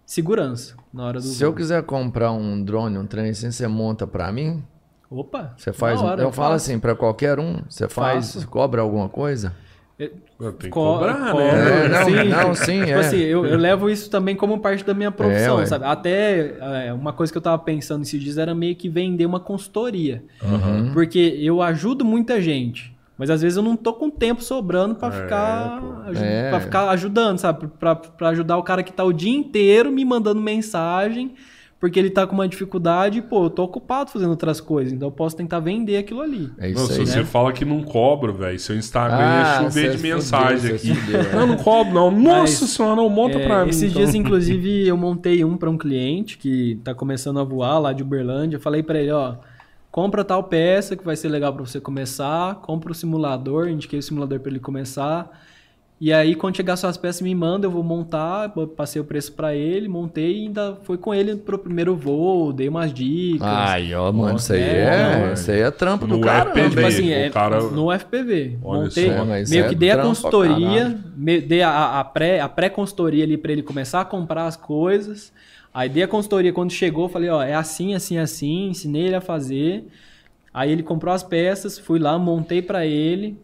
segurança 0.05 0.75
na 0.93 1.05
hora 1.05 1.19
do 1.19 1.25
Se 1.25 1.43
eu 1.43 1.53
quiser 1.53 1.83
comprar 1.83 2.31
um 2.31 2.61
drone, 2.63 2.97
um 2.97 3.05
trem 3.05 3.29
assim, 3.29 3.51
você 3.51 3.67
monta 3.67 4.05
pra 4.05 4.31
mim? 4.31 4.63
Opa! 5.09 5.53
Você 5.57 5.73
faz. 5.73 6.01
hora, 6.01 6.21
eu 6.21 6.31
falo 6.31 6.53
faço. 6.53 6.69
assim, 6.71 6.79
pra 6.79 6.95
qualquer 6.95 7.39
um, 7.39 7.61
você 7.69 7.87
faz, 7.87 8.33
Faço. 8.33 8.47
cobra 8.47 8.81
alguma 8.81 9.09
coisa? 9.09 9.53
Tem 9.97 10.09
que 10.57 10.69
Co- 10.69 10.93
cobrar, 10.95 11.31
co- 11.31 11.37
né? 11.37 11.49
É, 11.85 11.89
não, 11.89 12.05
sim. 12.05 12.29
não, 12.29 12.55
sim, 12.55 12.79
Tipo 12.79 12.89
é. 12.91 12.93
assim, 13.01 13.17
eu, 13.17 13.45
eu 13.45 13.55
levo 13.57 13.87
isso 13.87 14.09
também 14.09 14.35
como 14.35 14.59
parte 14.59 14.83
da 14.83 14.95
minha 14.95 15.11
profissão, 15.11 15.57
ué. 15.57 15.65
sabe? 15.67 15.85
Até 15.85 16.87
é, 16.87 16.91
uma 16.93 17.13
coisa 17.13 17.31
que 17.31 17.37
eu 17.37 17.41
tava 17.41 17.59
pensando 17.61 18.01
esses 18.01 18.19
dias 18.19 18.37
era 18.39 18.55
meio 18.55 18.75
que 18.75 18.89
vender 18.89 19.27
uma 19.27 19.39
consultoria. 19.39 20.23
Uhum. 20.41 20.91
Porque 20.91 21.19
eu 21.39 21.61
ajudo 21.61 22.03
muita 22.03 22.41
gente. 22.41 22.97
Mas 23.21 23.29
às 23.29 23.39
vezes 23.39 23.55
eu 23.55 23.61
não 23.61 23.75
tô 23.75 23.93
com 23.93 24.09
tempo 24.09 24.43
sobrando 24.43 24.95
pra 24.95 25.09
É, 25.09 25.11
ficar, 25.11 25.83
É. 26.15 26.49
pra 26.49 26.59
ficar 26.59 26.89
ajudando, 26.89 27.37
sabe? 27.37 27.67
Pra, 27.79 27.93
pra 27.95 28.29
ajudar 28.29 28.57
o 28.57 28.63
cara 28.63 28.81
que 28.81 28.91
tá 28.91 29.03
o 29.03 29.13
dia 29.13 29.31
inteiro 29.31 29.91
me 29.91 30.03
mandando 30.03 30.41
mensagem 30.41 31.35
porque 31.79 31.99
ele 31.99 32.09
tá 32.09 32.25
com 32.27 32.33
uma 32.33 32.47
dificuldade 32.47 33.19
e, 33.19 33.21
pô, 33.21 33.45
eu 33.45 33.49
tô 33.51 33.63
ocupado 33.63 34.09
fazendo 34.11 34.29
outras 34.31 34.59
coisas, 34.61 34.91
então 34.91 35.07
eu 35.07 35.11
posso 35.11 35.35
tentar 35.35 35.59
vender 35.59 35.97
aquilo 35.97 36.21
ali. 36.21 36.51
É 36.59 36.71
Não, 36.71 36.83
isso 36.83 36.93
se 36.93 36.99
aí. 36.99 37.05
você 37.07 37.19
né? 37.19 37.25
fala 37.25 37.51
que 37.53 37.63
não 37.65 37.83
cobra, 37.83 38.31
velho, 38.31 38.57
seu 38.59 38.75
Instagram 38.75 39.17
Ah, 39.19 39.41
é 39.41 39.57
chover 39.63 39.91
você 39.91 39.97
de 39.97 40.03
mensagem 40.03 40.57
fudeu, 40.57 40.75
aqui. 40.75 40.87
você 40.87 40.93
fudeu, 40.95 41.21
é. 41.21 41.35
Não, 41.35 41.47
não 41.47 41.57
cobro, 41.57 41.93
não. 41.93 42.09
Nossa 42.11 42.61
Mas, 42.61 42.71
senhora, 42.71 42.95
não 42.95 43.07
monta 43.09 43.37
É, 43.39 43.45
pra 43.47 43.63
mim. 43.63 43.69
esses 43.69 43.83
então. 43.83 43.95
dias, 44.01 44.13
inclusive, 44.15 44.87
eu 44.87 44.95
montei 44.97 45.43
um 45.43 45.57
para 45.57 45.69
um 45.69 45.77
cliente 45.77 46.37
que 46.39 46.79
tá 46.83 46.93
começando 46.95 47.39
a 47.39 47.43
voar 47.43 47.77
lá 47.79 47.93
de 47.93 48.01
Uberlândia. 48.03 48.57
Eu 48.57 48.61
falei 48.61 48.81
para 48.83 48.99
ele, 48.99 49.11
ó, 49.11 49.35
compra 49.91 50.23
tal 50.23 50.43
peça 50.43 50.95
que 50.95 51.03
vai 51.03 51.15
ser 51.15 51.27
legal 51.29 51.53
para 51.53 51.65
você 51.65 51.79
começar, 51.79 52.55
compra 52.55 52.91
o 52.91 52.95
simulador, 52.95 53.67
indiquei 53.67 53.99
o 53.99 54.03
simulador 54.03 54.39
para 54.39 54.49
ele 54.51 54.59
começar. 54.59 55.29
E 56.03 56.11
aí, 56.11 56.33
quando 56.33 56.57
chegar 56.57 56.75
suas 56.77 56.97
peças, 56.97 57.21
me 57.21 57.35
manda, 57.35 57.67
eu 57.67 57.71
vou 57.71 57.83
montar, 57.83 58.51
eu 58.57 58.65
passei 58.67 58.99
o 58.99 59.05
preço 59.05 59.33
para 59.33 59.53
ele, 59.53 59.87
montei 59.87 60.35
e 60.35 60.45
ainda 60.47 60.75
foi 60.81 60.97
com 60.97 61.13
ele 61.13 61.35
pro 61.35 61.59
primeiro 61.59 61.95
voo, 61.95 62.51
dei 62.51 62.67
umas 62.69 62.91
dicas. 62.91 63.47
Ai, 63.47 63.93
ó, 63.93 64.11
mano, 64.11 64.35
isso 64.37 64.51
aí 64.51 64.61
É, 64.61 64.83
é, 64.83 65.19
não, 65.27 65.33
isso 65.33 65.51
aí 65.51 65.59
é 65.59 65.69
trampo 65.69 66.07
no 66.07 66.17
do 66.17 66.21
caramba. 66.23 66.55
FPV. 66.59 66.69
Tipo 66.75 66.87
assim, 66.87 67.11
é, 67.11 67.29
cara- 67.29 67.61
no 67.61 67.91
FPV. 67.91 68.57
Olha 68.63 68.83
Montei, 68.85 69.15
só. 69.15 69.25
mas 69.25 69.49
meio 69.51 69.65
é 69.65 69.69
que 69.69 69.75
dei 69.75 69.91
a 69.91 70.01
consultoria, 70.01 70.99
me- 71.15 71.39
dei 71.39 71.61
a, 71.61 71.99
a 71.99 72.03
pré, 72.03 72.39
a 72.39 72.49
pré-consultoria 72.49 73.23
ali 73.23 73.37
pra 73.37 73.51
ele 73.51 73.61
começar 73.61 74.01
a 74.01 74.05
comprar 74.05 74.47
as 74.47 74.55
coisas. 74.57 75.31
Aí 75.73 75.87
dei 75.87 76.03
a 76.03 76.07
consultoria 76.07 76.51
quando 76.51 76.71
chegou, 76.71 77.07
falei, 77.07 77.29
ó, 77.29 77.41
é 77.41 77.53
assim, 77.53 77.93
assim, 77.93 78.17
assim, 78.17 78.69
ensinei 78.69 79.03
ele 79.03 79.15
a 79.15 79.21
fazer. 79.21 79.87
Aí 80.53 80.71
ele 80.71 80.83
comprou 80.83 81.13
as 81.13 81.23
peças, 81.23 81.79
fui 81.79 81.97
lá, 81.97 82.19
montei 82.19 82.61
pra 82.61 82.85
ele. 82.85 83.37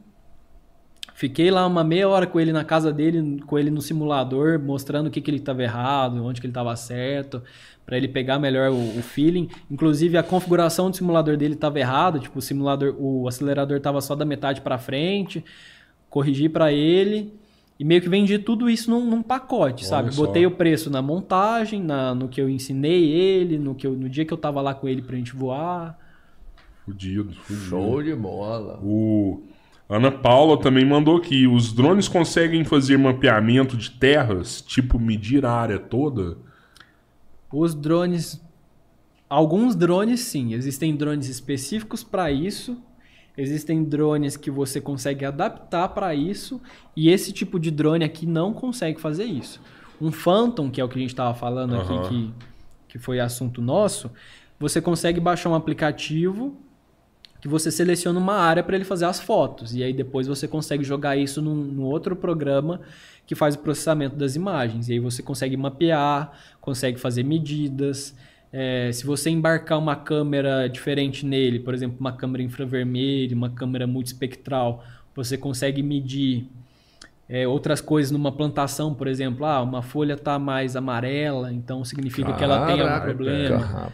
Fiquei 1.13 1.49
lá 1.49 1.65
uma 1.65 1.83
meia 1.83 2.07
hora 2.07 2.27
com 2.27 2.39
ele 2.39 2.51
na 2.51 2.63
casa 2.63 2.91
dele, 2.91 3.41
com 3.47 3.57
ele 3.57 3.71
no 3.71 3.81
simulador, 3.81 4.59
mostrando 4.59 5.07
o 5.07 5.09
que, 5.09 5.21
que 5.21 5.31
ele 5.31 5.37
estava 5.37 5.63
errado, 5.63 6.23
onde 6.23 6.39
que 6.39 6.45
ele 6.45 6.51
estava 6.51 6.75
certo, 6.75 7.41
para 7.85 7.97
ele 7.97 8.07
pegar 8.07 8.37
melhor 8.37 8.71
o, 8.71 8.99
o 8.99 9.01
feeling. 9.01 9.49
Inclusive 9.71 10.17
a 10.17 10.21
configuração 10.21 10.91
do 10.91 10.95
simulador 10.95 11.37
dele 11.37 11.55
estava 11.55 11.79
errada, 11.79 12.19
tipo 12.19 12.37
o 12.37 12.41
simulador, 12.41 12.93
o 12.99 13.27
acelerador 13.27 13.77
estava 13.77 14.01
só 14.01 14.15
da 14.15 14.25
metade 14.25 14.61
para 14.61 14.77
frente. 14.77 15.43
Corrigi 16.09 16.49
para 16.49 16.71
ele 16.71 17.33
e 17.79 17.85
meio 17.85 18.01
que 18.01 18.09
vendi 18.09 18.39
tudo 18.39 18.69
isso 18.69 18.89
num, 18.89 19.05
num 19.07 19.21
pacote, 19.21 19.83
Olha 19.83 19.89
sabe? 19.89 20.13
só. 20.13 20.25
Botei 20.25 20.45
o 20.45 20.51
preço 20.51 20.89
na 20.89 21.01
montagem, 21.01 21.81
na, 21.81 22.15
no 22.15 22.27
que 22.27 22.41
eu 22.41 22.49
ensinei 22.49 23.11
ele, 23.11 23.59
no 23.59 23.75
que 23.75 23.85
eu, 23.85 23.93
no 23.93 24.09
dia 24.09 24.25
que 24.25 24.33
eu 24.33 24.37
tava 24.37 24.61
lá 24.61 24.73
com 24.73 24.87
ele 24.87 25.01
pra 25.01 25.15
gente 25.15 25.35
voar. 25.35 25.97
Fudido, 26.85 27.33
fudido. 27.33 27.65
Show 27.65 28.01
de 28.01 28.15
bola. 28.15 28.79
O 28.81 29.43
Ana 29.89 30.11
Paula 30.11 30.59
também 30.59 30.85
mandou 30.85 31.17
aqui. 31.17 31.45
Os 31.45 31.71
drones 31.71 32.07
conseguem 32.07 32.63
fazer 32.63 32.97
mapeamento 32.97 33.77
de 33.77 33.91
terras, 33.91 34.61
tipo 34.61 34.97
medir 34.99 35.45
a 35.45 35.51
área 35.51 35.77
toda? 35.77 36.37
Os 37.51 37.75
drones. 37.75 38.41
Alguns 39.29 39.75
drones, 39.75 40.21
sim. 40.21 40.53
Existem 40.53 40.95
drones 40.95 41.27
específicos 41.27 42.03
para 42.03 42.31
isso. 42.31 42.81
Existem 43.37 43.83
drones 43.83 44.35
que 44.35 44.49
você 44.49 44.81
consegue 44.81 45.23
adaptar 45.23 45.89
para 45.89 46.15
isso. 46.15 46.59
E 46.95 47.09
esse 47.09 47.31
tipo 47.31 47.59
de 47.59 47.69
drone 47.69 48.03
aqui 48.03 48.25
não 48.25 48.51
consegue 48.51 48.99
fazer 48.99 49.25
isso. 49.25 49.61
Um 50.01 50.11
Phantom, 50.11 50.71
que 50.71 50.81
é 50.81 50.83
o 50.83 50.89
que 50.89 50.97
a 50.97 51.01
gente 51.01 51.11
estava 51.11 51.33
falando 51.35 51.75
Aham. 51.75 51.99
aqui, 51.99 52.09
que, 52.09 52.33
que 52.89 52.99
foi 52.99 53.19
assunto 53.19 53.61
nosso, 53.61 54.09
você 54.59 54.81
consegue 54.81 55.19
baixar 55.19 55.49
um 55.49 55.55
aplicativo 55.55 56.57
que 57.39 57.47
você 57.47 57.71
seleciona 57.71 58.19
uma 58.19 58.33
área 58.33 58.63
para 58.63 58.75
ele 58.75 58.85
fazer 58.85 59.05
as 59.05 59.19
fotos. 59.19 59.75
E 59.75 59.83
aí 59.83 59.93
depois 59.93 60.27
você 60.27 60.47
consegue 60.47 60.83
jogar 60.83 61.15
isso 61.15 61.41
num, 61.41 61.55
num 61.55 61.83
outro 61.83 62.15
programa 62.15 62.81
que 63.25 63.35
faz 63.35 63.55
o 63.55 63.59
processamento 63.59 64.15
das 64.15 64.35
imagens. 64.35 64.89
E 64.89 64.93
aí 64.93 64.99
você 64.99 65.21
consegue 65.21 65.55
mapear, 65.55 66.31
consegue 66.59 66.99
fazer 66.99 67.23
medidas, 67.23 68.15
é, 68.59 68.91
se 68.91 69.05
você 69.05 69.29
embarcar 69.29 69.77
uma 69.77 69.95
câmera 69.95 70.67
diferente 70.67 71.23
nele, 71.23 71.59
por 71.59 71.75
exemplo, 71.75 71.97
uma 71.99 72.11
câmera 72.11 72.41
infravermelho, 72.41 73.37
uma 73.37 73.51
câmera 73.51 73.85
multispectral, 73.85 74.83
você 75.15 75.37
consegue 75.37 75.83
medir 75.83 76.49
é, 77.29 77.47
outras 77.47 77.81
coisas 77.81 78.09
numa 78.09 78.31
plantação, 78.31 78.95
por 78.95 79.05
exemplo, 79.05 79.45
ah, 79.45 79.61
uma 79.61 79.83
folha 79.83 80.13
está 80.13 80.39
mais 80.39 80.75
amarela, 80.75 81.53
então 81.53 81.85
significa 81.85 82.33
que 82.33 82.43
ela 82.43 82.65
tem 82.65 82.81
algum 82.81 82.99
problema, 82.99 83.93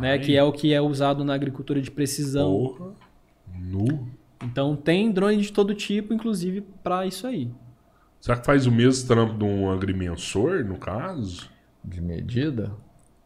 né? 0.00 0.18
Que 0.18 0.36
é 0.36 0.42
o 0.42 0.50
que 0.50 0.74
é 0.74 0.80
usado 0.80 1.24
na 1.24 1.32
agricultura 1.32 1.80
de 1.80 1.88
precisão. 1.88 2.50
Porra. 2.50 2.90
Nu. 3.60 4.08
Então 4.42 4.74
tem 4.74 5.12
drone 5.12 5.40
de 5.40 5.52
todo 5.52 5.72
tipo, 5.72 6.12
inclusive 6.12 6.62
para 6.82 7.06
isso 7.06 7.28
aí. 7.28 7.48
Será 8.20 8.36
que 8.36 8.44
faz 8.44 8.66
o 8.66 8.72
mesmo 8.72 9.06
trampo 9.06 9.38
de 9.38 9.44
um 9.44 9.70
agrimensor, 9.70 10.64
no 10.64 10.78
caso? 10.78 11.48
De 11.84 12.00
medida? 12.00 12.72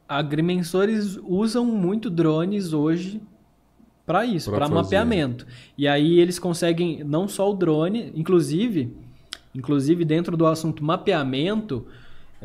Agrimensores 0.09 1.19
usam 1.25 1.65
muito 1.65 2.11
drones 2.11 2.73
hoje 2.73 3.21
para 4.07 4.25
isso, 4.27 4.51
para 4.51 4.69
mapeamento. 4.69 5.47
E 5.79 5.89
aí 5.89 6.19
eles 6.21 6.39
conseguem 6.39 7.03
não 7.05 7.27
só 7.27 7.51
o 7.51 7.55
drone, 7.55 8.13
inclusive, 8.15 8.95
inclusive 9.55 10.05
dentro 10.05 10.37
do 10.37 10.47
assunto 10.47 10.85
mapeamento, 10.85 11.87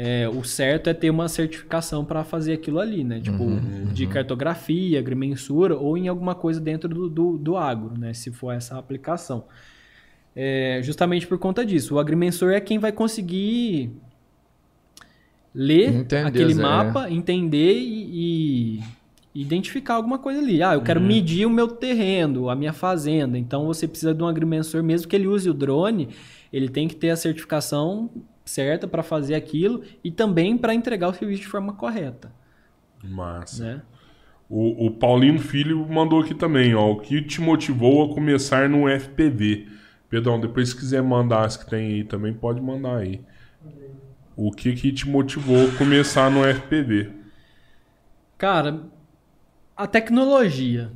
é, 0.02 0.30
o 0.30 0.42
certo 0.46 0.90
é 0.90 0.94
ter 0.94 1.10
uma 1.10 1.28
certificação 1.28 2.06
para 2.06 2.24
fazer 2.24 2.54
aquilo 2.54 2.80
ali, 2.80 3.04
né? 3.04 3.20
Tipo, 3.20 3.44
de 3.92 4.08
cartografia, 4.08 4.98
agrimensura 4.98 5.76
ou 5.76 5.98
em 5.98 6.08
alguma 6.08 6.34
coisa 6.34 6.62
dentro 6.62 6.88
do, 6.88 7.10
do, 7.10 7.38
do 7.38 7.58
agro, 7.58 7.98
né? 7.98 8.14
Se 8.14 8.32
for 8.32 8.54
essa 8.54 8.78
aplicação. 8.78 9.44
É, 10.34 10.80
justamente 10.82 11.28
por 11.28 11.38
conta 11.38 11.66
disso. 11.66 11.96
O 11.96 12.00
agrimensor 12.00 12.54
é 12.54 12.62
quem 12.62 12.80
vai 12.80 12.94
conseguir 12.94 13.92
ler 15.54 16.06
aquele 16.26 16.54
Zé. 16.54 16.62
mapa, 16.62 17.10
entender 17.10 17.78
e, 17.80 18.80
e 19.34 19.42
identificar 19.42 19.96
alguma 19.96 20.20
coisa 20.20 20.40
ali. 20.40 20.62
Ah, 20.62 20.74
eu 20.74 20.82
quero 20.82 21.00
medir 21.02 21.46
o 21.46 21.50
meu 21.50 21.68
terreno, 21.68 22.50
a 22.50 22.56
minha 22.56 22.74
fazenda. 22.74 23.38
Então 23.38 23.66
você 23.66 23.88
precisa 23.88 24.14
de 24.14 24.22
um 24.24 24.28
agrimensor, 24.28 24.84
mesmo 24.84 25.08
que 25.08 25.16
ele 25.16 25.28
use 25.28 25.50
o 25.50 25.54
drone, 25.54 26.10
ele 26.52 26.70
tem 26.70 26.88
que 26.88 26.96
ter 26.96 27.10
a 27.10 27.16
certificação 27.16 28.10
certa 28.44 28.88
para 28.88 29.04
fazer 29.04 29.36
aquilo 29.36 29.84
e 30.04 30.10
também 30.10 30.58
para 30.58 30.74
entregar 30.74 31.10
o 31.10 31.14
serviço 31.14 31.42
de 31.42 31.48
forma 31.48 31.74
correta, 31.74 32.32
Massa. 33.04 33.64
né? 33.64 33.82
O, 34.50 34.88
o 34.88 34.92
Paulino 34.92 35.38
Filho 35.38 35.88
mandou 35.88 36.22
aqui 36.22 36.34
também, 36.34 36.74
ó. 36.74 36.92
O 36.92 37.00
que 37.00 37.22
te 37.22 37.40
motivou 37.40 38.04
a 38.10 38.14
começar 38.14 38.68
no 38.68 38.90
FPV? 38.90 39.68
Pedrão, 40.10 40.40
depois 40.40 40.70
se 40.70 40.76
quiser 40.76 41.04
mandar 41.04 41.46
as 41.46 41.56
que 41.56 41.70
tem 41.70 41.94
aí 41.94 42.04
também, 42.04 42.34
pode 42.34 42.60
mandar 42.60 42.98
aí. 42.98 43.22
O 44.40 44.52
que 44.52 44.74
que 44.74 44.92
te 44.94 45.08
motivou 45.08 45.68
a 45.68 45.72
começar 45.78 46.32
no 46.32 46.44
FPV? 46.46 47.12
Cara, 48.38 48.84
a 49.76 49.86
tecnologia 49.88 50.92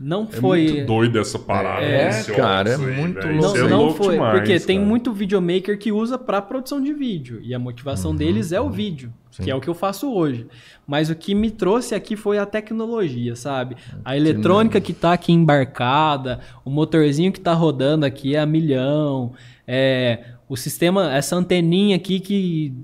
não 0.00 0.28
É 0.32 0.32
foi 0.32 0.62
muito 0.64 0.86
doido 0.86 1.18
essa 1.18 1.38
parada. 1.38 1.84
É, 1.86 2.24
cara, 2.34 2.70
é 2.70 2.76
aí, 2.76 2.78
muito 2.78 3.20
velho. 3.20 3.36
louco. 3.36 3.58
Não, 3.58 3.66
é 3.66 3.68
não 3.68 3.82
louco 3.84 3.94
foi, 3.94 4.14
demais, 4.14 4.32
porque 4.38 4.58
tem 4.60 4.78
cara. 4.78 4.88
muito 4.88 5.12
videomaker 5.12 5.78
que 5.78 5.92
usa 5.92 6.18
para 6.18 6.42
produção 6.42 6.80
de 6.82 6.92
vídeo 6.92 7.40
e 7.42 7.54
a 7.54 7.58
motivação 7.58 8.12
Uhum. 8.12 8.16
deles 8.16 8.52
é 8.52 8.60
o 8.60 8.70
vídeo, 8.70 9.12
que 9.40 9.50
é 9.50 9.54
o 9.54 9.60
que 9.60 9.68
eu 9.68 9.74
faço 9.74 10.12
hoje. 10.12 10.48
Mas 10.86 11.10
o 11.10 11.14
que 11.14 11.34
me 11.34 11.50
trouxe 11.50 11.94
aqui 11.94 12.16
foi 12.16 12.38
a 12.38 12.46
tecnologia, 12.46 13.36
sabe? 13.36 13.76
A 14.04 14.16
eletrônica 14.16 14.80
que 14.80 14.92
tá 14.92 15.12
aqui 15.12 15.32
embarcada, 15.32 16.40
o 16.64 16.70
motorzinho 16.70 17.32
que 17.32 17.40
tá 17.40 17.52
rodando 17.54 18.04
aqui 18.06 18.34
é 18.34 18.40
a 18.40 18.46
milhão, 18.46 19.32
é, 19.66 20.31
o 20.52 20.56
sistema, 20.56 21.14
essa 21.14 21.34
anteninha 21.34 21.96
aqui 21.96 22.20
que 22.20 22.74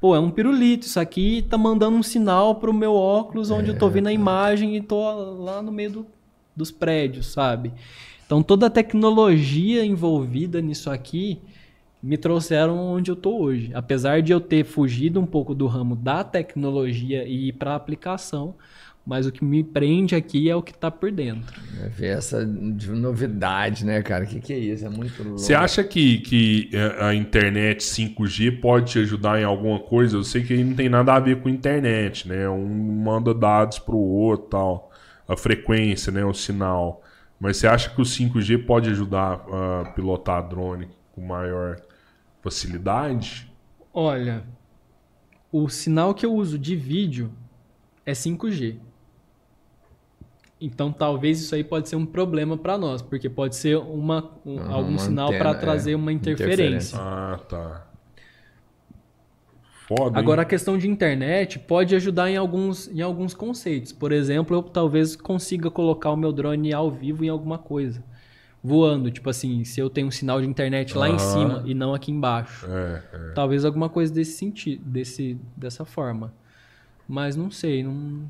Pô, 0.00 0.16
é 0.16 0.18
um 0.18 0.30
pirulito. 0.30 0.86
Isso 0.86 0.98
aqui 0.98 1.44
tá 1.48 1.58
mandando 1.58 1.96
um 1.96 2.02
sinal 2.02 2.54
pro 2.54 2.72
meu 2.72 2.94
óculos 2.94 3.50
onde 3.50 3.68
eu 3.70 3.78
tô 3.78 3.88
vendo 3.88 4.06
a 4.06 4.12
imagem 4.12 4.74
e 4.76 4.80
tô 4.80 4.98
lá 5.42 5.60
no 5.60 5.70
meio 5.70 5.90
do- 5.90 6.06
dos 6.56 6.70
prédios, 6.70 7.26
sabe? 7.26 7.72
Então 8.24 8.42
toda 8.42 8.66
a 8.66 8.70
tecnologia 8.70 9.84
envolvida 9.84 10.60
nisso 10.62 10.90
aqui 10.90 11.38
me 12.02 12.16
trouxeram 12.16 12.78
onde 12.78 13.10
eu 13.10 13.16
tô 13.16 13.38
hoje. 13.38 13.70
Apesar 13.74 14.22
de 14.22 14.32
eu 14.32 14.40
ter 14.40 14.64
fugido 14.64 15.20
um 15.20 15.26
pouco 15.26 15.54
do 15.54 15.66
ramo 15.66 15.94
da 15.94 16.24
tecnologia 16.24 17.24
e 17.28 17.48
ir 17.48 17.52
para 17.52 17.74
aplicação, 17.74 18.54
mas 19.10 19.26
o 19.26 19.32
que 19.32 19.44
me 19.44 19.64
prende 19.64 20.14
aqui 20.14 20.48
é 20.48 20.54
o 20.54 20.62
que 20.62 20.72
tá 20.72 20.88
por 20.88 21.10
dentro. 21.10 21.60
É 21.82 21.88
ver 21.88 22.16
essa 22.16 22.46
de 22.46 22.92
novidade, 22.92 23.84
né, 23.84 24.00
cara? 24.02 24.22
O 24.22 24.26
que, 24.28 24.38
que 24.38 24.52
é 24.52 24.58
isso? 24.60 24.86
É 24.86 24.88
muito 24.88 25.20
louco. 25.20 25.38
Você 25.40 25.52
acha 25.52 25.82
que, 25.82 26.18
que 26.18 26.70
é, 26.72 27.06
a 27.06 27.12
internet 27.12 27.82
5G 27.82 28.60
pode 28.60 28.92
te 28.92 28.98
ajudar 29.00 29.40
em 29.40 29.42
alguma 29.42 29.80
coisa? 29.80 30.16
Eu 30.16 30.22
sei 30.22 30.44
que 30.44 30.52
aí 30.52 30.62
não 30.62 30.76
tem 30.76 30.88
nada 30.88 31.12
a 31.12 31.18
ver 31.18 31.42
com 31.42 31.48
internet, 31.48 32.28
né? 32.28 32.48
Um 32.48 33.02
manda 33.02 33.34
dados 33.34 33.80
pro 33.80 33.96
outro 33.96 34.46
tal. 34.46 34.92
A 35.26 35.36
frequência, 35.36 36.12
né? 36.12 36.24
O 36.24 36.32
sinal. 36.32 37.02
Mas 37.40 37.56
você 37.56 37.66
acha 37.66 37.90
que 37.90 38.00
o 38.00 38.04
5G 38.04 38.64
pode 38.64 38.90
ajudar 38.90 39.44
a 39.52 39.90
pilotar 39.92 40.48
drone 40.48 40.86
com 41.10 41.20
maior 41.20 41.80
facilidade? 42.40 43.52
Olha, 43.92 44.44
o 45.50 45.68
sinal 45.68 46.14
que 46.14 46.24
eu 46.24 46.32
uso 46.32 46.56
de 46.56 46.76
vídeo 46.76 47.32
é 48.06 48.12
5G. 48.12 48.78
Então 50.60 50.92
talvez 50.92 51.40
isso 51.40 51.54
aí 51.54 51.64
pode 51.64 51.88
ser 51.88 51.96
um 51.96 52.04
problema 52.04 52.56
para 52.56 52.76
nós, 52.76 53.00
porque 53.00 53.30
pode 53.30 53.56
ser 53.56 53.78
uma, 53.78 54.30
um- 54.44 54.58
Uhum, 54.58 54.72
algum 54.72 54.90
uma 54.90 54.98
sinal 54.98 55.28
para 55.30 55.50
é. 55.50 55.54
trazer 55.54 55.94
uma 55.94 56.12
interferência. 56.12 56.98
Ah, 57.00 57.40
tá. 57.48 57.86
Foda, 59.88 60.18
hein? 60.18 60.22
Agora 60.22 60.42
a 60.42 60.44
questão 60.44 60.76
de 60.78 60.86
internet 60.88 61.58
pode 61.58 61.96
ajudar 61.96 62.30
em 62.30 62.36
alguns, 62.36 62.88
em 62.88 63.00
alguns 63.00 63.34
conceitos. 63.34 63.90
Por 63.90 64.12
exemplo, 64.12 64.54
eu 64.54 64.62
talvez 64.62 65.16
consiga 65.16 65.70
colocar 65.70 66.10
o 66.10 66.16
meu 66.16 66.30
drone 66.32 66.72
ao 66.72 66.90
vivo 66.90 67.24
em 67.24 67.28
alguma 67.28 67.58
coisa. 67.58 68.04
Voando, 68.62 69.10
tipo 69.10 69.28
assim, 69.30 69.64
se 69.64 69.80
eu 69.80 69.88
tenho 69.88 70.08
um 70.08 70.10
sinal 70.10 70.40
de 70.40 70.46
internet 70.46 70.96
lá 70.96 71.08
em 71.08 71.14
Aham. 71.14 71.18
cima 71.18 71.62
e 71.64 71.72
não 71.74 71.94
aqui 71.94 72.12
embaixo. 72.12 72.66
É, 72.68 73.02
é. 73.12 73.32
Talvez 73.32 73.64
alguma 73.64 73.88
coisa 73.88 74.12
desse 74.12 74.32
sentido, 74.36 74.84
desse, 74.84 75.38
dessa 75.56 75.84
forma. 75.86 76.32
Mas 77.08 77.34
não 77.34 77.50
sei, 77.50 77.82
não. 77.82 78.28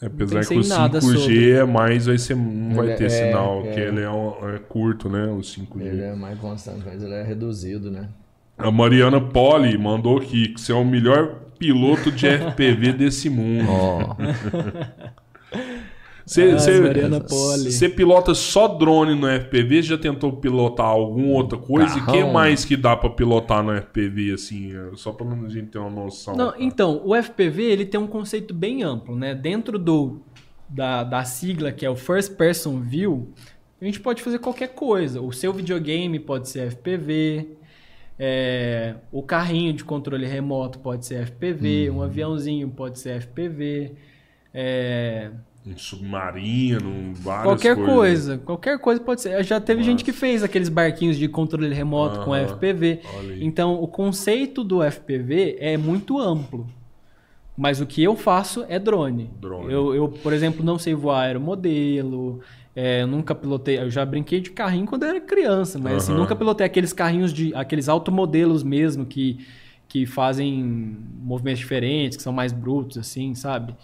É, 0.00 0.06
apesar 0.06 0.44
que 0.44 0.54
o 0.54 0.60
em 0.62 0.68
nada 0.68 1.00
5G 1.00 1.18
sobre. 1.18 1.50
é 1.52 1.64
mais, 1.64 2.06
vai 2.06 2.18
ser, 2.18 2.36
não 2.36 2.74
vai 2.76 2.88
Ele 2.88 2.96
ter 2.96 3.04
é- 3.06 3.08
sinal, 3.08 3.62
é. 3.64 3.70
que 3.72 3.80
ele 3.80 4.02
é, 4.02 4.10
um- 4.10 4.54
é 4.54 4.58
curto, 4.58 5.08
né? 5.08 5.26
O 5.26 5.42
5G. 5.42 5.82
Ele 5.86 6.02
é 6.02 6.14
mais 6.14 6.38
constante, 6.38 6.82
mas 6.84 7.02
ele 7.02 7.14
é 7.14 7.22
reduzido, 7.22 7.90
né? 7.90 8.08
A 8.58 8.70
Mariana 8.70 9.20
Poli 9.20 9.76
mandou 9.78 10.18
aqui 10.18 10.48
que 10.48 10.60
você 10.60 10.72
é 10.72 10.74
o 10.74 10.84
melhor 10.84 11.34
piloto 11.58 12.10
de 12.10 12.26
FPV 12.26 12.92
desse 12.92 13.28
mundo. 13.30 13.66
Ó, 13.70 14.16
Você 16.26 17.86
Ah, 17.86 17.90
pilota 17.90 18.34
só 18.34 18.66
drone 18.66 19.14
no 19.14 19.28
FPV? 19.28 19.80
Já 19.82 19.96
tentou 19.96 20.32
pilotar 20.32 20.86
alguma 20.86 21.28
outra 21.28 21.56
coisa? 21.56 21.96
E 21.96 22.00
o 22.02 22.06
que 22.06 22.12
Carrão. 22.12 22.32
mais 22.32 22.64
que 22.64 22.76
dá 22.76 22.96
pra 22.96 23.08
pilotar 23.08 23.62
no 23.62 23.72
FPV, 23.72 24.32
assim? 24.32 24.72
é, 24.76 24.90
Só 24.96 25.12
pra 25.12 25.24
a 25.24 25.48
gente 25.48 25.68
ter 25.68 25.78
uma 25.78 25.88
noção. 25.88 26.34
Não, 26.34 26.52
então, 26.58 27.00
o 27.04 27.14
FPV 27.14 27.62
ele 27.62 27.84
tem 27.86 28.00
um 28.00 28.08
conceito 28.08 28.52
bem 28.52 28.82
amplo, 28.82 29.14
né? 29.14 29.36
Dentro 29.36 29.78
do, 29.78 30.20
da, 30.68 31.04
da 31.04 31.24
sigla 31.24 31.70
que 31.70 31.86
é 31.86 31.90
o 31.90 31.94
First 31.94 32.34
Person 32.36 32.80
View, 32.80 33.28
a 33.80 33.84
gente 33.84 34.00
pode 34.00 34.20
fazer 34.20 34.40
qualquer 34.40 34.70
coisa. 34.74 35.20
O 35.20 35.30
seu 35.32 35.52
videogame 35.52 36.18
pode 36.18 36.48
ser 36.48 36.72
FPV, 36.72 37.50
é, 38.18 38.96
o 39.12 39.22
carrinho 39.22 39.72
de 39.72 39.84
controle 39.84 40.26
remoto 40.26 40.80
pode 40.80 41.06
ser 41.06 41.22
FPV, 41.26 41.88
Uhum. 41.90 41.98
um 41.98 42.02
aviãozinho 42.02 42.68
pode 42.68 42.98
ser 42.98 43.10
FPV, 43.20 43.92
é, 44.52 45.30
Um 45.66 45.76
submarino, 45.76 47.12
várias 47.14 47.44
qualquer 47.44 47.74
coisas. 47.74 47.94
coisa, 47.94 48.38
qualquer 48.38 48.78
coisa 48.78 49.00
pode 49.00 49.20
ser. 49.20 49.42
Já 49.42 49.60
teve 49.60 49.82
gente 49.82 50.04
que 50.04 50.12
fez 50.12 50.44
aqueles 50.44 50.68
barquinhos 50.68 51.16
de 51.16 51.26
controle 51.26 51.74
remoto 51.74 52.20
com 52.20 52.34
FPV. 52.34 53.00
Então, 53.40 53.74
o 53.82 53.88
conceito 53.88 54.62
do 54.62 54.80
FPV 54.82 55.56
é 55.58 55.76
muito 55.76 56.20
amplo. 56.20 56.66
Mas 57.56 57.80
o 57.80 57.86
que 57.86 58.02
eu 58.02 58.14
faço 58.14 58.64
é 58.68 58.78
drone. 58.78 59.30
Drone. 59.40 59.72
Eu, 59.72 59.94
eu, 59.94 60.08
por 60.08 60.32
exemplo, 60.32 60.64
não 60.64 60.78
sei 60.78 60.94
voar 60.94 61.22
aeromodelo. 61.22 62.40
É, 62.74 63.06
nunca 63.06 63.34
pilotei. 63.34 63.78
Eu 63.78 63.90
já 63.90 64.04
brinquei 64.04 64.40
de 64.40 64.50
carrinho 64.50 64.86
quando 64.86 65.04
eu 65.04 65.08
era 65.08 65.20
criança, 65.20 65.78
mas 65.78 65.94
assim, 65.94 66.12
Aham. 66.12 66.20
nunca 66.20 66.36
pilotei 66.36 66.66
aqueles 66.66 66.92
carrinhos 66.92 67.32
de. 67.32 67.54
aqueles 67.54 67.88
automodelos 67.88 68.62
mesmo 68.62 69.06
que, 69.06 69.46
que 69.88 70.04
fazem 70.04 70.96
movimentos 71.22 71.58
diferentes, 71.58 72.18
que 72.18 72.22
são 72.22 72.32
mais 72.32 72.52
brutos, 72.52 72.98
assim, 72.98 73.34
sabe? 73.34 73.74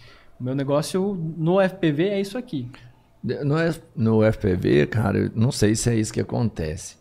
Meu 0.43 0.55
negócio 0.55 1.15
no 1.37 1.61
FPV 1.61 2.09
é 2.09 2.21
isso 2.21 2.37
aqui. 2.37 2.69
no, 3.23 3.57
no 3.95 4.33
FPV, 4.33 4.87
cara, 4.89 5.19
eu 5.19 5.31
não 5.35 5.53
sei 5.53 5.75
se 5.77 5.89
é 5.89 5.95
isso 5.95 6.13
que 6.13 6.21
acontece. 6.21 6.97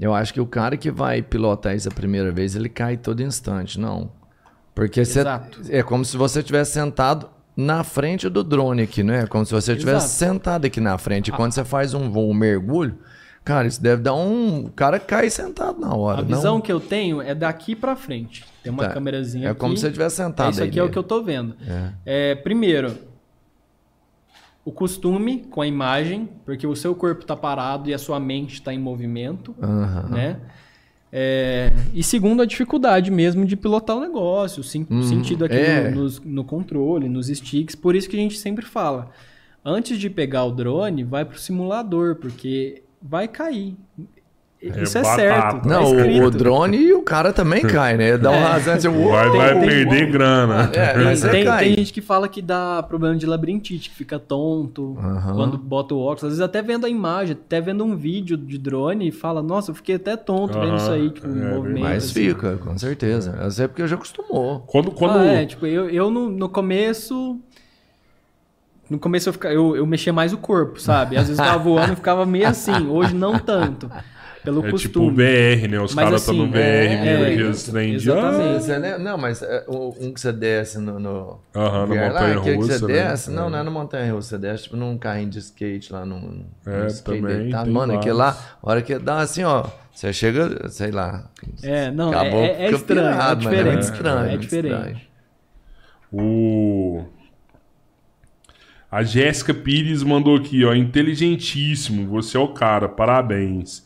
Eu 0.00 0.12
acho 0.12 0.34
que 0.34 0.40
o 0.40 0.46
cara 0.46 0.76
que 0.76 0.90
vai 0.90 1.22
pilotar 1.22 1.76
isso 1.76 1.88
a 1.88 1.92
primeira 1.92 2.32
vez, 2.32 2.56
ele 2.56 2.68
cai 2.68 2.96
todo 2.96 3.22
instante, 3.22 3.78
não. 3.78 4.10
Porque 4.74 5.04
você- 5.04 5.20
Exato. 5.20 5.60
é 5.68 5.82
como 5.82 6.04
se 6.04 6.16
você 6.16 6.42
tivesse 6.42 6.72
sentado 6.72 7.30
na 7.56 7.84
frente 7.84 8.28
do 8.28 8.42
drone 8.42 8.82
aqui, 8.82 9.02
não 9.04 9.14
é? 9.14 9.26
Como 9.26 9.44
se 9.46 9.52
você 9.52 9.76
tivesse 9.76 10.06
Exato. 10.06 10.32
sentado 10.34 10.64
aqui 10.64 10.80
na 10.80 10.98
frente. 10.98 11.28
E 11.28 11.32
quando 11.32 11.52
você 11.52 11.64
faz 11.64 11.94
um 11.94 12.10
voo, 12.10 12.30
um 12.30 12.34
mergulho, 12.34 12.98
cara, 13.44 13.68
isso 13.68 13.80
deve 13.80 14.02
dar 14.02 14.14
um. 14.14 14.64
O 14.64 14.70
cara 14.72 14.98
cai 14.98 15.30
sentado 15.30 15.78
na 15.78 15.94
hora. 15.94 16.20
A 16.20 16.24
visão 16.24 16.54
não? 16.54 16.60
que 16.60 16.72
eu 16.72 16.80
tenho 16.80 17.20
é 17.22 17.34
daqui 17.34 17.76
pra 17.76 17.94
frente. 17.94 18.44
Tem 18.62 18.72
uma 18.72 18.84
Tá. 18.84 18.90
câmerazinha 18.94 19.48
É 19.48 19.50
aqui. 19.50 19.60
como 19.60 19.74
se 19.76 19.80
você 19.82 19.86
estivesse 19.88 20.16
sentado 20.16 20.52
Isso 20.52 20.62
aí 20.62 20.68
aqui 20.68 20.78
é 20.78 20.82
o 20.82 20.84
nele. 20.84 20.92
que 20.92 20.98
eu 20.98 21.02
tô 21.02 21.22
vendo. 21.22 21.56
É. 21.66 21.92
É, 22.30 22.34
primeiro, 22.36 22.96
o 24.64 24.70
costume 24.70 25.38
com 25.50 25.60
a 25.60 25.66
imagem, 25.66 26.28
porque 26.44 26.66
o 26.66 26.76
seu 26.76 26.94
corpo 26.94 27.22
está 27.22 27.34
parado 27.36 27.90
e 27.90 27.94
a 27.94 27.98
sua 27.98 28.20
mente 28.20 28.54
está 28.54 28.72
em 28.72 28.78
movimento, 28.78 29.54
Aham. 29.60 30.08
né? 30.10 30.40
É, 31.14 31.72
e 31.92 32.02
segundo, 32.02 32.40
a 32.40 32.46
dificuldade 32.46 33.10
mesmo 33.10 33.44
de 33.44 33.54
pilotar 33.56 33.96
o 33.96 34.00
negócio, 34.00 34.60
o 34.60 34.64
sen- 34.64 34.86
o 34.88 35.02
sentido 35.02 35.44
aqui 35.44 35.56
é. 35.56 35.90
no, 35.90 36.02
nos- 36.04 36.20
no 36.20 36.42
controle, 36.44 37.08
nos 37.08 37.26
sticks. 37.26 37.74
Por 37.74 37.94
isso 37.94 38.08
que 38.08 38.16
a 38.16 38.18
gente 38.20 38.38
sempre 38.38 38.64
fala, 38.64 39.10
antes 39.64 39.98
de 39.98 40.08
pegar 40.08 40.44
o 40.44 40.52
drone, 40.52 41.04
vai 41.04 41.24
pro 41.24 41.38
simulador, 41.38 42.14
porque 42.16 42.82
vai 43.02 43.28
cair. 43.28 43.76
Isso 44.62 44.96
é, 44.96 45.02
batata. 45.02 45.16
certo. 45.20 45.62
tá 45.62 45.68
Não, 45.68 45.90
o, 45.92 45.96
escrito. 45.98 46.24
o 46.26 46.30
drone 46.30 46.76
e 46.76 46.92
o 46.94 47.02
cara 47.02 47.32
também 47.32 47.62
cai, 47.66 47.96
né? 47.96 48.16
Dá 48.16 48.30
um 48.30 48.40
rasante. 48.42 48.86
Assim, 48.86 48.96
Vai, 49.08 49.28
uou! 49.28 49.36
vai 49.36 49.58
tem- 49.58 49.68
perder 49.68 50.10
grana. 50.12 50.70
É, 50.72 50.92
Tem, 50.94 51.04
mas 51.04 51.20
tem- 51.20 51.44
tem 51.58 51.74
gente 51.76 51.92
que 51.92 52.00
fala 52.00 52.28
que 52.28 52.40
dá 52.40 52.80
problema 52.84 53.16
de 53.16 53.26
labirintite, 53.26 53.90
que 53.90 53.96
fica 53.96 54.20
tonto 54.20 54.96
Aham. 55.00 55.34
quando 55.34 55.58
bota 55.58 55.94
o 55.94 55.98
óculos. 56.00 56.22
Às 56.24 56.28
vezes 56.30 56.40
até 56.40 56.62
vendo 56.62 56.86
a 56.86 56.88
imagem, 56.88 57.36
até 57.44 57.60
vendo 57.60 57.84
um 57.84 57.96
vídeo 57.96 58.36
de 58.36 58.56
drone 58.56 59.08
e 59.08 59.10
fala, 59.10 59.42
nossa, 59.42 59.72
eu 59.72 59.74
fiquei 59.74 59.96
até 59.96 60.16
tonto 60.16 60.52
vendo 60.54 60.66
Aham, 60.68 60.76
isso 60.76 60.90
aí, 60.92 61.10
tipo, 61.10 61.26
é 61.26 61.30
em 61.30 61.54
movimento. 61.54 61.82
Mas 61.82 62.04
assim. 62.04 62.14
fica, 62.14 62.56
com 62.58 62.78
certeza. 62.78 63.36
Mas 63.36 63.58
é 63.58 63.66
porque 63.66 63.84
já 63.88 63.96
acostumou. 63.96 64.60
Quando, 64.68 64.90
quando... 64.92 65.18
Ah, 65.18 65.24
é, 65.26 65.44
tipo, 65.46 65.66
eu, 65.66 65.90
eu 65.90 66.08
no, 66.10 66.28
no 66.30 66.48
começo. 66.48 67.36
No 68.90 68.98
começo 68.98 69.28
eu, 69.28 69.32
ficava, 69.32 69.54
eu, 69.54 69.74
eu 69.74 69.86
mexia 69.86 70.12
mais 70.12 70.32
o 70.32 70.36
corpo, 70.36 70.78
sabe? 70.80 71.16
Às 71.16 71.26
vezes 71.28 71.38
eu 71.38 71.44
tava 71.44 71.58
voando 71.64 71.94
e 71.94 71.96
ficava 71.96 72.26
meio 72.26 72.46
assim. 72.46 72.86
Hoje 72.88 73.14
não 73.14 73.38
tanto. 73.38 73.90
Pelo 74.44 74.58
É 74.60 74.72
tipo 74.72 75.00
costume. 75.00 75.10
VR, 75.12 75.68
né? 75.68 75.80
Os 75.80 75.94
caras 75.94 76.20
estão 76.22 76.34
assim, 76.34 76.46
no 76.46 76.50
VR, 76.50 76.56
é, 76.58 77.00
meio 77.04 77.24
é, 77.24 77.32
aqueles 77.32 77.62
trem 77.62 77.96
de... 77.96 78.10
Ah? 78.10 78.98
Não, 78.98 79.16
mas 79.16 79.40
é, 79.40 79.64
o- 79.68 79.94
um 80.00 80.12
que 80.12 80.20
você 80.20 80.32
desce 80.32 80.78
no. 80.78 80.98
no 80.98 81.38
Aham, 81.54 81.86
na 81.86 81.94
VR 81.94 81.94
lá, 81.94 82.08
montanha 82.08 82.38
aquele 82.38 82.56
que 82.56 82.62
russa, 82.62 82.78
você 82.80 82.86
né? 82.92 82.92
desce. 83.10 83.30
Não, 83.30 83.46
É. 83.46 83.50
não 83.50 83.58
é 83.58 83.62
na 83.62 83.70
montanha 83.70 84.12
russa. 84.12 84.28
Você 84.30 84.38
desce 84.38 84.62
tipo 84.64 84.76
num 84.76 84.98
carrinho 84.98 85.30
de 85.30 85.38
skate 85.38 85.92
lá 85.92 86.04
num. 86.04 86.44
É, 86.66 86.80
num 86.80 86.86
skate 86.88 87.20
também 87.20 87.36
deitado. 87.38 87.64
tem 87.64 87.72
Mano, 87.72 87.94
aquele 87.94 88.14
vários. 88.16 88.36
lá, 88.40 88.56
a 88.62 88.68
hora 88.70 88.82
que 88.82 88.98
dá 88.98 89.18
assim, 89.20 89.44
ó. 89.44 89.64
Você 89.94 90.12
chega, 90.12 90.68
sei 90.70 90.90
lá. 90.90 91.30
É, 91.62 91.90
não, 91.92 92.08
Acabou, 92.10 92.40
é, 92.40 92.46
é, 92.46 92.64
é 92.66 92.70
estranho, 92.72 93.10
pirado, 93.12 93.20
é 93.22 93.44
mano, 93.44 93.50
diferente. 93.50 93.72
muito 93.74 93.82
estranho, 93.82 94.18
é 94.24 94.28
muito 94.30 94.40
diferente. 94.40 94.74
estranho. 94.74 95.00
O... 96.10 97.04
A 98.90 99.02
Jéssica 99.02 99.54
Pires 99.54 100.02
mandou 100.02 100.36
aqui, 100.36 100.64
ó. 100.64 100.74
Inteligentíssimo, 100.74 102.06
você 102.08 102.36
é 102.36 102.40
o 102.40 102.48
cara, 102.48 102.88
parabéns. 102.88 103.84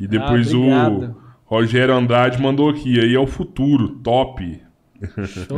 E 0.00 0.08
depois 0.08 0.52
o 0.54 0.60
obrigado. 0.60 1.16
Rogério 1.44 1.94
Andrade 1.94 2.40
mandou 2.40 2.68
aqui, 2.70 2.98
aí 2.98 3.14
é 3.14 3.18
o 3.18 3.26
futuro, 3.26 3.88
top. 4.02 4.60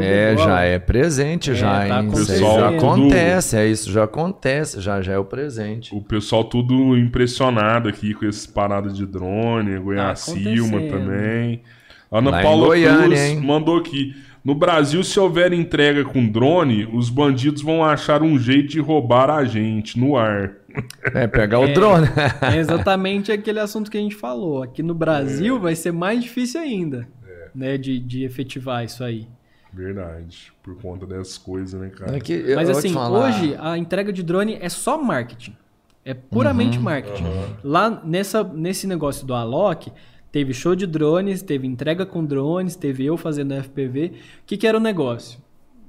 É, 0.01 0.35
bola. 0.35 0.47
já 0.47 0.61
é 0.63 0.79
presente, 0.79 1.55
já, 1.55 1.87
tá 1.89 1.99
acontecendo. 1.99 2.39
já 2.39 2.73
Tudo- 2.73 2.77
acontece, 2.77 3.57
é 3.57 3.67
isso, 3.67 3.91
já 3.91 4.05
acontece, 4.05 4.81
já, 4.81 5.03
já 5.03 5.13
é 5.15 5.19
o 5.19 5.25
presente. 5.25 5.95
O 5.95 6.01
pessoal 6.01 6.45
tudo 6.45 6.97
impressionado 6.97 7.89
aqui 7.89 8.15
com 8.15 8.25
essas 8.27 8.47
paradas 8.47 8.97
de 8.97 9.05
drone, 9.05 9.79
Goiás 9.79 10.21
Silma 10.21 10.79
acontecendo. 10.79 10.91
também. 10.91 11.63
Ana 12.11 12.31
Lá 12.31 12.43
Paula 12.43 12.67
Goiânia, 12.67 13.05
Cruz 13.07 13.21
hein? 13.21 13.41
mandou 13.41 13.77
aqui. 13.79 14.15
No 14.45 14.55
Brasil, 14.55 15.03
se 15.05 15.19
houver 15.21 15.53
entrega 15.53 16.05
com 16.05 16.27
drone, 16.27 16.89
os 16.93 17.09
bandidos 17.09 17.63
vão 17.63 17.85
achar 17.85 18.23
um 18.23 18.39
jeito 18.39 18.71
de 18.71 18.81
roubar 18.81 19.31
a 19.31 19.45
gente 19.45 19.99
no 19.99 20.17
ar. 20.17 20.53
É, 21.15 21.27
pegar 21.27 21.59
o 21.61 21.73
drone. 21.73 22.07
É 22.41 22.57
exatamente 22.57 23.31
aquele 23.33 23.61
assunto 23.61 23.91
que 23.91 23.99
a 23.99 24.01
gente 24.01 24.15
falou. 24.15 24.63
Aqui 24.63 24.83
no 24.83 24.95
Brasil 24.95 25.59
vai 25.61 25.75
ser 25.75 25.93
mais 25.93 26.23
difícil 26.23 26.61
ainda, 26.61 27.07
né, 27.55 27.77
de, 27.77 27.99
de 27.99 28.25
efetivar 28.25 28.85
isso 28.85 29.03
aí. 29.05 29.29
Verdade. 29.73 30.53
Por 30.63 30.77
conta 30.81 31.07
dessas 31.07 31.39
coisas, 31.39 31.81
né, 31.81 31.89
cara? 31.91 32.17
É 32.17 32.21
que 32.21 32.33
eu 32.33 32.57
Mas 32.57 32.69
assim, 32.71 32.97
hoje 32.97 33.57
a 33.59 33.77
entrega 33.77 34.13
de 34.13 34.23
drone 34.23 34.59
é 34.61 34.69
só 34.69 35.03
marketing. 35.03 35.57
É 36.05 36.15
puramente 36.15 36.79
Uhum. 36.79 36.85
marketing. 36.85 37.25
Lá 37.63 38.03
nessa, 38.05 38.43
nesse 38.45 38.87
negócio 38.87 39.27
do 39.27 39.35
Alok, 39.35 39.93
teve 40.31 40.53
show 40.53 40.75
de 40.75 40.87
drones, 40.87 41.43
teve 41.43 41.67
entrega 41.67 42.05
com 42.05 42.25
drones, 42.25 42.77
teve 42.77 43.05
eu 43.05 43.17
fazendo 43.17 43.55
FPV. 43.55 44.13
O 44.43 44.47
que, 44.47 44.57
que 44.57 44.67
era 44.67 44.77
o 44.77 44.81
negócio? 44.81 45.39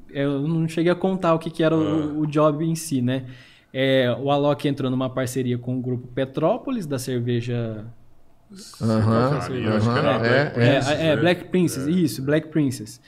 Eu 0.09 0.47
não 0.47 0.67
cheguei 0.67 0.91
a 0.91 0.95
contar 0.95 1.33
o 1.33 1.39
que, 1.39 1.49
que 1.49 1.63
era 1.63 1.75
o, 1.75 2.19
o 2.19 2.27
job 2.27 2.63
em 2.63 2.75
si, 2.75 3.01
né? 3.01 3.25
É, 3.73 4.15
o 4.21 4.29
Alok 4.29 4.67
entrou 4.67 4.91
numa 4.91 5.09
parceria 5.09 5.57
com 5.57 5.77
o 5.77 5.81
grupo 5.81 6.07
Petrópolis, 6.07 6.85
da 6.85 6.99
cerveja 6.99 7.85
Black 10.19 10.27
é, 10.27 10.41
é, 10.41 10.49
Princess, 10.49 10.99
é? 10.99 11.17
Black 11.17 11.45
Princess, 11.45 11.87
isso, 11.87 12.21
Black 12.21 12.47
Princess. 12.49 13.01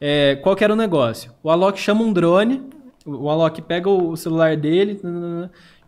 É, 0.00 0.36
qual 0.36 0.54
que 0.54 0.62
era 0.62 0.72
o 0.72 0.76
negócio? 0.76 1.32
O 1.42 1.50
Alok 1.50 1.78
chama 1.80 2.02
um 2.02 2.12
drone, 2.12 2.62
o 3.04 3.28
Alok 3.28 3.60
pega 3.62 3.88
o 3.90 4.16
celular 4.16 4.56
dele, 4.56 5.00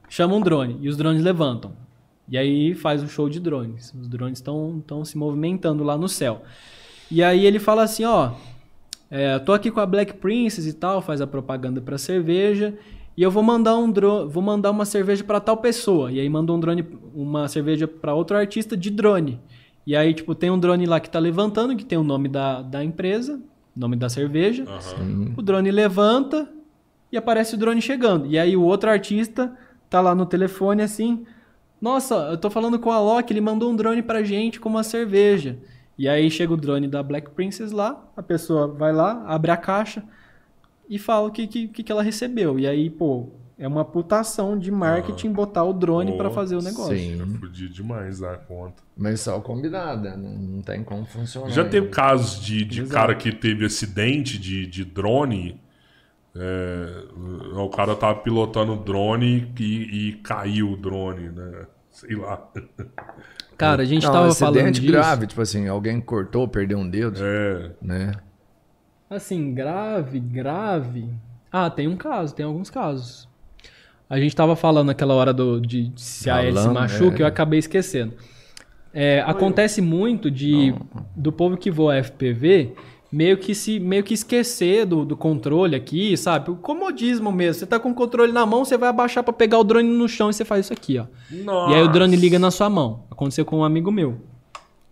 chama 0.09 0.35
um 0.35 0.41
drone, 0.41 0.77
e 0.81 0.89
os 0.89 0.97
drones 0.97 1.23
levantam. 1.23 1.73
E 2.29 2.37
aí 2.37 2.75
faz 2.75 3.03
o 3.03 3.09
show 3.09 3.29
de 3.29 3.39
drones. 3.39 3.95
Os 3.95 4.09
drones 4.09 4.39
estão 4.39 5.05
se 5.05 5.17
movimentando 5.17 5.85
lá 5.85 5.97
no 5.97 6.09
céu. 6.09 6.43
E 7.09 7.23
aí 7.23 7.47
ele 7.47 7.61
fala 7.61 7.85
assim, 7.85 8.05
ó, 8.05 8.33
é, 9.09 9.39
tô 9.39 9.53
aqui 9.53 9.71
com 9.71 9.79
a 9.79 9.87
Black 9.87 10.15
Princess 10.15 10.67
e 10.67 10.73
tal, 10.73 11.01
faz 11.01 11.21
a 11.21 11.27
propaganda 11.27 11.81
pra 11.81 11.97
cerveja, 11.97 12.75
e 13.17 13.23
eu 13.23 13.31
vou 13.31 13.43
mandar 13.43 13.77
um 13.77 13.91
drone, 13.91 14.31
vou 14.31 14.43
mandar 14.43 14.70
uma 14.70 14.85
cerveja 14.85 15.25
pra 15.25 15.41
tal 15.41 15.57
pessoa. 15.57 16.12
E 16.12 16.20
aí 16.20 16.28
mandou 16.28 16.57
um 16.57 16.61
drone, 16.61 16.85
uma 17.15 17.49
cerveja 17.49 17.89
pra 17.89 18.15
outro 18.15 18.36
artista 18.36 18.77
de 18.77 18.91
drone. 18.91 19.41
E 19.86 19.97
aí, 19.97 20.12
tipo, 20.12 20.35
tem 20.35 20.51
um 20.51 20.59
drone 20.59 20.85
lá 20.85 21.01
que 21.01 21.09
tá 21.09 21.19
levantando, 21.19 21.75
que 21.77 21.85
tem 21.85 21.97
o 21.97 22.03
nome 22.03 22.28
da, 22.28 22.61
da 22.61 22.85
empresa, 22.85 23.41
nome 23.75 23.97
da 23.97 24.09
cerveja. 24.09 24.65
O 25.36 25.43
drone 25.43 25.70
levanta 25.70 26.47
e 27.11 27.17
aparece 27.17 27.55
o 27.55 27.59
drone 27.59 27.81
chegando. 27.81 28.27
E 28.27 28.39
aí 28.39 28.55
o 28.57 28.62
outro 28.62 28.91
artista 28.91 29.57
tá 29.89 30.01
lá 30.01 30.15
no 30.15 30.27
telefone 30.27 30.83
assim, 30.83 31.25
nossa, 31.81 32.15
eu 32.31 32.36
tô 32.36 32.51
falando 32.51 32.78
com 32.78 32.91
o 32.91 32.93
Alok, 32.93 33.33
ele 33.33 33.41
mandou 33.41 33.70
um 33.70 33.77
drone 33.77 34.03
pra 34.03 34.23
gente 34.23 34.61
com 34.61 34.69
uma 34.69 34.83
cerveja. 34.83 35.59
E 35.97 36.07
aí 36.07 36.31
chega 36.31 36.53
o 36.53 36.57
drone 36.57 36.89
da 36.89 37.03
Black 37.03 37.31
Princess 37.31 37.73
lá, 37.73 38.11
a 38.15 38.23
pessoa 38.23 38.67
vai 38.67 38.93
lá, 38.93 39.25
abre 39.27 39.51
a 39.51 39.57
caixa 39.57 40.03
e 40.89 40.98
fala 40.98 41.28
o 41.28 41.31
que, 41.32 41.47
que, 41.47 41.68
que 41.68 41.92
ela 41.92 42.02
recebeu. 42.02 42.58
E 42.58 42.66
aí, 42.66 42.89
pô, 42.90 43.28
é 43.58 43.66
uma 43.66 43.84
putação 43.84 44.58
de 44.58 44.70
marketing 44.70 45.32
botar 45.32 45.65
o 45.65 45.73
drone 45.73 46.16
pra 46.16 46.31
fazer 46.31 46.56
o 46.56 46.62
negócio. 46.62 46.97
Sim, 46.97 47.18
Fudido 47.40 47.73
demais 47.73 48.20
da 48.20 48.36
conta. 48.36 48.82
mas 48.97 49.20
só 49.20 49.40
combinado, 49.40 50.02
né? 50.02 50.16
não, 50.16 50.31
não 50.31 50.62
tem 50.62 50.84
como 50.84 51.05
funcionar. 51.06 51.50
Já 51.50 51.65
teve 51.65 51.86
né? 51.86 51.92
casos 51.92 52.39
de, 52.44 52.65
de 52.65 52.81
Exato. 52.82 52.94
cara 52.94 53.15
que 53.15 53.32
teve 53.32 53.65
acidente 53.65 54.39
de, 54.39 54.66
de 54.66 54.84
drone. 54.84 55.58
é, 56.34 57.05
o 57.58 57.68
cara 57.70 57.97
tava 57.97 58.16
pilotando 58.20 58.74
o 58.74 58.76
drone 58.76 59.50
e, 59.58 60.08
e 60.08 60.12
caiu 60.23 60.73
o 60.73 60.76
drone, 60.76 61.31
né? 61.31 61.66
Sei 61.90 62.15
lá. 62.15 62.47
Cara, 63.56 63.82
a 63.82 63.86
gente 63.86 64.05
Não, 64.05 64.12
tava 64.12 64.26
acidente 64.26 64.55
falando 64.58 64.73
disso. 64.74 64.86
grave, 64.92 65.26
tipo 65.26 65.40
assim, 65.40 65.66
alguém 65.66 65.98
cortou, 65.98 66.47
perdeu 66.47 66.76
um 66.76 66.86
dedo, 66.89 67.18
É. 67.24 67.70
né? 67.81 68.12
Assim, 69.09 69.55
grave, 69.55 70.18
grave. 70.18 71.09
Ah, 71.51 71.70
tem 71.70 71.86
um 71.89 71.97
caso, 71.97 72.35
tem 72.35 72.44
alguns 72.44 72.70
casos. 72.70 73.28
A 74.09 74.18
gente 74.18 74.35
tava 74.35 74.55
falando 74.55 74.89
naquela 74.89 75.15
hora 75.15 75.33
do, 75.33 75.60
de 75.60 75.93
se 75.97 76.31
a 76.31 76.43
hélice 76.43 76.62
Falando, 76.62 76.75
machuca, 76.75 77.18
é. 77.18 77.23
eu 77.23 77.26
acabei 77.26 77.59
esquecendo. 77.59 78.15
É, 78.93 79.20
acontece 79.26 79.83
muito 79.83 80.31
de 80.31 80.75
do 81.15 81.31
povo 81.31 81.57
que 81.57 81.70
voa 81.70 82.02
FPV 82.02 82.75
meio 83.10 83.36
que 83.36 83.55
se 83.55 83.78
meio 83.78 84.02
que 84.02 84.15
esquecer 84.15 84.85
do, 84.85 85.05
do 85.05 85.17
controle 85.17 85.76
aqui, 85.76 86.17
sabe? 86.17 86.51
O 86.51 86.57
comodismo 86.57 87.31
mesmo. 87.33 87.60
Você 87.60 87.67
tá 87.67 87.78
com 87.78 87.91
o 87.91 87.94
controle 87.94 88.33
na 88.33 88.44
mão, 88.44 88.65
você 88.65 88.76
vai 88.76 88.89
abaixar 88.89 89.23
pra 89.23 89.33
pegar 89.33 89.59
o 89.59 89.65
drone 89.65 89.89
no 89.89 90.09
chão 90.09 90.31
e 90.31 90.35
você 90.35 90.44
faz 90.44 90.67
isso 90.67 90.73
aqui, 90.73 90.99
ó. 90.99 91.07
Nossa. 91.31 91.73
E 91.73 91.76
aí 91.76 91.83
o 91.83 91.89
drone 91.89 92.17
liga 92.17 92.39
na 92.39 92.51
sua 92.51 92.68
mão. 92.68 93.05
Aconteceu 93.10 93.44
com 93.44 93.59
um 93.59 93.65
amigo 93.65 93.91
meu. 93.91 94.20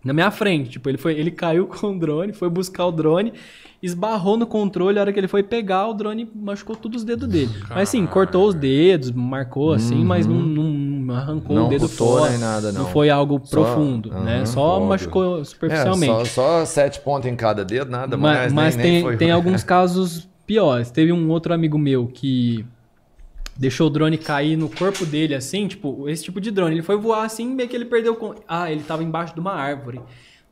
Na 0.05 0.13
minha 0.13 0.29
frente, 0.31 0.69
tipo, 0.69 0.87
ele 0.87 0.97
foi, 0.97 1.13
ele 1.19 1.31
caiu 1.31 1.65
com 1.67 1.87
o 1.95 1.99
drone, 1.99 2.31
foi 2.31 2.49
buscar 2.49 2.85
o 2.85 2.91
drone, 2.91 3.33
esbarrou 3.81 4.37
no 4.37 4.47
controle, 4.47 4.97
a 4.97 5.01
hora 5.01 5.11
que 5.13 5.19
ele 5.19 5.27
foi 5.27 5.43
pegar, 5.43 5.87
o 5.87 5.93
drone 5.93 6.29
machucou 6.33 6.75
todos 6.75 6.99
os 7.01 7.03
dedos 7.03 7.27
dele. 7.27 7.51
Mas 7.69 7.89
assim, 7.89 8.05
cortou 8.05 8.47
os 8.47 8.53
dedos, 8.55 9.11
marcou 9.11 9.73
assim, 9.73 10.03
mas 10.05 10.25
não, 10.27 10.35
não 10.39 11.13
arrancou 11.15 11.55
Não 11.55 11.65
o 11.67 11.69
dedo 11.69 11.87
fora. 11.89 12.29
nem 12.31 12.39
nada, 12.39 12.71
não. 12.71 12.85
foi 12.87 13.09
algo 13.09 13.41
Só- 13.43 13.49
profundo, 13.61 14.09
né? 14.11 14.37
Aham, 14.37 14.45
Só 14.45 14.75
foda. 14.75 14.85
machucou 14.85 15.39
É, 15.41 15.43
superficialmente. 15.43 16.27
só, 16.29 16.59
só 16.59 16.65
sete 16.65 16.99
pontos 17.01 17.29
em 17.29 17.35
cada 17.35 17.65
dedo, 17.65 17.89
nada 17.91 18.15
Ma- 18.15 18.33
mais. 18.33 18.53
Mas, 18.53 18.75
nem, 18.75 18.83
nem 18.85 18.93
tem, 18.95 19.03
foi... 19.03 19.17
tem 19.17 19.31
alguns 19.31 19.61
casos 19.65 20.27
piores. 20.47 20.89
Teve 20.91 21.11
um 21.11 21.29
outro 21.29 21.53
amigo 21.53 21.77
meu 21.77 22.07
que 22.07 22.65
deixou 23.57 23.87
o 23.87 23.89
drone 23.89 24.17
cair 24.17 24.55
no 24.57 24.69
corpo 24.69 25.05
dele, 25.05 25.33
assim, 25.35 25.67
tipo, 25.67 26.07
esse 26.09 26.23
tipo 26.23 26.39
de 26.41 26.51
drone. 26.51 26.75
Ele 26.75 26.81
foi 26.83 26.97
voar 26.97 27.23
assim, 27.25 27.47
meio 27.47 27.69
que 27.69 27.75
ele 27.75 27.85
perdeu. 27.85 28.15
con- 28.15 28.35
Ah, 28.47 28.71
ele 28.71 28.83
tava 28.83 29.03
embaixo 29.03 29.33
de 29.33 29.39
uma 29.39 29.53
árvore. 29.53 29.99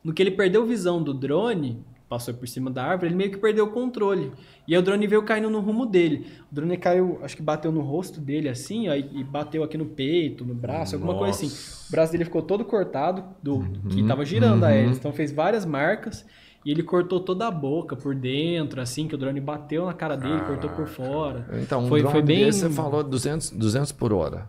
No 0.02 0.12
que 0.12 0.22
ele 0.22 0.30
perdeu 0.30 0.64
visão 0.66 1.02
do 1.02 1.14
drone, 1.14 1.82
passou 2.08 2.32
por 2.34 2.46
cima 2.46 2.70
da 2.70 2.84
árvore, 2.84 3.08
ele 3.08 3.16
meio 3.16 3.30
que 3.30 3.38
perdeu 3.38 3.64
o 3.64 3.70
controle. 3.70 4.30
E 4.68 4.74
aí 4.74 4.78
o 4.78 4.82
drone 4.82 5.06
veio 5.06 5.22
caindo 5.22 5.48
no 5.50 5.60
rumo 5.60 5.84
dele. 5.86 6.26
O 6.50 6.54
drone 6.54 6.76
caiu, 6.76 7.18
acho 7.22 7.34
que 7.36 7.42
bateu 7.42 7.72
no 7.72 7.80
rosto 7.80 8.20
dele 8.20 8.48
assim, 8.48 8.88
ó, 8.88 8.94
e 8.94 9.24
bateu 9.24 9.62
aqui 9.64 9.76
no 9.78 9.86
peito, 9.86 10.44
no 10.44 10.54
braço, 10.54 10.94
alguma 10.94 11.14
coisa 11.18 11.38
assim. 11.46 11.48
O 11.88 11.90
braço 11.90 12.12
dele 12.12 12.24
ficou 12.24 12.42
todo 12.42 12.64
cortado 12.64 13.24
do 13.42 13.64
que 13.90 14.02
tava 14.06 14.24
girando 14.24 14.64
a 14.64 14.70
hélice. 14.72 14.98
Então 15.00 15.12
fez 15.12 15.32
várias 15.32 15.64
marcas 15.66 16.24
e 16.64 16.70
ele 16.70 16.82
cortou 16.82 17.20
toda 17.20 17.46
a 17.46 17.50
boca 17.50 17.94
por 17.94 18.14
dentro, 18.14 18.80
assim, 18.80 19.06
que 19.06 19.14
o 19.14 19.18
drone 19.18 19.40
bateu 19.40 19.84
na 19.86 19.92
cara 19.92 20.16
dele, 20.16 20.40
cortou 20.40 20.70
por 20.70 20.86
fora. 20.86 21.46
Então, 21.60 21.84
um 21.84 21.88
foi, 21.88 22.00
drone 22.00 22.12
foi 22.12 22.22
bem. 22.22 22.50
você 22.50 22.70
falou 22.70 23.02
200, 23.04 23.50
200 23.50 23.92
por 23.92 24.12
hora. 24.12 24.48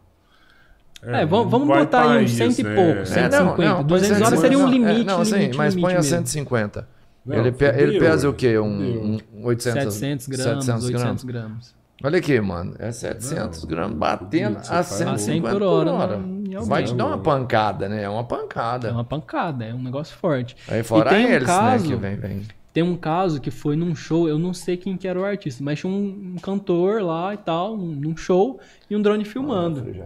É, 1.03 1.25
vamos, 1.25 1.51
vamos 1.51 1.67
vai 1.67 1.79
botar 1.81 2.03
tá 2.05 2.11
aí 2.13 2.25
uns 2.25 2.31
cento 2.31 2.51
isso, 2.51 2.61
e 2.61 2.65
é. 2.67 2.75
pouco, 2.75 3.01
É, 3.01 3.05
150. 3.05 3.55
põe 3.55 3.83
200 3.83 4.21
horas 4.21 4.39
150. 4.39 4.41
seria 4.41 4.57
um 4.57 4.67
limite. 4.69 5.01
É, 5.01 5.03
não, 5.03 5.23
limite, 5.23 5.51
sim, 5.51 5.57
mas 5.57 5.73
limite 5.75 5.81
põe 5.85 5.93
a 5.93 5.97
mesmo. 5.97 6.09
150. 6.17 6.87
Não, 7.25 7.35
ele, 7.37 7.51
pe- 7.51 7.65
ele 7.65 7.93
fudeu, 7.93 7.99
pesa 7.99 8.29
o 8.29 8.33
quê? 8.33 8.57
Um, 8.59 8.77
Fudeu. 8.77 9.19
um 9.35 9.45
800, 9.45 9.93
700 9.93 10.27
gramas, 10.27 10.65
700 10.65 10.85
800 10.85 11.23
gramas. 11.23 11.75
Olha 12.03 12.19
aqui, 12.19 12.39
mano. 12.39 12.75
É 12.77 12.91
700 12.91 13.63
Não, 13.63 13.69
gramas 13.69 13.97
batendo 13.97 14.57
a 14.57 14.63
faz 14.63 14.87
150 14.87 15.11
a 15.11 15.17
100 15.17 15.41
por 15.41 15.51
por 15.51 15.61
hora. 15.63 15.91
hora, 15.93 16.17
não- 16.17 16.35
em 16.45 16.65
Vai 16.67 16.83
te 16.83 16.93
dar 16.93 17.07
uma 17.07 17.17
pancada, 17.17 17.89
né? 17.89 18.03
É 18.03 18.09
uma 18.09 18.23
pancada. 18.23 18.87
É 18.87 18.91
uma 18.91 19.03
pancada, 19.03 19.65
é 19.65 19.73
um 19.73 19.81
negócio 19.81 20.15
forte. 20.15 20.55
Aí 20.67 20.83
fora 20.83 21.09
e 21.11 21.15
tem 21.15 21.25
a 21.25 21.27
um 21.27 21.31
hélice, 21.31 21.45
caso, 21.45 21.83
né? 21.85 21.89
Que 21.89 21.95
vem, 22.01 22.15
vem. 22.15 22.41
Tem 22.73 22.83
um 22.83 22.95
caso 22.97 23.39
que 23.39 23.49
foi 23.51 23.75
num 23.75 23.95
show, 23.95 24.27
eu 24.27 24.37
não 24.37 24.53
sei 24.53 24.75
quem 24.77 24.97
que 24.97 25.07
era 25.07 25.19
o 25.19 25.23
artista, 25.23 25.63
mas 25.63 25.79
tinha 25.79 25.91
um, 25.91 26.33
um 26.35 26.39
cantor 26.41 27.01
lá 27.01 27.33
e 27.33 27.37
tal, 27.37 27.77
num 27.77 27.87
num 27.95 28.17
show, 28.17 28.59
e 28.89 28.95
um 28.95 29.01
drone 29.01 29.23
filmando. 29.23 29.81
Você. 29.81 30.03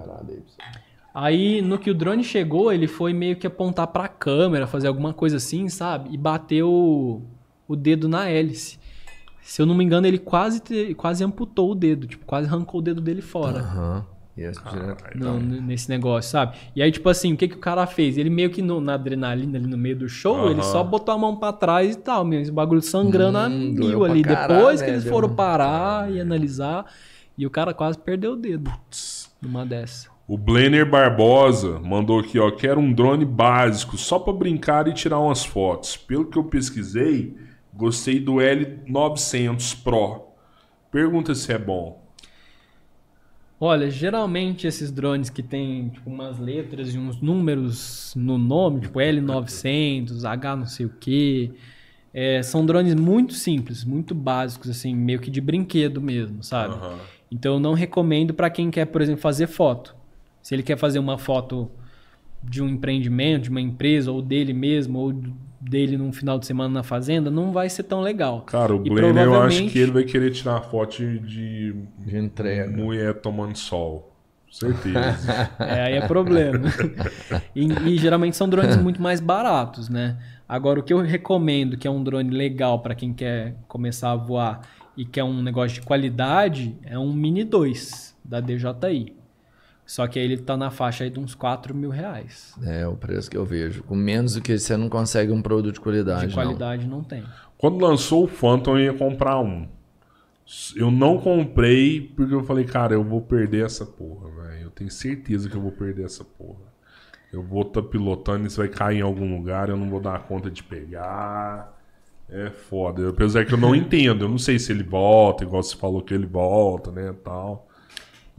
Aí, 1.14 1.62
no 1.62 1.80
que 1.80 1.90
o 1.90 1.94
drone 1.96 2.24
chegou, 2.24 2.72
ele 2.72 2.88
foi 2.88 3.12
meio 3.14 3.36
que 3.36 3.48
apontar 3.48 3.88
pra 3.88 4.08
câmera, 4.08 4.68
fazer 4.68 4.88
alguma 4.88 5.14
coisa 5.14 5.38
assim, 5.38 5.68
sabe? 5.68 6.14
E 6.14 6.18
bateu 6.18 6.70
o, 6.72 7.22
o 7.68 7.76
dedo 7.76 8.08
na 8.08 8.30
hélice. 8.30 8.78
Se 9.52 9.62
eu 9.64 9.66
não 9.66 9.74
me 9.74 9.84
engano, 9.84 10.06
ele 10.06 10.20
quase, 10.20 10.60
te- 10.60 10.94
quase 10.94 11.24
amputou 11.24 11.72
o 11.72 11.76
dedo, 11.76 12.06
tipo, 12.06 12.24
quase 12.24 12.48
arrancou 12.48 12.80
o 12.80 12.84
dedo 12.84 13.02
dele 13.02 13.22
fora. 13.22 13.60
Aham. 13.62 14.06
Direto. 14.38 15.18
no- 15.18 15.38
no- 15.40 15.62
nesse 15.62 15.90
negócio, 15.90 16.32
sabe? 16.32 16.56
E 16.74 16.82
aí, 16.82 16.90
tipo 16.92 17.10
assim, 17.10 17.34
o 17.34 17.36
que, 17.36 17.48
que 17.48 17.56
o 17.56 17.60
cara 17.60 17.86
fez? 17.88 18.18
Ele 18.18 18.30
meio 18.30 18.50
que 18.52 18.62
no- 18.62 18.80
na 18.80 18.94
adrenalina 18.94 19.58
ali 19.58 19.68
no 19.68 19.78
meio 19.78 19.98
do 19.98 20.08
show, 20.08 20.46
ele 20.52 20.62
Aham. 20.62 20.72
só 20.72 20.82
botou 20.84 21.14
a 21.14 21.18
mão 21.18 21.36
pra 21.36 21.52
trás 21.52 21.96
e 21.96 21.98
tal, 22.00 22.24
mesmo. 22.24 22.54
O 22.54 22.56
bagulho 22.56 22.82
sangrando 22.82 23.38
a 23.38 23.48
Hum, 23.48 23.50
mil 23.50 23.74
doeu 23.76 24.00
pra 24.02 24.12
ali. 24.12 24.24
caralho, 24.24 24.54
Depois 24.60 24.80
que 24.82 24.88
né? 24.88 24.94
eles 24.94 25.04
Deu 25.04 25.12
foram 25.12 25.30
parar 25.36 26.10
e 26.10 26.22
analisar, 26.22 26.86
e 27.38 27.46
o 27.46 27.50
cara 27.50 27.74
quase 27.74 27.98
perdeu 27.98 28.34
o 28.34 28.36
dedo 28.38 28.72
numa 29.42 29.66
dessa. 29.66 30.08
O 30.28 30.38
Blenner 30.38 30.90
Barbosa 30.90 31.80
mandou 31.80 32.20
aqui, 32.20 32.38
ó. 32.40 32.50
Quero 32.52 32.80
um 32.80 32.94
drone 32.94 33.26
básico, 33.26 33.98
só 33.98 34.20
pra 34.20 34.32
brincar 34.32 34.88
e 34.88 34.94
tirar 34.94 35.20
umas 35.20 35.44
fotos. 35.44 35.98
Pelo 35.98 36.26
que 36.26 36.38
eu 36.38 36.44
pesquisei, 36.46 37.36
gostei 37.80 38.20
do 38.20 38.34
L900 38.36 39.82
Pro. 39.82 40.28
Pergunta 40.92 41.34
se 41.34 41.52
é 41.54 41.58
bom. 41.58 42.04
Olha, 43.60 43.90
geralmente 43.90 44.68
esses 44.68 44.92
drones 44.92 45.30
que 45.30 45.42
tem 45.42 45.90
tipo, 45.90 46.10
umas 46.10 46.38
letras 46.38 46.94
e 46.94 46.98
uns 46.98 47.22
números 47.22 48.14
no 48.16 48.38
nome, 48.38 48.82
tipo 48.82 49.00
L900, 49.00 50.24
H 50.24 50.56
não 50.56 50.66
sei 50.66 50.86
o 50.86 50.90
que, 50.90 51.54
são 52.44 52.66
drones 52.66 52.96
muito 52.96 53.34
simples, 53.34 53.84
muito 53.84 54.14
básicos, 54.14 54.70
assim, 54.70 54.96
meio 54.96 55.20
que 55.20 55.32
de 55.32 55.42
brinquedo 55.42 56.02
mesmo, 56.02 56.44
sabe? 56.44 56.76
Aham. 56.76 57.00
Então 57.32 57.54
eu 57.56 57.60
não 57.60 57.74
recomendo 57.74 58.34
para 58.34 58.50
quem 58.50 58.72
quer, 58.72 58.86
por 58.86 59.02
exemplo, 59.02 59.22
fazer 59.22 59.48
foto. 59.48 59.96
Se 60.42 60.56
ele 60.56 60.64
quer 60.64 60.78
fazer 60.78 61.00
uma 61.00 61.18
foto 61.18 61.70
de 62.42 62.64
um 62.64 62.70
empreendimento, 62.70 63.44
de 63.44 63.50
uma 63.50 63.62
empresa, 63.62 64.12
ou 64.12 64.22
dele 64.22 64.54
mesmo, 64.54 65.00
ou 65.00 65.14
dele 65.60 65.98
num 65.98 66.12
final 66.14 66.40
de 66.40 66.46
semana 66.46 66.74
na 66.74 66.84
fazenda, 66.84 67.30
não 67.30 67.52
vai 67.52 67.70
ser 67.70 67.84
tão 67.84 68.02
legal. 68.02 68.42
Cara, 68.42 68.74
o 68.76 68.86
E 68.86 68.90
Blenner 68.90 69.10
eu 69.10 69.20
acho 69.20 69.30
provavelmente- 69.32 69.74
que 69.74 69.80
ele 69.80 69.92
vai 69.92 70.04
querer 70.04 70.32
tirar 70.32 70.62
foto 70.62 70.98
de 71.20 71.76
De 72.00 72.18
entrega. 72.18 72.70
mulher 72.76 73.14
tomando 73.22 73.58
sol. 73.58 74.06
Certeza. 74.52 75.50
É, 75.60 75.82
aí 75.84 75.94
é 75.94 76.08
problema. 76.08 76.68
e, 77.56 77.66
e 77.66 77.98
geralmente 77.98 78.36
são 78.36 78.50
drones 78.50 78.78
muito 78.82 79.02
mais 79.02 79.20
baratos, 79.20 79.90
né? 79.90 80.18
Agora, 80.48 80.80
o 80.80 80.84
que 80.84 80.92
eu 80.92 81.00
recomendo, 81.02 81.78
que 81.78 81.88
é 81.88 81.92
um 81.92 82.04
drone 82.04 82.32
legal 82.32 82.80
para 82.80 82.96
quem 82.96 83.14
quer 83.14 83.56
começar 83.68 84.12
a 84.12 84.16
voar 84.16 84.62
e 84.98 85.06
quer 85.06 85.24
um 85.24 85.44
negócio 85.44 85.80
de 85.80 85.86
qualidade, 85.86 86.76
é 86.84 86.98
um 86.98 87.14
Mini 87.14 87.44
2 87.44 88.16
da 88.26 88.40
DJI. 88.42 89.14
Só 89.90 90.08
que 90.08 90.20
aí 90.20 90.26
ele 90.26 90.38
tá 90.38 90.56
na 90.56 90.70
faixa 90.70 91.04
aí 91.04 91.10
de 91.10 91.20
uns 91.20 91.34
4 91.34 91.74
mil 91.74 91.90
reais. 91.90 92.54
É 92.64 92.88
o 92.88 92.96
preço 92.96 93.28
que 93.28 93.36
eu 93.36 93.44
vejo. 93.44 93.82
Com 93.82 93.96
menos 93.96 94.36
do 94.36 94.42
que 94.42 94.56
você 94.56 94.78
não 94.78 94.88
consegue 94.88 95.32
um 95.32 95.42
produto 95.42 95.74
de 95.74 95.80
qualidade. 95.80 96.28
De 96.28 96.34
qualidade 96.36 96.86
não, 96.86 97.04
tem. 97.04 97.24
Quando 97.58 97.84
lançou 97.84 98.26
o 98.26 98.28
Phantom, 98.28 98.78
eu 98.78 98.84
ia 98.84 98.94
comprar 98.94 99.40
um. 99.40 99.68
Eu 100.76 100.92
não 100.92 101.18
comprei 101.18 102.02
porque 102.02 102.36
eu 102.36 102.44
falei, 102.44 102.66
cara, 102.66 102.94
eu 102.94 103.04
vou 103.04 103.20
perder 103.20 103.66
essa 103.66 103.84
porra, 103.84 104.30
velho. 104.30 104.66
Eu 104.66 104.70
tenho 104.70 104.92
certeza 104.92 105.50
que 105.50 105.56
eu 105.56 105.62
vou 105.62 105.72
perder 105.72 106.06
essa 106.06 106.24
porra. 106.24 106.70
Eu 107.34 107.42
vou 107.42 107.64
estar 107.64 107.82
pilotando, 107.82 108.46
isso 108.46 108.58
vai 108.58 108.68
cair 108.68 109.00
em 109.00 109.02
algum 109.02 109.36
lugar, 109.36 109.70
eu 109.70 109.78
não 109.78 109.90
vou 109.90 110.00
dar 110.00 110.20
conta 110.20 110.52
de 110.52 110.62
pegar. 110.62 111.76
É 112.30 112.52
foda. 112.52 113.10
Apesar 113.10 113.44
que 113.44 113.56
eu 113.56 113.58
não 113.58 113.74
entendo, 113.76 114.26
eu 114.26 114.30
não 114.30 114.38
sei 114.38 114.60
se 114.60 114.72
ele 114.72 114.84
volta, 114.84 115.44
igual 115.44 115.64
você 115.64 115.76
falou 115.76 116.04
que 116.04 116.14
ele 116.14 116.28
volta, 116.28 116.92
né, 116.92 117.12
tal. 117.24 117.69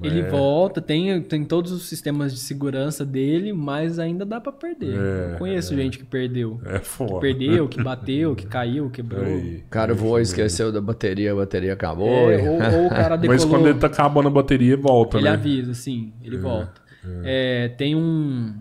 Ele 0.02 0.20
É. 0.20 0.28
volta, 0.30 0.80
tem, 0.80 1.20
tem 1.22 1.44
todos 1.44 1.72
os 1.72 1.88
sistemas 1.88 2.32
de 2.32 2.38
segurança 2.38 3.04
dele, 3.04 3.52
mas 3.52 3.98
ainda 3.98 4.24
dá 4.24 4.40
pra 4.40 4.50
perder. 4.52 4.94
É, 4.98 5.32
eu 5.34 5.38
conheço 5.38 5.74
gente 5.76 5.98
que 5.98 6.04
perdeu. 6.04 6.60
É 6.64 6.78
foda. 6.78 7.14
Que 7.14 7.20
perdeu, 7.20 7.68
que 7.68 7.80
bateu, 7.84 8.34
que 8.34 8.46
caiu, 8.46 8.88
quebrou. 8.90 9.24
Aí. 9.24 9.56
O 9.66 9.70
cara 9.70 9.92
voou, 9.94 10.18
esqueceu 10.20 10.72
da 10.72 10.80
bateria, 10.80 11.32
a 11.32 11.36
bateria 11.36 11.72
acabou. 11.74 12.30
É, 12.30 12.38
ou, 12.42 12.54
ou 12.80 12.86
o 12.86 12.90
cara 12.90 13.16
decolou. 13.16 13.28
Mas 13.40 13.44
quando 13.44 13.68
ele 13.68 13.78
tá 13.78 13.88
acabando 13.88 14.28
a 14.28 14.30
bateria, 14.30 14.76
volta, 14.76 15.18
Ele 15.18 15.24
né? 15.24 15.32
avisa, 15.32 15.74
sim, 15.74 16.12
ele 16.24 16.36
volta. 16.38 16.80
É, 17.24 17.68
tem 17.76 17.94
um. 17.94 18.54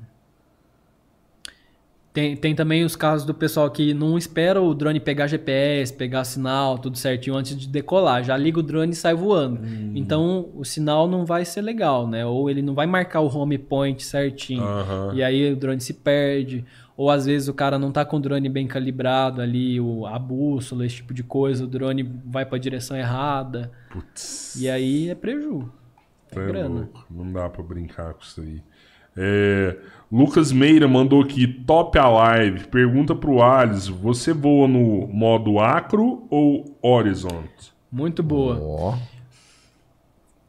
Tem, 2.20 2.36
tem 2.36 2.54
também 2.54 2.84
os 2.84 2.98
casos 2.98 3.26
do 3.26 3.34
pessoal 3.34 3.72
que 3.72 3.94
não 3.94 4.18
espera 4.18 4.62
o 4.62 4.74
drone 4.74 5.00
pegar 5.00 5.28
GPS, 5.28 5.94
pegar 5.94 6.26
sinal, 6.26 6.78
tudo 6.78 6.98
certinho 6.98 7.38
antes 7.38 7.56
de 7.56 7.66
decolar. 7.66 8.26
Já 8.26 8.36
liga 8.36 8.60
o 8.60 8.64
drone 8.64 8.92
e 8.92 8.96
sai 8.96 9.14
voando. 9.14 9.62
Hum. 9.62 9.94
Então 9.96 10.50
o 10.54 10.66
sinal 10.66 11.08
não 11.08 11.26
vai 11.26 11.46
ser 11.46 11.62
legal, 11.62 12.06
né? 12.06 12.26
Ou 12.26 12.50
ele 12.50 12.62
não 12.62 12.74
vai 12.74 12.86
marcar 12.86 13.22
o 13.22 13.34
home 13.34 13.58
point 13.58 14.04
certinho. 14.04 14.66
E 15.14 15.24
aí 15.24 15.54
o 15.54 15.56
drone 15.56 15.80
se 15.80 15.94
perde. 15.94 16.66
Ou 16.98 17.10
às 17.10 17.26
vezes 17.26 17.48
o 17.48 17.54
cara 17.54 17.80
não 17.80 17.90
tá 17.90 18.04
com 18.04 18.18
o 18.18 18.20
drone 18.20 18.50
bem 18.50 18.68
calibrado 18.68 19.42
ali, 19.42 19.80
o, 19.80 20.06
a 20.06 20.20
bússola, 20.20 20.86
esse 20.86 20.96
tipo 20.96 21.14
de 21.14 21.24
coisa, 21.24 21.64
o 21.64 21.68
drone 21.68 22.04
vai 22.26 22.46
pra 22.46 22.58
direção 22.58 22.98
errada. 22.98 23.72
Putz. 23.90 24.58
E 24.60 24.70
aí 24.70 25.08
é 25.08 25.16
preju. 25.16 25.72
Tá 26.30 26.42
grana. 26.42 26.68
louco. 26.68 27.06
Não 27.10 27.32
dá 27.32 27.50
pra 27.50 27.64
brincar 27.64 28.14
com 28.14 28.24
isso 28.24 28.42
aí. 28.42 28.62
É, 29.16 29.78
Lucas 30.12 30.52
Meira 30.52 30.88
mandou 30.88 31.22
aqui, 31.22 31.48
top 31.48 31.98
a 32.00 32.08
live. 32.10 32.68
Pergunta 32.68 33.14
pro 33.16 33.42
Alice, 33.42 33.92
você 33.92 34.34
voa 34.34 34.68
no 34.68 35.08
modo 35.08 35.60
acro 35.60 36.26
ou 36.30 36.78
horizont? 36.82 37.50
Muito 37.92 38.24
boa. 38.24 38.58
Ó, 38.62 38.98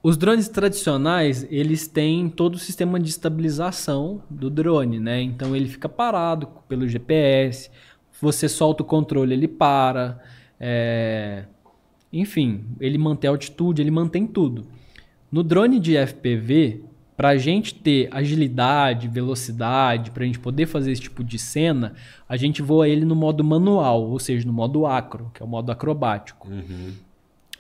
Os 0.03 0.17
drones 0.17 0.49
tradicionais, 0.49 1.47
eles 1.51 1.87
têm 1.87 2.29
todo 2.31 2.55
o 2.55 2.59
sistema 2.59 2.99
de 2.99 3.11
estabilização 3.11 4.23
do 4.31 4.49
drone, 4.49 4.99
né? 4.99 5.21
Então 5.21 5.55
ele 5.55 5.69
fica 5.69 5.89
parado 5.89 6.49
pelo 6.69 6.89
GPS, 6.89 7.71
você 8.21 8.49
solta 8.49 8.83
o 8.83 8.87
controle, 8.87 9.35
ele 9.35 9.49
para. 9.49 10.19
é, 10.59 11.45
Enfim, 12.13 12.65
ele 12.81 12.97
mantém 12.97 13.29
a 13.29 13.33
altitude, 13.33 13.83
ele 13.83 13.91
mantém 13.91 14.27
tudo. 14.27 14.67
No 15.31 15.43
drone 15.43 15.79
de 15.79 15.97
FPV, 15.97 16.83
para 17.21 17.29
a 17.29 17.37
gente 17.37 17.75
ter 17.75 18.09
agilidade, 18.11 19.07
velocidade, 19.07 20.11
para 20.11 20.23
a 20.23 20.27
gente 20.27 20.39
poder 20.39 20.65
fazer 20.65 20.91
esse 20.91 21.03
tipo 21.03 21.23
de 21.23 21.39
cena, 21.39 21.93
a 22.27 22.35
gente 22.35 22.63
voa 22.63 22.89
ele 22.89 23.05
no 23.05 23.15
modo 23.15 23.45
manual, 23.45 24.09
ou 24.09 24.19
seja, 24.19 24.47
no 24.47 24.55
modo 24.55 24.87
acro, 24.87 25.31
que 25.35 25.43
é 25.43 25.45
o 25.45 25.49
modo 25.49 25.71
acrobático. 25.71 26.49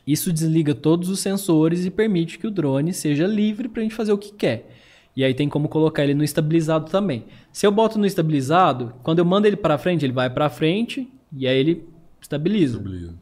Isso 0.07 0.33
desliga 0.33 0.75
todos 0.75 1.11
os 1.11 1.21
sensores 1.21 1.85
e 1.85 1.91
permite 1.91 2.39
que 2.39 2.47
o 2.47 2.51
drone 2.51 2.95
seja 2.95 3.27
livre 3.27 3.69
para 3.69 3.81
a 3.81 3.83
gente 3.83 3.95
fazer 3.95 4.15
o 4.15 4.17
que 4.17 4.33
quer. 4.33 4.67
E 5.15 5.23
aí 5.23 5.35
tem 5.35 5.47
como 5.47 5.69
colocar 5.69 6.05
ele 6.05 6.15
no 6.15 6.25
estabilizado 6.25 6.91
também. 6.91 7.27
Se 7.53 7.67
eu 7.67 7.71
boto 7.71 7.99
no 7.99 8.07
estabilizado, 8.07 8.95
quando 9.03 9.19
eu 9.19 9.27
mando 9.27 9.47
ele 9.47 9.57
para 9.57 9.77
frente, 9.77 10.07
ele 10.07 10.15
vai 10.15 10.31
para 10.31 10.49
frente 10.49 11.07
e 11.37 11.47
aí 11.47 11.59
ele 11.59 11.87
estabiliza. 12.19 12.79
Beleza. 12.79 13.15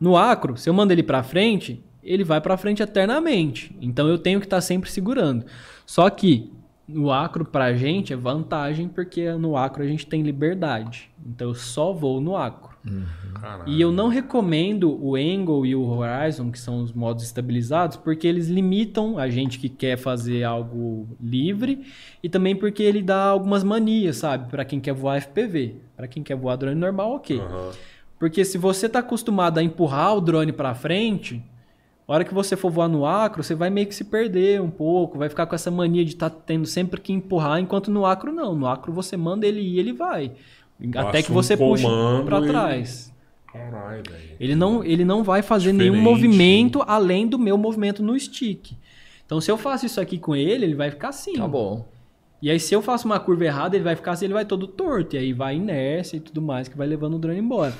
No 0.00 0.16
acro, 0.16 0.56
se 0.56 0.68
eu 0.68 0.74
mando 0.74 0.92
ele 0.92 1.04
para 1.04 1.22
frente, 1.22 1.80
ele 2.02 2.24
vai 2.24 2.40
para 2.40 2.56
frente 2.56 2.82
eternamente. 2.82 3.76
Então 3.80 4.08
eu 4.08 4.18
tenho 4.18 4.40
que 4.40 4.46
estar 4.46 4.60
sempre 4.60 4.90
segurando. 4.90 5.44
Só 5.86 6.08
que 6.10 6.50
no 6.86 7.10
acro 7.12 7.44
pra 7.44 7.74
gente 7.74 8.12
é 8.12 8.16
vantagem 8.16 8.88
porque 8.88 9.32
no 9.32 9.56
acro 9.56 9.82
a 9.82 9.86
gente 9.86 10.06
tem 10.06 10.22
liberdade. 10.22 11.10
Então 11.24 11.48
eu 11.48 11.54
só 11.54 11.92
vou 11.92 12.20
no 12.20 12.36
acro. 12.36 12.72
Caralho. 13.40 13.72
E 13.72 13.80
eu 13.80 13.92
não 13.92 14.08
recomendo 14.08 14.92
o 15.00 15.14
Angle 15.14 15.66
e 15.66 15.74
o 15.74 15.84
Horizon, 15.84 16.50
que 16.50 16.58
são 16.58 16.82
os 16.82 16.92
modos 16.92 17.22
estabilizados, 17.22 17.96
porque 17.96 18.26
eles 18.26 18.48
limitam 18.48 19.18
a 19.18 19.28
gente 19.30 19.58
que 19.58 19.68
quer 19.68 19.96
fazer 19.96 20.42
algo 20.42 21.08
livre 21.20 21.86
e 22.22 22.28
também 22.28 22.56
porque 22.56 22.82
ele 22.82 23.00
dá 23.00 23.26
algumas 23.26 23.62
manias, 23.62 24.16
sabe? 24.16 24.50
Pra 24.50 24.64
quem 24.64 24.80
quer 24.80 24.92
voar 24.92 25.18
FPV. 25.18 25.76
Pra 25.96 26.08
quem 26.08 26.22
quer 26.22 26.34
voar 26.34 26.56
drone 26.56 26.74
normal, 26.74 27.14
ok. 27.14 27.38
Aham. 27.38 27.70
Porque 28.18 28.44
se 28.44 28.56
você 28.56 28.88
tá 28.88 29.00
acostumado 29.00 29.58
a 29.58 29.62
empurrar 29.62 30.16
o 30.16 30.20
drone 30.20 30.52
pra 30.52 30.74
frente, 30.74 31.42
a 32.12 32.16
hora 32.16 32.24
que 32.24 32.34
você 32.34 32.56
for 32.56 32.70
voar 32.70 32.88
no 32.88 33.06
acro, 33.06 33.42
você 33.42 33.54
vai 33.54 33.70
meio 33.70 33.86
que 33.86 33.94
se 33.94 34.04
perder 34.04 34.60
um 34.60 34.70
pouco, 34.70 35.16
vai 35.18 35.28
ficar 35.30 35.46
com 35.46 35.54
essa 35.54 35.70
mania 35.70 36.04
de 36.04 36.12
estar 36.12 36.28
tendo 36.28 36.66
sempre 36.66 37.00
que 37.00 37.12
empurrar, 37.12 37.58
enquanto 37.58 37.90
no 37.90 38.04
acro 38.04 38.32
não. 38.32 38.54
No 38.54 38.66
acro 38.66 38.92
você 38.92 39.16
manda 39.16 39.46
ele 39.46 39.60
ir, 39.60 39.78
ele 39.78 39.92
vai. 39.94 40.32
Até 40.94 41.02
Passa 41.02 41.22
que 41.22 41.30
um 41.32 41.34
você 41.34 41.56
puxe 41.56 41.84
comando 41.84 42.24
pra 42.26 42.40
e- 42.40 42.46
trás. 42.46 43.12
Caralho, 43.50 44.02
velho. 44.10 44.36
Ele 44.38 44.54
não, 44.54 44.84
ele 44.84 45.04
não 45.04 45.22
vai 45.22 45.40
fazer 45.42 45.72
nenhum 45.72 45.92
Diferente. 45.94 46.10
movimento 46.10 46.82
além 46.86 47.26
do 47.26 47.38
meu 47.38 47.56
movimento 47.56 48.02
no 48.02 48.18
stick. 48.18 48.72
Então, 49.24 49.40
se 49.40 49.50
eu 49.50 49.56
faço 49.56 49.86
isso 49.86 50.00
aqui 50.00 50.18
com 50.18 50.36
ele, 50.36 50.64
ele 50.66 50.74
vai 50.74 50.90
ficar 50.90 51.08
assim. 51.10 51.34
Tá 51.34 51.48
bom. 51.48 51.86
E 52.42 52.50
aí, 52.50 52.58
se 52.58 52.74
eu 52.74 52.82
faço 52.82 53.06
uma 53.06 53.20
curva 53.20 53.44
errada, 53.44 53.76
ele 53.76 53.84
vai 53.84 53.94
ficar 53.94 54.12
assim, 54.12 54.24
ele 54.24 54.34
vai 54.34 54.44
todo 54.44 54.66
torto. 54.66 55.16
E 55.16 55.18
aí 55.18 55.32
vai 55.32 55.56
inércia 55.56 56.16
e 56.16 56.20
tudo 56.20 56.42
mais, 56.42 56.66
que 56.68 56.76
vai 56.76 56.86
levando 56.86 57.14
o 57.14 57.18
drone 57.18 57.38
embora. 57.38 57.72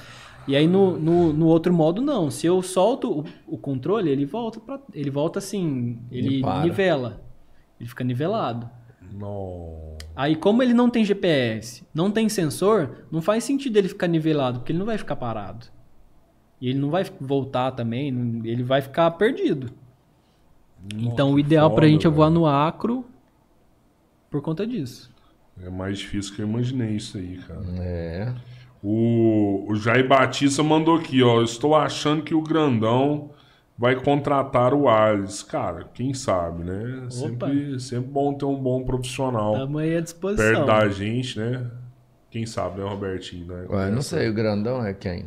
E 0.47 0.57
aí, 0.57 0.67
no, 0.67 0.99
no, 0.99 1.33
no 1.33 1.47
outro 1.47 1.73
modo, 1.73 2.01
não. 2.03 2.31
Se 2.31 2.47
eu 2.47 2.61
solto 2.63 3.21
o, 3.21 3.25
o 3.55 3.59
controle, 3.59 4.11
ele 4.11 4.25
volta 4.27 4.59
pra, 4.61 4.81
ele 4.93 5.11
volta 5.11 5.39
assim, 5.39 5.99
ele 6.11 6.27
Ele 6.29 6.41
para. 6.41 6.63
nivela. 6.65 7.23
Ele 7.79 7.89
fica 7.89 8.03
nivelado. 8.05 8.69
Não. 9.13 9.97
Aí, 10.17 10.35
como 10.37 10.63
ele 10.63 10.73
não 10.75 10.89
tem 10.91 11.05
GPS, 11.05 11.85
não 11.95 12.11
tem 12.11 12.29
sensor, 12.29 13.05
não 13.11 13.21
faz 13.21 13.45
sentido 13.45 13.77
ele 13.77 13.89
ficar 13.89 14.07
nivelado, 14.07 14.61
porque 14.61 14.73
ele 14.73 14.79
não 14.79 14.87
vai 14.87 14.99
ficar 14.99 15.17
parado. 15.17 15.67
E 16.61 16.69
ele 16.69 16.79
não 16.79 16.91
vai 16.91 17.05
voltar 17.21 17.73
também, 17.73 18.09
ele 18.45 18.63
vai 18.63 18.81
ficar 18.81 19.11
perdido. 19.13 19.71
então, 20.97 21.33
o 21.33 21.39
ideal 21.39 21.71
pra 21.71 21.83
foda, 21.83 21.89
gente 21.93 22.07
é 22.07 22.11
voar 22.11 22.29
velho. 22.29 22.41
no 22.41 22.47
acro 22.47 23.05
por 24.31 24.41
conta 24.41 24.67
disso. 24.67 25.13
É 25.61 25.69
mais 25.69 25.99
difícil 25.99 26.35
que 26.35 26.43
eu 26.43 26.49
imaginei 26.49 26.97
isso 26.97 27.19
aí, 27.19 27.37
cara. 27.39 27.63
É. 27.81 28.35
O, 28.83 29.65
o 29.69 29.77
Jair 29.77 30.09
Batista 30.09 30.63
mandou 30.63 30.97
aqui, 30.97 31.23
ó. 31.23 31.43
Estou 31.43 31.75
achando 31.77 32.23
que 32.23 32.35
o 32.35 32.43
grandão 32.43 33.31
vai 33.79 33.95
contratar 33.95 34.75
o 34.75 34.89
Alice. 34.89 35.45
Cara, 35.45 35.85
quem 35.95 36.13
sabe, 36.13 36.65
né? 36.65 37.07
Sempre, 37.09 37.79
sempre 37.79 38.11
bom 38.11 38.35
ter 38.35 38.45
um 38.45 38.57
bom 38.57 38.83
profissional 38.85 39.53
Tamo 39.53 39.79
aí 39.79 39.91
à 39.91 39.93
perto 39.95 40.05
disposição. 40.05 40.67
da 40.67 40.89
gente, 40.89 41.39
né? 41.39 41.67
Quem 42.31 42.45
sabe, 42.47 42.81
né, 42.81 42.89
Robertinho? 42.89 43.47
Né? 43.47 43.67
Ué, 43.69 43.91
não 43.91 44.03
sei, 44.03 44.29
o 44.29 44.35
grandão 44.35 44.85
é 44.85 44.93
quem? 44.95 45.27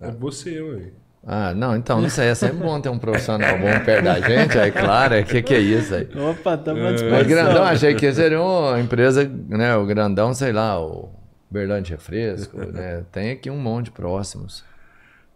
É 0.00 0.10
você, 0.10 0.60
ué. 0.60 0.92
Ah, 1.26 1.52
não, 1.54 1.76
então, 1.76 2.00
não 2.00 2.08
sei, 2.08 2.28
é 2.28 2.34
sempre 2.34 2.56
bom 2.56 2.80
ter 2.80 2.88
um 2.88 2.98
profissional 2.98 3.58
bom 3.58 3.84
perto 3.84 4.04
da 4.04 4.18
gente, 4.20 4.58
aí, 4.58 4.72
claro, 4.72 5.14
é 5.14 5.22
que 5.22 5.42
que 5.42 5.52
é 5.52 5.58
isso 5.58 5.94
aí. 5.94 6.08
Opa, 6.16 6.56
tamo 6.56 6.80
à 6.80 6.84
Mas 6.84 6.94
disposição. 7.02 7.28
grandão, 7.28 7.62
achei 7.64 7.94
que 7.94 8.10
seria 8.10 8.40
uma 8.40 8.80
empresa, 8.80 9.30
né, 9.48 9.76
o 9.76 9.84
grandão, 9.84 10.32
sei 10.32 10.50
lá, 10.50 10.80
o 10.80 11.10
Berlândia 11.50 11.96
Refresco, 11.96 12.56
né, 12.72 13.04
tem 13.10 13.30
aqui 13.32 13.50
um 13.50 13.58
monte 13.58 13.90
próximos. 13.90 14.64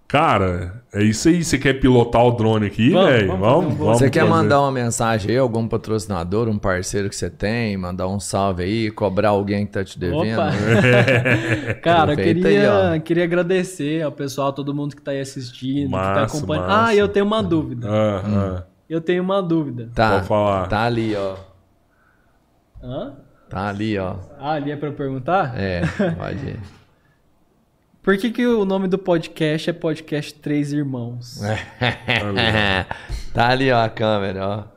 Cara, 0.07 0.83
é 0.93 1.03
isso 1.03 1.29
aí. 1.29 1.43
Você 1.43 1.59
quer 1.59 1.81
pilotar 1.81 2.23
o 2.25 2.31
drone 2.33 2.67
aqui, 2.67 2.91
Vamos, 2.91 3.09
velho? 3.11 3.27
vamos 3.29 3.41
Vamos, 3.49 3.75
vamos. 3.79 3.99
Você 3.99 4.11
quer 4.11 4.21
fazer. 4.21 4.31
mandar 4.31 4.61
uma 4.61 4.71
mensagem 4.71 5.31
aí, 5.31 5.39
algum 5.39 5.67
patrocinador, 5.67 6.47
um 6.47 6.59
parceiro 6.59 7.09
que 7.09 7.17
você 7.17 7.31
tem, 7.31 7.77
mandar 7.77 8.07
um 8.07 8.21
salve 8.21 8.63
aí, 8.63 8.91
cobrar 8.91 9.31
alguém 9.31 9.65
que 9.67 9.73
tá 9.73 9.83
te 9.83 9.99
devendo? 9.99 10.35
Opa! 10.39 10.51
Cara, 11.83 12.13
eu 12.13 12.17
queria, 12.17 12.91
aí, 12.91 13.01
queria 13.01 13.25
agradecer 13.25 14.03
ao 14.03 14.13
pessoal, 14.13 14.53
todo 14.53 14.75
mundo 14.75 14.95
que 14.95 15.01
tá 15.03 15.11
aí 15.11 15.21
assistindo, 15.21 15.87
que 15.87 15.93
tá 15.97 15.99
Massa, 16.21 16.37
acompanhando. 16.37 16.67
massa. 16.69 16.87
Ah, 16.91 16.95
eu 16.95 17.09
tenho 17.09 17.25
uma 17.27 17.43
dúvida. 17.43 17.89
Ah, 17.91 18.23
ah. 18.27 18.63
Eu 18.89 19.01
tenho 19.01 19.23
uma 19.23 19.43
dúvida. 19.43 19.89
Tá, 19.95 20.17
Pode 20.17 20.29
falar. 20.29 20.69
tá 20.69 20.83
ali, 20.83 21.17
ó. 21.17 21.35
Hã? 22.83 23.15
Tá 23.49 23.69
ali, 23.69 23.99
ó. 23.99 24.17
Ah, 24.39 24.53
ali 24.53 24.71
é 24.71 24.77
pra 24.77 24.89
eu 24.89 24.95
perguntar? 24.95 25.59
É, 25.59 25.83
pode 26.17 26.47
ir. 26.47 26.61
Por 28.03 28.19
que, 28.19 28.31
que 28.31 28.47
o 28.47 28.65
nome 28.65 28.87
do 28.87 28.99
podcast 28.99 29.71
é 29.71 29.73
Podcast 29.73 30.35
Três 30.35 30.73
Irmãos? 30.73 31.41
tá 33.33 33.49
ali, 33.49 33.71
ó, 33.73 33.83
a 33.83 33.89
câmera, 33.89 34.47
ó. 34.47 34.74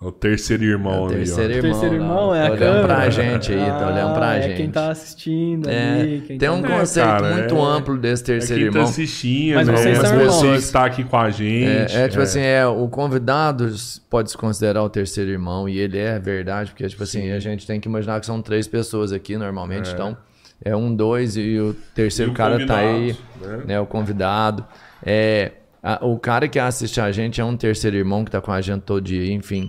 O 0.00 0.12
terceiro 0.12 0.62
irmão 0.62 1.02
o 1.02 1.06
ali, 1.06 1.16
terceiro 1.16 1.54
ó. 1.54 1.58
O 1.58 1.60
terceiro 1.62 1.94
irmão, 1.96 2.10
irmão 2.18 2.34
é 2.34 2.42
a 2.42 2.46
Tá 2.46 2.52
olhando 2.52 2.58
câmera? 2.72 2.86
pra 2.86 3.10
gente 3.10 3.52
aí, 3.52 3.58
tá 3.66 3.86
olhando 3.88 4.14
pra 4.14 4.28
Ah, 4.28 4.40
gente. 4.40 4.52
É 4.52 4.56
quem 4.56 4.70
tá 4.70 4.90
assistindo 4.92 5.68
É, 5.68 6.00
ali. 6.00 6.20
Quem 6.24 6.38
tem 6.38 6.48
tá... 6.48 6.54
um 6.54 6.64
É, 6.64 6.78
conceito 6.78 7.06
cara, 7.06 7.30
muito 7.34 7.56
é- 7.56 7.60
amplo 7.60 7.98
desse 7.98 8.22
É 8.22 8.26
terceiro 8.26 8.62
quem 8.62 8.70
tá 8.72 8.78
irmão. 8.78 8.90
assistindo, 8.90 9.54
Mas 9.56 9.66
né? 9.66 9.76
vocês 9.76 9.98
são 9.98 10.18
Você 10.18 10.46
irmãos. 10.46 10.66
que 10.66 10.72
tá 10.72 10.84
aqui 10.84 11.02
com 11.02 11.16
a 11.16 11.26
É, 11.28 11.32
gente. 11.32 11.96
é, 11.96 12.08
tipo 12.08 12.22
assim, 12.22 12.40
é, 12.40 12.64
o 12.64 12.86
convidado 12.88 13.74
pode 14.08 14.30
se 14.30 14.38
considerar 14.38 14.84
o 14.84 14.88
terceiro 14.88 15.32
irmão, 15.32 15.68
e 15.68 15.76
ele 15.78 15.98
é 15.98 16.16
verdade, 16.20 16.70
porque, 16.70 16.86
tipo 16.86 17.02
assim, 17.02 17.32
a 17.32 17.40
gente 17.40 17.66
tem 17.66 17.80
que 17.80 17.88
imaginar 17.88 18.20
que 18.20 18.26
são 18.26 18.40
três 18.40 18.68
pessoas 18.68 19.10
aqui 19.12 19.36
normalmente, 19.36 19.90
então 19.92 20.16
é 20.64 20.76
um, 20.76 20.94
dois, 20.94 21.36
e 21.36 21.58
o 21.58 21.74
terceiro 21.92 22.30
E 22.30 22.34
o 22.34 22.36
cara 22.36 22.64
tá 22.64 22.76
aí, 22.78 23.16
né? 23.40 23.60
né, 23.66 23.80
o 23.80 23.86
convidado. 23.86 24.64
É, 25.04 25.52
a- 25.82 25.98
o 26.06 26.16
cara 26.20 26.46
que 26.46 26.58
assiste 26.60 27.00
a 27.00 27.10
gente 27.10 27.40
é 27.40 27.44
um 27.44 27.56
terceiro 27.56 27.96
irmão 27.96 28.24
que 28.24 28.30
tá 28.30 28.40
com 28.40 28.52
a 28.52 28.60
gente 28.60 28.82
todo 28.82 29.00
dia, 29.00 29.32
enfim. 29.32 29.68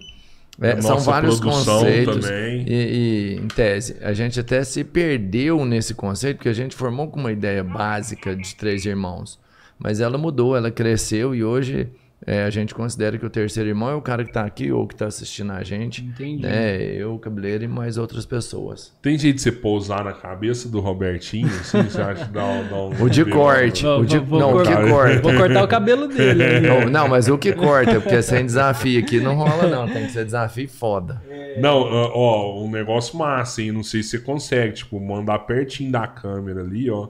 É, 0.61 0.81
são 0.81 0.99
vários 0.99 1.39
conceitos. 1.39 2.25
também. 2.25 2.65
E, 2.67 2.73
e, 2.73 3.35
em 3.35 3.47
tese, 3.47 3.95
a 4.01 4.13
gente 4.13 4.39
até 4.39 4.63
se 4.63 4.83
perdeu 4.83 5.63
nesse 5.63 5.93
conceito, 5.93 6.37
porque 6.37 6.49
a 6.49 6.53
gente 6.53 6.75
formou 6.75 7.07
com 7.07 7.19
uma 7.19 7.31
ideia 7.31 7.63
básica 7.63 8.35
de 8.35 8.55
três 8.55 8.85
irmãos. 8.85 9.39
Mas 9.77 10.01
ela 10.01 10.17
mudou, 10.17 10.57
ela 10.57 10.69
cresceu 10.69 11.33
e 11.33 11.43
hoje 11.43 11.89
é, 12.31 12.43
a 12.43 12.49
gente 12.49 12.75
considera 12.75 13.17
que 13.17 13.25
o 13.25 13.29
terceiro 13.29 13.69
irmão 13.69 13.89
é 13.89 13.95
o 13.95 14.01
cara 14.01 14.23
que 14.23 14.31
tá 14.31 14.43
aqui 14.45 14.71
ou 14.71 14.85
que 14.87 14.95
tá 14.95 15.07
assistindo 15.07 15.51
a 15.51 15.63
gente. 15.63 16.03
Entendi. 16.05 16.43
Né? 16.43 16.77
Eu, 16.93 17.15
o 17.15 17.19
cabeleiro 17.19 17.63
e 17.63 17.67
mais 17.67 17.97
outras 17.97 18.25
pessoas. 18.25 18.93
Tem 19.01 19.17
jeito 19.17 19.37
de 19.37 19.41
você 19.41 19.51
pousar 19.51 20.03
na 20.03 20.13
cabeça 20.13 20.69
do 20.69 20.79
Robertinho, 20.79 21.47
assim? 21.47 21.81
Você 21.83 22.01
acha 22.01 22.25
que 22.25 22.31
dá, 22.31 22.45
um- 22.45 22.67
dá 22.67 22.75
um... 22.75 23.03
O 23.03 23.09
de 23.09 23.25
corte. 23.25 23.83
Vou- 23.83 23.99
o 24.01 24.05
de, 24.05 24.17
vou- 24.19 24.27
vou 24.27 24.39
não, 24.39 24.57
o 24.57 24.63
que 24.63 24.89
corta. 24.91 25.21
Vou 25.21 25.33
cortar 25.35 25.63
o 25.63 25.67
cabelo 25.67 26.07
dele. 26.07 26.59
Não, 26.59 26.89
não, 26.89 27.07
mas 27.07 27.27
o 27.27 27.37
que 27.37 27.51
corta, 27.53 27.99
porque 27.99 28.21
sem 28.21 28.45
desafio 28.45 28.99
aqui 28.99 29.19
não 29.19 29.35
rola, 29.35 29.67
não. 29.67 29.87
Tem 29.87 30.05
que 30.05 30.11
ser 30.11 30.25
desafio 30.25 30.69
foda. 30.69 31.21
Não, 31.59 31.77
ó, 31.81 32.11
ó, 32.13 32.63
um 32.63 32.69
negócio 32.69 33.17
massa, 33.17 33.61
hein? 33.61 33.71
Não 33.71 33.81
sei 33.83 34.03
se 34.03 34.09
você 34.09 34.19
consegue, 34.19 34.73
tipo, 34.73 34.99
mandar 34.99 35.39
pertinho 35.39 35.91
da 35.91 36.05
câmera 36.07 36.61
ali, 36.61 36.89
ó. 36.91 37.07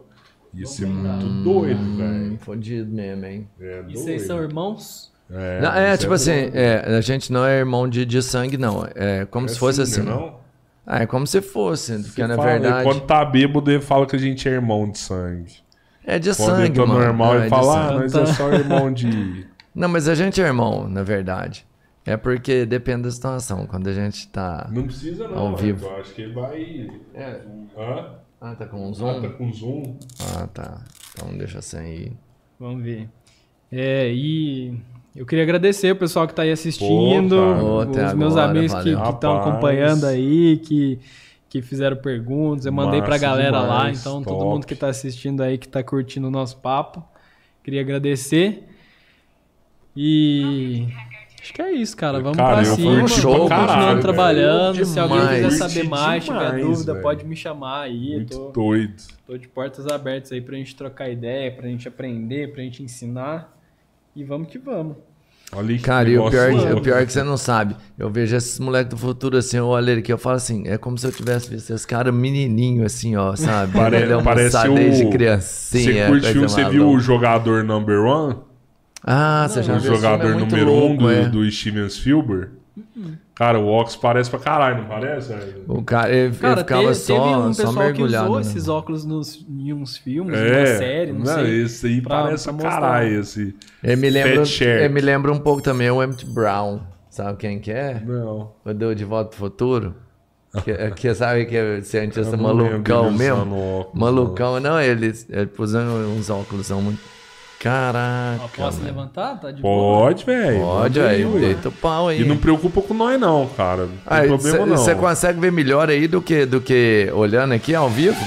Ia 0.54 0.66
ser 0.66 0.88
muito 0.88 1.44
doido, 1.44 1.80
Hum, 1.80 1.98
velho. 1.98 2.38
fodido 2.40 2.92
mesmo, 2.92 3.26
hein? 3.26 3.48
É 3.60 3.84
E 3.88 3.94
vocês 3.94 4.24
são 4.24 4.42
irmãos? 4.42 5.12
É, 5.32 5.62
Não, 5.62 5.72
é, 5.74 5.90
isso 5.92 6.00
tipo 6.02 6.14
assim, 6.14 6.32
doido. 6.42 6.56
é, 6.58 6.98
a 6.98 7.02
gente 7.02 7.32
não 7.32 7.46
é 7.46 7.60
irmão 7.60 7.88
de, 7.88 8.04
de 8.06 8.22
sangue, 8.24 8.58
não. 8.58 8.88
É 8.96 9.26
como 9.26 9.46
É 9.46 9.50
se 9.50 9.60
fosse 9.60 9.82
assim. 9.82 10.02
né, 10.02 10.12
não? 10.12 10.40
Ah, 10.88 11.04
é 11.04 11.06
como 11.06 11.28
se 11.28 11.40
fosse, 11.40 11.94
porque 12.00 12.22
Você 12.22 12.28
na 12.28 12.36
fala, 12.36 12.48
verdade. 12.50 12.84
Quando 12.84 13.02
tá 13.02 13.24
bêbado, 13.24 13.70
ele 13.70 13.80
fala 13.82 14.08
que 14.08 14.16
a 14.16 14.20
gente 14.20 14.48
é 14.50 14.52
irmão 14.54 14.90
de 14.90 14.98
sangue. 14.98 15.54
É 16.04 16.18
de 16.18 16.30
Quando 16.36 16.48
sangue, 16.48 16.62
ele 16.64 16.74
tá 16.74 16.86
mano. 16.88 17.00
normal, 17.00 17.34
é 17.34 17.36
ele 17.38 17.44
de 17.44 17.50
fala, 17.52 17.88
ah, 17.90 17.92
nós 17.94 18.16
é 18.16 18.26
só 18.26 18.52
irmão 18.52 18.92
de... 18.92 19.46
Não, 19.76 19.88
mas 19.88 20.08
a 20.08 20.16
gente 20.16 20.42
é 20.42 20.46
irmão, 20.46 20.90
na 20.90 21.04
verdade. 21.04 21.64
É 22.08 22.18
porque 22.18 22.66
depende 22.66 23.04
da 23.04 23.12
situação. 23.12 23.68
Quando 23.68 23.88
a 23.88 23.94
gente 23.94 24.28
tá. 24.30 24.68
Não 24.72 24.84
precisa 24.84 25.28
não, 25.28 25.38
Ao 25.38 25.46
mano. 25.46 25.58
vivo. 25.58 25.86
eu 25.86 25.96
acho 25.98 26.12
que 26.16 26.24
ele 26.24 26.34
vai... 26.34 26.90
É. 27.14 27.42
Hã? 27.78 28.14
Ah, 28.42 28.56
tá 28.56 28.66
com 28.66 28.86
um 28.88 28.90
Ah, 28.90 28.94
zoom? 28.94 29.22
tá 29.22 29.30
com 29.30 29.52
zoom? 29.54 29.98
Ah, 30.36 30.48
tá. 30.48 30.84
Então 31.14 31.38
deixa 31.38 31.62
sem 31.62 31.80
aí. 31.80 32.12
Vamos 32.60 32.84
ver. 32.84 33.10
É, 33.72 34.12
e 34.12 34.80
eu 35.16 35.26
queria 35.26 35.44
agradecer 35.44 35.92
o 35.92 35.96
pessoal 35.96 36.28
que 36.28 36.34
tá 36.34 36.44
aí 36.44 36.52
assistindo, 36.52 37.36
Pô. 37.60 37.80
Até 37.82 38.08
os 38.08 38.14
meus 38.14 38.34
agora, 38.38 38.52
amigos 38.52 38.74
que 38.84 38.92
valeu. 38.94 39.12
estão 39.14 39.34
Rapaz. 39.34 39.48
acompanhando 39.54 40.06
aí, 40.06 40.58
que, 40.58 41.00
que 41.50 41.62
fizeram 41.62 41.98
perguntas. 41.98 42.66
Eu 42.66 42.72
mandei 42.72 43.00
pra 43.02 43.10
Massa 43.12 43.22
galera 43.22 43.60
lá, 43.62 43.78
demais, 43.80 44.00
então 44.00 44.24
top. 44.24 44.38
todo 44.38 44.50
mundo 44.50 44.66
que 44.66 44.76
tá 44.76 44.88
assistindo 44.88 45.42
aí, 45.44 45.58
que 45.58 45.68
tá 45.68 45.84
curtindo 45.84 46.28
o 46.28 46.32
nosso 46.32 46.58
papo. 46.58 47.04
Queria 47.64 47.82
agradecer. 47.82 48.64
E 49.96 50.88
acho 51.42 51.54
que 51.54 51.62
é 51.62 51.72
isso, 51.72 51.96
cara. 51.98 52.20
Vamos 52.20 52.38
Cara, 52.38 52.56
pra 52.58 52.66
cima. 52.66 52.92
caralho, 52.94 53.02
continuando 53.10 54.02
trabalhando. 54.02 54.86
Se 54.86 55.00
alguém 55.00 55.18
Demais. 55.20 55.46
quiser 55.46 55.68
saber 55.70 55.90
mais, 55.90 56.26
tiver 56.26 56.40
demais, 56.40 56.66
dúvida, 56.66 56.92
velho. 56.94 57.04
pode 57.04 57.26
me 57.26 57.36
chamar 57.36 57.82
aí. 57.82 58.16
Muito 58.16 58.38
tô, 58.38 58.52
doido. 58.52 58.94
tô 59.28 59.38
de 59.38 59.48
portas 59.48 59.88
abertas 59.88 60.32
aí 60.32 60.42
pra 60.42 60.56
gente 60.56 60.76
trocar 60.76 61.10
ideia, 61.10 61.52
pra 61.52 61.68
gente 61.68 61.88
aprender, 61.88 62.52
pra 62.54 62.62
gente 62.64 62.84
ensinar. 62.84 63.56
E 64.16 64.24
vamos 64.24 64.48
que 64.50 64.58
vamos. 64.58 64.98
Olha 65.52 65.76
que 65.76 65.82
Cara, 65.82 66.08
e 66.08 66.16
o 66.16 66.30
pior, 66.30 66.52
louco. 66.52 66.74
o 66.74 66.82
pior 66.82 67.02
é 67.02 67.06
que 67.08 67.12
você 67.12 67.24
não 67.24 67.36
sabe. 67.36 67.76
Eu 67.98 68.08
vejo 68.12 68.36
esses 68.36 68.60
moleques 68.60 68.92
do 68.92 68.98
futuro 68.98 69.36
assim, 69.36 69.58
eu 69.58 69.66
olho 69.66 69.90
ele 69.90 70.00
aqui, 70.02 70.14
eu 70.14 70.18
falo 70.18 70.36
assim, 70.36 70.68
é 70.68 70.78
como 70.78 70.96
se 70.96 71.08
eu 71.08 71.12
tivesse 71.12 71.50
visto 71.50 71.74
esse 71.74 71.88
cara 71.88 72.12
menininho 72.12 72.86
assim, 72.86 73.16
ó, 73.16 73.36
sabe? 73.36 73.74
Pare- 73.74 73.98
ele 73.98 74.14
é 74.14 74.22
parece 74.22 74.56
almoçado 74.56 74.74
o... 74.74 74.76
desde 74.76 75.10
criancinha. 75.10 76.06
Você 76.08 76.12
curtiu, 76.12 76.42
você 76.48 76.70
viu 76.70 76.88
o 76.90 77.00
jogador 77.00 77.64
number 77.64 78.00
one? 78.00 78.36
Ah, 79.12 79.48
você 79.50 79.64
já 79.64 79.74
O 79.74 79.80
viu? 79.80 79.92
Filme 79.94 79.98
jogador 79.98 80.28
é 80.28 80.36
número 80.36 80.72
um 80.72 80.80
louco, 80.80 80.98
do, 81.04 81.12
é. 81.12 81.28
do 81.30 81.52
Steven 81.52 81.90
Spielberg? 81.90 82.52
Cara, 83.34 83.58
o 83.58 83.68
óculos 83.68 83.96
parece 83.96 84.30
pra 84.30 84.38
caralho, 84.38 84.80
não 84.80 84.86
parece? 84.86 85.34
O 85.68 85.82
cara, 85.82 86.12
ele, 86.12 86.28
ele 86.28 86.36
Cara, 86.36 86.58
ficava 86.58 86.82
teve, 86.84 86.96
só, 86.96 87.14
teve 87.14 87.36
um 87.48 87.54
só 87.54 87.64
pessoal 87.64 87.74
que 87.74 87.82
mergulhado. 87.94 88.26
usou 88.26 88.36
né? 88.36 88.42
esses 88.42 88.68
óculos 88.68 89.06
nos, 89.06 89.46
em 89.50 89.74
uns 89.74 89.98
filmes, 89.98 90.36
É, 90.36 90.52
numa 90.52 90.66
série, 90.78 91.12
não, 91.14 91.26
sei. 91.26 91.62
esse 91.64 91.88
aí 91.88 92.02
pra- 92.02 92.24
parece 92.24 92.54
pra 92.54 92.70
caralho, 92.70 93.20
esse. 93.20 93.56
Ele 93.84 93.96
me 93.96 94.10
lembra, 94.10 94.44
ele 94.62 94.90
me 94.90 95.02
lembra 95.02 95.32
um 95.32 95.40
pouco 95.40 95.62
também 95.62 95.90
o 95.90 96.04
Emmett 96.04 96.26
Brown. 96.26 96.82
Sabe 97.10 97.38
quem 97.38 97.60
que 97.60 97.72
é? 97.72 98.00
Não. 98.06 98.52
O 98.64 98.74
do 98.74 98.94
De 98.94 99.06
Volta 99.06 99.30
pro 99.30 99.38
Futuro. 99.40 99.96
Que, 100.64 100.92
que 100.92 101.14
sabe 101.16 101.46
que 101.46 101.56
é 101.56 101.82
cientista 101.82 102.36
Eu 102.36 102.38
não 102.38 102.44
malucão 102.56 103.12
mesmo? 103.12 103.56
óculos, 103.56 104.00
malucão, 104.00 104.60
não, 104.60 104.80
ele, 104.82 105.14
ele 105.30 105.46
pôs 105.48 105.74
uns 105.74 106.30
óculos 106.30 106.68
são 106.68 106.82
muito. 106.82 107.00
Caraca. 107.60 108.40
Ó, 108.42 108.48
Posso 108.56 108.78
velho. 108.78 108.88
levantar? 108.96 109.36
Tá 109.40 109.52
de 109.52 109.62
boa? 109.62 110.06
Pode, 110.08 110.24
velho. 110.26 110.60
Pode 110.62 111.00
ué. 111.00 111.18
deita 111.40 111.68
o 111.68 111.72
pau 111.74 112.08
aí. 112.08 112.22
E 112.22 112.26
não 112.26 112.38
preocupa 112.38 112.82
com 112.82 112.94
nós, 112.94 113.20
não, 113.20 113.48
cara. 113.50 113.82
Não 113.82 113.88
tem 113.90 114.00
Aí, 114.08 114.28
problema, 114.28 114.66
não. 114.66 114.78
Você 114.78 114.96
consegue 114.96 115.40
ver 115.42 115.52
melhor 115.52 115.90
aí 115.90 116.08
do 116.08 116.22
que, 116.22 116.46
do 116.46 116.62
que 116.62 117.12
olhando 117.14 117.54
aqui 117.54 117.76
ao 117.76 117.90
vivo? 117.90 118.18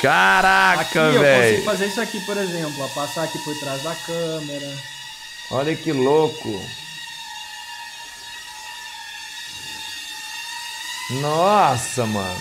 Caraca, 0.00 0.98
eu 1.00 1.04
consigo 1.06 1.22
velho. 1.24 1.64
fazer 1.64 1.86
isso 1.86 2.00
aqui, 2.00 2.20
por 2.20 2.36
exemplo, 2.36 2.74
ó, 2.84 2.88
passar 2.88 3.24
aqui 3.24 3.38
por 3.38 3.58
trás 3.58 3.82
da 3.82 3.94
câmera. 3.94 4.72
Olha 5.50 5.74
que 5.74 5.92
louco. 5.92 6.60
Nossa, 11.20 12.04
mano. 12.06 12.40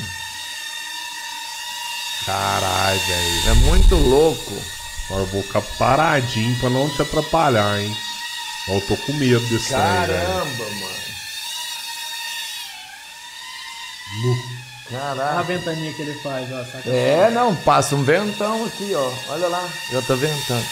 Caralho, 2.26 3.00
velho. 3.00 3.50
É 3.50 3.54
muito 3.70 3.96
louco. 3.96 4.54
Agora 5.06 5.22
eu 5.22 5.28
vou 5.28 5.44
ficar 5.44 5.62
paradinho 5.78 6.58
pra 6.60 6.70
não 6.70 6.90
te 6.90 7.02
atrapalhar, 7.02 7.80
hein. 7.80 7.96
Eu 8.68 8.82
tô 8.82 8.98
com 8.98 9.14
medo 9.14 9.40
desse 9.48 9.68
trem, 9.70 9.80
velho. 10.08 10.10
Caramba, 10.26 10.66
mano. 10.80 10.96
Olha 14.92 14.98
a 14.98 15.16
Caraca. 15.16 15.44
ventaninha 15.44 15.94
que 15.94 16.02
ele 16.02 16.20
faz, 16.20 16.52
ó. 16.52 16.64
Saca 16.66 16.90
É, 16.90 17.30
não, 17.32 17.56
passa 17.56 17.96
um 17.96 18.04
ventão 18.04 18.66
aqui, 18.66 18.94
ó. 18.96 19.14
Olha 19.30 19.48
lá, 19.48 19.70
já 19.92 20.02
tá 20.02 20.16
ventando. 20.16 20.66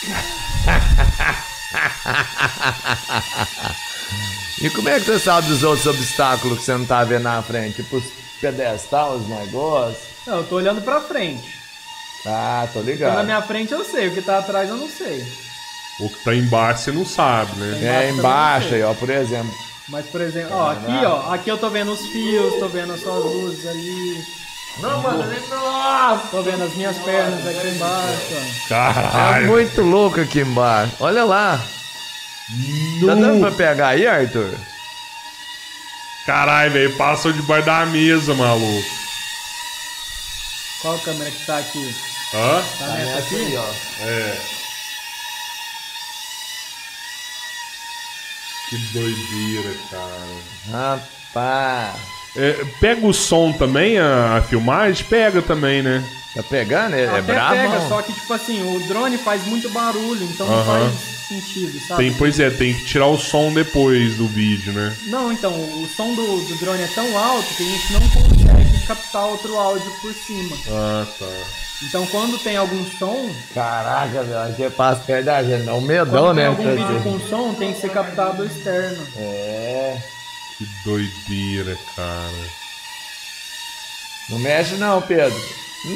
e 4.62 4.70
como 4.70 4.88
é 4.88 4.98
que 4.98 5.06
você 5.06 5.18
sabe 5.18 5.48
dos 5.48 5.62
outros 5.62 5.86
obstáculos 5.86 6.58
que 6.58 6.64
você 6.64 6.72
não 6.72 6.84
tá 6.86 7.04
vendo 7.04 7.22
na 7.24 7.42
frente? 7.42 7.76
Tipo 7.76 7.96
os 7.96 8.04
pedestais, 8.40 9.22
os 9.22 9.28
negócios. 9.28 9.98
Não, 10.26 10.38
eu 10.38 10.44
tô 10.44 10.56
olhando 10.56 10.82
pra 10.82 11.00
frente. 11.00 11.59
Ah, 12.26 12.68
tô 12.72 12.80
Então 12.80 12.84
na 12.84 12.90
ligado. 12.92 13.24
minha 13.24 13.42
frente 13.42 13.72
eu 13.72 13.84
sei, 13.84 14.08
o 14.08 14.14
que 14.14 14.20
tá 14.22 14.38
atrás 14.38 14.68
eu 14.68 14.76
não 14.76 14.88
sei. 14.88 15.26
O 16.00 16.08
que 16.08 16.22
tá 16.24 16.34
embaixo 16.34 16.84
você 16.84 16.92
não 16.92 17.04
sabe, 17.04 17.52
né? 17.56 18.06
É, 18.06 18.10
embaixo 18.10 18.74
aí, 18.74 18.82
ó, 18.82 18.92
por 18.94 19.08
exemplo. 19.10 19.52
Mas, 19.88 20.06
por 20.06 20.20
exemplo, 20.20 20.54
ó, 20.56 20.70
aqui, 20.70 21.04
ó, 21.04 21.32
aqui 21.32 21.50
eu 21.50 21.58
tô 21.58 21.68
vendo 21.68 21.92
os 21.92 22.06
fios, 22.06 22.54
tô 22.60 22.68
vendo 22.68 22.92
as 22.92 23.00
suas 23.00 23.24
luzes 23.24 23.66
ali, 23.66 24.24
Não, 24.78 25.02
mano, 25.02 25.24
nossa! 25.50 26.28
tô 26.30 26.42
vendo 26.42 26.62
as 26.62 26.74
minhas 26.76 26.96
pernas 26.98 27.44
aqui 27.46 27.68
embaixo, 27.68 28.26
ó. 28.32 28.36
É 28.36 28.68
Caralho. 28.68 29.46
muito 29.48 29.80
louco 29.82 30.20
aqui 30.20 30.40
embaixo. 30.40 30.92
Olha 31.00 31.24
lá. 31.24 31.60
Tá 33.06 33.14
dando 33.14 33.40
pra 33.40 33.50
pegar 33.52 33.88
aí, 33.88 34.06
Arthur? 34.06 34.54
Caralho, 36.26 36.72
velho. 36.72 36.96
Passou 36.96 37.32
debaixo 37.32 37.66
da 37.66 37.84
mesa, 37.86 38.32
maluco. 38.34 38.88
Qual 40.82 40.98
câmera 41.00 41.30
que 41.30 41.46
tá 41.46 41.58
aqui? 41.58 41.94
Hã? 42.32 42.62
Tá 42.78 42.86
nessa 42.94 43.18
aqui? 43.18 43.54
ó. 43.56 44.04
É. 44.04 44.40
Que 48.68 48.76
doideira, 48.92 49.74
cara. 49.90 50.28
Rapaz. 50.70 52.00
É, 52.36 52.64
pega 52.80 53.04
o 53.04 53.12
som 53.12 53.52
também, 53.52 53.98
a, 53.98 54.36
a 54.36 54.42
filmagem? 54.42 55.04
Pega 55.06 55.42
também, 55.42 55.82
né? 55.82 56.04
Tá 56.34 56.42
pegando? 56.44 56.94
É, 56.94 57.02
é 57.02 57.22
brabo? 57.22 57.56
pega, 57.56 57.88
só 57.88 58.00
que, 58.02 58.12
tipo 58.12 58.32
assim, 58.32 58.62
o 58.76 58.86
drone 58.86 59.18
faz 59.18 59.44
muito 59.46 59.68
barulho, 59.70 60.22
então 60.24 60.46
não 60.46 60.54
Aham. 60.60 60.92
faz 60.92 61.19
sentido, 61.30 61.78
sabe? 61.86 62.02
Tem, 62.02 62.12
pois 62.14 62.40
é, 62.40 62.50
tem 62.50 62.74
que 62.74 62.84
tirar 62.84 63.06
o 63.06 63.16
som 63.16 63.52
depois 63.52 64.16
do 64.16 64.26
vídeo, 64.26 64.72
né? 64.72 64.96
Não, 65.06 65.32
então, 65.32 65.52
o 65.52 65.88
som 65.96 66.12
do, 66.14 66.40
do 66.46 66.56
drone 66.56 66.82
é 66.82 66.88
tão 66.88 67.16
alto 67.16 67.54
que 67.54 67.62
a 67.62 67.66
gente 67.66 67.92
não 67.92 68.00
consegue 68.00 68.86
captar 68.86 69.26
outro 69.26 69.56
áudio 69.56 69.90
por 70.00 70.12
cima. 70.12 70.56
Ah, 70.68 71.06
tá. 71.18 71.26
Então, 71.82 72.04
quando 72.06 72.38
tem 72.38 72.56
algum 72.56 72.84
som, 72.98 73.30
Caraca, 73.54 74.22
velho. 74.22 74.52
Aqui 74.52 74.64
é 74.64 74.70
passa 74.70 75.00
perto 75.02 75.24
da 75.24 75.42
gente. 75.42 75.64
Dá 75.64 75.74
um 75.74 75.80
medão, 75.80 76.24
quando 76.24 76.36
tem 76.36 76.44
né? 76.44 76.50
algum 76.50 76.76
vídeo 76.76 77.02
com 77.02 77.20
som, 77.20 77.54
tem 77.54 77.72
que 77.72 77.80
ser 77.80 77.90
captado 77.90 78.44
externo. 78.44 79.06
É. 79.16 79.96
Que 80.58 80.68
doideira, 80.84 81.78
cara. 81.96 82.60
Não 84.28 84.38
mexe 84.40 84.74
não, 84.74 85.00
Pedro. 85.00 85.40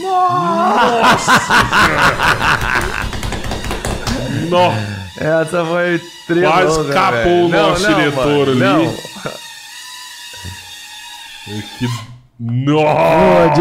Nossa! 0.00 1.32
Essa 5.16 5.64
foi 5.64 5.98
trilha 6.26 6.48
Quase 6.50 6.66
longa, 6.78 6.88
escapou 6.88 7.22
velho. 7.22 7.44
o 7.44 7.48
nosso 7.48 7.86
diretor 7.86 8.48
ali. 8.48 8.58
Não. 8.58 8.94
Que. 11.78 12.13
Nossa! 12.38 13.54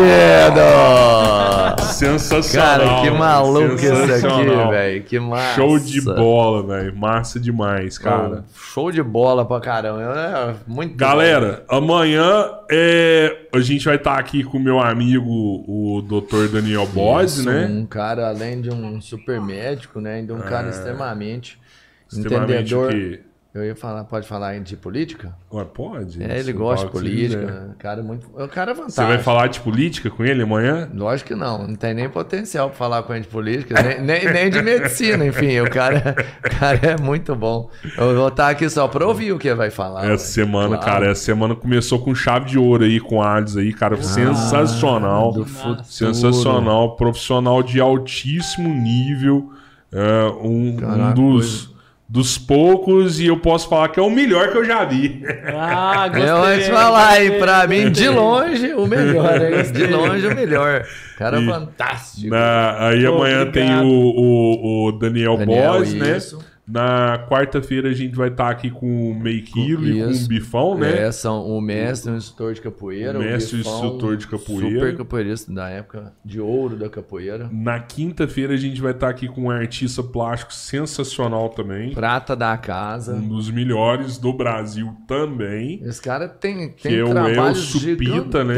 Sensacional. 1.94 2.80
Cara, 2.80 3.02
que 3.02 3.10
maluco 3.12 3.76
isso 3.76 4.26
aqui, 4.28 4.70
velho. 4.72 5.04
Que 5.04 5.20
massa. 5.20 5.56
Show 5.56 5.80
de 5.80 6.02
bola, 6.02 6.64
velho. 6.66 6.96
Massa 6.96 7.40
demais, 7.40 7.98
cara. 7.98 8.44
Show 8.56 8.92
de 8.92 9.04
bola 9.04 9.46
pra 9.46 9.60
caramba. 9.60 10.02
É 10.02 10.56
muito 10.68 10.96
Galera, 10.96 11.64
amanhã 11.70 12.50
é, 12.70 13.48
a 13.54 13.60
gente 13.60 13.86
vai 13.86 13.96
estar 13.96 14.18
aqui 14.18 14.44
com 14.44 14.58
o 14.58 14.62
meu 14.62 14.80
amigo, 14.80 15.30
o 15.30 16.02
Dr. 16.02 16.48
Daniel 16.52 16.88
bom. 16.88 17.14
Bose, 17.14 17.46
né? 17.46 17.68
Um 17.70 17.86
cara, 17.86 18.28
além 18.28 18.60
de 18.62 18.72
um 18.72 19.00
super 19.00 19.40
médico, 19.40 20.02
né? 20.02 20.16
Ainda 20.16 20.34
um 20.34 20.42
cara 20.42 20.70
extremamente, 20.70 21.60
Extremamente 22.12 22.74
entendedor. 22.74 22.88
o 22.88 22.90
quê? 22.90 23.20
Eu 23.56 23.64
ia 23.64 23.76
falar, 23.76 24.04
pode 24.06 24.28
falar 24.28 24.60
de 24.62 24.76
política? 24.76 25.36
Ué, 25.54 25.64
pode. 25.64 26.24
É, 26.24 26.40
ele 26.40 26.52
gosta 26.54 26.88
de 26.88 26.90
o 26.90 26.92
política. 26.92 27.40
quiser. 27.46 27.52
né? 27.62 27.76
Cara 27.78 28.02
muito. 28.02 28.28
É 28.36 28.44
um 28.44 28.48
cara 28.48 28.74
fantástico. 28.74 29.02
Você 29.04 29.08
vai 29.08 29.20
falar 29.20 29.46
de 29.46 29.60
política 29.60 30.10
com 30.10 30.26
ele 30.26 30.42
amanhã? 30.42 30.90
Lógico 30.92 31.28
que 31.28 31.36
não, 31.36 31.68
não 31.68 31.76
tem 31.76 31.94
nem 31.94 32.10
potencial 32.10 32.70
pra 32.70 32.78
falar 32.80 33.04
com 33.04 33.14
ele 33.14 33.22
de 33.22 33.28
política, 33.28 33.80
nem, 33.84 34.02
nem, 34.02 34.26
nem 34.34 34.50
de 34.50 34.60
medicina, 34.60 35.24
enfim, 35.24 35.60
o 35.60 35.70
cara, 35.70 36.16
o 36.44 36.60
cara 36.60 36.80
é 36.84 36.98
muito 37.00 37.36
bom. 37.36 37.70
Eu 37.96 38.16
vou 38.16 38.30
estar 38.30 38.50
aqui 38.50 38.68
só 38.72 38.88
pra 38.88 39.06
ouvir 39.06 39.32
o 39.34 39.38
que 39.38 39.48
ele 39.50 39.56
vai 39.58 39.70
falar. 39.70 40.06
Essa 40.06 40.12
ué. 40.24 40.46
semana, 40.46 40.70
Claro. 40.78 40.84
cara, 40.86 41.12
essa 41.12 41.22
semana 41.24 41.56
começou 41.56 42.00
com 42.00 42.16
chave 42.16 42.46
de 42.48 42.58
ouro 42.58 42.84
aí, 42.84 43.00
com 43.00 43.22
Ades 43.22 43.56
aí, 43.56 43.72
cara, 43.72 44.02
sensacional. 44.02 45.32
do 45.32 45.46
futuro. 45.46 45.84
Sensacional, 45.84 46.96
profissional 46.96 47.62
de 47.62 47.80
altíssimo 47.80 48.68
nível, 48.70 49.52
é, 49.92 50.24
um, 50.42 50.70
um 50.70 50.78
Caraca, 50.78 51.14
dos, 51.14 51.73
dos 52.14 52.38
poucos, 52.38 53.20
e 53.20 53.26
eu 53.26 53.38
posso 53.40 53.68
falar 53.68 53.90
que 53.90 54.00
é 54.00 54.04
o 54.04 54.10
melhor 54.12 54.52
que 54.52 54.58
eu 54.60 54.64
já 54.64 54.86
vi. 54.86 55.24
Ah, 55.52 56.08
gostei. 56.08 56.30
Eu 56.30 56.38
vou 56.38 56.58
te 56.60 56.70
falar, 56.70 57.10
gostei, 57.20 57.40
pra 57.40 57.66
mim, 57.68 57.90
de 57.92 58.08
longe, 58.08 58.74
o 58.76 58.86
melhor, 58.86 59.42
hein? 59.42 59.72
De 59.74 59.88
longe, 59.88 60.28
o 60.28 60.36
melhor. 60.36 60.86
Cara 61.18 61.42
E- 61.42 61.46
fantástico. 61.48 62.30
Na- 62.30 62.88
aí 62.90 63.04
Pô, 63.04 63.16
amanhã 63.16 63.42
obrigado. 63.42 63.52
tem 63.52 63.82
o, 63.82 63.88
o, 63.90 64.86
o 64.90 64.92
Daniel, 64.92 65.38
Daniel, 65.38 65.74
Boss, 65.74 65.94
né? 65.96 66.18
isso. 66.18 66.43
Na 66.66 67.28
quarta-feira 67.30 67.90
a 67.90 67.94
gente 67.94 68.16
vai 68.16 68.30
estar 68.30 68.50
aqui 68.50 68.70
com 68.72 69.12
o 69.12 69.14
Meikilo 69.14 69.86
e 69.86 70.02
com 70.02 70.12
o. 70.12 70.28
Bifão, 70.28 70.78
né? 70.78 71.08
É, 71.08 71.12
são 71.12 71.46
o 71.46 71.60
mestre, 71.60 72.12
o 72.12 72.16
instrutor 72.16 72.54
de 72.54 72.62
capoeira. 72.62 73.20
O 73.20 73.22
mestre 73.22 73.56
o 73.56 73.58
Bifão, 73.58 73.74
instrutor 73.74 74.18
de 74.18 74.28
capoeira. 74.28 74.80
Super 74.80 74.98
capoeirista 74.98 75.52
da 75.52 75.70
época 75.70 76.14
de 76.24 76.40
ouro 76.40 76.78
da 76.78 76.90
capoeira. 76.90 77.50
Na 77.52 77.80
quinta-feira 77.80 78.54
a 78.54 78.58
gente 78.58 78.80
vai 78.82 78.92
estar 78.92 79.10
aqui 79.10 79.28
com 79.28 79.44
um 79.44 79.52
artista 79.52 80.02
plástico 80.02 80.54
sensacional 80.54 81.50
também. 81.50 81.94
Prata 81.94 82.36
da 82.36 82.58
casa. 82.58 83.14
Um 83.14 83.28
dos 83.28 83.52
melhores 83.52 84.18
do 84.18 84.32
Brasil 84.32 84.96
também. 85.06 85.82
Esse 85.84 86.02
cara 86.02 86.30
tem, 86.30 86.70
Que 86.70 86.84
tem 86.84 87.00
é 87.00 87.04
o 87.04 87.10
trabalhos 87.10 87.76
Elcio 87.76 87.98
Pita, 87.98 88.44
né? 88.44 88.56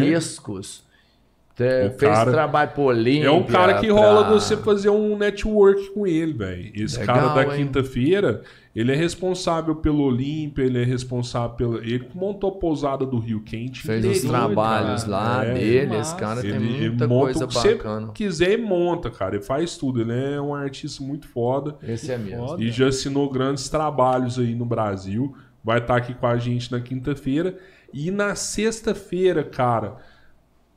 O 1.63 1.89
fez 1.97 2.11
cara- 2.11 2.31
trabalho 2.31 2.71
pro 2.71 2.83
Olímpia. 2.83 3.27
É 3.27 3.31
um 3.31 3.43
cara 3.43 3.75
que 3.79 3.87
pra- 3.87 3.95
rola 3.95 4.23
você 4.29 4.57
fazer 4.57 4.89
um 4.89 5.17
network 5.17 5.93
com 5.93 6.05
ele, 6.05 6.33
velho. 6.33 6.71
Esse 6.75 6.99
Legal, 6.99 7.15
cara 7.15 7.33
da 7.33 7.55
quinta-feira, 7.55 8.41
ele 8.75 8.91
é 8.91 8.95
responsável 8.95 9.73
pelo 9.75 10.03
Olímpia, 10.03 10.63
ele 10.63 10.81
é 10.81 10.83
responsável 10.83 11.55
pelo. 11.55 11.77
Ele 11.77 12.05
montou 12.13 12.49
a 12.49 12.53
pousada 12.59 13.05
do 13.05 13.17
Rio 13.19 13.39
Quente. 13.41 13.81
Fez 13.83 14.03
os 14.03 14.17
inteirinho, 14.17 14.31
trabalhos 14.33 15.03
cara. 15.05 15.15
lá 15.15 15.45
É. 15.45 15.53
dele. 15.53 15.95
Esse 15.95 16.15
cara 16.15 16.41
tem 16.41 16.49
Ele, 16.51 16.73
ele 16.75 16.89
muita 16.89 17.07
monta 17.07 17.23
coisa 17.45 17.47
bacana. 17.47 18.11
quiser 18.13 18.51
e 18.51 18.57
monta, 18.57 19.09
cara. 19.09 19.35
Ele 19.35 19.43
faz 19.43 19.77
tudo. 19.77 20.01
Ele 20.01 20.11
é 20.35 20.41
um 20.41 20.53
artista 20.53 21.01
muito 21.01 21.25
foda. 21.25 21.77
Esse 21.81 22.11
é 22.11 22.17
mesmo. 22.17 22.47
Foda. 22.47 22.61
E 22.61 22.69
já 22.69 22.87
assinou 22.89 23.29
grandes 23.29 23.69
trabalhos 23.69 24.37
aí 24.37 24.53
no 24.53 24.65
Brasil. 24.65 25.33
Vai 25.63 25.77
estar 25.79 25.95
aqui 25.95 26.13
com 26.13 26.27
a 26.27 26.37
gente 26.37 26.69
na 26.69 26.81
quinta-feira. 26.81 27.57
E 27.93 28.11
na 28.11 28.35
sexta-feira, 28.35 29.41
cara, 29.41 29.95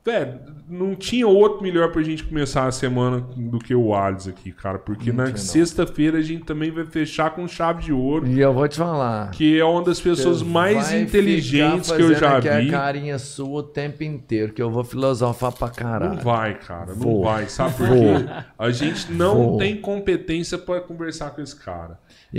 Velho, 0.04 0.40
não 0.68 0.94
tinha 0.94 1.26
outro 1.26 1.62
melhor 1.62 1.92
pra 1.92 2.02
gente 2.02 2.24
começar 2.24 2.66
a 2.66 2.72
semana 2.72 3.20
do 3.20 3.58
que 3.58 3.74
o 3.74 3.94
Alisson 3.94 4.30
aqui, 4.30 4.52
cara. 4.52 4.78
Porque 4.78 5.12
na 5.12 5.26
não. 5.28 5.36
sexta-feira 5.36 6.18
a 6.18 6.22
gente 6.22 6.44
também 6.44 6.70
vai 6.70 6.86
fechar 6.86 7.30
com 7.30 7.46
chave 7.46 7.82
de 7.82 7.92
ouro. 7.92 8.26
E 8.26 8.40
eu 8.40 8.52
vou 8.54 8.66
te 8.66 8.78
falar. 8.78 9.30
Que 9.32 9.58
é 9.58 9.64
uma 9.64 9.82
das 9.82 10.00
pessoas 10.00 10.42
mais 10.42 10.92
inteligentes 10.92 11.90
que 11.92 12.00
eu 12.00 12.14
já 12.14 12.40
vi. 12.40 12.48
a 12.48 12.70
carinha 12.70 13.18
sua 13.18 13.58
o 13.58 13.62
tempo 13.62 14.02
inteiro, 14.04 14.52
que 14.52 14.62
eu 14.62 14.70
vou 14.70 14.84
filosofar 14.84 15.52
pra 15.52 15.68
caralho. 15.68 16.14
Não 16.14 16.22
vai, 16.22 16.54
cara. 16.54 16.86
Não 16.86 16.96
Vou. 16.96 17.24
vai. 17.24 17.48
Sabe 17.48 17.74
por 17.74 17.88
quê? 17.88 18.44
A 18.58 18.70
gente 18.70 19.12
não 19.12 19.34
Vou. 19.50 19.58
tem 19.58 19.76
competência 19.76 20.56
pra 20.56 20.80
conversar 20.80 21.30
com 21.30 21.42
esse 21.42 21.56
cara. 21.56 21.98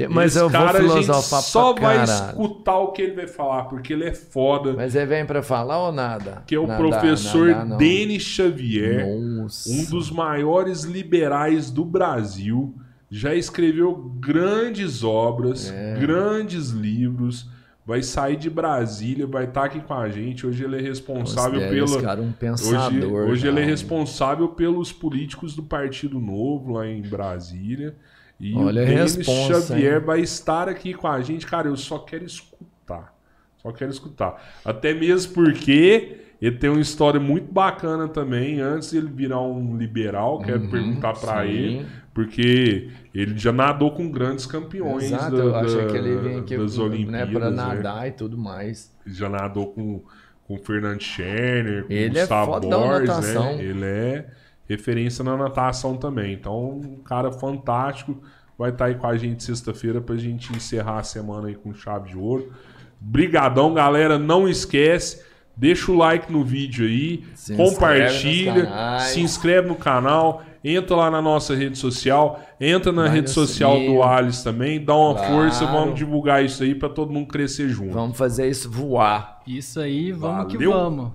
Mas 0.10 0.36
esse 0.36 0.40
eu 0.44 0.50
vou 0.50 0.60
cara, 0.60 0.78
a 0.78 0.82
gente 0.82 0.92
filosofar 1.06 1.42
só 1.42 1.74
vai 1.74 1.98
caralho. 1.98 2.30
escutar 2.30 2.78
o 2.78 2.92
que 2.92 3.02
ele 3.02 3.16
vai 3.16 3.28
falar, 3.28 3.64
porque 3.64 3.92
ele 3.94 4.04
é 4.06 4.14
foda. 4.14 4.74
Mas 4.74 4.94
ele 4.96 5.08
vem 5.08 5.26
pra 5.26 5.42
falar 5.42 5.80
ou 5.84 5.92
nada? 5.92 6.44
que 6.46 6.54
é 6.54 6.60
o 6.60 6.68
Nada, 6.68 6.78
professor 6.80 7.48
nada. 7.50 7.76
Denis 7.78 8.22
Xavier, 8.22 9.08
Nossa. 9.08 9.70
um 9.72 9.86
dos 9.86 10.12
maiores 10.12 10.84
liberais 10.84 11.72
do 11.72 11.84
Brasil. 11.84 12.76
Já 13.10 13.34
escreveu 13.34 13.96
grandes 14.20 15.04
obras, 15.04 15.72
É. 15.72 15.96
grandes 16.00 16.70
livros. 16.70 17.50
Vai 17.84 18.04
sair 18.04 18.36
de 18.36 18.52
Brasília, 18.52 19.26
vai 19.26 19.46
estar 19.46 19.64
aqui 19.64 19.80
com 19.80 19.96
a 19.96 20.08
gente. 20.10 20.46
Hoje 20.46 20.64
ele 20.64 20.78
é 20.78 20.82
responsável 20.82 21.60
pela. 21.72 22.00
cara 22.00 22.22
um 22.22 22.26
Hoje, 22.26 22.34
pensador. 22.40 23.28
hoje 23.28 23.48
ele 23.48 23.60
é 23.62 23.66
responsável 23.66 24.50
pelos 24.50 24.92
políticos 24.92 25.56
do 25.56 25.64
Partido 25.64 26.20
Novo 26.20 26.74
lá 26.74 26.86
em 26.86 27.02
Brasília. 27.02 27.96
E 28.40 28.56
Olha 28.56 28.84
o 28.84 28.86
Denis 28.86 29.16
responsa, 29.18 29.68
Xavier 29.68 29.96
hein? 30.00 30.06
vai 30.06 30.22
estar 30.22 30.70
aqui 30.70 30.94
com 30.94 31.08
a 31.08 31.22
gente. 31.22 31.46
Cara, 31.46 31.68
eu 31.68 31.76
só 31.76 32.00
quero 32.00 32.24
escutar. 32.24 33.14
Só 33.58 33.72
quero 33.74 33.92
escutar. 33.92 34.42
Até 34.64 34.94
mesmo 34.94 35.34
porque 35.34 36.18
ele 36.42 36.56
tem 36.58 36.70
uma 36.70 36.80
história 36.80 37.20
muito 37.20 37.52
bacana 37.52 38.08
também. 38.08 38.62
Antes 38.62 38.92
de 38.92 38.98
ele 38.98 39.10
virar 39.10 39.42
um 39.42 39.76
liberal, 39.78 40.40
quero 40.40 40.70
perguntar 40.70 41.14
pra 41.20 41.42
Uhum, 41.42 41.48
sim. 41.48 41.50
ele. 41.52 41.86
Porque 42.14 42.90
ele 43.14 43.38
já 43.38 43.52
nadou 43.52 43.92
com 43.92 44.10
grandes 44.10 44.46
campeões 44.46 45.04
Exato, 45.06 45.36
da- 45.38 45.44
eu 45.44 45.56
achei 45.56 45.86
da- 45.86 45.92
que 45.92 45.98
ele 45.98 46.18
vinha 46.18 46.40
aqui 46.40 46.58
das 46.58 46.78
né, 46.78 46.84
Olimpíadas. 46.84 47.30
pra 47.32 47.50
né? 47.50 47.56
nadar 47.56 48.08
e 48.08 48.12
tudo 48.12 48.38
mais. 48.38 48.94
já 49.06 49.30
nadou 49.30 49.68
com, 49.74 50.02
com 50.48 50.56
o 50.56 50.58
Fernando 50.58 51.02
Scherner, 51.02 51.86
com 51.86 51.94
Ele 51.94 52.16
o 52.16 52.18
é 52.18 52.22
Gustavo 52.22 52.54
fodão 52.54 52.88
natação. 52.88 53.56
né? 53.58 53.64
Ele 53.64 53.86
é 53.86 54.26
referência 54.70 55.24
na 55.24 55.36
natação 55.36 55.98
também. 55.98 56.34
Então, 56.34 56.80
um 56.80 56.98
cara 57.04 57.32
fantástico. 57.32 58.22
Vai 58.58 58.70
estar 58.72 58.86
aí 58.86 58.96
com 58.96 59.08
a 59.08 59.18
gente 59.18 59.44
sexta-feira 59.44 60.00
pra 60.02 60.16
gente 60.18 60.54
encerrar 60.56 61.00
a 61.00 61.04
semana 61.04 61.48
aí 61.48 61.56
com 61.56 61.74
chave 61.74 62.10
de 62.10 62.18
ouro. 62.18 62.52
Brigadão, 63.00 63.74
galera. 63.74 64.20
Não 64.20 64.48
esquece, 64.50 65.24
deixa 65.56 65.90
o 65.92 65.96
like 65.98 66.32
no 66.32 66.44
vídeo 66.44 66.86
aí, 66.86 67.24
Se 67.36 67.56
compartilha, 67.56 69.00
se 69.00 69.22
inscreve 69.22 69.70
no 69.70 69.76
canal, 69.76 70.44
entra 70.62 70.94
lá 70.98 71.10
na 71.10 71.22
nossa 71.22 71.56
rede 71.56 71.78
social, 71.78 72.42
entra 72.60 72.92
na 72.92 73.04
Vai 73.04 73.12
rede 73.16 73.30
social 73.30 73.80
do. 73.80 74.04
Alice 74.04 74.44
também, 74.44 74.84
dá 74.84 74.94
uma 74.94 75.14
Claro. 75.16 75.34
força, 75.34 75.66
vamos 75.66 75.96
divulgar 75.96 76.44
isso 76.44 76.62
aí 76.62 76.76
pra 76.76 76.90
todo 76.90 77.14
mundo 77.14 77.28
crescer 77.28 77.70
junto. 77.70 77.94
Vamos 77.94 78.18
fazer 78.18 78.50
isso 78.50 78.70
voar. 78.70 79.42
Isso 79.48 79.80
aí, 79.80 80.12
vamos 80.12 80.52
que 80.52 80.58
Valeu. 80.58 80.72
vamos. 80.74 81.12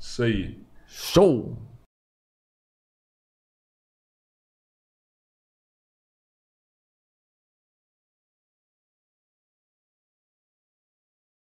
Isso 0.00 0.22
aí. 0.24 0.58
Show! 0.88 1.56